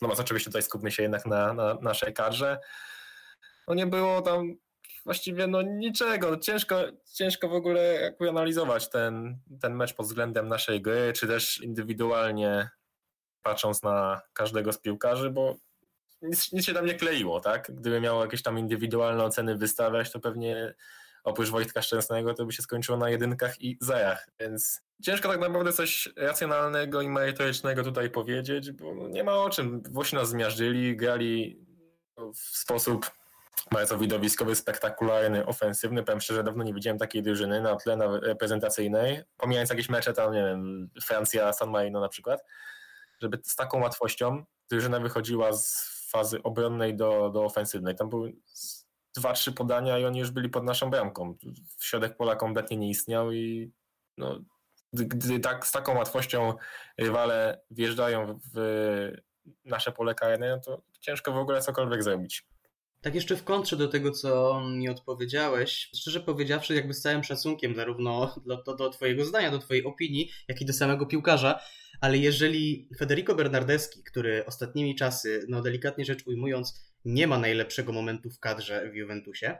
Więc 0.02 0.20
oczywiście 0.20 0.50
tutaj 0.50 0.62
skupmy 0.62 0.90
się 0.90 1.02
jednak 1.02 1.26
na, 1.26 1.52
na 1.52 1.74
naszej 1.74 2.14
kadrze. 2.14 2.58
No 3.68 3.74
nie 3.74 3.86
było 3.86 4.22
tam 4.22 4.56
właściwie 5.06 5.46
no 5.46 5.62
niczego. 5.62 6.36
Ciężko, 6.36 6.82
ciężko 7.14 7.48
w 7.48 7.52
ogóle 7.52 7.82
jakby 7.82 8.28
analizować 8.28 8.90
ten, 8.90 9.38
ten 9.60 9.74
mecz 9.74 9.94
pod 9.94 10.06
względem 10.06 10.48
naszej 10.48 10.82
gry, 10.82 11.12
czy 11.12 11.26
też 11.26 11.60
indywidualnie 11.60 12.70
patrząc 13.42 13.82
na 13.82 14.20
każdego 14.32 14.72
z 14.72 14.78
piłkarzy, 14.78 15.30
bo 15.30 15.56
nic, 16.22 16.52
nic 16.52 16.66
się 16.66 16.74
tam 16.74 16.86
nie 16.86 16.94
kleiło, 16.94 17.40
tak? 17.40 17.72
Gdyby 17.74 18.00
miało 18.00 18.24
jakieś 18.24 18.42
tam 18.42 18.58
indywidualne 18.58 19.24
oceny 19.24 19.56
wystawiać, 19.56 20.12
to 20.12 20.20
pewnie 20.20 20.74
oprócz 21.24 21.48
Wojtka 21.48 21.82
Szczęsnego 21.82 22.34
to 22.34 22.46
by 22.46 22.52
się 22.52 22.62
skończyło 22.62 22.98
na 22.98 23.10
jedynkach 23.10 23.60
i 23.60 23.78
zajach, 23.80 24.28
więc 24.40 24.82
ciężko 25.02 25.28
tak 25.28 25.40
naprawdę 25.40 25.72
coś 25.72 26.08
racjonalnego 26.16 27.02
i 27.02 27.08
merytorycznego 27.08 27.82
tutaj 27.82 28.10
powiedzieć, 28.10 28.72
bo 28.72 29.08
nie 29.08 29.24
ma 29.24 29.34
o 29.34 29.50
czym. 29.50 29.82
Włosi 29.82 30.16
nas 30.16 30.28
zmiażdżyli, 30.28 30.96
grali 30.96 31.66
w 32.34 32.38
sposób 32.38 33.10
bardzo 33.72 33.98
widowiskowy, 33.98 34.54
spektakularny, 34.54 35.46
ofensywny. 35.46 36.02
Powiem 36.02 36.20
szczerze, 36.20 36.44
dawno 36.44 36.64
nie 36.64 36.74
widziałem 36.74 36.98
takiej 36.98 37.22
drużyny 37.22 37.60
na 37.60 37.76
tle 37.76 37.98
reprezentacyjnej. 38.22 39.22
Pomijając 39.36 39.70
jakieś 39.70 39.88
mecze 39.88 40.12
tam, 40.12 40.32
nie 40.32 40.44
wiem, 40.44 40.90
Francja, 41.02 41.52
San 41.52 41.70
Marino 41.70 42.00
na 42.00 42.08
przykład, 42.08 42.44
żeby 43.20 43.38
z 43.44 43.56
taką 43.56 43.80
łatwością 43.80 44.44
drużyna 44.70 45.00
wychodziła 45.00 45.52
z 45.52 45.96
fazy 46.10 46.42
obronnej 46.42 46.96
do, 46.96 47.30
do 47.30 47.44
ofensywnej. 47.44 47.94
Tam 47.94 48.08
były 48.08 48.32
dwa, 49.16 49.32
trzy 49.32 49.52
podania 49.52 49.98
i 49.98 50.04
oni 50.04 50.18
już 50.18 50.30
byli 50.30 50.48
pod 50.48 50.64
naszą 50.64 50.90
bramką. 50.90 51.34
W 51.78 51.84
środek 51.84 52.16
pola 52.16 52.36
kompletnie 52.36 52.76
nie 52.76 52.90
istniał 52.90 53.32
i 53.32 53.72
no, 54.18 54.38
gdy, 54.92 55.40
tak, 55.40 55.66
z 55.66 55.72
taką 55.72 55.96
łatwością 55.96 56.54
rywale 56.98 57.60
wjeżdżają 57.70 58.40
w 58.54 59.12
nasze 59.64 59.92
pole 59.92 60.14
karne, 60.14 60.48
no 60.48 60.58
to 60.58 60.82
ciężko 61.00 61.32
w 61.32 61.36
ogóle 61.38 61.60
cokolwiek 61.60 62.02
zrobić. 62.02 62.46
Tak 63.00 63.14
jeszcze 63.14 63.36
w 63.36 63.44
kontrze 63.44 63.76
do 63.76 63.88
tego, 63.88 64.10
co 64.10 64.60
mi 64.60 64.88
odpowiedziałeś, 64.88 65.90
szczerze 65.96 66.20
powiedziawszy, 66.20 66.74
jakby 66.74 66.94
z 66.94 67.00
całym 67.00 67.24
szacunkiem 67.24 67.74
zarówno 67.74 68.34
do, 68.66 68.76
do 68.76 68.90
twojego 68.90 69.24
zdania, 69.24 69.50
do 69.50 69.58
twojej 69.58 69.84
opinii, 69.84 70.30
jak 70.48 70.60
i 70.60 70.64
do 70.64 70.72
samego 70.72 71.06
piłkarza, 71.06 71.60
ale 72.00 72.18
jeżeli 72.18 72.88
Federico 72.98 73.34
Bernardeschi, 73.34 74.02
który 74.02 74.46
ostatnimi 74.46 74.94
czasy, 74.94 75.46
no 75.48 75.62
delikatnie 75.62 76.04
rzecz 76.04 76.26
ujmując, 76.26 76.80
nie 77.04 77.26
ma 77.26 77.38
najlepszego 77.38 77.92
momentu 77.92 78.30
w 78.30 78.40
kadrze 78.40 78.90
w 78.90 78.94
Juventusie, 78.94 79.58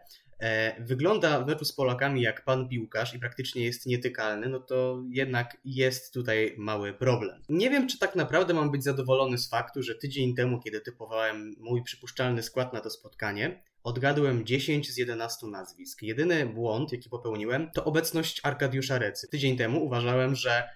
wygląda 0.78 1.40
w 1.40 1.46
meczu 1.46 1.64
z 1.64 1.72
Polakami 1.72 2.22
jak 2.22 2.44
pan 2.44 2.68
piłkarz 2.68 3.14
i 3.14 3.18
praktycznie 3.18 3.64
jest 3.64 3.86
nietykalny, 3.86 4.48
no 4.48 4.60
to 4.60 5.02
jednak 5.10 5.56
jest 5.64 6.14
tutaj 6.14 6.54
mały 6.58 6.94
problem. 6.94 7.42
Nie 7.48 7.70
wiem, 7.70 7.88
czy 7.88 7.98
tak 7.98 8.16
naprawdę 8.16 8.54
mam 8.54 8.70
być 8.70 8.84
zadowolony 8.84 9.38
z 9.38 9.48
faktu, 9.48 9.82
że 9.82 9.94
tydzień 9.94 10.34
temu, 10.34 10.60
kiedy 10.60 10.80
typowałem 10.80 11.54
mój 11.58 11.82
przypuszczalny 11.82 12.42
skład 12.42 12.72
na 12.72 12.80
to 12.80 12.90
spotkanie, 12.90 13.62
odgadłem 13.82 14.46
10 14.46 14.92
z 14.92 14.96
11 14.96 15.46
nazwisk. 15.46 16.02
Jedyny 16.02 16.46
błąd, 16.46 16.92
jaki 16.92 17.08
popełniłem, 17.08 17.70
to 17.74 17.84
obecność 17.84 18.40
Arkadiusza 18.42 18.98
Recy. 18.98 19.28
Tydzień 19.28 19.56
temu 19.56 19.84
uważałem, 19.84 20.34
że 20.34 20.68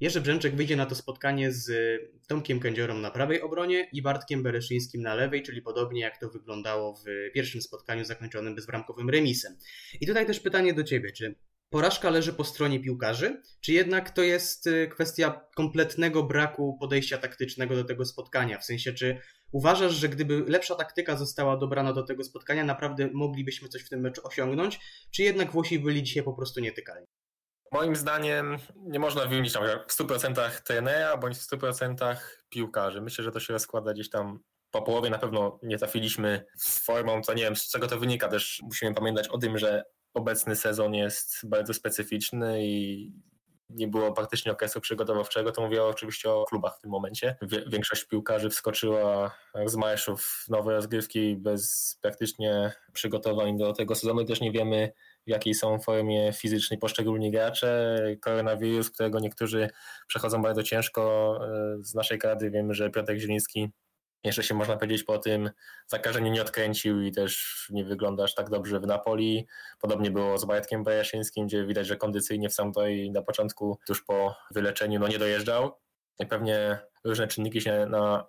Jerzy 0.00 0.20
Brzęczek 0.20 0.56
wyjdzie 0.56 0.76
na 0.76 0.86
to 0.86 0.94
spotkanie 0.94 1.52
z 1.52 1.70
Tomkiem 2.28 2.60
Kędziorą 2.60 2.98
na 2.98 3.10
prawej 3.10 3.42
obronie 3.42 3.88
i 3.92 4.02
Bartkiem 4.02 4.42
Bereszyńskim 4.42 5.02
na 5.02 5.14
lewej, 5.14 5.42
czyli 5.42 5.62
podobnie 5.62 6.00
jak 6.00 6.18
to 6.18 6.28
wyglądało 6.28 6.94
w 6.94 7.04
pierwszym 7.34 7.62
spotkaniu 7.62 8.04
zakończonym 8.04 8.54
bezbramkowym 8.54 9.10
remisem. 9.10 9.56
I 10.00 10.06
tutaj 10.06 10.26
też 10.26 10.40
pytanie 10.40 10.74
do 10.74 10.84
Ciebie, 10.84 11.12
czy 11.12 11.34
porażka 11.70 12.10
leży 12.10 12.32
po 12.32 12.44
stronie 12.44 12.80
piłkarzy, 12.80 13.42
czy 13.60 13.72
jednak 13.72 14.10
to 14.10 14.22
jest 14.22 14.66
y, 14.66 14.88
kwestia 14.88 15.40
kompletnego 15.56 16.22
braku 16.22 16.76
podejścia 16.80 17.18
taktycznego 17.18 17.74
do 17.74 17.84
tego 17.84 18.04
spotkania? 18.04 18.58
W 18.58 18.64
sensie, 18.64 18.92
czy 18.92 19.20
uważasz, 19.52 19.92
że 19.92 20.08
gdyby 20.08 20.44
lepsza 20.46 20.74
taktyka 20.74 21.16
została 21.16 21.56
dobrana 21.56 21.92
do 21.92 22.02
tego 22.02 22.24
spotkania, 22.24 22.64
naprawdę 22.64 23.10
moglibyśmy 23.12 23.68
coś 23.68 23.82
w 23.82 23.88
tym 23.88 24.00
meczu 24.00 24.20
osiągnąć, 24.24 24.80
czy 25.10 25.22
jednak 25.22 25.52
Włosi 25.52 25.78
byli 25.78 26.02
dzisiaj 26.02 26.22
po 26.24 26.32
prostu 26.32 26.60
nietykalni? 26.60 27.06
Moim 27.72 27.96
zdaniem 27.96 28.58
nie 28.76 28.98
można 28.98 29.26
wymienić 29.26 29.52
tam 29.52 29.64
w 29.88 29.92
100% 29.92 30.60
trenera 30.60 31.16
bądź 31.16 31.38
w 31.38 31.50
100% 31.50 32.16
piłkarzy. 32.48 33.00
Myślę, 33.00 33.24
że 33.24 33.32
to 33.32 33.40
się 33.40 33.52
rozkłada 33.52 33.92
gdzieś 33.92 34.10
tam 34.10 34.40
po 34.70 34.82
połowie 34.82 35.10
na 35.10 35.18
pewno 35.18 35.58
nie 35.62 35.78
trafiliśmy 35.78 36.44
z 36.56 36.84
formą, 36.84 37.22
to 37.22 37.34
nie 37.34 37.42
wiem 37.42 37.56
z 37.56 37.70
czego 37.70 37.86
to 37.88 37.98
wynika, 37.98 38.28
też 38.28 38.60
musimy 38.62 38.94
pamiętać 38.94 39.28
o 39.28 39.38
tym, 39.38 39.58
że 39.58 39.84
obecny 40.14 40.56
sezon 40.56 40.94
jest 40.94 41.40
bardzo 41.44 41.74
specyficzny 41.74 42.66
i 42.66 43.12
nie 43.70 43.88
było 43.88 44.12
praktycznie 44.12 44.52
okresu 44.52 44.80
przygotowawczego, 44.80 45.52
to 45.52 45.62
mówię 45.62 45.84
oczywiście 45.84 46.30
o 46.30 46.44
klubach 46.44 46.78
w 46.78 46.80
tym 46.80 46.90
momencie. 46.90 47.36
Większość 47.66 48.04
piłkarzy 48.04 48.50
wskoczyła 48.50 49.34
z 49.66 49.76
marszów 49.76 50.22
w 50.24 50.48
nowe 50.48 50.72
rozgrywki 50.72 51.36
bez 51.36 51.96
praktycznie 52.02 52.72
przygotowań 52.92 53.58
do 53.58 53.72
tego 53.72 53.94
sezonu. 53.94 54.24
Też 54.24 54.40
nie 54.40 54.52
wiemy, 54.52 54.92
w 55.28 55.30
jakiej 55.30 55.54
są 55.54 55.78
formie 55.78 56.32
fizycznej 56.32 56.78
poszczególni 56.78 57.30
gracze. 57.30 57.98
Koronawirus, 58.20 58.90
którego 58.90 59.20
niektórzy 59.20 59.70
przechodzą 60.06 60.42
bardzo 60.42 60.62
ciężko. 60.62 61.34
E, 61.44 61.76
z 61.84 61.94
naszej 61.94 62.18
krady 62.18 62.50
wiemy, 62.50 62.74
że 62.74 62.90
Piotr 62.90 63.16
Zieliński 63.16 63.70
jeszcze 64.24 64.42
się 64.42 64.54
można 64.54 64.76
powiedzieć 64.76 65.02
po 65.04 65.18
tym 65.18 65.50
zakażeniu 65.86 66.32
nie 66.32 66.42
odkręcił 66.42 67.02
i 67.02 67.12
też 67.12 67.66
nie 67.70 67.84
wygląda 67.84 68.24
aż 68.24 68.34
tak 68.34 68.50
dobrze 68.50 68.80
w 68.80 68.86
Napoli. 68.86 69.46
Podobnie 69.80 70.10
było 70.10 70.38
z 70.38 70.44
Bartkiem 70.44 70.84
Bajaszyńskim, 70.84 71.46
gdzie 71.46 71.66
widać, 71.66 71.86
że 71.86 71.96
kondycyjnie 71.96 72.48
w 72.48 72.54
Sampdori 72.54 73.10
na 73.10 73.22
początku, 73.22 73.78
tuż 73.86 74.04
po 74.04 74.34
wyleczeniu, 74.50 75.00
no 75.00 75.08
nie 75.08 75.18
dojeżdżał. 75.18 75.72
I 76.18 76.26
pewnie 76.26 76.78
różne 77.04 77.28
czynniki 77.28 77.60
się 77.60 77.86
na 77.86 78.26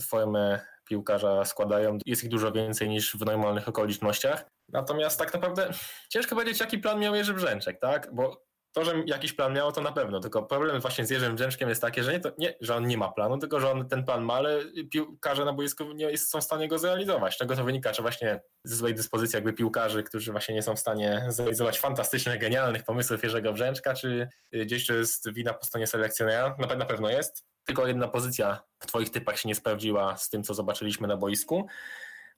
formę 0.00 0.60
piłkarza 0.84 1.44
składają. 1.44 1.98
Jest 2.06 2.24
ich 2.24 2.30
dużo 2.30 2.52
więcej 2.52 2.88
niż 2.88 3.16
w 3.16 3.20
normalnych 3.24 3.68
okolicznościach. 3.68 4.51
Natomiast 4.72 5.18
tak 5.18 5.34
naprawdę 5.34 5.70
ciężko 6.08 6.34
powiedzieć, 6.34 6.60
jaki 6.60 6.78
plan 6.78 7.00
miał 7.00 7.14
Jerzy 7.14 7.34
Brzęczek, 7.34 7.80
tak? 7.80 8.14
Bo 8.14 8.42
to, 8.72 8.84
że 8.84 8.94
jakiś 9.06 9.32
plan 9.32 9.52
miał, 9.52 9.72
to 9.72 9.80
na 9.80 9.92
pewno. 9.92 10.20
Tylko 10.20 10.42
problem 10.42 10.80
właśnie 10.80 11.06
z 11.06 11.10
Jerzym 11.10 11.36
Brzęczkiem 11.36 11.68
jest 11.68 11.80
taki, 11.80 12.02
że 12.02 12.12
nie, 12.12 12.20
to, 12.20 12.32
nie, 12.38 12.54
że 12.60 12.76
on 12.76 12.86
nie 12.86 12.98
ma 12.98 13.12
planu, 13.12 13.38
tylko 13.38 13.60
że 13.60 13.70
on 13.70 13.88
ten 13.88 14.04
plan 14.04 14.22
ma, 14.22 14.34
ale 14.34 14.60
piłkarze 14.90 15.44
na 15.44 15.52
boisku 15.52 15.92
nie 15.92 16.18
są 16.18 16.40
w 16.40 16.44
stanie 16.44 16.68
go 16.68 16.78
zrealizować. 16.78 17.38
Czego 17.38 17.56
to 17.56 17.64
wynika? 17.64 17.92
Czy 17.92 18.02
właśnie 18.02 18.40
ze 18.64 18.76
złej 18.76 18.94
dyspozycji 18.94 19.36
jakby 19.36 19.52
piłkarzy, 19.52 20.02
którzy 20.02 20.32
właśnie 20.32 20.54
nie 20.54 20.62
są 20.62 20.76
w 20.76 20.78
stanie 20.78 21.24
zrealizować 21.28 21.78
fantastycznych, 21.78 22.40
genialnych 22.40 22.84
pomysłów 22.84 23.22
Jerzego 23.22 23.52
Brzęczka, 23.52 23.94
czy 23.94 24.28
gdzieś 24.52 24.86
to 24.86 24.94
jest 24.94 25.32
wina 25.32 25.54
po 25.54 25.66
stronie 25.66 25.86
selekcjonera? 25.86 26.56
Na, 26.58 26.76
na 26.76 26.86
pewno 26.86 27.10
jest. 27.10 27.44
Tylko 27.64 27.86
jedna 27.86 28.08
pozycja 28.08 28.62
w 28.78 28.86
twoich 28.86 29.10
typach 29.10 29.38
się 29.38 29.48
nie 29.48 29.54
sprawdziła 29.54 30.16
z 30.16 30.28
tym, 30.28 30.42
co 30.42 30.54
zobaczyliśmy 30.54 31.08
na 31.08 31.16
boisku. 31.16 31.66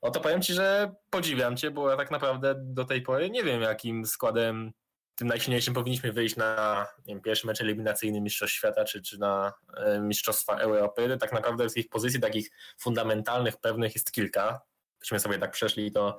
O 0.05 0.11
to 0.11 0.21
powiem 0.21 0.43
ci, 0.43 0.53
że 0.53 0.95
podziwiam 1.11 1.57
cię, 1.57 1.71
bo 1.71 1.91
ja 1.91 1.97
tak 1.97 2.11
naprawdę 2.11 2.55
do 2.59 2.85
tej 2.85 3.03
pory 3.03 3.31
nie 3.31 3.45
wiem, 3.45 3.63
jakim 3.63 4.07
składem 4.07 4.73
tym 5.15 5.29
najsilniejszym 5.29 5.75
powinniśmy 5.75 6.13
wyjść 6.13 6.37
na 6.37 6.87
wiem, 7.07 7.21
pierwszy 7.21 7.47
mecz 7.47 7.61
eliminacyjny 7.61 8.21
Mistrzostw 8.21 8.57
Świata 8.57 8.85
czy, 8.85 9.03
czy 9.03 9.19
na 9.19 9.53
e, 9.77 10.01
Mistrzostwa 10.01 10.57
Europy. 10.57 11.17
Tak 11.21 11.33
naprawdę 11.33 11.71
z 11.71 11.77
ich 11.77 11.89
pozycji 11.89 12.21
takich 12.21 12.51
fundamentalnych, 12.79 13.57
pewnych 13.57 13.95
jest 13.95 14.13
kilka. 14.13 14.61
Gdybyśmy 14.99 15.21
sobie 15.21 15.39
tak 15.39 15.51
przeszli, 15.51 15.93
to 15.93 16.19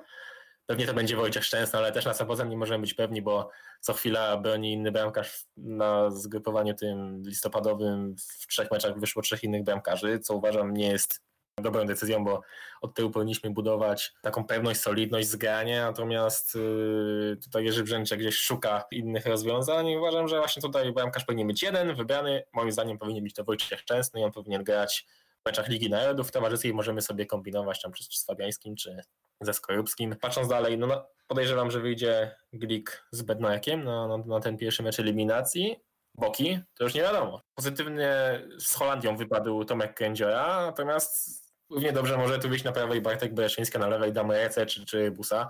pewnie 0.66 0.86
to 0.86 0.94
będzie 0.94 1.16
Wojciech 1.16 1.44
Szczęsny, 1.44 1.78
ale 1.78 1.92
też 1.92 2.04
na 2.04 2.14
Sapozem 2.14 2.48
nie 2.48 2.56
możemy 2.56 2.80
być 2.80 2.94
pewni, 2.94 3.22
bo 3.22 3.50
co 3.80 3.92
chwila 3.92 4.36
broni 4.36 4.72
inny 4.72 4.92
bramkarz 4.92 5.46
na 5.56 6.10
zgrupowaniu 6.10 6.74
tym 6.74 7.22
listopadowym 7.22 8.16
w 8.16 8.46
trzech 8.46 8.70
meczach 8.70 9.00
wyszło 9.00 9.22
trzech 9.22 9.44
innych 9.44 9.64
bramkarzy, 9.64 10.18
co 10.18 10.34
uważam 10.34 10.74
nie 10.74 10.88
jest 10.88 11.25
dobrą 11.62 11.86
decyzją, 11.86 12.24
bo 12.24 12.42
od 12.80 12.94
tyłu 12.94 13.10
powinniśmy 13.10 13.50
budować 13.50 14.14
taką 14.22 14.44
pewność, 14.44 14.80
solidność, 14.80 15.28
zgranie, 15.28 15.80
natomiast 15.80 16.54
yy, 16.54 17.38
tutaj 17.44 17.64
Jerzy 17.64 17.84
Brzęczek 17.84 18.18
gdzieś 18.20 18.38
szuka 18.38 18.84
innych 18.90 19.26
rozwiązań 19.26 19.88
i 19.88 19.96
uważam, 19.96 20.28
że 20.28 20.38
właśnie 20.38 20.62
tutaj 20.62 20.92
bramkarz 20.92 21.24
powinien 21.24 21.48
być 21.48 21.62
jeden, 21.62 21.94
wybrany, 21.94 22.44
moim 22.52 22.72
zdaniem 22.72 22.98
powinien 22.98 23.24
być 23.24 23.34
to 23.34 23.44
Wojciech 23.44 23.80
Szczęsny 23.80 24.20
i 24.20 24.24
on 24.24 24.32
powinien 24.32 24.64
grać 24.64 25.06
w 25.42 25.46
meczach 25.46 25.68
Ligi 25.68 25.90
Narodów, 25.90 26.30
towarzyskiej 26.30 26.74
możemy 26.74 27.02
sobie 27.02 27.26
kombinować 27.26 27.82
tam 27.82 27.92
czy 27.92 28.04
z 28.04 28.24
Fabiańskim, 28.24 28.76
czy 28.76 29.02
ze 29.40 29.54
Skorupskim. 29.54 30.16
Patrząc 30.20 30.48
dalej, 30.48 30.78
no, 30.78 30.86
no 30.86 31.08
podejrzewam, 31.26 31.70
że 31.70 31.80
wyjdzie 31.80 32.36
Glik 32.52 33.06
z 33.10 33.22
Bednakiem 33.22 33.84
na, 33.84 34.08
na, 34.08 34.18
na 34.18 34.40
ten 34.40 34.56
pierwszy 34.56 34.82
mecz 34.82 35.00
eliminacji, 35.00 35.76
boki, 36.14 36.60
to 36.74 36.84
już 36.84 36.94
nie 36.94 37.02
wiadomo. 37.02 37.40
Pozytywnie 37.54 38.42
z 38.58 38.74
Holandią 38.74 39.16
wypadł 39.16 39.64
Tomek 39.64 39.94
Kędziora, 39.94 40.66
natomiast 40.66 41.45
równie 41.70 41.92
dobrze 41.92 42.16
może 42.16 42.38
tu 42.38 42.48
wyjść 42.48 42.64
na 42.64 42.72
prawej 42.72 43.00
Bartek 43.00 43.34
Bereszyński, 43.34 43.78
na 43.78 43.88
lewej 43.88 44.12
Damerece 44.12 44.66
czy, 44.66 44.86
czy 44.86 45.10
Busa. 45.10 45.48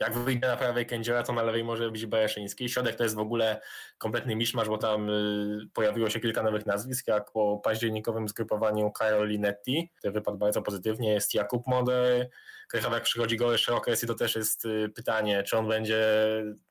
Jak 0.00 0.18
wyjdzie 0.18 0.46
na 0.46 0.56
prawej 0.56 0.86
Kędziora, 0.86 1.22
to 1.22 1.32
na 1.32 1.42
lewej 1.42 1.64
może 1.64 1.90
być 1.90 2.06
Bereszyński. 2.06 2.68
Środek 2.68 2.96
to 2.96 3.02
jest 3.02 3.14
w 3.14 3.18
ogóle 3.18 3.60
kompletny 3.98 4.36
miszmasz, 4.36 4.68
bo 4.68 4.78
tam 4.78 5.10
y, 5.10 5.68
pojawiło 5.74 6.10
się 6.10 6.20
kilka 6.20 6.42
nowych 6.42 6.66
nazwisk, 6.66 7.06
jak 7.06 7.32
po 7.32 7.58
październikowym 7.64 8.28
zgrupowaniu 8.28 8.90
Karol 8.90 9.28
Linetti, 9.28 9.90
który 9.98 10.12
wypadł 10.12 10.38
bardzo 10.38 10.62
pozytywnie, 10.62 11.12
jest 11.12 11.34
Jakub 11.34 11.66
Moder, 11.66 12.30
Krychowek 12.68 13.02
przychodzi 13.02 13.36
gorszy 13.36 13.74
okres 13.74 14.04
i 14.04 14.06
to 14.06 14.14
też 14.14 14.36
jest 14.36 14.64
y, 14.64 14.88
pytanie, 14.94 15.42
czy 15.42 15.58
on 15.58 15.68
będzie 15.68 16.04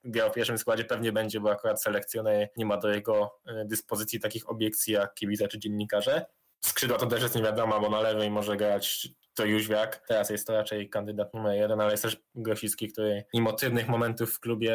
grał 0.04 0.30
w 0.30 0.34
pierwszym 0.34 0.58
składzie, 0.58 0.86
pewnie 0.86 1.12
będzie, 1.12 1.40
bo 1.40 1.52
akurat 1.52 1.84
selekcjoner 1.84 2.50
nie 2.58 2.66
ma 2.66 2.78
do 2.78 2.90
jego 2.90 3.40
y, 3.50 3.66
dyspozycji 3.66 4.20
takich 4.20 4.50
obiekcji 4.50 4.94
jak 4.94 5.14
kibice 5.14 5.48
czy 5.48 5.60
dziennikarze. 5.60 6.26
Skrzydła 6.66 6.98
to 6.98 7.06
też 7.06 7.24
jest 7.24 7.36
nie 7.36 7.44
wiadomo, 7.44 7.80
bo 7.80 7.90
na 7.90 8.02
lewej 8.02 8.32
może 8.32 8.58
grać 8.58 9.08
to 9.34 9.46
Jóźwiak. 9.46 10.04
Teraz 10.08 10.30
jest 10.30 10.48
to 10.48 10.54
raczej 10.54 10.90
kandydat 10.90 11.34
numer 11.34 11.58
jeden, 11.58 11.82
ale 11.82 11.92
jest 11.92 12.04
też 12.04 12.18
Grosicki, 12.36 12.92
który 12.92 13.24
mimo 13.34 13.54
trudnych 13.54 13.88
momentów 13.88 14.34
w 14.34 14.40
klubie 14.40 14.74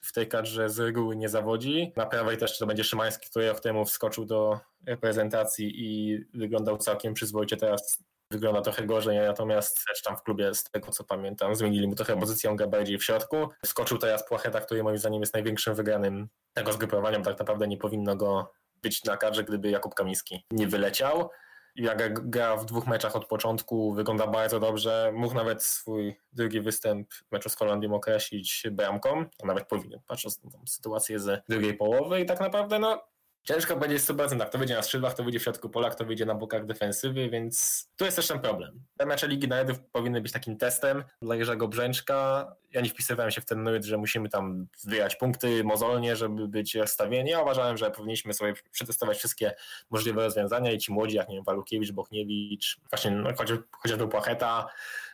w 0.00 0.12
tej 0.12 0.28
kadrze 0.28 0.70
z 0.70 0.78
reguły 0.78 1.16
nie 1.16 1.28
zawodzi. 1.28 1.92
Na 1.96 2.06
prawej 2.06 2.36
też 2.36 2.58
to 2.58 2.66
będzie 2.66 2.84
Szymański, 2.84 3.30
który 3.30 3.48
rok 3.48 3.60
temu 3.60 3.84
wskoczył 3.84 4.24
do 4.24 4.60
reprezentacji 4.86 5.72
i 5.76 6.18
wyglądał 6.34 6.78
całkiem 6.78 7.14
przyzwoicie. 7.14 7.56
Teraz 7.56 8.04
wygląda 8.30 8.60
trochę 8.60 8.86
gorzej, 8.86 9.18
natomiast 9.18 9.84
też 9.86 10.02
tam 10.02 10.16
w 10.16 10.22
klubie, 10.22 10.54
z 10.54 10.64
tego 10.64 10.90
co 10.90 11.04
pamiętam, 11.04 11.54
zmienili 11.54 11.88
mu 11.88 11.94
trochę 11.94 12.20
pozycję, 12.20 12.50
on 12.50 12.56
gra 12.56 12.66
bardziej 12.66 12.98
w 12.98 13.04
środku. 13.04 13.48
Wskoczył 13.64 13.98
teraz 13.98 14.28
Płacheta, 14.28 14.60
który 14.60 14.82
moim 14.82 14.98
zdaniem 14.98 15.20
jest 15.20 15.34
największym 15.34 15.74
wygranym 15.74 16.28
tego 16.52 16.72
zgrupowania, 16.72 17.18
bo 17.18 17.24
tak 17.24 17.38
naprawdę 17.38 17.68
nie 17.68 17.76
powinno 17.76 18.16
go 18.16 18.52
być 18.82 19.04
na 19.04 19.16
kadrze, 19.16 19.44
gdyby 19.44 19.70
Jakub 19.70 19.94
Kamiński 19.94 20.46
nie 20.50 20.66
wyleciał. 20.66 21.30
Jak 21.76 22.30
gra 22.30 22.56
w 22.56 22.66
dwóch 22.66 22.86
meczach 22.86 23.16
od 23.16 23.26
początku, 23.26 23.92
wygląda 23.92 24.26
bardzo 24.26 24.60
dobrze. 24.60 25.12
Mógł 25.14 25.34
nawet 25.34 25.62
swój 25.62 26.20
drugi 26.32 26.60
występ 26.60 27.14
w 27.14 27.32
meczu 27.32 27.48
z 27.48 27.56
Holandią 27.56 27.94
określić 27.94 28.66
bramką, 28.70 29.24
a 29.42 29.46
nawet 29.46 29.66
powinien, 29.66 30.00
patrząc 30.06 30.44
na 30.44 30.50
sytuację 30.66 31.20
ze 31.20 31.42
drugiej 31.48 31.74
połowy 31.74 32.20
i 32.20 32.26
tak 32.26 32.40
naprawdę 32.40 32.78
no, 32.78 33.02
Ciężko 33.48 33.76
będzie 33.76 33.98
z 33.98 34.08
100%, 34.08 34.46
kto 34.46 34.58
wyjdzie 34.58 34.74
na 34.74 34.82
skrzydłach, 34.82 35.14
kto 35.14 35.24
wyjdzie 35.24 35.38
w 35.38 35.42
środku 35.42 35.68
pola, 35.68 35.90
kto 35.90 36.04
wyjdzie 36.04 36.26
na 36.26 36.34
bokach 36.34 36.66
defensywy, 36.66 37.30
więc 37.30 37.86
tu 37.96 38.04
jest 38.04 38.16
też 38.16 38.28
ten 38.28 38.40
problem. 38.40 38.82
Te 38.96 39.06
mecze 39.06 39.28
Ligi 39.28 39.48
Narodów 39.48 39.80
powinny 39.92 40.20
być 40.20 40.32
takim 40.32 40.56
testem 40.56 41.04
dla 41.22 41.36
Jerzego 41.36 41.68
Brzęczka. 41.68 42.52
Ja 42.70 42.80
nie 42.80 42.88
wpisywałem 42.88 43.30
się 43.30 43.40
w 43.40 43.44
ten 43.44 43.62
nurt, 43.62 43.84
że 43.84 43.98
musimy 43.98 44.28
tam 44.28 44.66
zbierać 44.76 45.16
punkty 45.16 45.64
mozolnie, 45.64 46.16
żeby 46.16 46.48
być 46.48 46.74
rozstawieni. 46.74 47.30
Ja 47.30 47.42
uważałem, 47.42 47.76
że 47.76 47.90
powinniśmy 47.90 48.34
sobie 48.34 48.54
przetestować 48.70 49.18
wszystkie 49.18 49.54
możliwe 49.90 50.24
rozwiązania 50.24 50.72
i 50.72 50.78
ci 50.78 50.92
młodzi, 50.92 51.16
jak 51.16 51.28
nie 51.28 51.34
wiem, 51.34 51.44
Walukiewicz, 51.44 51.92
Bochniewicz, 51.92 52.80
właśnie 52.90 53.10
no, 53.10 53.30
chociażby 53.70 54.08
Płacheta, 54.08 54.66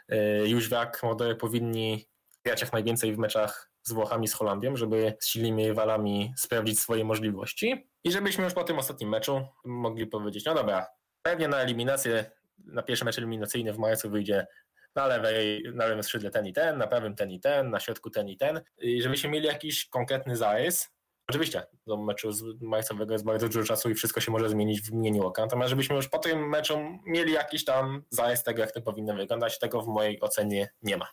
yy, 0.09 0.49
Jóźwiak, 0.49 1.03
młode 1.03 1.35
powinni 1.35 2.09
grać 2.45 2.61
jak 2.61 2.73
najwięcej 2.73 3.15
w 3.15 3.19
meczach 3.19 3.74
z 3.85 3.93
Włochami, 3.93 4.29
z 4.29 4.35
Holandią, 4.35 4.77
żeby 4.77 5.17
z 5.21 5.27
silnymi 5.27 5.69
rywalami 5.69 6.35
sprawdzić 6.37 6.81
swoje 6.81 7.05
możliwości 7.05 7.89
i 8.05 8.13
żebyśmy 8.13 8.45
już 8.45 8.55
po 8.55 8.65
tym 8.65 8.79
ostatnim 8.79 9.09
meczu 9.09 9.47
mogli 9.65 10.07
powiedzieć, 10.07 10.45
no 10.45 10.55
dobra, 10.55 10.87
pewnie 11.23 11.49
na 11.49 11.61
eliminację, 11.61 12.31
na 12.59 12.83
pierwszy 12.83 13.05
mecz 13.05 13.19
eliminacyjny 13.19 13.73
w 13.73 13.79
marcu 13.79 14.11
wyjdzie 14.11 14.47
na 14.95 15.07
lewej, 15.07 15.65
na 15.75 15.87
lewym 15.87 16.03
skrzydle 16.03 16.31
ten 16.31 16.47
i 16.47 16.53
ten, 16.53 16.79
na 16.79 16.87
prawym 16.87 17.15
ten 17.15 17.31
i 17.31 17.41
ten, 17.41 17.71
na 17.71 17.81
środku 17.81 18.11
ten 18.11 18.29
i 18.29 18.37
ten, 18.37 18.61
i 18.79 19.03
żebyśmy 19.03 19.31
mieli 19.31 19.47
jakiś 19.47 19.89
konkretny 19.89 20.37
zarys. 20.37 20.91
Oczywiście, 21.29 21.67
do 21.87 21.97
meczu 21.97 22.31
marcowego 22.61 23.13
jest 23.13 23.25
bardzo 23.25 23.49
dużo 23.49 23.65
czasu 23.65 23.91
i 23.91 23.95
wszystko 23.95 24.21
się 24.21 24.33
może 24.33 24.49
zmienić 24.49 24.81
w 24.83 24.93
mgnieniu 24.93 25.27
oka, 25.27 25.43
natomiast 25.43 25.71
żebyśmy 25.71 25.97
już 25.97 26.09
po 26.09 26.19
tym 26.19 26.49
meczu 26.49 26.79
mieli 27.07 27.33
jakiś 27.33 27.65
tam 27.65 28.05
zarys 28.11 28.43
tego, 28.43 28.61
jak 28.61 28.73
to 28.73 28.83
powinno 28.83 29.15
wyglądać, 29.15 29.59
tego 29.59 29.83
w 29.83 29.89
mojej 29.89 30.21
ocenie 30.21 30.69
nie 30.83 30.97
ma. 30.97 31.07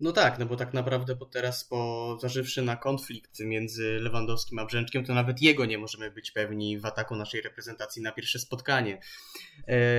No 0.00 0.12
tak, 0.12 0.38
no 0.38 0.46
bo 0.46 0.56
tak 0.56 0.74
naprawdę 0.74 1.16
po 1.16 1.26
teraz, 1.26 1.64
po 1.64 2.18
zażywszy 2.20 2.62
na 2.62 2.76
konflikt 2.76 3.40
między 3.40 3.98
Lewandowskim 4.00 4.58
a 4.58 4.64
Brzęczkiem, 4.64 5.04
to 5.04 5.14
nawet 5.14 5.42
jego 5.42 5.66
nie 5.66 5.78
możemy 5.78 6.10
być 6.10 6.30
pewni 6.30 6.78
w 6.78 6.86
ataku 6.86 7.16
naszej 7.16 7.40
reprezentacji 7.40 8.02
na 8.02 8.12
pierwsze 8.12 8.38
spotkanie. 8.38 9.00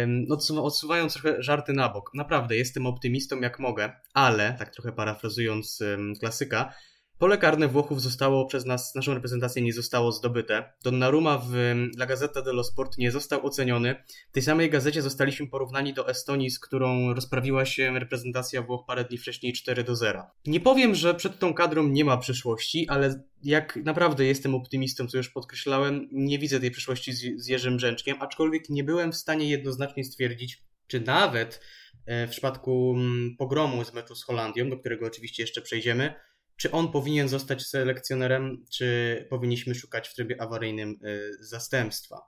No, 0.07 0.64
odsuwając 0.64 1.14
trochę 1.14 1.44
żarty 1.44 1.73
na 1.73 1.90
bok, 1.90 2.11
naprawdę 2.14 2.56
jestem 2.57 2.88
optymistą 2.88 3.40
jak 3.40 3.60
mogę, 3.60 3.91
ale, 4.14 4.56
tak 4.60 4.69
trochę 4.69 4.91
parafrazując 4.91 5.80
klasyka, 6.19 6.73
Pole 7.22 7.38
karne 7.38 7.68
Włochów 7.68 8.02
zostało 8.02 8.45
przez 8.45 8.65
nas, 8.65 8.95
naszą 8.95 9.14
reprezentację 9.14 9.61
nie 9.61 9.73
zostało 9.73 10.11
zdobyte. 10.11 10.73
Donnarumma 10.84 11.38
w 11.38 11.53
La 11.98 12.06
Gazzetta 12.06 12.41
dello 12.41 12.64
Sport 12.64 12.98
nie 12.98 13.11
został 13.11 13.45
oceniony. 13.45 13.95
W 14.30 14.34
tej 14.34 14.43
samej 14.43 14.69
gazecie 14.69 15.02
zostaliśmy 15.02 15.48
porównani 15.48 15.93
do 15.93 16.07
Estonii, 16.07 16.52
z 16.52 16.60
którą 16.60 17.14
rozprawiła 17.14 17.65
się 17.65 17.99
reprezentacja 17.99 18.61
Włoch 18.61 18.85
parę 18.88 19.03
dni 19.03 19.18
wcześniej 19.18 19.53
4 19.53 19.84
do 19.84 19.95
0. 19.95 20.23
Nie 20.45 20.60
powiem, 20.60 20.95
że 20.95 21.15
przed 21.15 21.39
tą 21.39 21.53
kadrą 21.53 21.88
nie 21.88 22.06
ma 22.06 22.18
przyszłości, 22.18 22.89
ale 22.89 23.23
jak 23.43 23.76
naprawdę 23.76 24.26
jestem 24.26 24.56
optymistą, 24.56 25.07
co 25.07 25.18
już 25.18 25.30
podkreślałem, 25.30 26.07
nie 26.11 26.39
widzę 26.39 26.60
tej 26.60 26.72
przyszłości 26.72 27.14
z, 27.14 27.43
z 27.43 27.48
Jerzym 27.48 27.77
Brzęczkiem, 27.77 28.18
aczkolwiek 28.19 28.69
nie 28.69 28.84
byłem 28.84 29.11
w 29.11 29.18
stanie 29.18 29.49
jednoznacznie 29.49 30.03
stwierdzić, 30.03 30.64
czy 30.88 30.99
nawet 30.99 31.61
e, 32.06 32.27
w 32.27 32.30
przypadku 32.30 32.93
mm, 32.98 33.35
pogromu 33.38 33.85
z 33.85 33.93
meczu 33.93 34.15
z 34.15 34.23
Holandią, 34.23 34.69
do 34.69 34.77
którego 34.77 35.06
oczywiście 35.06 35.43
jeszcze 35.43 35.61
przejdziemy, 35.61 36.14
czy 36.61 36.71
on 36.71 36.91
powinien 36.91 37.27
zostać 37.27 37.67
selekcjonerem, 37.67 38.65
czy 38.71 39.27
powinniśmy 39.29 39.75
szukać 39.75 40.07
w 40.07 40.15
trybie 40.15 40.41
awaryjnym 40.41 40.99
y, 41.05 41.31
zastępstwa? 41.39 42.21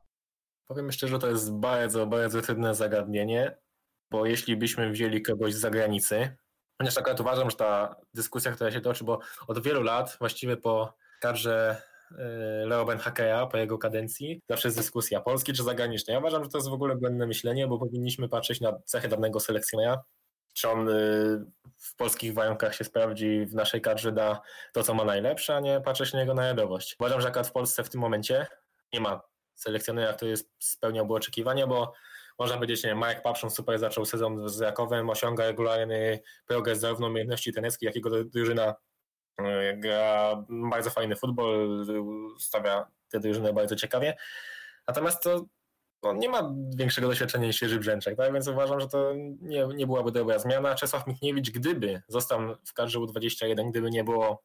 Powiem 0.68 0.92
szczerze, 0.92 1.20
to 1.20 1.30
jest 1.30 1.52
bardzo, 1.52 2.08
bardzo 2.08 2.42
trudne 2.42 2.76
zagadnienie, 2.76 3.58
bo 4.12 4.26
jeśli 4.26 4.58
byśmy 4.58 4.92
wzięli 4.92 5.22
kogoś 5.22 5.54
z 5.54 5.60
zagranicy, 5.60 6.36
ponieważ 6.78 6.98
akurat 6.98 7.20
uważam, 7.20 7.50
że 7.50 7.56
ta 7.56 7.96
dyskusja, 8.14 8.52
która 8.52 8.72
się 8.72 8.82
toczy, 8.82 9.04
bo 9.04 9.20
od 9.48 9.64
wielu 9.64 9.82
lat, 9.82 10.18
właściwie 10.20 10.58
po 10.58 10.98
kadrze 11.22 11.82
y, 12.12 12.16
Leo 12.66 12.86
Benhakea, 12.86 13.46
po 13.48 13.58
jego 13.58 13.78
kadencji, 13.78 14.42
zawsze 14.50 14.68
jest 14.68 14.78
dyskusja 14.78 15.22
polski 15.22 15.54
czy 15.54 15.64
zagraniczny. 15.64 16.14
Ja 16.14 16.20
uważam, 16.20 16.44
że 16.44 16.50
to 16.50 16.58
jest 16.58 16.70
w 16.70 16.74
ogóle 16.74 16.96
błędne 16.96 17.28
myślenie, 17.28 17.68
bo 17.68 17.80
powinniśmy 17.80 18.30
patrzeć 18.30 18.62
na 18.62 18.80
cechy 18.86 19.08
danego 19.08 19.40
selekcjonera, 19.40 20.04
czy 20.54 20.70
on 20.70 20.90
y, 20.90 21.46
w 21.78 21.96
polskich 21.96 22.34
warunkach 22.34 22.76
się 22.76 22.84
sprawdzi, 22.84 23.46
w 23.46 23.56
naszej 23.56 23.82
kadrze 23.82 24.12
da 24.12 24.42
to, 24.74 24.84
co 24.84 24.94
ma 24.94 25.06
najlepsze, 25.06 25.56
a 25.56 25.60
nie 25.60 25.82
patrzeć 25.82 26.14
na 26.14 26.20
jego 26.20 26.34
narodowość. 26.34 26.96
Uważam, 27.00 27.22
że 27.22 27.28
akurat 27.28 27.48
w 27.48 27.52
Polsce 27.52 27.84
w 27.84 27.90
tym 27.90 28.02
momencie 28.02 28.48
nie 28.94 29.02
ma 29.02 29.22
selekcjonera, 29.56 30.14
który 30.14 30.34
spełniałby 30.60 31.14
oczekiwania, 31.14 31.68
bo 31.68 31.94
można 32.40 32.56
powiedzieć, 32.56 32.84
nie 32.84 32.96
Marek 32.96 33.22
Papszon 33.22 33.50
super 33.50 33.80
zaczął 33.80 34.06
sezon 34.06 34.50
z 34.50 34.62
Rakowem, 34.62 35.10
osiąga 35.10 35.46
regularny 35.46 36.20
progres 36.46 36.80
zarówno 36.80 37.08
umiejętności 37.08 37.54
trenerskich, 37.54 37.88
jak 37.88 37.96
i 37.96 38.02
drużyna 38.26 38.76
y, 39.42 39.44
gra 39.78 40.36
bardzo 40.50 40.90
fajny 40.90 41.16
futbol, 41.16 41.86
stawia 42.40 42.88
tę 43.10 43.20
drużynę 43.20 43.54
bardzo 43.54 43.76
ciekawie. 43.76 44.16
Natomiast 44.88 45.24
to 45.24 45.46
no, 46.04 46.14
nie 46.14 46.30
ma 46.30 46.54
większego 46.76 47.08
doświadczenia 47.08 47.48
niż 47.48 47.62
Jerzy 47.62 47.80
Brzęczek, 47.80 48.18
tak? 48.18 48.34
więc 48.34 48.48
uważam, 48.48 48.80
że 48.80 48.88
to 48.88 49.14
nie, 49.42 49.68
nie 49.76 49.88
byłaby 49.88 50.12
dobra 50.12 50.40
zmiana. 50.40 50.76
Czesław 50.76 51.08
Michniewicz, 51.08 51.52
gdyby 51.52 52.02
został 52.08 52.40
w 52.68 52.74
kadrze 52.74 53.00
U21, 53.00 53.70
gdyby 53.70 53.92
nie 53.92 54.04
było 54.04 54.44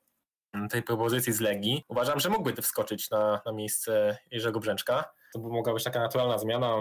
tej 0.71 0.83
propozycji 0.83 1.33
z 1.33 1.41
Legii, 1.41 1.85
uważam, 1.89 2.21
że 2.21 2.31
mógłby 2.31 2.63
wskoczyć 2.63 3.11
na, 3.11 3.43
na 3.47 3.53
miejsce 3.53 4.19
Jerzego 4.31 4.61
Brzęczka. 4.61 5.05
To 5.33 5.39
by 5.39 5.49
mogła 5.49 5.75
być 5.75 5.85
taka 5.85 6.01
naturalna 6.01 6.39
zmiana. 6.39 6.77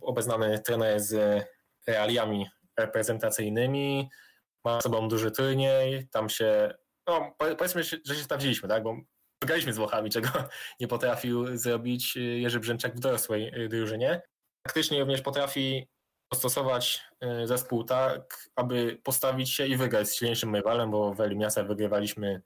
Obeznany 0.00 0.58
trener 0.58 1.00
z 1.00 1.44
realiami 1.86 2.46
reprezentacyjnymi, 2.78 4.10
ma 4.64 4.80
sobą 4.80 5.08
duży 5.08 5.30
turniej, 5.30 6.08
tam 6.08 6.28
się, 6.28 6.74
no 7.06 7.34
powiedzmy, 7.38 7.82
że 7.82 8.14
się 8.14 8.24
sprawdziliśmy, 8.24 8.68
tak, 8.68 8.82
bo 8.82 8.96
Wygraliśmy 9.42 9.72
z 9.72 9.76
Włochami, 9.76 10.10
czego 10.10 10.28
nie 10.80 10.88
potrafił 10.88 11.56
zrobić 11.56 12.16
y, 12.16 12.20
Jerzy 12.20 12.60
Brzęczak 12.60 12.96
w 12.96 13.00
dorosłej 13.00 13.64
y, 13.64 13.68
drużynie. 13.68 14.22
Faktycznie 14.66 15.00
również 15.00 15.22
potrafi 15.22 15.88
dostosować 16.32 17.04
y, 17.42 17.46
zespół 17.46 17.84
tak, 17.84 18.48
aby 18.56 19.00
postawić 19.02 19.50
się 19.50 19.66
i 19.66 19.76
wygrać 19.76 20.08
z 20.08 20.14
silniejszym 20.14 20.54
rywalem, 20.54 20.90
bo 20.90 21.14
w 21.14 21.20
eliminacjach 21.20 21.66
wygrywaliśmy 21.66 22.42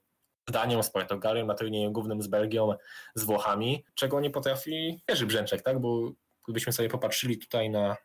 z 0.49 0.51
Danią, 0.51 0.83
z 0.83 0.89
Portugalią, 0.89 1.45
na 1.45 1.53
turnieju 1.53 1.91
głównym 1.91 2.21
z 2.21 2.27
Belgią, 2.27 2.73
z 3.15 3.23
Włochami, 3.23 3.85
czego 3.95 4.19
nie 4.19 4.29
potrafi 4.29 5.01
Jerzy 5.09 5.25
Brzęczek, 5.25 5.61
tak? 5.61 5.79
Bo 5.79 6.11
gdybyśmy 6.45 6.73
sobie 6.73 6.89
popatrzyli 6.89 7.37
tutaj 7.37 7.69
na 7.69 7.97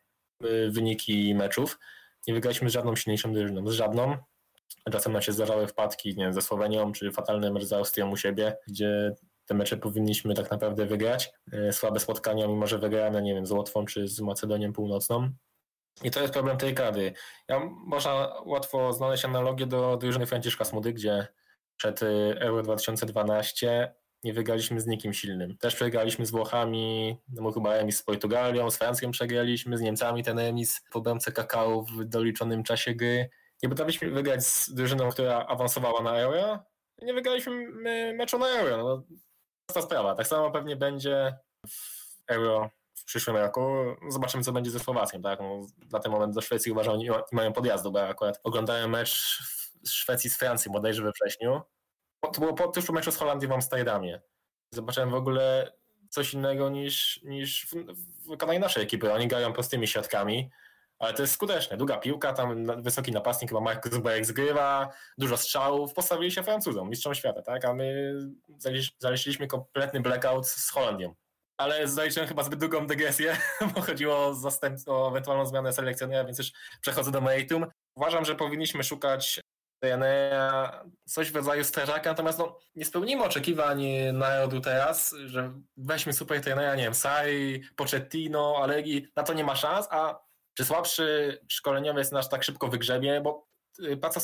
wyniki 0.68 1.34
meczów. 1.34 1.78
Nie 2.26 2.34
wygraliśmy 2.34 2.70
z 2.70 2.72
żadną 2.72 2.96
silniejszą 2.96 3.32
drużyną, 3.32 3.68
z 3.68 3.72
żadną. 3.72 4.16
Czasem 4.92 5.12
nam 5.12 5.22
się 5.22 5.32
zdarzały 5.32 5.66
wpadki 5.66 6.08
nie 6.08 6.24
wiem, 6.24 6.32
ze 6.32 6.42
Słowenią, 6.42 6.92
czy 6.92 7.12
fatalny 7.12 7.50
mecz 7.50 7.64
z 7.64 7.72
Austrią 7.72 8.10
u 8.10 8.16
siebie, 8.16 8.56
gdzie 8.68 9.14
te 9.46 9.54
mecze 9.54 9.76
powinniśmy 9.76 10.34
tak 10.34 10.50
naprawdę 10.50 10.86
wygrać. 10.86 11.32
Y, 11.54 11.72
Słabe 11.72 12.00
spotkania, 12.00 12.46
mimo 12.46 12.66
że 12.66 12.78
wygrane, 12.78 13.22
nie 13.22 13.34
wiem, 13.34 13.46
z 13.46 13.50
Łotwą 13.50 13.84
czy 13.84 14.08
z 14.08 14.20
Macedonią 14.20 14.72
Północną. 14.72 15.30
I 16.02 16.10
to 16.10 16.20
jest 16.20 16.32
problem 16.32 16.56
tej 16.56 16.74
kadry. 16.74 17.12
Ja, 17.48 17.60
można 17.86 18.32
łatwo 18.46 18.92
znaleźć 18.92 19.24
analogię 19.24 19.66
do 19.66 19.96
drużyny 19.96 20.26
Franciszka 20.26 20.64
Smudy, 20.64 20.92
gdzie 20.92 21.26
przed 21.76 22.02
y, 22.02 22.36
Euro 22.40 22.62
2012 22.62 23.94
nie 24.24 24.32
wygraliśmy 24.32 24.80
z 24.80 24.86
nikim 24.86 25.12
silnym. 25.12 25.56
Też 25.56 25.74
przegraliśmy 25.74 26.26
z 26.26 26.30
Włochami, 26.30 27.16
no 27.28 27.52
chyba 27.52 27.76
remis 27.76 27.98
z 27.98 28.02
Portugalią, 28.02 28.70
z 28.70 28.76
Francją 28.76 29.10
przegraliśmy, 29.10 29.78
z 29.78 29.80
Niemcami 29.80 30.24
ten 30.24 30.38
remis 30.38 30.80
po 30.92 31.00
bramce 31.00 31.32
kakao 31.32 31.82
w 31.82 32.04
doliczonym 32.04 32.62
czasie 32.62 32.94
gry. 32.94 33.30
Nie 33.62 33.68
potrafiliśmy 33.68 34.10
wygrać 34.10 34.46
z 34.46 34.74
drużyną, 34.74 35.10
która 35.10 35.46
awansowała 35.46 36.02
na 36.02 36.18
Euro. 36.18 36.58
Nie 37.02 37.14
wygraliśmy 37.14 37.66
meczu 38.14 38.38
na 38.38 38.48
Euro. 38.48 38.76
No, 38.76 39.02
prosta 39.66 39.82
sprawa. 39.88 40.14
Tak 40.14 40.26
samo 40.26 40.50
pewnie 40.50 40.76
będzie 40.76 41.38
w 41.68 42.22
Euro 42.28 42.70
w 42.94 43.04
przyszłym 43.04 43.36
roku. 43.36 43.60
Zobaczymy, 44.08 44.44
co 44.44 44.52
będzie 44.52 44.70
ze 44.70 44.80
Słowacją. 44.80 45.22
Tak? 45.22 45.40
No, 45.40 45.66
na 45.92 45.98
ten 45.98 46.12
moment 46.12 46.34
do 46.34 46.40
Szwecji 46.40 46.72
uważam, 46.72 46.98
nie, 46.98 47.10
ma- 47.10 47.16
nie 47.16 47.36
mają 47.36 47.52
podjazdu, 47.52 47.92
bo 47.92 48.08
akurat 48.08 48.40
oglądałem 48.44 48.90
mecz 48.90 49.38
w 49.84 49.88
Szwecji 49.88 50.30
z 50.30 50.38
Francji 50.38 50.70
bodajże 50.70 51.02
we 51.02 51.12
wrześniu. 51.12 51.60
To 52.32 52.40
było 52.40 52.54
po 52.54 52.68
tuż 52.68 52.90
meczu 52.90 53.12
z 53.12 53.16
Holandią 53.16 53.48
w 53.48 53.52
Amsterdamie. 53.52 54.20
Zobaczyłem 54.74 55.10
w 55.10 55.14
ogóle 55.14 55.72
coś 56.10 56.34
innego 56.34 56.70
niż, 56.70 57.20
niż 57.22 57.66
w, 57.66 57.72
w 57.72 58.28
wykonaniu 58.28 58.60
naszej 58.60 58.82
ekipy. 58.82 59.12
Oni 59.12 59.28
grają 59.28 59.52
prostymi 59.52 59.86
środkami, 59.88 60.50
ale 61.00 61.14
to 61.14 61.22
jest 61.22 61.34
skuteczne. 61.34 61.76
Długa 61.76 61.98
piłka, 61.98 62.32
tam 62.32 62.82
wysoki 62.82 63.12
napastnik, 63.12 63.50
chyba 63.50 63.60
Mark 63.60 63.88
Zuberek 63.92 64.26
zgrywa, 64.26 64.88
dużo 65.18 65.36
strzałów, 65.36 65.94
postawili 65.94 66.32
się 66.32 66.42
Francuzom, 66.42 66.90
mistrzom 66.90 67.14
świata, 67.14 67.42
tak? 67.42 67.64
A 67.64 67.74
my 67.74 68.14
zaliczyliśmy 68.98 69.46
kompletny 69.46 70.00
blackout 70.00 70.48
z 70.48 70.70
Holandią. 70.70 71.14
Ale 71.56 71.88
zaliczyłem 71.88 72.28
chyba 72.28 72.42
zbyt 72.42 72.60
długą 72.60 72.86
dygresję, 72.86 73.36
bo 73.74 73.80
chodziło 73.80 74.16
o, 74.16 74.34
o 74.86 75.08
ewentualną 75.08 75.46
zmianę 75.46 75.72
selekcjonera, 75.72 76.24
więc 76.24 76.38
już 76.38 76.52
przechodzę 76.80 77.10
do 77.10 77.20
meritum. 77.20 77.66
Uważam, 77.96 78.24
że 78.24 78.34
powinniśmy 78.34 78.84
szukać 78.84 79.40
DNA, 79.82 80.84
coś 81.04 81.30
w 81.30 81.36
rodzaju 81.36 81.64
strażaka, 81.64 82.10
natomiast 82.10 82.38
no, 82.38 82.58
nie 82.74 82.84
spełnimy 82.84 83.24
oczekiwań 83.24 83.84
narodu 84.12 84.60
teraz, 84.60 85.14
że 85.26 85.52
weźmy 85.76 86.12
super 86.12 86.40
trenera, 86.40 86.74
nie 86.74 86.84
wiem, 86.84 86.94
Sari, 86.94 87.62
Pochettino, 87.76 88.56
Allegri, 88.62 89.06
na 89.16 89.22
to 89.22 89.34
nie 89.34 89.44
ma 89.44 89.56
szans, 89.56 89.88
a 89.90 90.29
czy 90.54 90.64
słabszy 90.64 91.38
szkoleniowiec 91.48 92.12
nasz 92.12 92.28
tak 92.28 92.44
szybko 92.44 92.68
wygrzebie, 92.68 93.20
bo 93.20 93.46
y, 93.84 93.96
praca 93.96 94.20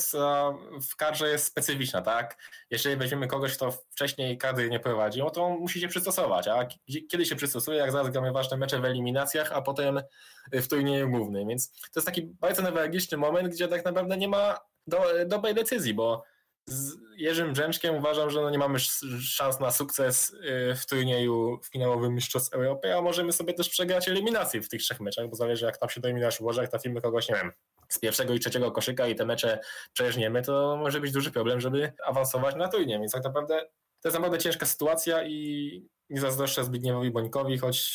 w 0.91 0.95
kadrze 0.95 1.29
jest 1.29 1.45
specyficzna, 1.45 2.01
tak? 2.01 2.37
Jeżeli 2.69 2.95
weźmiemy 2.95 3.27
kogoś, 3.27 3.53
kto 3.53 3.71
wcześniej 3.71 4.37
kadry 4.37 4.69
nie 4.69 4.79
prowadził, 4.79 5.25
no 5.25 5.31
to 5.31 5.43
on 5.43 5.59
musi 5.59 5.81
się 5.81 5.87
przystosować, 5.87 6.47
a 6.47 6.67
kiedy 7.09 7.25
się 7.25 7.35
przystosuje, 7.35 7.77
jak 7.77 7.91
zaraz 7.91 8.09
gramy 8.09 8.31
ważne 8.31 8.57
mecze 8.57 8.79
w 8.79 8.85
eliminacjach, 8.85 9.51
a 9.51 9.61
potem 9.61 10.01
w 10.51 10.67
turnieju 10.67 11.09
głównym, 11.09 11.47
więc 11.47 11.71
to 11.71 11.99
jest 11.99 12.05
taki 12.05 12.21
bardzo 12.21 12.61
newralgiczny 12.61 13.17
moment, 13.17 13.53
gdzie 13.53 13.67
tak 13.67 13.85
naprawdę 13.85 14.17
nie 14.17 14.27
ma 14.27 14.57
do, 14.87 15.03
dobrej 15.25 15.53
decyzji, 15.53 15.93
bo 15.93 16.23
z 16.67 16.97
Jerzym 17.17 17.53
Brzęczkiem 17.53 17.95
uważam, 17.95 18.29
że 18.29 18.41
no 18.41 18.49
nie 18.49 18.57
mamy 18.57 18.75
sz- 18.75 19.21
szans 19.21 19.59
na 19.59 19.71
sukces 19.71 20.29
y, 20.29 20.75
w 20.75 20.85
turnieju 20.85 21.59
finałowym 21.71 22.15
Mistrzostw 22.15 22.53
Europy, 22.53 22.95
a 22.95 23.01
możemy 23.01 23.33
sobie 23.33 23.53
też 23.53 23.69
przegrać 23.69 24.09
eliminację 24.09 24.61
w 24.61 24.69
tych 24.69 24.81
trzech 24.81 24.99
meczach, 24.99 25.29
bo 25.29 25.35
zależy 25.35 25.65
jak 25.65 25.77
tam 25.77 25.89
się 25.89 26.01
do 26.01 26.07
eliminacji 26.07 26.43
ułoży, 26.43 26.61
jak 26.61 26.69
trafimy 26.69 27.01
kogoś, 27.01 27.29
nie 27.29 27.35
wiem, 27.35 27.51
z 27.89 27.99
pierwszego 27.99 28.33
i 28.33 28.39
trzeciego 28.39 28.71
koszyka 28.71 29.07
i 29.07 29.15
te 29.15 29.25
mecze 29.25 29.59
przeżniemy, 29.93 30.41
to 30.41 30.77
może 30.77 31.01
być 31.01 31.11
duży 31.11 31.31
problem, 31.31 31.61
żeby 31.61 31.93
awansować 32.05 32.55
na 32.55 32.67
turniej, 32.67 32.99
więc 32.99 33.11
tak 33.11 33.23
naprawdę 33.23 33.61
to 34.01 34.09
jest 34.09 34.15
naprawdę 34.15 34.37
ciężka 34.37 34.65
sytuacja 34.65 35.23
i 35.23 35.89
nie 36.09 36.21
zazdroszczę 36.21 36.63
Zbigniewowi 36.63 37.11
Bońkowi, 37.11 37.57
choć 37.57 37.89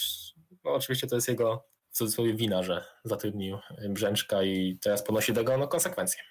no, 0.65 0.71
oczywiście 0.71 1.07
to 1.07 1.15
jest 1.15 1.29
jego 1.29 1.65
w 1.91 1.97
cudzysłowie 1.97 2.35
wina, 2.35 2.63
że 2.63 2.85
zatrudnił 3.05 3.59
Brzęczka 3.89 4.43
i 4.43 4.79
teraz 4.83 5.03
ponosi 5.03 5.35
tego 5.35 5.59
no, 5.59 5.69
konsekwencje. 5.69 6.23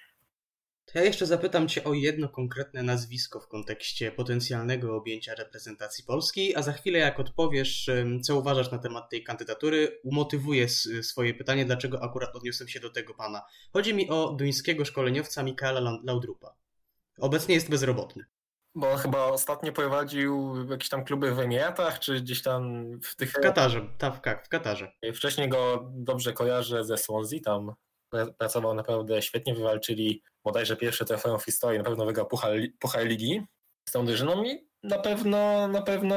To 0.86 1.00
ja 1.00 1.06
jeszcze 1.06 1.26
zapytam 1.26 1.68
Cię 1.68 1.84
o 1.84 1.94
jedno 1.94 2.30
konkretne 2.30 2.84
nazwisko 2.84 3.40
w 3.40 3.48
kontekście 3.48 4.12
potencjalnego 4.12 4.96
objęcia 4.96 5.36
reprezentacji 5.36 6.04
Polski, 6.04 6.56
a 6.56 6.62
za 6.62 6.72
chwilę 6.74 7.00
jak 7.00 7.20
odpowiesz, 7.20 7.90
co 8.24 8.38
uważasz 8.40 8.72
na 8.72 8.78
temat 8.78 9.10
tej 9.10 9.24
kandydatury, 9.24 10.00
umotywuję 10.04 10.64
s- 10.64 10.90
swoje 11.02 11.34
pytanie, 11.34 11.66
dlaczego 11.66 12.04
akurat 12.04 12.36
odniosłem 12.36 12.70
się 12.70 12.80
do 12.80 12.90
tego 12.90 13.14
pana. 13.14 13.42
Chodzi 13.74 13.94
mi 13.94 14.10
o 14.10 14.30
duńskiego 14.34 14.86
szkoleniowca 14.86 15.44
Mikaela 15.44 15.82
Lau- 15.82 16.00
Laudrupa. 16.04 16.56
Obecnie 17.20 17.56
jest 17.56 17.70
bezrobotny. 17.70 18.26
Bo 18.76 18.96
chyba 18.98 19.26
ostatnio 19.26 19.72
prowadził 19.72 20.56
jakieś 20.70 20.90
tam 20.90 21.06
kluby 21.06 21.36
w 21.36 21.40
Emiratach, 21.40 22.00
czy 22.00 22.22
gdzieś 22.22 22.42
tam 22.42 22.86
w 23.04 23.16
tych... 23.16 23.32
W 23.32 23.40
Katarze, 23.40 23.90
tak, 23.98 24.46
w 24.46 24.50
Katarze. 24.50 24.92
Wcześniej 25.16 25.50
go 25.50 25.90
dobrze 25.94 26.34
kojarzę 26.34 26.86
ze 26.86 26.98
Swansea, 26.98 27.40
tam 27.44 27.74
pracował 28.38 28.74
naprawdę 28.74 29.22
świetnie, 29.22 29.56
wywalczyli 29.56 30.24
bodajże 30.44 30.78
pierwsze 30.78 31.06
trofeum 31.06 31.40
w 31.40 31.46
historii, 31.46 31.80
na 31.80 31.86
pewno 31.86 32.06
wygrał 32.06 32.28
Puchar, 32.28 32.52
Puchar 32.80 33.06
Ligi 33.06 33.42
z 33.90 33.92
tą 33.92 34.06
drużyną 34.06 34.44
i 34.44 34.68
na 34.84 35.00
pewno, 35.00 35.68
na 35.68 35.82
pewno 35.82 36.16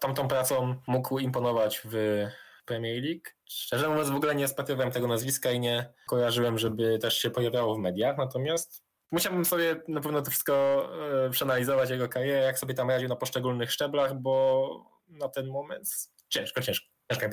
tamtą 0.00 0.28
pracą 0.28 0.76
mógł 0.86 1.18
imponować 1.18 1.80
w 1.84 2.26
Premier 2.64 3.02
League. 3.02 3.22
Szczerze 3.50 3.88
mówiąc 3.88 4.10
w 4.10 4.16
ogóle 4.16 4.34
nie 4.34 4.48
spatrywałem 4.48 4.92
tego 4.92 5.06
nazwiska 5.06 5.50
i 5.50 5.60
nie 5.60 5.92
kojarzyłem, 6.06 6.58
żeby 6.58 6.98
też 6.98 7.18
się 7.18 7.30
pojawiało 7.30 7.74
w 7.74 7.78
mediach, 7.78 8.16
natomiast 8.18 8.84
musiałbym 9.12 9.44
sobie 9.44 9.82
na 9.88 10.00
pewno 10.00 10.22
to 10.22 10.30
wszystko 10.30 10.88
e, 11.26 11.30
przeanalizować, 11.30 11.90
jego 11.90 12.08
karierę, 12.08 12.40
jak 12.40 12.58
sobie 12.58 12.74
tam 12.74 12.90
radził 12.90 13.08
na 13.08 13.16
poszczególnych 13.16 13.72
szczeblach, 13.72 14.14
bo 14.14 14.86
na 15.08 15.28
ten 15.28 15.46
moment 15.46 16.10
ciężko, 16.28 16.60
ciężko, 16.60 16.88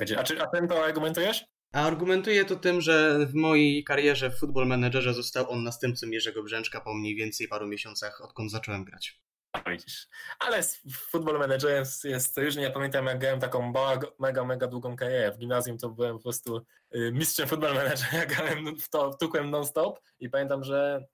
ciężko. 0.06 0.20
A, 0.20 0.24
czy, 0.24 0.42
a 0.42 0.46
ten 0.46 0.68
to 0.68 0.84
argumentujesz? 0.84 1.44
A 1.72 1.82
argumentuję 1.82 2.44
to 2.44 2.56
tym, 2.56 2.80
że 2.80 3.26
w 3.26 3.34
mojej 3.34 3.84
karierze 3.84 4.30
w 4.30 4.38
Football 4.38 4.66
Managerze 4.66 5.14
został 5.14 5.50
on 5.50 5.62
następcą 5.62 6.06
Jerzego 6.06 6.42
Brzęczka 6.42 6.80
po 6.80 6.94
mniej 6.94 7.14
więcej 7.14 7.48
paru 7.48 7.66
miesiącach, 7.66 8.20
odkąd 8.20 8.50
zacząłem 8.50 8.84
grać. 8.84 9.20
Widzisz. 9.66 10.08
Ale 10.38 10.62
z 10.62 10.82
Football 10.92 11.48
jest, 11.68 12.04
jest 12.04 12.38
różnie. 12.38 12.62
Ja 12.62 12.70
pamiętam, 12.70 13.06
jak 13.06 13.18
grałem 13.18 13.40
taką 13.40 13.72
mega, 14.18 14.44
mega 14.44 14.66
długą 14.66 14.96
karierę. 14.96 15.32
W 15.32 15.38
gimnazjum 15.38 15.78
to 15.78 15.88
byłem 15.88 16.16
po 16.16 16.22
prostu 16.22 16.66
y, 16.94 17.12
mistrzem 17.12 17.48
Football 17.48 17.74
Managera. 17.74 18.26
Grałem 18.34 18.78
w 18.78 18.88
to, 18.88 19.14
tukłem 19.14 19.50
non-stop 19.50 20.00
i 20.20 20.28
pamiętam, 20.28 20.64
że 20.64 21.06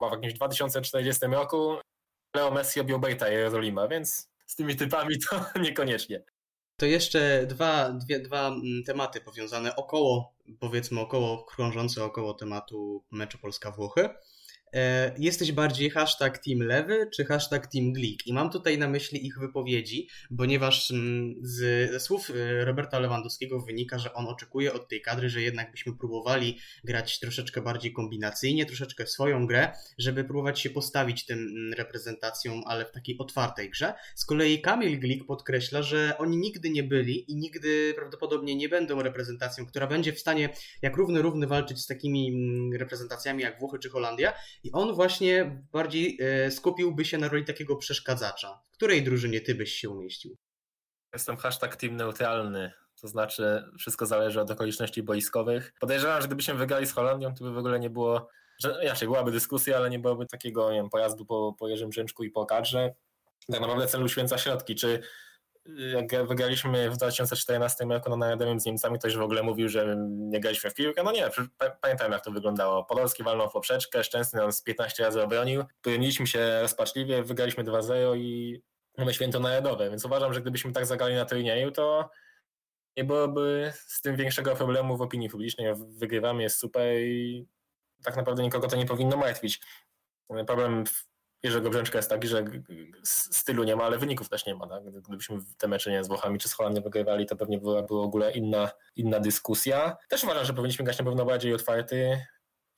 w 0.00 0.12
jakimś 0.12 0.34
2040 0.34 1.26
roku 1.26 1.76
Leo 2.36 2.50
Messi 2.50 2.80
objął 2.80 3.00
Bejta 3.00 3.28
Jerozolima, 3.28 3.88
więc 3.88 4.30
z 4.46 4.54
tymi 4.54 4.76
typami 4.76 5.18
to 5.30 5.44
niekoniecznie. 5.60 6.22
To 6.80 6.86
jeszcze 6.86 7.46
dwa, 7.46 7.90
dwie, 7.90 8.20
dwa 8.20 8.48
mm, 8.48 8.82
tematy 8.86 9.20
powiązane 9.20 9.76
około, 9.76 10.32
powiedzmy 10.60 11.00
około, 11.00 11.44
krążące 11.44 12.04
około 12.04 12.34
tematu 12.34 13.04
meczu 13.10 13.38
Polska-Włochy. 13.38 14.08
E, 14.74 15.14
Jesteś 15.18 15.52
bardziej 15.52 15.90
hashtag 15.90 16.38
Team 16.38 16.60
Lewy 16.60 17.10
czy 17.14 17.24
hashtag 17.24 17.66
Team 17.66 17.92
Glik? 17.92 18.26
I 18.26 18.32
mam 18.32 18.50
tutaj 18.50 18.78
na 18.78 18.88
myśli 18.88 19.26
ich 19.26 19.38
wypowiedzi, 19.38 20.08
ponieważ 20.38 20.90
mm, 20.90 21.34
z, 21.42 21.90
ze 21.92 22.00
słów 22.00 22.30
e, 22.30 22.64
Roberta 22.64 22.98
Lewandowskiego 22.98 23.60
wynika, 23.60 23.98
że 23.98 24.14
on 24.14 24.26
oczekuje 24.26 24.72
od 24.72 24.88
tej 24.88 25.02
kadry, 25.02 25.28
że 25.28 25.42
jednak 25.42 25.70
byśmy 25.70 25.96
próbowali 25.96 26.58
grać 26.84 27.20
troszeczkę 27.20 27.62
bardziej 27.62 27.92
kombinacyjnie, 27.92 28.66
troszeczkę 28.66 29.06
swoją 29.06 29.46
grę, 29.46 29.72
żeby 29.98 30.24
próbować 30.24 30.60
się 30.60 30.70
postawić 30.70 31.26
tym 31.26 31.38
mm, 31.38 31.72
reprezentacjom, 31.72 32.62
ale 32.66 32.84
w 32.84 32.90
takiej 32.90 33.18
otwartej 33.18 33.70
grze. 33.70 33.94
Z 34.14 34.24
kolei 34.24 34.60
Kamil 34.60 35.00
Glik 35.00 35.26
podkreśla, 35.26 35.82
że 35.82 36.14
oni 36.18 36.36
nigdy 36.36 36.70
nie 36.70 36.82
byli 36.82 37.30
i 37.32 37.36
nigdy 37.36 37.94
prawdopodobnie 37.94 38.56
nie 38.56 38.68
będą 38.68 39.02
reprezentacją, 39.02 39.66
która 39.66 39.86
będzie 39.86 40.12
w 40.12 40.20
stanie 40.20 40.48
jak 40.82 40.96
równy 40.96 41.22
równy 41.22 41.46
walczyć 41.46 41.78
z 41.78 41.86
takimi 41.86 42.28
mm, 42.28 42.72
reprezentacjami 42.80 43.42
jak 43.42 43.60
Włochy 43.60 43.78
czy 43.78 43.90
Holandia. 43.90 44.32
I 44.62 44.72
on 44.72 44.94
właśnie 44.94 45.64
bardziej 45.72 46.18
e, 46.20 46.50
skupiłby 46.50 47.04
się 47.04 47.18
na 47.18 47.28
roli 47.28 47.44
takiego 47.44 47.76
przeszkadzacza. 47.76 48.62
W 48.72 48.76
której 48.76 49.02
drużynie 49.02 49.40
ty 49.40 49.54
byś 49.54 49.72
się 49.72 49.90
umieścił? 49.90 50.36
Jestem 51.12 51.36
hashtag 51.36 51.76
team 51.76 51.96
neutralny, 51.96 52.72
to 53.00 53.08
znaczy 53.08 53.64
wszystko 53.78 54.06
zależy 54.06 54.40
od 54.40 54.50
okoliczności 54.50 55.02
boiskowych. 55.02 55.72
Podejrzewam, 55.80 56.20
że 56.20 56.26
gdybyśmy 56.26 56.54
wygrali 56.54 56.86
z 56.86 56.92
Holandią, 56.92 57.34
to 57.34 57.44
by 57.44 57.52
w 57.52 57.58
ogóle 57.58 57.80
nie 57.80 57.90
było, 57.90 58.28
że 58.62 58.78
inaczej 58.82 59.08
byłaby 59.08 59.30
dyskusja, 59.30 59.76
ale 59.76 59.90
nie 59.90 59.98
byłoby 59.98 60.26
takiego 60.26 60.70
nie 60.70 60.76
wiem, 60.76 60.90
pojazdu 60.90 61.26
po, 61.26 61.54
po 61.58 61.68
Jerzym 61.68 61.90
i 62.20 62.30
po 62.30 62.46
kadrze. 62.46 62.94
Tak 63.52 63.60
naprawdę 63.60 63.86
celu 63.86 64.08
święca 64.08 64.38
środki. 64.38 64.74
Czy 64.74 65.02
jak 65.76 66.26
wygraliśmy 66.28 66.90
w 66.90 66.96
2014 66.96 67.84
roku 67.84 68.10
na 68.10 68.16
Narodowym 68.16 68.60
z 68.60 68.66
Niemcami, 68.66 68.98
to 68.98 69.08
już 69.08 69.16
w 69.16 69.22
ogóle 69.22 69.42
mówił, 69.42 69.68
że 69.68 69.96
nie 70.08 70.40
graliśmy 70.40 70.70
w 70.70 70.74
piłkę? 70.74 71.02
No 71.02 71.12
nie, 71.12 71.30
pamiętam 71.80 72.12
jak 72.12 72.24
to 72.24 72.30
wyglądało. 72.30 72.84
Podolski 72.84 73.22
walnął 73.22 73.48
w 73.48 73.52
poprzeczkę, 73.52 74.04
Szczęsny 74.04 74.40
nas 74.40 74.62
15 74.62 75.04
razy 75.04 75.22
obronił, 75.22 75.64
broniliśmy 75.82 76.26
się 76.26 76.60
rozpaczliwie, 76.62 77.22
wygraliśmy 77.22 77.64
2-0 77.64 78.16
i 78.16 78.62
mamy 78.98 79.14
święto 79.14 79.40
narodowe, 79.40 79.90
więc 79.90 80.04
uważam, 80.04 80.34
że 80.34 80.40
gdybyśmy 80.40 80.72
tak 80.72 80.86
zagrali 80.86 81.14
na 81.14 81.24
turnieju, 81.24 81.70
to 81.70 82.10
nie 82.96 83.04
byłoby 83.04 83.72
z 83.74 84.00
tym 84.00 84.16
większego 84.16 84.56
problemu 84.56 84.96
w 84.96 85.02
opinii 85.02 85.28
publicznej. 85.28 85.74
Wygrywamy, 85.88 86.42
jest 86.42 86.58
super 86.58 87.00
i 87.00 87.46
tak 88.04 88.16
naprawdę 88.16 88.42
nikogo 88.42 88.68
to 88.68 88.76
nie 88.76 88.86
powinno 88.86 89.16
martwić. 89.16 89.60
Problem 90.46 90.84
Jerzego 91.42 91.70
Brzęczka 91.70 91.98
jest 91.98 92.10
taki, 92.10 92.28
że 92.28 92.44
stylu 93.04 93.64
nie 93.64 93.76
ma, 93.76 93.84
ale 93.84 93.98
wyników 93.98 94.28
też 94.28 94.46
nie 94.46 94.54
ma. 94.54 94.66
Tak? 94.66 94.84
Gdybyśmy 94.84 95.38
te 95.58 95.68
mecze 95.68 95.90
nie 95.90 96.04
z 96.04 96.08
Włochami 96.08 96.38
czy 96.38 96.48
z 96.48 96.52
Holandią 96.52 96.82
wygrywali, 96.82 97.26
to 97.26 97.36
pewnie 97.36 97.58
była, 97.58 97.82
była 97.82 98.02
w 98.02 98.04
ogóle 98.04 98.32
inna, 98.32 98.70
inna 98.96 99.20
dyskusja. 99.20 99.96
Też 100.08 100.24
uważam, 100.24 100.44
że 100.44 100.54
powinniśmy 100.54 100.84
grać 100.84 100.98
na 100.98 101.04
pewno 101.04 101.24
bardziej 101.24 101.54
otwarty 101.54 102.18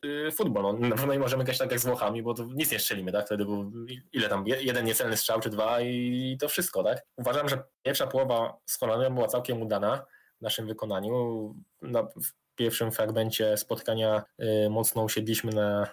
yy, 0.04 0.32
futbol. 0.32 0.62
No, 0.62 0.72
na 0.72 0.96
pewno 0.96 1.12
nie 1.12 1.18
możemy 1.18 1.44
grać 1.44 1.58
tak 1.58 1.70
jak 1.70 1.80
z 1.80 1.86
Włochami, 1.86 2.22
bo 2.22 2.34
to 2.34 2.44
nic 2.44 2.72
nie 2.72 2.78
strzelimy, 2.78 3.12
tak? 3.12 3.26
Wtedy 3.26 3.44
był 3.44 3.72
ile 4.12 4.28
tam, 4.28 4.44
jeden 4.46 4.84
niecelny 4.84 5.16
strzał 5.16 5.40
czy 5.40 5.50
dwa 5.50 5.80
i 5.80 6.36
to 6.40 6.48
wszystko, 6.48 6.82
tak? 6.82 7.02
Uważam, 7.16 7.48
że 7.48 7.62
pierwsza 7.82 8.06
połowa 8.06 8.56
z 8.66 8.78
Holandią 8.78 9.14
była 9.14 9.28
całkiem 9.28 9.62
udana 9.62 10.04
w 10.40 10.42
naszym 10.42 10.66
wykonaniu. 10.66 11.54
Na, 11.82 12.02
w 12.02 12.32
pierwszym 12.54 12.92
fragmencie 12.92 13.56
spotkania 13.56 14.22
yy, 14.38 14.70
mocno 14.70 15.02
usiedliśmy 15.02 15.52
na 15.52 15.88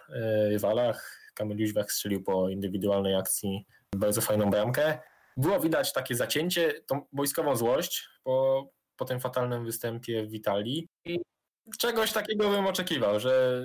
rywalach 0.50 1.20
Kamil 1.40 1.59
Jóźwiak 1.59 1.92
strzelił 1.92 2.24
po 2.24 2.50
indywidualnej 2.50 3.16
akcji 3.16 3.66
bardzo 3.95 4.22
fajną 4.22 4.50
bramkę. 4.50 5.00
Było 5.38 5.59
widać 5.59 5.93
takie 5.93 6.16
zacięcie, 6.16 6.74
tą 6.88 7.01
wojskową 7.14 7.56
złość 7.56 8.09
po, 8.24 8.68
po 8.95 9.06
tym 9.06 9.19
fatalnym 9.19 9.66
występie 9.66 10.27
w 10.27 10.34
Italii 10.34 10.88
i 11.06 11.19
czegoś 11.77 12.14
takiego 12.14 12.50
bym 12.50 12.68
oczekiwał, 12.68 13.19
że 13.19 13.61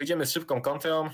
wyjdziemy 0.00 0.26
z 0.26 0.32
szybką 0.32 0.62
kontrą, 0.62 1.10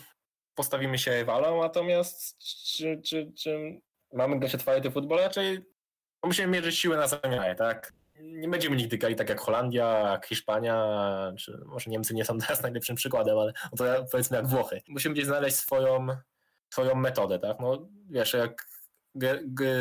postawimy 0.55 0.99
się 0.99 1.11
rywalom, 1.11 1.61
natomiast 1.61 2.39
czy, 2.39 3.01
czy, 3.05 3.33
czy 3.39 3.81
mamy 4.13 4.39
grać 4.39 4.55
otwarty 4.55 4.91
futbol? 4.91 5.19
Raczej 5.19 5.65
musimy 6.25 6.49
mierzyć 6.49 6.79
siły 6.79 6.97
na 6.97 7.09
zamiarę, 7.09 7.55
tak? 7.55 7.93
Nie 8.23 8.49
będziemy 8.49 8.77
nigdy 8.77 8.99
grali 8.99 9.17
tak 9.17 9.29
jak 9.29 9.41
Holandia, 9.41 10.11
jak 10.11 10.27
Hiszpania, 10.27 11.33
czy 11.39 11.61
może 11.67 11.91
Niemcy 11.91 12.15
nie 12.15 12.25
są 12.25 12.39
teraz 12.47 12.63
najlepszym 12.63 12.97
przykładem, 12.97 13.39
ale 13.39 13.53
to 13.79 13.85
powiedzmy 14.13 14.37
jak 14.37 14.47
Włochy. 14.47 14.83
Musimy 14.89 15.15
gdzieś 15.15 15.27
znaleźć 15.27 15.57
swoją, 15.57 16.07
swoją 16.71 16.95
metodę, 16.95 17.39
tak? 17.39 17.57
No 17.61 17.89
wiesz, 18.11 18.33
jak 18.33 18.67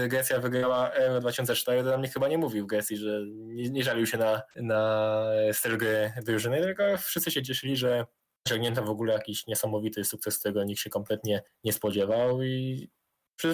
Grecja 0.07 0.39
wygrała 0.39 0.89
Euro 0.89 1.19
2004, 1.19 1.83
to 1.83 1.89
nam 1.89 2.01
nikt 2.01 2.13
chyba 2.13 2.27
nie 2.27 2.37
mówił 2.37 2.63
w 2.63 2.67
Grecji, 2.67 2.97
że 2.97 3.21
nie, 3.27 3.69
nie 3.69 3.83
żalił 3.83 4.05
się 4.05 4.17
na, 4.17 4.41
na 4.55 5.23
styl 5.53 5.77
gry 5.77 6.13
drużyny, 6.25 6.61
tylko 6.61 6.97
wszyscy 6.97 7.31
się 7.31 7.43
cieszyli, 7.43 7.77
że 7.77 8.05
osiągnięto 8.47 8.83
w 8.83 8.89
ogóle 8.89 9.13
jakiś 9.13 9.47
niesamowity 9.47 10.03
sukces, 10.03 10.39
którego 10.39 10.63
nikt 10.63 10.81
się 10.81 10.89
kompletnie 10.89 11.41
nie 11.63 11.73
spodziewał 11.73 12.43
i 12.43 12.89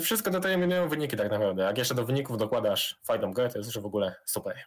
wszystko 0.01 0.31
determinują 0.31 0.89
wyniki 0.89 1.17
tak 1.17 1.31
naprawdę. 1.31 1.63
Jak 1.63 1.77
jeszcze 1.77 1.95
do 1.95 2.05
wyników 2.05 2.37
dokładasz 2.37 2.99
fajną 3.03 3.33
grę, 3.33 3.49
to 3.49 3.57
jest 3.57 3.75
już 3.75 3.83
w 3.83 3.85
ogóle 3.85 4.15
super. 4.25 4.57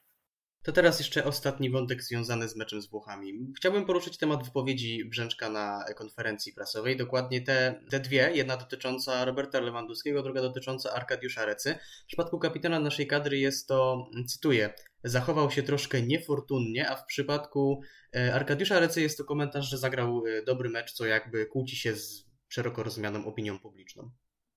To 0.62 0.72
teraz 0.72 0.98
jeszcze 0.98 1.24
ostatni 1.24 1.70
wątek 1.70 2.02
związany 2.02 2.48
z 2.48 2.56
meczem 2.56 2.82
z 2.82 2.88
Włochami. 2.88 3.52
Chciałbym 3.56 3.86
poruszyć 3.86 4.18
temat 4.18 4.44
wypowiedzi 4.44 5.05
Brzęczka 5.05 5.48
na 5.48 5.84
konferencji 5.97 6.52
prasowej. 6.52 6.97
Dokładnie 6.97 7.40
te, 7.40 7.80
te 7.90 8.00
dwie. 8.00 8.30
Jedna 8.34 8.56
dotycząca 8.56 9.24
Roberta 9.24 9.60
Lewandowskiego, 9.60 10.22
druga 10.22 10.42
dotycząca 10.42 10.92
Arkadiusza 10.92 11.44
Recy. 11.44 11.78
W 12.05 12.06
przypadku 12.06 12.38
kapitana 12.38 12.80
naszej 12.80 13.06
kadry 13.06 13.38
jest 13.38 13.68
to, 13.68 14.06
cytuję, 14.26 14.74
zachował 15.05 15.50
się 15.50 15.62
troszkę 15.62 16.02
niefortunnie, 16.02 16.90
a 16.90 16.97
w 16.97 17.06
przypadku 17.06 17.80
e, 18.16 18.34
Arkadiusza 18.34 18.80
Recy 18.80 19.00
jest 19.00 19.18
to 19.18 19.24
komentarz, 19.24 19.70
że 19.70 19.78
zagrał 19.78 20.22
e, 20.26 20.42
dobry 20.42 20.68
mecz, 20.68 20.92
co 20.92 21.06
jakby 21.06 21.47
kłóci 21.47 21.76
się 21.76 21.97
z 21.97 22.24
szeroko 22.48 22.82
rozumianą 22.82 23.26
opinią 23.26 23.58
publiczną. 23.58 24.10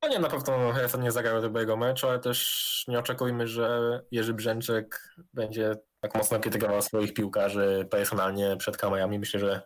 No 0.04 0.10
nie, 0.10 0.20
na 0.20 0.30
pewno 0.30 0.72
Hefon 0.72 1.02
nie 1.02 1.12
zagrał 1.12 1.42
dobrego 1.42 1.78
meczu, 1.78 2.08
ale 2.08 2.20
też 2.20 2.86
nie 2.88 3.00
oczekujmy, 3.00 3.48
że 3.48 4.00
Jerzy 4.12 4.34
Brzęczek 4.34 5.16
będzie 5.34 5.76
tak 6.00 6.16
mocno 6.16 6.40
krytykował 6.40 6.82
swoich 6.82 7.14
piłkarzy 7.14 7.88
personalnie 7.92 8.58
przed 8.58 8.78
kamerami. 8.78 9.20
Myślę, 9.20 9.40
że 9.40 9.62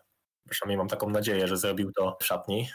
przynajmniej 0.50 0.78
mam 0.78 0.88
taką 0.88 1.10
nadzieję, 1.10 1.48
że 1.48 1.58
zrobił 1.58 1.92
to 1.92 2.18
w 2.22 2.26
szatni. 2.26 2.70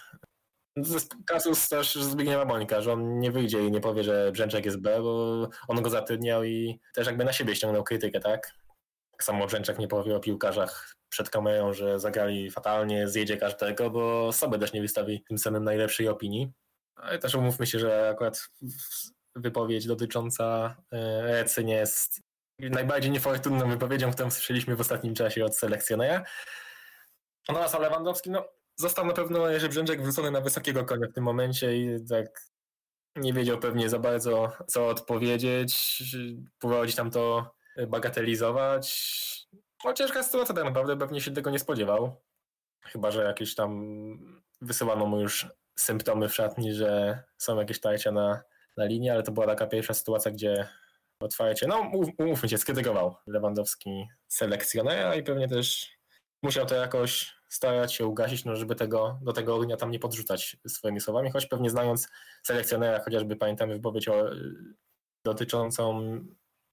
Kasus 1.27 1.69
też 1.69 1.95
Zbigniewa 1.95 2.47
Bońka, 2.47 2.81
że 2.81 2.93
on 2.93 3.19
nie 3.19 3.31
wyjdzie 3.31 3.67
i 3.67 3.71
nie 3.71 3.81
powie, 3.81 4.05
że 4.05 4.33
Brzęczek 4.33 4.65
jest 4.65 4.81
B, 4.81 5.03
bo 5.03 5.49
on 5.69 5.83
go 5.83 5.91
zatrudniał 5.91 6.45
i 6.45 6.81
też 6.95 7.07
jakby 7.07 7.25
na 7.25 7.33
siebie 7.33 7.57
ściągnął 7.57 7.85
krytykę, 7.85 8.21
tak? 8.21 8.53
Tak 9.11 9.25
samo 9.25 9.47
Brzęczek 9.47 9.79
nie 9.79 9.89
powie 9.89 10.17
o 10.17 10.21
piłkarzach 10.21 10.95
przed 11.09 11.31
kamerą, 11.31 11.73
że 11.73 12.01
zagrali 12.01 12.51
fatalnie, 12.51 13.09
zjedzie 13.09 13.37
każdego, 13.37 13.91
bo 13.91 14.33
sobie 14.33 14.59
też 14.59 14.73
nie 14.73 14.81
wystawi 14.81 15.25
tym 15.29 15.39
samym 15.39 15.65
najlepszej 15.65 16.09
opinii. 16.09 16.53
Ale 17.03 17.19
też 17.19 17.35
umówmy 17.35 17.67
się, 17.67 17.79
że 17.79 18.09
akurat 18.09 18.49
wypowiedź 19.35 19.87
dotycząca 19.87 20.77
Recy 21.23 21.65
nie 21.65 21.75
jest 21.75 22.20
najbardziej 22.59 23.11
niefortunną 23.11 23.70
wypowiedzią, 23.70 24.12
którą 24.12 24.31
słyszeliśmy 24.31 24.77
w 24.77 24.81
ostatnim 24.81 25.15
czasie 25.15 25.45
od 25.45 25.57
selekcjonera. 25.57 26.25
Natomiast 27.49 27.79
Lewandowski, 27.79 28.31
no, 28.31 28.49
został 28.77 29.07
na 29.07 29.12
pewno 29.12 29.49
Jerzy 29.49 29.69
Brzęczek 29.69 30.03
wrzucony 30.03 30.31
na 30.31 30.41
wysokiego 30.41 30.85
konia 30.85 31.09
w 31.09 31.12
tym 31.12 31.25
momencie 31.25 31.77
i 31.77 32.07
tak 32.09 32.27
nie 33.17 33.33
wiedział 33.33 33.59
pewnie 33.59 33.89
za 33.89 33.99
bardzo, 33.99 34.53
co 34.67 34.89
odpowiedzieć, 34.89 36.03
próbował 36.59 36.85
gdzieś 36.85 36.97
tam 36.97 37.11
to 37.11 37.55
bagatelizować. 37.89 39.11
No 39.85 39.93
ciężka 39.93 40.23
sytuacja 40.23 40.55
tak 40.55 40.65
naprawdę, 40.65 40.97
pewnie 40.97 41.20
się 41.20 41.31
tego 41.31 41.51
nie 41.51 41.59
spodziewał. 41.59 42.23
Chyba, 42.85 43.11
że 43.11 43.25
jakieś 43.25 43.55
tam 43.55 43.91
wysyłano 44.61 45.07
mu 45.07 45.20
już 45.20 45.47
symptomy 45.81 46.28
w 46.28 46.34
szatni, 46.34 46.75
że 46.75 47.23
są 47.39 47.59
jakieś 47.59 47.81
tarcia 47.81 48.12
na, 48.12 48.42
na 48.76 48.84
linii, 48.84 49.10
ale 49.10 49.23
to 49.23 49.33
była 49.33 49.47
taka 49.47 49.67
pierwsza 49.67 49.94
sytuacja, 49.94 50.31
gdzie 50.31 50.68
otwarcie, 51.20 51.67
no 51.67 51.91
umówmy 52.18 52.49
się, 52.49 52.59
skrytykował 52.59 53.17
Lewandowski 53.26 54.09
selekcjonera 54.28 55.15
i 55.15 55.23
pewnie 55.23 55.49
też 55.49 55.91
musiał 56.42 56.67
to 56.67 56.75
jakoś 56.75 57.34
starać 57.49 57.94
się 57.94 58.07
ugasić, 58.07 58.44
no 58.44 58.57
żeby 58.57 58.75
tego, 58.75 59.18
do 59.23 59.33
tego 59.33 59.55
ognia 59.55 59.76
tam 59.76 59.91
nie 59.91 59.99
podrzucać 59.99 60.57
swoimi 60.68 61.00
słowami, 61.00 61.31
choć 61.31 61.47
pewnie 61.47 61.70
znając 61.70 62.09
selekcjonera, 62.42 63.00
chociażby 63.05 63.36
pamiętamy 63.36 63.75
wypowiedź 63.75 64.09
o, 64.09 64.31
dotyczącą 65.25 66.00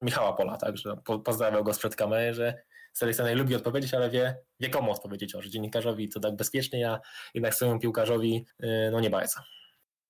Michała 0.01 0.33
Pola, 0.33 0.57
tak, 0.57 0.77
że 0.77 0.97
po, 1.05 1.19
pozdrawiał 1.19 1.63
go 1.63 1.73
sprzed 1.73 1.95
kamery, 1.95 2.33
że 2.33 2.63
selekcjoner 2.97 3.37
lubi 3.37 3.55
odpowiedzieć, 3.55 3.93
ale 3.93 4.09
wie, 4.09 4.37
wie 4.59 4.69
komu 4.69 4.91
odpowiedzieć, 4.91 5.35
o, 5.35 5.41
że 5.41 5.49
dziennikarzowi 5.49 6.09
to 6.09 6.19
tak 6.19 6.35
bezpiecznie, 6.35 6.89
a 6.89 6.99
jednak 7.33 7.55
swojemu 7.55 7.79
piłkarzowi 7.79 8.45
y, 8.63 8.67
no 8.91 8.99
nie 8.99 9.09
bardzo. 9.09 9.41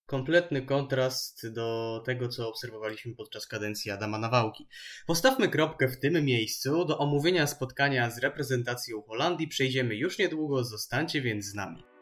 Kompletny 0.05 0.61
kontrast 0.61 1.53
do 1.53 2.01
tego, 2.05 2.27
co 2.27 2.49
obserwowaliśmy 2.49 3.15
podczas 3.15 3.47
kadencji 3.47 3.91
Adama 3.91 4.17
Nawałki. 4.17 4.67
Postawmy 5.07 5.49
kropkę 5.49 5.87
w 5.87 5.99
tym 5.99 6.25
miejscu. 6.25 6.85
Do 6.85 6.97
omówienia 6.97 7.47
spotkania 7.47 8.11
z 8.11 8.17
reprezentacją 8.17 9.01
Holandii 9.01 9.47
przejdziemy 9.47 9.95
już 9.95 10.19
niedługo, 10.19 10.63
zostańcie 10.63 11.21
więc 11.21 11.45
z 11.45 11.53
nami. 11.53 11.96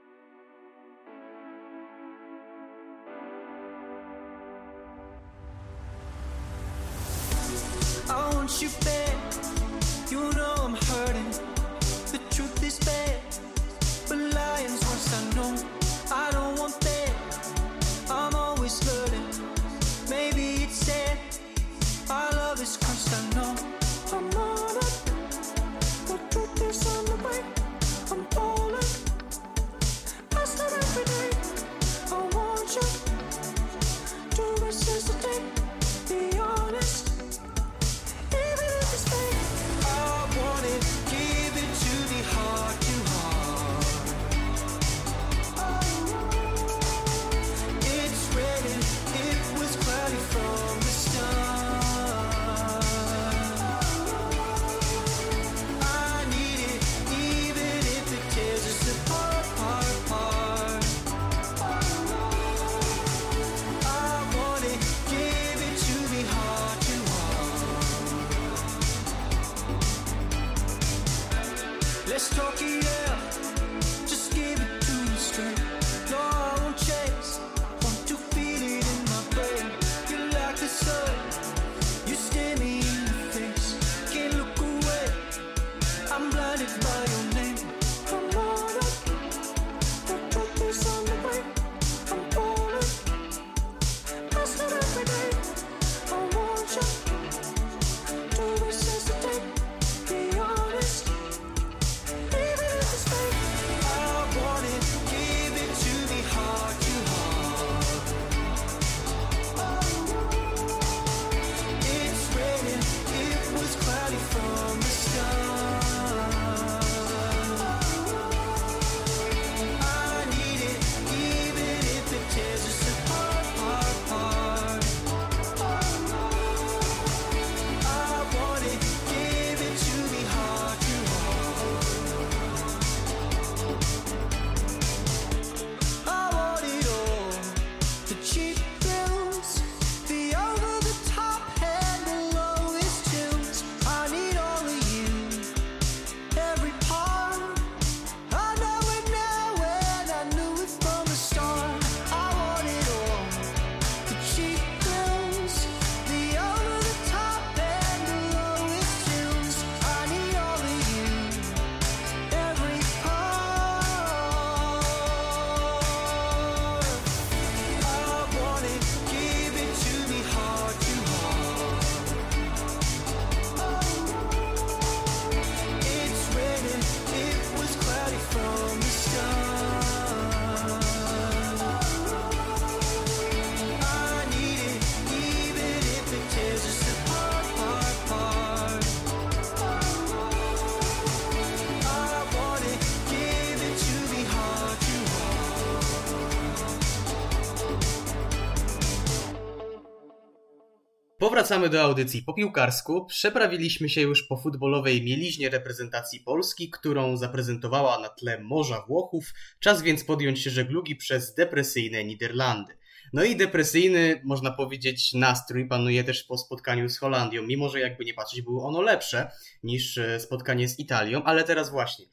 Powracamy 201.35 201.69
do 201.69 201.81
audycji 201.81 202.23
po 202.23 202.33
piłkarsku. 202.33 203.05
Przeprawiliśmy 203.05 203.89
się 203.89 204.01
już 204.01 204.23
po 204.23 204.37
futbolowej 204.37 205.03
mieliźnie 205.03 205.49
reprezentacji 205.49 206.19
Polski, 206.19 206.69
którą 206.69 207.17
zaprezentowała 207.17 207.99
na 207.99 208.09
tle 208.09 208.39
Morza 208.39 208.85
Włochów. 208.87 209.33
Czas 209.59 209.81
więc 209.81 210.03
podjąć 210.03 210.39
się 210.39 210.49
żeglugi 210.49 210.95
przez 210.95 211.33
depresyjne 211.33 212.03
Niderlandy. 212.03 212.77
No 213.13 213.23
i 213.23 213.35
depresyjny, 213.35 214.21
można 214.25 214.51
powiedzieć, 214.51 215.13
nastrój 215.13 215.67
panuje 215.67 216.03
też 216.03 216.23
po 216.23 216.37
spotkaniu 216.37 216.89
z 216.89 216.97
Holandią, 216.97 217.41
mimo 217.41 217.69
że 217.69 217.79
jakby 217.79 218.05
nie 218.05 218.13
patrzeć, 218.13 218.41
było 218.41 218.67
ono 218.67 218.81
lepsze 218.81 219.31
niż 219.63 219.97
e, 219.97 220.19
spotkanie 220.19 220.69
z 220.69 220.79
Italią, 220.79 221.23
ale 221.23 221.43
teraz 221.43 221.71
właśnie. 221.71 222.05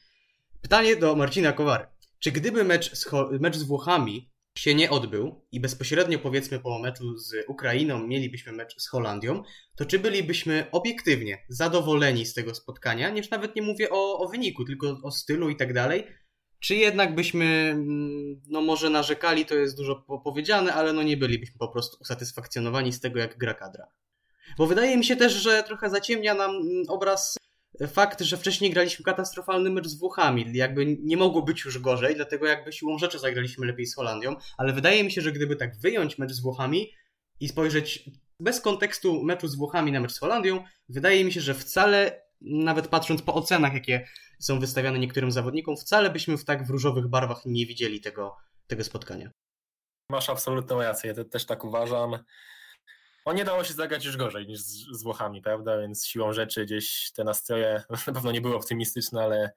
Pytanie 0.62 0.97
do 0.97 1.17
Marcina 1.17 1.52
Kowary. 1.52 1.86
Czy 2.18 2.33
gdyby 2.33 2.65
mecz 2.65 2.97
z, 2.97 3.10
mecz 3.41 3.57
z 3.57 3.62
Włochami 3.62 4.32
się 4.59 4.75
nie 4.75 4.91
odbył 4.91 5.45
i 5.53 5.61
bezpośrednio 5.61 6.19
powiedzmy 6.19 6.59
po 6.61 6.79
meczu 6.79 7.19
z 7.19 7.35
Ukrainą 7.49 8.07
mielibyśmy 8.07 8.53
mecz 8.53 8.81
z 8.81 8.89
Holandią, 8.89 9.43
to 9.77 9.85
czy 9.85 9.99
bylibyśmy 9.99 10.67
obiektywnie 10.73 11.39
zadowoleni 11.49 12.27
z 12.27 12.35
tego 12.35 12.55
spotkania? 12.55 13.17
Już 13.17 13.31
nawet 13.31 13.57
nie 13.57 13.63
mówię 13.63 13.91
o, 13.91 14.19
o 14.19 14.29
wyniku, 14.29 14.65
tylko 14.65 15.01
o 15.03 15.11
stylu 15.11 15.49
i 15.49 15.57
tak 15.57 15.73
dalej. 15.73 16.05
Czy 16.61 16.75
jednak 16.75 17.15
byśmy, 17.15 17.45
mm, 17.45 18.41
no 18.49 18.61
może 18.61 18.91
narzekali, 18.91 19.47
to 19.47 19.55
jest 19.55 19.77
dużo 19.77 19.97
po- 19.97 20.21
powiedziane, 20.21 20.75
ale 20.75 20.93
no 20.93 21.03
nie 21.03 21.17
bylibyśmy 21.17 21.59
po 21.59 21.69
prostu 21.69 21.97
usatysfakcjonowani 22.01 22.93
z 22.93 23.01
tego, 23.01 23.19
jak 23.19 23.39
gra 23.39 23.55
kadra. 23.55 23.87
Bo 24.59 24.67
wydaje 24.67 24.97
mi 24.97 25.05
się 25.05 25.17
też, 25.17 25.33
że 25.33 25.63
trochę 25.63 25.91
zaciemnia 25.91 26.35
nam 26.35 26.51
mm, 26.51 26.85
obraz 26.89 27.37
fakt, 27.89 28.20
że 28.20 28.36
wcześniej 28.36 28.70
graliśmy 28.70 29.05
katastrofalny 29.05 29.70
mecz 29.70 29.86
z 29.86 29.99
Włochami. 29.99 30.47
Jakby 30.52 30.86
nie 31.01 31.17
mogło 31.17 31.43
być 31.43 31.65
już 31.65 31.78
gorzej, 31.78 32.17
dlatego 32.17 32.47
jakby 32.47 32.73
siłą 32.73 32.99
rzeczy 32.99 33.19
zagraliśmy 33.19 33.67
lepiej 33.67 33.86
z 33.86 33.94
Holandią, 33.94 34.36
ale 34.59 34.73
wydaje 34.73 35.05
mi 35.05 35.11
się, 35.12 35.20
że 35.20 35.33
gdyby 35.33 35.57
tak 35.57 35.81
wyjąć 35.81 36.19
mecz 36.19 36.33
z 36.33 36.41
Włochami 36.41 36.93
i 37.41 37.49
spojrzeć 37.49 38.11
bez 38.41 38.61
kontekstu 38.61 39.23
meczu 39.23 39.49
z 39.49 39.57
Włochami 39.57 39.93
na 39.93 40.01
mecz 40.01 40.12
z 40.12 40.19
Holandią, 40.19 40.65
wydaje 40.89 41.25
mi 41.25 41.33
się, 41.33 41.41
że 41.41 41.55
wcale, 41.55 42.23
nawet 42.41 42.89
patrząc 42.89 43.23
po 43.23 43.35
ocenach, 43.35 43.75
jakie 43.75 44.09
są 44.41 44.61
wystawiane 44.61 44.99
niektórym 44.99 45.33
zawodnikom, 45.33 45.77
wcale 45.77 46.11
byśmy 46.11 46.39
w 46.39 46.44
tak 46.44 46.67
w 46.67 46.70
różowych 46.70 47.09
barwach 47.09 47.43
nie 47.47 47.67
widzieli 47.67 48.01
tego, 48.01 48.36
tego 48.67 48.85
spotkania. 48.85 49.31
Masz 50.11 50.31
absolutną 50.31 50.83
rację, 50.83 51.09
ja 51.09 51.15
te- 51.15 51.25
też 51.25 51.47
tak 51.47 51.65
uważam. 51.65 52.19
O, 53.25 53.33
nie 53.33 53.44
dało 53.44 53.65
się 53.65 53.75
zagrać 53.75 54.05
już 54.05 54.17
gorzej 54.17 54.47
niż 54.47 54.60
z, 54.60 54.99
z 54.99 55.02
Włochami, 55.02 55.42
prawda? 55.42 55.78
Więc 55.78 56.07
siłą 56.07 56.33
rzeczy 56.33 56.65
gdzieś 56.65 57.12
te 57.12 57.25
nastroje 57.25 57.83
na 58.07 58.12
pewno 58.12 58.33
nie 58.33 58.41
były 58.41 58.57
optymistyczne, 58.57 59.23
ale 59.23 59.52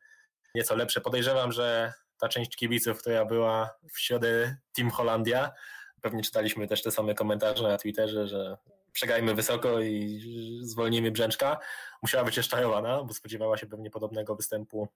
nieco 0.55 0.75
lepsze. 0.75 1.01
Podejrzewam, 1.01 1.51
że 1.51 1.93
ta 2.19 2.29
część 2.29 2.55
kibiców, 2.55 3.01
która 3.01 3.25
była 3.25 3.77
w 3.93 3.99
środę 3.99 4.57
Team 4.73 4.89
Holandia, 4.89 5.51
pewnie 6.01 6.23
czytaliśmy 6.23 6.67
też 6.67 6.83
te 6.83 6.91
same 6.91 7.15
komentarze 7.15 7.63
na 7.63 7.77
Twitterze, 7.77 8.27
że 8.27 8.57
przegrajmy 8.91 9.35
wysoko 9.35 9.79
i 9.81 10.21
zwolnimy 10.63 11.11
Brzęczka, 11.11 11.59
musiała 12.01 12.23
być 12.23 12.37
rozczarowana, 12.37 13.03
bo 13.03 13.13
spodziewała 13.13 13.57
się 13.57 13.67
pewnie 13.67 13.89
podobnego 13.89 14.35
występu 14.35 14.87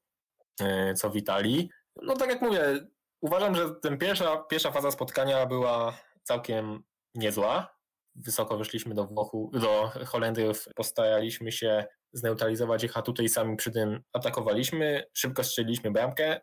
e, 0.62 0.94
co 0.94 1.10
w 1.10 1.16
Italii. 1.16 1.70
No 2.02 2.16
tak 2.16 2.30
jak 2.30 2.42
mówię, 2.42 2.88
uważam, 3.22 3.56
że 3.56 3.70
ten 3.82 3.98
pierwsza, 3.98 4.38
pierwsza 4.38 4.72
faza 4.72 4.92
spotkania 4.92 5.46
była 5.46 5.98
całkiem 6.24 6.84
niezła. 7.16 7.79
Wysoko 8.20 8.58
wyszliśmy 8.58 8.96
do 8.96 9.06
Włochu, 9.06 9.52
do 9.54 9.92
Holendrów, 10.06 10.68
postaraliśmy 10.76 11.52
się 11.52 11.86
zneutralizować 12.14 12.84
ich, 12.84 12.98
a 12.98 13.02
tutaj 13.02 13.30
sami 13.30 13.56
przy 13.56 13.72
tym 13.72 14.02
atakowaliśmy, 14.14 15.04
szybko 15.14 15.44
strzeliliśmy 15.44 15.92
bramkę, 15.92 16.42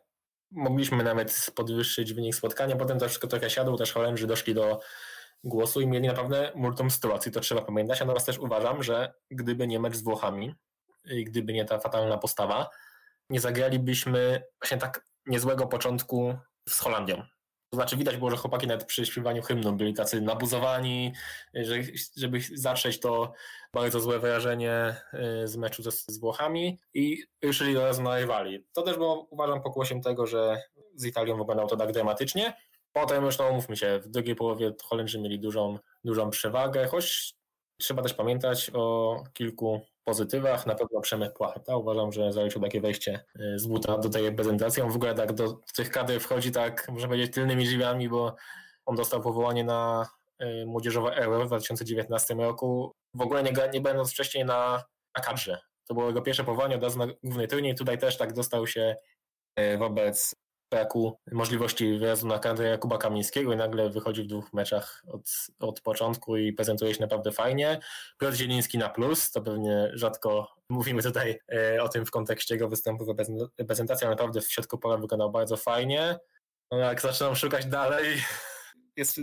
mogliśmy 0.51 1.03
nawet 1.03 1.51
podwyższyć 1.55 2.13
wynik 2.13 2.35
spotkania, 2.35 2.75
potem 2.75 2.99
to 2.99 3.05
wszystko 3.05 3.27
trochę 3.27 3.49
siadło, 3.49 3.77
też 3.77 3.93
Holendrzy 3.93 4.27
doszli 4.27 4.53
do 4.53 4.79
głosu 5.43 5.81
i 5.81 5.87
mieli 5.87 6.07
naprawdę 6.07 6.51
multum 6.55 6.91
sytuacji, 6.91 7.31
to 7.31 7.39
trzeba 7.39 7.61
pamiętać, 7.61 8.01
a 8.01 8.05
natomiast 8.05 8.25
też 8.25 8.39
uważam, 8.39 8.83
że 8.83 9.13
gdyby 9.31 9.67
nie 9.67 9.79
mecz 9.79 9.95
z 9.95 10.03
Włochami 10.03 10.55
i 11.05 11.23
gdyby 11.23 11.53
nie 11.53 11.65
ta 11.65 11.79
fatalna 11.79 12.17
postawa, 12.17 12.69
nie 13.29 13.39
zagralibyśmy 13.39 14.43
właśnie 14.61 14.77
tak 14.77 15.05
niezłego 15.25 15.67
początku 15.67 16.35
z 16.69 16.79
Holandią. 16.79 17.23
To 17.69 17.77
znaczy 17.77 17.97
widać 17.97 18.17
było, 18.17 18.31
że 18.31 18.37
chłopaki 18.37 18.67
nawet 18.67 18.85
przy 18.85 19.05
śpiewaniu 19.05 19.41
hymnu 19.41 19.73
byli 19.73 19.93
tacy 19.93 20.21
nabuzowani, 20.21 21.13
że, 21.53 21.75
żeby 22.17 22.39
zatrzeć 22.53 22.99
to 22.99 23.33
bardzo 23.73 23.99
złe 23.99 24.19
wrażenie 24.19 24.95
y, 25.43 25.47
z 25.47 25.57
meczu 25.57 25.91
z 25.91 26.19
Włochami 26.19 26.79
i 26.93 27.23
ruszyli 27.43 27.73
do 27.73 27.85
razu 27.85 28.03
na 28.03 28.17
rywali. 28.17 28.65
To 28.73 28.81
też 28.81 28.97
było 28.97 29.27
uważam 29.29 29.61
pokłosiem 29.61 30.01
tego, 30.01 30.27
że 30.27 30.61
z 30.95 31.05
Italią 31.05 31.37
wyglądało 31.37 31.69
to 31.69 31.77
tak 31.77 31.91
dramatycznie. 31.91 32.53
Potem 32.93 33.25
już 33.25 33.37
no 33.37 33.49
umówmy 33.49 33.77
się, 33.77 33.99
w 33.99 34.07
drugiej 34.07 34.35
połowie 34.35 34.73
Holendrzy 34.83 35.19
mieli 35.19 35.39
dużą, 35.39 35.79
dużą 36.03 36.29
przewagę, 36.29 36.87
choć 36.87 37.35
trzeba 37.77 38.03
też 38.03 38.13
pamiętać 38.13 38.71
o 38.73 39.15
kilku 39.33 39.81
pozytywach. 40.07 40.65
Na 40.65 40.75
pewno 40.75 41.01
Przemek 41.01 41.33
Płacheta. 41.33 41.77
Uważam, 41.77 42.11
że 42.11 42.33
zaliczył 42.33 42.61
takie 42.61 42.81
wejście 42.81 43.25
y, 43.39 43.59
z 43.59 43.67
buta 43.67 43.97
do 43.97 44.09
tej 44.09 44.23
reprezentacji. 44.23 44.83
On 44.83 44.91
w 44.91 44.95
ogóle 44.95 45.15
tak 45.15 45.33
do 45.33 45.59
tych 45.75 45.91
kadr 45.91 46.19
wchodzi 46.19 46.51
tak, 46.51 46.89
można 46.89 47.07
powiedzieć, 47.07 47.33
tylnymi 47.33 47.65
drzwiami, 47.65 48.09
bo 48.09 48.35
on 48.85 48.95
dostał 48.95 49.21
powołanie 49.21 49.63
na 49.63 50.07
y, 50.41 50.65
młodzieżowe 50.65 51.15
Euro 51.15 51.43
w 51.43 51.47
2019 51.47 52.33
roku. 52.35 52.91
W 53.13 53.21
ogóle 53.21 53.43
nie, 53.43 53.51
nie 53.73 53.81
będąc 53.81 54.11
wcześniej 54.11 54.45
na, 54.45 54.83
na 55.17 55.23
kadrze. 55.23 55.59
To 55.87 55.93
było 55.93 56.07
jego 56.07 56.21
pierwsze 56.21 56.43
powołanie 56.43 56.75
od 56.75 56.83
razu 56.83 56.99
na 56.99 57.07
główny 57.23 57.47
turniej. 57.47 57.75
Tutaj 57.75 57.97
też 57.97 58.17
tak 58.17 58.33
dostał 58.33 58.67
się 58.67 58.95
y, 59.59 59.77
wobec 59.77 60.35
braku 60.69 61.19
możliwości 61.31 61.97
wyjazdu 61.97 62.27
na 62.27 62.39
kadrę 62.39 62.67
Jakuba 62.67 62.97
Kamińskiego 62.97 63.53
i 63.53 63.55
nagle 63.55 63.89
wychodzi 63.89 64.23
w 64.23 64.27
dwóch 64.27 64.53
meczach 64.53 65.03
od, 65.07 65.21
od 65.59 65.81
początku 65.81 66.37
i 66.37 66.53
prezentuje 66.53 66.93
się 66.93 67.01
naprawdę 67.01 67.31
fajnie. 67.31 67.79
Piotr 68.19 68.35
Zieliński 68.35 68.77
na 68.77 68.89
plus, 68.89 69.31
to 69.31 69.41
pewnie 69.41 69.91
rzadko 69.93 70.55
mówimy 70.69 71.03
tutaj 71.03 71.39
e, 71.51 71.83
o 71.83 71.89
tym 71.89 72.05
w 72.05 72.11
kontekście 72.11 72.55
jego 72.55 72.69
występu 72.69 73.05
w 73.05 73.07
reprezent- 73.07 73.47
reprezentacji, 73.57 74.05
ale 74.05 74.15
naprawdę 74.15 74.41
w 74.41 74.51
środku 74.51 74.77
pola 74.77 74.97
wyglądał 74.97 75.31
bardzo 75.31 75.57
fajnie. 75.57 76.19
No 76.71 76.77
jak 76.77 77.01
zaczynam 77.01 77.35
szukać 77.35 77.65
dalej, 77.65 78.21
jest 78.97 79.17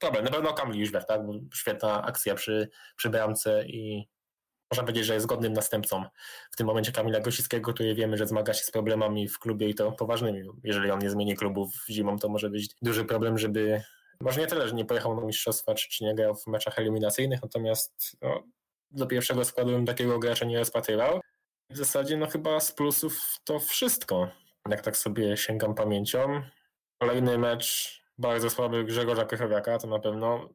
problem. 0.00 0.24
Na 0.24 0.30
pewno 0.30 0.52
Kamil 0.52 0.80
Jużwer, 0.80 1.06
tak? 1.06 1.20
Świetna 1.54 2.02
akcja 2.02 2.34
przy, 2.34 2.68
przy 2.96 3.10
bramce 3.10 3.64
i 3.66 4.08
można 4.70 4.82
powiedzieć, 4.82 5.06
że 5.06 5.14
jest 5.14 5.26
godnym 5.26 5.52
następcą 5.52 6.04
w 6.50 6.56
tym 6.56 6.66
momencie 6.66 6.92
Kamila 6.92 7.20
Grosickiego, 7.20 7.72
który 7.72 7.94
wiemy, 7.94 8.16
że 8.16 8.26
zmaga 8.26 8.54
się 8.54 8.64
z 8.64 8.70
problemami 8.70 9.28
w 9.28 9.38
klubie 9.38 9.68
i 9.68 9.74
to 9.74 9.92
poważnymi. 9.92 10.42
Jeżeli 10.64 10.90
on 10.90 10.98
nie 10.98 11.10
zmieni 11.10 11.36
klubów 11.36 11.70
zimą, 11.90 12.18
to 12.18 12.28
może 12.28 12.50
być 12.50 12.68
duży 12.82 13.04
problem, 13.04 13.38
żeby 13.38 13.82
może 14.20 14.40
nie 14.40 14.46
tyle, 14.46 14.68
że 14.68 14.74
nie 14.74 14.84
pojechał 14.84 15.16
na 15.16 15.26
mistrzostwa, 15.26 15.74
czy, 15.74 15.88
czy 15.88 16.04
nie 16.04 16.14
grał 16.14 16.34
w 16.34 16.46
meczach 16.46 16.78
eliminacyjnych, 16.78 17.42
natomiast 17.42 18.16
no, 18.22 18.42
do 18.90 19.06
pierwszego 19.06 19.44
składu 19.44 19.70
bym 19.70 19.86
takiego 19.86 20.18
gracza 20.18 20.44
nie 20.44 20.58
rozpatrywał. 20.58 21.20
W 21.70 21.76
zasadzie 21.76 22.16
no 22.16 22.26
chyba 22.26 22.60
z 22.60 22.72
plusów 22.72 23.38
to 23.44 23.58
wszystko, 23.58 24.28
jak 24.68 24.80
tak 24.80 24.96
sobie 24.96 25.36
sięgam 25.36 25.74
pamięcią. 25.74 26.42
Kolejny 26.98 27.38
mecz 27.38 28.00
bardzo 28.18 28.50
słaby 28.50 28.84
Grzegorza 28.84 29.24
Krychowiaka, 29.24 29.78
to 29.78 29.86
na 29.86 29.98
pewno 29.98 30.48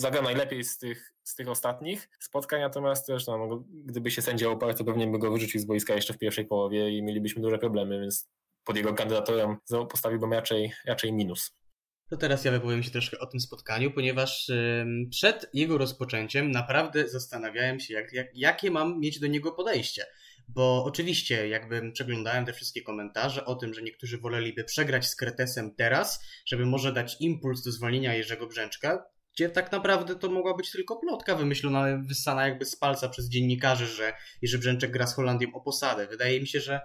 zagra 0.00 0.22
najlepiej 0.22 0.64
z 0.64 0.78
tych, 0.78 1.14
z 1.24 1.34
tych 1.34 1.48
ostatnich 1.48 2.08
spotkań, 2.20 2.60
natomiast 2.60 3.06
też 3.06 3.26
no, 3.26 3.64
gdyby 3.70 4.10
się 4.10 4.22
sędzia 4.22 4.48
oparł, 4.48 4.74
to 4.74 4.84
pewnie 4.84 5.06
by 5.06 5.18
go 5.18 5.30
wyrzucił 5.30 5.60
z 5.60 5.64
boiska 5.64 5.94
jeszcze 5.94 6.14
w 6.14 6.18
pierwszej 6.18 6.46
połowie 6.46 6.90
i 6.90 7.02
mielibyśmy 7.02 7.42
duże 7.42 7.58
problemy, 7.58 8.00
więc 8.00 8.28
pod 8.64 8.76
jego 8.76 8.94
kandydaturą 8.94 9.56
postawiłbym 9.90 10.32
raczej, 10.32 10.72
raczej 10.86 11.12
minus. 11.12 11.56
To 12.10 12.16
teraz 12.16 12.44
ja 12.44 12.50
wypowiem 12.50 12.82
się 12.82 12.90
troszkę 12.90 13.18
o 13.18 13.26
tym 13.26 13.40
spotkaniu, 13.40 13.90
ponieważ 13.90 14.50
przed 15.10 15.46
jego 15.52 15.78
rozpoczęciem 15.78 16.50
naprawdę 16.50 17.08
zastanawiałem 17.08 17.80
się, 17.80 17.94
jak, 17.94 18.12
jak, 18.12 18.26
jakie 18.34 18.70
mam 18.70 19.00
mieć 19.00 19.20
do 19.20 19.26
niego 19.26 19.52
podejście. 19.52 20.06
Bo 20.48 20.84
oczywiście, 20.84 21.48
jakbym 21.48 21.92
przeglądałem 21.92 22.44
te 22.46 22.52
wszystkie 22.52 22.82
komentarze 22.82 23.44
o 23.44 23.54
tym, 23.54 23.74
że 23.74 23.82
niektórzy 23.82 24.18
woleliby 24.18 24.64
przegrać 24.64 25.06
z 25.06 25.16
Kretesem 25.16 25.74
teraz, 25.74 26.24
żeby 26.46 26.66
może 26.66 26.92
dać 26.92 27.16
impuls 27.20 27.62
do 27.62 27.72
zwolnienia 27.72 28.14
Jerzego 28.14 28.46
Brzęczka, 28.46 29.04
gdzie 29.34 29.48
tak 29.48 29.72
naprawdę 29.72 30.16
to 30.16 30.30
mogła 30.30 30.56
być 30.56 30.70
tylko 30.70 30.96
plotka 30.96 31.36
wymyślona, 31.36 32.02
wyssana 32.08 32.48
jakby 32.48 32.64
z 32.64 32.76
palca 32.76 33.08
przez 33.08 33.28
dziennikarzy, 33.28 33.86
że 33.86 34.12
Jerzy 34.42 34.58
Brzęczek 34.58 34.90
gra 34.90 35.06
z 35.06 35.14
Holandią 35.14 35.52
o 35.54 35.60
posadę. 35.60 36.06
Wydaje 36.06 36.40
mi 36.40 36.46
się, 36.46 36.60
że 36.60 36.80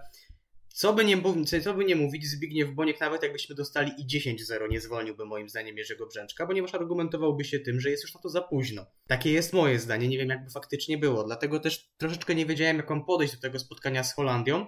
co 0.76 0.92
by, 0.92 1.04
nie, 1.04 1.16
mów- 1.16 1.62
co 1.64 1.74
by 1.74 1.84
nie 1.84 1.96
mówić, 1.96 2.26
Zbigniew 2.26 2.74
Boniek 2.74 3.00
nawet 3.00 3.22
jakbyśmy 3.22 3.54
dostali 3.54 3.92
i 3.98 4.20
10-0 4.20 4.68
nie 4.70 4.80
zwolniłby 4.80 5.26
moim 5.26 5.48
zdaniem 5.48 5.78
Jerzego 5.78 6.06
Brzęczka, 6.06 6.46
ponieważ 6.46 6.74
argumentowałby 6.74 7.44
się 7.44 7.60
tym, 7.60 7.80
że 7.80 7.90
jest 7.90 8.02
już 8.02 8.14
na 8.14 8.20
to 8.20 8.28
za 8.28 8.40
późno. 8.40 8.86
Takie 9.06 9.32
jest 9.32 9.52
moje 9.52 9.78
zdanie, 9.78 10.08
nie 10.08 10.18
wiem 10.18 10.28
jakby 10.28 10.50
faktycznie 10.50 10.98
było, 10.98 11.24
dlatego 11.24 11.60
też 11.60 11.90
troszeczkę 11.96 12.34
nie 12.34 12.46
wiedziałem 12.46 12.76
jak 12.76 12.90
mam 12.90 13.04
podejść 13.04 13.34
do 13.34 13.40
tego 13.40 13.58
spotkania 13.58 14.04
z 14.04 14.14
Holandią. 14.14 14.66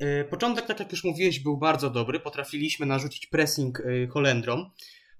Yy, 0.00 0.24
Początek, 0.30 0.66
tak 0.66 0.80
jak 0.80 0.92
już 0.92 1.04
mówiłeś, 1.04 1.40
był 1.40 1.58
bardzo 1.58 1.90
dobry, 1.90 2.20
potrafiliśmy 2.20 2.86
narzucić 2.86 3.26
pressing 3.26 3.78
yy, 3.84 4.08
Holendrom. 4.08 4.70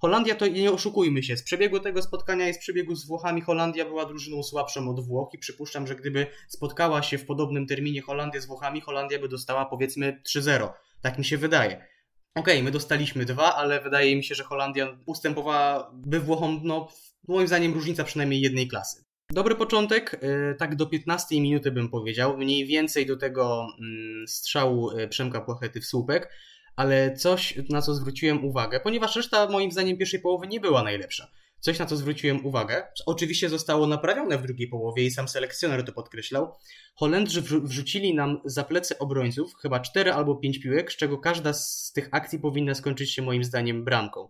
Holandia 0.01 0.35
to 0.35 0.47
nie 0.47 0.73
oszukujmy 0.73 1.23
się, 1.23 1.37
z 1.37 1.43
przebiegu 1.43 1.81
tego 1.81 2.03
spotkania 2.03 2.49
i 2.49 2.55
z 2.55 2.59
przebiegu 2.59 2.95
z 2.95 3.07
Włochami 3.07 3.41
Holandia 3.41 3.85
była 3.85 4.07
drużyną 4.07 4.43
słabszą 4.43 4.91
od 4.91 5.07
Włoch 5.07 5.35
i 5.35 5.39
przypuszczam, 5.39 5.87
że 5.87 5.97
gdyby 5.97 6.27
spotkała 6.49 7.03
się 7.03 7.19
w 7.19 7.27
podobnym 7.27 7.67
terminie 7.67 8.03
Holandia 8.03 8.41
z 8.41 8.47
Włochami, 8.47 8.81
Holandia 8.81 9.19
by 9.19 9.29
dostała 9.29 9.67
powiedzmy 9.67 10.23
3-0. 10.29 10.69
Tak 11.03 11.19
mi 11.19 11.25
się 11.25 11.39
wydaje. 11.39 11.87
Okej, 12.35 12.63
my 12.63 12.71
dostaliśmy 12.71 13.25
dwa, 13.25 13.55
ale 13.55 13.81
wydaje 13.81 14.17
mi 14.17 14.25
się, 14.25 14.35
że 14.35 14.45
Holandia 14.45 14.99
ustępowałaby 15.07 16.21
Włochom, 16.21 16.61
no 16.65 16.89
moim 17.29 17.47
zdaniem 17.47 17.75
różnica 17.75 18.05
przynajmniej 18.05 18.41
jednej 18.41 18.69
klasy. 18.69 19.05
Dobry 19.31 19.55
początek, 19.55 20.15
y, 20.15 20.55
tak 20.59 20.77
do 20.77 20.87
15 20.87 21.41
minuty 21.41 21.71
bym 21.71 21.89
powiedział, 21.89 22.39
mniej 22.39 22.67
więcej 22.67 23.07
do 23.07 23.17
tego 23.17 23.67
mm, 23.81 24.29
strzału 24.29 24.99
y, 24.99 25.09
Przemka 25.09 25.41
Płachety 25.41 25.81
w 25.81 25.87
słupek, 25.87 26.33
ale 26.81 27.17
coś, 27.17 27.55
na 27.69 27.83
co 27.83 27.95
zwróciłem 27.95 28.45
uwagę, 28.45 28.81
ponieważ 28.81 29.17
reszta 29.17 29.49
moim 29.49 29.73
zdaniem 29.73 29.97
pierwszej 29.99 30.21
połowy 30.21 30.47
nie 30.47 30.61
była 30.61 30.83
najlepsza. 30.83 31.31
Coś, 31.59 31.79
na 31.79 31.87
co 31.87 31.97
zwróciłem 31.97 32.47
uwagę, 32.47 32.87
oczywiście 33.07 33.49
zostało 33.49 33.87
naprawione 33.87 34.39
w 34.39 34.43
drugiej 34.43 34.69
połowie 34.69 35.05
i 35.05 35.11
sam 35.11 35.29
selekcjoner 35.29 35.85
to 35.85 35.93
podkreślał. 35.93 36.55
Holendrzy 36.95 37.43
wrzu- 37.43 37.63
wrzucili 37.63 38.15
nam 38.15 38.41
za 38.45 38.65
plecy 38.65 38.99
obrońców 38.99 39.55
chyba 39.63 39.81
4 39.81 40.13
albo 40.13 40.37
5 40.37 40.59
piłek, 40.59 40.93
z 40.93 40.97
czego 40.97 41.19
każda 41.19 41.53
z 41.53 41.93
tych 41.95 42.09
akcji 42.13 42.39
powinna 42.39 42.75
skończyć 42.75 43.15
się 43.15 43.23
moim 43.23 43.45
zdaniem 43.45 43.85
bramką. 43.85 44.29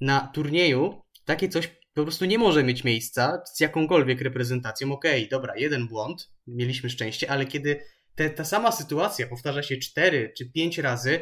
Na 0.00 0.30
turnieju 0.34 1.02
takie 1.24 1.48
coś 1.48 1.68
po 1.94 2.02
prostu 2.02 2.24
nie 2.24 2.38
może 2.38 2.64
mieć 2.64 2.84
miejsca 2.84 3.42
z 3.54 3.60
jakąkolwiek 3.60 4.20
reprezentacją. 4.20 4.92
Okej, 4.92 5.28
dobra, 5.28 5.56
jeden 5.56 5.88
błąd, 5.88 6.30
mieliśmy 6.46 6.90
szczęście, 6.90 7.30
ale 7.30 7.46
kiedy 7.46 7.80
te, 8.14 8.30
ta 8.30 8.44
sama 8.44 8.72
sytuacja 8.72 9.26
powtarza 9.26 9.62
się 9.62 9.76
4 9.76 10.32
czy 10.36 10.50
5 10.50 10.78
razy, 10.78 11.20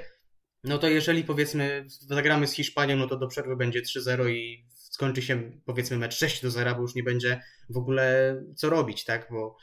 no 0.65 0.79
to 0.79 0.89
jeżeli 0.89 1.25
powiedzmy 1.25 1.85
zagramy 1.89 2.47
z 2.47 2.53
Hiszpanią, 2.53 2.97
no 2.97 3.09
to 3.09 3.19
do 3.19 3.29
przerwy 3.29 3.57
będzie 3.57 3.83
3-0 3.83 4.31
i 4.31 4.67
skończy 4.75 5.23
się 5.23 5.51
powiedzmy 5.65 5.99
mecz 5.99 6.15
6 6.15 6.43
do 6.43 6.51
0, 6.51 6.75
bo 6.75 6.83
już 6.83 6.95
nie 6.95 7.03
będzie 7.03 7.43
w 7.71 7.77
ogóle 7.77 8.37
co 8.57 8.71
robić, 8.71 9.05
tak? 9.05 9.29
Bo 9.31 9.57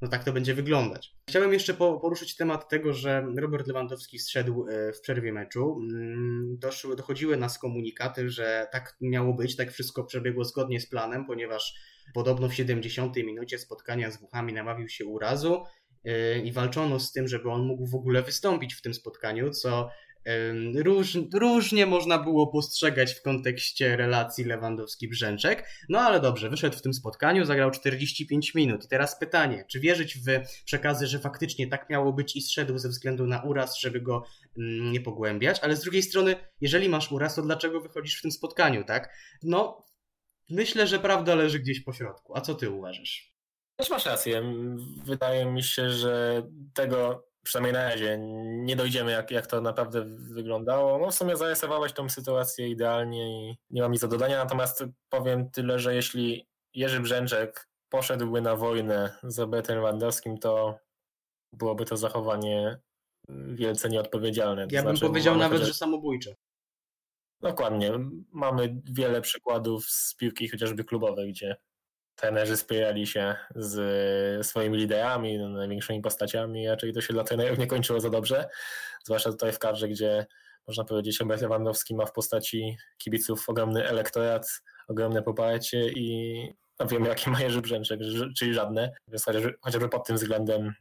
no 0.00 0.08
tak 0.08 0.24
to 0.24 0.32
będzie 0.32 0.54
wyglądać. 0.54 1.14
Chciałem 1.28 1.52
jeszcze 1.52 1.74
po, 1.74 2.00
poruszyć 2.00 2.36
temat 2.36 2.68
tego, 2.68 2.92
że 2.92 3.26
Robert 3.38 3.66
Lewandowski 3.66 4.18
zszedł 4.18 4.66
e, 4.68 4.92
w 4.92 5.00
przerwie 5.00 5.32
meczu. 5.32 5.76
Mm, 5.80 6.58
Doszły, 6.58 6.96
dochodziły 6.96 7.36
nas 7.36 7.58
komunikaty, 7.58 8.30
że 8.30 8.66
tak 8.72 8.96
miało 9.00 9.34
być, 9.34 9.56
tak 9.56 9.72
wszystko 9.72 10.04
przebiegło 10.04 10.44
zgodnie 10.44 10.80
z 10.80 10.88
planem, 10.88 11.26
ponieważ 11.26 11.74
podobno 12.14 12.48
w 12.48 12.54
70 12.54 13.16
minucie 13.16 13.58
spotkania 13.58 14.10
z 14.10 14.20
Włochami 14.20 14.52
namawił 14.52 14.88
się 14.88 15.04
urazu 15.06 15.62
e, 16.04 16.38
i 16.38 16.52
walczono 16.52 17.00
z 17.00 17.12
tym, 17.12 17.28
żeby 17.28 17.50
on 17.50 17.62
mógł 17.62 17.86
w 17.86 17.94
ogóle 17.94 18.22
wystąpić 18.22 18.74
w 18.74 18.82
tym 18.82 18.94
spotkaniu, 18.94 19.50
co 19.50 19.90
róż, 20.74 21.18
różnie 21.34 21.86
można 21.86 22.18
było 22.18 22.46
postrzegać 22.46 23.14
w 23.14 23.22
kontekście 23.22 23.96
relacji 23.96 24.44
Lewandowski-Brzęczek. 24.44 25.62
No 25.88 26.00
ale 26.00 26.20
dobrze, 26.20 26.50
wyszedł 26.50 26.76
w 26.76 26.82
tym 26.82 26.94
spotkaniu, 26.94 27.44
zagrał 27.44 27.70
45 27.70 28.54
minut. 28.54 28.84
I 28.84 28.88
teraz 28.88 29.18
pytanie, 29.18 29.64
czy 29.68 29.80
wierzyć 29.80 30.14
w 30.14 30.24
przekazy, 30.64 31.06
że 31.06 31.18
faktycznie 31.18 31.66
tak 31.66 31.90
miało 31.90 32.12
być 32.12 32.36
i 32.36 32.42
zszedł 32.42 32.78
ze 32.78 32.88
względu 32.88 33.26
na 33.26 33.42
uraz, 33.42 33.78
żeby 33.78 34.00
go 34.00 34.24
mm, 34.58 34.92
nie 34.92 35.00
pogłębiać, 35.00 35.60
ale 35.62 35.76
z 35.76 35.80
drugiej 35.80 36.02
strony, 36.02 36.36
jeżeli 36.60 36.88
masz 36.88 37.12
uraz, 37.12 37.34
to 37.34 37.42
dlaczego 37.42 37.80
wychodzisz 37.80 38.18
w 38.18 38.22
tym 38.22 38.32
spotkaniu, 38.32 38.84
tak? 38.84 39.14
No, 39.42 39.86
myślę, 40.50 40.86
że 40.86 40.98
prawda 40.98 41.34
leży 41.34 41.58
gdzieś 41.58 41.80
po 41.80 41.92
środku. 41.92 42.36
A 42.36 42.40
co 42.40 42.54
ty 42.54 42.70
uważasz? 42.70 43.38
Też 43.76 43.90
masz 43.90 44.06
rację. 44.06 44.42
Wydaje 45.04 45.46
mi 45.46 45.62
się, 45.62 45.90
że 45.90 46.42
tego 46.74 47.27
przynajmniej 47.44 47.72
na 47.72 47.88
razie 47.88 48.18
nie 48.48 48.76
dojdziemy, 48.76 49.10
jak, 49.12 49.30
jak 49.30 49.46
to 49.46 49.60
naprawdę 49.60 50.04
wyglądało. 50.06 50.98
No 50.98 51.10
w 51.10 51.14
sumie 51.14 51.36
zarysowałeś 51.36 51.92
tą 51.92 52.08
sytuację 52.08 52.68
idealnie 52.68 53.50
i 53.50 53.56
nie 53.70 53.82
mam 53.82 53.92
nic 53.92 54.00
do 54.00 54.08
dodania, 54.08 54.36
natomiast 54.36 54.84
powiem 55.08 55.50
tyle, 55.50 55.78
że 55.78 55.94
jeśli 55.94 56.48
Jerzy 56.74 57.00
Brzęczek 57.00 57.68
poszedłby 57.88 58.40
na 58.40 58.56
wojnę 58.56 59.18
z 59.22 59.38
Robertem 59.38 59.76
Lewandowskim, 59.76 60.38
to 60.38 60.78
byłoby 61.52 61.84
to 61.84 61.96
zachowanie 61.96 62.78
wielce 63.28 63.88
nieodpowiedzialne. 63.88 64.68
To 64.68 64.74
Ja 64.74 64.82
bym 64.82 64.96
znaczy, 64.96 65.06
powiedział 65.12 65.36
nawet, 65.36 65.58
chociaż- 65.58 65.68
że 65.68 65.74
samobójcze. 65.78 66.34
Dokładnie. 67.40 67.92
Mamy 68.32 68.80
wiele 68.84 69.20
przykładów 69.20 69.84
z 69.90 70.14
piłki 70.14 70.48
chociażby 70.48 70.84
klubowej, 70.84 71.32
gdzie 71.32 71.56
trenerzy 72.18 72.56
spierali 72.56 73.06
się 73.06 73.36
z 73.54 74.46
swoimi 74.46 74.78
liderami, 74.78 75.38
no, 75.38 75.48
największymi 75.48 76.00
postaciami, 76.00 76.66
czyli 76.80 76.92
to 76.92 77.00
się 77.00 77.12
dla 77.12 77.24
trenerów 77.24 77.58
nie 77.58 77.66
kończyło 77.66 78.00
za 78.00 78.10
dobrze. 78.10 78.48
Zwłaszcza 79.04 79.30
tutaj 79.30 79.52
w 79.52 79.58
kadrze, 79.58 79.88
gdzie 79.88 80.26
można 80.66 80.84
powiedzieć, 80.84 81.20
Robert 81.20 81.42
Lewandowski 81.42 81.94
ma 81.94 82.06
w 82.06 82.12
postaci 82.12 82.76
kibiców 82.98 83.48
ogromny 83.48 83.88
elektorat, 83.88 84.62
ogromne 84.88 85.22
poparcie 85.22 85.88
i 85.88 86.40
no, 86.80 86.86
wiemy, 86.86 87.08
jaki 87.08 87.30
ma 87.30 87.40
Jerzy 87.40 87.60
Brzęczek, 87.60 88.00
czyli 88.36 88.54
żadne. 88.54 88.92
Więc 89.08 89.24
chociażby 89.60 89.88
pod 89.88 90.06
tym 90.06 90.16
względem 90.16 90.74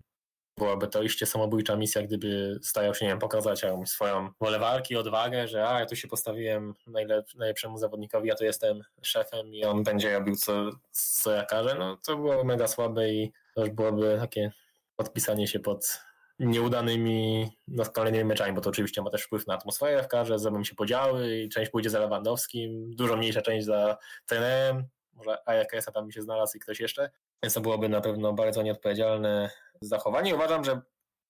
byłaby 0.57 0.87
to 0.87 1.03
iście 1.03 1.25
samobójcza 1.25 1.75
misja, 1.75 2.01
gdyby 2.03 2.59
starał 2.61 2.95
się, 2.95 3.05
nie 3.05 3.11
wiem, 3.11 3.19
pokazać 3.19 3.63
jakąś 3.63 3.89
swoją 3.89 4.29
wolę 4.39 4.59
walki, 4.59 4.95
odwagę, 4.95 5.47
że 5.47 5.67
a, 5.69 5.79
ja 5.79 5.85
tu 5.85 5.95
się 5.95 6.07
postawiłem 6.07 6.73
najlep- 6.87 7.35
najlepszemu 7.37 7.77
zawodnikowi, 7.77 8.27
ja 8.27 8.35
tu 8.35 8.43
jestem 8.43 8.81
szefem 9.01 9.55
i 9.55 9.65
on 9.65 9.83
będzie 9.83 10.13
robił 10.19 10.35
co, 10.35 10.69
co 10.91 11.31
ja 11.31 11.45
każę, 11.45 11.75
no 11.75 11.97
to 12.05 12.15
byłoby 12.15 12.43
mega 12.43 12.67
słabe 12.67 13.09
i 13.09 13.31
to 13.55 13.61
już 13.61 13.69
byłoby 13.69 14.17
takie 14.19 14.51
podpisanie 14.95 15.47
się 15.47 15.59
pod 15.59 15.99
nieudanymi 16.39 17.49
no, 17.67 17.85
kolejnymi 17.85 18.25
meczami, 18.25 18.53
bo 18.53 18.61
to 18.61 18.69
oczywiście 18.69 19.01
ma 19.01 19.09
też 19.09 19.23
wpływ 19.23 19.47
na 19.47 19.53
atmosferę 19.53 20.03
w 20.03 20.07
karze, 20.07 20.39
zrobią 20.39 20.63
się 20.63 20.75
podziały 20.75 21.37
i 21.37 21.49
część 21.49 21.71
pójdzie 21.71 21.89
za 21.89 21.99
Lewandowskim, 21.99 22.95
dużo 22.95 23.17
mniejsza 23.17 23.41
część 23.41 23.65
za 23.65 23.97
trenerem, 24.25 24.87
może 25.13 25.37
Ajax 25.49 25.85
tam 25.93 26.07
by 26.07 26.13
się 26.13 26.21
znalazł 26.21 26.57
i 26.57 26.59
ktoś 26.59 26.79
jeszcze, 26.79 27.09
więc 27.43 27.53
to 27.53 27.61
byłoby 27.61 27.89
na 27.89 28.01
pewno 28.01 28.33
bardzo 28.33 28.61
nieodpowiedzialne 28.61 29.49
zachowanie. 29.81 30.35
Uważam, 30.35 30.63
że 30.63 30.81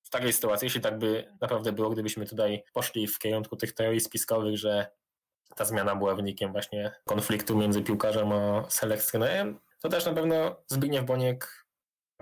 w 0.03 0.09
takiej 0.09 0.33
sytuacji, 0.33 0.65
jeśli 0.65 0.81
tak 0.81 0.99
by 0.99 1.33
naprawdę 1.41 1.71
było, 1.71 1.89
gdybyśmy 1.89 2.25
tutaj 2.25 2.63
poszli 2.73 3.07
w 3.07 3.19
kierunku 3.19 3.55
tych 3.55 3.73
teorii 3.73 3.99
spiskowych, 3.99 4.57
że 4.57 4.87
ta 5.55 5.65
zmiana 5.65 5.95
była 5.95 6.15
wynikiem 6.15 6.51
właśnie 6.51 6.91
konfliktu 7.05 7.57
między 7.57 7.81
piłkarzem 7.81 8.31
a 8.31 8.65
selekcjonerem, 8.69 9.59
to 9.81 9.89
też 9.89 10.05
na 10.05 10.13
pewno 10.13 10.55
Zbigniew 10.67 11.05
Boniek, 11.05 11.65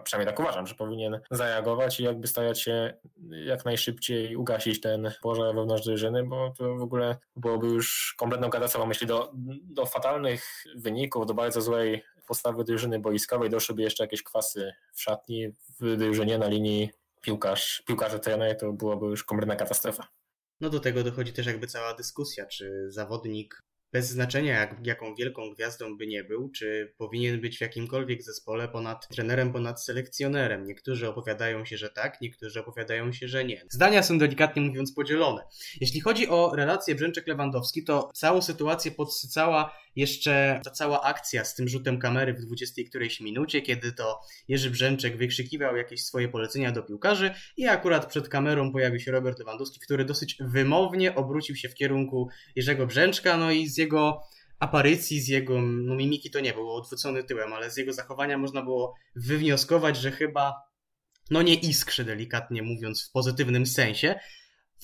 przynajmniej 0.03 0.35
tak 0.35 0.39
uważam, 0.39 0.67
że 0.67 0.75
powinien 0.75 1.21
zareagować 1.31 1.99
i 1.99 2.03
jakby 2.03 2.27
starać 2.27 2.61
się 2.61 2.93
jak 3.29 3.65
najszybciej 3.65 4.35
ugasić 4.35 4.81
ten 4.81 5.11
pożar 5.21 5.55
wewnątrz 5.55 5.85
drużyny, 5.85 6.23
bo 6.23 6.53
to 6.57 6.75
w 6.75 6.81
ogóle 6.81 7.17
byłoby 7.35 7.67
już 7.67 8.15
kompletną 8.17 8.49
katastrofą. 8.49 8.89
Jeśli 8.89 9.07
do, 9.07 9.31
do 9.63 9.85
fatalnych 9.85 10.63
wyników, 10.75 11.25
do 11.25 11.33
bardzo 11.33 11.61
złej 11.61 12.03
postawy 12.25 12.63
drużyny 12.63 12.99
boiskowej 12.99 13.49
doszłyby 13.49 13.81
jeszcze 13.81 14.03
jakieś 14.03 14.23
kwasy 14.23 14.73
w 14.93 15.01
szatni, 15.01 15.49
w 15.79 15.97
drużynie 15.97 16.37
na 16.37 16.47
linii 16.47 16.89
piłkarz, 17.21 17.83
piłkarze 17.87 18.19
trener, 18.19 18.57
to 18.57 18.73
byłoby 18.73 19.05
już 19.05 19.23
kompletna 19.23 19.55
katastrofa. 19.55 20.07
No 20.61 20.69
do 20.69 20.79
tego 20.79 21.03
dochodzi 21.03 21.33
też 21.33 21.45
jakby 21.45 21.67
cała 21.67 21.93
dyskusja, 21.93 22.45
czy 22.45 22.91
zawodnik 22.91 23.61
bez 23.95 24.09
znaczenia 24.09 24.59
jak, 24.59 24.87
jaką 24.87 25.15
wielką 25.15 25.53
gwiazdą 25.53 25.97
by 25.97 26.07
nie 26.07 26.23
był, 26.23 26.49
czy 26.49 26.93
powinien 26.97 27.41
być 27.41 27.57
w 27.57 27.61
jakimkolwiek 27.61 28.23
zespole 28.23 28.67
ponad 28.67 29.07
trenerem, 29.07 29.53
ponad 29.53 29.83
selekcjonerem. 29.83 30.65
Niektórzy 30.65 31.09
opowiadają 31.09 31.65
się, 31.65 31.77
że 31.77 31.89
tak, 31.89 32.21
niektórzy 32.21 32.59
opowiadają 32.59 33.11
się, 33.11 33.27
że 33.27 33.45
nie. 33.45 33.61
Zdania 33.69 34.03
są 34.03 34.17
delikatnie 34.17 34.61
mówiąc 34.61 34.93
podzielone. 34.93 35.43
Jeśli 35.81 36.01
chodzi 36.01 36.27
o 36.29 36.55
relację 36.55 36.95
Brzęczek-Lewandowski, 36.95 37.83
to 37.87 38.09
całą 38.13 38.41
sytuację 38.41 38.91
podsycała 38.91 39.71
jeszcze 39.95 40.61
ta 40.64 40.72
cała 40.72 41.01
akcja 41.01 41.45
z 41.45 41.56
tym 41.56 41.67
rzutem 41.67 41.99
kamery 41.99 42.33
w 42.33 42.41
20 42.41 42.82
którejś 42.90 43.22
minucie, 43.22 43.61
kiedy 43.61 43.93
to 43.93 44.19
Jerzy 44.48 44.69
Brzęczek 44.72 45.17
wykrzykiwał 45.17 45.75
jakieś 45.75 46.03
swoje 46.03 46.27
polecenia 46.27 46.72
do 46.72 46.83
piłkarzy 46.83 47.32
i 47.57 47.67
akurat 47.67 48.06
przed 48.06 48.30
kamerą 48.30 48.72
pojawił 48.72 48.99
się 48.99 49.11
Robert 49.11 49.40
Lewandowski, 49.40 49.80
który 49.80 50.06
dosyć 50.06 50.38
wymownie 50.40 51.15
obrócił 51.15 51.56
się 51.56 51.69
w 51.69 51.75
kierunku 51.75 52.30
Jerzego 52.56 52.88
Brzęczka, 52.88 53.38
no 53.38 53.51
i 53.51 53.67
z 53.67 53.77
jego 53.77 54.22
aparycji, 54.59 55.22
z 55.22 55.27
jego 55.27 55.61
no, 55.61 55.95
mimiki 55.95 56.32
to 56.32 56.40
nie 56.40 56.53
było 56.53 56.75
odwrócony 56.75 57.24
tyłem, 57.24 57.53
ale 57.53 57.72
z 57.72 57.77
jego 57.77 57.93
zachowania 57.93 58.38
można 58.38 58.61
było 58.61 58.95
wywnioskować, 59.15 59.98
że 59.98 60.11
chyba 60.11 60.53
no 61.32 61.41
nie 61.41 61.56
iskrzy 61.56 62.06
delikatnie 62.06 62.61
mówiąc 62.61 63.07
w 63.07 63.11
pozytywnym 63.11 63.65
sensie. 63.65 64.19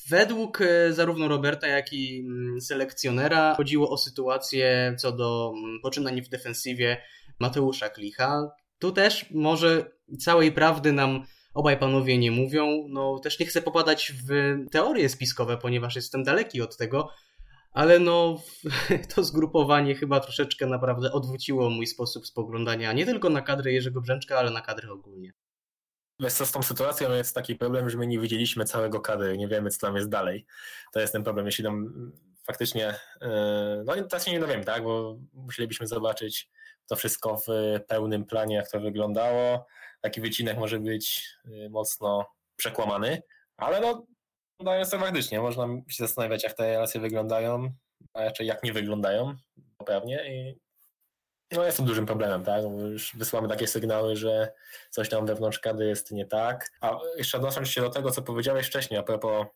Według 0.09 0.61
e, 0.61 0.93
zarówno 0.93 1.27
Roberta, 1.27 1.67
jak 1.67 1.93
i 1.93 2.19
mm, 2.19 2.61
selekcjonera 2.61 3.55
chodziło 3.55 3.89
o 3.89 3.97
sytuację 3.97 4.95
co 4.99 5.11
do 5.11 5.53
mm, 5.57 5.80
poczynań 5.83 6.21
w 6.21 6.30
defensywie 6.30 7.01
Mateusza 7.39 7.89
Klicha. 7.89 8.51
Tu 8.80 8.91
też 8.91 9.31
może 9.31 9.91
całej 10.19 10.51
prawdy 10.51 10.91
nam 10.91 11.23
obaj 11.53 11.80
panowie 11.80 12.17
nie 12.17 12.31
mówią. 12.31 12.85
No 12.89 13.19
też 13.19 13.39
nie 13.39 13.45
chcę 13.45 13.61
popadać 13.61 14.13
w 14.27 14.55
teorie 14.71 15.09
spiskowe, 15.09 15.57
ponieważ 15.57 15.95
jestem 15.95 16.23
daleki 16.23 16.61
od 16.61 16.77
tego, 16.77 17.09
ale 17.71 17.99
no 17.99 18.41
to 19.15 19.23
zgrupowanie 19.23 19.95
chyba 19.95 20.19
troszeczkę 20.19 20.65
naprawdę 20.65 21.11
odwróciło 21.11 21.69
mój 21.69 21.88
sposób 21.88 22.27
spoglądania 22.27 22.93
nie 22.93 23.05
tylko 23.05 23.30
na 23.30 23.41
kadrę 23.41 23.71
Jerzego 23.71 24.01
Brzęczka, 24.01 24.38
ale 24.38 24.51
na 24.51 24.61
kadrę 24.61 24.91
ogólnie. 24.91 25.33
Wiesz 26.22 26.33
co, 26.33 26.45
z 26.45 26.51
tą 26.51 26.64
sytuacją 26.64 27.14
jest 27.14 27.35
taki 27.35 27.56
problem, 27.56 27.90
że 27.90 27.98
my 27.98 28.08
nie 28.08 28.19
widzieliśmy 28.19 28.66
całego 28.66 29.01
kadry, 29.01 29.38
nie 29.38 29.48
wiemy, 29.48 29.69
co 29.69 29.88
tam 29.88 29.95
jest 29.95 30.09
dalej. 30.09 30.45
To 30.93 31.00
jest 31.00 31.14
ten 31.14 31.24
problem, 31.24 31.45
jeśli 31.45 31.64
tam 31.64 32.11
faktycznie, 32.48 32.95
yy, 33.22 33.27
no 33.85 33.95
i 33.95 34.08
teraz 34.08 34.25
się 34.25 34.32
nie 34.32 34.40
dowiemy, 34.40 34.64
tak, 34.64 34.83
bo 34.83 35.17
musielibyśmy 35.33 35.88
zobaczyć 35.88 36.50
to 36.88 36.95
wszystko 36.95 37.38
w 37.38 37.48
pełnym 37.88 38.25
planie, 38.25 38.56
jak 38.56 38.72
to 38.72 38.80
wyglądało. 38.80 39.67
Taki 40.01 40.22
wycinek 40.22 40.58
może 40.58 40.80
być 40.80 41.35
yy, 41.45 41.69
mocno 41.69 42.25
przekłamany, 42.56 43.22
ale 43.58 43.82
no, 43.82 44.06
wydaje 44.59 44.85
sobie 44.85 45.03
faktycznie, 45.03 45.41
można 45.41 45.67
się 45.67 46.03
zastanawiać, 46.03 46.43
jak 46.43 46.53
te 46.53 46.64
relacje 46.64 47.01
wyglądają, 47.01 47.74
a 48.14 48.24
raczej 48.24 48.48
jak 48.48 48.64
nie 48.64 48.74
wyglądają 48.74 49.35
poprawnie 49.77 50.33
i 50.33 50.59
No 51.51 51.65
jest 51.65 51.77
to 51.77 51.83
dużym 51.83 52.05
problemem, 52.05 52.43
tak? 52.43 52.63
Już 52.63 53.15
wysyłamy 53.15 53.47
takie 53.47 53.67
sygnały, 53.67 54.15
że 54.15 54.53
coś 54.89 55.09
tam 55.09 55.25
wewnątrz 55.25 55.59
kadry 55.59 55.88
jest 55.88 56.11
nie 56.11 56.25
tak. 56.25 56.71
A 56.81 56.97
jeszcze 57.17 57.38
odnosząc 57.38 57.69
się 57.69 57.81
do 57.81 57.89
tego, 57.89 58.11
co 58.11 58.21
powiedziałeś 58.21 58.67
wcześniej, 58.67 58.99
a 58.99 59.03
propos 59.03 59.47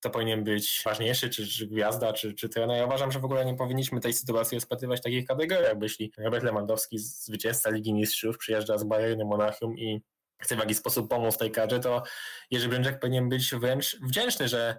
to 0.00 0.10
powinien 0.10 0.44
być 0.44 0.82
ważniejszy, 0.84 1.30
czy, 1.30 1.46
czy 1.46 1.66
gwiazda, 1.66 2.12
czy, 2.12 2.34
czy 2.34 2.48
trener. 2.48 2.76
Ja 2.76 2.86
uważam, 2.86 3.12
że 3.12 3.20
w 3.20 3.24
ogóle 3.24 3.44
nie 3.44 3.56
powinniśmy 3.56 4.00
tej 4.00 4.12
sytuacji 4.12 4.56
rozpatrywać 4.56 5.00
w 5.00 5.02
takich 5.02 5.26
kategoriach, 5.26 5.78
bo 5.78 5.84
jeśli 5.84 6.12
Robert 6.18 6.44
Lewandowski, 6.44 6.98
zwycięzca 6.98 7.70
Ligi 7.70 7.94
Mistrzów, 7.94 8.38
przyjeżdża 8.38 8.78
z 8.78 8.84
Bayernu 8.84 9.26
Monachium 9.26 9.78
i 9.78 10.02
chce 10.38 10.56
w 10.56 10.58
jakiś 10.58 10.76
sposób 10.76 11.10
pomóc 11.10 11.38
tej 11.38 11.50
kadrze, 11.50 11.80
to 11.80 12.02
Jerzy 12.50 12.68
Brzęczek 12.68 13.00
powinien 13.00 13.28
być 13.28 13.54
wręcz 13.54 13.96
wdzięczny, 14.00 14.48
że 14.48 14.76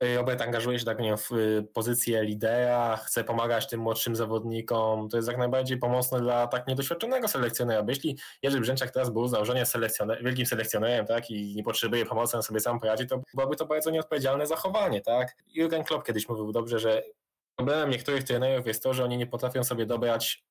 Robert 0.00 0.42
angażuje 0.42 0.78
się 0.78 0.84
tak 0.84 0.98
nie 0.98 1.16
w 1.16 1.32
y, 1.32 1.66
pozycję 1.74 2.24
lidera, 2.24 2.96
chce 2.96 3.24
pomagać 3.24 3.68
tym 3.68 3.80
młodszym 3.80 4.16
zawodnikom. 4.16 5.08
To 5.08 5.16
jest 5.16 5.28
jak 5.28 5.38
najbardziej 5.38 5.78
pomocne 5.78 6.20
dla 6.20 6.46
tak 6.46 6.68
niedoświadczonego 6.68 7.28
selekcjonera. 7.28 7.82
Bo 7.82 7.90
jeśli 7.90 8.18
Jerzy 8.42 8.60
Brzęczak 8.60 8.90
teraz 8.90 9.10
był 9.10 9.28
z 9.28 9.30
założenia 9.30 9.64
selekcjoner, 9.64 10.24
wielkim 10.24 10.46
selekcjonerem 10.46 11.06
tak, 11.06 11.30
i 11.30 11.54
nie 11.54 11.62
potrzebuje 11.62 12.06
pomocy, 12.06 12.36
on 12.36 12.42
sobie 12.42 12.60
sam 12.60 12.80
poradzi, 12.80 13.06
to 13.06 13.22
byłoby 13.34 13.56
to 13.56 13.66
bardzo 13.66 13.90
nieodpowiedzialne 13.90 14.46
zachowanie. 14.46 15.00
Tak? 15.00 15.36
Jurgen 15.54 15.84
Klopp 15.84 16.06
kiedyś 16.06 16.28
mówił 16.28 16.52
dobrze, 16.52 16.78
że 16.78 17.02
problemem 17.56 17.90
niektórych 17.90 18.24
trenerów 18.24 18.66
jest 18.66 18.82
to, 18.82 18.94
że 18.94 19.04
oni 19.04 19.18
nie 19.18 19.26
potrafią 19.26 19.64
sobie 19.64 19.86
dobrać 19.86 20.44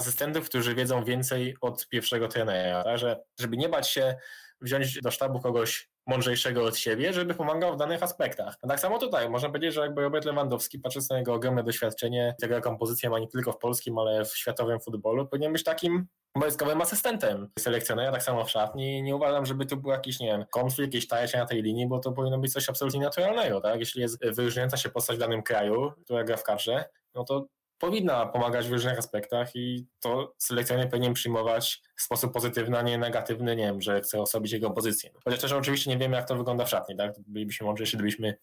asystentów, 0.00 0.48
którzy 0.48 0.74
wiedzą 0.74 1.04
więcej 1.04 1.56
od 1.60 1.88
pierwszego 1.88 2.28
trenera. 2.28 2.84
Tak? 2.84 2.98
Że, 2.98 3.22
żeby 3.40 3.56
nie 3.56 3.68
bać 3.68 3.88
się 3.88 4.16
wziąć 4.62 5.00
do 5.00 5.10
sztabu 5.10 5.40
kogoś 5.40 5.90
mądrzejszego 6.06 6.64
od 6.64 6.76
siebie, 6.76 7.12
żeby 7.12 7.34
pomagał 7.34 7.74
w 7.74 7.76
danych 7.76 8.02
aspektach. 8.02 8.56
A 8.62 8.68
tak 8.68 8.80
samo 8.80 8.98
tutaj, 8.98 9.30
można 9.30 9.48
powiedzieć, 9.48 9.74
że 9.74 9.80
jakby 9.80 10.02
Robert 10.02 10.24
Lewandowski, 10.24 10.78
patrząc 10.78 11.10
na 11.10 11.18
jego 11.18 11.34
ogromne 11.34 11.64
doświadczenie, 11.64 12.34
tego 12.40 12.54
jaką 12.54 12.78
pozycję 12.78 13.10
ma 13.10 13.18
nie 13.18 13.28
tylko 13.28 13.52
w 13.52 13.58
polskim, 13.58 13.98
ale 13.98 14.24
w 14.24 14.36
światowym 14.36 14.80
futbolu, 14.80 15.26
powinien 15.26 15.52
być 15.52 15.64
takim 15.64 16.06
wojskowym 16.36 16.80
asystentem 16.80 17.48
selekcjonera, 17.58 18.12
tak 18.12 18.22
samo 18.22 18.44
w 18.44 18.50
szatni. 18.50 19.02
Nie 19.02 19.16
uważam, 19.16 19.46
żeby 19.46 19.66
tu 19.66 19.76
był 19.76 19.90
jakiś, 19.90 20.20
nie 20.20 20.26
wiem, 20.26 20.44
konflikt, 20.50 20.94
jakieś 20.94 21.08
tajecie 21.08 21.38
na 21.38 21.46
tej 21.46 21.62
linii, 21.62 21.88
bo 21.88 21.98
to 21.98 22.12
powinno 22.12 22.38
być 22.38 22.52
coś 22.52 22.68
absolutnie 22.68 23.00
naturalnego, 23.00 23.60
tak? 23.60 23.80
Jeśli 23.80 24.02
jest 24.02 24.24
wyróżniająca 24.24 24.76
się 24.76 24.88
postać 24.88 25.16
w 25.16 25.20
danym 25.20 25.42
kraju, 25.42 25.92
która 26.04 26.24
gra 26.24 26.36
w 26.36 26.44
kadrze, 26.44 26.84
no 27.14 27.24
to 27.24 27.46
powinna 27.80 28.26
pomagać 28.26 28.68
w 28.68 28.72
różnych 28.72 28.98
aspektach 28.98 29.56
i 29.56 29.86
to 30.00 30.34
selekcjoner 30.38 30.90
powinien 30.90 31.14
przyjmować 31.14 31.82
w 31.96 32.02
sposób 32.02 32.32
pozytywny, 32.32 32.78
a 32.78 32.82
nie 32.82 32.98
negatywny, 32.98 33.56
nie 33.56 33.64
wiem, 33.64 33.80
że 33.80 34.00
chce 34.00 34.20
osobić 34.20 34.52
jego 34.52 34.70
pozycję. 34.70 35.10
Chociaż 35.24 35.40
też 35.40 35.52
oczywiście 35.52 35.90
nie 35.90 35.98
wiemy, 35.98 36.16
jak 36.16 36.28
to 36.28 36.36
wygląda 36.36 36.64
w 36.64 36.68
szatni, 36.68 36.96
tak? 36.96 37.14
Bylibyśmy 37.26 37.66
mądrzejsi, 37.66 37.96
gdybyśmy 37.96 38.34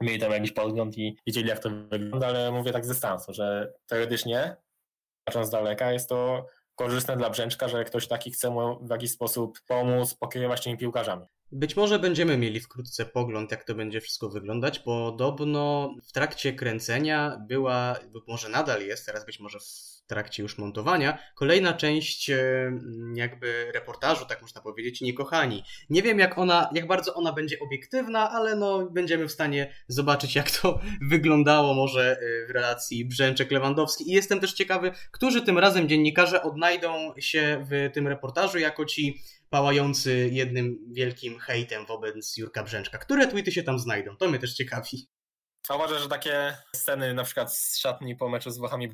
mieli 0.00 0.18
tam 0.18 0.32
jakiś 0.32 0.52
podgląd 0.52 0.98
i 0.98 1.16
wiedzieli, 1.26 1.48
jak 1.48 1.58
to 1.58 1.70
wygląda, 1.90 2.26
ale 2.26 2.52
mówię 2.52 2.72
tak 2.72 2.84
z 2.84 2.88
dystansu, 2.88 3.34
że 3.34 3.72
teoretycznie, 3.86 4.56
patrząc 5.24 5.48
z 5.48 5.50
daleka, 5.50 5.92
jest 5.92 6.08
to 6.08 6.46
korzystne 6.74 7.16
dla 7.16 7.30
Brzęczka, 7.30 7.68
że 7.68 7.84
ktoś 7.84 8.08
taki 8.08 8.30
chce 8.30 8.50
mu 8.50 8.86
w 8.86 8.90
jakiś 8.90 9.10
sposób 9.10 9.60
pomóc, 9.66 10.14
pokierować 10.14 10.64
tymi 10.64 10.78
piłkarzami. 10.78 11.26
Być 11.52 11.76
może 11.76 11.98
będziemy 11.98 12.38
mieli 12.38 12.60
wkrótce 12.60 13.04
pogląd, 13.06 13.50
jak 13.50 13.64
to 13.64 13.74
będzie 13.74 14.00
wszystko 14.00 14.28
wyglądać. 14.28 14.78
Podobno 14.78 15.94
w 16.04 16.12
trakcie 16.12 16.52
kręcenia 16.52 17.38
była, 17.48 17.96
może 18.28 18.48
nadal 18.48 18.82
jest, 18.82 19.06
teraz 19.06 19.26
być 19.26 19.40
może 19.40 19.58
w 19.60 19.94
trakcie 20.06 20.42
już 20.42 20.58
montowania, 20.58 21.18
kolejna 21.34 21.72
część 21.72 22.30
e, 22.30 22.72
jakby 23.14 23.72
reportażu, 23.72 24.26
tak 24.26 24.42
można 24.42 24.60
powiedzieć, 24.60 25.00
Niekochani. 25.00 25.62
Nie 25.90 26.02
wiem, 26.02 26.18
jak 26.18 26.38
ona, 26.38 26.70
jak 26.74 26.86
bardzo 26.86 27.14
ona 27.14 27.32
będzie 27.32 27.58
obiektywna, 27.60 28.30
ale 28.30 28.56
no 28.56 28.90
będziemy 28.90 29.28
w 29.28 29.32
stanie 29.32 29.74
zobaczyć, 29.88 30.34
jak 30.34 30.50
to 30.50 30.80
wyglądało 31.10 31.74
może 31.74 32.18
e, 32.18 32.46
w 32.46 32.50
relacji 32.50 33.08
Brzęczek-Lewandowski. 33.08 34.04
I 34.06 34.12
jestem 34.12 34.40
też 34.40 34.52
ciekawy, 34.52 34.92
którzy 35.10 35.42
tym 35.42 35.58
razem 35.58 35.88
dziennikarze 35.88 36.42
odnajdą 36.42 37.14
się 37.18 37.66
w 37.70 37.90
tym 37.94 38.08
reportażu 38.08 38.58
jako 38.58 38.84
ci 38.84 39.22
pałający 39.50 40.28
jednym 40.32 40.78
wielkim 40.92 41.38
hejtem 41.38 41.86
wobec 41.86 42.36
Jurka 42.36 42.62
Brzęczka. 42.62 42.98
Które 42.98 43.26
tweety 43.26 43.52
się 43.52 43.62
tam 43.62 43.78
znajdą? 43.78 44.16
To 44.16 44.28
mnie 44.28 44.38
też 44.38 44.54
ciekawi. 44.54 45.08
A 45.68 45.76
uważasz, 45.76 46.02
że 46.02 46.08
takie 46.08 46.56
sceny 46.76 47.14
na 47.14 47.24
przykład 47.24 47.56
z 47.56 47.78
szatni 47.78 48.16
po 48.16 48.28
meczu 48.28 48.50
z 48.50 48.58
Włochami 48.58 48.88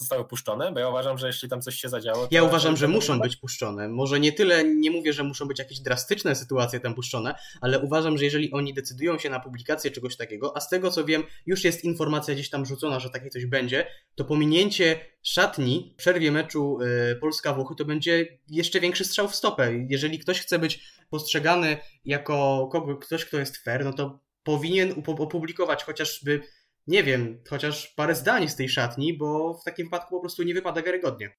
zostały 0.00 0.24
puszczone? 0.24 0.72
Bo 0.72 0.80
ja 0.80 0.88
uważam, 0.88 1.18
że 1.18 1.26
jeśli 1.26 1.48
tam 1.48 1.62
coś 1.62 1.74
się 1.74 1.88
zadziało... 1.88 2.28
Ja 2.30 2.42
uważam, 2.42 2.76
że 2.76 2.88
muszą 2.88 3.20
być 3.20 3.36
puszczone. 3.36 3.88
Może 3.88 4.20
nie 4.20 4.32
tyle, 4.32 4.64
nie 4.64 4.90
mówię, 4.90 5.12
że 5.12 5.24
muszą 5.24 5.48
być 5.48 5.58
jakieś 5.58 5.80
drastyczne 5.80 6.34
sytuacje 6.34 6.80
tam 6.80 6.94
puszczone, 6.94 7.34
ale 7.60 7.78
uważam, 7.78 8.18
że 8.18 8.24
jeżeli 8.24 8.52
oni 8.52 8.74
decydują 8.74 9.18
się 9.18 9.30
na 9.30 9.40
publikację 9.40 9.90
czegoś 9.90 10.16
takiego, 10.16 10.56
a 10.56 10.60
z 10.60 10.68
tego 10.68 10.90
co 10.90 11.04
wiem, 11.04 11.24
już 11.46 11.64
jest 11.64 11.84
informacja 11.84 12.34
gdzieś 12.34 12.50
tam 12.50 12.66
rzucona, 12.66 13.00
że 13.00 13.10
takie 13.10 13.30
coś 13.30 13.46
będzie, 13.46 13.86
to 14.14 14.24
pominięcie 14.24 15.00
szatni 15.22 15.92
w 15.94 15.96
przerwie 15.96 16.32
meczu 16.32 16.78
y, 17.12 17.16
Polska-Włochy 17.16 17.74
to 17.74 17.84
będzie 17.84 18.38
jeszcze 18.48 18.80
większy 18.80 19.04
strzał 19.04 19.28
w 19.28 19.34
stopę. 19.34 19.72
Jeżeli 19.88 20.18
ktoś 20.18 20.40
chce 20.40 20.58
być 20.58 20.84
postrzegany 21.10 21.76
jako 22.04 22.68
kogo, 22.72 22.96
ktoś, 22.96 23.24
kto 23.24 23.38
jest 23.38 23.56
fair, 23.56 23.84
no 23.84 23.92
to 23.92 24.18
powinien 24.42 25.02
opublikować 25.18 25.84
chociażby, 25.84 26.40
nie 26.86 27.02
wiem, 27.04 27.42
chociaż 27.50 27.88
parę 27.88 28.14
zdań 28.14 28.48
z 28.48 28.56
tej 28.56 28.68
szatni, 28.68 29.16
bo 29.16 29.54
w 29.54 29.64
takim 29.64 29.86
wypadku 29.86 30.14
po 30.14 30.20
prostu 30.20 30.42
nie 30.42 30.54
wypada 30.54 30.82
wiarygodnie. 30.82 31.36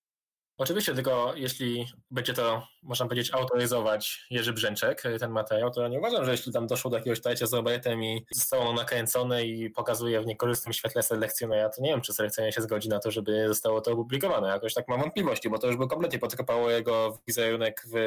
Oczywiście, 0.57 0.93
tylko 0.93 1.33
jeśli 1.35 1.85
będzie 2.11 2.33
to, 2.33 2.67
można 2.83 3.05
powiedzieć, 3.05 3.33
autoryzować 3.33 4.27
Jerzy 4.29 4.53
Brzęczek, 4.53 5.03
ten 5.19 5.31
materiał, 5.31 5.71
to 5.71 5.81
ja 5.81 5.87
nie 5.87 5.99
uważam, 5.99 6.25
że 6.25 6.31
jeśli 6.31 6.53
tam 6.53 6.67
doszło 6.67 6.91
do 6.91 6.97
jakiegoś 6.97 7.21
tajcia 7.21 7.47
z 7.47 7.53
Robertem 7.53 8.03
i 8.03 8.25
zostało 8.31 8.73
nakręcone 8.73 9.45
i 9.45 9.69
pokazuje 9.69 10.21
w 10.21 10.25
niekorzystnym 10.25 10.73
świetle 10.73 11.03
selekcjonera, 11.03 11.69
to 11.69 11.81
nie 11.81 11.89
wiem, 11.89 12.01
czy 12.01 12.13
selekcjoner 12.13 12.53
się 12.55 12.61
zgodzi 12.61 12.89
na 12.89 12.99
to, 12.99 13.11
żeby 13.11 13.47
zostało 13.47 13.81
to 13.81 13.91
opublikowane. 13.91 14.47
Jakoś 14.47 14.73
tak 14.73 14.87
mam 14.87 15.01
wątpliwości, 15.01 15.49
bo 15.49 15.59
to 15.59 15.67
już 15.67 15.77
by 15.77 15.87
kompletnie 15.87 16.19
podkopało 16.19 16.69
jego 16.69 17.19
wizerunek 17.27 17.85
w 17.93 17.97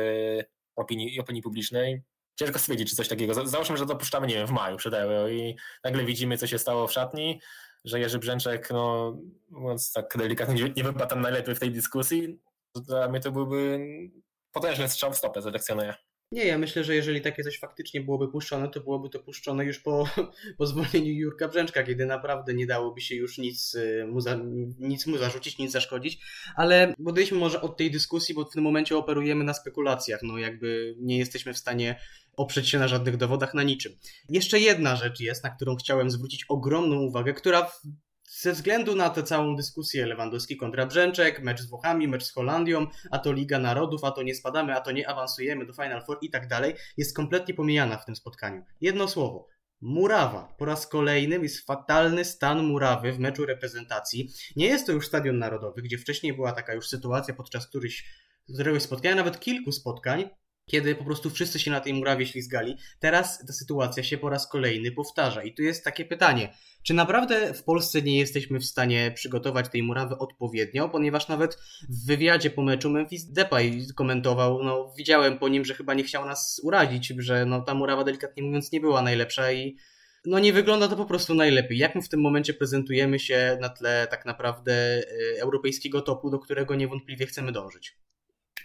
opinii, 0.77 1.21
opinii 1.21 1.43
publicznej 1.43 2.03
ciężko 2.37 2.59
stwierdzić, 2.59 2.91
czy 2.91 2.97
coś 2.97 3.09
takiego. 3.09 3.47
Załóżmy, 3.49 3.77
że 3.77 3.87
dopuszczamy, 3.87 4.27
nie 4.27 4.35
wiem, 4.35 4.47
w 4.47 4.51
maju 4.51 4.77
przed 4.77 4.95
Euro 4.95 5.29
i 5.29 5.57
nagle 5.85 6.05
widzimy, 6.05 6.39
co 6.39 6.47
się 6.47 6.59
stało 6.59 6.87
w 6.87 6.93
szatni, 6.93 7.41
że 7.85 8.01
Jerzy 8.01 8.19
Brzęczek, 8.19 8.71
no 8.71 9.17
mówiąc 9.49 9.93
tak 9.93 10.17
delikatnie, 10.19 10.73
nie, 10.77 10.85
wypadł 10.85 11.11
tam 11.11 11.21
najlepiej 11.21 11.55
w 11.55 11.61
tej 11.61 11.71
dyskusji. 11.71 12.41
Dla 12.75 13.09
mnie 13.09 13.21
to 13.21 13.33
byłby 13.33 13.79
potężny 14.53 14.89
strzał 14.89 15.13
w 15.13 15.17
stopę 15.17 15.43
selekcjonera. 15.43 15.97
Nie, 16.33 16.45
ja 16.45 16.59
myślę, 16.59 16.85
że 16.85 16.95
jeżeli 16.95 17.21
takie 17.21 17.43
coś 17.43 17.59
faktycznie 17.59 18.01
byłoby 18.01 18.29
puszczone, 18.29 18.69
to 18.69 18.81
byłoby 18.81 19.09
to 19.09 19.19
puszczone 19.19 19.65
już 19.65 19.79
po, 19.79 20.09
po 20.59 20.67
zwolnieniu 20.67 21.13
Jurka 21.13 21.49
Brzęczka, 21.49 21.83
kiedy 21.83 22.07
naprawdę 22.07 22.55
nie 22.55 22.67
dałoby 22.67 23.01
się 23.01 23.15
już 23.15 23.39
nic 23.39 23.75
y, 23.75 24.07
mu, 24.07 24.21
za, 24.21 24.39
nic 24.79 25.07
mu 25.07 25.19
zarzucić, 25.19 25.59
nic 25.59 25.73
zaszkodzić. 25.73 26.19
Ale 26.57 26.95
odejdźmy 27.07 27.39
może 27.39 27.61
od 27.61 27.77
tej 27.77 27.91
dyskusji, 27.91 28.35
bo 28.35 28.45
w 28.45 28.51
tym 28.51 28.63
momencie 28.63 28.97
operujemy 28.97 29.45
na 29.45 29.55
spekulacjach. 29.55 30.21
No 30.23 30.39
jakby 30.39 30.95
nie 30.99 31.19
jesteśmy 31.19 31.55
w 31.55 31.59
stanie 31.59 32.01
oprzeć 32.37 32.69
się 32.69 32.79
na 32.79 32.89
żadnych 32.89 33.17
dowodach, 33.17 33.55
na 33.55 33.63
niczym. 33.63 33.93
Jeszcze 34.29 34.61
jedna 34.61 34.97
rzecz 34.97 35.21
jest, 35.21 35.45
na 35.45 35.51
którą 35.51 35.77
chciałem 35.77 36.11
zwrócić 36.11 36.45
ogromną 36.49 37.01
uwagę, 37.01 37.35
która 37.35 37.71
ze 38.41 38.53
względu 38.53 38.97
na 38.97 39.11
tę 39.11 39.23
całą 39.23 39.57
dyskusję 39.57 40.07
Lewandowski 40.07 40.57
kontra 40.57 40.87
Brzęczek, 40.87 41.43
mecz 41.43 41.61
z 41.61 41.67
Włochami, 41.67 42.09
mecz 42.09 42.25
z 42.25 42.33
Holandią, 42.33 42.87
a 43.11 43.19
to 43.19 43.33
Liga 43.33 43.59
Narodów, 43.59 44.05
a 44.05 44.11
to 44.11 44.23
nie 44.23 44.35
spadamy, 44.35 44.75
a 44.75 44.81
to 44.81 44.93
nie 44.93 45.09
awansujemy 45.09 45.67
do 45.67 45.73
Final 45.73 46.05
Four 46.05 46.19
i 46.23 46.31
tak 46.31 46.49
dalej, 46.49 46.75
jest 46.97 47.17
kompletnie 47.17 47.55
pomijana 47.55 47.99
w 47.99 48.05
tym 48.05 48.17
spotkaniu. 48.17 48.65
Jedno 48.81 49.09
słowo. 49.09 49.49
Murawa. 49.81 50.55
Po 50.59 50.65
raz 50.65 50.87
kolejny 50.87 51.39
jest 51.43 51.67
fatalny 51.67 52.25
stan 52.25 52.65
murawy 52.65 53.13
w 53.13 53.19
meczu 53.19 53.47
reprezentacji. 53.47 54.33
Nie 54.57 54.67
jest 54.67 54.87
to 54.87 54.93
już 54.93 55.07
stadion 55.07 55.39
narodowy, 55.39 55.83
gdzie 55.83 55.99
wcześniej 55.99 56.33
była 56.33 56.53
taka 56.53 56.75
już 56.75 56.89
sytuacja 56.89 57.35
podczas 57.35 57.67
któryś, 57.67 58.05
któregoś 58.55 58.83
spotkania, 58.83 59.15
nawet 59.15 59.41
kilku 59.41 59.73
spotkań, 59.73 60.29
kiedy 60.71 60.95
po 60.95 61.05
prostu 61.05 61.31
wszyscy 61.31 61.59
się 61.59 61.71
na 61.71 61.81
tej 61.81 61.95
murawie 61.95 62.27
ślizgali. 62.27 62.77
Teraz 63.01 63.47
ta 63.47 63.53
sytuacja 63.53 64.03
się 64.03 64.19
po 64.19 64.29
raz 64.31 64.49
kolejny 64.49 64.93
powtarza. 64.93 65.43
I 65.43 65.55
tu 65.55 65.63
jest 65.63 65.85
takie 65.85 66.05
pytanie, 66.05 66.53
czy 66.83 66.95
naprawdę 66.95 67.55
w 67.55 67.65
Polsce 67.65 68.03
nie 68.03 68.19
jesteśmy 68.19 68.59
w 68.59 68.65
stanie 68.65 69.13
przygotować 69.15 69.69
tej 69.69 69.83
murawy 69.83 70.19
odpowiednio, 70.19 70.89
ponieważ 70.89 71.29
nawet 71.29 71.59
w 71.89 72.07
wywiadzie 72.07 72.51
po 72.51 72.63
meczu 72.63 72.91
Memphis 72.91 73.33
Depay 73.33 73.87
komentował, 73.97 74.63
no 74.65 74.93
widziałem 74.99 75.39
po 75.39 75.49
nim, 75.49 75.65
że 75.65 75.75
chyba 75.75 75.95
nie 75.95 76.05
chciał 76.05 76.27
nas 76.27 76.61
urazić, 76.65 77.13
że 77.19 77.47
no 77.47 77.61
ta 77.61 77.75
murawa 77.75 78.05
delikatnie 78.05 78.43
mówiąc 78.43 78.73
nie 78.73 78.81
była 78.81 79.03
najlepsza 79.03 79.53
i 79.53 79.77
no 80.25 80.39
nie 80.39 80.53
wygląda 80.53 80.89
to 80.89 80.97
po 80.97 81.05
prostu 81.05 81.35
najlepiej. 81.35 81.79
Jak 81.79 81.95
my 81.95 82.03
w 82.03 82.09
tym 82.09 82.21
momencie 82.21 82.55
prezentujemy 82.55 83.19
się 83.19 83.59
na 83.61 83.69
tle 83.69 84.07
tak 84.11 84.27
naprawdę 84.27 84.99
y, 84.99 85.41
europejskiego 85.41 86.03
topu, 86.03 86.31
do 86.31 86.39
którego 86.39 86.75
niewątpliwie 86.75 87.27
chcemy 87.27 87.53
dążyć? 87.53 87.97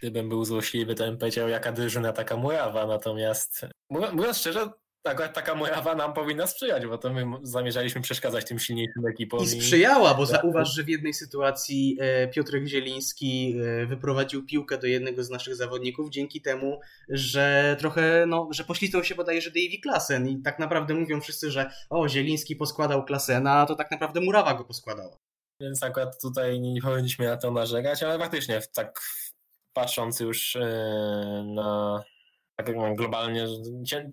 Gdybym 0.02 0.30
był 0.30 0.46
złośliwy, 0.46 0.96
to 0.96 1.04
bym 1.04 1.18
powiedział, 1.18 1.50
jaka 1.50 1.72
drużyna, 1.72 2.14
taka 2.14 2.38
murawa. 2.38 2.88
Natomiast 2.88 3.66
mówiąc 3.90 4.38
szczerze, 4.38 4.70
taka, 5.02 5.28
taka 5.28 5.56
murawa 5.56 5.96
nam 5.96 6.14
powinna 6.14 6.48
sprzyjać, 6.48 6.86
bo 6.86 6.98
to 6.98 7.14
my 7.14 7.26
zamierzaliśmy 7.44 8.02
przeszkadzać 8.02 8.46
tym 8.46 8.60
silniejszym 8.60 9.08
ekipom. 9.08 9.44
I 9.44 9.48
sprzyjała, 9.48 10.14
bo 10.14 10.26
zauważ, 10.26 10.76
że 10.76 10.84
w 10.84 10.90
jednej 10.90 11.14
sytuacji 11.14 11.98
e, 12.00 12.28
Piotrek 12.28 12.68
Zieliński 12.68 13.56
e, 13.82 13.86
wyprowadził 13.86 14.46
piłkę 14.46 14.78
do 14.78 14.88
jednego 14.88 15.24
z 15.24 15.30
naszych 15.30 15.56
zawodników 15.56 16.10
dzięki 16.10 16.42
temu, 16.42 16.80
że 17.10 17.76
trochę, 17.80 18.26
no, 18.28 18.48
że 18.52 18.64
poślizgnął 18.64 19.04
się 19.04 19.16
bodajże 19.16 19.50
Davy 19.50 19.78
Klasen 19.84 20.28
i 20.28 20.42
tak 20.42 20.60
naprawdę 20.60 20.94
mówią 20.94 21.22
wszyscy, 21.22 21.52
że 21.52 21.72
o, 21.90 22.10
Zieliński 22.10 22.56
poskładał 22.56 23.06
Klasena, 23.06 23.54
a 23.54 23.66
to 23.66 23.76
tak 23.76 23.92
naprawdę 23.92 24.22
murawa 24.22 24.54
go 24.54 24.66
poskładała. 24.66 25.18
Więc 25.62 25.84
akurat 25.84 26.22
tutaj 26.22 26.60
nie 26.60 26.82
powinniśmy 26.82 27.26
na 27.26 27.38
to 27.38 27.52
narzekać, 27.52 28.04
ale 28.04 28.20
faktycznie 28.20 28.62
tak 28.74 29.02
patrząc 29.74 30.20
już 30.20 30.56
e, 30.56 31.44
na 31.46 32.04
tak 32.56 32.96
globalnie, 32.96 33.46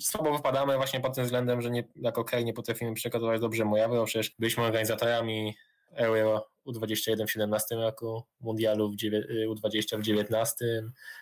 słabo 0.00 0.36
wypadamy 0.36 0.76
właśnie 0.76 1.00
pod 1.00 1.14
tym 1.14 1.24
względem, 1.24 1.62
że 1.62 1.70
nie, 1.70 1.84
jako 1.96 2.24
kraj 2.24 2.44
nie 2.44 2.52
potrafimy 2.54 2.94
przygotować 2.94 3.40
dobrze 3.40 3.64
Mojawy, 3.64 3.96
bo 3.96 4.04
przecież 4.04 4.34
byliśmy 4.38 4.64
organizatorami 4.64 5.56
Euro 5.94 6.48
U21 6.66 6.66
w 6.66 6.76
2017 6.76 7.76
roku, 7.76 8.22
Mundialu 8.40 8.90
w 8.90 8.96
dziewię- 8.96 9.26
U20 9.48 9.56
w 9.56 9.58
2019, 10.02 10.64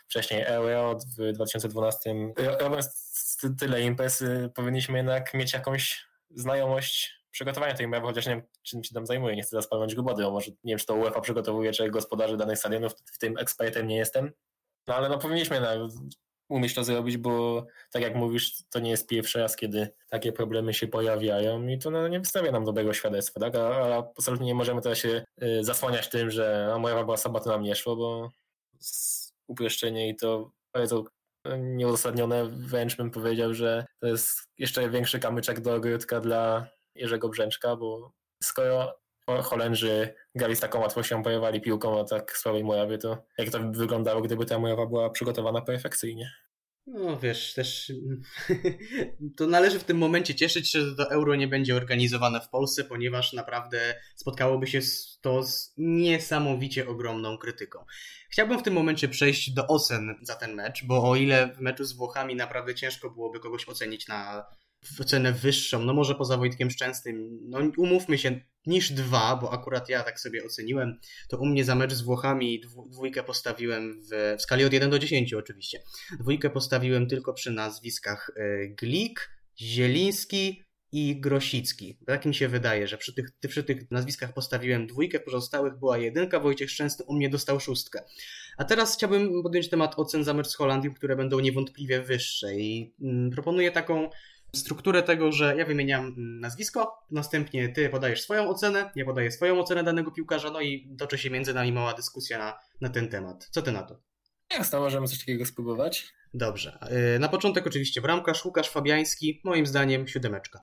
wcześniej 0.08 0.42
Euro 0.42 0.98
w 1.18 1.32
2012. 1.32 2.14
Robiąc 2.60 3.36
tyle 3.58 3.82
imprez, 3.82 4.20
y, 4.20 4.50
powinniśmy 4.54 4.96
jednak 4.98 5.34
mieć 5.34 5.52
jakąś 5.52 6.06
znajomość 6.30 7.14
przygotowania 7.36 7.74
tej 7.74 7.88
Mojawy, 7.88 8.06
chociaż 8.06 8.26
nie 8.26 8.32
wiem, 8.34 8.42
czym 8.62 8.84
się 8.84 8.94
tam 8.94 9.06
zajmuje, 9.06 9.36
nie 9.36 9.42
chcę 9.42 9.56
zaspalnąć 9.56 9.94
głody, 9.94 10.22
bo 10.22 10.30
może 10.30 10.50
nie 10.50 10.72
wiem, 10.72 10.78
czy 10.78 10.86
to 10.86 10.94
UEFA 10.94 11.20
przygotowuje, 11.20 11.72
czy 11.72 11.90
gospodarzy 11.90 12.36
danych 12.36 12.58
stadionów, 12.58 12.92
w 13.12 13.18
tym 13.18 13.38
ekspertem 13.38 13.86
nie 13.86 13.96
jestem. 13.96 14.32
No 14.86 14.94
ale 14.94 15.08
no 15.08 15.18
powinniśmy 15.18 15.60
na, 15.60 15.88
umieć 16.48 16.74
to 16.74 16.84
zrobić, 16.84 17.16
bo 17.16 17.66
tak 17.92 18.02
jak 18.02 18.14
mówisz, 18.14 18.62
to 18.70 18.80
nie 18.80 18.90
jest 18.90 19.06
pierwszy 19.06 19.38
raz, 19.38 19.56
kiedy 19.56 19.88
takie 20.10 20.32
problemy 20.32 20.74
się 20.74 20.86
pojawiają 20.86 21.66
i 21.66 21.78
to 21.78 21.90
no, 21.90 22.08
nie 22.08 22.20
wystawia 22.20 22.52
nam 22.52 22.64
dobrego 22.64 22.92
świadectwa, 22.92 23.40
tak? 23.40 23.56
A, 23.56 23.68
a 23.68 23.96
absolutnie 23.96 24.46
nie 24.46 24.54
możemy 24.54 24.80
teraz 24.80 24.98
się 24.98 25.24
y, 25.42 25.64
zasłaniać 25.64 26.08
tym, 26.08 26.30
że 26.30 26.70
a 26.74 26.78
moja 26.78 27.04
była 27.04 27.16
słaba, 27.16 27.40
to 27.40 27.50
nam 27.50 27.62
nie 27.62 27.74
szło, 27.74 27.96
bo 27.96 28.30
uproszczenie 29.46 30.08
i 30.08 30.16
to 30.16 30.50
bardzo 30.74 31.04
nieuzasadnione, 31.58 32.46
wręcz 32.46 32.96
bym 32.96 33.10
powiedział, 33.10 33.54
że 33.54 33.86
to 34.00 34.06
jest 34.06 34.48
jeszcze 34.58 34.90
większy 34.90 35.18
kamyczek 35.18 35.60
do 35.60 35.74
ogródka 35.74 36.20
dla 36.20 36.75
Jerzego 36.96 37.28
Brzęczka, 37.28 37.76
bo 37.76 38.12
skoro 38.42 39.00
Holendrzy 39.42 40.14
grali 40.34 40.56
z 40.56 40.60
taką 40.60 40.80
łatwością, 40.80 41.22
pojawali 41.22 41.60
piłką, 41.60 42.00
a 42.00 42.04
tak 42.04 42.36
słabej 42.36 42.64
Mojawy, 42.64 42.98
to 42.98 43.24
jak 43.38 43.50
to 43.50 43.60
by 43.60 43.78
wyglądało, 43.78 44.22
gdyby 44.22 44.46
ta 44.46 44.58
Mojawa 44.58 44.86
była 44.86 45.10
przygotowana 45.10 45.60
perfekcyjnie? 45.60 46.30
No 46.86 47.18
wiesz, 47.18 47.54
też 47.54 47.92
to 49.36 49.46
należy 49.46 49.78
w 49.78 49.84
tym 49.84 49.98
momencie 49.98 50.34
cieszyć 50.34 50.70
się, 50.70 50.80
że 50.80 50.96
to 50.96 51.10
euro 51.10 51.34
nie 51.34 51.48
będzie 51.48 51.76
organizowane 51.76 52.40
w 52.40 52.48
Polsce, 52.48 52.84
ponieważ 52.84 53.32
naprawdę 53.32 53.94
spotkałoby 54.14 54.66
się 54.66 54.80
to 55.20 55.42
z 55.42 55.74
niesamowicie 55.76 56.88
ogromną 56.88 57.38
krytyką. 57.38 57.84
Chciałbym 58.30 58.58
w 58.58 58.62
tym 58.62 58.74
momencie 58.74 59.08
przejść 59.08 59.50
do 59.50 59.66
ocen 59.66 60.14
za 60.22 60.34
ten 60.34 60.54
mecz, 60.54 60.84
bo 60.84 61.10
o 61.10 61.16
ile 61.16 61.54
w 61.54 61.60
meczu 61.60 61.84
z 61.84 61.92
Włochami 61.92 62.36
naprawdę 62.36 62.74
ciężko 62.74 63.10
byłoby 63.10 63.40
kogoś 63.40 63.68
ocenić 63.68 64.08
na 64.08 64.46
ocenę 65.00 65.32
wyższą, 65.32 65.84
no 65.84 65.94
może 65.94 66.14
poza 66.14 66.36
Wojtkiem 66.36 66.70
Szczęsnym, 66.70 67.38
no 67.48 67.58
umówmy 67.76 68.18
się, 68.18 68.40
niż 68.66 68.92
dwa, 68.92 69.36
bo 69.36 69.52
akurat 69.52 69.88
ja 69.88 70.02
tak 70.02 70.20
sobie 70.20 70.44
oceniłem, 70.44 70.98
to 71.28 71.38
u 71.38 71.46
mnie 71.46 71.64
za 71.64 71.74
mecz 71.74 71.92
z 71.92 72.02
Włochami 72.02 72.60
dwójkę 72.90 73.22
postawiłem 73.22 74.00
w, 74.02 74.36
w 74.38 74.42
skali 74.42 74.64
od 74.64 74.72
1 74.72 74.90
do 74.90 74.98
10 74.98 75.34
oczywiście. 75.34 75.82
Dwójkę 76.20 76.50
postawiłem 76.50 77.06
tylko 77.06 77.32
przy 77.32 77.50
nazwiskach 77.50 78.30
e, 78.36 78.68
Glik, 78.68 79.30
Zieliński 79.60 80.62
i 80.92 81.20
Grosicki. 81.20 81.98
Tak 82.06 82.24
mi 82.26 82.34
się 82.34 82.48
wydaje, 82.48 82.86
że 82.86 82.98
przy 82.98 83.14
tych, 83.14 83.26
przy 83.48 83.64
tych 83.64 83.90
nazwiskach 83.90 84.34
postawiłem 84.34 84.86
dwójkę, 84.86 85.20
pozostałych 85.20 85.78
była 85.78 85.98
jedynka, 85.98 86.40
Wojciech 86.40 86.70
Szczęsny 86.70 87.04
u 87.04 87.14
mnie 87.14 87.28
dostał 87.28 87.60
szóstkę. 87.60 88.02
A 88.56 88.64
teraz 88.64 88.96
chciałbym 88.96 89.42
podjąć 89.42 89.68
temat 89.68 89.98
ocen 89.98 90.24
za 90.24 90.34
mecz 90.34 90.46
z 90.46 90.56
Holandią, 90.56 90.94
które 90.94 91.16
będą 91.16 91.40
niewątpliwie 91.40 92.02
wyższe 92.02 92.54
i 92.54 92.94
mm, 93.02 93.30
proponuję 93.30 93.72
taką 93.72 94.10
strukturę 94.56 95.02
tego, 95.02 95.32
że 95.32 95.56
ja 95.56 95.64
wymieniam 95.64 96.14
nazwisko, 96.16 97.06
następnie 97.10 97.68
ty 97.68 97.88
podajesz 97.88 98.22
swoją 98.22 98.48
ocenę, 98.48 98.90
ja 98.94 99.04
podaję 99.04 99.30
swoją 99.30 99.60
ocenę 99.60 99.84
danego 99.84 100.10
piłkarza, 100.10 100.50
no 100.50 100.60
i 100.60 100.96
toczy 100.98 101.18
się 101.18 101.30
między 101.30 101.54
nami 101.54 101.72
mała 101.72 101.94
dyskusja 101.94 102.38
na, 102.38 102.58
na 102.80 102.88
ten 102.88 103.08
temat. 103.08 103.48
Co 103.50 103.62
ty 103.62 103.72
na 103.72 103.82
to? 103.82 104.02
Jasne, 104.50 104.78
możemy 104.78 105.08
coś 105.08 105.18
takiego 105.18 105.46
spróbować. 105.46 106.12
Dobrze. 106.34 106.78
Y, 107.16 107.18
na 107.18 107.28
początek 107.28 107.66
oczywiście 107.66 108.00
bramkarz 108.00 108.44
Łukasz 108.44 108.70
Fabiański, 108.70 109.40
moim 109.44 109.66
zdaniem 109.66 110.08
siódemeczka. 110.08 110.60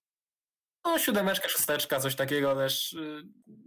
No, 0.85 0.99
siódemeczka, 0.99 1.49
szósteczka, 1.49 1.99
coś 1.99 2.15
takiego 2.15 2.55
też. 2.55 2.93
Y, 2.93 3.23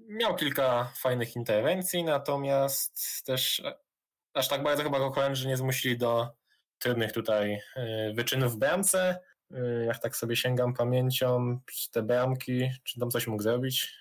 miał 0.09 0.37
kilka 0.37 0.93
fajnych 0.97 1.37
interwencji, 1.37 2.05
natomiast 2.05 3.25
też 3.25 3.63
aż 4.35 4.49
tak 4.49 4.63
bardzo 4.63 4.83
chyba 4.83 4.99
go 4.99 5.11
Holendrzy 5.11 5.49
nie 5.49 5.57
zmusili 5.57 5.99
do 5.99 6.37
trudnych 6.79 7.13
tutaj 7.13 7.55
y, 7.55 7.61
wyczynów 8.15 8.53
w 8.53 8.57
bramce. 8.57 9.21
Y, 9.55 9.85
jak 9.87 9.99
tak 9.99 10.17
sobie 10.17 10.37
sięgam 10.37 10.75
pamięcią, 10.75 11.59
te 11.93 12.03
bramki, 12.03 12.71
czy 12.85 13.01
tam 13.01 13.11
coś 13.11 13.27
mógł 13.27 13.43
zrobić? 13.43 13.97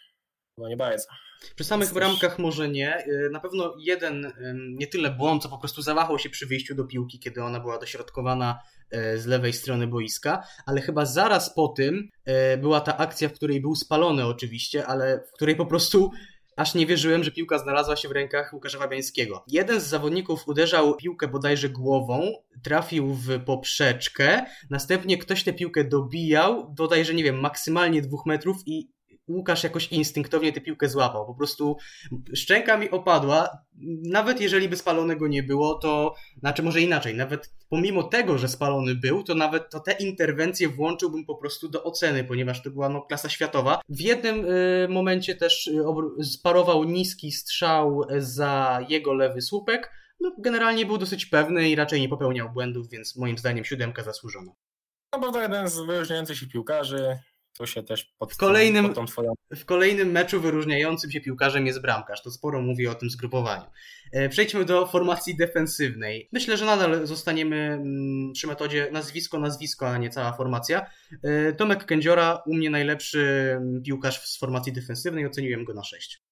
Chyba 0.56 0.70
nie 0.70 0.78
bardzo. 0.78 1.08
Przy 1.56 1.64
samych 1.64 1.94
bramkach 1.94 2.40
może 2.40 2.70
nie. 2.70 3.06
Y, 3.08 3.30
na 3.32 3.40
pewno 3.40 3.76
jeden, 3.80 4.34
nie 4.78 4.88
tyle 4.88 5.12
błąd, 5.12 5.44
co 5.44 5.50
po 5.50 5.58
prostu 5.58 5.82
zawahał 5.82 6.20
się 6.20 6.30
przy 6.30 6.46
wyjściu 6.46 6.76
do 6.76 6.86
piłki, 6.86 7.20
kiedy 7.20 7.44
ona 7.44 7.60
była 7.60 7.78
dośrodkowana 7.78 8.60
y, 8.94 9.20
z 9.20 9.26
lewej 9.26 9.54
strony 9.54 9.88
boiska, 9.88 10.44
ale 10.66 10.82
chyba 10.82 11.06
zaraz 11.06 11.54
po 11.54 11.68
tym 11.68 12.10
była 12.58 12.82
ta 12.82 12.98
akcja, 12.98 13.30
w 13.30 13.34
której 13.34 13.62
był 13.62 13.76
spalony 13.76 14.26
oczywiście, 14.26 14.86
ale 14.86 15.24
w 15.28 15.32
której 15.32 15.56
po 15.56 15.66
prostu 15.66 16.12
aż 16.56 16.75
nie 16.75 16.85
wierzyłem, 16.85 17.24
że 17.24 17.32
piłka 17.32 17.58
znalazła 17.58 17.95
się 17.95 18.08
w 18.08 18.11
rękach 18.11 18.53
Łukasza 18.53 18.80
Fabiańskiego. 18.80 19.43
Jeden 19.48 19.82
z 19.82 19.88
zawodników 19.88 20.48
uderzał 20.48 20.95
piłkę 20.95 21.27
bodajże 21.27 21.69
głową, 21.69 22.32
trafił 22.64 23.14
w 23.14 23.40
poprzeczkę, 23.40 24.45
następnie 24.69 25.17
ktoś 25.17 25.43
tę 25.43 25.53
piłkę 25.53 25.84
dobijał, 25.84 26.74
bodajże, 26.74 27.14
nie 27.14 27.24
wiem, 27.24 27.40
maksymalnie 27.40 28.01
dwóch 28.01 28.25
metrów 28.25 28.58
i 28.66 28.95
Łukasz 29.28 29.64
jakoś 29.64 29.88
instynktownie 29.92 30.54
tę 30.54 30.62
piłkę 30.62 30.90
złapał. 30.90 31.26
Po 31.26 31.36
prostu 31.36 31.78
szczęka 32.34 32.78
mi 32.78 32.90
opadła. 32.90 33.50
Nawet 34.04 34.42
jeżeli 34.42 34.70
by 34.70 34.76
spalonego 34.76 35.28
nie 35.28 35.44
było, 35.44 35.76
to 35.76 36.16
znaczy 36.40 36.64
może 36.64 36.82
inaczej, 36.82 37.16
nawet 37.16 37.54
pomimo 37.70 38.04
tego, 38.04 38.38
że 38.38 38.48
spalony 38.48 38.95
był, 38.95 39.24
to 39.24 39.36
nawet 39.36 39.70
to 39.70 39.80
te 39.80 39.92
interwencje 39.92 40.70
włączyłbym 40.70 41.26
po 41.26 41.36
prostu 41.36 41.70
do 41.70 41.84
oceny, 41.84 42.24
ponieważ 42.24 42.64
to 42.64 42.70
była 42.70 42.90
no, 42.90 43.02
klasa 43.02 43.30
światowa. 43.30 43.82
W 43.90 44.02
jednym 44.02 44.45
y, 44.45 44.88
momencie 44.90 45.36
też 45.36 45.68
y, 45.68 46.24
sparował 46.24 46.84
niski 46.84 47.32
strzał 47.32 48.02
za 48.18 48.80
jego 48.90 49.14
lewy 49.14 49.42
słupek. 49.42 49.92
No, 50.20 50.36
generalnie 50.40 50.86
był 50.86 50.98
dosyć 50.98 51.26
pewny 51.26 51.70
i 51.70 51.76
raczej 51.76 52.02
nie 52.02 52.10
popełniał 52.10 52.50
błędów, 52.50 52.90
więc 52.90 53.16
moim 53.16 53.38
zdaniem 53.38 53.66
siódemka 53.66 54.04
zasłużona. 54.04 54.52
No 55.14 55.20
bo 55.20 55.32
to 55.32 55.42
jeden 55.42 55.70
z 55.70 55.80
wyróżniających 55.80 56.38
się 56.38 56.48
piłkarzy, 56.48 57.20
to 57.58 57.66
się 57.66 57.84
też 57.84 58.14
pod, 58.19 58.34
w 58.34 58.38
kolejnym, 58.38 58.93
pod 58.93 59.08
twoją... 59.08 59.34
w 59.56 59.66
kolejnym 59.66 60.11
meczu 60.11 60.42
wyróżniającym 60.42 61.11
się 61.11 61.22
piłkarzem 61.22 61.67
jest 61.67 61.82
bramkarz. 61.82 62.22
To 62.22 62.32
sporo 62.32 62.61
mówi 62.61 62.88
o 62.88 62.95
tym 62.95 63.09
zgrupowaniu. 63.09 63.66
E, 64.11 64.30
przejdźmy 64.30 64.66
do 64.66 64.88
formacji 64.88 65.38
defensywnej. 65.38 66.30
Myślę, 66.32 66.58
że 66.58 66.66
nadal 66.66 67.08
zostaniemy 67.08 67.56
mm, 67.56 68.34
przy 68.34 68.48
metodzie 68.48 68.90
nazwisko-nazwisko, 68.92 69.90
a 69.90 69.98
nie 69.98 70.09
cała 70.09 70.34
formacja. 70.34 70.85
E, 71.24 71.53
Tomek 71.53 71.85
Kędziora, 71.85 72.43
u 72.45 72.56
mnie 72.56 72.69
najlepszy 72.69 73.51
mm, 73.58 73.84
piłkarz 73.84 74.27
z 74.27 74.38
formacji 74.38 74.74
defensywnej, 74.74 75.25
oceniłem 75.25 75.66
go 75.66 75.74
na 75.74 75.84
6. 75.84 76.25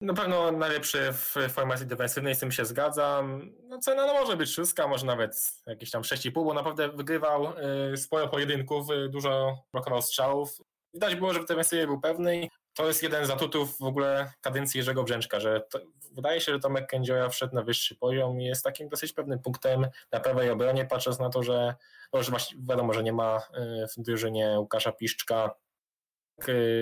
Na 0.00 0.14
pewno 0.14 0.52
najlepszy 0.52 1.12
w 1.12 1.36
formacji 1.52 1.86
defensywnej, 1.86 2.34
z 2.34 2.38
tym 2.38 2.52
się 2.52 2.64
zgadzam. 2.64 3.52
No 3.62 3.78
cena 3.78 4.06
no 4.06 4.14
może 4.14 4.36
być 4.36 4.54
szóstka, 4.54 4.88
może 4.88 5.06
nawet 5.06 5.52
jakieś 5.66 5.90
tam 5.90 6.02
6,5, 6.02 6.32
bo 6.32 6.54
naprawdę 6.54 6.88
wygrywał 6.88 7.52
y, 7.92 7.96
sporo 7.96 8.28
pojedynków, 8.28 8.90
y, 8.90 9.08
dużo 9.08 9.58
blokował 9.72 10.02
strzałów. 10.02 10.58
Widać 10.94 11.14
było, 11.14 11.34
że 11.34 11.40
w 11.40 11.46
defensywie 11.46 11.86
był 11.86 12.00
pewny. 12.00 12.48
To 12.74 12.86
jest 12.86 13.02
jeden 13.02 13.26
z 13.26 13.30
atutów 13.30 13.78
w 13.78 13.82
ogóle 13.82 14.32
kadencji 14.40 14.78
Jerzego 14.78 15.04
Brzęczka, 15.04 15.40
że 15.40 15.60
to, 15.70 15.78
wydaje 16.12 16.40
się, 16.40 16.52
że 16.52 16.60
Tomek 16.60 16.86
Kędzioja 16.86 17.28
wszedł 17.28 17.54
na 17.54 17.62
wyższy 17.62 17.96
poziom 17.96 18.40
i 18.40 18.44
jest 18.44 18.64
takim 18.64 18.88
dosyć 18.88 19.12
pewnym 19.12 19.38
punktem 19.38 19.86
na 20.12 20.20
prawej 20.20 20.50
obronie, 20.50 20.84
patrząc 20.84 21.18
na 21.18 21.30
to, 21.30 21.42
że, 21.42 21.74
no, 22.12 22.22
że 22.22 22.32
wiadomo, 22.68 22.92
że 22.92 23.02
nie 23.02 23.12
ma 23.12 23.38
y, 23.38 23.86
w 23.86 24.02
drużynie 24.02 24.54
Łukasza 24.58 24.92
Piszczka, 24.92 25.54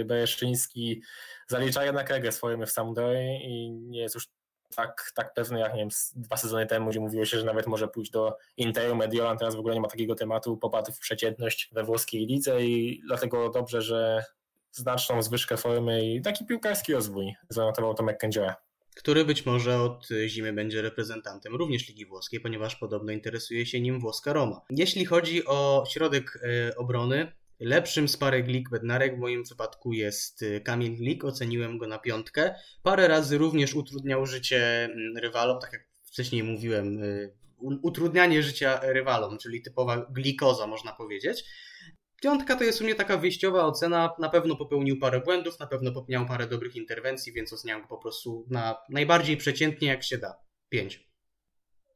Bereszczyński 0.04 1.02
zalicza 1.46 1.84
jednak 1.84 2.10
regę 2.10 2.32
swojemu 2.32 2.66
w 2.66 2.70
Sampdori 2.70 3.40
i 3.44 3.70
nie 3.70 4.00
jest 4.00 4.14
już 4.14 4.28
tak, 4.76 5.12
tak 5.14 5.34
pewny 5.34 5.60
jak 5.60 5.72
nie 5.72 5.78
wiem, 5.78 5.88
dwa 6.16 6.36
sezony 6.36 6.66
temu, 6.66 6.90
gdzie 6.90 7.00
mówiło 7.00 7.24
się, 7.24 7.38
że 7.38 7.44
nawet 7.44 7.66
może 7.66 7.88
pójść 7.88 8.10
do 8.10 8.36
Interu, 8.56 8.96
Mediolan, 8.96 9.38
teraz 9.38 9.54
w 9.54 9.58
ogóle 9.58 9.74
nie 9.74 9.80
ma 9.80 9.88
takiego 9.88 10.14
tematu, 10.14 10.56
popadł 10.56 10.92
w 10.92 10.98
przeciętność 10.98 11.70
we 11.72 11.84
włoskiej 11.84 12.26
lidze 12.26 12.64
i 12.64 13.00
dlatego 13.06 13.50
dobrze, 13.50 13.82
że 13.82 14.24
znaczną 14.72 15.22
zwyżkę 15.22 15.56
formy 15.56 16.04
i 16.04 16.22
taki 16.22 16.46
piłkarski 16.46 16.92
rozwój 16.92 17.34
zanotował 17.48 17.94
Tomek 17.94 18.18
Kędzioła. 18.18 18.56
Który 18.96 19.24
być 19.24 19.46
może 19.46 19.82
od 19.82 20.08
zimy 20.26 20.52
będzie 20.52 20.82
reprezentantem 20.82 21.56
również 21.56 21.88
Ligi 21.88 22.06
Włoskiej, 22.06 22.40
ponieważ 22.40 22.76
podobno 22.76 23.12
interesuje 23.12 23.66
się 23.66 23.80
nim 23.80 24.00
włoska 24.00 24.32
Roma. 24.32 24.60
Jeśli 24.70 25.04
chodzi 25.04 25.46
o 25.46 25.84
środek 25.88 26.38
e, 26.42 26.76
obrony, 26.76 27.32
Lepszym 27.60 28.08
z 28.08 28.16
parę 28.16 28.42
Glik 28.42 28.70
Bednarek 28.70 29.16
w 29.16 29.18
moim 29.18 29.42
przypadku 29.42 29.92
jest 29.92 30.42
y, 30.42 30.60
Kamil 30.60 30.96
Glik, 30.96 31.24
oceniłem 31.24 31.78
go 31.78 31.86
na 31.86 31.98
piątkę. 31.98 32.54
Parę 32.82 33.08
razy 33.08 33.38
również 33.38 33.74
utrudniał 33.74 34.26
życie 34.26 34.84
mm, 34.84 35.16
rywalom, 35.16 35.60
tak 35.60 35.72
jak 35.72 35.88
wcześniej 36.04 36.42
mówiłem, 36.42 37.02
y, 37.02 37.32
utrudnianie 37.82 38.42
życia 38.42 38.80
rywalom, 38.82 39.38
czyli 39.38 39.62
typowa 39.62 40.06
glikoza 40.10 40.66
można 40.66 40.92
powiedzieć. 40.92 41.44
Piątka 42.22 42.56
to 42.56 42.64
jest 42.64 42.80
u 42.80 42.84
mnie 42.84 42.94
taka 42.94 43.16
wyjściowa 43.16 43.64
ocena. 43.64 44.14
Na 44.18 44.28
pewno 44.28 44.56
popełnił 44.56 44.98
parę 44.98 45.20
błędów, 45.20 45.60
na 45.60 45.66
pewno 45.66 46.04
miał 46.08 46.26
parę 46.26 46.46
dobrych 46.46 46.76
interwencji, 46.76 47.32
więc 47.32 47.52
oceniam 47.52 47.82
go 47.82 47.88
po 47.88 47.98
prostu 47.98 48.46
na 48.50 48.76
najbardziej 48.88 49.36
przeciętnie 49.36 49.88
jak 49.88 50.04
się 50.04 50.18
da. 50.18 50.36
Pięć. 50.68 51.07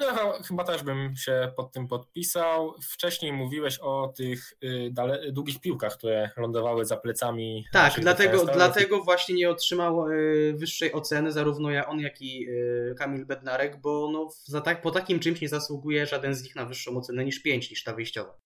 Ja 0.03 0.15
ch- 0.15 0.47
chyba 0.47 0.65
też 0.65 0.83
bym 0.83 1.17
się 1.17 1.53
pod 1.57 1.73
tym 1.73 1.89
podpisał. 1.89 2.75
Wcześniej 2.83 3.33
mówiłeś 3.33 3.79
o 3.79 4.13
tych 4.17 4.53
y, 4.65 4.89
dale, 4.93 5.33
długich 5.33 5.61
piłkach, 5.61 5.97
które 5.97 6.31
lądowały 6.37 6.85
za 6.85 6.97
plecami. 6.97 7.65
Tak, 7.73 7.93
dlatego, 8.01 8.39
dlatego 8.55 9.03
właśnie 9.03 9.35
nie 9.35 9.51
otrzymał 9.51 10.09
y, 10.11 10.55
wyższej 10.57 10.93
oceny 10.93 11.33
zarówno 11.33 11.71
ja, 11.71 11.87
on, 11.89 12.01
jak 12.01 12.23
i 12.23 12.49
y, 12.49 12.95
Kamil 12.99 13.27
Bednarek, 13.27 13.81
bo 13.81 14.11
no, 14.13 14.29
za 14.45 14.61
tak, 14.61 14.83
po 14.83 14.91
takim 14.91 15.21
czymś 15.21 15.41
nie 15.41 15.49
zasługuje 15.49 16.07
żaden 16.07 16.35
z 16.35 16.43
nich 16.43 16.57
na 16.57 16.65
wyższą 16.65 16.97
ocenę 16.97 17.25
niż 17.25 17.43
5, 17.43 17.71
niż 17.71 17.85
ta 17.85 17.95
wyjściowa. 17.95 18.39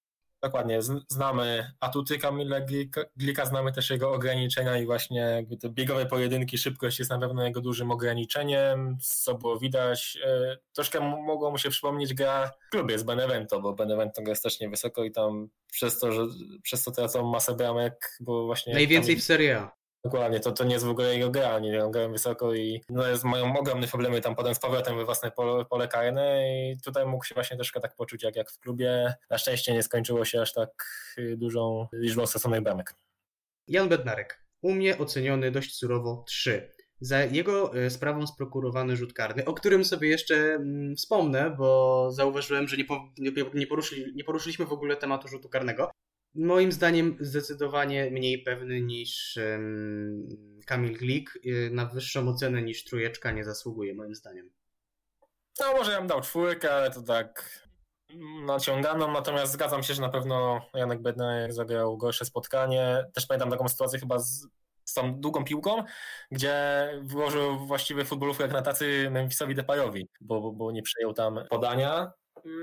Dokładnie, 0.43 0.83
znamy 1.09 1.73
atuty 1.81 2.19
Kamila 2.19 2.61
Glika, 2.61 3.01
Glika, 3.17 3.45
znamy 3.47 3.73
też 3.73 3.91
jego 3.91 4.13
ograniczenia 4.13 4.79
i 4.79 4.87
właśnie 4.87 5.47
te 5.61 5.69
biegowe 5.69 6.07
pojedynki, 6.07 6.59
szybkość 6.59 6.99
jest 6.99 7.11
na 7.11 7.19
pewno 7.19 7.45
jego 7.45 7.61
dużym 7.61 7.91
ograniczeniem, 7.91 8.99
co 9.01 9.35
było 9.35 9.59
widać. 9.59 10.19
E, 10.25 10.57
Troszkę 10.75 11.01
mogło 11.01 11.51
mu 11.51 11.59
się 11.59 11.71
przypomnieć 11.71 12.15
gra 12.15 12.51
w 12.67 12.71
klubie 12.71 12.99
z 12.99 13.03
Benevento, 13.03 13.61
bo 13.61 13.73
Benevento 13.73 14.23
gra 14.23 14.35
strasznie 14.35 14.69
wysoko 14.69 15.05
i 15.05 15.13
tam 15.13 15.49
przez 15.73 15.99
to, 15.99 16.13
że 16.13 16.23
przez 16.63 16.85
to 16.85 16.91
tracą 16.91 17.27
masę 17.31 17.55
bramek, 17.55 18.17
bo 18.21 18.47
właśnie... 18.47 18.75
Najwięcej 18.75 19.17
Kamil- 19.17 19.21
w 19.21 19.25
Serie 19.25 19.59
A. 19.59 19.77
Dokładnie, 20.07 20.41
to, 20.41 20.53
to 20.53 20.65
nie 20.65 20.73
jest 20.73 20.85
w 20.85 20.89
ogóle 20.89 21.15
jego 21.15 21.31
gra, 21.31 21.59
nie 21.59 21.85
on 21.85 21.91
grają 21.91 22.13
wysoko 22.13 22.55
i 22.55 22.83
no 22.89 23.07
jest, 23.07 23.25
mają 23.25 23.59
ogromne 23.59 23.87
problemy 23.89 24.21
tam 24.21 24.35
potem 24.35 24.55
z 24.55 24.59
powrotem 24.59 24.97
we 24.97 25.05
własne 25.05 25.31
pole, 25.31 25.65
pole 25.65 25.89
karne 25.89 26.43
i 26.49 26.77
tutaj 26.81 27.07
mógł 27.07 27.25
się 27.25 27.35
właśnie 27.35 27.57
troszkę 27.57 27.81
tak 27.81 27.97
poczuć 27.97 28.23
jak, 28.23 28.37
jak 28.37 28.51
w 28.51 28.59
klubie. 28.59 29.15
Na 29.31 29.39
szczęście 29.39 29.73
nie 29.73 29.83
skończyło 29.83 30.25
się 30.25 30.41
aż 30.41 30.53
tak 30.53 30.71
y, 31.19 31.37
dużą 31.37 31.87
liczbą 31.93 32.27
straconych 32.27 32.61
bramek. 32.61 32.95
Jan 33.69 33.89
Bednarek. 33.89 34.45
U 34.63 34.73
mnie 34.73 34.99
oceniony 34.99 35.51
dość 35.51 35.77
surowo 35.77 36.25
3. 36.27 36.73
Za 37.01 37.25
jego 37.25 37.75
e, 37.75 37.91
sprawą 37.91 38.27
sprokurowany 38.27 38.97
rzut 38.97 39.13
karny, 39.13 39.45
o 39.45 39.55
którym 39.55 39.85
sobie 39.85 40.09
jeszcze 40.09 40.35
mm, 40.37 40.97
wspomnę, 40.97 41.51
bo 41.59 42.09
zauważyłem, 42.13 42.69
że 42.69 42.77
nie, 42.77 42.85
po, 42.85 43.09
nie, 43.19 43.33
nie, 43.55 43.67
poruszyli, 43.67 44.13
nie 44.15 44.25
poruszyliśmy 44.25 44.67
w 44.67 44.73
ogóle 44.73 44.97
tematu 44.97 45.29
rzutu 45.29 45.49
karnego. 45.49 45.91
Moim 46.37 46.73
zdaniem 46.73 47.17
zdecydowanie 47.21 48.11
mniej 48.11 48.43
pewny 48.43 48.81
niż 48.81 49.37
em, 49.37 50.29
Kamil 50.67 50.99
Glik. 50.99 51.39
Y, 51.47 51.71
Na 51.73 51.87
wyższą 51.87 52.29
ocenę 52.29 52.63
niż 52.63 52.85
trójeczka 52.85 53.33
nie 53.33 53.45
zasługuje, 53.45 53.95
moim 53.95 54.15
zdaniem. 54.15 54.51
No 55.61 55.73
może 55.73 55.93
ja 55.93 55.99
bym 55.99 56.07
dał 56.07 56.21
czwórkę, 56.21 56.75
ale 56.75 56.91
to 56.91 57.03
tak 57.03 57.61
naciąganą, 58.47 59.13
natomiast 59.13 59.53
zgadzam 59.53 59.83
się, 59.83 59.95
że 59.95 60.03
na 60.03 60.09
pewno 60.09 60.67
Janek 60.75 61.03
Bednarek 61.03 61.53
zagrał 61.53 61.97
gorsze 61.97 62.25
spotkanie. 62.25 63.05
Też 63.15 63.27
pamiętam 63.27 63.51
taką 63.51 63.69
sytuację 63.69 63.99
chyba 63.99 64.19
z, 64.19 64.47
z 64.85 64.95
tą 64.95 65.21
długą 65.21 65.45
piłką, 65.45 65.85
gdzie 66.31 66.89
włożył 67.03 67.67
właściwie 67.67 68.05
futbolówkę 68.05 68.43
jak 68.45 68.53
na 68.53 68.63
tacy 68.63 69.11
Memphisowi 69.11 69.55
Depayowi, 69.55 70.09
bo, 70.21 70.41
bo, 70.41 70.53
bo 70.53 70.73
nie 70.73 70.83
przejął 70.83 71.13
tam 71.13 71.41
podania. 71.51 72.13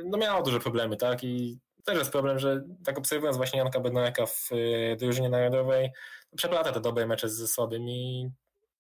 No 0.06 0.18
miało 0.18 0.44
duże 0.44 0.60
problemy, 0.60 0.98
tak? 0.98 1.24
I 1.24 1.60
też 1.84 1.98
jest 1.98 2.12
problem, 2.12 2.40
że 2.40 2.64
tak 2.86 2.98
obserwując 2.98 3.38
właśnie 3.38 3.60
Janka 3.60 3.80
Bednareka 3.80 4.26
w 4.26 4.52
y, 4.52 4.96
drużynie 5.00 5.30
narodowej, 5.30 5.92
przeplata 6.38 6.72
te 6.72 6.82
dobre 6.82 7.08
mecze 7.08 7.30
ze 7.30 7.48
słabymi. 7.48 8.30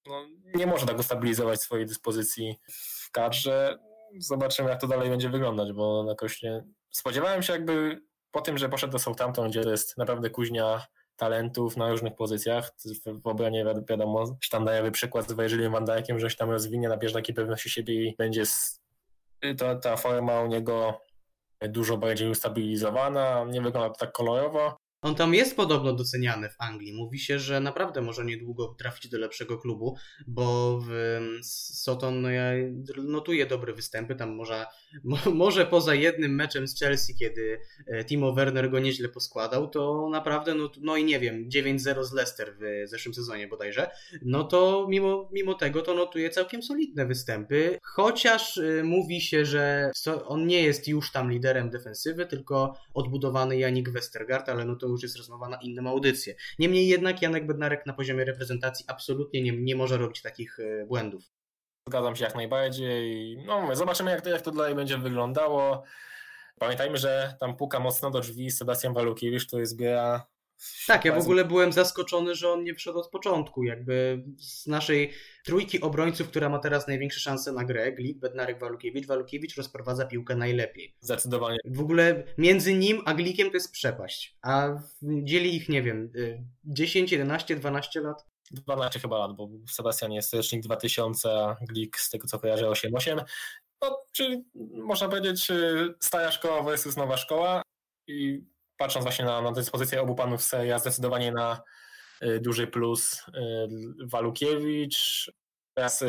No, 0.07 0.25
nie 0.55 0.67
może 0.67 0.85
tak 0.85 0.99
ustabilizować 0.99 1.61
swojej 1.61 1.85
dyspozycji 1.85 2.59
w 2.71 3.11
kadrze. 3.11 3.77
Zobaczymy, 4.19 4.69
jak 4.69 4.81
to 4.81 4.87
dalej 4.87 5.09
będzie 5.09 5.29
wyglądać, 5.29 5.71
bo 5.73 6.05
jakoś 6.09 6.41
nie... 6.43 6.63
spodziewałem 6.91 7.43
się 7.43 7.53
jakby 7.53 8.01
po 8.31 8.41
tym, 8.41 8.57
że 8.57 8.69
poszedł 8.69 8.91
do 8.93 8.99
Southampton, 8.99 9.49
gdzie 9.49 9.63
to 9.63 9.69
jest 9.69 9.97
naprawdę 9.97 10.29
kuźnia 10.29 10.85
talentów 11.15 11.77
na 11.77 11.89
różnych 11.89 12.15
pozycjach. 12.15 12.71
W 13.05 13.27
obronie 13.27 13.65
wi- 13.65 13.85
wiadomo, 13.89 14.37
sztandarowy 14.41 14.91
przykład 14.91 15.29
z 15.29 15.33
Virgiliem 15.33 15.71
van 15.71 15.85
Dijkiem, 15.85 16.19
że 16.19 16.29
się 16.29 16.35
tam 16.37 16.49
rozwinie, 16.51 16.89
nabierze 16.89 17.13
takiej 17.13 17.35
pewności 17.35 17.69
siebie 17.69 17.93
i 17.93 18.15
będzie 18.17 18.41
s- 18.41 18.81
to, 19.57 19.75
ta 19.75 19.97
forma 19.97 20.41
u 20.41 20.47
niego 20.47 21.01
dużo 21.69 21.97
bardziej 21.97 22.29
ustabilizowana, 22.29 23.45
nie 23.49 23.61
wygląda 23.61 23.89
tak 23.89 24.11
kolorowo. 24.11 24.77
On 25.03 25.15
tam 25.15 25.33
jest 25.33 25.55
podobno 25.55 25.93
doceniany 25.93 26.49
w 26.49 26.55
Anglii. 26.59 26.93
Mówi 26.93 27.19
się, 27.19 27.39
że 27.39 27.59
naprawdę 27.59 28.01
może 28.01 28.25
niedługo 28.25 28.75
trafić 28.79 29.09
do 29.11 29.17
lepszego 29.17 29.57
klubu, 29.57 29.97
bo 30.27 30.79
w 30.87 31.19
Soton 31.73 32.21
no 32.21 32.29
ja 32.29 32.51
notuję 32.97 33.45
dobre 33.45 33.73
występy. 33.73 34.15
Tam 34.15 34.35
może, 34.35 34.55
mo, 34.55 34.65
może 35.33 35.65
poza 35.65 35.95
jednym 35.95 36.35
meczem 36.35 36.67
z 36.67 36.79
Chelsea, 36.79 37.15
kiedy 37.15 37.59
e, 37.87 38.05
Timo 38.05 38.33
Werner 38.33 38.71
go 38.71 38.79
nieźle 38.79 39.09
poskładał, 39.09 39.69
to 39.69 40.09
naprawdę, 40.11 40.55
no, 40.55 40.71
no 40.81 40.97
i 40.97 41.03
nie 41.03 41.19
wiem, 41.19 41.49
9-0 41.49 42.03
z 42.03 42.13
Leicester 42.13 42.55
w 42.59 42.89
zeszłym 42.89 43.13
sezonie 43.13 43.47
bodajże, 43.47 43.91
no 44.21 44.43
to 44.43 44.87
mimo, 44.89 45.29
mimo 45.33 45.53
tego 45.53 45.81
to 45.81 45.93
notuje 45.93 46.29
całkiem 46.29 46.63
solidne 46.63 47.05
występy. 47.05 47.79
Chociaż 47.83 48.57
y, 48.57 48.81
mówi 48.83 49.21
się, 49.21 49.45
że 49.45 49.91
on 50.25 50.47
nie 50.47 50.63
jest 50.63 50.87
już 50.87 51.11
tam 51.11 51.31
liderem 51.31 51.69
defensywy, 51.69 52.25
tylko 52.25 52.73
odbudowany 52.93 53.57
Janik 53.57 53.89
Westergaard, 53.89 54.49
ale 54.49 54.65
no 54.65 54.75
to 54.75 54.87
już 54.87 55.03
jest 55.03 55.17
rozmowa 55.17 55.49
na 55.49 55.57
inną 55.61 55.89
audycję. 55.89 56.35
Niemniej 56.59 56.87
jednak 56.87 57.21
Janek 57.21 57.47
Bednarek 57.47 57.85
na 57.85 57.93
poziomie 57.93 58.25
reprezentacji 58.25 58.85
absolutnie 58.87 59.41
nie, 59.41 59.51
nie 59.51 59.75
może 59.75 59.97
robić 59.97 60.21
takich 60.21 60.59
y, 60.59 60.85
błędów. 60.87 61.23
Zgadzam 61.87 62.15
się 62.15 62.25
jak 62.25 62.35
najbardziej. 62.35 63.37
No, 63.45 63.61
mówię, 63.61 63.75
zobaczymy, 63.75 64.11
jak 64.11 64.21
to, 64.21 64.29
jak 64.29 64.41
to 64.41 64.51
dalej 64.51 64.75
będzie 64.75 64.97
wyglądało. 64.97 65.83
Pamiętajmy, 66.59 66.97
że 66.97 67.35
tam 67.39 67.57
puka 67.57 67.79
mocno 67.79 68.11
do 68.11 68.19
drzwi 68.19 68.51
Sebastian 68.51 68.93
Walukiewicz, 68.93 69.47
to 69.49 69.59
jest 69.59 69.77
gra. 69.77 70.27
Tak, 70.87 71.05
ja 71.05 71.15
w 71.15 71.17
ogóle 71.17 71.45
byłem 71.45 71.73
zaskoczony, 71.73 72.35
że 72.35 72.49
on 72.49 72.63
nie 72.63 72.75
wszedł 72.75 72.99
od 72.99 73.09
początku. 73.09 73.63
Jakby 73.63 74.23
z 74.37 74.67
naszej 74.67 75.13
trójki 75.45 75.81
obrońców, 75.81 76.27
która 76.27 76.49
ma 76.49 76.59
teraz 76.59 76.87
największe 76.87 77.19
szanse 77.19 77.51
na 77.51 77.63
grę, 77.63 77.91
Glik, 77.91 78.19
Bednarek, 78.19 78.59
Walukiewicz, 78.59 79.07
Walukiewicz 79.07 79.55
rozprowadza 79.55 80.05
piłkę 80.05 80.35
najlepiej. 80.35 80.95
Zdecydowanie. 80.99 81.57
W 81.65 81.81
ogóle 81.81 82.23
między 82.37 82.73
nim 82.73 83.01
a 83.05 83.13
Glikiem 83.13 83.49
to 83.49 83.53
jest 83.53 83.71
przepaść. 83.71 84.37
A 84.41 84.69
dzieli 85.01 85.55
ich, 85.55 85.69
nie 85.69 85.81
wiem, 85.81 86.11
y, 86.15 86.43
10, 86.65 87.11
11, 87.11 87.55
12 87.55 88.01
lat. 88.01 88.32
12 88.51 88.99
chyba 88.99 89.17
lat, 89.17 89.35
bo 89.35 89.49
Sebastian 89.69 90.11
jest 90.11 90.33
rocznik 90.33 90.63
2000, 90.63 91.29
a 91.31 91.57
Glik 91.61 91.97
z 91.97 92.09
tego 92.09 92.27
co 92.27 92.39
kojarzę 92.39 92.65
8-8. 92.65 93.23
No, 93.81 93.99
czyli 94.11 94.43
można 94.73 95.09
powiedzieć 95.09 95.51
y, 95.51 95.93
stara 95.99 96.31
szkoła 96.31 96.63
versus 96.63 96.97
nowa 96.97 97.17
szkoła 97.17 97.61
i 98.07 98.43
patrząc 98.77 99.05
właśnie 99.05 99.25
na, 99.25 99.41
na 99.41 99.51
dyspozycję 99.51 100.01
obu 100.01 100.15
panów 100.15 100.43
z 100.43 100.47
serii, 100.47 100.71
A, 100.71 100.79
zdecydowanie 100.79 101.31
na 101.31 101.61
y, 102.23 102.39
duży 102.39 102.67
plus 102.67 103.27
y, 103.27 103.31
Walukiewicz. 104.05 105.31
Teraz 105.77 106.03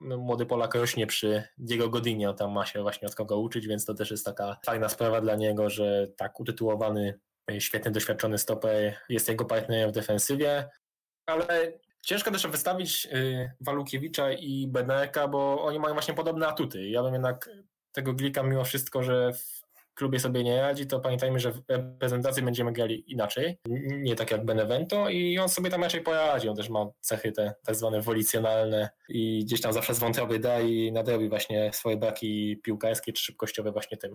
no, 0.00 0.18
młody 0.18 0.46
Polak 0.46 0.74
rośnie 0.74 1.06
przy 1.06 1.42
Diego 1.58 1.88
Godinio, 1.88 2.32
tam 2.32 2.52
ma 2.52 2.66
się 2.66 2.82
właśnie 2.82 3.08
od 3.08 3.14
kogo 3.14 3.38
uczyć, 3.38 3.66
więc 3.66 3.84
to 3.84 3.94
też 3.94 4.10
jest 4.10 4.24
taka 4.24 4.56
fajna 4.66 4.88
sprawa 4.88 5.20
dla 5.20 5.36
niego, 5.36 5.70
że 5.70 6.06
tak 6.16 6.40
utytułowany, 6.40 7.20
świetny, 7.58 7.90
doświadczony 7.90 8.38
stoper 8.38 8.96
jest 9.08 9.28
jego 9.28 9.44
partnerem 9.44 9.90
w 9.90 9.92
defensywie 9.92 10.68
ale 11.28 11.72
ciężko 12.02 12.30
też 12.30 12.46
wystawić 12.46 13.08
y, 13.12 13.50
Walukiewicza 13.60 14.32
i 14.32 14.66
Bednarka, 14.68 15.28
bo 15.28 15.64
oni 15.64 15.78
mają 15.78 15.94
właśnie 15.94 16.14
podobne 16.14 16.46
atuty. 16.46 16.88
Ja 16.88 17.02
bym 17.02 17.12
jednak 17.12 17.50
tego 17.92 18.12
Glika 18.12 18.42
mimo 18.42 18.64
wszystko, 18.64 19.02
że 19.02 19.32
w 19.32 19.58
klubie 19.94 20.20
sobie 20.20 20.44
nie 20.44 20.60
radzi, 20.60 20.86
to 20.86 21.00
pamiętajmy, 21.00 21.40
że 21.40 21.52
w 21.52 21.62
reprezentacji 21.68 22.42
będziemy 22.42 22.72
grali 22.72 23.12
inaczej, 23.12 23.58
nie 23.88 24.16
tak 24.16 24.30
jak 24.30 24.44
Benevento 24.44 25.08
i 25.08 25.38
on 25.38 25.48
sobie 25.48 25.70
tam 25.70 25.82
raczej 25.82 26.00
poradzi. 26.00 26.48
On 26.48 26.56
też 26.56 26.68
ma 26.68 26.86
cechy 27.00 27.32
te 27.32 27.54
tak 27.64 27.74
zwane 27.74 28.00
wolicjonalne 28.00 28.90
i 29.08 29.44
gdzieś 29.44 29.60
tam 29.60 29.72
zawsze 29.72 29.94
z 29.94 29.98
wątroby 29.98 30.38
da 30.38 30.60
i 30.60 30.92
nadrobi 30.92 31.28
właśnie 31.28 31.72
swoje 31.72 31.96
braki 31.96 32.60
piłkarskie 32.64 33.12
czy 33.12 33.22
szybkościowe 33.22 33.72
właśnie 33.72 33.96
tym. 33.96 34.14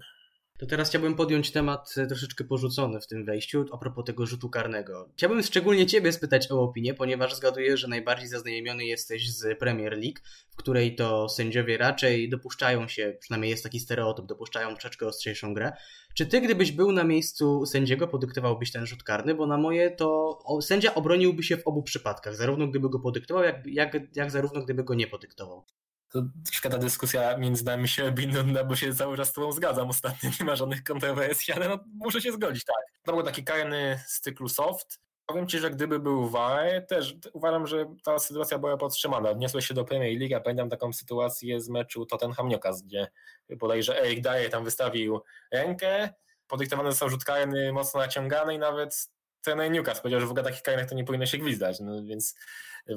To 0.58 0.66
teraz 0.66 0.90
chciałbym 0.90 1.16
podjąć 1.16 1.52
temat 1.52 1.94
e, 1.98 2.08
troszeczkę 2.08 2.44
porzucony 2.44 3.02
w 3.02 3.08
tym 3.08 3.26
wejściu, 3.26 3.66
a 3.72 3.78
propos 3.78 4.06
tego 4.06 4.26
rzutu 4.26 4.50
karnego. 4.50 5.10
Chciałbym 5.14 5.44
szczególnie 5.44 5.86
Ciebie 5.86 6.12
spytać 6.12 6.52
o 6.52 6.62
opinię, 6.62 6.94
ponieważ 6.94 7.36
zgaduję, 7.36 7.78
że 7.78 7.88
najbardziej 7.88 8.28
zaznajomiony 8.28 8.86
jesteś 8.86 9.32
z 9.32 9.60
Premier 9.60 9.92
League, 9.94 10.20
w 10.52 10.56
której 10.56 10.96
to 10.96 11.30
sędziowie 11.30 11.78
raczej 11.78 12.30
dopuszczają 12.30 12.88
się, 12.88 13.18
przynajmniej 13.20 13.52
jest 13.52 13.64
taki 13.64 13.80
stereotyp, 13.80 14.26
dopuszczają 14.26 14.72
troszeczkę 14.72 15.08
ostrzejszą 15.08 15.54
grę. 15.54 15.72
Czy 16.16 16.26
Ty, 16.26 16.42
gdybyś 16.42 16.72
był 16.72 16.92
na 16.92 17.04
miejscu 17.04 17.66
sędziego, 17.66 18.08
podyktowałbyś 18.08 18.72
ten 18.72 18.86
rzut 18.86 19.04
karny? 19.04 19.36
Bo 19.36 19.48
na 19.48 19.58
moje 19.58 19.92
to 19.92 20.40
sędzia 20.62 20.96
obroniłby 20.96 21.44
się 21.44 21.58
w 21.58 21.68
obu 21.68 21.84
przypadkach, 21.84 22.36
zarówno 22.36 22.68
gdyby 22.68 22.90
go 22.90 23.00
podyktował, 23.00 23.44
jak, 23.44 23.56
jak, 23.66 24.16
jak 24.16 24.32
zarówno 24.32 24.62
gdyby 24.62 24.84
go 24.84 24.94
nie 24.94 25.08
podyktował. 25.08 25.66
To 26.14 26.22
troszkę 26.45 26.69
ta 26.69 26.77
dyskusja 26.77 27.38
między 27.38 27.66
nami 27.66 27.88
się 27.88 28.03
robi 28.03 28.27
nudna, 28.27 28.64
bo 28.64 28.75
się 28.75 28.93
cały 28.93 29.17
czas 29.17 29.30
z 29.30 29.33
tobą 29.33 29.51
zgadzam 29.51 29.90
ostatnio, 29.90 30.30
nie 30.40 30.45
ma 30.45 30.56
żadnych 30.56 30.83
kontrowersji, 30.83 31.53
ale 31.53 31.69
no, 31.69 31.80
muszę 31.93 32.22
się 32.22 32.32
zgodzić, 32.32 32.66
tak. 32.66 32.75
To 33.03 33.14
był 33.14 33.24
taki 33.24 33.43
karny 33.43 34.03
z 34.08 34.19
cyklu 34.19 34.50
soft. 34.50 35.00
Powiem 35.25 35.48
ci, 35.48 35.59
że 35.59 35.72
gdyby 35.72 36.00
był 36.00 36.30
VAR, 36.30 36.85
też 36.88 37.16
uważam, 37.33 37.67
że 37.67 37.85
ta 38.03 38.19
sytuacja 38.19 38.58
była 38.59 38.77
podtrzymana. 38.77 39.30
Odniosłeś 39.30 39.67
się 39.67 39.74
do 39.74 39.85
Premier 39.85 40.19
League, 40.19 40.32
ja 40.32 40.40
pamiętam 40.40 40.69
taką 40.69 40.93
sytuację 40.93 41.61
z 41.61 41.69
meczu 41.69 42.06
Tottenham 42.06 42.48
Newcastle, 42.48 42.85
gdzie 42.85 43.08
bodajże 43.50 44.01
Eric 44.01 44.22
Dyer 44.22 44.51
tam 44.51 44.64
wystawił 44.64 45.22
rękę, 45.51 46.14
podyktowany 46.48 46.92
został 46.92 47.09
rzut 47.09 47.24
karny 47.24 47.74
mocno 47.74 48.00
naciągany 48.00 48.56
i 48.56 48.59
nawet 48.59 49.09
trener 49.44 49.72
Newcastle 49.72 50.02
powiedział, 50.02 50.20
że 50.20 50.28
w 50.28 50.32
ogóle 50.32 50.44
takich 50.44 50.62
karnych 50.62 50.90
to 50.90 50.96
nie 50.96 51.04
powinno 51.04 51.26
się 51.26 51.38
gwizdać, 51.38 51.80
no 51.80 52.04
więc 52.04 52.36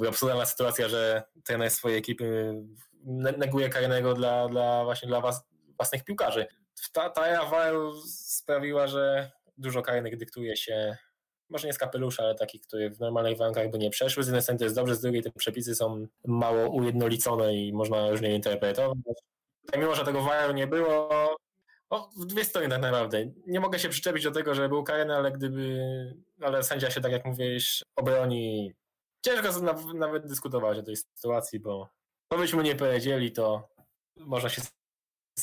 absurdalna 0.08 0.46
sytuacja, 0.46 0.88
że 0.88 1.22
trener 1.44 1.70
swojej 1.70 1.98
ekipy 1.98 2.54
ne- 3.04 3.32
neguje 3.32 3.68
karnego 3.68 4.14
dla, 4.14 4.48
dla 4.48 4.84
właśnie 4.84 5.08
dla 5.08 5.20
was, 5.20 5.44
własnych 5.76 6.04
piłkarzy. 6.04 6.46
Ta, 6.92 7.10
ta 7.10 7.26
era 7.26 7.50
sprawiła, 8.06 8.86
że 8.86 9.30
dużo 9.58 9.82
karnych 9.82 10.16
dyktuje 10.16 10.56
się 10.56 10.96
może 11.48 11.66
nie 11.66 11.72
z 11.72 11.78
kapelusza, 11.78 12.22
ale 12.22 12.34
takich, 12.34 12.62
które 12.62 12.90
w 12.90 13.00
normalnych 13.00 13.38
warunkach 13.38 13.70
by 13.70 13.78
nie 13.78 13.90
przeszły. 13.90 14.24
Z 14.24 14.26
jednej 14.26 14.42
strony 14.42 14.58
to 14.58 14.64
jest 14.64 14.76
dobrze, 14.76 14.94
z 14.94 15.00
drugiej 15.00 15.22
te 15.22 15.30
przepisy 15.30 15.74
są 15.74 16.06
mało 16.24 16.68
ujednolicone 16.68 17.54
i 17.54 17.72
można 17.72 18.10
różnie 18.10 18.34
interpretować. 18.34 18.98
Mimo, 19.76 19.94
że 19.94 20.04
tego 20.04 20.22
VAR 20.22 20.54
nie 20.54 20.66
było, 20.66 21.36
o, 21.90 22.10
w 22.16 22.26
dwie 22.26 22.44
strony 22.44 22.68
tak 22.68 22.80
naprawdę. 22.82 23.32
Nie 23.46 23.60
mogę 23.60 23.78
się 23.78 23.88
przyczepić 23.88 24.24
do 24.24 24.30
tego, 24.30 24.54
że 24.54 24.68
był 24.68 24.84
karny, 24.84 25.14
ale 25.16 25.32
gdyby, 25.32 25.78
ale 26.40 26.62
sędzia 26.62 26.90
się, 26.90 27.00
tak 27.00 27.12
jak 27.12 27.24
mówisz, 27.24 27.84
obroni. 27.96 28.72
Ciężko 29.24 29.60
na- 29.60 29.94
nawet 29.94 30.26
dyskutować 30.26 30.78
o 30.78 30.82
tej 30.82 30.96
sytuacji, 30.96 31.60
bo 31.60 31.88
to 32.32 32.38
byśmy 32.38 32.62
nie 32.62 32.76
powiedzieli, 32.76 33.32
to 33.32 33.68
można 34.16 34.48
się 34.48 34.62
z 34.62 34.72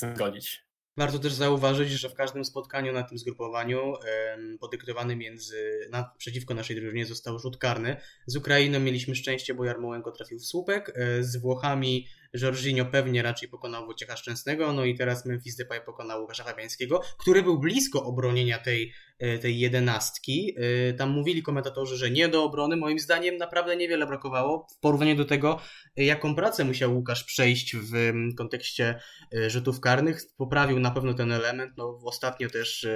tym 0.00 0.16
zgodzić. 0.16 0.64
Warto 0.96 1.18
też 1.18 1.32
zauważyć, 1.32 1.90
że 1.90 2.08
w 2.08 2.14
każdym 2.14 2.44
spotkaniu 2.44 2.92
na 2.92 3.02
tym 3.02 3.18
zgrupowaniu 3.18 3.94
em, 3.96 4.58
podyktowanym 4.58 5.18
między, 5.18 5.88
na, 5.90 6.10
przeciwko 6.18 6.54
naszej 6.54 6.76
drużynie 6.76 7.06
został 7.06 7.38
rzut 7.38 7.56
karny. 7.58 7.96
Z 8.26 8.36
Ukrainą 8.36 8.80
mieliśmy 8.80 9.14
szczęście, 9.14 9.54
bo 9.54 9.64
Jarmołenko 9.64 10.12
trafił 10.12 10.38
w 10.38 10.44
słupek. 10.46 10.92
E, 10.96 11.22
Z 11.22 11.36
Włochami 11.36 12.06
Jorginho 12.42 12.84
pewnie 12.84 13.22
raczej 13.22 13.48
pokonał 13.48 13.86
Wojciecha 13.86 14.16
Szczęsnego, 14.16 14.72
no 14.72 14.84
i 14.84 14.94
teraz 14.94 15.26
Memphis 15.26 15.56
Depay 15.56 15.80
pokonał 15.80 16.20
Łukasza 16.20 16.44
Fabiańskiego, 16.44 17.00
który 17.18 17.42
był 17.42 17.58
blisko 17.58 18.04
obronienia 18.04 18.58
tej, 18.58 18.92
e, 19.18 19.38
tej 19.38 19.58
jedenastki. 19.58 20.56
E, 20.56 20.92
Tam 20.92 21.10
mówili 21.10 21.42
komentatorzy, 21.42 21.96
że 21.96 22.10
nie 22.10 22.28
do 22.28 22.44
obrony. 22.44 22.76
Moim 22.76 22.98
zdaniem 22.98 23.36
naprawdę 23.36 23.76
niewiele 23.76 24.06
brakowało 24.06 24.66
w 24.76 24.80
porównaniu 24.80 25.16
do 25.16 25.24
tego, 25.24 25.60
jaką 25.96 26.34
pracę 26.34 26.64
musiał 26.64 26.94
Łukasz 26.96 27.24
przejść 27.24 27.76
w 27.76 28.12
kontekście 28.36 29.00
e, 29.34 29.50
rzutów 29.50 29.80
karnych. 29.80 30.20
Poprawił 30.36 30.80
na 30.80 30.90
pewno 30.90 31.14
ten 31.14 31.32
element. 31.32 31.72
No, 31.76 31.98
ostatnio 32.04 32.50
też 32.50 32.86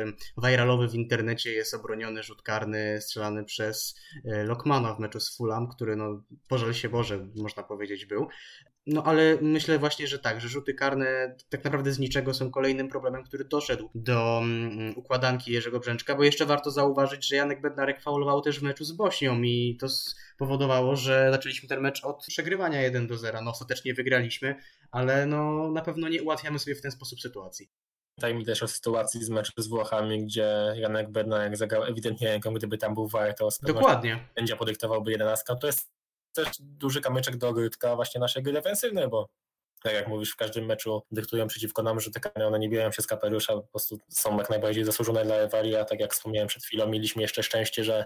viralowy 0.44 0.88
w 0.88 0.94
internecie 0.94 1.52
jest 1.52 1.74
obroniony 1.74 2.22
rzut 2.22 2.42
karny 2.42 3.00
strzelany 3.00 3.44
przez 3.44 3.94
Lokmana 4.24 4.94
w 4.94 4.98
meczu 4.98 5.20
z 5.20 5.36
Fulham, 5.36 5.68
który 5.68 5.96
no, 5.96 6.24
pożal 6.48 6.74
się 6.74 6.88
Boże, 6.88 7.28
można 7.36 7.62
powiedzieć, 7.62 8.06
był. 8.06 8.28
No 8.90 9.02
ale 9.04 9.38
myślę 9.40 9.78
właśnie, 9.78 10.06
że 10.06 10.18
tak, 10.18 10.40
że 10.40 10.48
rzuty 10.48 10.74
karne 10.74 11.36
tak 11.48 11.64
naprawdę 11.64 11.92
z 11.92 11.98
niczego 11.98 12.34
są 12.34 12.50
kolejnym 12.50 12.88
problemem, 12.88 13.24
który 13.24 13.44
doszedł 13.44 13.90
do 13.94 14.38
mm, 14.38 14.96
układanki 14.96 15.52
Jerzego 15.52 15.80
Brzęczka, 15.80 16.14
bo 16.14 16.24
jeszcze 16.24 16.46
warto 16.46 16.70
zauważyć, 16.70 17.28
że 17.28 17.36
Janek 17.36 17.60
Bednarek 17.60 18.02
faulował 18.02 18.40
też 18.40 18.60
w 18.60 18.62
meczu 18.62 18.84
z 18.84 18.92
Bośnią 18.92 19.42
i 19.42 19.76
to 19.80 19.88
spowodowało, 19.88 20.96
że 20.96 21.28
zaczęliśmy 21.32 21.68
ten 21.68 21.80
mecz 21.80 22.04
od 22.04 22.26
przegrywania 22.26 22.82
1 22.82 23.06
do 23.06 23.16
0. 23.16 23.42
No 23.42 23.50
ostatecznie 23.50 23.94
wygraliśmy, 23.94 24.56
ale 24.90 25.26
no 25.26 25.70
na 25.70 25.82
pewno 25.82 26.08
nie 26.08 26.22
ułatwiamy 26.22 26.58
sobie 26.58 26.76
w 26.76 26.82
ten 26.82 26.90
sposób 26.90 27.20
sytuacji. 27.20 27.70
Pamiętaj 28.16 28.38
mi 28.38 28.44
też 28.44 28.62
o 28.62 28.68
sytuacji 28.68 29.24
z 29.24 29.30
meczu 29.30 29.52
z 29.56 29.68
Włochami, 29.68 30.24
gdzie 30.24 30.74
Janek 30.76 31.10
Bednarek 31.10 31.56
zagrał 31.56 31.84
ewidentnie 31.84 32.28
ręką, 32.28 32.54
gdyby 32.54 32.78
tam 32.78 32.94
był 32.94 33.08
VAR, 33.08 33.34
to 33.34 33.48
Dokładnie. 33.62 34.28
Sędzia 34.38 34.56
podyktowałby 34.56 35.10
11. 35.10 35.44
To 35.60 35.66
jest 35.66 35.97
też 36.44 36.56
duży 36.60 37.00
kamyczek 37.00 37.36
do 37.36 37.48
ogródka 37.48 37.96
właśnie 37.96 38.20
naszej 38.20 38.42
gry 38.42 38.52
defensywnej, 38.52 39.08
bo 39.08 39.28
tak 39.82 39.92
jak 39.94 40.08
mówisz, 40.08 40.32
w 40.32 40.36
każdym 40.36 40.66
meczu 40.66 41.02
dyktują 41.10 41.46
przeciwko 41.46 41.82
nam, 41.82 42.00
że 42.00 42.10
te 42.10 42.20
karne 42.20 42.46
one 42.46 42.58
nie 42.58 42.68
biorą 42.68 42.92
się 42.92 43.02
z 43.02 43.06
kapelusza, 43.06 43.54
po 43.54 43.62
prostu 43.62 43.98
są 44.08 44.38
jak 44.38 44.50
najbardziej 44.50 44.84
zasłużone 44.84 45.24
dla 45.24 45.38
rywali, 45.38 45.76
a 45.76 45.84
tak 45.84 46.00
jak 46.00 46.12
wspomniałem 46.12 46.48
przed 46.48 46.64
chwilą, 46.64 46.86
mieliśmy 46.86 47.22
jeszcze 47.22 47.42
szczęście, 47.42 47.84
że 47.84 48.04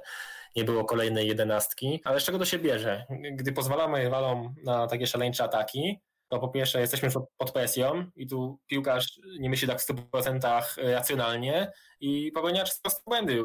nie 0.57 0.65
było 0.65 0.85
kolejnej 0.85 1.29
jedenastki, 1.29 2.01
ale 2.05 2.21
z 2.21 2.25
czego 2.25 2.39
to 2.39 2.45
się 2.45 2.59
bierze? 2.59 3.07
Gdy 3.33 3.53
pozwalamy 3.53 4.03
rywalom 4.03 4.55
na 4.65 4.87
takie 4.87 5.07
szaleńcze 5.07 5.45
ataki, 5.45 5.99
to 6.29 6.39
po 6.39 6.49
pierwsze 6.49 6.81
jesteśmy 6.81 7.09
pod 7.37 7.53
presją 7.53 8.11
i 8.17 8.27
tu 8.27 8.59
piłkarz 8.67 9.21
nie 9.39 9.51
myśli 9.51 9.69
tak 9.69 9.81
w 9.81 9.87
100% 9.87 10.63
racjonalnie 10.77 11.73
i 12.01 12.33
popełnia 12.33 12.65
często 12.65 12.91
błędy. 13.07 13.45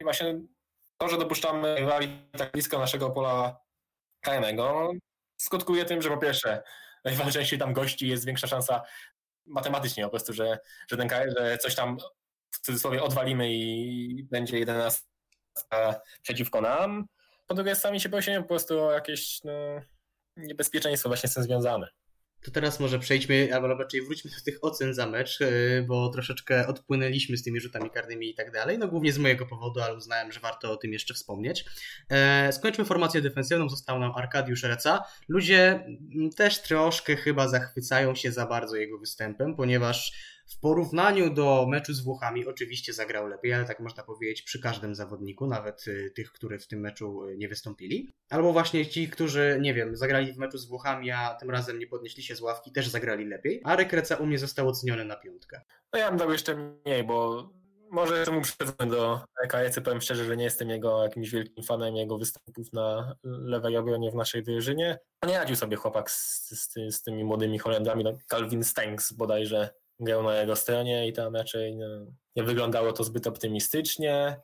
I 0.00 0.04
właśnie 0.04 0.40
to, 0.98 1.08
że 1.08 1.18
dopuszczamy 1.18 1.76
rywali 1.76 2.08
tak 2.38 2.52
blisko 2.52 2.78
naszego 2.78 3.10
pola 3.10 3.63
karnego, 4.24 4.92
skutkuje 5.36 5.84
tym, 5.84 6.02
że 6.02 6.10
po 6.10 6.18
pierwsze 6.18 6.62
częściej 7.32 7.58
tam 7.58 7.72
gości, 7.72 8.08
jest 8.08 8.26
większa 8.26 8.46
szansa 8.46 8.82
matematycznie 9.46 10.04
po 10.04 10.10
prostu, 10.10 10.32
że, 10.32 10.58
że, 10.90 10.96
ten, 10.96 11.08
że 11.38 11.58
coś 11.58 11.74
tam 11.74 11.98
w 12.50 12.60
cudzysłowie 12.60 13.02
odwalimy 13.02 13.54
i 13.54 14.24
będzie 14.30 14.58
11 14.58 15.02
przeciwko 16.22 16.60
nam. 16.60 17.06
Po 17.46 17.54
drugie 17.54 17.76
sami 17.76 18.00
się 18.00 18.08
prosimy 18.08 18.42
po 18.42 18.48
prostu 18.48 18.82
o 18.82 18.92
jakieś 18.92 19.40
no, 19.44 19.52
niebezpieczeństwo 20.36 21.08
właśnie 21.08 21.28
z 21.28 21.34
tym 21.34 21.42
związane. 21.42 21.88
To 22.44 22.50
teraz 22.50 22.80
może 22.80 22.98
przejdźmy, 22.98 23.54
albo 23.54 23.68
raczej 23.68 24.02
wróćmy 24.02 24.30
do 24.30 24.36
tych 24.44 24.58
ocen 24.64 24.94
za 24.94 25.06
mecz, 25.06 25.40
yy, 25.40 25.84
bo 25.88 26.08
troszeczkę 26.08 26.66
odpłynęliśmy 26.66 27.36
z 27.36 27.42
tymi 27.42 27.60
rzutami 27.60 27.90
karnymi 27.90 28.30
i 28.30 28.34
tak 28.34 28.50
dalej. 28.52 28.78
No 28.78 28.88
głównie 28.88 29.12
z 29.12 29.18
mojego 29.18 29.46
powodu, 29.46 29.80
ale 29.80 29.94
uznałem, 29.94 30.32
że 30.32 30.40
warto 30.40 30.72
o 30.72 30.76
tym 30.76 30.92
jeszcze 30.92 31.14
wspomnieć. 31.14 31.64
E, 32.10 32.52
Skończmy 32.52 32.84
formację 32.84 33.20
defensywną, 33.20 33.68
został 33.68 33.98
nam 33.98 34.12
Arkadiusz 34.16 34.62
Reca. 34.62 35.04
Ludzie 35.28 35.70
mm, 35.70 36.30
też 36.30 36.62
troszkę 36.62 37.16
chyba 37.16 37.48
zachwycają 37.48 38.14
się 38.14 38.32
za 38.32 38.46
bardzo 38.46 38.76
jego 38.76 38.98
występem, 38.98 39.56
ponieważ 39.56 40.12
w 40.46 40.60
porównaniu 40.60 41.34
do 41.34 41.66
meczu 41.68 41.94
z 41.94 42.04
Włochami 42.04 42.46
oczywiście 42.46 42.92
zagrał 42.92 43.26
lepiej, 43.26 43.52
ale 43.52 43.64
tak 43.64 43.80
można 43.80 44.02
powiedzieć 44.02 44.42
przy 44.42 44.60
każdym 44.60 44.94
zawodniku, 44.94 45.46
nawet 45.46 45.86
y, 45.86 46.12
tych, 46.16 46.32
którzy 46.32 46.58
w 46.58 46.66
tym 46.66 46.80
meczu 46.80 47.24
y, 47.24 47.36
nie 47.36 47.48
wystąpili. 47.48 48.14
Albo 48.30 48.52
właśnie 48.52 48.86
ci, 48.86 49.08
którzy, 49.08 49.58
nie 49.60 49.74
wiem, 49.74 49.96
zagrali 49.96 50.32
w 50.32 50.38
meczu 50.38 50.58
z 50.58 50.68
Włochami, 50.68 51.10
a 51.10 51.34
tym 51.34 51.50
razem 51.50 51.78
nie 51.78 51.86
podnieśli 51.86 52.22
się 52.22 52.36
z 52.36 52.40
ławki, 52.40 52.72
też 52.72 52.88
zagrali 52.88 53.24
lepiej. 53.26 53.60
A 53.64 53.76
Rekreca 53.76 54.16
u 54.16 54.26
mnie 54.26 54.38
został 54.38 54.68
oceniony 54.68 55.04
na 55.04 55.16
piątkę. 55.16 55.60
No 55.92 55.98
ja 55.98 56.08
bym 56.08 56.18
dał 56.18 56.32
jeszcze 56.32 56.78
mniej, 56.86 57.04
bo 57.04 57.50
może 57.90 58.16
jestem 58.18 58.38
uprzedzony 58.38 58.90
do 58.90 59.20
KS, 59.48 59.80
powiem 59.84 60.00
szczerze, 60.00 60.24
że 60.24 60.36
nie 60.36 60.44
jestem 60.44 60.70
jego 60.70 61.02
jakimś 61.02 61.30
wielkim 61.30 61.64
fanem 61.64 61.96
jego 61.96 62.18
występów 62.18 62.72
na 62.72 63.16
lewej 63.22 63.76
obronie 63.76 64.10
w 64.10 64.14
naszej 64.14 64.42
drużynie. 64.42 64.98
Nie 65.26 65.38
radził 65.38 65.56
sobie 65.56 65.76
chłopak 65.76 66.10
z, 66.10 66.48
z, 66.50 66.94
z 66.94 67.02
tymi 67.02 67.24
młodymi 67.24 67.58
Holendami, 67.58 68.04
no 68.04 68.12
Calvin 68.30 68.64
Stengs 68.64 69.12
bodajże 69.12 69.70
grał 70.00 70.22
na 70.22 70.34
jego 70.40 70.56
stronie 70.56 71.08
i 71.08 71.12
tam 71.12 71.36
raczej 71.36 71.76
no, 71.76 71.86
nie 72.36 72.42
wyglądało 72.42 72.92
to 72.92 73.04
zbyt 73.04 73.26
optymistycznie. 73.26 74.40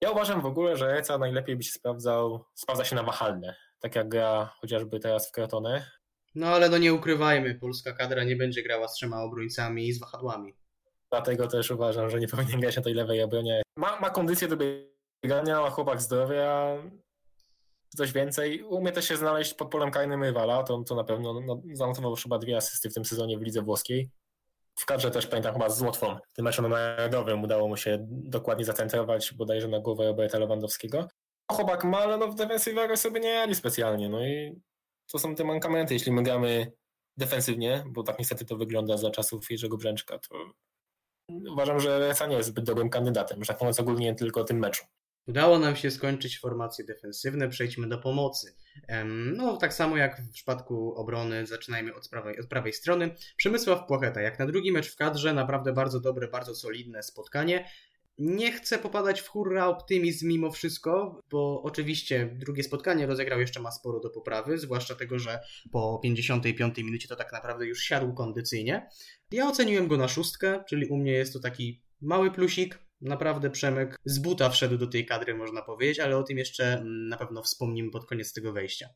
Ja 0.00 0.10
uważam 0.10 0.40
w 0.40 0.46
ogóle, 0.46 0.76
że 0.76 0.86
Reca 0.86 1.18
najlepiej 1.18 1.56
by 1.56 1.62
się 1.62 1.72
sprawdzał, 1.72 2.44
sprawdza 2.54 2.84
się 2.84 2.96
na 2.96 3.02
wahadle, 3.02 3.54
tak 3.80 3.94
jak 3.94 4.08
gra 4.08 4.54
chociażby 4.60 5.00
teraz 5.00 5.28
w 5.28 5.32
Crotone. 5.32 5.90
No 6.34 6.46
ale 6.46 6.68
no 6.68 6.78
nie 6.78 6.94
ukrywajmy, 6.94 7.54
polska 7.54 7.92
kadra 7.92 8.24
nie 8.24 8.36
będzie 8.36 8.62
grała 8.62 8.88
z 8.88 8.94
trzema 8.94 9.22
obrońcami 9.22 9.88
i 9.88 9.92
z 9.92 10.00
wahadłami. 10.00 10.56
Dlatego 11.10 11.46
też 11.46 11.70
uważam, 11.70 12.10
że 12.10 12.20
nie 12.20 12.28
powinien 12.28 12.60
grać 12.60 12.76
na 12.76 12.82
tej 12.82 12.94
lewej 12.94 13.22
obronie. 13.22 13.62
Ma, 13.76 14.00
ma 14.00 14.10
kondycję 14.10 14.48
do 14.48 14.56
biegania, 15.24 15.60
ma 15.60 15.70
chłopak 15.70 16.02
zdrowia, 16.02 16.76
coś 17.96 18.12
więcej. 18.12 18.62
Umie 18.62 18.92
też 18.92 19.08
się 19.08 19.16
znaleźć 19.16 19.54
pod 19.54 19.70
polem 19.70 19.90
karnym 19.90 20.22
rywala, 20.22 20.62
to, 20.62 20.82
to 20.82 20.94
na 20.94 21.04
pewno. 21.04 21.40
No, 21.40 21.62
zanotował 21.72 22.14
chyba 22.14 22.38
dwie 22.38 22.56
asysty 22.56 22.90
w 22.90 22.94
tym 22.94 23.04
sezonie 23.04 23.38
w 23.38 23.42
lidze 23.42 23.62
włoskiej. 23.62 24.10
W 24.78 24.86
kadrze 24.86 25.10
też 25.10 25.26
pamiętam 25.26 25.52
chyba 25.52 25.68
z 25.68 25.82
Łotwą. 25.82 26.16
W 26.32 26.32
tym 26.32 26.44
meczu 26.44 26.62
na 26.62 26.68
narodowym 26.68 27.42
udało 27.42 27.68
mu 27.68 27.76
się 27.76 27.98
dokładnie 28.10 28.64
zacentrować 28.64 29.32
bodajże 29.34 29.68
na 29.68 29.80
głowę 29.80 30.04
Roberta 30.04 30.38
Lewandowskiego. 30.38 31.08
Chłopak 31.52 31.84
ma, 31.84 31.98
ale 31.98 32.16
no 32.16 32.28
w 32.28 32.34
defensywie 32.34 32.96
sobie 32.96 33.20
nie 33.20 33.34
radzi 33.34 33.54
specjalnie. 33.54 34.08
No 34.08 34.26
i 34.26 34.60
to 35.12 35.18
są 35.18 35.34
te 35.34 35.44
mankamenty. 35.44 35.94
Jeśli 35.94 36.12
my 36.12 36.22
gramy 36.22 36.72
defensywnie, 37.16 37.84
bo 37.86 38.02
tak 38.02 38.18
niestety 38.18 38.44
to 38.44 38.56
wygląda 38.56 38.96
za 38.96 39.10
czasów 39.10 39.50
Jerzego 39.50 39.76
Brzęczka, 39.76 40.18
to 40.18 40.36
uważam, 41.52 41.80
że 41.80 41.98
Reca 41.98 42.26
nie 42.26 42.36
jest 42.36 42.48
zbyt 42.48 42.64
dobrym 42.64 42.90
kandydatem, 42.90 43.44
że 43.44 43.52
tak 43.52 43.60
mówiąc 43.60 43.80
ogólnie 43.80 44.14
tylko 44.14 44.40
o 44.40 44.44
tym 44.44 44.58
meczu. 44.58 44.84
Udało 45.26 45.58
nam 45.58 45.76
się 45.76 45.90
skończyć 45.90 46.38
formacje 46.38 46.84
defensywne, 46.84 47.48
przejdźmy 47.48 47.88
do 47.88 47.98
pomocy. 47.98 48.54
No, 49.36 49.56
tak 49.56 49.74
samo 49.74 49.96
jak 49.96 50.20
w 50.20 50.30
przypadku 50.32 50.94
obrony, 50.94 51.46
zaczynajmy 51.46 51.94
od 51.94 52.08
prawej, 52.08 52.40
od 52.40 52.46
prawej 52.46 52.72
strony. 52.72 53.14
Przemysław 53.36 53.86
Płocheta, 53.86 54.20
jak 54.20 54.38
na 54.38 54.46
drugi 54.46 54.72
mecz 54.72 54.92
w 54.92 54.96
kadrze, 54.96 55.34
naprawdę 55.34 55.72
bardzo 55.72 56.00
dobre, 56.00 56.28
bardzo 56.28 56.54
solidne 56.54 57.02
spotkanie. 57.02 57.68
Nie 58.18 58.52
chcę 58.52 58.78
popadać 58.78 59.20
w 59.20 59.28
hurra 59.28 59.66
optymizm 59.66 60.28
mimo 60.28 60.50
wszystko, 60.50 61.20
bo 61.30 61.62
oczywiście 61.62 62.36
drugie 62.38 62.62
spotkanie 62.62 63.06
rozegrał 63.06 63.40
jeszcze 63.40 63.60
ma 63.60 63.70
sporo 63.70 64.00
do 64.00 64.10
poprawy, 64.10 64.58
zwłaszcza 64.58 64.94
tego, 64.94 65.18
że 65.18 65.40
po 65.72 66.00
55 66.02 66.78
minucie 66.78 67.08
to 67.08 67.16
tak 67.16 67.32
naprawdę 67.32 67.66
już 67.66 67.80
siadł 67.82 68.14
kondycyjnie. 68.14 68.88
Ja 69.30 69.48
oceniłem 69.48 69.88
go 69.88 69.96
na 69.96 70.08
szóstkę, 70.08 70.64
czyli 70.68 70.86
u 70.86 70.96
mnie 70.96 71.12
jest 71.12 71.32
to 71.32 71.40
taki 71.40 71.82
mały 72.00 72.30
plusik. 72.30 72.85
Naprawdę 73.00 73.50
Przemek 73.50 73.96
z 74.04 74.18
buta 74.18 74.50
wszedł 74.50 74.76
do 74.76 74.86
tej 74.86 75.06
kadry, 75.06 75.34
można 75.34 75.62
powiedzieć, 75.62 76.00
ale 76.00 76.16
o 76.16 76.22
tym 76.22 76.38
jeszcze 76.38 76.72
mm, 76.72 77.08
na 77.08 77.16
pewno 77.16 77.42
wspomnimy 77.42 77.90
pod 77.90 78.06
koniec 78.06 78.32
tego 78.32 78.52
wejścia. 78.52 78.88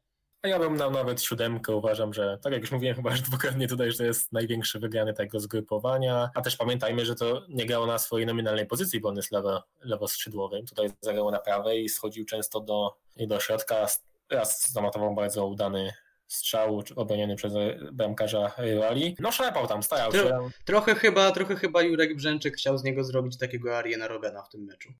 A 0.43 0.49
ja 0.49 0.59
bym 0.59 0.77
dał 0.77 0.91
nawet 0.91 1.23
siódemkę. 1.23 1.77
Uważam, 1.77 2.15
że 2.15 2.39
tak 2.43 2.53
jak 2.53 2.63
już 2.63 2.71
mówiłem 2.71 2.97
chyba 2.97 3.11
już 3.11 3.21
dwukrotnie 3.21 3.69
tutaj, 3.69 3.93
że 3.93 3.99
to 3.99 4.05
jest 4.05 4.33
największy 4.33 4.79
wygrany 4.79 5.15
tego 5.15 5.41
zgrupowania. 5.41 6.31
A 6.35 6.41
też 6.41 6.57
pamiętajmy, 6.57 7.07
że 7.07 7.15
to 7.15 7.43
nie 7.49 7.67
grało 7.67 7.87
na 7.87 7.99
swojej 7.99 8.27
nominalnej 8.27 8.67
pozycji, 8.67 9.01
bo 9.01 9.09
on 9.09 9.17
jest 9.17 9.33
lewo, 9.33 9.63
lewoskrzydłowym. 9.81 10.67
Tutaj 10.67 10.91
zagrał 11.01 11.31
na 11.31 11.39
prawej 11.39 11.85
i 11.85 11.89
schodził 11.89 12.25
często 12.25 12.61
do, 12.61 12.97
do 13.17 13.41
środka. 13.41 13.87
Raz 14.31 14.73
zamatował 14.73 15.15
bardzo 15.15 15.47
udany 15.47 15.93
strzał 16.31 16.83
obroniony 16.97 17.37
przez 17.37 17.53
bramkarza 17.93 18.53
rywali. 18.59 19.17
No 19.21 19.33
szlepał 19.33 19.67
tam, 19.67 19.83
starał 19.83 20.13
się. 20.13 20.19
Tro, 20.19 20.51
trochę, 20.65 20.95
chyba, 20.95 21.31
trochę 21.31 21.57
chyba 21.57 21.83
Jurek 21.83 22.17
Brzęczyk 22.17 22.57
chciał 22.57 22.79
z 22.79 22.85
niego 22.85 23.05
zrobić 23.05 23.39
takiego 23.39 23.79
Ariana 23.79 24.09
Robena 24.09 24.43
w 24.43 24.49
tym 24.49 24.65
meczu. 24.65 24.93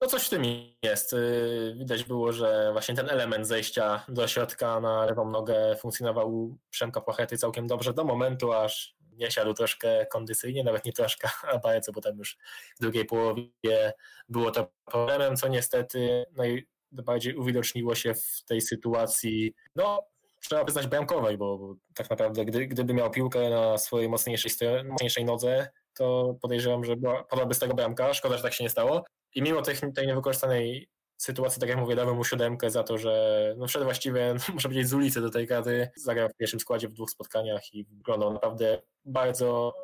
No 0.00 0.08
coś 0.08 0.26
w 0.26 0.30
tym 0.30 0.42
jest. 0.82 1.12
Y, 1.12 1.74
widać 1.78 2.04
było, 2.04 2.32
że 2.32 2.68
właśnie 2.72 2.94
ten 2.94 3.10
element 3.10 3.46
zejścia 3.46 4.04
do 4.08 4.28
środka 4.28 4.80
na 4.80 5.06
lewą 5.06 5.30
nogę 5.30 5.76
funkcjonował 5.76 6.34
u 6.34 6.58
Przemka 6.70 7.00
Płachety 7.00 7.38
całkiem 7.38 7.66
dobrze 7.66 7.94
do 7.94 8.04
momentu, 8.04 8.52
aż 8.52 8.96
nie 9.12 9.30
siadł 9.30 9.54
troszkę 9.54 10.06
kondycyjnie, 10.06 10.64
nawet 10.64 10.84
nie 10.84 10.92
troszkę, 10.92 11.28
a 11.52 11.58
bardzo, 11.58 11.92
bo 11.92 12.00
tam 12.00 12.18
już 12.18 12.38
w 12.76 12.80
drugiej 12.80 13.04
połowie 13.04 13.92
było 14.28 14.50
to 14.50 14.72
problemem, 14.84 15.36
co 15.36 15.48
niestety 15.48 16.24
najbardziej 16.32 17.36
uwidoczniło 17.36 17.94
się 17.94 18.14
w 18.14 18.44
tej 18.44 18.60
sytuacji, 18.60 19.54
no 19.76 20.11
trzeba 20.42 20.64
przyznać 20.64 20.86
bramkowej, 20.86 21.38
bo, 21.38 21.58
bo 21.58 21.74
tak 21.94 22.10
naprawdę 22.10 22.44
gdy, 22.44 22.66
gdyby 22.66 22.94
miał 22.94 23.10
piłkę 23.10 23.50
na 23.50 23.78
swojej 23.78 24.08
mocniejszej, 24.08 24.52
mocniejszej 24.84 25.24
nodze, 25.24 25.68
to 25.94 26.36
podejrzewam, 26.42 26.84
że 26.84 26.96
była, 26.96 27.24
podałby 27.24 27.54
z 27.54 27.58
tego 27.58 27.74
bramka. 27.74 28.14
Szkoda, 28.14 28.36
że 28.36 28.42
tak 28.42 28.52
się 28.52 28.64
nie 28.64 28.70
stało. 28.70 29.04
I 29.34 29.42
mimo 29.42 29.62
tej, 29.62 29.76
tej 29.94 30.06
niewykorzystanej 30.06 30.88
sytuacji, 31.18 31.60
tak 31.60 31.68
jak 31.68 31.78
mówię, 31.78 31.96
dałem 31.96 32.16
mu 32.16 32.24
siódemkę 32.24 32.70
za 32.70 32.82
to, 32.82 32.98
że 32.98 33.54
no 33.58 33.66
wszedł 33.66 33.84
właściwie, 33.84 34.34
można 34.54 34.68
powiedzieć, 34.68 34.88
z 34.88 34.94
ulicy 34.94 35.20
do 35.20 35.30
tej 35.30 35.46
kadry. 35.46 35.90
Zagrał 35.96 36.28
w 36.28 36.36
pierwszym 36.36 36.60
składzie 36.60 36.88
w 36.88 36.92
dwóch 36.92 37.10
spotkaniach 37.10 37.74
i 37.74 37.84
wyglądał 37.84 38.32
naprawdę 38.32 38.82
bardzo 39.04 39.74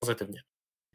pozytywnie. 0.00 0.42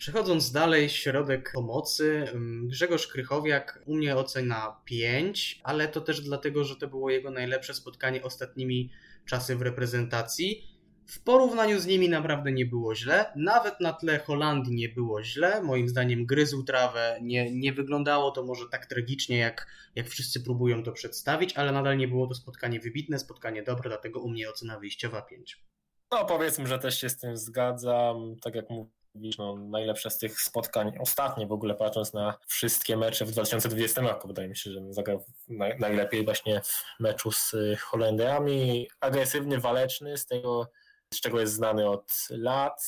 Przechodząc 0.04 0.52
dalej, 0.52 0.90
środek 0.90 1.52
pomocy, 1.54 2.26
mm, 2.34 2.68
Grzegorz 2.68 3.08
Krychowiak 3.08 3.84
u 3.86 3.96
mnie 3.96 4.16
ocena 4.16 4.82
5, 4.86 5.62
ale 5.64 5.88
to 5.88 6.02
też 6.02 6.22
dlatego, 6.22 6.64
że 6.64 6.76
to 6.76 6.88
było 6.88 7.10
jego 7.10 7.32
najlepsze 7.32 7.74
spotkanie 7.74 8.24
ostatnimi 8.24 8.92
czasy 9.26 9.56
w 9.56 9.62
reprezentacji. 9.62 10.68
W 11.08 11.24
porównaniu 11.24 11.80
z 11.80 11.86
nimi 11.86 12.10
naprawdę 12.10 12.52
nie 12.52 12.66
było 12.66 12.96
źle. 12.96 13.26
Nawet 13.36 13.80
na 13.80 13.94
tle 13.94 14.20
Holandii 14.20 14.76
nie 14.76 14.90
było 14.90 15.24
źle. 15.24 15.62
Moim 15.62 15.90
zdaniem 15.90 16.26
gryzł 16.26 16.64
trawę. 16.64 17.20
Nie, 17.22 17.52
nie 17.52 17.74
wyglądało 17.74 18.32
to 18.32 18.44
może 18.44 18.66
tak 18.72 18.86
tragicznie, 18.86 19.38
jak, 19.38 19.68
jak 19.96 20.08
wszyscy 20.08 20.42
próbują 20.44 20.84
to 20.84 20.92
przedstawić, 20.92 21.54
ale 21.54 21.72
nadal 21.72 21.98
nie 21.98 22.08
było 22.08 22.28
to 22.28 22.34
spotkanie 22.34 22.80
wybitne, 22.80 23.20
spotkanie 23.20 23.64
dobre, 23.64 23.90
dlatego 23.90 24.20
u 24.20 24.30
mnie 24.30 24.50
ocena 24.50 24.80
wyjściowa 24.80 25.22
5. 25.22 25.64
No 26.12 26.26
powiedzmy, 26.26 26.68
że 26.68 26.80
też 26.80 27.02
się 27.02 27.10
z 27.10 27.18
tym 27.18 27.38
zgadzam. 27.38 28.36
Tak 28.42 28.56
jak 28.56 28.70
mówisz, 28.70 29.03
no, 29.16 29.56
najlepsze 29.56 30.10
z 30.10 30.18
tych 30.18 30.42
spotkań, 30.42 30.98
ostatnie 31.00 31.48
w 31.48 31.52
ogóle 31.52 31.76
patrząc 31.76 32.14
na 32.14 32.38
wszystkie 32.48 32.98
mecze 32.98 33.26
w 33.26 33.32
2020 33.32 34.02
roku, 34.02 34.28
wydaje 34.28 34.50
mi 34.50 34.58
się, 34.58 34.72
że 34.72 34.80
zagrał 34.90 35.26
naj, 35.48 35.80
najlepiej 35.80 36.26
właśnie 36.26 36.62
w 36.62 37.00
meczu 37.00 37.32
z 37.32 37.56
Holendrami. 37.80 38.88
Agresywny, 39.00 39.60
waleczny, 39.60 40.18
z 40.18 40.26
tego 40.26 40.72
z 41.14 41.22
czego 41.22 41.40
jest 41.40 41.54
znany 41.54 41.90
od 41.90 42.28
lat. 42.30 42.84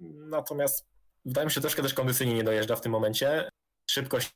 Natomiast 0.00 0.86
wydaje 1.24 1.44
mi 1.44 1.50
się, 1.50 1.60
troszkę 1.60 1.82
też 1.82 1.94
kondycyjnie 1.94 2.34
nie 2.34 2.44
dojeżdża 2.44 2.76
w 2.76 2.80
tym 2.80 2.92
momencie. 2.92 3.48
Szybkość 3.90 4.30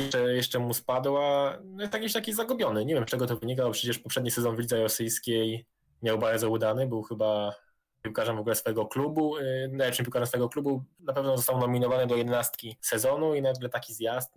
jeszcze, 0.00 0.34
jeszcze 0.34 0.58
mu 0.58 0.74
spadła. 0.74 1.58
No 1.64 1.82
jest 1.82 1.94
jakiś 1.94 2.12
taki 2.12 2.32
zagubiony. 2.32 2.84
Nie 2.84 2.94
wiem, 2.94 3.04
z 3.04 3.10
czego 3.10 3.26
to 3.26 3.36
wynika, 3.36 3.62
bo 3.62 3.70
przecież 3.70 3.98
poprzedni 3.98 4.30
sezon 4.30 4.56
w 4.56 4.58
lidze 4.58 4.82
rosyjskiej 4.82 5.66
miał 6.02 6.18
bardzo 6.18 6.50
udany. 6.50 6.86
Był 6.86 7.02
chyba 7.02 7.54
piłkarzem 8.04 8.36
w 8.36 8.40
ogóle 8.40 8.54
swojego 8.54 8.86
klubu, 8.86 9.38
yy, 9.38 9.68
najlepszym 9.72 10.04
piłkarzem 10.04 10.26
swojego 10.26 10.48
klubu. 10.48 10.82
Na 11.00 11.12
pewno 11.12 11.36
został 11.36 11.58
nominowany 11.58 12.06
do 12.06 12.16
jedenastki 12.16 12.76
sezonu 12.80 13.34
i 13.34 13.42
nagle 13.42 13.68
taki 13.68 13.94
zjazd. 13.94 14.34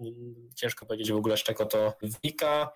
Ciężko 0.56 0.86
powiedzieć 0.86 1.12
w 1.12 1.16
ogóle, 1.16 1.38
z 1.38 1.44
czego 1.44 1.66
to 1.66 1.94
wynika. 2.02 2.72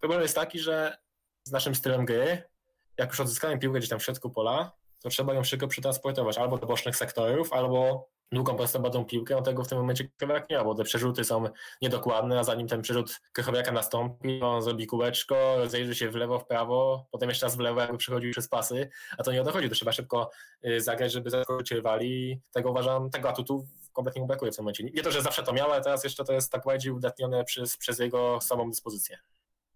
Problem 0.00 0.22
jest 0.22 0.34
taki, 0.34 0.58
że 0.58 0.98
z 1.44 1.52
naszym 1.52 1.74
stylem 1.74 2.04
gry 2.04 2.52
jak 2.98 3.10
już 3.10 3.20
odzyskałem 3.20 3.58
piłkę 3.58 3.78
gdzieś 3.78 3.90
tam 3.90 3.98
w 3.98 4.04
środku 4.04 4.30
pola, 4.30 4.72
to 5.02 5.08
trzeba 5.08 5.34
ją 5.34 5.44
szybko 5.44 5.68
przetransportować 5.68 6.38
albo 6.38 6.58
do 6.58 6.66
bocznych 6.66 6.96
sektorów, 6.96 7.52
albo 7.52 8.08
długą 8.32 8.56
prostopadłą 8.56 9.04
piłkę, 9.04 9.34
no 9.34 9.42
tego 9.42 9.64
w 9.64 9.68
tym 9.68 9.78
momencie 9.78 10.08
Krychowiak 10.16 10.50
nie 10.50 10.56
ma, 10.56 10.64
bo 10.64 10.74
te 10.74 10.84
przerzuty 10.84 11.24
są 11.24 11.44
niedokładne, 11.82 12.38
a 12.38 12.44
zanim 12.44 12.68
ten 12.68 12.82
przerzut 12.82 13.20
Krychowiaka 13.32 13.72
nastąpi, 13.72 14.42
on 14.42 14.62
zrobi 14.62 14.86
kółeczko, 14.86 15.56
rozejrzy 15.56 15.94
się 15.94 16.10
w 16.10 16.14
lewo, 16.14 16.38
w 16.38 16.46
prawo, 16.46 17.06
potem 17.10 17.28
jeszcze 17.28 17.46
raz 17.46 17.56
w 17.56 17.60
lewo, 17.60 17.80
jakby 17.80 17.98
przechodził 17.98 18.30
przez 18.30 18.48
pasy, 18.48 18.90
a 19.18 19.22
to 19.22 19.32
nie 19.32 19.42
o 19.42 19.44
to 19.44 19.52
chodzi, 19.52 19.68
to 19.68 19.74
trzeba 19.74 19.92
szybko 19.92 20.30
y, 20.66 20.80
zagrać, 20.80 21.12
żeby 21.12 21.30
zaskoczyć 21.30 21.70
rywali. 21.70 22.40
Tego 22.52 22.70
uważam, 22.70 23.10
tego 23.10 23.28
atutu 23.28 23.66
kompletnie 23.92 24.22
mu 24.22 24.28
brakuje 24.28 24.52
w 24.52 24.56
tym 24.56 24.64
momencie. 24.64 24.84
Nie 24.84 25.02
to, 25.02 25.10
że 25.10 25.22
zawsze 25.22 25.42
to 25.42 25.52
miał, 25.52 25.72
ale 25.72 25.82
teraz 25.82 26.04
jeszcze 26.04 26.24
to 26.24 26.32
jest 26.32 26.52
tak 26.52 26.64
bardziej 26.64 26.92
udatnione 26.92 27.44
przez, 27.44 27.76
przez 27.76 27.98
jego 27.98 28.40
samą 28.40 28.70
dyspozycję. 28.70 29.18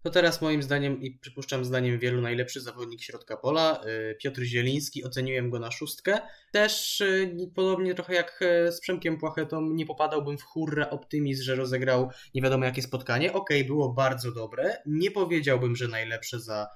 To 0.03 0.09
teraz 0.09 0.41
moim 0.41 0.63
zdaniem 0.63 1.01
i 1.01 1.11
przypuszczam 1.11 1.65
zdaniem 1.65 1.99
wielu 1.99 2.21
najlepszy 2.21 2.61
zawodnik 2.61 3.01
środka 3.01 3.37
pola, 3.37 3.81
y, 4.11 4.15
Piotr 4.15 4.41
Zieliński, 4.41 5.03
oceniłem 5.03 5.49
go 5.49 5.59
na 5.59 5.71
szóstkę. 5.71 6.19
Też 6.51 7.01
y, 7.01 7.51
podobnie 7.55 7.93
trochę 7.93 8.13
jak 8.13 8.39
y, 8.41 8.71
z 8.71 8.79
Przemkiem 8.79 9.17
Płachetą 9.17 9.61
nie 9.61 9.85
popadałbym 9.85 10.37
w 10.37 10.43
hurra 10.43 10.89
optymizm, 10.89 11.43
że 11.43 11.55
rozegrał 11.55 12.09
nie 12.35 12.41
wiadomo 12.41 12.65
jakie 12.65 12.81
spotkanie. 12.81 13.33
Okej, 13.33 13.57
okay, 13.57 13.67
było 13.67 13.93
bardzo 13.93 14.31
dobre. 14.31 14.77
Nie 14.85 15.11
powiedziałbym, 15.11 15.75
że 15.75 15.87
najlepsze 15.87 16.39
za 16.39 16.67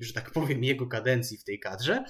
że 0.00 0.12
tak 0.12 0.30
powiem, 0.30 0.64
jego 0.64 0.86
kadencji 0.86 1.38
w 1.38 1.44
tej 1.44 1.60
kadrze, 1.60 2.04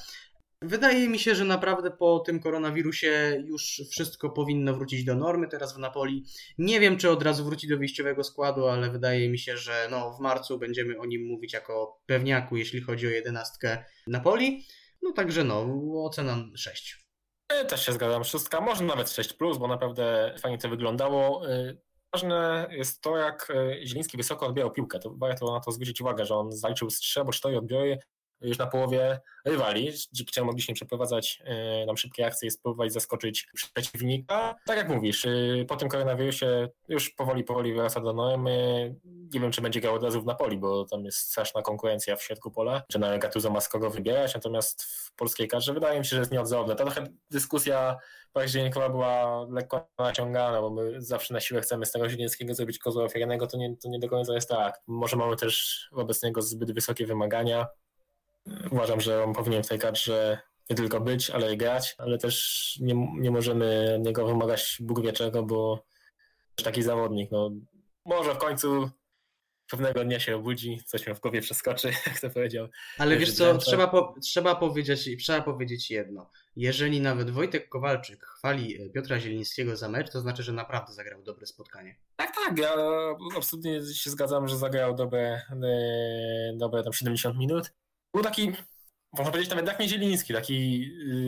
Wydaje 0.63 1.09
mi 1.09 1.19
się, 1.19 1.35
że 1.35 1.45
naprawdę 1.45 1.91
po 1.91 2.19
tym 2.19 2.41
koronawirusie 2.41 3.43
już 3.47 3.83
wszystko 3.91 4.31
powinno 4.31 4.75
wrócić 4.75 5.05
do 5.05 5.15
normy 5.15 5.49
teraz 5.49 5.75
w 5.75 5.79
Napoli. 5.79 6.25
Nie 6.59 6.81
wiem, 6.81 6.97
czy 6.97 7.11
od 7.11 7.23
razu 7.23 7.45
wróci 7.45 7.69
do 7.69 7.79
wyjściowego 7.79 8.25
składu, 8.25 8.67
ale 8.67 8.91
wydaje 8.91 9.29
mi 9.29 9.39
się, 9.39 9.57
że 9.57 9.89
no, 9.91 10.13
w 10.13 10.21
marcu 10.21 10.59
będziemy 10.59 10.99
o 10.99 11.07
nim 11.07 11.27
mówić 11.27 11.53
jako 11.53 12.01
pewniaku, 12.07 12.57
jeśli 12.57 12.81
chodzi 12.81 13.07
o 13.07 13.11
jedenastkę 13.11 13.85
Napoli. 14.07 14.67
No 15.03 15.13
także 15.13 15.45
no, 15.45 15.67
ocena 16.05 16.45
6. 16.57 17.07
Ja 17.53 17.65
też 17.65 17.87
się 17.87 17.93
zgadzam, 17.93 18.25
szóstka, 18.25 18.61
może 18.61 18.85
nawet 18.85 19.11
6, 19.11 19.33
plus, 19.33 19.59
bo 19.59 19.69
naprawdę 19.69 20.35
fajnie 20.43 20.59
to 20.59 20.69
wyglądało. 20.69 21.51
Y, 21.51 21.79
ważne 22.13 22.69
jest 22.71 23.01
to, 23.01 23.17
jak 23.17 23.51
y, 23.51 23.87
Zieliński 23.87 24.17
wysoko 24.17 24.47
odbierał 24.47 24.73
piłkę. 24.73 24.99
To 24.99 25.15
warto 25.17 25.53
na 25.53 25.61
to 25.61 25.73
zwrócić 25.73 26.01
uwagę, 26.01 26.27
że 26.27 26.35
on 26.35 26.53
zaliczył 26.53 26.91
z 26.91 26.99
3 26.99 27.21
albo 27.21 27.33
4 27.33 27.59
odbiory 27.59 27.99
już 28.41 28.59
na 28.59 28.67
połowie 28.67 29.21
rywali, 29.45 29.93
dzięki 30.13 30.33
czemu 30.33 30.47
mogliśmy 30.47 30.75
przeprowadzać 30.75 31.43
e, 31.45 31.87
nam 31.87 31.97
szybkie 31.97 32.27
akcje 32.27 32.51
spróbować 32.51 32.93
zaskoczyć 32.93 33.49
przeciwnika. 33.55 34.57
Tak 34.67 34.77
jak 34.77 34.89
mówisz, 34.89 35.25
e, 35.25 35.65
po 35.69 35.77
tym 35.77 35.89
koronawirusie 35.89 36.69
już 36.89 37.11
powoli, 37.11 37.45
powoli 37.45 37.75
wraca 37.75 38.01
do 38.01 38.13
normy. 38.13 38.95
Nie 39.05 39.41
wiem, 39.41 39.51
czy 39.53 39.63
będzie 39.63 39.81
grał 39.81 39.95
od 39.95 40.03
razu 40.03 40.23
w 40.23 40.27
Napoli, 40.27 40.59
bo 40.59 40.85
tam 40.85 41.05
jest 41.05 41.19
straszna 41.19 41.63
konkurencja 41.63 42.17
w 42.17 42.23
środku 42.23 42.51
pola, 42.51 42.83
czy 42.93 42.99
na 42.99 43.19
Gattuso 43.19 43.51
ma 43.51 43.61
z 43.61 43.69
kogo 43.69 43.91
wybierać, 43.91 44.35
natomiast 44.35 44.83
w 44.83 45.15
polskiej 45.15 45.49
kadrze 45.49 45.73
wydaje 45.73 45.99
mi 45.99 46.05
się, 46.05 46.11
że 46.11 46.19
jest 46.19 46.33
nieodzowne. 46.33 46.77
Ta 46.77 46.85
trochę 46.85 47.07
dyskusja 47.31 47.97
październikowa 48.33 48.89
była 48.89 49.47
lekko 49.51 49.89
naciągana, 49.99 50.61
bo 50.61 50.71
my 50.71 51.03
zawsze 51.03 51.35
na 51.35 51.41
siłę 51.41 51.61
chcemy 51.61 51.87
z 51.87 51.93
tego 51.93 52.09
Zielińskiego 52.09 52.55
zrobić 52.55 52.79
kozła 52.79 53.05
ofiarnego, 53.05 53.47
to 53.47 53.57
nie, 53.57 53.77
to 53.77 53.89
nie 53.89 53.99
do 53.99 54.09
końca 54.09 54.35
jest 54.35 54.49
tak. 54.49 54.81
Może 54.87 55.17
mamy 55.17 55.37
też 55.37 55.89
wobec 55.93 56.23
niego 56.23 56.43
zbyt 56.43 56.73
wysokie 56.73 57.07
wymagania, 57.07 57.67
Uważam, 58.71 59.01
że 59.01 59.25
on 59.25 59.35
powinien 59.35 59.63
w 59.63 59.69
tej 59.69 59.79
kadrze 59.79 60.39
nie 60.71 60.77
tylko 60.77 61.01
być, 61.01 61.31
ale 61.31 61.55
i 61.55 61.57
grać, 61.57 61.95
ale 61.99 62.19
też 62.19 62.77
nie, 62.81 63.09
nie 63.19 63.31
możemy 63.31 63.99
niego 64.01 64.27
wymagać 64.27 64.77
Bóg 64.81 65.03
wie 65.03 65.13
czego, 65.13 65.43
bo 65.43 65.85
taki 66.65 66.83
zawodnik, 66.83 67.31
no 67.31 67.51
może 68.05 68.35
w 68.35 68.39
końcu 68.39 68.91
pewnego 69.71 70.05
dnia 70.05 70.21
się 70.21 70.37
obudzi, 70.37 70.81
coś 70.87 71.07
mi 71.07 71.15
w 71.15 71.21
głowie 71.21 71.41
przeskoczy, 71.41 71.89
jak 72.07 72.21
to 72.21 72.31
powiedział. 72.31 72.69
Ale 72.99 73.17
wiesz 73.17 73.33
co, 73.33 73.59
trzeba, 73.59 73.87
po, 73.87 74.15
trzeba, 74.23 74.55
powiedzieć, 74.55 75.11
trzeba 75.19 75.43
powiedzieć 75.43 75.91
jedno. 75.91 76.31
Jeżeli 76.57 77.01
nawet 77.01 77.31
Wojtek 77.31 77.69
Kowalczyk 77.69 78.25
chwali 78.25 78.83
e, 78.83 78.91
Piotra 78.91 79.21
Zielińskiego 79.21 79.77
za 79.77 79.89
mecz, 79.89 80.11
to 80.11 80.21
znaczy, 80.21 80.43
że 80.43 80.53
naprawdę 80.53 80.93
zagrał 80.93 81.23
dobre 81.23 81.47
spotkanie. 81.47 81.97
Tak, 82.17 82.35
tak, 82.45 82.59
ja 82.59 82.75
absolutnie 83.37 83.81
się 83.95 84.11
zgadzam, 84.11 84.49
że 84.49 84.57
zagrał 84.57 84.95
dobre, 84.95 85.43
e, 85.63 86.57
dobre 86.57 86.83
tam 86.83 86.93
70 86.93 87.39
minut 87.39 87.73
był 88.15 88.23
taki, 88.23 88.53
można 89.13 89.33
powiedzieć 89.33 89.51
nawet 89.51 89.67
jak 89.67 89.79
nie 89.79 89.89
Zieliński, 89.89 90.35
taki 90.35 90.81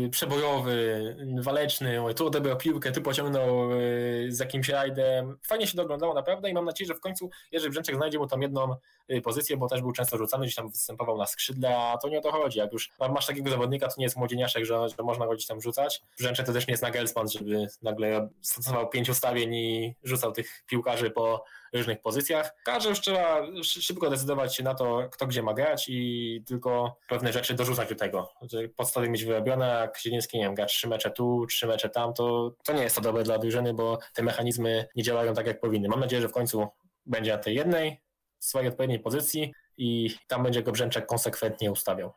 yy, 0.02 0.10
przebojowy, 0.10 1.16
waleczny, 1.40 1.98
tu 2.16 2.26
odebrał 2.26 2.56
piłkę, 2.56 2.92
tu 2.92 3.02
pociągnął 3.02 3.70
yy, 3.70 4.32
z 4.32 4.38
jakimś 4.38 4.68
rajdem. 4.68 5.38
Fajnie 5.46 5.66
się 5.66 5.76
doglądało 5.76 6.14
naprawdę 6.14 6.50
i 6.50 6.54
mam 6.54 6.64
nadzieję, 6.64 6.88
że 6.88 6.94
w 6.94 7.00
końcu 7.00 7.30
Jerzy 7.52 7.70
Brzęczek 7.70 7.96
znajdzie 7.96 8.18
mu 8.18 8.26
tam 8.26 8.42
jedną 8.42 8.76
yy, 9.08 9.20
pozycję, 9.20 9.56
bo 9.56 9.68
też 9.68 9.80
był 9.80 9.92
często 9.92 10.18
rzucany, 10.18 10.44
gdzieś 10.44 10.54
tam 10.54 10.70
występował 10.70 11.18
na 11.18 11.26
skrzydle, 11.26 11.76
a 11.76 11.98
to 11.98 12.08
nie 12.08 12.18
o 12.18 12.22
to 12.22 12.32
chodzi. 12.32 12.58
Jak 12.58 12.72
już 12.72 12.90
masz 13.10 13.26
takiego 13.26 13.50
zawodnika, 13.50 13.88
to 13.88 13.94
nie 13.98 14.04
jest 14.04 14.16
młodzieniaszek, 14.16 14.64
że, 14.64 14.88
że 14.88 15.02
można 15.02 15.26
go 15.26 15.32
gdzieś 15.32 15.46
tam 15.46 15.60
rzucać. 15.60 16.02
Brzęczek 16.18 16.46
to 16.46 16.52
też 16.52 16.66
nie 16.66 16.72
jest 16.72 16.82
Nagelsmann, 16.82 17.28
żeby 17.28 17.66
nagle 17.82 18.28
stosował 18.40 18.88
pięć 18.88 19.08
ustawień 19.08 19.54
i 19.54 19.94
rzucał 20.02 20.32
tych 20.32 20.64
piłkarzy 20.66 21.10
po 21.10 21.44
różnych 21.72 22.00
pozycjach. 22.00 22.54
Każe 22.64 22.88
już 22.88 23.00
trzeba 23.00 23.46
szy- 23.62 23.82
szybko 23.82 24.10
decydować 24.10 24.56
się 24.56 24.62
na 24.62 24.74
to, 24.74 25.08
kto 25.12 25.26
gdzie 25.26 25.42
ma 25.42 25.54
grać 25.54 25.86
i 25.88 26.42
tylko 26.46 26.96
pewne 27.08 27.32
rzeczy 27.32 27.54
dorzucać 27.54 27.88
do 27.88 27.94
tego. 27.94 28.32
Podstawy 28.76 29.08
mieć 29.08 29.24
wyrobione, 29.24 29.66
jak 29.68 29.98
Zieliński, 30.00 30.38
nie 30.38 30.44
wiem, 30.44 30.54
gra 30.54 30.66
trzy 30.66 30.88
mecze 30.88 31.10
tu, 31.10 31.46
trzy 31.46 31.66
mecze 31.66 31.88
tam, 31.88 32.14
to, 32.14 32.52
to 32.64 32.72
nie 32.72 32.82
jest 32.82 32.96
to 32.96 33.02
dobre 33.02 33.22
dla 33.22 33.38
drużyny, 33.38 33.74
bo 33.74 33.98
te 34.14 34.22
mechanizmy 34.22 34.86
nie 34.96 35.02
działają 35.02 35.34
tak, 35.34 35.46
jak 35.46 35.60
powinny. 35.60 35.88
Mam 35.88 36.00
nadzieję, 36.00 36.22
że 36.22 36.28
w 36.28 36.32
końcu 36.32 36.68
będzie 37.06 37.32
na 37.32 37.38
tej 37.38 37.54
jednej, 37.54 38.00
swojej 38.38 38.68
odpowiedniej 38.68 39.00
pozycji 39.00 39.54
i 39.76 40.14
tam 40.28 40.42
będzie 40.42 40.62
go 40.62 40.72
Brzęczek 40.72 41.06
konsekwentnie 41.06 41.72
ustawiał. 41.72 42.12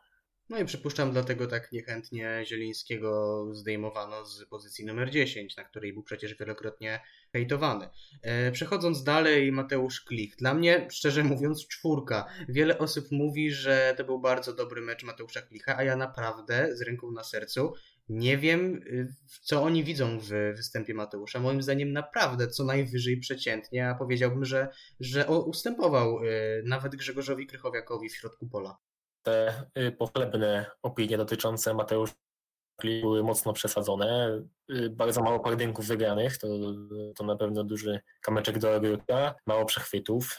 No 0.48 0.58
i 0.58 0.64
przypuszczam, 0.64 1.12
dlatego 1.12 1.46
tak 1.46 1.72
niechętnie 1.72 2.42
Zielińskiego 2.46 3.44
zdejmowano 3.52 4.24
z 4.24 4.44
pozycji 4.44 4.86
numer 4.86 5.10
10, 5.10 5.56
na 5.56 5.64
której 5.64 5.92
był 5.92 6.02
przecież 6.02 6.34
wielokrotnie 6.34 7.00
hejtowany. 7.32 7.88
E, 8.22 8.52
przechodząc 8.52 9.04
dalej, 9.04 9.52
Mateusz 9.52 10.00
Klich. 10.00 10.36
Dla 10.36 10.54
mnie, 10.54 10.88
szczerze 10.90 11.24
mówiąc, 11.24 11.66
czwórka. 11.68 12.26
Wiele 12.48 12.78
osób 12.78 13.06
mówi, 13.10 13.52
że 13.52 13.94
to 13.96 14.04
był 14.04 14.20
bardzo 14.20 14.54
dobry 14.54 14.80
mecz 14.80 15.04
Mateusza 15.04 15.42
Klicha, 15.42 15.76
a 15.76 15.82
ja 15.84 15.96
naprawdę, 15.96 16.76
z 16.76 16.82
ręką 16.82 17.10
na 17.10 17.24
sercu, 17.24 17.72
nie 18.08 18.38
wiem, 18.38 18.74
y, 18.86 19.14
co 19.42 19.62
oni 19.62 19.84
widzą 19.84 20.18
w 20.18 20.28
występie 20.56 20.94
Mateusza. 20.94 21.40
Moim 21.40 21.62
zdaniem 21.62 21.92
naprawdę 21.92 22.48
co 22.48 22.64
najwyżej 22.64 23.16
przeciętnie, 23.16 23.88
a 23.88 23.94
powiedziałbym, 23.94 24.44
że, 24.44 24.68
że 25.00 25.26
ustępował 25.26 26.24
y, 26.24 26.62
nawet 26.64 26.96
Grzegorzowi 26.96 27.46
Krychowiakowi 27.46 28.08
w 28.08 28.16
środku 28.16 28.48
pola. 28.48 28.76
Te 29.26 29.64
y, 29.78 29.92
pochlebne 29.92 30.66
opinie 30.82 31.16
dotyczące 31.16 31.74
Mateusza 31.74 32.14
były 32.82 33.22
mocno 33.22 33.52
przesadzone. 33.52 34.42
Y, 34.70 34.90
Bardzo 34.90 35.22
mało 35.22 35.40
pojedynków 35.40 35.86
wygranych, 35.86 36.38
to, 36.38 36.46
to 37.16 37.24
na 37.24 37.36
pewno 37.36 37.64
duży 37.64 38.00
kamyczek 38.20 38.58
do 38.58 38.74
ogródka, 38.74 39.34
mało 39.46 39.64
przechwytów. 39.64 40.36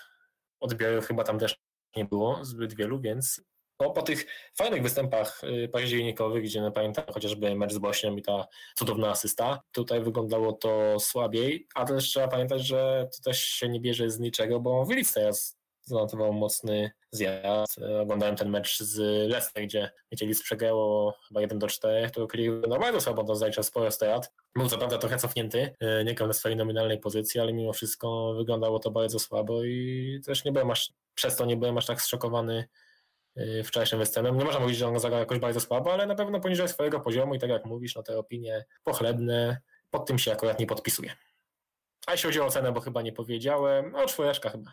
Odbiorów 0.60 1.08
chyba 1.08 1.24
tam 1.24 1.40
też 1.40 1.60
nie 1.96 2.06
było 2.06 2.46
zbyt 2.46 2.74
wielu, 2.74 3.00
więc 3.00 3.42
no, 3.80 3.90
po 3.90 4.02
tych 4.02 4.26
fajnych 4.58 4.84
występach 4.84 5.44
y, 5.44 5.70
październikowych, 5.70 6.44
gdzie 6.44 6.62
no, 6.62 6.72
pamiętam 6.72 7.06
chociażby 7.14 7.56
mecz 7.56 7.74
z 7.74 7.78
Bośnią 7.78 8.16
i 8.16 8.22
ta 8.22 8.48
cudowna 8.76 9.10
asysta, 9.10 9.62
tutaj 9.72 10.04
wyglądało 10.04 10.54
to 10.54 11.00
słabiej, 11.00 11.68
a 11.76 11.86
też 11.86 12.04
trzeba 12.04 12.28
pamiętać, 12.28 12.68
że 12.68 13.10
to 13.16 13.30
też 13.30 13.44
się 13.44 13.70
nie 13.70 13.80
bierze 13.80 14.10
z 14.10 14.20
niczego, 14.20 14.60
bo 14.60 14.86
Willis 14.86 15.14
teraz 15.14 15.57
zanotował 15.88 16.34
mocny 16.34 16.92
zjazd. 17.12 17.80
Oglądałem 18.02 18.36
ten 18.36 18.50
mecz 18.50 18.80
z 18.80 18.98
Leicester, 19.30 19.64
gdzie 19.64 19.92
gdzie 20.12 20.26
Leeds 20.26 20.44
chyba 21.28 21.42
1 21.42 21.60
do 21.60 21.68
4, 21.68 22.10
to 22.10 22.28
Clear 22.28 22.68
no 22.68 22.80
bardzo 22.80 23.02
słabo 23.02 23.24
to 23.24 23.36
zaliczył 23.36 23.64
sporo 23.64 23.92
strat. 23.92 24.34
Był 24.56 24.70
co 24.70 24.78
prawda 24.78 24.98
trochę 24.98 25.18
cofnięty, 25.18 25.76
e, 25.80 26.04
nie 26.04 26.14
grał 26.16 26.28
na 26.28 26.34
swojej 26.34 26.58
nominalnej 26.58 27.00
pozycji, 27.00 27.40
ale 27.40 27.54
mimo 27.54 27.74
wszystko 27.74 28.34
wyglądało 28.34 28.80
to 28.80 28.92
bardzo 28.92 29.20
słabo 29.20 29.64
i 29.64 30.22
też 30.26 30.46
nie 30.46 30.52
byłem 30.52 30.72
aż, 30.72 30.94
przez 31.16 31.36
to 31.36 31.46
nie 31.46 31.58
byłem 31.58 31.78
aż 31.78 31.86
tak 31.86 32.02
zszokowany 32.02 32.68
e, 33.36 33.64
wczorajszym 33.64 34.00
występem. 34.00 34.38
Nie 34.38 34.46
można 34.46 34.60
mówić, 34.60 34.78
że 34.78 34.88
on 34.88 35.00
zagrał 35.00 35.20
jakoś 35.20 35.40
bardzo 35.40 35.60
słabo, 35.60 35.94
ale 35.94 36.06
na 36.06 36.16
pewno 36.16 36.40
poniżej 36.40 36.68
swojego 36.68 37.00
poziomu 37.00 37.36
i 37.36 37.40
tak 37.40 37.50
jak 37.50 37.66
mówisz, 37.66 37.96
no 37.96 38.04
te 38.04 38.18
opinie 38.18 38.66
pochlebne, 38.84 39.62
pod 39.90 40.06
tym 40.06 40.20
się 40.20 40.32
akurat 40.32 40.60
nie 40.60 40.68
podpisuję. 40.68 41.14
A 42.08 42.12
jeśli 42.12 42.28
chodzi 42.28 42.42
o 42.42 42.46
ocenę, 42.46 42.72
bo 42.72 42.82
chyba 42.82 43.02
nie 43.02 43.12
powiedziałem, 43.12 43.92
no 43.92 44.06
czwóreczka 44.06 44.50
chyba. 44.50 44.72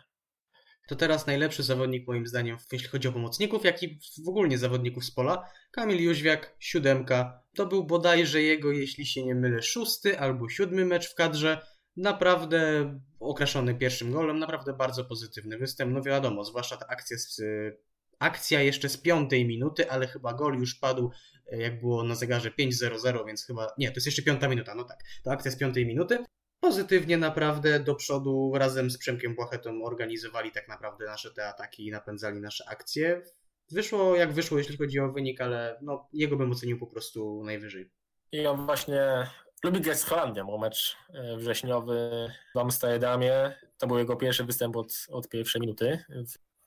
To 0.87 0.95
teraz 0.95 1.27
najlepszy 1.27 1.63
zawodnik 1.63 2.07
moim 2.07 2.27
zdaniem, 2.27 2.57
jeśli 2.71 2.87
chodzi 2.87 3.07
o 3.07 3.11
pomocników, 3.11 3.65
jak 3.65 3.83
i 3.83 3.99
w 4.25 4.29
ogóle 4.29 4.57
zawodników 4.57 5.05
z 5.05 5.11
pola. 5.11 5.49
Kamil 5.71 6.03
Jóźwiak, 6.03 6.55
siódemka. 6.59 7.43
To 7.55 7.65
był 7.65 7.83
bodajże 7.83 8.41
jego, 8.41 8.71
jeśli 8.71 9.05
się 9.05 9.25
nie 9.25 9.35
mylę, 9.35 9.61
szósty 9.61 10.19
albo 10.19 10.49
siódmy 10.49 10.85
mecz 10.85 11.11
w 11.11 11.15
kadrze. 11.15 11.61
Naprawdę 11.97 12.91
okraszony 13.19 13.75
pierwszym 13.75 14.11
golem, 14.11 14.39
naprawdę 14.39 14.73
bardzo 14.73 15.05
pozytywny 15.05 15.57
występ. 15.57 15.93
No 15.93 16.01
wiadomo, 16.01 16.43
zwłaszcza 16.43 16.77
ta 16.77 16.87
akcja 16.87 17.17
z, 17.17 17.41
akcja 18.19 18.61
jeszcze 18.61 18.89
z 18.89 18.97
piątej 18.97 19.45
minuty, 19.45 19.91
ale 19.91 20.07
chyba 20.07 20.33
gol 20.33 20.59
już 20.59 20.75
padł, 20.75 21.11
e, 21.51 21.57
jak 21.57 21.79
było 21.79 22.03
na 22.03 22.15
zegarze 22.15 22.51
5-0-0, 22.51 23.25
więc 23.25 23.45
chyba. 23.45 23.73
Nie, 23.77 23.87
to 23.87 23.95
jest 23.95 24.05
jeszcze 24.05 24.21
piąta 24.21 24.47
minuta, 24.47 24.75
no 24.75 24.83
tak. 24.83 25.03
To 25.23 25.31
akcja 25.31 25.51
z 25.51 25.57
piątej 25.57 25.85
minuty. 25.85 26.25
Pozytywnie 26.65 27.17
naprawdę 27.17 27.79
do 27.79 27.95
przodu 27.95 28.51
razem 28.55 28.91
z 28.91 28.97
Przemkiem 28.97 29.35
Błachetą 29.35 29.83
organizowali 29.83 30.51
tak 30.51 30.67
naprawdę 30.67 31.05
nasze 31.05 31.31
te 31.31 31.47
ataki 31.47 31.87
i 31.87 31.91
napędzali 31.91 32.41
nasze 32.41 32.69
akcje. 32.69 33.21
Wyszło 33.71 34.15
jak 34.15 34.33
wyszło, 34.33 34.57
jeśli 34.57 34.77
chodzi 34.77 34.99
o 34.99 35.11
wynik, 35.11 35.41
ale 35.41 35.79
no, 35.81 36.07
jego 36.13 36.37
bym 36.37 36.51
ocenił 36.51 36.79
po 36.79 36.87
prostu 36.87 37.43
najwyżej. 37.43 37.91
On 38.47 38.65
właśnie 38.65 39.27
lubi 39.63 39.81
grać 39.81 39.99
z 39.99 40.03
Holandią, 40.03 40.45
bo 40.45 40.57
mecz 40.57 40.97
e, 41.13 41.37
wrześniowy 41.37 42.27
w 42.55 42.57
Amsterdamie 42.59 43.55
to 43.77 43.87
był 43.87 43.97
jego 43.97 44.15
pierwszy 44.15 44.43
występ 44.43 44.75
od, 44.75 45.05
od 45.09 45.29
pierwszej 45.29 45.61
minuty 45.61 46.03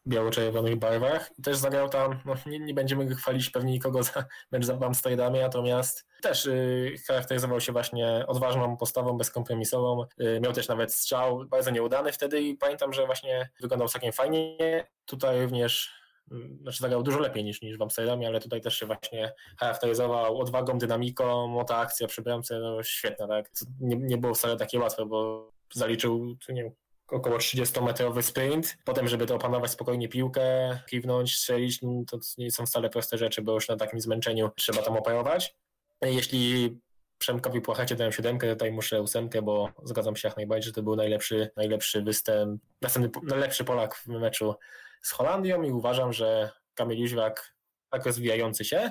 biało-czerwonych 0.07 0.77
barwach. 0.77 1.31
I 1.39 1.43
też 1.43 1.57
zagrał 1.57 1.89
tam, 1.89 2.21
no 2.25 2.35
nie, 2.47 2.59
nie 2.59 2.75
będziemy 2.75 3.15
chwalić 3.15 3.51
pewnie 3.51 3.73
nikogo 3.73 4.03
za 4.03 4.25
mecz 4.53 4.67
w 4.67 4.83
Amsterdamie, 4.83 5.41
natomiast 5.41 6.07
też 6.23 6.47
y, 6.47 6.95
charakteryzował 7.07 7.61
się 7.61 7.73
właśnie 7.73 8.25
odważną 8.27 8.77
postawą, 8.77 9.19
bezkompromisową. 9.19 10.05
Y, 10.21 10.41
miał 10.41 10.53
też 10.53 10.69
nawet 10.69 10.95
strzał, 10.95 11.45
bardzo 11.47 11.71
nieudany 11.71 12.13
wtedy 12.13 12.41
i 12.41 12.57
pamiętam, 12.57 12.93
że 12.93 13.07
właśnie 13.07 13.51
wyglądał 13.61 13.89
całkiem 13.89 14.13
fajnie. 14.13 14.87
Tutaj 15.05 15.43
również 15.43 15.93
y, 16.33 16.35
znaczy 16.63 16.79
zagrał 16.79 17.03
dużo 17.03 17.19
lepiej 17.19 17.45
niż, 17.45 17.63
niż 17.63 17.79
w 17.79 17.83
Amsterdamie, 17.83 18.27
ale 18.27 18.41
tutaj 18.41 18.61
też 18.61 18.79
się 18.79 18.87
właśnie 18.87 19.33
charakteryzował 19.61 20.39
odwagą, 20.39 20.79
dynamiką, 20.79 21.55
no 21.57 21.65
ta 21.65 21.77
akcja 21.77 22.07
przy 22.07 22.23
bramce 22.23 22.59
no, 22.59 22.83
świetna, 22.83 23.29
tak? 23.29 23.51
Nie, 23.81 23.97
nie 23.97 24.19
było 24.19 24.35
wcale 24.35 24.57
takie 24.57 24.79
łatwe, 24.79 25.07
bo 25.07 25.51
zaliczył, 25.75 26.37
tu 26.47 26.53
nie 26.53 26.73
około 27.09 27.39
30-metrowy 27.39 28.23
sprint, 28.23 28.79
potem 28.85 29.09
żeby 29.09 29.27
to 29.27 29.35
opanować 29.35 29.71
spokojnie 29.71 30.09
piłkę, 30.09 30.79
kiwnąć, 30.87 31.37
strzelić, 31.37 31.83
no, 31.83 32.03
to 32.11 32.19
nie 32.39 32.51
są 32.51 32.67
wcale 32.67 32.91
proste 32.91 33.19
rzeczy, 33.19 33.43
bo 33.43 33.53
już 33.53 33.69
na 33.69 33.77
takim 33.77 34.01
zmęczeniu 34.01 34.51
trzeba 34.57 34.83
tam 34.83 34.97
operować. 34.97 35.57
Jeśli 36.03 36.79
Przemkowi 37.19 37.61
Płachecie 37.61 37.97
dałem 37.97 38.13
siódemkę, 38.13 38.49
tutaj 38.49 38.73
muszę 38.73 39.03
ósemkę, 39.03 39.43
bo 39.43 39.69
zgadzam 39.85 40.17
się 40.17 40.29
jak 40.29 40.37
najbardziej, 40.37 40.67
że 40.67 40.73
to 40.73 40.83
był 40.83 40.97
najlepszy, 40.97 41.51
najlepszy 41.57 42.03
występ, 42.03 42.63
następny, 42.83 43.23
najlepszy 43.23 43.65
Polak 43.65 43.97
w 43.97 44.07
meczu 44.07 44.55
z 45.03 45.11
Holandią 45.11 45.63
i 45.63 45.71
uważam, 45.71 46.13
że 46.13 46.51
Kamil 46.75 46.99
Jóźwiak 46.99 47.55
tak 47.91 48.07
rozwijający 48.07 48.65
się 48.65 48.91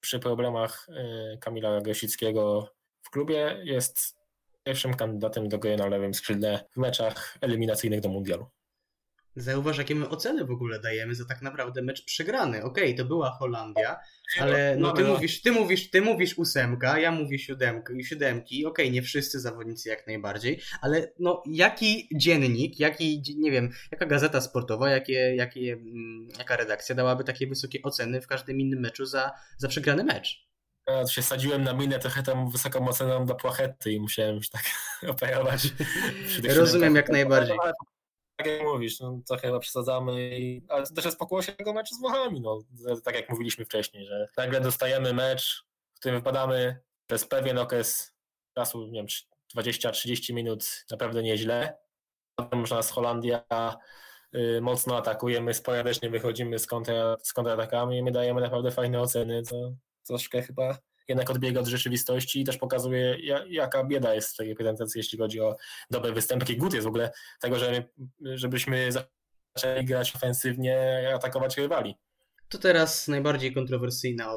przy 0.00 0.18
problemach 0.18 0.88
y, 1.34 1.38
Kamila 1.38 1.80
Grosickiego 1.80 2.68
w 3.02 3.10
klubie 3.10 3.60
jest 3.64 4.15
pierwszym 4.66 4.94
kandydatem 4.94 5.48
do 5.48 5.58
gry 5.58 5.76
na 5.76 5.86
lewym 5.86 6.14
skrzydle 6.14 6.64
w 6.74 6.76
meczach 6.76 7.38
eliminacyjnych 7.40 8.00
do 8.00 8.08
mundialu. 8.08 8.46
Zauważ, 9.36 9.78
jakie 9.78 9.94
my 9.94 10.08
oceny 10.08 10.44
w 10.44 10.50
ogóle 10.50 10.80
dajemy 10.80 11.14
za 11.14 11.24
tak 11.24 11.42
naprawdę 11.42 11.82
mecz 11.82 12.04
przegrany. 12.04 12.62
Okej, 12.62 12.94
to 12.94 13.04
była 13.04 13.30
Holandia, 13.30 13.96
ale 14.40 14.76
no 14.76 14.92
ty 14.92 15.02
No, 15.02 15.08
no. 15.08 15.14
mówisz, 15.14 15.42
ty 15.42 15.52
mówisz, 15.52 15.90
ty 15.90 16.02
mówisz 16.02 16.38
ósemka, 16.38 16.98
ja 16.98 17.12
mówię 17.12 17.38
siódemkę, 17.38 18.02
siódemki. 18.02 18.66
Okej, 18.66 18.90
nie 18.90 19.02
wszyscy 19.02 19.40
zawodnicy 19.40 19.88
jak 19.88 20.06
najbardziej, 20.06 20.60
ale 20.80 21.12
no 21.18 21.42
jaki 21.46 22.08
dziennik, 22.14 22.80
jaki, 22.80 23.22
nie 23.38 23.50
wiem, 23.50 23.70
jaka 23.92 24.06
gazeta 24.06 24.40
sportowa, 24.40 24.90
jakie, 24.90 25.36
jakie, 25.36 25.72
mm, 25.72 26.28
jaka 26.38 26.56
redakcja 26.56 26.94
dałaby 26.94 27.24
takie 27.24 27.46
wysokie 27.46 27.82
oceny 27.82 28.20
w 28.20 28.26
każdym 28.26 28.60
innym 28.60 28.80
meczu 28.80 29.06
za, 29.06 29.32
za 29.56 29.68
przegrany 29.68 30.04
mecz? 30.04 30.46
Ja 30.86 31.02
to 31.02 31.10
się 31.10 31.22
sadziłem 31.22 31.64
na 31.64 31.72
minę 31.72 31.98
trochę 31.98 32.22
tam 32.22 32.50
wysoką 32.50 32.88
oceną 32.88 33.26
do 33.26 33.34
płachety 33.34 33.92
i 33.92 34.00
musiałem 34.00 34.42
się 34.42 34.50
tak 34.50 34.62
operować. 35.12 35.68
Rozumiem 36.56 36.96
jak 36.96 37.08
najbardziej. 37.08 37.58
Ale 37.62 37.72
Tak 38.36 38.46
jak 38.46 38.62
mówisz, 38.62 39.00
no, 39.00 39.20
to 39.28 39.36
chyba 39.36 39.58
przesadzamy, 39.58 40.38
i, 40.38 40.62
ale 40.68 40.86
to 40.86 40.94
też 40.94 41.04
jest 41.04 41.18
pokłosie 41.18 41.52
tego 41.52 41.72
meczu 41.72 41.94
z 41.94 42.00
Włochami. 42.00 42.40
No, 42.40 42.58
tak 43.04 43.14
jak 43.14 43.30
mówiliśmy 43.30 43.64
wcześniej, 43.64 44.06
że 44.06 44.28
nagle 44.36 44.60
dostajemy 44.60 45.12
mecz, 45.12 45.66
w 45.94 46.00
którym 46.00 46.18
wypadamy 46.18 46.80
przez 47.06 47.24
pewien 47.26 47.58
okres 47.58 48.14
czasu, 48.54 48.86
nie 48.86 49.00
wiem, 49.00 49.06
20-30 49.56 50.34
minut 50.34 50.84
naprawdę 50.90 51.22
nieźle. 51.22 51.78
Potem 52.36 52.60
już 52.60 52.70
nas 52.70 52.90
Holandia 52.90 53.44
y, 54.34 54.60
mocno 54.60 54.96
atakuje, 54.96 55.40
my 55.40 55.54
sporadycznie 55.54 56.10
wychodzimy 56.10 56.58
z, 56.58 56.66
kontra, 56.66 57.16
z 57.22 57.32
kontratakami 57.32 57.98
i 57.98 58.02
my 58.02 58.12
dajemy 58.12 58.40
naprawdę 58.40 58.70
fajne 58.70 59.00
oceny, 59.00 59.42
co 59.42 59.72
troszkę 60.06 60.42
chyba 60.42 60.78
jednak 61.08 61.30
odbiega 61.30 61.60
od 61.60 61.66
rzeczywistości 61.66 62.40
i 62.40 62.44
też 62.44 62.56
pokazuje, 62.58 63.16
ja- 63.22 63.44
jaka 63.48 63.84
bieda 63.84 64.14
jest 64.14 64.32
w 64.34 64.36
tej 64.36 64.48
reprezentacji, 64.48 64.98
jeśli 64.98 65.18
chodzi 65.18 65.40
o 65.40 65.56
dobre 65.90 66.12
występy. 66.12 66.42
Jaki 66.42 66.56
głód 66.56 66.74
jest 66.74 66.84
w 66.84 66.88
ogóle 66.88 67.12
tego, 67.40 67.58
że, 67.58 67.84
żebyśmy 68.20 68.88
zaczęli 69.56 69.84
grać 69.84 70.16
ofensywnie 70.16 71.10
atakować 71.14 71.56
rywali. 71.56 71.94
To 72.48 72.58
teraz 72.58 73.08
najbardziej 73.08 73.54
kontrowersyjna 73.54 74.36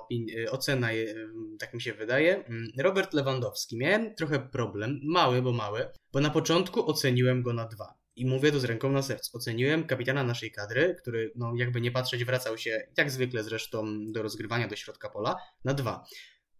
ocena, 0.52 0.94
y, 0.94 1.16
tak 1.60 1.74
mi 1.74 1.82
się 1.82 1.94
wydaje. 1.94 2.46
Mm, 2.46 2.68
Robert 2.80 3.14
Lewandowski. 3.14 3.78
Miałem 3.78 4.16
trochę 4.16 4.40
problem, 4.40 5.00
mały, 5.04 5.42
bo 5.42 5.52
mały, 5.52 5.86
bo 6.14 6.20
na 6.20 6.30
początku 6.30 6.90
oceniłem 6.90 7.42
go 7.44 7.54
na 7.54 7.66
dwa. 7.68 7.99
I 8.20 8.26
mówię 8.26 8.52
to 8.52 8.60
z 8.60 8.64
ręką 8.64 8.92
na 8.92 9.02
sercu. 9.02 9.38
Oceniłem 9.38 9.84
kapitana 9.84 10.24
naszej 10.24 10.52
kadry, 10.52 10.96
który, 11.02 11.32
no 11.36 11.54
jakby 11.56 11.82
nie 11.82 11.92
patrzeć, 11.92 12.26
wracał 12.26 12.58
się, 12.58 12.88
jak 12.98 13.12
zwykle 13.12 13.44
zresztą, 13.44 13.86
do 14.12 14.22
rozgrywania 14.24 14.68
do 14.68 14.76
środka 14.76 15.10
pola, 15.10 15.36
na 15.66 15.74
dwa. 15.74 16.06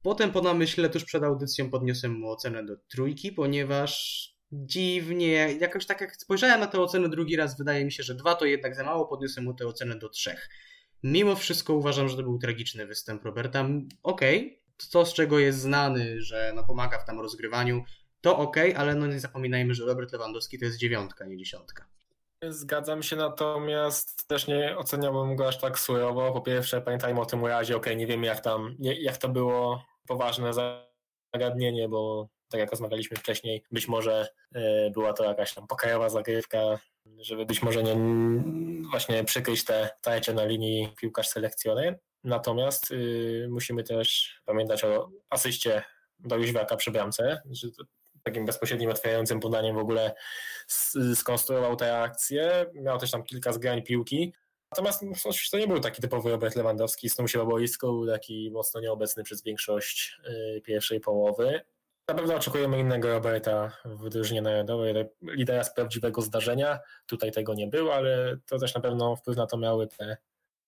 Potem 0.02 0.32
po 0.32 0.42
namyśle, 0.42 0.90
tuż 0.90 1.04
przed 1.04 1.24
audycją, 1.24 1.70
podniosłem 1.70 2.14
mu 2.20 2.32
ocenę 2.32 2.66
do 2.66 2.78
trójki, 2.78 3.32
ponieważ 3.32 4.24
dziwnie. 4.52 5.58
Jakoś 5.60 5.86
tak 5.86 6.02
jak 6.02 6.16
spojrzałem 6.16 6.60
na 6.60 6.68
tę 6.68 6.82
ocenę 6.82 7.10
drugi 7.10 7.36
raz, 7.36 7.58
wydaje 7.58 7.86
mi 7.86 7.92
się, 7.92 8.04
że 8.04 8.16
dwa 8.16 8.36
to 8.36 8.46
jednak 8.46 8.76
za 8.76 8.84
mało, 8.84 9.08
podniosłem 9.08 9.46
mu 9.46 9.54
tę 9.54 9.68
ocenę 9.68 9.96
do 9.96 10.10
trzech. 10.10 10.50
Mimo 11.04 11.36
wszystko 11.36 11.74
uważam, 11.74 12.10
że 12.10 12.16
to 12.16 12.24
był 12.24 12.40
tragiczny 12.40 12.86
występ 12.86 13.24
Roberta. 13.24 13.70
Okej, 14.04 14.62
to 14.92 15.06
z 15.06 15.14
czego 15.14 15.40
jest 15.40 15.60
znany, 15.60 16.22
że 16.22 16.52
no 16.56 16.64
pomaga 16.64 17.00
w 17.00 17.06
tam 17.06 17.20
rozgrywaniu, 17.20 17.84
to 18.22 18.38
okej, 18.38 18.76
ale 18.76 18.96
no 18.96 19.08
nie 19.08 19.20
zapominajmy, 19.20 19.74
że 19.74 19.86
Robert 19.86 20.12
Lewandowski 20.12 20.60
to 20.60 20.66
jest 20.66 20.78
dziewiątka, 20.78 21.26
nie 21.26 21.38
dziesiątka. 21.38 21.86
Zgadzam 22.50 23.04
się, 23.04 23.16
natomiast 23.16 24.28
też 24.28 24.48
nie 24.48 24.78
oceniałbym 24.78 25.36
go 25.36 25.48
aż 25.48 25.58
tak 25.60 25.80
surowo. 25.80 26.32
Po 26.32 26.42
pierwsze, 26.42 26.82
pamiętajmy 26.82 27.22
o 27.22 27.26
tym 27.26 27.46
razie, 27.46 27.78
okej, 27.78 27.98
nie 27.98 28.08
wiemy 28.08 28.28
jak 28.28 28.40
tam, 28.40 28.76
jak 28.80 29.18
to 29.18 29.30
było 29.30 29.84
poważne 30.08 30.52
zagadnienie, 31.34 31.90
bo 31.90 32.30
tak 32.50 32.60
jak 32.60 32.72
rozmawialiśmy 32.72 33.18
wcześniej, 33.18 33.64
być 33.72 33.88
może 33.88 34.28
e, 34.56 34.90
była 34.90 35.14
to 35.14 35.24
jakaś 35.24 35.54
tam 35.54 35.68
pokojowa 35.68 36.10
zagrywka, 36.10 36.80
żeby 37.18 37.46
być 37.46 37.62
może 37.62 37.84
nie 37.84 37.96
właśnie 38.90 39.24
przykryć 39.24 39.66
te 39.66 39.90
tajcie 40.02 40.34
na 40.34 40.46
linii 40.46 40.94
piłkarz-selekcjoner. 41.02 41.96
Natomiast 42.24 42.92
y, 42.92 43.48
musimy 43.50 43.84
też 43.84 44.36
pamiętać 44.46 44.84
o 44.84 45.10
asyście 45.30 45.84
do 46.20 46.38
Jóźwiaka 46.38 46.76
przy 46.76 46.92
bramce, 46.92 47.42
że 47.52 47.68
takim 48.30 48.46
bezpośrednim 48.46 48.90
otwierającym 48.90 49.40
podaniem 49.40 49.76
w 49.76 49.80
ogóle 49.80 50.16
skonstruował 51.16 51.76
tę 51.76 51.98
akcję. 51.98 52.66
Miał 52.74 53.00
też 53.00 53.12
tam 53.12 53.24
kilka 53.24 53.54
zgrań 53.54 53.84
piłki. 53.84 54.34
Natomiast 54.72 55.02
no, 55.02 55.32
to 55.52 55.58
nie 55.58 55.68
był 55.68 55.80
taki 55.80 56.02
typowy 56.02 56.30
Robert 56.30 56.56
Lewandowski, 56.56 57.10
snuł 57.10 57.28
się 57.28 57.40
na 57.40 57.46
boisku, 57.46 57.88
był 57.88 58.08
taki 58.08 58.52
mocno 58.52 58.82
nieobecny 58.82 59.24
przez 59.24 59.44
większość 59.44 60.20
y, 60.58 60.62
pierwszej 60.62 61.00
połowy. 61.00 61.62
Na 62.10 62.16
pewno 62.16 62.36
oczekujemy 62.36 62.80
innego 62.80 63.10
Roberta 63.10 63.72
w 63.86 64.10
drużynie 64.10 64.42
narodowej, 64.42 64.94
lidera 65.22 65.64
z 65.64 65.74
prawdziwego 65.74 66.22
zdarzenia. 66.22 66.80
Tutaj 67.06 67.32
tego 67.32 67.54
nie 67.54 67.68
było, 67.68 67.96
ale 67.96 68.38
to 68.46 68.60
też 68.60 68.76
na 68.76 68.82
pewno 68.82 69.16
wpływ 69.16 69.38
na 69.38 69.48
to 69.48 69.58
miały 69.58 69.88
te 69.88 70.18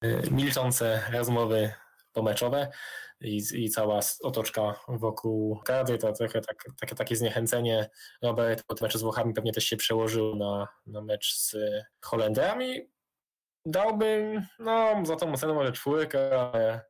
y, 0.06 0.22
milczące 0.32 1.02
rozmowy 1.14 1.72
pomeczowe 2.14 2.72
i, 3.22 3.42
i 3.54 3.70
cała 3.70 4.00
otoczka 4.22 4.76
wokół 4.88 5.60
kadry, 5.60 5.98
to 5.98 6.14
trochę 6.14 6.42
tak, 6.42 6.66
takie, 6.80 6.96
takie 6.96 7.16
zniechęcenie. 7.16 7.90
Robert 8.22 8.68
tym 8.68 8.78
meczu 8.82 8.98
z 8.98 9.02
Włochami 9.02 9.34
pewnie 9.34 9.54
też 9.54 9.64
się 9.64 9.78
przełożył 9.78 10.36
na, 10.36 10.68
na 10.86 11.02
mecz 11.02 11.36
z 11.36 11.56
Holendrami. 12.06 12.92
Dałbym, 13.66 14.46
no 14.60 15.06
za 15.06 15.16
tą 15.16 15.34
ocenę 15.34 15.54
może 15.54 15.72
czwórkę, 15.72 16.42
ale 16.42 16.86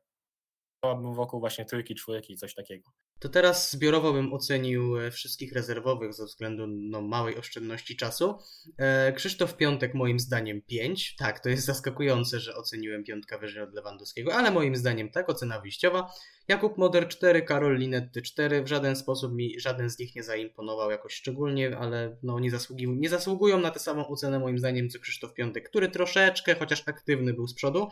dałbym 0.84 1.14
wokół 1.14 1.40
właśnie 1.40 1.64
trójki, 1.64 1.94
czwórki, 1.94 2.36
coś 2.36 2.54
takiego. 2.54 2.90
To 3.22 3.28
teraz 3.28 3.70
zbiorowo 3.70 4.12
bym 4.12 4.32
ocenił 4.32 4.98
e, 4.98 5.10
wszystkich 5.10 5.52
rezerwowych 5.52 6.14
ze 6.14 6.24
względu 6.24 6.66
no, 6.66 7.00
małej 7.02 7.36
oszczędności 7.36 7.96
czasu. 7.96 8.38
E, 8.78 9.12
Krzysztof 9.12 9.56
Piątek 9.56 9.94
moim 9.94 10.20
zdaniem 10.20 10.62
5. 10.62 11.16
Tak, 11.16 11.40
to 11.40 11.48
jest 11.48 11.64
zaskakujące, 11.64 12.40
że 12.40 12.56
oceniłem 12.56 13.04
piątka 13.04 13.38
wyżej 13.38 13.62
od 13.62 13.74
Lewandowskiego, 13.74 14.34
ale 14.34 14.50
moim 14.50 14.76
zdaniem 14.76 15.10
tak, 15.10 15.28
ocena 15.28 15.60
wyjściowa. 15.60 16.12
Jakub 16.48 16.78
Moder 16.78 17.08
4, 17.08 17.42
Karol 17.42 17.76
Linetty 17.76 18.22
4. 18.22 18.62
W 18.62 18.68
żaden 18.68 18.96
sposób 18.96 19.34
mi 19.34 19.60
żaden 19.60 19.90
z 19.90 19.98
nich 19.98 20.14
nie 20.14 20.22
zaimponował 20.22 20.90
jakoś 20.90 21.14
szczególnie, 21.14 21.78
ale 21.78 22.16
no, 22.22 22.40
nie, 22.40 22.50
zasługi, 22.50 22.88
nie 22.88 23.08
zasługują 23.08 23.60
na 23.60 23.70
tę 23.70 23.78
samą 23.78 24.08
ocenę 24.08 24.38
moim 24.38 24.58
zdaniem 24.58 24.88
co 24.88 24.98
Krzysztof 24.98 25.34
Piątek, 25.34 25.68
który 25.68 25.88
troszeczkę, 25.88 26.54
chociaż 26.54 26.88
aktywny 26.88 27.34
był 27.34 27.46
z 27.46 27.54
przodu, 27.54 27.88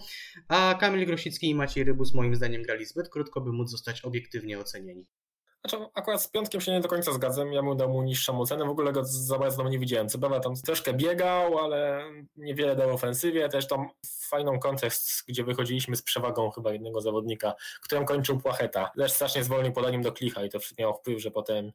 a 0.48 0.76
Kamil 0.80 1.06
Grosicki 1.06 1.50
i 1.50 1.54
Maciej 1.54 1.84
Rybus 1.84 2.14
moim 2.14 2.36
zdaniem 2.36 2.62
grali 2.62 2.86
zbyt 2.86 3.08
krótko, 3.08 3.40
by 3.40 3.52
móc 3.52 3.70
zostać 3.70 4.00
obiektywnie 4.00 4.58
ocenieni. 4.58 5.06
Znaczy, 5.64 5.86
akurat 5.94 6.22
z 6.22 6.28
piątkiem 6.28 6.60
się 6.60 6.72
nie 6.72 6.80
do 6.80 6.88
końca 6.88 7.12
zgadzam. 7.12 7.52
Ja 7.52 7.62
mu 7.62 7.74
dał 7.74 7.88
mu 7.88 8.02
niższą 8.02 8.40
ocenę. 8.40 8.64
W 8.64 8.70
ogóle 8.70 8.92
go 8.92 9.04
za 9.04 9.38
bardzo 9.38 9.68
nie 9.68 9.78
widziałem. 9.78 10.08
Co 10.08 10.18
prawda 10.18 10.40
tam 10.40 10.54
troszkę 10.54 10.92
biegał, 10.92 11.58
ale 11.58 12.04
niewiele 12.36 12.76
dał 12.76 12.90
ofensywie. 12.90 13.48
Też 13.48 13.68
tam 13.68 13.88
fajną 14.28 14.58
kontekst, 14.58 15.24
gdzie 15.28 15.44
wychodziliśmy 15.44 15.96
z 15.96 16.02
przewagą 16.02 16.50
chyba 16.50 16.72
jednego 16.72 17.00
zawodnika, 17.00 17.54
którym 17.82 18.04
kończył 18.04 18.38
Płacheta. 18.38 18.90
Lecz 18.96 19.12
strasznie 19.12 19.44
zwolnił 19.44 19.72
podaniem 19.72 20.02
do 20.02 20.12
klicha 20.12 20.44
i 20.44 20.50
to 20.50 20.58
miało 20.78 20.94
wpływ, 20.94 21.20
że 21.20 21.30
potem 21.30 21.72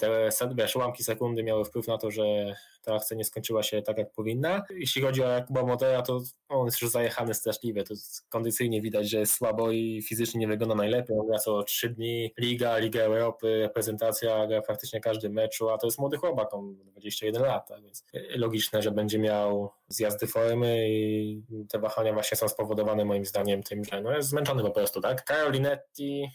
te 0.00 0.30
wiesz, 0.54 0.76
ułamki 0.76 1.04
sekundy 1.04 1.42
miały 1.42 1.64
wpływ 1.64 1.88
na 1.88 1.98
to, 1.98 2.10
że 2.10 2.56
ta 2.82 2.94
akcja 2.94 3.16
nie 3.16 3.24
skończyła 3.24 3.62
się 3.62 3.82
tak, 3.82 3.98
jak 3.98 4.12
powinna. 4.12 4.64
Jeśli 4.70 5.02
chodzi 5.02 5.22
o 5.22 5.28
Jakuba 5.28 5.62
Modera, 5.62 6.02
to 6.02 6.20
on 6.48 6.66
jest 6.66 6.82
już 6.82 6.90
zajechany 6.90 7.34
straszliwie. 7.34 7.84
To 7.84 7.94
kondycyjnie 8.28 8.80
widać, 8.80 9.10
że 9.10 9.18
jest 9.18 9.34
słabo 9.34 9.70
i 9.70 10.02
fizycznie 10.02 10.40
nie 10.40 10.48
wygląda 10.48 10.74
najlepiej. 10.74 11.16
On 11.18 11.26
gra 11.26 11.38
co 11.38 11.62
trzy 11.62 11.90
dni, 11.90 12.32
Liga, 12.38 12.78
Liga 12.78 13.00
Europy, 13.00 13.58
reprezentacja, 13.60 14.46
gra 14.46 14.62
praktycznie 14.62 15.00
każdy 15.00 15.30
meczu, 15.30 15.70
a 15.70 15.78
to 15.78 15.86
jest 15.86 15.98
młody 15.98 16.16
chłopak, 16.16 16.54
on 16.54 16.76
21 16.76 17.42
lat, 17.42 17.68
tak 17.68 17.82
więc 17.82 18.04
logiczne, 18.36 18.82
że 18.82 18.90
będzie 18.90 19.18
miał 19.18 19.70
zjazdy 19.88 20.26
formy 20.26 20.88
i 20.90 21.42
te 21.68 21.78
wahania 21.78 22.12
właśnie 22.12 22.36
są 22.36 22.48
spowodowane 22.48 23.04
moim 23.04 23.24
zdaniem 23.24 23.62
tym, 23.62 23.84
że 23.84 24.02
no 24.02 24.16
jest 24.16 24.28
zmęczony 24.28 24.62
po 24.62 24.70
prostu, 24.70 25.00
tak? 25.00 25.24
Carolinetti 25.24 26.28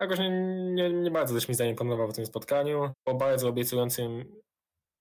jakoś 0.00 0.18
nie, 0.18 0.30
nie, 0.74 0.90
nie 0.90 1.10
bardzo 1.10 1.34
też 1.34 1.48
mi 1.48 1.54
zaimponował 1.54 2.08
w 2.08 2.14
tym 2.14 2.26
spotkaniu. 2.26 2.90
Po 3.04 3.14
bardzo 3.14 3.48
obiecującym 3.48 4.40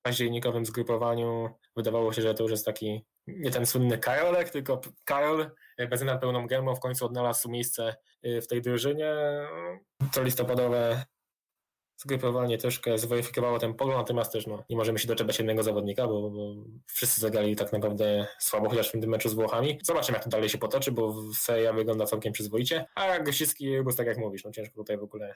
październikowym 0.02 0.66
zgrupowaniu 0.66 1.50
wydawało 1.76 2.14
się, 2.14 2.22
że 2.22 2.34
to 2.34 2.44
już 2.44 2.52
jest 2.52 2.66
taki 2.66 3.06
nie 3.28 3.52
ten 3.52 3.66
słynny 3.66 3.98
Karolek, 3.98 4.50
tylko 4.50 4.82
Karol 5.06 5.52
bez 5.90 6.02
na 6.02 6.18
pełną 6.18 6.48
gębą 6.48 6.76
w 6.76 6.80
końcu 6.80 7.06
odnalazł 7.06 7.50
miejsce 7.50 7.96
y, 8.26 8.42
w 8.42 8.48
tej 8.48 8.62
drużynie. 8.62 9.14
To 10.14 10.24
listopadowe 10.24 11.06
zgrupowanie 12.02 12.58
troszkę 12.58 12.98
zweryfikowało 12.98 13.60
ten 13.60 13.74
pogląd, 13.74 14.00
natomiast 14.00 14.32
też 14.32 14.48
no, 14.48 14.64
nie 14.70 14.78
możemy 14.78 15.00
się 15.00 15.08
doczepiać 15.08 15.38
jednego 15.38 15.64
zawodnika, 15.64 16.08
bo, 16.08 16.30
bo 16.30 16.56
wszyscy 16.86 17.22
zagrali 17.22 17.56
tak 17.56 17.74
naprawdę 17.74 18.28
słabo, 18.40 18.70
chociaż 18.70 18.90
w 18.90 18.92
tym 18.92 19.10
meczu 19.10 19.30
z 19.30 19.34
Włochami. 19.34 19.80
Zobaczymy, 19.84 20.16
jak 20.16 20.24
to 20.24 20.30
dalej 20.30 20.50
się 20.50 20.58
potoczy, 20.58 20.92
bo 20.92 21.16
seria 21.34 21.74
wygląda 21.74 22.06
całkiem 22.06 22.34
przyzwoicie. 22.34 22.86
A 22.96 23.20
Gosicki 23.20 23.66
i 23.66 23.96
tak 23.98 24.08
jak 24.08 24.18
mówisz, 24.18 24.44
no 24.44 24.52
ciężko 24.52 24.76
tutaj 24.76 24.98
w 24.98 25.04
ogóle 25.04 25.36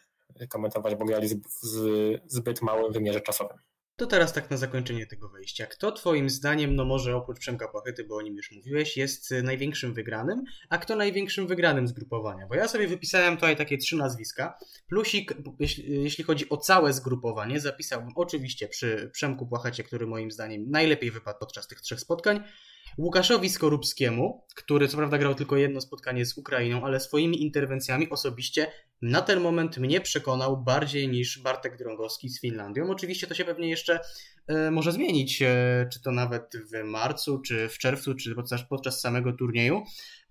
komentować, 0.50 0.96
bo 0.96 1.06
grali 1.06 1.28
z, 1.28 1.36
z 1.62 2.22
zbyt 2.28 2.62
małym 2.62 2.94
wymiarze 2.94 3.22
czasowym. 3.22 3.58
To 3.96 4.06
teraz 4.08 4.34
tak 4.34 4.52
na 4.52 4.58
zakończenie 4.58 5.06
tego 5.06 5.30
wejścia. 5.30 5.66
Kto 5.66 5.92
twoim 5.92 6.30
zdaniem, 6.30 6.76
no 6.76 6.86
może 6.86 7.16
oprócz 7.16 7.40
Przemka 7.40 7.68
Płachety, 7.68 8.04
bo 8.04 8.16
o 8.16 8.22
nim 8.22 8.36
już 8.36 8.52
mówiłeś, 8.52 8.98
jest 8.98 9.32
y, 9.32 9.44
największym 9.44 9.94
wygranym, 9.94 10.44
a 10.70 10.78
kto 10.78 10.96
największym 10.96 11.48
wygranym 11.48 11.88
zgrupowania? 11.88 12.48
Bo 12.48 12.56
ja 12.56 12.68
sobie 12.68 12.88
wypisałem 12.88 13.36
tutaj 13.36 13.56
takie 13.56 13.78
trzy 13.78 13.98
nazwiska. 13.98 14.58
Plusik, 14.88 15.34
jeśli, 15.88 16.24
chodzi 16.24 16.50
o 16.50 16.58
całe 16.58 16.94
zgrupowanie, 16.94 17.60
zapisałbym 17.60 18.12
oczywiście 18.16 18.68
przy 18.68 19.10
Przemku 19.14 19.48
Płachecie, 19.48 19.84
który 19.84 20.08
moim 20.08 20.32
zdaniem 20.32 20.70
najlepiej 20.70 21.12
wypadł 21.12 21.40
podczas 21.40 21.68
tych 21.68 21.82
trzech 21.82 22.00
spotkań. 22.00 22.44
Łukaszowi 22.98 23.50
Skorupskiemu, 23.50 24.46
który 24.56 24.88
co 24.88 24.98
prawda 24.98 25.18
grał 25.18 25.36
tylko 25.36 25.58
jedno 25.58 25.82
spotkanie 25.82 26.26
z 26.26 26.38
Ukrainą, 26.38 26.86
ale 26.86 27.00
swoimi 27.00 27.42
interwencjami 27.42 28.10
osobiście 28.10 28.72
na 29.02 29.22
ten 29.22 29.40
moment 29.40 29.78
mnie 29.78 30.02
przekonał 30.02 30.64
bardziej 30.64 31.08
niż 31.08 31.40
Bartek 31.40 31.78
Drągowski 31.78 32.30
z 32.30 32.42
Finlandią. 32.42 32.90
Oczywiście 32.90 33.28
to 33.28 33.34
się 33.34 33.46
pewnie 33.46 33.70
jeszcze 33.70 33.83
e, 34.48 34.72
może 34.72 34.92
zmienić, 34.92 35.42
e, 35.42 35.88
czy 35.94 36.02
to 36.02 36.12
nawet 36.12 36.52
w 36.72 36.84
marcu, 36.84 37.40
czy 37.40 37.70
w 37.70 37.78
czerwcu, 37.78 38.16
czy 38.16 38.36
podczas, 38.36 38.62
podczas 38.70 39.02
samego 39.02 39.34
turnieju. 39.34 39.84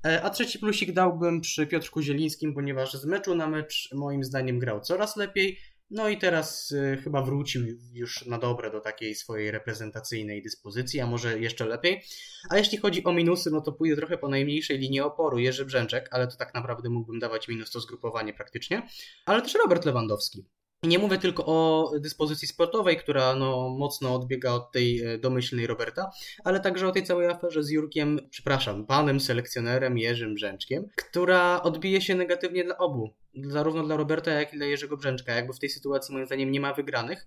E, 0.07 0.23
a 0.23 0.31
trzeci 0.31 0.59
plusik 0.59 0.93
dałbym 0.93 1.41
przy 1.41 1.67
Piotrku 1.67 2.03
Zielińskim, 2.03 2.55
ponieważ 2.55 2.93
z 2.93 3.05
meczu 3.05 3.35
na 3.35 3.49
mecz 3.49 3.89
moim 3.95 4.25
zdaniem 4.25 4.59
grał 4.59 4.81
coraz 4.81 5.17
lepiej. 5.17 5.59
No 5.95 6.09
i 6.09 6.19
teraz 6.19 6.71
y, 6.71 6.99
chyba 7.05 7.23
wrócił 7.23 7.63
już 7.93 8.27
na 8.27 8.39
dobre 8.39 8.71
do 8.71 8.81
takiej 8.81 9.15
swojej 9.15 9.51
reprezentacyjnej 9.51 10.43
dyspozycji, 10.43 11.01
a 11.01 11.07
może 11.07 11.39
jeszcze 11.39 11.67
lepiej. 11.67 12.03
A 12.51 12.59
jeśli 12.59 12.79
chodzi 12.79 13.05
o 13.05 13.13
minusy, 13.13 13.51
no 13.51 13.61
to 13.61 13.73
pójdę 13.73 13.97
trochę 13.97 14.19
po 14.19 14.29
najmniejszej 14.29 14.79
linii 14.79 15.01
oporu. 15.01 15.39
Jerzy 15.39 15.65
Brzęczek, 15.65 16.09
ale 16.11 16.27
to 16.27 16.37
tak 16.37 16.55
naprawdę 16.55 16.89
mógłbym 16.89 17.19
dawać 17.19 17.49
minus 17.49 17.71
to 17.71 17.81
zgrupowanie 17.81 18.35
praktycznie. 18.35 18.89
Ale 19.27 19.43
też 19.43 19.55
Robert 19.55 19.85
Lewandowski. 19.85 20.45
Nie 20.85 20.99
mówię 20.99 21.19
tylko 21.19 21.47
o 21.47 21.91
dyspozycji 22.01 22.49
sportowej, 22.49 22.97
która 22.97 23.35
no, 23.35 23.69
mocno 23.69 24.15
odbiega 24.15 24.53
od 24.53 24.73
tej 24.73 25.03
e, 25.03 25.19
domyślnej 25.19 25.67
Roberta, 25.67 26.11
ale 26.45 26.61
także 26.61 26.89
o 26.89 26.93
tej 26.93 27.03
całej 27.03 27.29
aferze 27.29 27.63
z 27.63 27.71
Jurkiem, 27.71 28.21
przepraszam, 28.31 28.87
panem 28.87 29.21
selekcjonerem 29.21 29.99
Jerzym 29.99 30.35
Brzęczkiem, 30.35 30.89
która 30.97 31.63
odbije 31.63 32.01
się 32.01 32.15
negatywnie 32.15 32.65
dla 32.65 32.79
obu. 32.79 33.11
Zarówno 33.35 33.83
dla 33.83 33.97
Roberta, 33.97 34.31
jak 34.31 34.55
i 34.55 34.57
dla 34.57 34.67
Jerzego 34.67 34.97
Brzęczka. 34.97 35.35
Jakby 35.35 35.53
w 35.53 35.59
tej 35.59 35.71
sytuacji 35.71 36.15
moim 36.15 36.27
zdaniem 36.27 36.53
nie 36.53 36.61
ma 36.61 36.75
wygranych. 36.75 37.27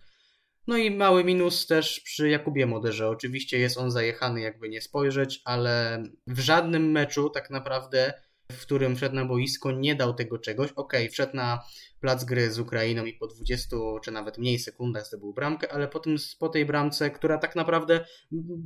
No 0.67 0.77
i 0.77 0.91
mały 0.91 1.23
minus 1.23 1.67
też 1.67 1.99
przy 1.99 2.29
Jakubie 2.29 2.65
Moderze. 2.65 3.09
Oczywiście 3.09 3.59
jest 3.59 3.77
on 3.77 3.91
zajechany, 3.91 4.41
jakby 4.41 4.69
nie 4.69 4.81
spojrzeć, 4.81 5.41
ale 5.45 6.03
w 6.27 6.39
żadnym 6.39 6.91
meczu 6.91 7.29
tak 7.29 7.49
naprawdę 7.49 8.13
w 8.51 8.61
którym 8.61 8.95
wszedł 8.95 9.15
na 9.15 9.25
boisko, 9.25 9.71
nie 9.71 9.95
dał 9.95 10.13
tego 10.13 10.37
czegoś. 10.37 10.71
Okej, 10.71 11.09
wszedł 11.09 11.35
na 11.35 11.63
plac 11.99 12.23
gry 12.23 12.51
z 12.51 12.59
Ukrainą 12.59 13.05
i 13.05 13.13
po 13.13 13.27
20 13.27 13.77
czy 14.03 14.11
nawet 14.11 14.37
mniej 14.37 14.59
sekundach 14.59 15.07
zdobył 15.07 15.33
bramkę, 15.33 15.71
ale 15.71 15.87
potem 15.87 16.15
po 16.39 16.49
tej 16.49 16.65
bramce, 16.65 17.11
która 17.11 17.37
tak 17.37 17.55
naprawdę 17.55 18.05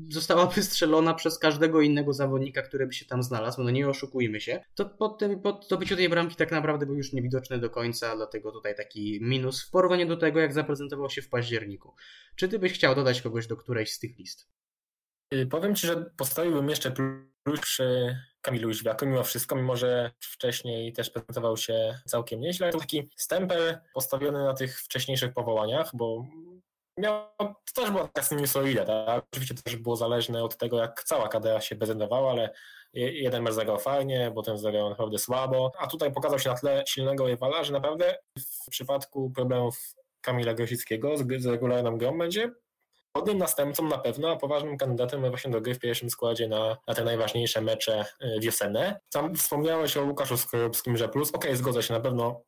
została 0.09 0.45
wystrzelona 0.55 1.13
przez 1.13 1.39
każdego 1.39 1.81
innego 1.81 2.13
zawodnika, 2.13 2.61
który 2.61 2.87
by 2.87 2.93
się 2.93 3.05
tam 3.05 3.23
znalazł, 3.23 3.63
no 3.63 3.69
nie 3.69 3.89
oszukujmy 3.89 4.41
się, 4.41 4.63
to 4.75 4.85
po, 4.85 5.09
tym, 5.09 5.41
po 5.41 5.61
zdobyciu 5.63 5.95
tej 5.95 6.09
bramki 6.09 6.35
tak 6.35 6.51
naprawdę 6.51 6.85
był 6.85 6.95
już 6.95 7.13
niewidoczny 7.13 7.59
do 7.59 7.69
końca, 7.69 8.15
dlatego 8.15 8.51
tutaj 8.51 8.75
taki 8.75 9.19
minus 9.21 9.63
w 9.63 9.71
porównaniu 9.71 10.07
do 10.07 10.17
tego, 10.17 10.39
jak 10.39 10.53
zaprezentował 10.53 11.09
się 11.09 11.21
w 11.21 11.29
październiku. 11.29 11.95
Czy 12.35 12.47
ty 12.47 12.59
byś 12.59 12.73
chciał 12.73 12.95
dodać 12.95 13.21
kogoś 13.21 13.47
do 13.47 13.57
którejś 13.57 13.91
z 13.91 13.99
tych 13.99 14.17
list? 14.17 14.47
Y, 15.33 15.47
Powiem 15.47 15.75
Ci, 15.75 15.87
że 15.87 16.11
postawiłbym 16.17 16.69
jeszcze 16.69 16.91
plus 17.43 17.59
przy 17.59 18.15
Kamilu 18.41 18.71
Źwiaku, 18.73 19.05
mimo 19.05 19.23
wszystko, 19.23 19.55
mimo 19.55 19.75
że 19.75 20.11
wcześniej 20.19 20.93
też 20.93 21.09
prezentował 21.09 21.57
się 21.57 21.99
całkiem 22.05 22.39
nieźle. 22.39 22.71
To 22.71 22.79
taki 22.79 23.09
stempel 23.15 23.77
postawiony 23.93 24.43
na 24.43 24.53
tych 24.53 24.79
wcześniejszych 24.81 25.33
powołaniach, 25.33 25.89
bo 25.93 26.25
miał, 26.97 27.23
to 27.37 27.81
też 27.81 27.91
była 27.91 28.07
taka 28.07 28.27
sinusoida, 28.27 28.85
tak? 28.85 29.25
Oczywiście 29.31 29.55
też 29.55 29.75
było 29.75 29.95
zależne 29.95 30.43
od 30.43 30.57
tego, 30.57 30.79
jak 30.79 31.03
cała 31.03 31.27
kadra 31.27 31.61
się 31.61 31.75
prezentowała, 31.75 32.31
ale 32.31 32.49
je- 32.93 33.21
jeden 33.21 33.43
mecz 33.43 33.53
zagrał 33.53 33.79
fajnie, 33.79 34.31
potem 34.35 34.57
zagrał 34.57 34.89
naprawdę 34.89 35.17
słabo, 35.17 35.71
a 35.77 35.87
tutaj 35.87 36.13
pokazał 36.13 36.39
się 36.39 36.49
na 36.49 36.55
tle 36.55 36.83
silnego 36.87 37.27
rywala, 37.27 37.63
że 37.63 37.73
naprawdę 37.73 38.17
w 38.65 38.69
przypadku 38.69 39.31
problemów 39.31 39.79
Kamila 40.21 40.53
Grosickiego 40.53 41.17
z 41.17 41.45
regularną 41.45 41.97
grą 41.97 42.17
będzie 42.17 42.51
godnym 43.15 43.37
następcą 43.37 43.87
na 43.87 43.97
pewno, 43.97 44.31
a 44.31 44.35
poważnym 44.35 44.77
kandydatem 44.77 45.29
właśnie 45.29 45.51
do 45.51 45.61
gry 45.61 45.75
w 45.75 45.79
pierwszym 45.79 46.09
składzie 46.09 46.47
na, 46.47 46.77
na 46.87 46.93
te 46.93 47.03
najważniejsze 47.03 47.61
mecze 47.61 48.05
y, 48.21 48.39
wiosenne. 48.39 48.99
Tam 49.11 49.35
wspomniałeś 49.35 49.97
o 49.97 50.03
Łukaszu 50.03 50.37
Skorupskim, 50.37 50.97
że 50.97 51.09
plus, 51.09 51.31
okej, 51.31 51.55
zgodzę 51.55 51.83
się, 51.83 51.93
na 51.93 51.99
pewno 51.99 52.41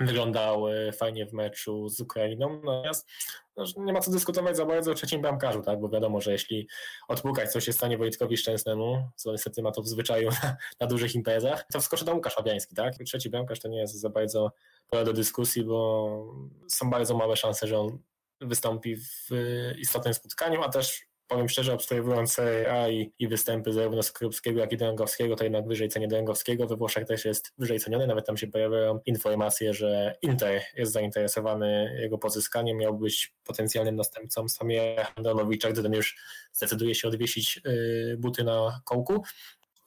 wyglądał 0.00 0.68
y, 0.68 0.92
fajnie 0.92 1.26
w 1.26 1.32
meczu 1.32 1.88
z 1.88 2.00
Ukrainą, 2.00 2.60
natomiast 2.64 3.08
no, 3.56 3.64
nie 3.76 3.92
ma 3.92 4.00
co 4.00 4.10
dyskutować 4.10 4.56
za 4.56 4.66
bardzo 4.66 4.90
o 4.90 4.94
trzecim 4.94 5.22
bramkarzu, 5.22 5.62
tak? 5.62 5.80
bo 5.80 5.88
wiadomo, 5.88 6.20
że 6.20 6.32
jeśli 6.32 6.68
odpukać 7.08 7.52
co 7.52 7.60
się 7.60 7.72
stanie 7.72 7.98
Wojtkowi 7.98 8.36
Szczęsnemu, 8.36 9.08
co 9.16 9.32
niestety 9.32 9.62
ma 9.62 9.72
to 9.72 9.82
w 9.82 9.88
zwyczaju 9.88 10.30
na, 10.42 10.56
na 10.80 10.86
dużych 10.86 11.14
imprezach, 11.14 11.64
to 11.72 11.80
wskoczy 11.80 12.04
tam 12.04 12.16
Łukasz 12.16 12.34
Fabiański, 12.34 12.74
tak? 12.74 12.94
Trzeci 13.06 13.30
bramkarz 13.30 13.60
to 13.60 13.68
nie 13.68 13.78
jest 13.78 14.00
za 14.00 14.10
bardzo 14.10 14.52
pole 14.90 15.04
do 15.04 15.12
dyskusji, 15.12 15.64
bo 15.64 16.34
są 16.68 16.90
bardzo 16.90 17.16
małe 17.16 17.36
szanse, 17.36 17.66
że 17.66 17.78
on 17.78 17.98
wystąpi 18.44 18.96
w 18.96 19.32
y, 19.32 19.76
istotnym 19.78 20.14
spotkaniu, 20.14 20.62
a 20.62 20.68
też 20.68 21.06
powiem 21.28 21.48
szczerze, 21.48 21.74
obserwując 21.74 22.32
Serie 22.32 22.72
A 22.72 22.88
i, 22.88 23.12
i 23.18 23.28
występy 23.28 23.72
zarówno 23.72 24.02
Skrupskiego, 24.02 24.60
jak 24.60 24.72
i 24.72 24.76
Dęgowskiego, 24.76 25.36
to 25.36 25.44
jednak 25.44 25.68
wyżej 25.68 25.88
cenię 25.88 26.08
Dęgowskiego. 26.08 26.66
We 26.66 26.76
Włoszech 26.76 27.06
też 27.06 27.24
jest 27.24 27.52
wyżej 27.58 27.80
ceniony, 27.80 28.06
nawet 28.06 28.26
tam 28.26 28.36
się 28.36 28.46
pojawiają 28.46 29.00
informacje, 29.06 29.74
że 29.74 30.14
Inter 30.22 30.62
jest 30.76 30.92
zainteresowany 30.92 31.98
jego 32.00 32.18
pozyskaniem, 32.18 32.76
miał 32.78 32.98
być 32.98 33.34
potencjalnym 33.44 33.96
następcą 33.96 34.48
Samira 34.48 35.04
Handranowicza, 35.04 35.70
gdy 35.70 35.82
ten 35.82 35.92
już 35.92 36.16
zdecyduje 36.52 36.94
się 36.94 37.08
odwiesić 37.08 37.60
y, 37.66 38.16
buty 38.18 38.44
na 38.44 38.80
kołku. 38.84 39.22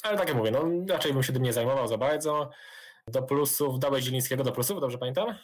Ale 0.03 0.18
tak 0.18 0.27
jak 0.27 0.38
mówię, 0.38 0.52
no 0.52 0.64
raczej 0.90 1.14
bym 1.14 1.24
się 1.24 1.34
tym 1.34 1.44
nie 1.44 1.53
zajmował 1.53 1.88
za 1.88 1.98
bardzo. 1.98 2.50
Do 3.08 3.24
plusów, 3.24 3.80
dałeś 3.80 4.03
Zielińskiego 4.03 4.44
do 4.44 4.52
plusów, 4.52 4.82
dobrze 4.82 4.98
pamiętam? 4.98 5.36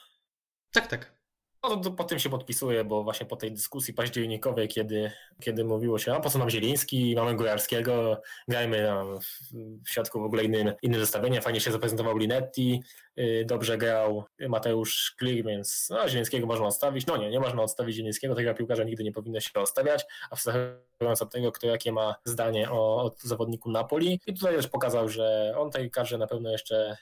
Tak, 0.72 0.88
tak. 0.88 1.23
No 1.64 1.77
to, 1.77 1.92
po 1.92 2.03
tym 2.03 2.19
się 2.19 2.30
podpisuję, 2.30 2.83
bo 2.83 3.03
właśnie 3.03 3.25
po 3.25 3.35
tej 3.35 3.51
dyskusji 3.51 3.93
październikowej, 3.93 4.67
kiedy, 4.67 5.11
kiedy 5.42 5.64
mówiło 5.64 6.00
się, 6.00 6.14
a 6.14 6.19
po 6.19 6.30
co 6.30 6.40
nam 6.40 6.50
Zieliński, 6.50 7.16
mamy 7.16 7.35
Gojarskiego, 7.35 8.22
grajmy 8.48 8.88
w, 9.22 9.53
w 9.85 9.90
środku 9.90 10.19
w 10.19 10.24
ogóle 10.24 10.43
innym, 10.43 10.74
inne 10.82 11.00
zestawienie, 11.00 11.42
fajnie 11.42 11.61
się 11.61 11.72
zaprezentował 11.72 12.17
Linetti, 12.17 12.83
yy, 13.16 13.45
dobrze 13.45 13.77
grał 13.77 14.24
Mateusz 14.50 15.16
Klik, 15.17 15.45
więc 15.45 15.88
no, 15.90 16.09
Zielińskiego 16.09 16.48
można 16.48 16.66
odstawić. 16.66 17.06
No 17.06 17.17
nie, 17.17 17.30
nie 17.30 17.40
można 17.40 17.64
odstawić 17.64 17.95
Zielińskiego, 17.95 18.35
tego 18.35 18.53
piłkarza 18.53 18.83
nigdy 18.83 19.03
nie 19.03 19.11
powinno 19.11 19.40
się 19.40 19.51
odstawiać, 19.53 20.06
abstrahując 20.32 21.22
od 21.22 21.32
tego, 21.32 21.51
kto 21.51 21.67
jakie 21.67 21.92
ma 21.92 22.16
zdanie 22.25 22.72
o, 22.72 23.03
o 23.03 23.11
zawodniku 23.17 23.72
Napoli. 23.72 24.19
I 24.27 24.33
tutaj 24.33 24.56
też 24.56 24.67
pokazał, 24.67 25.09
że 25.09 25.53
on 25.58 25.72
tej 25.72 25.92
karze 25.92 26.17
na 26.17 26.27
pewno 26.27 26.51
jeszcze 26.51 26.98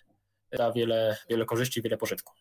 da 0.51 0.71
wiele, 0.71 1.17
wiele 1.29 1.45
korzyści, 1.45 1.81
wiele 1.81 1.97
pożytku. 1.97 2.33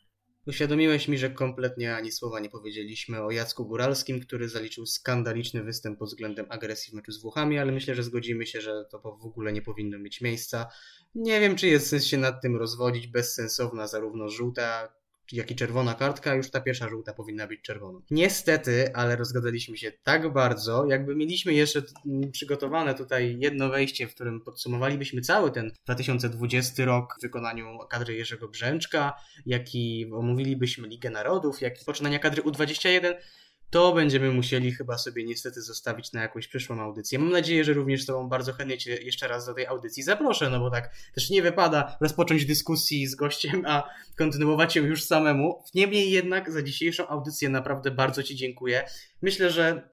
Uświadomiłeś 0.46 1.08
mi, 1.08 1.18
że 1.18 1.30
kompletnie 1.30 1.96
ani 1.96 2.12
słowa 2.12 2.40
nie 2.40 2.50
powiedzieliśmy 2.50 3.22
o 3.22 3.30
Jacku 3.30 3.66
Góralskim, 3.66 4.20
który 4.20 4.48
zaliczył 4.48 4.86
skandaliczny 4.86 5.62
występ 5.62 5.98
pod 5.98 6.08
względem 6.08 6.46
agresji 6.48 6.90
w 6.90 6.94
meczu 6.94 7.12
z 7.12 7.22
Włochami, 7.22 7.58
ale 7.58 7.72
myślę, 7.72 7.94
że 7.94 8.02
zgodzimy 8.02 8.46
się, 8.46 8.60
że 8.60 8.84
to 8.90 9.00
w 9.00 9.26
ogóle 9.26 9.52
nie 9.52 9.62
powinno 9.62 9.98
mieć 9.98 10.20
miejsca. 10.20 10.66
Nie 11.14 11.40
wiem, 11.40 11.56
czy 11.56 11.66
jest 11.66 11.88
sens 11.88 12.04
się 12.04 12.18
nad 12.18 12.42
tym 12.42 12.56
rozwodzić. 12.56 13.06
Bezsensowna 13.06 13.86
zarówno 13.86 14.28
żółta, 14.28 14.99
jak 15.32 15.50
i 15.50 15.56
czerwona 15.56 15.94
kartka, 15.94 16.34
już 16.34 16.50
ta 16.50 16.60
pierwsza 16.60 16.88
żółta 16.88 17.12
powinna 17.12 17.46
być 17.46 17.60
czerwoną. 17.60 18.02
Niestety, 18.10 18.94
ale 18.94 19.16
rozgadaliśmy 19.16 19.76
się 19.76 19.92
tak 20.02 20.32
bardzo, 20.32 20.86
jakby 20.86 21.16
mieliśmy 21.16 21.52
jeszcze 21.54 21.82
przygotowane 22.32 22.94
tutaj 22.94 23.36
jedno 23.38 23.68
wejście, 23.68 24.08
w 24.08 24.14
którym 24.14 24.40
podsumowalibyśmy 24.40 25.20
cały 25.20 25.50
ten 25.50 25.72
2020 25.84 26.84
rok 26.84 27.14
w 27.18 27.22
wykonaniu 27.22 27.78
kadry 27.90 28.14
Jerzego 28.14 28.48
Brzęczka, 28.48 29.12
jak 29.46 29.74
i 29.74 30.10
omówilibyśmy 30.12 30.88
Ligę 30.88 31.10
Narodów, 31.10 31.60
jak 31.60 31.82
i 31.82 31.84
poczynania 31.84 32.18
kadry 32.18 32.42
U21, 32.42 33.14
to 33.70 33.92
będziemy 33.92 34.32
musieli 34.32 34.72
chyba 34.72 34.98
sobie 34.98 35.24
niestety 35.24 35.62
zostawić 35.62 36.12
na 36.12 36.22
jakąś 36.22 36.48
przyszłą 36.48 36.80
audycję. 36.80 37.18
Mam 37.18 37.30
nadzieję, 37.30 37.64
że 37.64 37.72
również 37.72 38.02
z 38.02 38.06
Tobą 38.06 38.28
bardzo 38.28 38.52
chętnie 38.52 38.78
Cię 38.78 38.94
jeszcze 38.94 39.28
raz 39.28 39.46
do 39.46 39.54
tej 39.54 39.66
audycji 39.66 40.02
zaproszę, 40.02 40.50
no 40.50 40.60
bo 40.60 40.70
tak 40.70 40.94
też 41.14 41.30
nie 41.30 41.42
wypada 41.42 41.96
rozpocząć 42.00 42.46
dyskusji 42.46 43.06
z 43.06 43.14
gościem, 43.14 43.62
a 43.66 43.88
kontynuować 44.16 44.76
ją 44.76 44.84
już 44.84 45.04
samemu. 45.04 45.64
Niemniej 45.74 46.10
jednak 46.10 46.52
za 46.52 46.62
dzisiejszą 46.62 47.08
audycję 47.08 47.48
naprawdę 47.48 47.90
bardzo 47.90 48.22
Ci 48.22 48.36
dziękuję. 48.36 48.84
Myślę, 49.22 49.50
że 49.50 49.90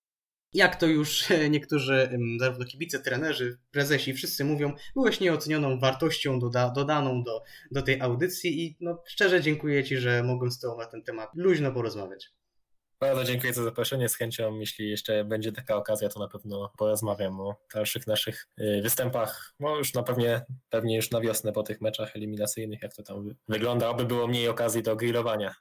jak 0.53 0.75
to 0.75 0.87
już 0.87 1.23
niektórzy, 1.49 2.09
ym, 2.13 2.37
zarówno 2.39 2.65
kibice, 2.65 2.99
trenerzy, 2.99 3.57
prezesi, 3.71 4.13
wszyscy 4.13 4.45
mówią, 4.45 4.73
byłeś 4.95 5.19
nieocenioną 5.19 5.79
wartością 5.79 6.39
doda 6.39 6.69
dodaną 6.69 7.23
do, 7.23 7.43
do 7.71 7.81
tej 7.81 8.01
audycji 8.01 8.65
i 8.65 8.77
no, 8.79 9.03
szczerze 9.07 9.41
dziękuję 9.41 9.83
Ci, 9.83 9.97
że 9.97 10.23
mogłem 10.23 10.51
z 10.51 10.59
Tobą 10.59 10.77
na 10.77 10.85
ten 10.85 11.03
temat 11.03 11.29
luźno 11.35 11.71
porozmawiać. 11.71 12.36
Bardzo 12.99 13.23
dziękuję 13.23 13.53
za 13.53 13.63
zaproszenie. 13.63 14.09
Z 14.09 14.15
chęcią, 14.15 14.59
jeśli 14.59 14.89
jeszcze 14.89 15.25
będzie 15.25 15.51
taka 15.51 15.75
okazja, 15.75 16.09
to 16.09 16.19
na 16.19 16.27
pewno 16.27 16.71
porozmawiam 16.77 17.39
o 17.41 17.55
dalszych 17.73 18.07
naszych 18.07 18.47
y, 18.59 18.79
występach. 18.83 19.53
No 19.59 19.75
już 19.77 19.93
na 19.93 20.03
pewnie, 20.03 20.45
pewnie 20.69 20.95
już 20.95 21.11
na 21.11 21.21
wiosnę 21.21 21.51
po 21.51 21.63
tych 21.63 21.81
meczach 21.81 22.15
eliminacyjnych, 22.15 22.81
jak 22.81 22.93
to 22.95 23.03
tam 23.03 23.23
wy- 23.23 23.35
wygląda, 23.47 23.89
aby 23.89 24.05
było 24.05 24.27
mniej 24.27 24.47
okazji 24.47 24.83
do 24.83 24.95
grillowania. 24.95 25.55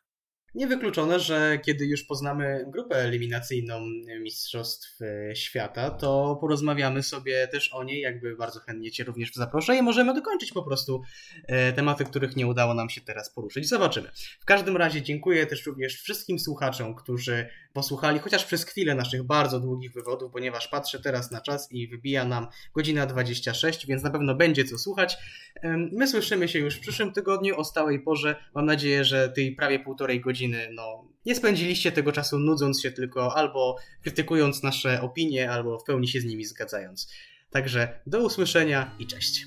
Niewykluczone, 0.57 1.21
że 1.21 1.59
kiedy 1.65 1.87
już 1.87 2.05
poznamy 2.05 2.65
grupę 2.69 2.97
eliminacyjną 2.97 3.81
Mistrzostw 4.21 5.03
e, 5.03 5.37
Świata, 5.37 5.91
to 5.91 6.39
porozmawiamy 6.41 7.03
sobie 7.03 7.49
też 7.49 7.75
o 7.75 7.85
niej, 7.85 8.01
jakby 8.01 8.37
bardzo 8.37 8.61
chętnie 8.61 8.91
Cię 8.91 9.05
również 9.05 9.33
zaproszę 9.35 9.77
i 9.77 9.83
możemy 9.83 10.15
dokończyć 10.15 10.53
po 10.53 10.63
prostu 10.63 11.03
e, 11.47 11.73
tematy, 11.73 12.05
których 12.05 12.37
nie 12.37 12.47
udało 12.47 12.75
nam 12.75 12.91
się 12.91 13.01
teraz 13.01 13.31
poruszyć. 13.31 13.69
Zobaczymy. 13.69 14.11
W 14.41 14.45
każdym 14.45 14.77
razie 14.77 15.03
dziękuję 15.03 15.47
też 15.47 15.67
również 15.67 16.03
wszystkim 16.03 16.39
słuchaczom, 16.39 16.95
którzy 16.95 17.49
posłuchali 17.73 18.19
chociaż 18.19 18.45
przez 18.45 18.65
chwilę 18.65 18.95
naszych 18.95 19.23
bardzo 19.23 19.61
długich 19.61 19.93
wywodów, 19.93 20.33
ponieważ 20.33 20.69
patrzę 20.69 21.01
teraz 21.01 21.31
na 21.31 21.41
czas 21.41 21.73
i 21.73 21.89
wybija 21.89 22.25
nam 22.25 22.47
godzina 22.75 23.07
26, 23.07 23.87
więc 23.87 24.03
na 24.03 24.11
pewno 24.11 24.35
będzie 24.35 24.65
co 24.65 24.79
słuchać. 24.79 25.17
My 25.93 26.09
słyszymy 26.09 26.49
się 26.49 26.59
już 26.59 26.77
w 26.77 26.81
przyszłym 26.81 27.13
tygodniu 27.13 27.59
o 27.59 27.65
stałej 27.65 28.01
porze. 28.01 28.37
Mam 28.55 28.67
nadzieję, 28.67 29.05
że 29.05 29.29
tej 29.29 29.57
prawie 29.57 29.79
półtorej 29.79 30.21
godziny 30.21 30.46
no, 30.73 31.09
nie 31.27 31.35
spędziliście 31.35 31.93
tego 31.93 32.13
czasu 32.13 32.39
nudząc 32.39 32.83
się 32.83 32.91
tylko 32.91 33.37
albo 33.37 33.77
krytykując 34.03 34.63
nasze 34.63 35.03
opinie, 35.03 35.51
albo 35.51 35.79
w 35.79 35.85
pełni 35.85 36.09
się 36.09 36.21
z 36.21 36.25
nimi 36.25 36.45
zgadzając. 36.45 37.13
Także 37.51 38.01
do 38.07 38.25
usłyszenia 38.25 38.97
i 38.99 39.07
cześć. 39.07 39.47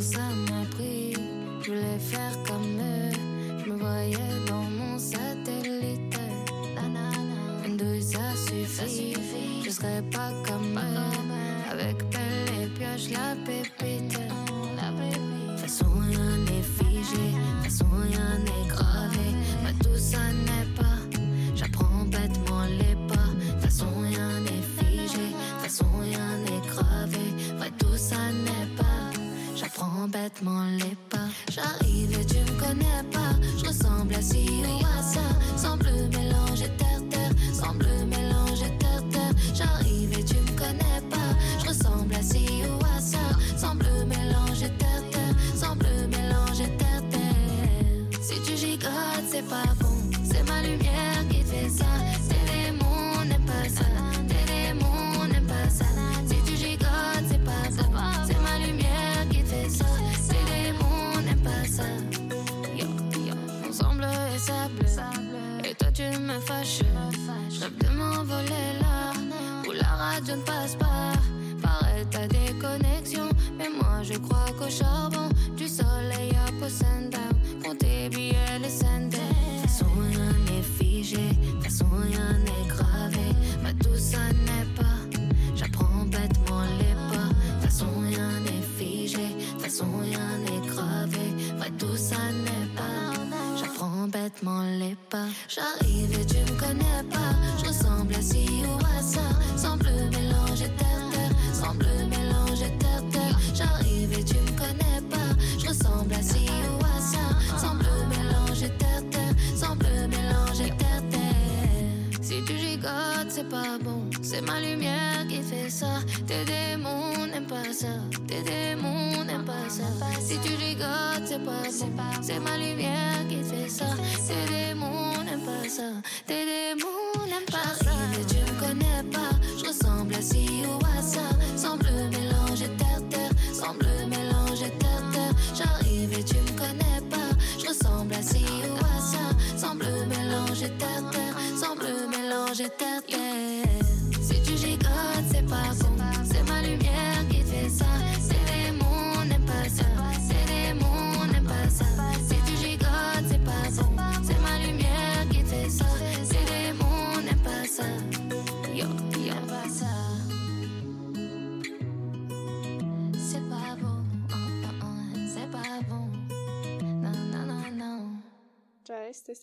Ça 0.00 0.20
m'a 0.20 0.64
pris, 0.76 1.14
je 1.66 1.98
faire 1.98 2.42
comme 2.46 2.57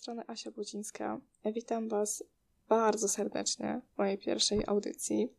strony 0.05 0.23
Asia 0.27 0.51
Budzińska. 0.51 1.21
Witam 1.45 1.89
Was 1.89 2.23
bardzo 2.69 3.07
serdecznie 3.07 3.81
w 3.93 3.97
mojej 3.97 4.17
pierwszej 4.17 4.63
audycji. 4.67 5.33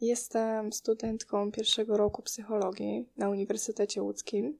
Jestem 0.00 0.72
studentką 0.72 1.52
pierwszego 1.52 1.96
roku 1.96 2.22
psychologii 2.22 3.08
na 3.16 3.28
Uniwersytecie 3.28 4.02
Łódzkim 4.02 4.58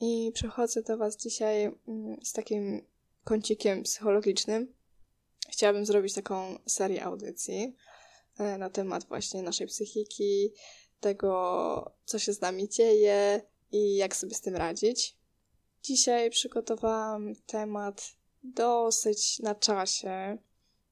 i 0.00 0.32
przychodzę 0.34 0.82
do 0.82 0.98
Was 0.98 1.16
dzisiaj 1.16 1.64
mm, 1.64 2.16
z 2.22 2.32
takim 2.32 2.86
kącikiem 3.24 3.82
psychologicznym. 3.82 4.74
Chciałabym 5.50 5.86
zrobić 5.86 6.14
taką 6.14 6.58
serię 6.66 7.04
audycji 7.04 7.76
e, 8.38 8.58
na 8.58 8.70
temat 8.70 9.04
właśnie 9.04 9.42
naszej 9.42 9.66
psychiki, 9.66 10.52
tego, 11.00 11.92
co 12.04 12.18
się 12.18 12.32
z 12.32 12.40
nami 12.40 12.68
dzieje 12.68 13.42
i 13.72 13.96
jak 13.96 14.16
sobie 14.16 14.34
z 14.34 14.40
tym 14.40 14.56
radzić. 14.56 15.19
Dzisiaj 15.82 16.30
przygotowałam 16.30 17.34
temat 17.46 18.12
dosyć 18.42 19.38
na 19.38 19.54
czasie, 19.54 20.38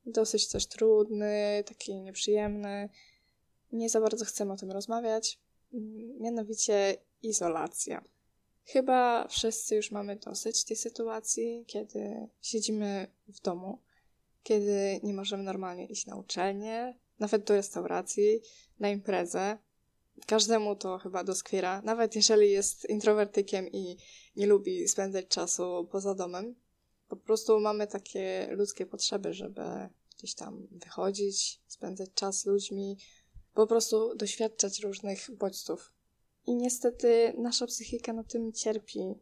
dosyć 0.06 0.48
też 0.48 0.66
trudny, 0.66 1.64
taki 1.66 2.00
nieprzyjemny. 2.00 2.88
Nie 3.72 3.88
za 3.88 4.00
bardzo 4.00 4.24
chcę 4.24 4.50
o 4.50 4.56
tym 4.56 4.70
rozmawiać. 4.70 5.38
Mm, 5.74 6.20
Mianowicie 6.20 6.96
izolacja. 7.22 8.04
Chyba 8.64 9.28
wszyscy 9.28 9.76
już 9.76 9.90
mamy 9.90 10.16
dosyć 10.16 10.64
tej 10.64 10.76
sytuacji, 10.76 11.64
kiedy 11.66 12.28
siedzimy 12.42 13.06
w 13.28 13.40
domu, 13.40 13.78
kiedy 14.42 15.00
nie 15.02 15.14
możemy 15.14 15.42
normalnie 15.42 15.86
iść 15.86 16.06
na 16.06 16.16
uczelnię, 16.16 16.98
nawet 17.18 17.44
do 17.44 17.54
restauracji, 17.54 18.40
na 18.80 18.88
imprezę. 18.88 19.58
Każdemu 20.26 20.76
to 20.76 20.98
chyba 20.98 21.24
doskwiera, 21.24 21.82
nawet 21.82 22.16
jeżeli 22.16 22.50
jest 22.50 22.90
introwertykiem 22.90 23.68
i 23.68 23.96
nie 24.36 24.46
lubi 24.46 24.88
spędzać 24.88 25.28
czasu 25.28 25.88
poza 25.90 26.14
domem. 26.14 26.54
Po 27.08 27.16
prostu 27.16 27.60
mamy 27.60 27.86
takie 27.86 28.48
ludzkie 28.50 28.86
potrzeby, 28.86 29.34
żeby 29.34 29.62
gdzieś 30.18 30.34
tam 30.34 30.66
wychodzić, 30.70 31.60
spędzać 31.66 32.10
czas 32.14 32.40
z 32.40 32.46
ludźmi, 32.46 32.98
po 33.54 33.66
prostu 33.66 34.14
doświadczać 34.14 34.80
różnych 34.80 35.30
bodźców. 35.38 35.92
I 36.46 36.54
niestety 36.56 37.34
nasza 37.38 37.66
psychika 37.66 38.12
na 38.12 38.24
tym 38.24 38.52
cierpi. 38.52 39.14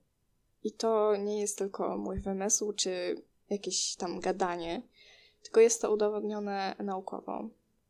I 0.65 0.73
to 0.73 1.17
nie 1.17 1.41
jest 1.41 1.59
tylko 1.59 1.99
mój 1.99 2.21
wymysł, 2.21 2.73
czy 2.73 3.23
jakieś 3.51 3.97
tam 3.97 4.21
gadanie, 4.21 4.83
tylko 5.43 5.61
jest 5.61 5.83
to 5.83 5.93
udowodnione 5.93 6.77
naukowo. 6.85 7.49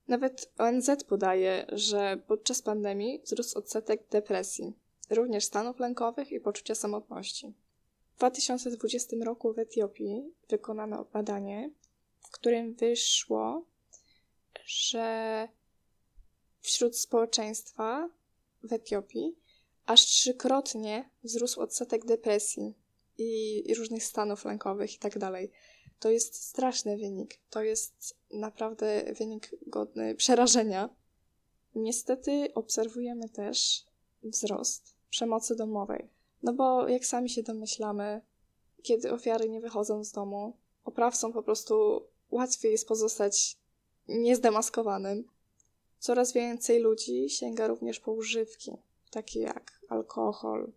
Nawet 0.08 0.52
ONZ 0.58 0.90
podaje, 1.08 1.66
że 1.72 2.22
podczas 2.26 2.62
pandemii 2.62 3.20
wzrósł 3.24 3.58
odsetek 3.58 4.08
depresji, 4.10 4.72
również 5.10 5.44
stanów 5.44 5.78
lękowych 5.78 6.32
i 6.32 6.40
poczucia 6.40 6.74
samotności. 6.74 7.54
W 8.14 8.18
2020 8.18 9.16
roku 9.24 9.52
w 9.52 9.58
Etiopii 9.58 10.34
wykonano 10.48 11.04
badanie, 11.12 11.70
w 12.20 12.30
którym 12.30 12.74
wyszło, 12.74 13.64
że 14.66 15.48
wśród 16.60 16.98
społeczeństwa 16.98 18.08
w 18.62 18.72
Etiopii 18.72 19.36
aż 19.86 20.06
trzykrotnie 20.06 21.10
wzrósł 21.24 21.60
odsetek 21.60 22.04
depresji 22.04 22.74
i, 23.18 23.74
różnych 23.74 24.04
stanów 24.04 24.44
lękowych 24.44 24.92
itd. 24.92 25.30
To 25.98 26.10
jest 26.10 26.34
straszny 26.34 26.96
wynik. 26.96 27.40
To 27.50 27.62
jest 27.62 28.16
naprawdę 28.30 29.14
wynik 29.18 29.50
godny 29.66 30.14
przerażenia. 30.14 30.88
Niestety 31.74 32.54
obserwujemy 32.54 33.28
też 33.28 33.84
wzrost 34.22 34.94
przemocy 35.10 35.56
domowej. 35.56 36.08
No 36.42 36.52
bo 36.52 36.88
jak 36.88 37.06
sami 37.06 37.30
się 37.30 37.42
domyślamy, 37.42 38.20
kiedy 38.82 39.12
ofiary 39.12 39.48
nie 39.48 39.60
wychodzą 39.60 40.04
z 40.04 40.12
domu, 40.12 40.56
oprawcom 40.84 41.32
po 41.32 41.42
prostu 41.42 42.02
łatwiej 42.30 42.72
jest 42.72 42.88
pozostać 42.88 43.58
niezdemaskowanym. 44.08 45.24
Coraz 45.98 46.32
więcej 46.32 46.80
ludzi 46.80 47.30
sięga 47.30 47.66
również 47.66 48.00
po 48.00 48.12
używki, 48.12 48.72
takie 49.10 49.40
jak 49.40 49.80
alkohol, 49.88 50.72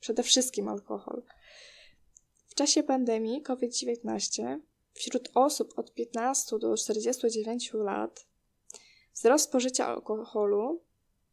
przede 0.00 0.22
wszystkim 0.22 0.68
alkohol. 0.68 1.22
Czasie 2.60 2.82
pandemii 2.82 3.42
COVID-19 3.42 4.58
wśród 4.92 5.30
osób 5.34 5.78
od 5.78 5.94
15 5.94 6.58
do 6.58 6.76
49 6.76 7.72
lat 7.74 8.26
wzrost 9.14 9.44
spożycia 9.44 9.86
alkoholu 9.86 10.82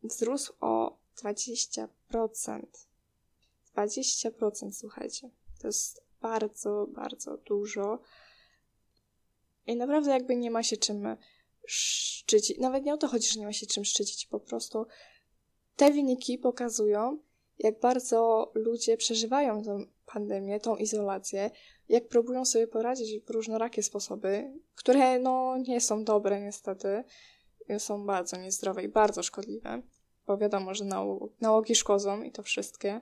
wzrósł 0.03 0.53
o 0.59 0.97
20%. 1.23 1.87
20%, 3.75 4.71
słuchajcie. 4.71 5.29
To 5.61 5.67
jest 5.67 6.03
bardzo, 6.21 6.87
bardzo 6.89 7.37
dużo. 7.37 7.99
I 9.65 9.75
naprawdę 9.75 10.11
jakby 10.11 10.35
nie 10.35 10.51
ma 10.51 10.63
się 10.63 10.77
czym 10.77 11.17
szczycić. 11.65 12.57
Nawet 12.57 12.85
nie 12.85 12.93
o 12.93 12.97
to 12.97 13.07
chodzi, 13.07 13.27
że 13.27 13.39
nie 13.39 13.45
ma 13.45 13.53
się 13.53 13.65
czym 13.65 13.85
szczycić. 13.85 14.25
Po 14.25 14.39
prostu 14.39 14.85
te 15.75 15.91
wyniki 15.91 16.37
pokazują, 16.37 17.19
jak 17.59 17.79
bardzo 17.79 18.51
ludzie 18.55 18.97
przeżywają 18.97 19.63
tę 19.63 19.96
pandemię, 20.13 20.59
tą 20.59 20.75
izolację, 20.75 21.51
jak 21.89 22.07
próbują 22.07 22.45
sobie 22.45 22.67
poradzić 22.67 23.25
w 23.25 23.29
różnorakie 23.29 23.83
sposoby, 23.83 24.53
które 24.75 25.19
no 25.19 25.57
nie 25.57 25.81
są 25.81 26.03
dobre 26.03 26.41
niestety, 26.41 27.03
są 27.79 28.05
bardzo 28.05 28.37
niezdrowe 28.37 28.83
i 28.83 28.87
bardzo 28.87 29.23
szkodliwe, 29.23 29.81
bo 30.27 30.37
wiadomo, 30.37 30.73
że 30.73 30.85
nałog, 30.85 31.31
nałogi 31.41 31.75
szkodzą 31.75 32.21
i 32.21 32.31
to 32.31 32.43
wszystkie. 32.43 33.01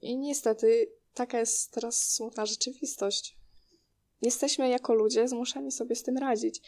I 0.00 0.18
niestety 0.18 0.92
taka 1.14 1.38
jest 1.38 1.72
teraz 1.72 2.12
smutna 2.14 2.46
rzeczywistość. 2.46 3.36
Jesteśmy 4.22 4.68
jako 4.68 4.94
ludzie 4.94 5.28
zmuszeni 5.28 5.72
sobie 5.72 5.94
z 5.94 6.02
tym 6.02 6.18
radzić. 6.18 6.62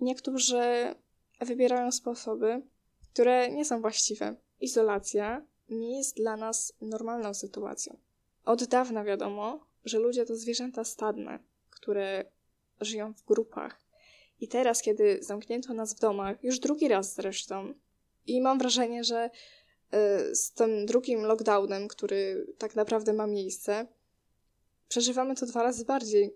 Niektórzy 0.00 0.94
wybierają 1.40 1.92
sposoby, 1.92 2.62
które 3.12 3.50
nie 3.50 3.64
są 3.64 3.80
właściwe. 3.80 4.36
Izolacja 4.60 5.46
nie 5.68 5.98
jest 5.98 6.16
dla 6.16 6.36
nas 6.36 6.72
normalną 6.80 7.34
sytuacją. 7.34 8.07
Od 8.44 8.64
dawna 8.64 9.04
wiadomo, 9.04 9.66
że 9.84 9.98
ludzie 9.98 10.26
to 10.26 10.36
zwierzęta 10.36 10.84
stadne, 10.84 11.38
które 11.70 12.24
żyją 12.80 13.14
w 13.14 13.24
grupach. 13.24 13.80
I 14.40 14.48
teraz, 14.48 14.82
kiedy 14.82 15.18
zamknięto 15.22 15.74
nas 15.74 15.94
w 15.94 16.00
domach, 16.00 16.44
już 16.44 16.58
drugi 16.58 16.88
raz 16.88 17.14
zresztą, 17.14 17.74
i 18.26 18.40
mam 18.40 18.58
wrażenie, 18.58 19.04
że 19.04 19.30
y, 19.30 20.36
z 20.36 20.52
tym 20.52 20.86
drugim 20.86 21.22
lockdownem, 21.22 21.88
który 21.88 22.46
tak 22.58 22.76
naprawdę 22.76 23.12
ma 23.12 23.26
miejsce, 23.26 23.86
przeżywamy 24.88 25.34
to 25.34 25.46
dwa 25.46 25.62
razy 25.62 25.84
bardziej. 25.84 26.34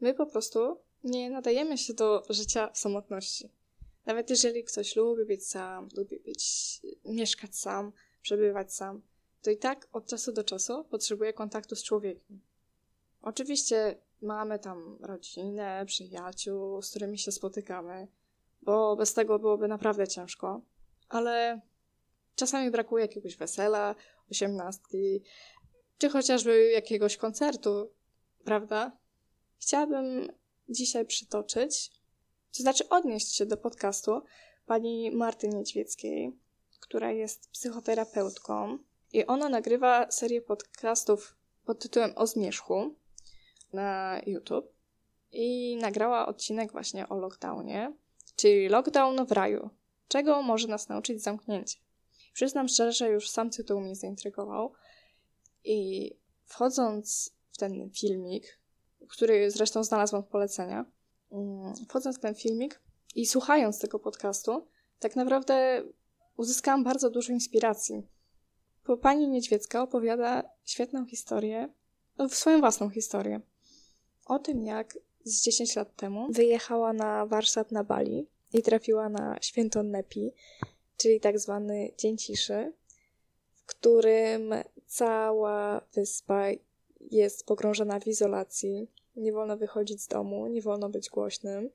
My 0.00 0.14
po 0.14 0.26
prostu 0.26 0.78
nie 1.04 1.30
nadajemy 1.30 1.78
się 1.78 1.94
do 1.94 2.22
życia 2.30 2.70
w 2.72 2.78
samotności. 2.78 3.50
Nawet 4.06 4.30
jeżeli 4.30 4.64
ktoś 4.64 4.96
lubi 4.96 5.24
być 5.24 5.46
sam, 5.46 5.88
lubi 5.96 6.18
być, 6.18 6.80
mieszkać 7.04 7.56
sam, 7.56 7.92
przebywać 8.22 8.74
sam, 8.74 9.02
to 9.42 9.50
i 9.50 9.56
tak 9.56 9.88
od 9.92 10.06
czasu 10.06 10.32
do 10.32 10.44
czasu 10.44 10.84
potrzebuje 10.84 11.32
kontaktu 11.32 11.76
z 11.76 11.82
człowiekiem. 11.82 12.40
Oczywiście 13.22 13.98
mamy 14.22 14.58
tam 14.58 14.98
rodzinę, 15.00 15.84
przyjaciół, 15.86 16.82
z 16.82 16.90
którymi 16.90 17.18
się 17.18 17.32
spotykamy, 17.32 18.08
bo 18.62 18.96
bez 18.96 19.14
tego 19.14 19.38
byłoby 19.38 19.68
naprawdę 19.68 20.08
ciężko, 20.08 20.60
ale 21.08 21.60
czasami 22.34 22.70
brakuje 22.70 23.02
jakiegoś 23.02 23.36
wesela, 23.36 23.94
osiemnastki, 24.30 25.22
czy 25.98 26.08
chociażby 26.08 26.70
jakiegoś 26.70 27.16
koncertu, 27.16 27.90
prawda? 28.44 28.92
Chciałabym 29.58 30.28
dzisiaj 30.68 31.06
przytoczyć, 31.06 31.90
to 32.56 32.62
znaczy 32.62 32.88
odnieść 32.88 33.36
się 33.36 33.46
do 33.46 33.56
podcastu 33.56 34.22
pani 34.66 35.10
Marty 35.10 35.48
Niedźwieckiej, 35.48 36.32
która 36.80 37.12
jest 37.12 37.50
psychoterapeutką 37.50 38.78
i 39.12 39.26
ona 39.26 39.48
nagrywa 39.48 40.10
serię 40.10 40.42
podcastów 40.42 41.36
pod 41.64 41.78
tytułem 41.78 42.12
O 42.16 42.26
zmierzchu 42.26 42.94
na 43.72 44.20
YouTube 44.26 44.72
i 45.32 45.76
nagrała 45.76 46.26
odcinek 46.26 46.72
właśnie 46.72 47.08
o 47.08 47.16
lockdownie, 47.16 47.96
czyli 48.36 48.68
lockdown 48.68 49.26
w 49.26 49.32
raju. 49.32 49.70
Czego 50.08 50.42
może 50.42 50.68
nas 50.68 50.88
nauczyć 50.88 51.22
zamknięcie? 51.22 51.78
Przyznam 52.32 52.68
szczerze, 52.68 52.92
że 52.92 53.08
już 53.08 53.30
sam 53.30 53.50
tytuł 53.50 53.80
mnie 53.80 53.94
zaintrygował 53.94 54.72
i 55.64 56.10
wchodząc 56.44 57.36
w 57.52 57.58
ten 57.58 57.90
filmik, 57.90 58.60
który 59.08 59.50
zresztą 59.50 59.84
znalazłam 59.84 60.22
w 60.22 60.26
polecenia, 60.28 60.84
mm, 61.32 61.74
wchodząc 61.88 62.18
w 62.18 62.20
ten 62.20 62.34
filmik 62.34 62.82
i 63.14 63.26
słuchając 63.26 63.78
tego 63.78 63.98
podcastu, 63.98 64.66
tak 64.98 65.16
naprawdę 65.16 65.82
uzyskałam 66.36 66.84
bardzo 66.84 67.10
dużo 67.10 67.32
inspiracji. 67.32 68.02
Bo 68.86 68.96
pani 68.96 69.28
Niedźwiecka 69.28 69.82
opowiada 69.82 70.50
świetną 70.64 71.06
historię, 71.06 71.68
no, 72.18 72.28
swoją 72.28 72.60
własną 72.60 72.90
historię. 72.90 73.40
O 74.26 74.38
tym, 74.38 74.62
jak 74.62 74.98
z 75.24 75.42
10 75.42 75.76
lat 75.76 75.96
temu 75.96 76.26
wyjechała 76.32 76.92
na 76.92 77.26
warsztat 77.26 77.72
na 77.72 77.84
Bali 77.84 78.26
i 78.52 78.62
trafiła 78.62 79.08
na 79.08 79.36
święto 79.40 79.82
Nepi, 79.82 80.32
czyli 80.96 81.20
tak 81.20 81.38
zwany 81.38 81.92
Dzień 81.98 82.16
Ciszy, 82.16 82.72
w 83.54 83.64
którym 83.64 84.54
cała 84.86 85.80
wyspa 85.94 86.44
jest 87.00 87.46
pogrążona 87.46 88.00
w 88.00 88.06
izolacji, 88.06 88.90
nie 89.16 89.32
wolno 89.32 89.56
wychodzić 89.56 90.02
z 90.02 90.08
domu, 90.08 90.46
nie 90.46 90.62
wolno 90.62 90.88
być 90.88 91.10
głośnym. 91.10 91.70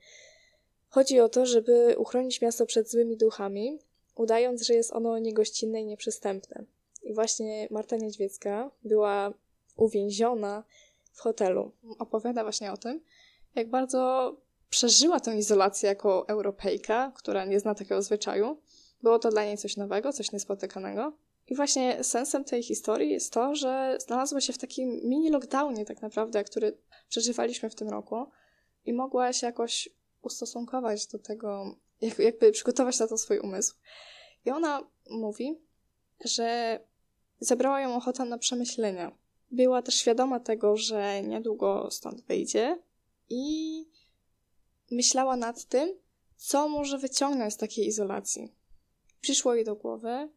Chodzi 0.89 1.19
o 1.19 1.29
to, 1.29 1.45
żeby 1.45 1.95
uchronić 1.97 2.41
miasto 2.41 2.65
przed 2.65 2.89
złymi 2.89 3.17
duchami, 3.17 3.79
udając, 4.15 4.61
że 4.61 4.73
jest 4.73 4.93
ono 4.93 5.19
niegościnne 5.19 5.81
i 5.81 5.85
nieprzystępne. 5.85 6.65
I 7.03 7.13
właśnie 7.13 7.67
Marta 7.71 7.95
Niedźwiecka 7.95 8.71
była 8.83 9.33
uwięziona 9.75 10.63
w 11.13 11.19
hotelu. 11.19 11.71
Opowiada 11.99 12.43
właśnie 12.43 12.71
o 12.71 12.77
tym, 12.77 13.01
jak 13.55 13.69
bardzo 13.69 14.35
przeżyła 14.69 15.19
tę 15.19 15.37
izolację 15.37 15.89
jako 15.89 16.27
Europejka, 16.27 17.11
która 17.15 17.45
nie 17.45 17.59
zna 17.59 17.75
takiego 17.75 18.01
zwyczaju. 18.01 18.57
Było 19.03 19.19
to 19.19 19.29
dla 19.29 19.45
niej 19.45 19.57
coś 19.57 19.77
nowego, 19.77 20.13
coś 20.13 20.31
niespotykanego. 20.31 21.13
I 21.47 21.55
właśnie 21.55 22.03
sensem 22.03 22.43
tej 22.43 22.63
historii 22.63 23.11
jest 23.11 23.33
to, 23.33 23.55
że 23.55 23.97
znalazła 23.99 24.41
się 24.41 24.53
w 24.53 24.57
takim 24.57 24.89
mini 24.89 25.29
lockdownie 25.29 25.85
tak 25.85 26.01
naprawdę, 26.01 26.43
który 26.43 26.77
przeżywaliśmy 27.09 27.69
w 27.69 27.75
tym 27.75 27.89
roku 27.89 28.25
i 28.85 28.93
mogła 28.93 29.33
się 29.33 29.47
jakoś 29.47 29.89
ustosunkować 30.21 31.07
do 31.07 31.19
tego, 31.19 31.75
jakby 32.19 32.51
przygotować 32.51 32.99
na 32.99 33.07
to 33.07 33.17
swój 33.17 33.39
umysł. 33.39 33.75
I 34.45 34.51
ona 34.51 34.87
mówi, 35.09 35.59
że 36.25 36.79
zebrała 37.41 37.81
ją 37.81 37.95
ochota 37.95 38.25
na 38.25 38.37
przemyślenia. 38.37 39.17
Była 39.51 39.81
też 39.81 39.95
świadoma 39.95 40.39
tego, 40.39 40.77
że 40.77 41.21
niedługo 41.21 41.91
stąd 41.91 42.21
wyjdzie 42.21 42.79
i 43.29 43.85
myślała 44.91 45.37
nad 45.37 45.65
tym, 45.65 45.93
co 46.37 46.69
może 46.69 46.97
wyciągnąć 46.97 47.53
z 47.53 47.57
takiej 47.57 47.87
izolacji. 47.87 48.55
Przyszło 49.21 49.55
jej 49.55 49.65
do 49.65 49.75
głowy, 49.75 50.29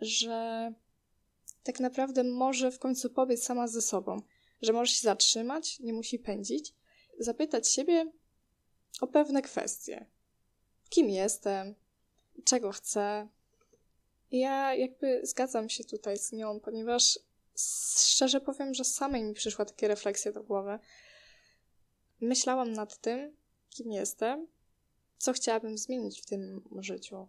że 0.00 0.72
tak 1.62 1.80
naprawdę 1.80 2.24
może 2.24 2.70
w 2.70 2.78
końcu 2.78 3.10
pobiec 3.10 3.42
sama 3.42 3.68
ze 3.68 3.82
sobą, 3.82 4.22
że 4.62 4.72
może 4.72 4.92
się 4.92 5.02
zatrzymać, 5.02 5.80
nie 5.80 5.92
musi 5.92 6.18
pędzić, 6.18 6.74
zapytać 7.18 7.68
siebie 7.68 8.12
o 9.00 9.06
pewne 9.06 9.42
kwestie. 9.42 10.06
Kim 10.88 11.10
jestem? 11.10 11.74
Czego 12.44 12.72
chcę? 12.72 13.28
Ja 14.34 14.74
jakby 14.74 15.20
zgadzam 15.22 15.68
się 15.68 15.84
tutaj 15.84 16.18
z 16.18 16.32
nią, 16.32 16.60
ponieważ 16.60 17.18
szczerze 17.98 18.40
powiem, 18.40 18.74
że 18.74 18.84
samej 18.84 19.22
mi 19.22 19.34
przyszła 19.34 19.64
takie 19.64 19.88
refleksje 19.88 20.32
do 20.32 20.42
głowy. 20.42 20.78
Myślałam 22.20 22.72
nad 22.72 22.98
tym, 22.98 23.36
kim 23.70 23.92
jestem, 23.92 24.46
co 25.18 25.32
chciałabym 25.32 25.78
zmienić 25.78 26.22
w 26.22 26.26
tym 26.26 26.62
życiu. 26.78 27.28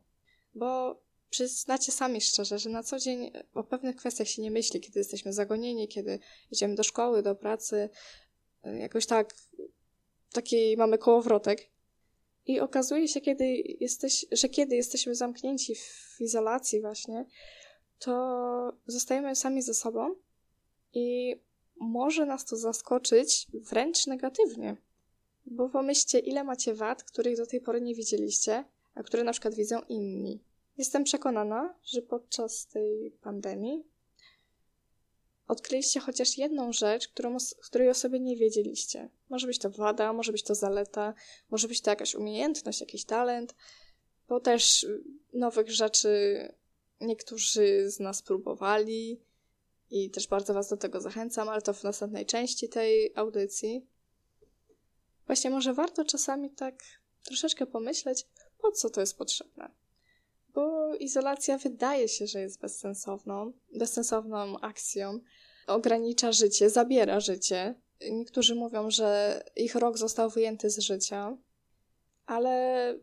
Bo 0.56 1.00
przyznacie 1.30 1.92
sami 1.92 2.22
szczerze, 2.22 2.60
że 2.60 2.70
na 2.70 2.84
co 2.84 3.00
dzień 3.00 3.32
o 3.54 3.64
pewnych 3.64 3.96
kwestiach 3.96 4.28
się 4.28 4.42
nie 4.42 4.52
myśli, 4.52 4.82
kiedy 4.82 5.00
jesteśmy 5.00 5.34
zagonieni, 5.34 5.88
kiedy 5.88 6.20
idziemy 6.52 6.76
do 6.76 6.84
szkoły, 6.84 7.24
do 7.24 7.36
pracy, 7.36 7.90
jakoś 8.64 9.06
tak, 9.06 9.34
taki 10.32 10.78
mamy 10.78 10.98
kołowrotek. 10.98 11.75
I 12.48 12.60
okazuje 12.60 13.08
się, 13.08 13.22
kiedy 13.22 13.46
jesteś, 13.80 14.26
że 14.32 14.50
kiedy 14.50 14.76
jesteśmy 14.76 15.16
zamknięci 15.16 15.76
w 15.76 16.18
izolacji 16.20 16.82
właśnie, 16.82 17.26
to 18.00 18.74
zostajemy 18.88 19.36
sami 19.36 19.62
ze 19.62 19.74
sobą 19.74 20.16
i 20.94 21.36
może 21.80 22.26
nas 22.26 22.46
to 22.46 22.58
zaskoczyć 22.58 23.48
wręcz 23.54 24.08
negatywnie. 24.08 24.78
Bo 25.46 25.70
pomyślcie, 25.70 26.20
ile 26.20 26.44
macie 26.44 26.74
wad, 26.74 27.04
których 27.04 27.38
do 27.38 27.46
tej 27.46 27.62
pory 27.62 27.82
nie 27.82 27.96
widzieliście, 27.96 28.64
a 28.96 29.04
które 29.04 29.24
na 29.24 29.32
przykład 29.32 29.56
widzą 29.56 29.82
inni. 29.90 30.44
Jestem 30.78 31.04
przekonana, 31.04 31.76
że 31.84 32.02
podczas 32.02 32.68
tej 32.68 33.12
pandemii 33.12 33.84
odkryliście 35.48 36.00
chociaż 36.00 36.38
jedną 36.38 36.74
rzecz, 36.74 37.08
którą, 37.08 37.38
której 37.64 37.90
o 37.90 37.94
sobie 37.94 38.20
nie 38.20 38.38
wiedzieliście. 38.38 39.10
Może 39.30 39.48
być 39.48 39.60
to 39.60 39.70
wada, 39.70 40.14
może 40.14 40.32
być 40.32 40.44
to 40.44 40.56
zaleta, 40.56 41.14
może 41.50 41.68
być 41.68 41.82
to 41.82 41.90
jakaś 41.90 42.16
umiejętność, 42.16 42.82
jakiś 42.82 43.06
talent, 43.06 43.56
bo 44.28 44.40
też 44.40 44.86
nowych 45.34 45.72
rzeczy 45.72 46.38
niektórzy 47.02 47.92
z 47.92 48.00
nas 48.00 48.22
próbowali 48.22 49.22
i 49.92 50.10
też 50.10 50.28
bardzo 50.28 50.54
Was 50.54 50.70
do 50.70 50.78
tego 50.78 51.02
zachęcam, 51.02 51.50
ale 51.50 51.62
to 51.62 51.74
w 51.74 51.84
następnej 51.84 52.26
części 52.26 52.70
tej 52.70 53.12
audycji. 53.16 53.86
Właśnie 55.26 55.50
może 55.50 55.74
warto 55.74 56.06
czasami 56.06 56.50
tak 56.50 56.84
troszeczkę 57.24 57.66
pomyśleć, 57.66 58.28
po 58.62 58.72
co 58.72 58.90
to 58.90 59.02
jest 59.02 59.18
potrzebne. 59.18 59.85
Izolacja 60.96 61.58
wydaje 61.58 62.08
się, 62.08 62.28
że 62.28 62.42
jest 62.42 62.62
bezsensowną, 62.62 63.54
bezsensowną 63.74 64.60
akcją. 64.60 65.20
Ogranicza 65.68 66.32
życie, 66.32 66.70
zabiera 66.70 67.20
życie. 67.20 67.76
Niektórzy 68.12 68.56
mówią, 68.56 68.92
że 68.92 69.44
ich 69.56 69.76
rok 69.76 69.98
został 69.98 70.30
wyjęty 70.30 70.70
z 70.70 70.80
życia, 70.80 71.38
ale 72.26 72.96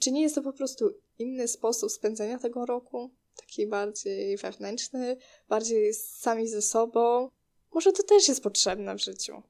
czy 0.00 0.12
nie 0.12 0.22
jest 0.22 0.34
to 0.34 0.42
po 0.42 0.52
prostu 0.52 0.90
inny 1.18 1.48
sposób 1.48 1.90
spędzenia 1.90 2.38
tego 2.38 2.66
roku? 2.66 3.10
taki 3.38 3.66
bardziej 3.66 4.36
wewnętrzny, 4.36 5.16
bardziej 5.48 5.94
sami 5.94 6.48
ze 6.48 6.62
sobą. 6.62 7.30
Może 7.74 7.92
to 7.92 8.02
też 8.02 8.28
jest 8.28 8.42
potrzebne 8.42 8.94
w 8.94 9.02
życiu. 9.02 9.42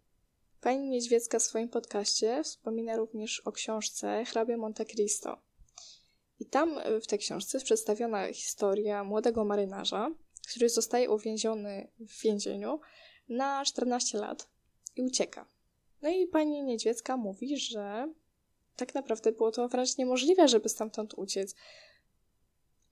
Pani 0.61 0.89
Niedźwiecka 0.89 1.39
w 1.39 1.43
swoim 1.43 1.69
podcaście 1.69 2.45
wspomina 2.45 2.97
również 2.97 3.41
o 3.41 3.53
książce 3.53 4.25
Hrabia 4.25 4.57
Monte 4.57 4.85
Cristo. 4.85 5.39
I 6.41 6.47
tam 6.47 6.79
e, 6.79 7.01
w 7.01 7.07
tej 7.07 7.19
książce 7.19 7.59
jest 7.59 7.65
przedstawiona 7.65 8.33
historia 8.33 9.05
młodego 9.05 9.45
marynarza, 9.45 10.11
który 10.51 10.69
zostaje 10.69 11.11
uwięziony 11.11 11.89
w 12.01 12.23
więzieniu 12.23 12.81
na 13.29 13.65
14 13.65 14.19
lat 14.19 14.49
i 14.97 15.03
ucieka. 15.03 15.47
No 16.03 16.09
i 16.09 16.27
pani 16.27 16.63
Niedźwiecka 16.63 17.17
mówi, 17.17 17.59
że 17.59 18.13
tak 18.77 18.95
naprawdę 18.95 19.33
było 19.33 19.53
to 19.53 19.69
wręcz 19.69 19.99
niemożliwe, 19.99 20.49
żeby 20.49 20.69
stamtąd 20.69 21.15
uciec. 21.15 21.55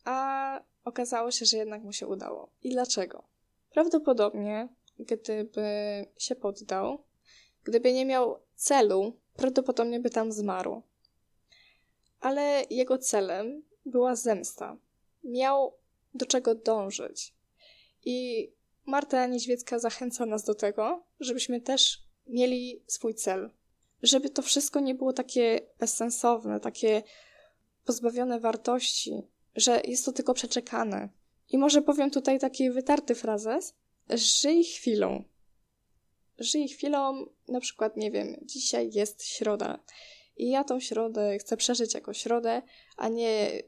A 0.05 0.60
okazało 0.84 1.31
się, 1.31 1.47
że 1.47 1.57
jednak 1.57 1.83
mu 1.83 1.92
się 1.92 2.07
udało. 2.07 2.50
I 2.62 2.70
dlaczego? 2.70 3.25
Prawdopodobnie, 3.70 4.68
gdyby 4.99 5.66
się 6.18 6.34
poddał, 6.34 7.05
gdyby 7.65 7.92
nie 7.92 8.07
miał 8.07 8.39
celu, 8.55 9.12
prawdopodobnie 9.36 10.00
by 10.00 10.10
tam 10.10 10.33
zmarł. 10.33 10.83
Ale 12.27 12.65
jego 12.71 12.99
celem 12.99 13.63
była 13.85 14.17
zemsta. 14.17 14.77
Miał 15.25 15.75
do 16.15 16.27
czego 16.27 16.55
dążyć. 16.55 17.35
I 18.05 18.49
Marta 18.87 19.27
Niedźwiecka 19.27 19.79
zachęca 19.79 20.27
nas 20.27 20.45
do 20.45 20.55
tego, 20.55 21.05
żebyśmy 21.21 21.61
też 21.61 22.03
mieli 22.27 22.83
swój 22.87 23.15
cel. 23.15 23.51
Żeby 24.03 24.31
to 24.31 24.43
wszystko 24.43 24.81
nie 24.81 24.95
było 24.95 25.13
takie 25.13 25.61
bezsensowne, 25.79 26.61
takie 26.61 27.03
pozbawione 27.85 28.41
wartości, 28.41 29.23
że 29.57 29.81
jest 29.85 30.05
to 30.05 30.13
tylko 30.13 30.35
przeczekane. 30.35 31.09
I 31.49 31.59
może 31.59 31.83
powiem 31.83 32.11
tutaj 32.11 32.39
taki 32.39 32.71
wytarty 32.71 33.15
frazes: 33.15 33.75
żyj 34.11 34.65
chwilą. 34.65 35.25
Żyj 36.39 36.69
chwilą, 36.69 37.27
na 37.49 37.61
przykład, 37.61 37.97
nie 37.97 38.11
wiem, 38.11 38.37
dzisiaj 38.43 38.91
jest 38.93 39.25
środa 39.25 39.79
i 40.36 40.50
ja 40.50 40.65
tą 40.65 40.81
środę 40.81 41.39
chcę 41.39 41.56
przeżyć 41.56 41.94
jako 41.94 42.15
środę, 42.15 42.62
a 42.97 43.08
nie 43.08 43.62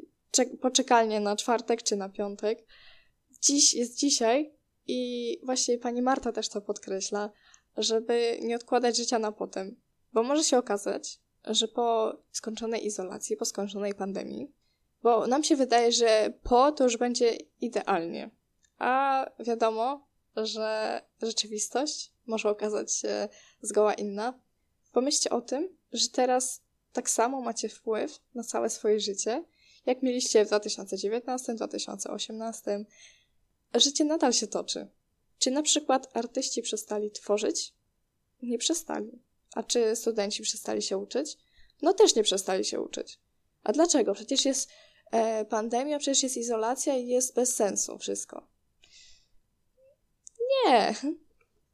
poczekalnie 0.60 1.20
na 1.20 1.36
czwartek 1.36 1.82
czy 1.82 1.96
na 1.96 2.08
piątek. 2.08 2.66
Dziś 3.42 3.74
jest 3.74 3.96
dzisiaj 3.98 4.54
i 4.86 5.40
właśnie 5.44 5.78
pani 5.78 6.02
Marta 6.02 6.32
też 6.32 6.48
to 6.48 6.60
podkreśla, 6.60 7.30
żeby 7.76 8.38
nie 8.42 8.56
odkładać 8.56 8.96
życia 8.96 9.18
na 9.18 9.32
potem. 9.32 9.80
Bo 10.12 10.22
może 10.22 10.44
się 10.44 10.58
okazać, 10.58 11.20
że 11.44 11.68
po 11.68 12.16
skończonej 12.32 12.86
izolacji, 12.86 13.36
po 13.36 13.44
skończonej 13.44 13.94
pandemii, 13.94 14.52
bo 15.02 15.26
nam 15.26 15.44
się 15.44 15.56
wydaje, 15.56 15.92
że 15.92 16.32
po 16.42 16.72
to 16.72 16.84
już 16.84 16.96
będzie 16.96 17.36
idealnie. 17.60 18.30
A 18.78 19.24
wiadomo, 19.38 20.08
że 20.36 21.00
rzeczywistość 21.22 22.12
może 22.26 22.50
okazać 22.50 22.94
się 22.94 23.28
zgoła 23.60 23.94
inna. 23.94 24.40
Pomyślcie 24.92 25.30
o 25.30 25.40
tym, 25.40 25.77
że 25.92 26.08
teraz 26.08 26.62
tak 26.92 27.10
samo 27.10 27.40
macie 27.40 27.68
wpływ 27.68 28.20
na 28.34 28.42
całe 28.42 28.70
swoje 28.70 29.00
życie, 29.00 29.44
jak 29.86 30.02
mieliście 30.02 30.44
w 30.44 30.48
2019, 30.48 31.54
2018. 31.54 32.84
Życie 33.74 34.04
nadal 34.04 34.32
się 34.32 34.46
toczy. 34.46 34.88
Czy 35.38 35.50
na 35.50 35.62
przykład 35.62 36.16
artyści 36.16 36.62
przestali 36.62 37.10
tworzyć? 37.10 37.74
Nie 38.42 38.58
przestali. 38.58 39.22
A 39.54 39.62
czy 39.62 39.96
studenci 39.96 40.42
przestali 40.42 40.82
się 40.82 40.98
uczyć? 40.98 41.36
No 41.82 41.92
też 41.92 42.14
nie 42.14 42.22
przestali 42.22 42.64
się 42.64 42.80
uczyć. 42.80 43.18
A 43.62 43.72
dlaczego? 43.72 44.14
Przecież 44.14 44.44
jest 44.44 44.70
e, 45.10 45.44
pandemia, 45.44 45.98
przecież 45.98 46.22
jest 46.22 46.36
izolacja 46.36 46.96
i 46.96 47.06
jest 47.06 47.34
bez 47.34 47.54
sensu 47.54 47.98
wszystko. 47.98 48.48
Nie. 50.66 50.94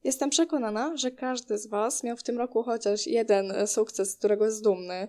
Jestem 0.05 0.31
przekonana, 0.31 0.97
że 0.97 1.11
każdy 1.11 1.59
z 1.59 1.67
Was 1.67 2.03
miał 2.03 2.17
w 2.17 2.23
tym 2.23 2.39
roku 2.39 2.63
chociaż 2.63 3.07
jeden 3.07 3.67
sukces, 3.67 4.11
z 4.11 4.17
którego 4.17 4.45
jest 4.45 4.63
dumny, 4.63 5.09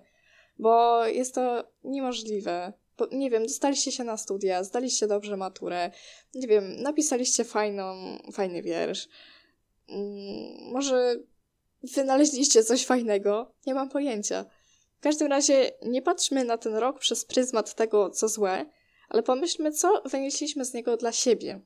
bo 0.59 1.05
jest 1.05 1.35
to 1.35 1.71
niemożliwe. 1.83 2.73
Bo, 2.97 3.07
nie 3.11 3.29
wiem, 3.29 3.43
dostaliście 3.43 3.91
się 3.91 4.03
na 4.03 4.17
studia, 4.17 4.63
zdaliście 4.63 5.07
dobrze 5.07 5.37
maturę, 5.37 5.91
nie 6.35 6.47
wiem, 6.47 6.81
napisaliście 6.81 7.43
fajną, 7.43 8.17
fajny 8.33 8.61
wiersz. 8.61 9.07
Mm, 9.89 10.71
może 10.71 11.15
wynaleźliście 11.83 12.63
coś 12.63 12.85
fajnego, 12.85 13.51
nie 13.67 13.73
mam 13.73 13.89
pojęcia. 13.89 14.45
W 14.97 15.01
każdym 15.01 15.27
razie 15.27 15.71
nie 15.85 16.01
patrzmy 16.01 16.43
na 16.43 16.57
ten 16.57 16.75
rok 16.75 16.99
przez 16.99 17.25
pryzmat 17.25 17.75
tego, 17.75 18.09
co 18.09 18.27
złe, 18.27 18.65
ale 19.09 19.23
pomyślmy, 19.23 19.71
co 19.71 20.01
wynieśliśmy 20.05 20.65
z 20.65 20.73
niego 20.73 20.97
dla 20.97 21.11
siebie. 21.11 21.61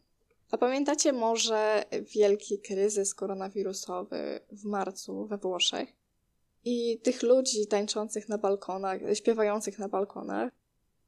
A 0.52 0.58
pamiętacie 0.58 1.14
może 1.14 1.84
wielki 2.16 2.60
kryzys 2.60 3.16
koronawirusowy 3.16 4.40
w 4.52 4.66
marcu 4.66 5.26
we 5.26 5.38
Włoszech? 5.38 5.90
I 6.66 7.00
tych 7.04 7.24
ludzi 7.24 7.68
tańczących 7.68 8.30
na 8.30 8.38
balkonach, 8.38 9.00
śpiewających 9.14 9.80
na 9.80 9.90
balkonach? 9.90 10.52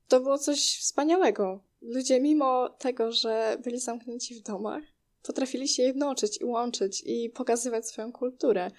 To 0.07 0.19
było 0.19 0.37
coś 0.37 0.77
wspaniałego. 0.79 1.63
Ludzie, 1.81 2.21
mimo 2.21 2.69
tego, 2.69 3.11
że 3.11 3.57
byli 3.63 3.79
zamknięci 3.79 4.35
w 4.35 4.41
domach, 4.41 4.83
potrafili 5.23 5.67
się 5.67 5.83
jednoczyć 5.83 6.41
i 6.41 6.45
łączyć 6.45 7.03
i 7.05 7.29
pokazywać 7.29 7.87
swoją 7.87 8.11
kulturę. 8.11 8.71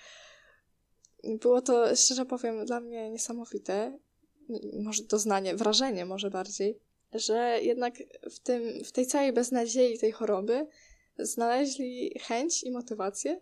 Było 1.25 1.63
to, 1.63 1.97
szczerze 1.97 2.27
powiem, 2.27 2.67
dla 2.67 2.81
mnie 2.81 3.11
niesamowite. 3.11 3.99
Może 4.83 5.03
doznanie, 5.03 5.57
wrażenie 5.57 6.07
może 6.07 6.31
bardziej, 6.31 6.79
że 7.15 7.59
jednak 7.63 7.95
w, 8.31 8.39
tym, 8.39 8.85
w 8.85 8.93
tej 8.93 9.07
całej 9.07 9.33
beznadziei 9.33 9.99
tej 9.99 10.13
choroby 10.13 10.67
znaleźli 11.19 12.19
chęć 12.21 12.63
i 12.63 12.71
motywację, 12.71 13.41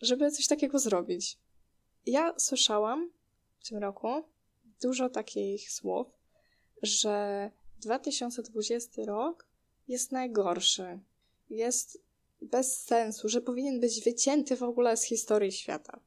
żeby 0.00 0.30
coś 0.30 0.46
takiego 0.46 0.78
zrobić. 0.78 1.38
Ja 2.06 2.34
słyszałam 2.38 3.10
w 3.60 3.68
tym 3.68 3.78
roku 3.78 4.08
dużo 4.82 5.08
takich 5.08 5.72
słów, 5.72 6.06
że 6.82 7.50
2020 7.80 9.02
rok 9.06 9.46
jest 9.88 10.12
najgorszy, 10.12 10.98
jest 11.50 12.02
bez 12.42 12.82
sensu, 12.82 13.28
że 13.28 13.40
powinien 13.40 13.80
być 13.80 14.04
wycięty 14.04 14.56
w 14.56 14.62
ogóle 14.62 14.96
z 14.96 15.02
historii 15.02 15.52
świata. 15.52 16.00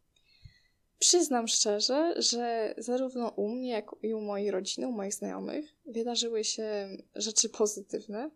Przyznam 1.02 1.48
szczerze, 1.48 2.14
że 2.18 2.76
zarówno 2.78 3.30
u 3.30 3.50
mnie, 3.50 3.70
jak 3.70 3.92
i 4.04 4.14
u 4.14 4.22
mojej 4.22 4.52
rodziny, 4.52 4.88
u 4.88 4.92
moich 4.92 5.14
znajomych 5.14 5.76
wydarzyły 5.86 6.44
się 6.44 6.90
rzeczy 7.16 7.50
pozytywne 7.50 8.32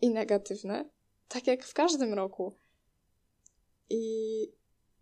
i 0.00 0.10
negatywne, 0.10 0.90
tak 1.28 1.46
jak 1.46 1.64
w 1.64 1.74
każdym 1.74 2.14
roku. 2.14 2.54
I 3.90 4.02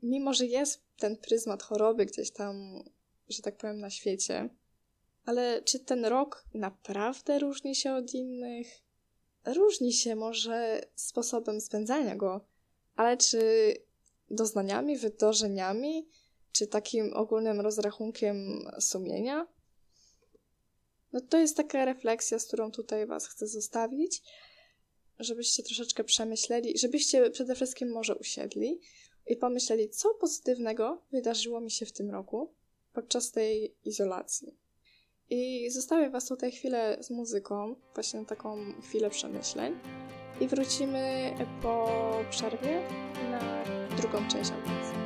mimo, 0.02 0.34
że 0.34 0.46
jest 0.46 0.82
ten 0.96 1.16
pryzmat 1.16 1.62
choroby 1.62 2.06
gdzieś 2.06 2.30
tam, 2.30 2.84
że 3.28 3.42
tak 3.42 3.56
powiem, 3.56 3.80
na 3.80 3.90
świecie, 3.90 4.48
ale 5.24 5.62
czy 5.62 5.80
ten 5.80 6.04
rok 6.04 6.44
naprawdę 6.54 7.38
różni 7.38 7.74
się 7.74 7.92
od 7.94 8.14
innych? 8.14 8.82
Różni 9.44 9.92
się 9.92 10.16
może 10.16 10.80
sposobem 10.94 11.60
spędzania 11.60 12.16
go, 12.16 12.40
ale 12.96 13.16
czy 13.16 13.40
doznaniami, 14.30 14.98
wydarzeniami, 14.98 16.08
czy 16.52 16.66
takim 16.66 17.12
ogólnym 17.14 17.60
rozrachunkiem 17.60 18.36
sumienia? 18.80 19.46
No 21.12 21.20
to 21.20 21.38
jest 21.38 21.56
taka 21.56 21.84
refleksja, 21.84 22.38
z 22.38 22.46
którą 22.46 22.70
tutaj 22.70 23.06
Was 23.06 23.26
chcę 23.26 23.46
zostawić, 23.46 24.22
żebyście 25.18 25.62
troszeczkę 25.62 26.04
przemyśleli, 26.04 26.78
żebyście 26.78 27.30
przede 27.30 27.54
wszystkim 27.54 27.92
może 27.92 28.14
usiedli 28.14 28.80
i 29.26 29.36
pomyśleli, 29.36 29.90
co 29.90 30.14
pozytywnego 30.14 31.02
wydarzyło 31.12 31.60
mi 31.60 31.70
się 31.70 31.86
w 31.86 31.92
tym 31.92 32.10
roku 32.10 32.54
podczas 32.92 33.30
tej 33.30 33.74
izolacji. 33.84 34.56
I 35.30 35.70
zostawię 35.70 36.10
Was 36.10 36.28
tutaj 36.28 36.52
chwilę 36.52 36.96
z 37.00 37.10
muzyką, 37.10 37.76
właśnie 37.94 38.24
taką 38.24 38.58
chwilę 38.82 39.10
przemyśleń. 39.10 39.78
I 40.40 40.48
wrócimy 40.48 41.34
po 41.62 41.88
przerwie 42.30 42.88
na 43.30 43.64
drugą 43.96 44.28
część 44.28 44.50
audycji. 44.50 45.01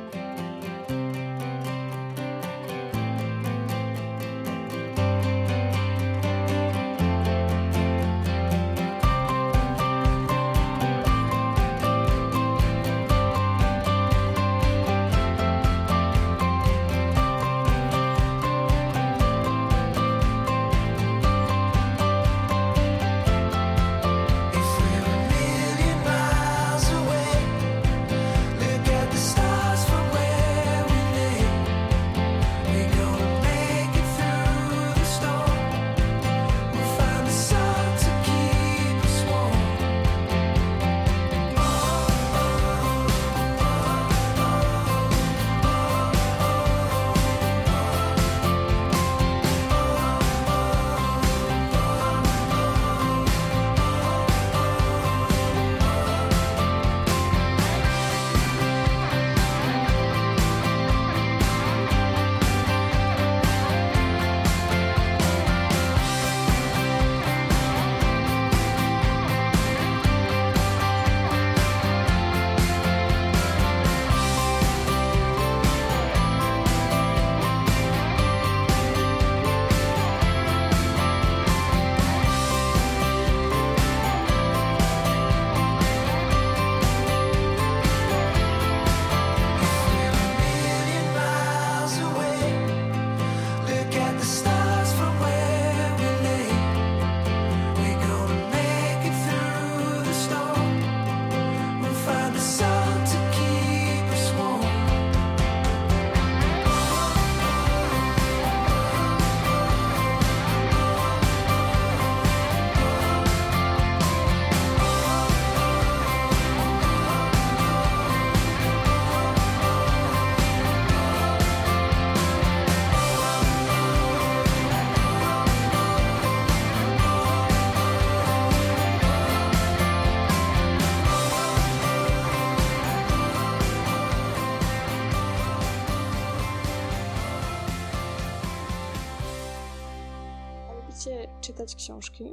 Czytać 141.57 141.75
książki? 141.75 142.23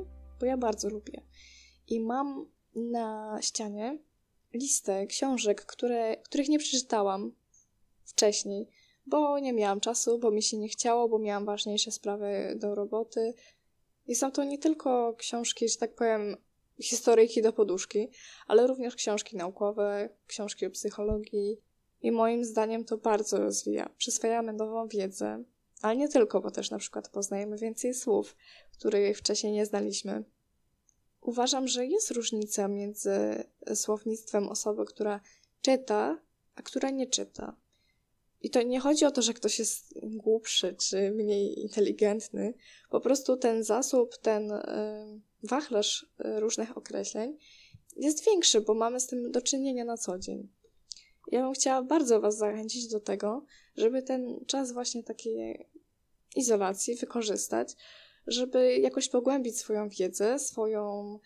Bo 0.40 0.46
ja 0.46 0.56
bardzo 0.56 0.88
lubię. 0.88 1.22
I 1.88 2.00
mam 2.00 2.50
na 2.74 3.38
ścianie 3.42 3.98
listę 4.54 5.06
książek, 5.06 5.66
które, 5.66 6.16
których 6.16 6.48
nie 6.48 6.58
przeczytałam 6.58 7.32
wcześniej, 8.04 8.68
bo 9.06 9.38
nie 9.38 9.52
miałam 9.52 9.80
czasu, 9.80 10.18
bo 10.18 10.30
mi 10.30 10.42
się 10.42 10.58
nie 10.58 10.68
chciało, 10.68 11.08
bo 11.08 11.18
miałam 11.18 11.44
ważniejsze 11.44 11.90
sprawy 11.90 12.56
do 12.60 12.74
roboty. 12.74 13.34
I 14.06 14.14
są 14.14 14.30
to 14.30 14.44
nie 14.44 14.58
tylko 14.58 15.14
książki, 15.18 15.68
że 15.68 15.76
tak 15.76 15.94
powiem, 15.94 16.36
historyjki 16.80 17.42
do 17.42 17.52
poduszki, 17.52 18.08
ale 18.46 18.66
również 18.66 18.94
książki 18.94 19.36
naukowe, 19.36 20.08
książki 20.26 20.66
o 20.66 20.70
psychologii. 20.70 21.60
I 22.02 22.12
moim 22.12 22.44
zdaniem 22.44 22.84
to 22.84 22.98
bardzo 22.98 23.38
rozwija. 23.38 23.90
Przyswajamy 23.98 24.52
nową 24.52 24.88
wiedzę, 24.88 25.44
ale 25.82 25.96
nie 25.96 26.08
tylko, 26.08 26.40
bo 26.40 26.50
też 26.50 26.70
na 26.70 26.78
przykład 26.78 27.08
poznajemy 27.08 27.58
więcej 27.58 27.94
słów, 27.94 28.36
których 28.78 29.18
wcześniej 29.18 29.52
nie 29.52 29.66
znaliśmy. 29.66 30.24
Uważam, 31.20 31.68
że 31.68 31.86
jest 31.86 32.10
różnica 32.10 32.68
między 32.68 33.44
słownictwem 33.74 34.48
osoby, 34.48 34.84
która 34.84 35.20
czyta, 35.62 36.18
a 36.54 36.62
która 36.62 36.90
nie 36.90 37.06
czyta. 37.06 37.56
I 38.44 38.50
to 38.50 38.62
nie 38.62 38.80
chodzi 38.80 39.04
o 39.04 39.10
to, 39.10 39.22
że 39.22 39.34
ktoś 39.34 39.58
jest 39.58 39.94
głupszy 40.02 40.74
czy 40.74 41.10
mniej 41.10 41.60
inteligentny. 41.60 42.54
Po 42.90 43.00
prostu 43.00 43.36
ten 43.36 43.64
zasób, 43.64 44.18
ten 44.18 44.52
y, 44.52 44.60
wachlarz 45.42 46.02
y, 46.02 46.40
różnych 46.40 46.76
określeń 46.76 47.38
jest 47.96 48.24
większy, 48.24 48.60
bo 48.60 48.74
mamy 48.74 49.00
z 49.00 49.06
tym 49.06 49.32
do 49.32 49.42
czynienia 49.42 49.84
na 49.84 49.96
co 49.96 50.18
dzień. 50.18 50.48
Ja 51.32 51.42
bym 51.42 51.52
chciała 51.52 51.82
bardzo 51.82 52.20
Was 52.20 52.36
zachęcić 52.36 52.88
do 52.88 53.00
tego, 53.00 53.44
żeby 53.76 54.02
ten 54.02 54.44
czas 54.46 54.72
właśnie 54.72 55.02
takiej 55.02 55.68
izolacji 56.36 56.94
wykorzystać, 56.94 57.76
żeby 58.26 58.78
jakoś 58.78 59.08
pogłębić 59.08 59.58
swoją 59.58 59.88
wiedzę, 59.88 60.38
swoją 60.38 61.18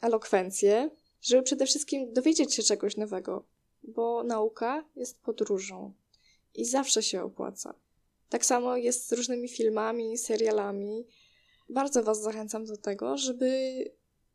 elokwencję, 0.00 0.90
żeby 1.22 1.42
przede 1.42 1.66
wszystkim 1.66 2.12
dowiedzieć 2.12 2.54
się 2.54 2.62
czegoś 2.62 2.96
nowego, 2.96 3.44
bo 3.82 4.22
nauka 4.22 4.84
jest 4.96 5.20
podróżą 5.20 5.92
i 6.54 6.64
zawsze 6.64 7.02
się 7.02 7.22
opłaca. 7.22 7.74
Tak 8.28 8.46
samo 8.46 8.76
jest 8.76 9.08
z 9.08 9.12
różnymi 9.12 9.48
filmami, 9.48 10.18
serialami. 10.18 11.06
Bardzo 11.68 12.02
Was 12.02 12.22
zachęcam 12.22 12.64
do 12.64 12.76
tego, 12.76 13.16
żeby 13.16 13.84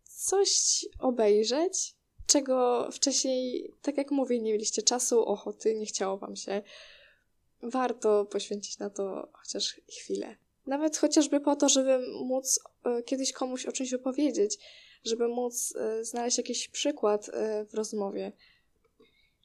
coś 0.03 0.85
obejrzeć, 0.99 1.95
czego 2.25 2.87
wcześniej, 2.91 3.73
tak 3.81 3.97
jak 3.97 4.11
mówię, 4.11 4.39
nie 4.39 4.51
mieliście 4.51 4.81
czasu, 4.81 5.25
ochoty, 5.25 5.75
nie 5.75 5.85
chciało 5.85 6.17
Wam 6.17 6.35
się. 6.35 6.61
Warto 7.61 8.25
poświęcić 8.25 8.79
na 8.79 8.89
to 8.89 9.29
chociaż 9.33 9.81
chwilę. 9.99 10.35
Nawet 10.65 10.97
chociażby 10.97 11.39
po 11.39 11.55
to, 11.55 11.69
żeby 11.69 11.99
móc 12.23 12.59
e, 12.83 13.03
kiedyś 13.03 13.33
komuś 13.33 13.65
o 13.65 13.71
czymś 13.71 13.93
opowiedzieć, 13.93 14.57
żeby 15.03 15.27
móc 15.27 15.75
e, 15.75 16.05
znaleźć 16.05 16.37
jakiś 16.37 16.67
przykład 16.69 17.29
e, 17.29 17.65
w 17.65 17.73
rozmowie. 17.73 18.31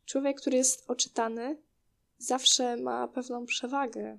Człowiek, 0.04 0.40
który 0.40 0.56
jest 0.56 0.90
oczytany, 0.90 1.62
zawsze 2.18 2.76
ma 2.76 3.08
pewną 3.08 3.46
przewagę 3.46 4.18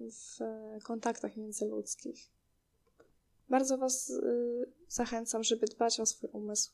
w 0.00 0.38
kontaktach 0.84 1.36
międzyludzkich. 1.36 2.30
Bardzo 3.48 3.78
Was 3.78 4.12
zachęcam, 4.88 5.44
żeby 5.44 5.66
dbać 5.66 6.00
o 6.00 6.06
swój 6.06 6.30
umysł, 6.32 6.72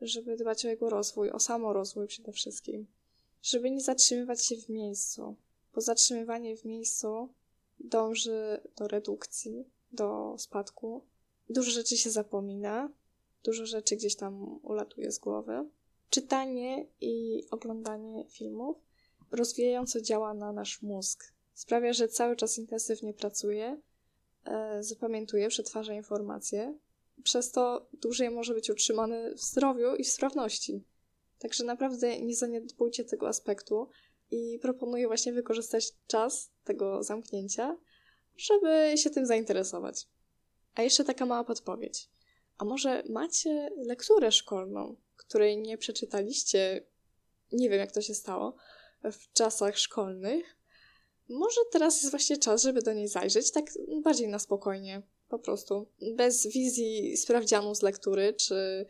żeby 0.00 0.36
dbać 0.36 0.66
o 0.66 0.68
jego 0.68 0.90
rozwój, 0.90 1.30
o 1.30 1.38
samorozwój 1.38 2.06
przede 2.06 2.32
wszystkim, 2.32 2.86
żeby 3.42 3.70
nie 3.70 3.80
zatrzymywać 3.80 4.44
się 4.44 4.56
w 4.56 4.68
miejscu, 4.68 5.36
bo 5.74 5.80
zatrzymywanie 5.80 6.56
w 6.56 6.64
miejscu 6.64 7.28
dąży 7.80 8.60
do 8.76 8.88
redukcji, 8.88 9.64
do 9.92 10.36
spadku. 10.38 11.04
Dużo 11.50 11.70
rzeczy 11.70 11.96
się 11.96 12.10
zapomina, 12.10 12.92
dużo 13.44 13.66
rzeczy 13.66 13.96
gdzieś 13.96 14.16
tam 14.16 14.60
ulatuje 14.62 15.12
z 15.12 15.18
głowy. 15.18 15.68
Czytanie 16.10 16.86
i 17.00 17.44
oglądanie 17.50 18.24
filmów 18.30 18.76
rozwijająco 19.30 20.00
działa 20.00 20.34
na 20.34 20.52
nasz 20.52 20.82
mózg. 20.82 21.32
Sprawia, 21.54 21.92
że 21.92 22.08
cały 22.08 22.36
czas 22.36 22.58
intensywnie 22.58 23.14
pracuje, 23.14 23.80
zapamiętuje, 24.80 25.48
przetwarza 25.48 25.94
informacje, 25.94 26.78
przez 27.22 27.50
to 27.50 27.86
dłużej 27.92 28.30
może 28.30 28.54
być 28.54 28.70
utrzymany 28.70 29.34
w 29.34 29.40
zdrowiu 29.40 29.94
i 29.94 30.04
w 30.04 30.08
sprawności. 30.08 30.84
Także 31.38 31.64
naprawdę 31.64 32.20
nie 32.20 32.36
zaniedbujcie 32.36 33.04
tego 33.04 33.28
aspektu 33.28 33.88
i 34.30 34.58
proponuję 34.58 35.06
właśnie 35.06 35.32
wykorzystać 35.32 35.92
czas 36.06 36.50
tego 36.64 37.02
zamknięcia, 37.02 37.76
żeby 38.36 38.94
się 38.96 39.10
tym 39.10 39.26
zainteresować. 39.26 40.08
A 40.74 40.82
jeszcze 40.82 41.04
taka 41.04 41.26
mała 41.26 41.44
podpowiedź. 41.44 42.10
A 42.58 42.64
może 42.64 43.02
macie 43.08 43.70
lekturę 43.76 44.32
szkolną, 44.32 44.96
której 45.16 45.58
nie 45.58 45.78
przeczytaliście, 45.78 46.86
nie 47.52 47.70
wiem 47.70 47.78
jak 47.78 47.92
to 47.92 48.02
się 48.02 48.14
stało, 48.14 48.56
w 49.12 49.32
czasach 49.32 49.78
szkolnych? 49.78 50.56
Może 51.28 51.60
teraz 51.72 51.96
jest 51.96 52.10
właśnie 52.10 52.36
czas, 52.36 52.62
żeby 52.62 52.82
do 52.82 52.92
niej 52.92 53.08
zajrzeć, 53.08 53.50
tak 53.50 53.64
bardziej 54.02 54.28
na 54.28 54.38
spokojnie, 54.38 55.02
po 55.28 55.38
prostu, 55.38 55.86
bez 56.16 56.46
wizji 56.46 57.16
sprawdzianu 57.16 57.74
z 57.74 57.82
lektury 57.82 58.34
czy 58.34 58.86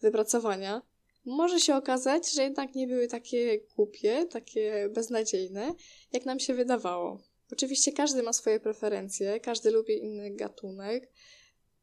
wypracowania. 0.00 0.82
Może 1.26 1.60
się 1.60 1.76
okazać, 1.76 2.32
że 2.32 2.42
jednak 2.42 2.74
nie 2.74 2.86
były 2.86 3.08
takie 3.08 3.60
głupie, 3.76 4.26
takie 4.26 4.88
beznadziejne, 4.88 5.74
jak 6.12 6.24
nam 6.24 6.40
się 6.40 6.54
wydawało. 6.54 7.22
Oczywiście 7.52 7.92
każdy 7.92 8.22
ma 8.22 8.32
swoje 8.32 8.60
preferencje, 8.60 9.40
każdy 9.40 9.70
lubi 9.70 9.98
inny 9.98 10.30
gatunek, 10.30 11.12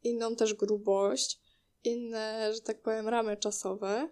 inną 0.03 0.35
też 0.35 0.53
grubość, 0.53 1.39
inne, 1.83 2.51
że 2.53 2.61
tak 2.61 2.81
powiem, 2.81 3.07
ramy 3.07 3.37
czasowe, 3.37 4.09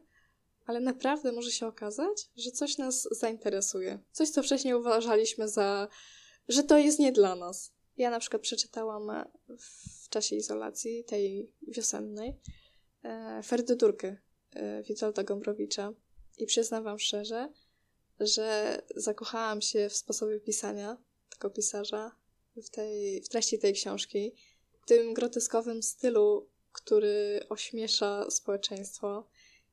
ale 0.65 0.79
naprawdę 0.79 1.31
może 1.31 1.51
się 1.51 1.67
okazać, 1.67 2.29
że 2.35 2.51
coś 2.51 2.77
nas 2.77 3.07
zainteresuje. 3.11 3.99
Coś, 4.11 4.29
co 4.29 4.43
wcześniej 4.43 4.73
uważaliśmy 4.73 5.47
za, 5.47 5.87
że 6.47 6.63
to 6.63 6.77
jest 6.77 6.99
nie 6.99 7.11
dla 7.11 7.35
nas. 7.35 7.73
Ja 7.97 8.09
na 8.09 8.19
przykład 8.19 8.41
przeczytałam 8.41 9.25
w 9.59 10.09
czasie 10.09 10.35
izolacji, 10.35 11.03
tej 11.03 11.51
wiosennej, 11.67 12.33
e, 13.03 13.43
Ferdydurkę 13.43 14.17
Witolda 14.87 15.23
Gombrowicza 15.23 15.93
i 16.37 16.45
przyznam 16.45 16.83
wam 16.83 16.99
szczerze, 16.99 17.49
że 18.19 18.81
zakochałam 18.95 19.61
się 19.61 19.89
w 19.89 19.95
sposobie 19.95 20.39
pisania 20.39 20.97
tego 21.29 21.49
pisarza, 21.49 22.11
w, 22.55 22.69
tej, 22.69 23.21
w 23.21 23.29
treści 23.29 23.59
tej 23.59 23.73
książki, 23.73 24.35
w 24.81 24.85
tym 24.85 25.13
groteskowym 25.13 25.83
stylu, 25.83 26.49
który 26.71 27.45
ośmiesza 27.49 28.31
społeczeństwo. 28.31 29.27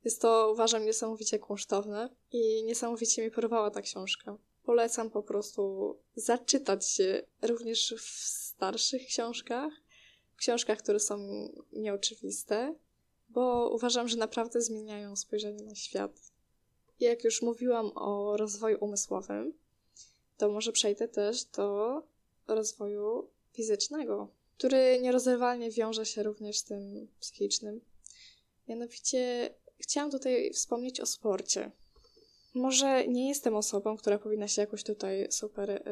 Jest 0.05 0.23
to, 0.23 0.51
uważam, 0.53 0.85
niesamowicie 0.85 1.39
kunsztowne 1.39 2.17
i 2.33 2.65
niesamowicie 2.65 3.23
mi 3.23 3.31
porwała 3.31 3.71
ta 3.71 3.83
książka. 3.83 4.39
Polecam 4.63 5.11
po 5.11 5.23
prostu 5.23 5.95
zaczytać 6.15 6.89
się 6.89 7.23
również 7.43 7.95
w 7.99 8.11
starszych 8.27 9.07
książkach, 9.07 9.73
w 10.33 10.37
książkach, 10.37 10.79
które 10.79 11.01
są 11.01 11.49
nieoczywiste, 11.73 12.75
bo 13.39 13.71
uważam, 13.71 14.09
że 14.09 14.17
naprawdę 14.17 14.63
zmieniają 14.63 15.17
spojrzenie 15.17 15.65
na 15.65 15.75
świat. 15.75 16.13
Jak 17.01 17.25
już 17.25 17.43
mówiłam 17.43 17.93
o 17.95 18.37
rozwoju 18.37 18.79
umysłowym, 18.81 19.53
to 20.37 20.49
może 20.49 20.73
przejdę 20.73 21.09
też 21.09 21.45
do 21.45 22.03
rozwoju 22.49 23.29
fizycznego, 23.53 24.29
który 24.57 24.99
nierozerwalnie 25.01 25.71
wiąże 25.71 26.07
się 26.07 26.23
również 26.23 26.59
z 26.59 26.65
tym 26.65 27.09
psychicznym. 27.21 27.81
Mianowicie 28.69 29.55
chciałam 29.79 30.11
tutaj 30.11 30.51
wspomnieć 30.53 31.01
o 31.01 31.07
sporcie. 31.07 31.71
Może 32.55 33.07
nie 33.07 33.29
jestem 33.29 33.57
osobą, 33.57 33.97
która 33.97 34.19
powinna 34.19 34.49
się 34.49 34.63
jakoś 34.63 34.85
tutaj 34.85 35.27
super 35.31 35.71
y, 35.71 35.83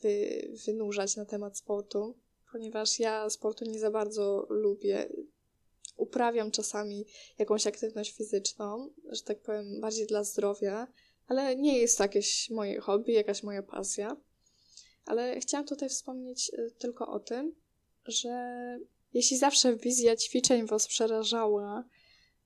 wy, 0.00 0.48
wynurzać 0.66 1.16
na 1.16 1.24
temat 1.24 1.58
sportu, 1.58 2.14
ponieważ 2.52 2.98
ja 2.98 3.30
sportu 3.30 3.64
nie 3.64 3.78
za 3.78 3.90
bardzo 3.90 4.46
lubię. 4.50 5.08
Uprawiam 5.96 6.50
czasami 6.50 7.06
jakąś 7.38 7.66
aktywność 7.66 8.16
fizyczną, 8.16 8.90
że 9.04 9.22
tak 9.22 9.40
powiem, 9.40 9.80
bardziej 9.80 10.06
dla 10.06 10.24
zdrowia, 10.24 10.86
ale 11.28 11.56
nie 11.56 11.78
jest 11.78 11.98
to 11.98 12.04
jakieś 12.04 12.50
moje 12.50 12.80
hobby, 12.80 13.12
jakaś 13.12 13.42
moja 13.42 13.62
pasja. 13.62 14.16
Ale 15.04 15.40
chciałam 15.40 15.66
tutaj 15.66 15.88
wspomnieć 15.88 16.50
y, 16.54 16.70
tylko 16.78 17.06
o 17.06 17.20
tym, 17.20 17.54
że 18.06 18.78
jeśli 19.14 19.38
zawsze 19.38 19.76
wizja 19.76 20.16
ćwiczeń 20.16 20.66
was 20.66 20.86
przerażała, 20.86 21.84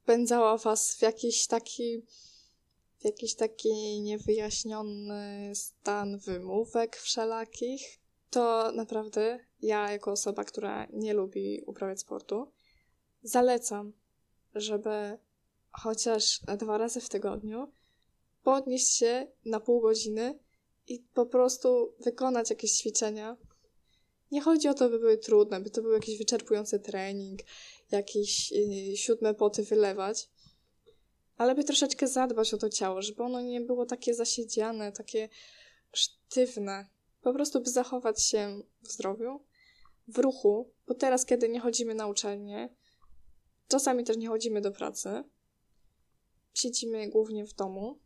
pędzała 0.05 0.57
was 0.57 0.97
w 0.97 1.02
jakiś 1.02 1.47
taki 1.47 2.02
w 3.00 3.05
jakiś 3.05 3.34
taki 3.34 4.00
niewyjaśniony 4.00 5.52
stan 5.55 6.18
wymówek 6.18 6.97
wszelakich, 6.97 8.00
to 8.31 8.73
naprawdę 8.73 9.41
ja, 9.62 9.92
jako 9.92 10.12
osoba, 10.12 10.44
która 10.44 10.86
nie 10.92 11.15
lubi 11.15 11.62
uprawiać 11.66 12.00
sportu, 12.00 12.52
zalecam, 13.27 13.93
żeby 14.55 15.19
chociaż 15.73 16.41
dwa 16.59 16.79
razy 16.79 17.01
w 17.01 17.09
tygodniu 17.09 17.73
podnieść 18.43 18.97
się 18.97 19.27
na 19.45 19.61
pół 19.61 19.81
godziny 19.81 20.39
i 20.89 21.01
po 21.15 21.27
prostu 21.27 21.95
wykonać 22.01 22.51
jakieś 22.51 22.73
ćwiczenia. 22.73 23.37
Nie 24.31 24.41
chodzi 24.41 24.69
o 24.69 24.75
to, 24.75 24.89
by 24.89 24.99
były 24.99 25.19
trudne, 25.19 25.61
by 25.61 25.71
to 25.71 25.83
był 25.83 25.93
jakiś 25.93 26.19
wyczerpujący 26.19 26.81
trening, 26.81 27.41
jakieś 27.91 28.53
yy, 28.53 28.97
siódme 28.97 29.35
poty 29.35 29.63
wylewać, 29.63 30.29
ale 31.37 31.55
by 31.55 31.65
troszeczkę 31.65 32.09
zadbać 32.09 32.55
o 32.55 32.59
to 32.59 32.71
ciało, 32.71 33.03
żeby 33.03 33.23
ono 33.23 33.41
nie 33.41 33.61
było 33.61 33.87
takie 33.87 34.15
zasiedziane, 34.15 34.93
takie 34.93 35.29
sztywne. 35.93 36.87
Po 37.23 37.33
prostu, 37.33 37.61
by 37.61 37.71
zachować 37.71 38.23
się 38.23 38.63
w 38.83 38.93
zdrowiu, 38.93 39.41
w 40.09 40.19
ruchu, 40.19 40.73
bo 40.87 40.95
teraz, 40.95 41.27
kiedy 41.27 41.49
nie 41.49 41.61
chodzimy 41.61 41.95
na 41.95 42.07
uczelnię, 42.07 42.69
czasami 43.69 44.05
też 44.05 44.17
nie 44.17 44.28
chodzimy 44.28 44.61
do 44.61 44.73
pracy, 44.73 45.25
siedzimy 46.55 47.09
głównie 47.09 47.45
w 47.45 47.53
domu, 47.53 47.99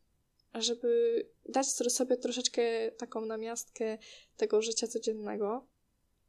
żeby 0.55 1.27
dać 1.49 1.67
sobie 1.69 2.17
troszeczkę 2.17 2.93
taką 2.93 3.27
namiastkę 3.27 3.99
tego 4.37 4.63
życia 4.63 4.87
codziennego, 4.87 5.67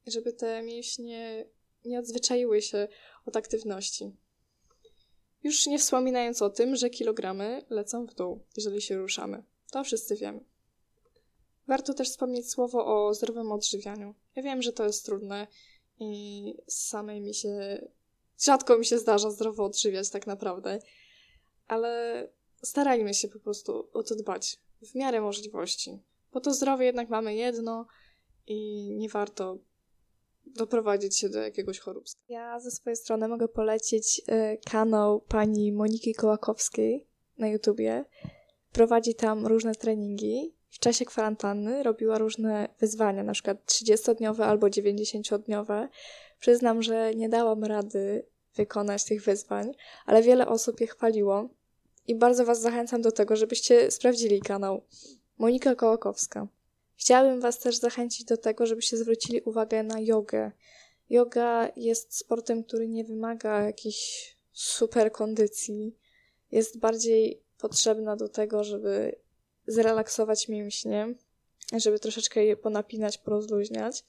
żeby 0.07 0.33
te 0.33 0.63
mięśnie 0.63 1.45
nie 1.85 1.99
odzwyczaiły 1.99 2.61
się 2.61 2.87
od 3.25 3.35
aktywności. 3.35 4.11
Już 5.43 5.67
nie 5.67 5.79
wspominając 5.79 6.41
o 6.41 6.49
tym, 6.49 6.75
że 6.75 6.89
kilogramy 6.89 7.65
lecą 7.69 8.05
w 8.05 8.13
dół, 8.13 8.39
jeżeli 8.57 8.81
się 8.81 8.97
ruszamy. 8.97 9.43
To 9.71 9.83
wszyscy 9.83 10.15
wiemy. 10.15 10.45
Warto 11.67 11.93
też 11.93 12.09
wspomnieć 12.09 12.49
słowo 12.49 12.85
o 12.85 13.13
zdrowym 13.13 13.51
odżywianiu. 13.51 14.15
Ja 14.35 14.43
wiem, 14.43 14.61
że 14.61 14.73
to 14.73 14.83
jest 14.85 15.05
trudne 15.05 15.47
i 15.99 16.53
samej 16.67 17.21
mi 17.21 17.33
się. 17.33 17.81
Rzadko 18.43 18.77
mi 18.77 18.85
się 18.85 18.97
zdarza 18.97 19.31
zdrowo 19.31 19.65
odżywiać, 19.65 20.09
tak 20.09 20.27
naprawdę, 20.27 20.79
ale 21.67 22.27
starajmy 22.63 23.13
się 23.13 23.27
po 23.27 23.39
prostu 23.39 23.89
o 23.93 24.03
to 24.03 24.15
dbać 24.15 24.59
w 24.81 24.95
miarę 24.95 25.21
możliwości. 25.21 25.99
Bo 26.33 26.41
to 26.41 26.53
zdrowie 26.53 26.85
jednak 26.85 27.09
mamy 27.09 27.35
jedno 27.35 27.87
i 28.47 28.89
nie 28.95 29.09
warto 29.09 29.57
doprowadzić 30.45 31.19
się 31.19 31.29
do 31.29 31.39
jakiegoś 31.39 31.79
choróbstwa. 31.79 32.21
Ja 32.29 32.59
ze 32.59 32.71
swojej 32.71 32.97
strony 32.97 33.27
mogę 33.27 33.47
polecić 33.47 34.19
y, 34.19 34.57
kanał 34.71 35.21
pani 35.21 35.71
Moniki 35.71 36.13
Kołakowskiej 36.13 37.07
na 37.37 37.47
YouTubie. 37.47 38.05
Prowadzi 38.71 39.15
tam 39.15 39.47
różne 39.47 39.75
treningi. 39.75 40.55
W 40.69 40.79
czasie 40.79 41.05
kwarantanny 41.05 41.83
robiła 41.83 42.17
różne 42.17 42.69
wyzwania, 42.79 43.23
na 43.23 43.33
przykład 43.33 43.65
30-dniowe 43.65 44.43
albo 44.43 44.67
90-dniowe. 44.67 45.87
Przyznam, 46.39 46.83
że 46.83 47.15
nie 47.15 47.29
dałam 47.29 47.63
rady 47.63 48.25
wykonać 48.55 49.05
tych 49.05 49.23
wyzwań, 49.23 49.71
ale 50.05 50.21
wiele 50.21 50.47
osób 50.47 50.81
je 50.81 50.87
chwaliło 50.87 51.49
i 52.07 52.15
bardzo 52.15 52.45
Was 52.45 52.61
zachęcam 52.61 53.01
do 53.01 53.11
tego, 53.11 53.35
żebyście 53.35 53.91
sprawdzili 53.91 54.41
kanał 54.41 54.83
Monika 55.37 55.75
Kołakowska. 55.75 56.47
Chciałabym 56.95 57.41
Was 57.41 57.59
też 57.59 57.77
zachęcić 57.77 58.25
do 58.25 58.37
tego, 58.37 58.65
żebyście 58.65 58.97
zwrócili 58.97 59.41
uwagę 59.41 59.83
na 59.83 59.99
jogę. 59.99 60.51
Yoga 61.09 61.69
jest 61.75 62.17
sportem, 62.17 62.63
który 62.63 62.87
nie 62.87 63.03
wymaga 63.03 63.61
jakiejś 63.61 64.31
super 64.51 65.11
kondycji. 65.11 65.95
Jest 66.51 66.79
bardziej 66.79 67.41
potrzebna 67.57 68.15
do 68.15 68.29
tego, 68.29 68.63
żeby 68.63 69.15
zrelaksować 69.67 70.47
mięśnie, 70.47 71.13
żeby 71.73 71.99
troszeczkę 71.99 72.45
je 72.45 72.57
ponapinać, 72.57 73.17
porozluźniać. 73.17 74.03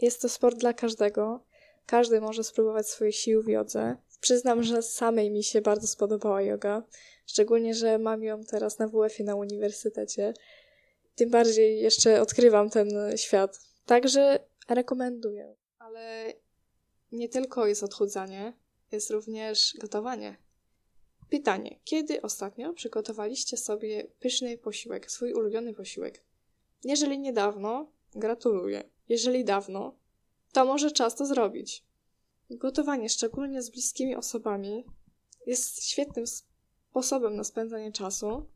Jest 0.00 0.22
to 0.22 0.28
sport 0.28 0.58
dla 0.58 0.72
każdego. 0.72 1.44
Każdy 1.86 2.20
może 2.20 2.44
spróbować 2.44 2.88
swoich 2.88 3.16
sił 3.16 3.42
w 3.42 3.48
jodze. 3.48 3.96
Przyznam, 4.20 4.62
że 4.62 4.82
samej 4.82 5.30
mi 5.30 5.44
się 5.44 5.60
bardzo 5.60 5.86
spodobała 5.86 6.42
yoga. 6.42 6.82
Szczególnie, 7.26 7.74
że 7.74 7.98
mam 7.98 8.22
ją 8.22 8.44
teraz 8.44 8.78
na 8.78 8.88
WF-ie 8.88 9.26
na 9.26 9.34
uniwersytecie. 9.34 10.34
Tym 11.14 11.30
bardziej 11.30 11.80
jeszcze 11.80 12.20
odkrywam 12.20 12.70
ten 12.70 12.88
świat. 13.16 13.60
Także 13.86 14.38
rekomenduję. 14.68 15.56
Ale 15.78 16.32
nie 17.12 17.28
tylko 17.28 17.66
jest 17.66 17.82
odchudzanie, 17.82 18.52
jest 18.92 19.10
również 19.10 19.74
gotowanie. 19.80 20.36
Pytanie: 21.30 21.78
kiedy 21.84 22.22
ostatnio 22.22 22.72
przygotowaliście 22.72 23.56
sobie 23.56 24.06
pyszny 24.20 24.58
posiłek, 24.58 25.10
swój 25.10 25.32
ulubiony 25.32 25.74
posiłek? 25.74 26.22
Jeżeli 26.84 27.18
niedawno, 27.18 27.92
gratuluję. 28.14 28.84
Jeżeli 29.08 29.44
dawno, 29.44 29.96
to 30.54 30.64
może 30.64 30.90
czas 30.90 31.14
to 31.14 31.26
zrobić. 31.26 31.84
Gotowanie, 32.50 33.08
szczególnie 33.08 33.62
z 33.62 33.70
bliskimi 33.70 34.16
osobami, 34.16 34.84
jest 35.46 35.84
świetnym 35.84 36.24
sposobem 36.26 37.36
na 37.36 37.44
spędzanie 37.44 37.92
czasu, 37.92 38.46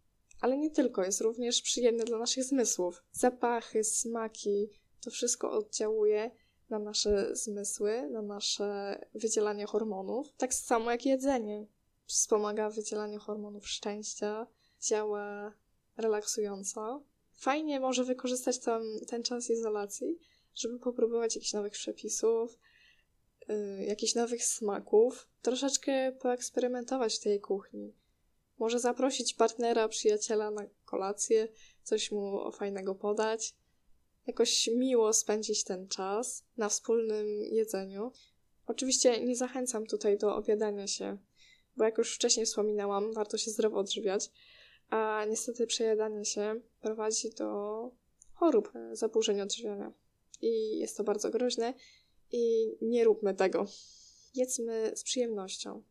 ale 0.40 0.58
nie 0.58 0.70
tylko, 0.70 1.04
jest 1.04 1.20
również 1.20 1.62
przyjemne 1.62 2.04
dla 2.04 2.18
naszych 2.18 2.44
zmysłów. 2.44 3.02
Zapachy, 3.12 3.84
smaki, 3.84 4.70
to 5.00 5.10
wszystko 5.10 5.52
oddziałuje 5.52 6.30
na 6.70 6.78
nasze 6.78 7.36
zmysły, 7.36 8.08
na 8.10 8.22
nasze 8.22 9.00
wydzielanie 9.14 9.66
hormonów, 9.66 10.32
tak 10.36 10.54
samo 10.54 10.90
jak 10.90 11.06
jedzenie. 11.06 11.66
Wspomaga 12.06 12.70
wydzielanie 12.70 13.18
hormonów 13.18 13.68
szczęścia, 13.68 14.46
działa 14.80 15.52
relaksująco. 15.96 17.02
Fajnie 17.34 17.80
może 17.80 18.04
wykorzystać 18.04 18.58
tam 18.58 18.82
ten 19.06 19.22
czas 19.22 19.50
izolacji, 19.50 20.18
żeby 20.54 20.78
popróbować 20.78 21.34
jakichś 21.34 21.52
nowych 21.52 21.72
przepisów, 21.72 22.58
yy, 23.48 23.84
jakichś 23.84 24.14
nowych 24.14 24.44
smaków, 24.44 25.28
troszeczkę 25.42 26.12
poeksperymentować 26.12 27.16
w 27.16 27.20
tej 27.20 27.40
kuchni. 27.40 27.94
Może 28.58 28.78
zaprosić 28.78 29.34
partnera, 29.34 29.88
przyjaciela 29.88 30.50
na 30.50 30.64
kolację, 30.84 31.48
coś 31.82 32.12
mu 32.12 32.52
fajnego 32.52 32.94
podać, 32.94 33.54
jakoś 34.26 34.70
miło 34.76 35.12
spędzić 35.12 35.64
ten 35.64 35.88
czas 35.88 36.44
na 36.56 36.68
wspólnym 36.68 37.26
jedzeniu. 37.42 38.12
Oczywiście 38.66 39.24
nie 39.24 39.36
zachęcam 39.36 39.86
tutaj 39.86 40.18
do 40.18 40.36
obiadania 40.36 40.86
się, 40.86 41.18
bo 41.76 41.84
jak 41.84 41.98
już 41.98 42.14
wcześniej 42.14 42.46
wspominałam, 42.46 43.12
warto 43.12 43.38
się 43.38 43.50
zdrowo 43.50 43.78
odżywiać, 43.78 44.30
a 44.90 45.24
niestety 45.28 45.66
przejadanie 45.66 46.24
się 46.24 46.60
prowadzi 46.80 47.30
do 47.30 47.90
chorób, 48.34 48.72
zaburzeń 48.92 49.40
odżywiania. 49.40 49.92
I 50.40 50.78
jest 50.78 50.96
to 50.96 51.04
bardzo 51.04 51.30
groźne 51.30 51.74
i 52.32 52.72
nie 52.82 53.04
róbmy 53.04 53.34
tego. 53.34 53.66
Jedzmy 54.34 54.92
z 54.94 55.02
przyjemnością. 55.02 55.82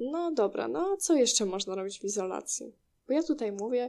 No 0.00 0.32
dobra, 0.32 0.68
no 0.68 0.96
co 0.96 1.14
jeszcze 1.14 1.46
można 1.46 1.74
robić 1.74 2.00
w 2.00 2.04
izolacji? 2.04 2.76
Bo 3.08 3.14
ja 3.14 3.22
tutaj 3.22 3.52
mówię 3.52 3.88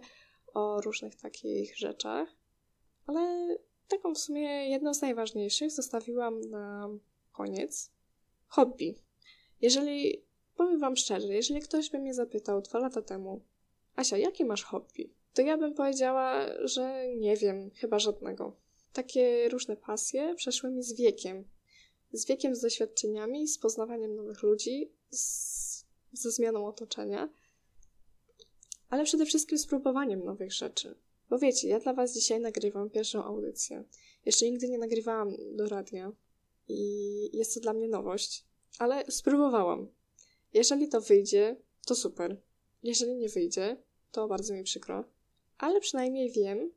o 0.53 0.81
różnych 0.81 1.15
takich 1.15 1.77
rzeczach, 1.77 2.29
ale 3.07 3.55
taką 3.87 4.13
w 4.13 4.19
sumie 4.19 4.69
jedną 4.69 4.93
z 4.93 5.01
najważniejszych 5.01 5.71
zostawiłam 5.71 6.41
na 6.41 6.89
koniec. 7.31 7.91
Hobby. 8.47 8.95
Jeżeli, 9.61 10.23
powiem 10.55 10.79
Wam 10.79 10.95
szczerze, 10.95 11.33
jeżeli 11.33 11.61
ktoś 11.61 11.89
by 11.89 11.99
mnie 11.99 12.13
zapytał 12.13 12.61
dwa 12.61 12.79
lata 12.79 13.01
temu, 13.01 13.41
Asia, 13.95 14.17
jakie 14.17 14.45
masz 14.45 14.63
hobby? 14.63 15.13
To 15.33 15.41
ja 15.41 15.57
bym 15.57 15.73
powiedziała, 15.73 16.45
że 16.63 17.07
nie 17.17 17.37
wiem, 17.37 17.71
chyba 17.75 17.99
żadnego. 17.99 18.55
Takie 18.93 19.49
różne 19.49 19.77
pasje 19.77 20.35
przeszły 20.35 20.71
mi 20.71 20.83
z 20.83 20.93
wiekiem. 20.93 21.47
Z 22.13 22.25
wiekiem, 22.25 22.55
z 22.55 22.61
doświadczeniami, 22.61 23.47
z 23.47 23.57
poznawaniem 23.57 24.15
nowych 24.15 24.43
ludzi, 24.43 24.91
z 25.09 25.61
ze 26.13 26.31
zmianą 26.31 26.65
otoczenia, 26.67 27.29
ale 28.89 29.03
przede 29.03 29.25
wszystkim 29.25 29.57
z 29.57 29.65
próbowaniem 29.65 30.23
nowych 30.23 30.53
rzeczy. 30.53 30.95
Bo 31.29 31.39
wiecie, 31.39 31.67
ja 31.67 31.79
dla 31.79 31.93
Was 31.93 32.13
dzisiaj 32.13 32.39
nagrywam 32.39 32.89
pierwszą 32.89 33.23
audycję. 33.23 33.83
Jeszcze 34.25 34.45
nigdy 34.45 34.69
nie 34.69 34.77
nagrywałam 34.77 35.35
do 35.55 35.67
radia 35.67 36.11
i 36.67 37.37
jest 37.37 37.53
to 37.53 37.59
dla 37.59 37.73
mnie 37.73 37.87
nowość, 37.87 38.45
ale 38.79 39.11
spróbowałam. 39.11 39.87
Jeżeli 40.53 40.89
to 40.89 41.01
wyjdzie, 41.01 41.55
to 41.85 41.95
super. 41.95 42.41
Jeżeli 42.83 43.15
nie 43.15 43.29
wyjdzie, 43.29 43.77
to 44.11 44.27
bardzo 44.27 44.53
mi 44.53 44.63
przykro. 44.63 45.03
Ale 45.57 45.79
przynajmniej 45.79 46.31
wiem, 46.31 46.71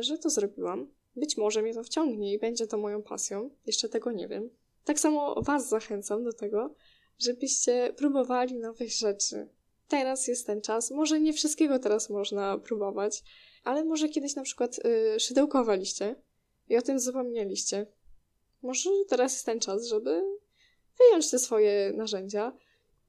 że 0.00 0.18
to 0.18 0.30
zrobiłam. 0.30 0.90
Być 1.16 1.36
może 1.36 1.62
mnie 1.62 1.74
to 1.74 1.82
wciągnie 1.82 2.34
i 2.34 2.38
będzie 2.38 2.66
to 2.66 2.78
moją 2.78 3.02
pasją. 3.02 3.50
Jeszcze 3.66 3.88
tego 3.88 4.12
nie 4.12 4.28
wiem. 4.28 4.50
Tak 4.84 5.00
samo 5.00 5.42
Was 5.42 5.68
zachęcam 5.68 6.24
do 6.24 6.32
tego, 6.32 6.74
żebyście 7.18 7.92
próbowali 7.96 8.58
nowych 8.58 8.92
rzeczy. 8.92 9.48
Teraz 9.88 10.28
jest 10.28 10.46
ten 10.46 10.60
czas. 10.60 10.90
Może 10.90 11.20
nie 11.20 11.32
wszystkiego 11.32 11.78
teraz 11.78 12.10
można 12.10 12.58
próbować, 12.58 13.22
ale 13.64 13.84
może 13.84 14.08
kiedyś 14.08 14.34
na 14.34 14.42
przykład 14.42 14.80
yy, 14.84 15.20
szydełkowaliście 15.20 16.16
i 16.68 16.76
o 16.76 16.82
tym 16.82 16.98
zapomnieliście. 16.98 17.86
Może 18.62 18.90
teraz 19.08 19.32
jest 19.32 19.46
ten 19.46 19.60
czas, 19.60 19.86
żeby 19.86 20.22
wyjąć 20.98 21.30
te 21.30 21.38
swoje 21.38 21.92
narzędzia 21.96 22.52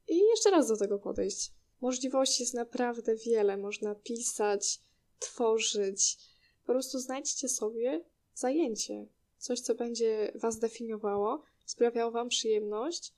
i 0.07 0.17
jeszcze 0.17 0.51
raz 0.51 0.67
do 0.67 0.77
tego 0.77 0.99
podejść. 0.99 1.51
Możliwości 1.81 2.43
jest 2.43 2.53
naprawdę 2.53 3.15
wiele. 3.15 3.57
Można 3.57 3.95
pisać, 3.95 4.79
tworzyć. 5.19 6.17
Po 6.65 6.73
prostu 6.73 6.99
znajdźcie 6.99 7.49
sobie 7.49 8.03
zajęcie. 8.33 9.07
Coś, 9.37 9.59
co 9.61 9.75
będzie 9.75 10.31
Was 10.35 10.59
definiowało, 10.59 11.43
sprawiało 11.65 12.11
Wam 12.11 12.29
przyjemność 12.29 13.13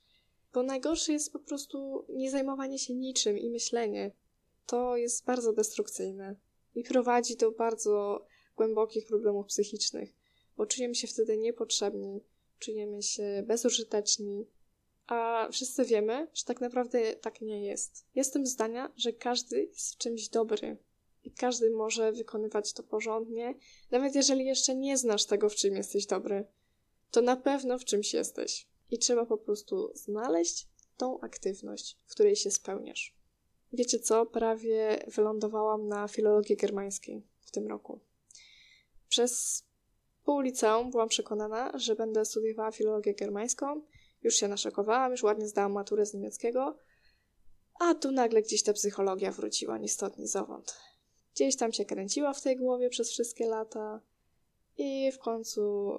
bo 0.52 0.62
najgorsze 0.62 1.12
jest 1.12 1.32
po 1.32 1.38
prostu 1.38 2.04
nie 2.08 2.30
zajmowanie 2.30 2.78
się 2.78 2.94
niczym 2.94 3.38
i 3.38 3.50
myślenie. 3.50 4.12
To 4.66 4.96
jest 4.96 5.24
bardzo 5.24 5.52
destrukcyjne 5.52 6.36
i 6.74 6.84
prowadzi 6.84 7.36
do 7.36 7.50
bardzo 7.52 8.24
głębokich 8.56 9.06
problemów 9.06 9.46
psychicznych, 9.46 10.14
bo 10.56 10.66
czujemy 10.66 10.94
się 10.94 11.06
wtedy 11.06 11.38
niepotrzebni, 11.38 12.20
czujemy 12.58 13.02
się 13.02 13.44
bezużyteczni, 13.46 14.46
a 15.06 15.48
wszyscy 15.52 15.84
wiemy, 15.84 16.28
że 16.34 16.44
tak 16.44 16.60
naprawdę 16.60 17.16
tak 17.16 17.40
nie 17.40 17.64
jest. 17.64 18.06
Jestem 18.14 18.46
zdania, 18.46 18.92
że 18.96 19.12
każdy 19.12 19.64
jest 19.64 19.94
w 19.94 19.96
czymś 19.96 20.28
dobry 20.28 20.76
i 21.24 21.30
każdy 21.32 21.70
może 21.70 22.12
wykonywać 22.12 22.72
to 22.72 22.82
porządnie, 22.82 23.54
nawet 23.90 24.14
jeżeli 24.14 24.44
jeszcze 24.44 24.74
nie 24.74 24.98
znasz 24.98 25.24
tego, 25.24 25.48
w 25.48 25.54
czym 25.54 25.76
jesteś 25.76 26.06
dobry, 26.06 26.44
to 27.10 27.20
na 27.20 27.36
pewno 27.36 27.78
w 27.78 27.84
czymś 27.84 28.14
jesteś. 28.14 28.68
I 28.90 28.98
trzeba 28.98 29.26
po 29.26 29.38
prostu 29.38 29.90
znaleźć 29.94 30.68
tą 30.96 31.20
aktywność, 31.20 31.96
w 32.06 32.12
której 32.12 32.36
się 32.36 32.50
spełniasz. 32.50 33.16
Wiecie 33.72 33.98
co? 33.98 34.26
Prawie 34.26 35.04
wylądowałam 35.06 35.88
na 35.88 36.08
filologii 36.08 36.56
germańskiej 36.56 37.22
w 37.40 37.50
tym 37.50 37.66
roku. 37.66 38.00
Przez 39.08 39.64
pół 40.24 40.40
liceum 40.40 40.90
byłam 40.90 41.08
przekonana, 41.08 41.72
że 41.74 41.94
będę 41.94 42.24
studiowała 42.24 42.72
filologię 42.72 43.14
germańską. 43.14 43.82
Już 44.22 44.34
się 44.34 44.48
naszokowałam, 44.48 45.12
już 45.12 45.22
ładnie 45.22 45.48
zdałam 45.48 45.72
maturę 45.72 46.06
z 46.06 46.14
niemieckiego. 46.14 46.78
A 47.80 47.94
tu 47.94 48.12
nagle 48.12 48.42
gdzieś 48.42 48.62
ta 48.62 48.72
psychologia 48.72 49.32
wróciła, 49.32 49.78
ni 49.78 49.88
zowąd. 50.18 50.76
Gdzieś 51.38 51.56
tam 51.56 51.72
się 51.72 51.84
kręciła 51.84 52.32
w 52.32 52.42
tej 52.42 52.56
głowie 52.56 52.90
przez 52.90 53.10
wszystkie 53.10 53.46
lata 53.46 54.00
i 54.78 55.12
w 55.12 55.18
końcu 55.18 55.92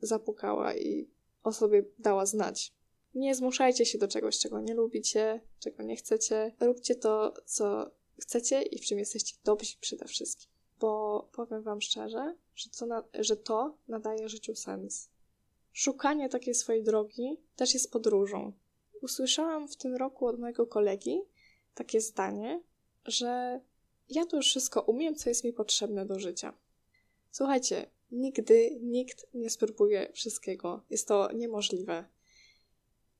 zapukała 0.00 0.74
i 0.74 1.08
o 1.42 1.52
sobie 1.52 1.84
dała 1.98 2.26
znać. 2.26 2.72
Nie 3.14 3.34
zmuszajcie 3.34 3.86
się 3.86 3.98
do 3.98 4.08
czegoś, 4.08 4.38
czego 4.38 4.60
nie 4.60 4.74
lubicie, 4.74 5.40
czego 5.58 5.82
nie 5.82 5.96
chcecie. 5.96 6.54
Róbcie 6.60 6.94
to, 6.94 7.34
co 7.44 7.90
chcecie 8.20 8.62
i 8.62 8.78
w 8.78 8.84
czym 8.84 8.98
jesteście 8.98 9.36
dobrzy 9.44 9.76
przede 9.80 10.04
wszystkim. 10.04 10.50
Bo 10.80 11.28
powiem 11.32 11.62
Wam 11.62 11.80
szczerze, 11.80 12.36
że 12.54 12.70
to, 12.70 12.86
na, 12.86 13.04
że 13.14 13.36
to 13.36 13.76
nadaje 13.88 14.28
życiu 14.28 14.54
sens. 14.54 15.08
Szukanie 15.72 16.28
takiej 16.28 16.54
swojej 16.54 16.82
drogi 16.82 17.40
też 17.56 17.74
jest 17.74 17.92
podróżą. 17.92 18.52
Usłyszałam 19.02 19.68
w 19.68 19.76
tym 19.76 19.96
roku 19.96 20.26
od 20.26 20.38
mojego 20.38 20.66
kolegi 20.66 21.20
takie 21.74 22.00
zdanie, 22.00 22.62
że 23.04 23.60
ja 24.08 24.26
to 24.26 24.36
już 24.36 24.46
wszystko 24.46 24.82
umiem, 24.82 25.14
co 25.14 25.30
jest 25.30 25.44
mi 25.44 25.52
potrzebne 25.52 26.06
do 26.06 26.18
życia. 26.18 26.54
Słuchajcie, 27.30 27.86
nigdy 28.10 28.78
nikt 28.80 29.26
nie 29.34 29.50
spróbuje 29.50 30.12
wszystkiego. 30.12 30.82
Jest 30.90 31.08
to 31.08 31.32
niemożliwe. 31.32 32.04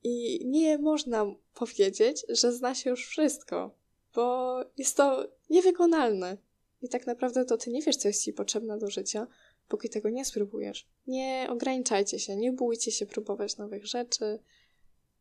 I 0.03 0.47
nie 0.47 0.79
można 0.79 1.35
powiedzieć, 1.55 2.27
że 2.29 2.53
zna 2.53 2.75
się 2.75 2.91
już 2.91 3.07
wszystko, 3.07 3.75
bo 4.15 4.57
jest 4.77 4.97
to 4.97 5.29
niewykonalne. 5.51 6.37
I 6.83 6.89
tak 6.89 7.07
naprawdę 7.07 7.45
to 7.45 7.57
ty 7.57 7.71
nie 7.71 7.83
wiesz, 7.83 7.97
co 7.97 8.09
jest 8.09 8.25
ci 8.25 8.33
potrzebne 8.33 8.79
do 8.79 8.91
życia, 8.91 9.27
póki 9.69 9.89
tego 9.89 10.11
nie 10.11 10.25
spróbujesz. 10.25 10.87
Nie 11.07 11.47
ograniczajcie 11.51 12.19
się, 12.19 12.37
nie 12.37 12.53
bójcie 12.53 12.93
się 12.93 13.07
próbować 13.07 13.57
nowych 13.57 13.87
rzeczy, 13.87 14.39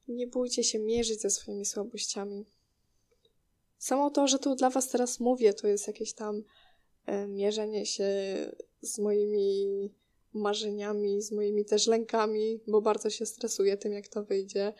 nie 0.08 0.28
bójcie 0.28 0.64
się 0.64 0.80
mierzyć 0.80 1.22
ze 1.22 1.30
swoimi 1.30 1.66
słabościami. 1.66 2.46
Samo 3.82 4.10
to, 4.10 4.28
że 4.28 4.40
tu 4.40 4.56
dla 4.56 4.70
was 4.70 4.90
teraz 4.90 5.20
mówię, 5.20 5.54
to 5.54 5.68
jest 5.68 5.88
jakieś 5.88 6.14
tam 6.14 6.44
e, 7.06 7.28
mierzenie 7.28 7.86
się 7.86 8.06
z 8.82 9.00
moimi 9.00 9.90
marzeniami, 10.34 11.22
z 11.22 11.32
moimi 11.32 11.66
też 11.66 11.88
lękami, 11.88 12.60
bo 12.68 12.82
bardzo 12.82 13.10
się 13.10 13.26
stresuję 13.26 13.78
tym, 13.78 13.94
jak 13.94 14.08
to 14.08 14.24
wyjdzie. 14.24 14.74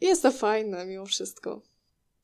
Jest 0.00 0.22
to 0.22 0.30
fajne 0.32 0.86
mimo 0.86 1.06
wszystko. 1.06 1.62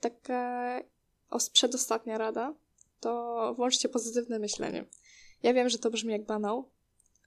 Taka 0.00 0.82
os- 1.30 1.50
przedostatnia 1.50 2.18
rada 2.18 2.54
to 3.00 3.54
włączcie 3.56 3.88
pozytywne 3.88 4.38
myślenie. 4.38 4.84
Ja 5.42 5.54
wiem, 5.54 5.68
że 5.68 5.78
to 5.78 5.90
brzmi 5.90 6.12
jak 6.12 6.24
banał, 6.24 6.70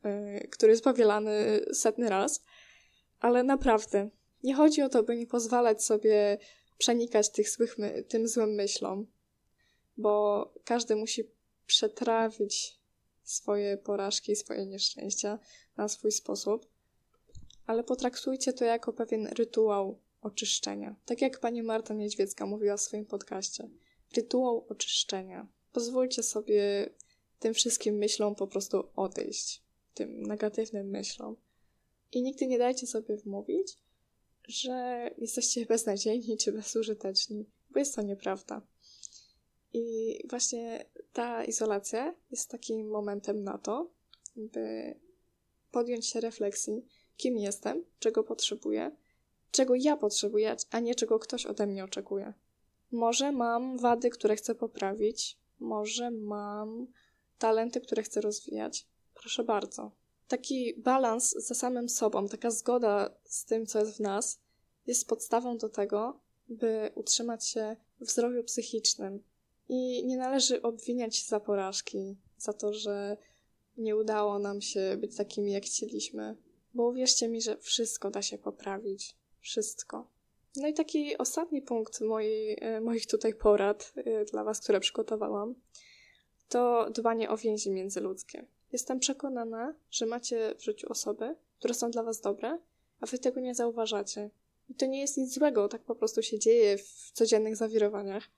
yy, 0.04 0.48
który 0.52 0.72
jest 0.72 0.84
powielany 0.84 1.66
setny 1.74 2.10
raz, 2.10 2.44
ale 3.20 3.44
naprawdę 3.44 4.10
nie 4.44 4.56
chodzi 4.56 4.82
o 4.82 4.90
to, 4.90 5.04
by 5.04 5.18
nie 5.18 5.28
pozwalać 5.28 5.84
sobie 5.84 6.38
przenikać 6.80 7.30
tych 7.30 7.50
złych 7.50 7.78
my- 7.78 8.04
tym 8.04 8.28
złym 8.28 8.50
myślom, 8.56 9.08
bo 9.98 10.46
każdy 10.64 10.96
musi 10.96 11.24
przetrawić 11.66 12.80
swoje 13.24 13.78
porażki, 13.78 14.36
swoje 14.36 14.66
nieszczęścia 14.66 15.40
na 15.78 15.88
swój 15.88 16.12
sposób, 16.12 16.68
ale 17.66 17.84
potraktujcie 17.84 18.54
to 18.54 18.66
jako 18.66 18.94
pewien 18.94 19.28
rytuał 19.28 20.00
oczyszczenia. 20.22 20.96
Tak 21.06 21.22
jak 21.22 21.40
pani 21.40 21.64
Marta 21.64 21.94
Niedźwiecka 21.94 22.46
mówiła 22.46 22.78
w 22.78 22.82
swoim 22.82 23.06
podcaście. 23.06 23.70
Rytuał 24.16 24.66
oczyszczenia. 24.70 25.48
Pozwólcie 25.72 26.24
sobie 26.24 26.90
tym 27.40 27.54
wszystkim 27.54 27.96
myślom 27.96 28.36
po 28.36 28.48
prostu 28.48 28.84
odejść, 28.96 29.64
tym 29.94 30.22
negatywnym 30.22 30.90
myślom. 30.90 31.36
I 32.12 32.22
nigdy 32.22 32.48
nie 32.48 32.58
dajcie 32.58 32.88
sobie 32.88 33.18
wmówić, 33.18 33.78
że 34.50 35.10
jesteście 35.18 35.66
beznadziejni 35.66 36.38
czy 36.38 36.52
bezużyteczni, 36.52 37.46
bo 37.70 37.80
jest 37.80 37.96
to 37.96 38.02
nieprawda. 38.02 38.62
I 39.74 40.18
właśnie 40.30 40.86
ta 41.14 41.46
izolacja 41.46 42.16
jest 42.32 42.50
takim 42.50 42.88
momentem 42.88 43.44
na 43.44 43.58
to, 43.58 43.92
by 44.36 44.96
podjąć 45.72 46.08
się 46.08 46.20
refleksji, 46.20 46.86
kim 47.18 47.38
jestem, 47.38 47.86
czego 48.00 48.24
potrzebuję, 48.24 48.92
czego 49.52 49.76
ja 49.76 49.98
potrzebuję, 49.98 50.56
a 50.72 50.80
nie 50.80 50.96
czego 50.96 51.20
ktoś 51.20 51.46
ode 51.46 51.68
mnie 51.68 51.84
oczekuje. 51.84 52.34
Może 52.92 53.32
mam 53.32 53.78
wady, 53.78 54.10
które 54.10 54.36
chcę 54.36 54.56
poprawić, 54.56 55.38
może 55.60 56.12
mam 56.12 56.88
talenty, 57.38 57.82
które 57.82 58.04
chcę 58.04 58.22
rozwijać. 58.22 58.88
Proszę 59.14 59.44
bardzo. 59.44 59.92
Taki 60.30 60.74
balans 60.78 61.36
ze 61.48 61.56
samym 61.56 61.90
sobą, 61.90 62.28
taka 62.28 62.52
zgoda 62.52 63.10
z 63.24 63.46
tym, 63.46 63.66
co 63.66 63.80
jest 63.80 63.98
w 63.98 64.00
nas, 64.00 64.40
jest 64.88 65.08
podstawą 65.08 65.58
do 65.58 65.70
tego, 65.70 66.20
by 66.50 66.92
utrzymać 66.96 67.48
się 67.48 67.76
w 68.02 68.12
zdrowiu 68.12 68.44
psychicznym. 68.44 69.24
I 69.70 70.06
nie 70.06 70.18
należy 70.18 70.62
obwiniać 70.62 71.16
się 71.16 71.26
za 71.28 71.40
porażki, 71.40 72.18
za 72.38 72.54
to, 72.54 72.74
że 72.74 73.18
nie 73.78 73.96
udało 73.96 74.40
nam 74.40 74.62
się 74.62 74.98
być 74.98 75.16
takimi, 75.16 75.52
jak 75.52 75.64
chcieliśmy. 75.64 76.36
Bo 76.74 76.88
uwierzcie 76.88 77.28
mi, 77.28 77.42
że 77.42 77.58
wszystko 77.58 78.12
da 78.12 78.22
się 78.22 78.38
poprawić. 78.38 79.16
Wszystko. 79.40 80.08
No 80.56 80.68
i 80.68 80.74
taki 80.74 81.18
ostatni 81.18 81.62
punkt 81.62 82.02
mojej, 82.02 82.58
e, 82.62 82.82
moich 82.82 83.08
tutaj 83.08 83.34
porad 83.34 83.94
e, 83.96 84.26
dla 84.26 84.44
Was, 84.44 84.60
które 84.60 84.80
przygotowałam, 84.80 85.56
to 86.50 86.90
dbanie 86.90 87.30
o 87.30 87.38
więzi 87.38 87.72
międzyludzkie. 87.72 88.46
Jestem 88.72 89.00
przekonana, 89.00 89.76
że 89.92 90.06
macie 90.06 90.56
w 90.56 90.64
życiu 90.64 90.88
osoby, 90.90 91.36
które 91.60 91.74
są 91.74 91.92
dla 91.92 92.04
Was 92.04 92.22
dobre, 92.22 92.60
a 93.00 93.06
Wy 93.06 93.20
tego 93.20 93.40
nie 93.40 93.56
zauważacie. 93.56 94.30
I 94.70 94.76
to 94.76 94.86
nie 94.86 95.02
jest 95.02 95.18
nic 95.18 95.34
złego, 95.34 95.68
tak 95.68 95.82
po 95.82 95.96
prostu 95.96 96.22
się 96.22 96.40
dzieje 96.40 96.78
w 96.78 97.12
codziennych 97.14 97.56
zawirowaniach. 97.56 98.30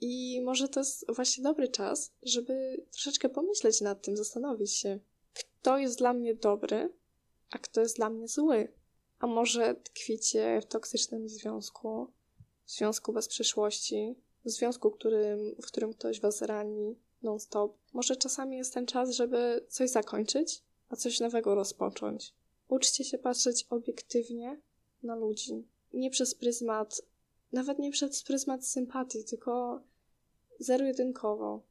I 0.00 0.40
może 0.44 0.68
to 0.68 0.80
jest 0.80 1.06
właśnie 1.14 1.44
dobry 1.44 1.68
czas, 1.68 2.12
żeby 2.22 2.84
troszeczkę 2.90 3.28
pomyśleć 3.28 3.80
nad 3.80 4.02
tym, 4.02 4.16
zastanowić 4.16 4.72
się, 4.72 4.98
kto 5.34 5.78
jest 5.78 5.98
dla 5.98 6.12
mnie 6.12 6.34
dobry, 6.34 6.92
a 7.50 7.58
kto 7.58 7.80
jest 7.80 7.96
dla 7.96 8.10
mnie 8.10 8.28
zły. 8.28 8.72
A 9.18 9.26
może 9.26 9.74
tkwicie 9.74 10.60
w 10.62 10.66
toksycznym 10.66 11.28
związku, 11.28 12.12
w 12.64 12.70
związku 12.70 13.12
bez 13.12 13.28
przyszłości, 13.28 14.14
w 14.44 14.50
związku, 14.50 14.90
którym, 14.90 15.54
w 15.62 15.66
którym 15.66 15.92
ktoś 15.92 16.20
was 16.20 16.42
rani 16.42 16.96
non-stop. 17.22 17.78
Może 17.92 18.16
czasami 18.16 18.56
jest 18.56 18.74
ten 18.74 18.86
czas, 18.86 19.10
żeby 19.10 19.66
coś 19.68 19.90
zakończyć, 19.90 20.62
a 20.88 20.96
coś 20.96 21.20
nowego 21.20 21.54
rozpocząć. 21.54 22.34
Uczcie 22.68 23.04
się 23.04 23.18
patrzeć 23.18 23.66
obiektywnie 23.70 24.60
na 25.02 25.16
ludzi. 25.16 25.66
Nie 25.92 26.10
przez 26.10 26.34
pryzmat, 26.34 27.02
nawet 27.52 27.78
nie 27.78 27.90
przez 27.90 28.22
pryzmat 28.22 28.66
sympatii, 28.66 29.24
tylko 29.24 29.82
zero-jedynkowo. 30.58 31.62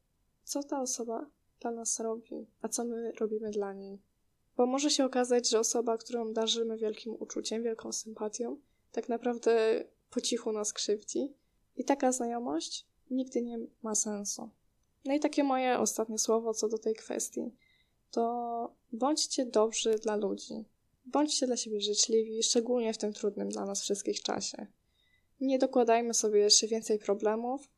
Co 0.44 0.62
ta 0.62 0.80
osoba 0.80 1.30
dla 1.60 1.70
nas 1.70 2.00
robi, 2.00 2.46
a 2.62 2.68
co 2.68 2.84
my 2.84 3.12
robimy 3.12 3.50
dla 3.50 3.72
niej. 3.72 3.98
Bo 4.56 4.66
może 4.66 4.90
się 4.90 5.04
okazać, 5.04 5.48
że 5.48 5.60
osoba, 5.60 5.98
którą 5.98 6.32
darzymy 6.32 6.76
wielkim 6.76 7.16
uczuciem, 7.18 7.62
wielką 7.62 7.92
sympatią, 7.92 8.60
tak 8.92 9.08
naprawdę 9.08 9.84
po 10.10 10.20
cichu 10.20 10.52
nas 10.52 10.72
krzywdzi. 10.72 11.32
I 11.76 11.84
taka 11.84 12.12
znajomość 12.12 12.86
nigdy 13.10 13.42
nie 13.42 13.58
ma 13.82 13.94
sensu. 13.94 14.50
No 15.04 15.14
i 15.14 15.20
takie 15.20 15.44
moje 15.44 15.78
ostatnie 15.78 16.18
słowo 16.18 16.54
co 16.54 16.68
do 16.68 16.78
tej 16.78 16.94
kwestii. 16.94 17.54
To 18.10 18.74
bądźcie 18.92 19.46
dobrzy 19.46 19.94
dla 19.94 20.16
ludzi. 20.16 20.64
Bądźcie 21.06 21.46
dla 21.46 21.56
siebie 21.56 21.80
życzliwi, 21.80 22.42
szczególnie 22.42 22.92
w 22.92 22.98
tym 22.98 23.12
trudnym 23.12 23.48
dla 23.48 23.64
nas 23.64 23.82
wszystkich 23.82 24.22
czasie. 24.22 24.66
Nie 25.40 25.58
dokładajmy 25.58 26.14
sobie 26.14 26.40
jeszcze 26.40 26.66
więcej 26.66 26.98
problemów, 26.98 27.68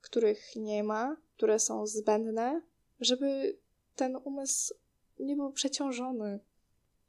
których 0.00 0.56
nie 0.56 0.84
ma, 0.84 1.16
które 1.36 1.58
są 1.58 1.86
zbędne, 1.86 2.62
żeby 3.00 3.58
ten 3.96 4.16
umysł 4.24 4.74
nie 5.18 5.36
był 5.36 5.52
przeciążony. 5.52 6.40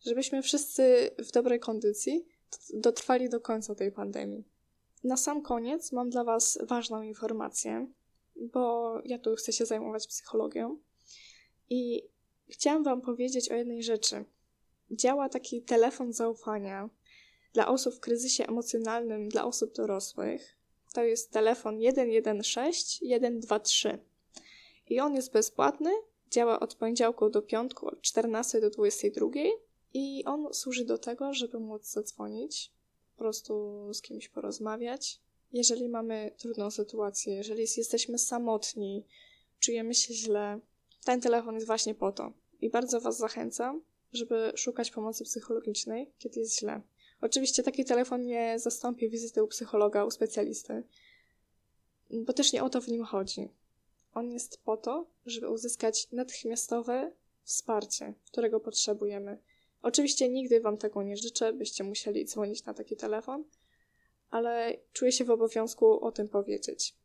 Żebyśmy 0.06 0.42
wszyscy 0.42 1.12
w 1.20 1.32
dobrej 1.32 1.60
kondycji 1.60 2.26
dotrwali 2.74 3.30
do 3.30 3.40
końca 3.40 3.76
tej 3.76 3.92
pandemii. 3.92 4.44
Na 5.04 5.18
sam 5.18 5.42
koniec 5.42 5.92
mam 5.92 6.10
dla 6.10 6.24
Was 6.24 6.60
ważną 6.62 7.02
informację, 7.02 7.88
bo 8.36 8.96
ja 9.06 9.20
tu 9.20 9.36
chcę 9.36 9.54
się 9.54 9.66
zajmować 9.66 10.08
psychologią 10.08 10.78
i 11.70 12.04
chciałam 12.50 12.84
Wam 12.84 13.02
powiedzieć 13.02 13.52
o 13.52 13.56
jednej 13.56 13.84
rzeczy. 13.84 14.26
działa 14.92 15.30
taki 15.30 15.62
telefon 15.62 16.14
zaufania 16.14 16.90
dla 17.54 17.68
osób 17.68 17.96
w 17.96 18.00
kryzysie 18.00 18.48
emocjonalnym, 18.48 19.30
dla 19.30 19.46
osób 19.46 19.76
dorosłych. 19.76 20.58
To 20.94 21.04
jest 21.04 21.32
telefon 21.32 21.80
116 21.82 23.06
123. 23.06 24.00
I 24.90 25.00
on 25.00 25.16
jest 25.16 25.34
bezpłatny, 25.34 25.92
działa 26.32 26.60
od 26.60 26.76
poniedziałku 26.76 27.30
do 27.30 27.42
piątku, 27.42 27.88
od 27.88 28.02
14 28.02 28.62
do 28.62 28.70
22. 28.70 29.28
I 29.94 30.26
on 30.26 30.54
służy 30.54 30.86
do 30.86 30.98
tego, 30.98 31.34
żeby 31.34 31.60
móc 31.60 31.92
zadzwonić, 31.92 32.72
po 33.12 33.18
prostu 33.18 33.88
z 33.94 34.02
kimś 34.02 34.30
porozmawiać. 34.30 35.20
Jeżeli 35.54 35.90
mamy 35.90 36.32
trudną 36.38 36.72
sytuację, 36.72 37.36
jeżeli 37.36 37.66
jesteśmy 37.78 38.18
samotni, 38.18 39.06
czujemy 39.60 39.94
się 39.94 40.14
źle, 40.14 40.60
ten 41.06 41.22
telefon 41.22 41.56
jest 41.56 41.68
właśnie 41.68 41.96
po 41.96 42.12
to. 42.12 42.34
I 42.62 42.70
bardzo 42.70 43.02
Was 43.02 43.18
zachęcam, 43.18 43.82
żeby 44.14 44.52
szukać 44.56 44.92
pomocy 44.92 45.24
psychologicznej, 45.24 46.12
kiedy 46.20 46.40
jest 46.40 46.60
źle. 46.60 46.82
Oczywiście 47.22 47.64
taki 47.64 47.86
telefon 47.86 48.26
nie 48.26 48.60
zastąpi 48.60 49.10
wizyty 49.10 49.44
u 49.44 49.48
psychologa, 49.48 50.06
u 50.06 50.12
specjalisty, 50.12 50.84
bo 52.12 52.34
też 52.34 52.54
nie 52.54 52.64
o 52.64 52.70
to 52.70 52.82
w 52.82 52.88
nim 52.88 53.04
chodzi. 53.04 53.50
On 54.14 54.32
jest 54.32 54.58
po 54.64 54.78
to, 54.78 55.06
żeby 55.26 55.50
uzyskać 55.50 56.08
natychmiastowe 56.12 57.12
wsparcie, 57.44 58.14
którego 58.26 58.60
potrzebujemy. 58.60 59.38
Oczywiście 59.82 60.30
nigdy 60.30 60.60
Wam 60.60 60.78
tego 60.78 61.04
nie 61.04 61.18
życzę, 61.18 61.54
byście 61.54 61.84
musieli 61.84 62.26
dzwonić 62.26 62.66
na 62.66 62.74
taki 62.74 62.96
telefon, 62.96 63.44
ale 64.32 64.78
czuję 64.94 65.12
się 65.12 65.26
w 65.26 65.30
obowiązku 65.30 66.06
o 66.06 66.12
tym 66.12 66.30
powiedzieć. 66.30 66.96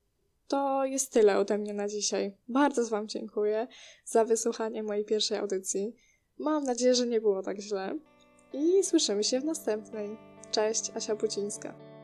To 0.48 0.84
jest 0.84 1.12
tyle 1.12 1.38
ode 1.38 1.58
mnie 1.58 1.74
na 1.74 1.88
dzisiaj. 1.88 2.36
Bardzo 2.48 2.86
Wam 2.86 3.08
dziękuję 3.08 3.66
za 4.05 4.24
wysłuchanie 4.24 4.82
mojej 4.82 5.05
pierwszej 5.05 5.38
audycji. 5.38 5.94
Mam 6.38 6.64
nadzieję, 6.64 6.94
że 6.94 7.06
nie 7.06 7.20
było 7.20 7.42
tak 7.42 7.60
źle. 7.60 7.98
I 8.52 8.84
słyszymy 8.84 9.24
się 9.24 9.40
w 9.40 9.44
następnej. 9.44 10.16
Cześć, 10.50 10.90
Asia 10.94 11.16
Bucińska. 11.16 11.95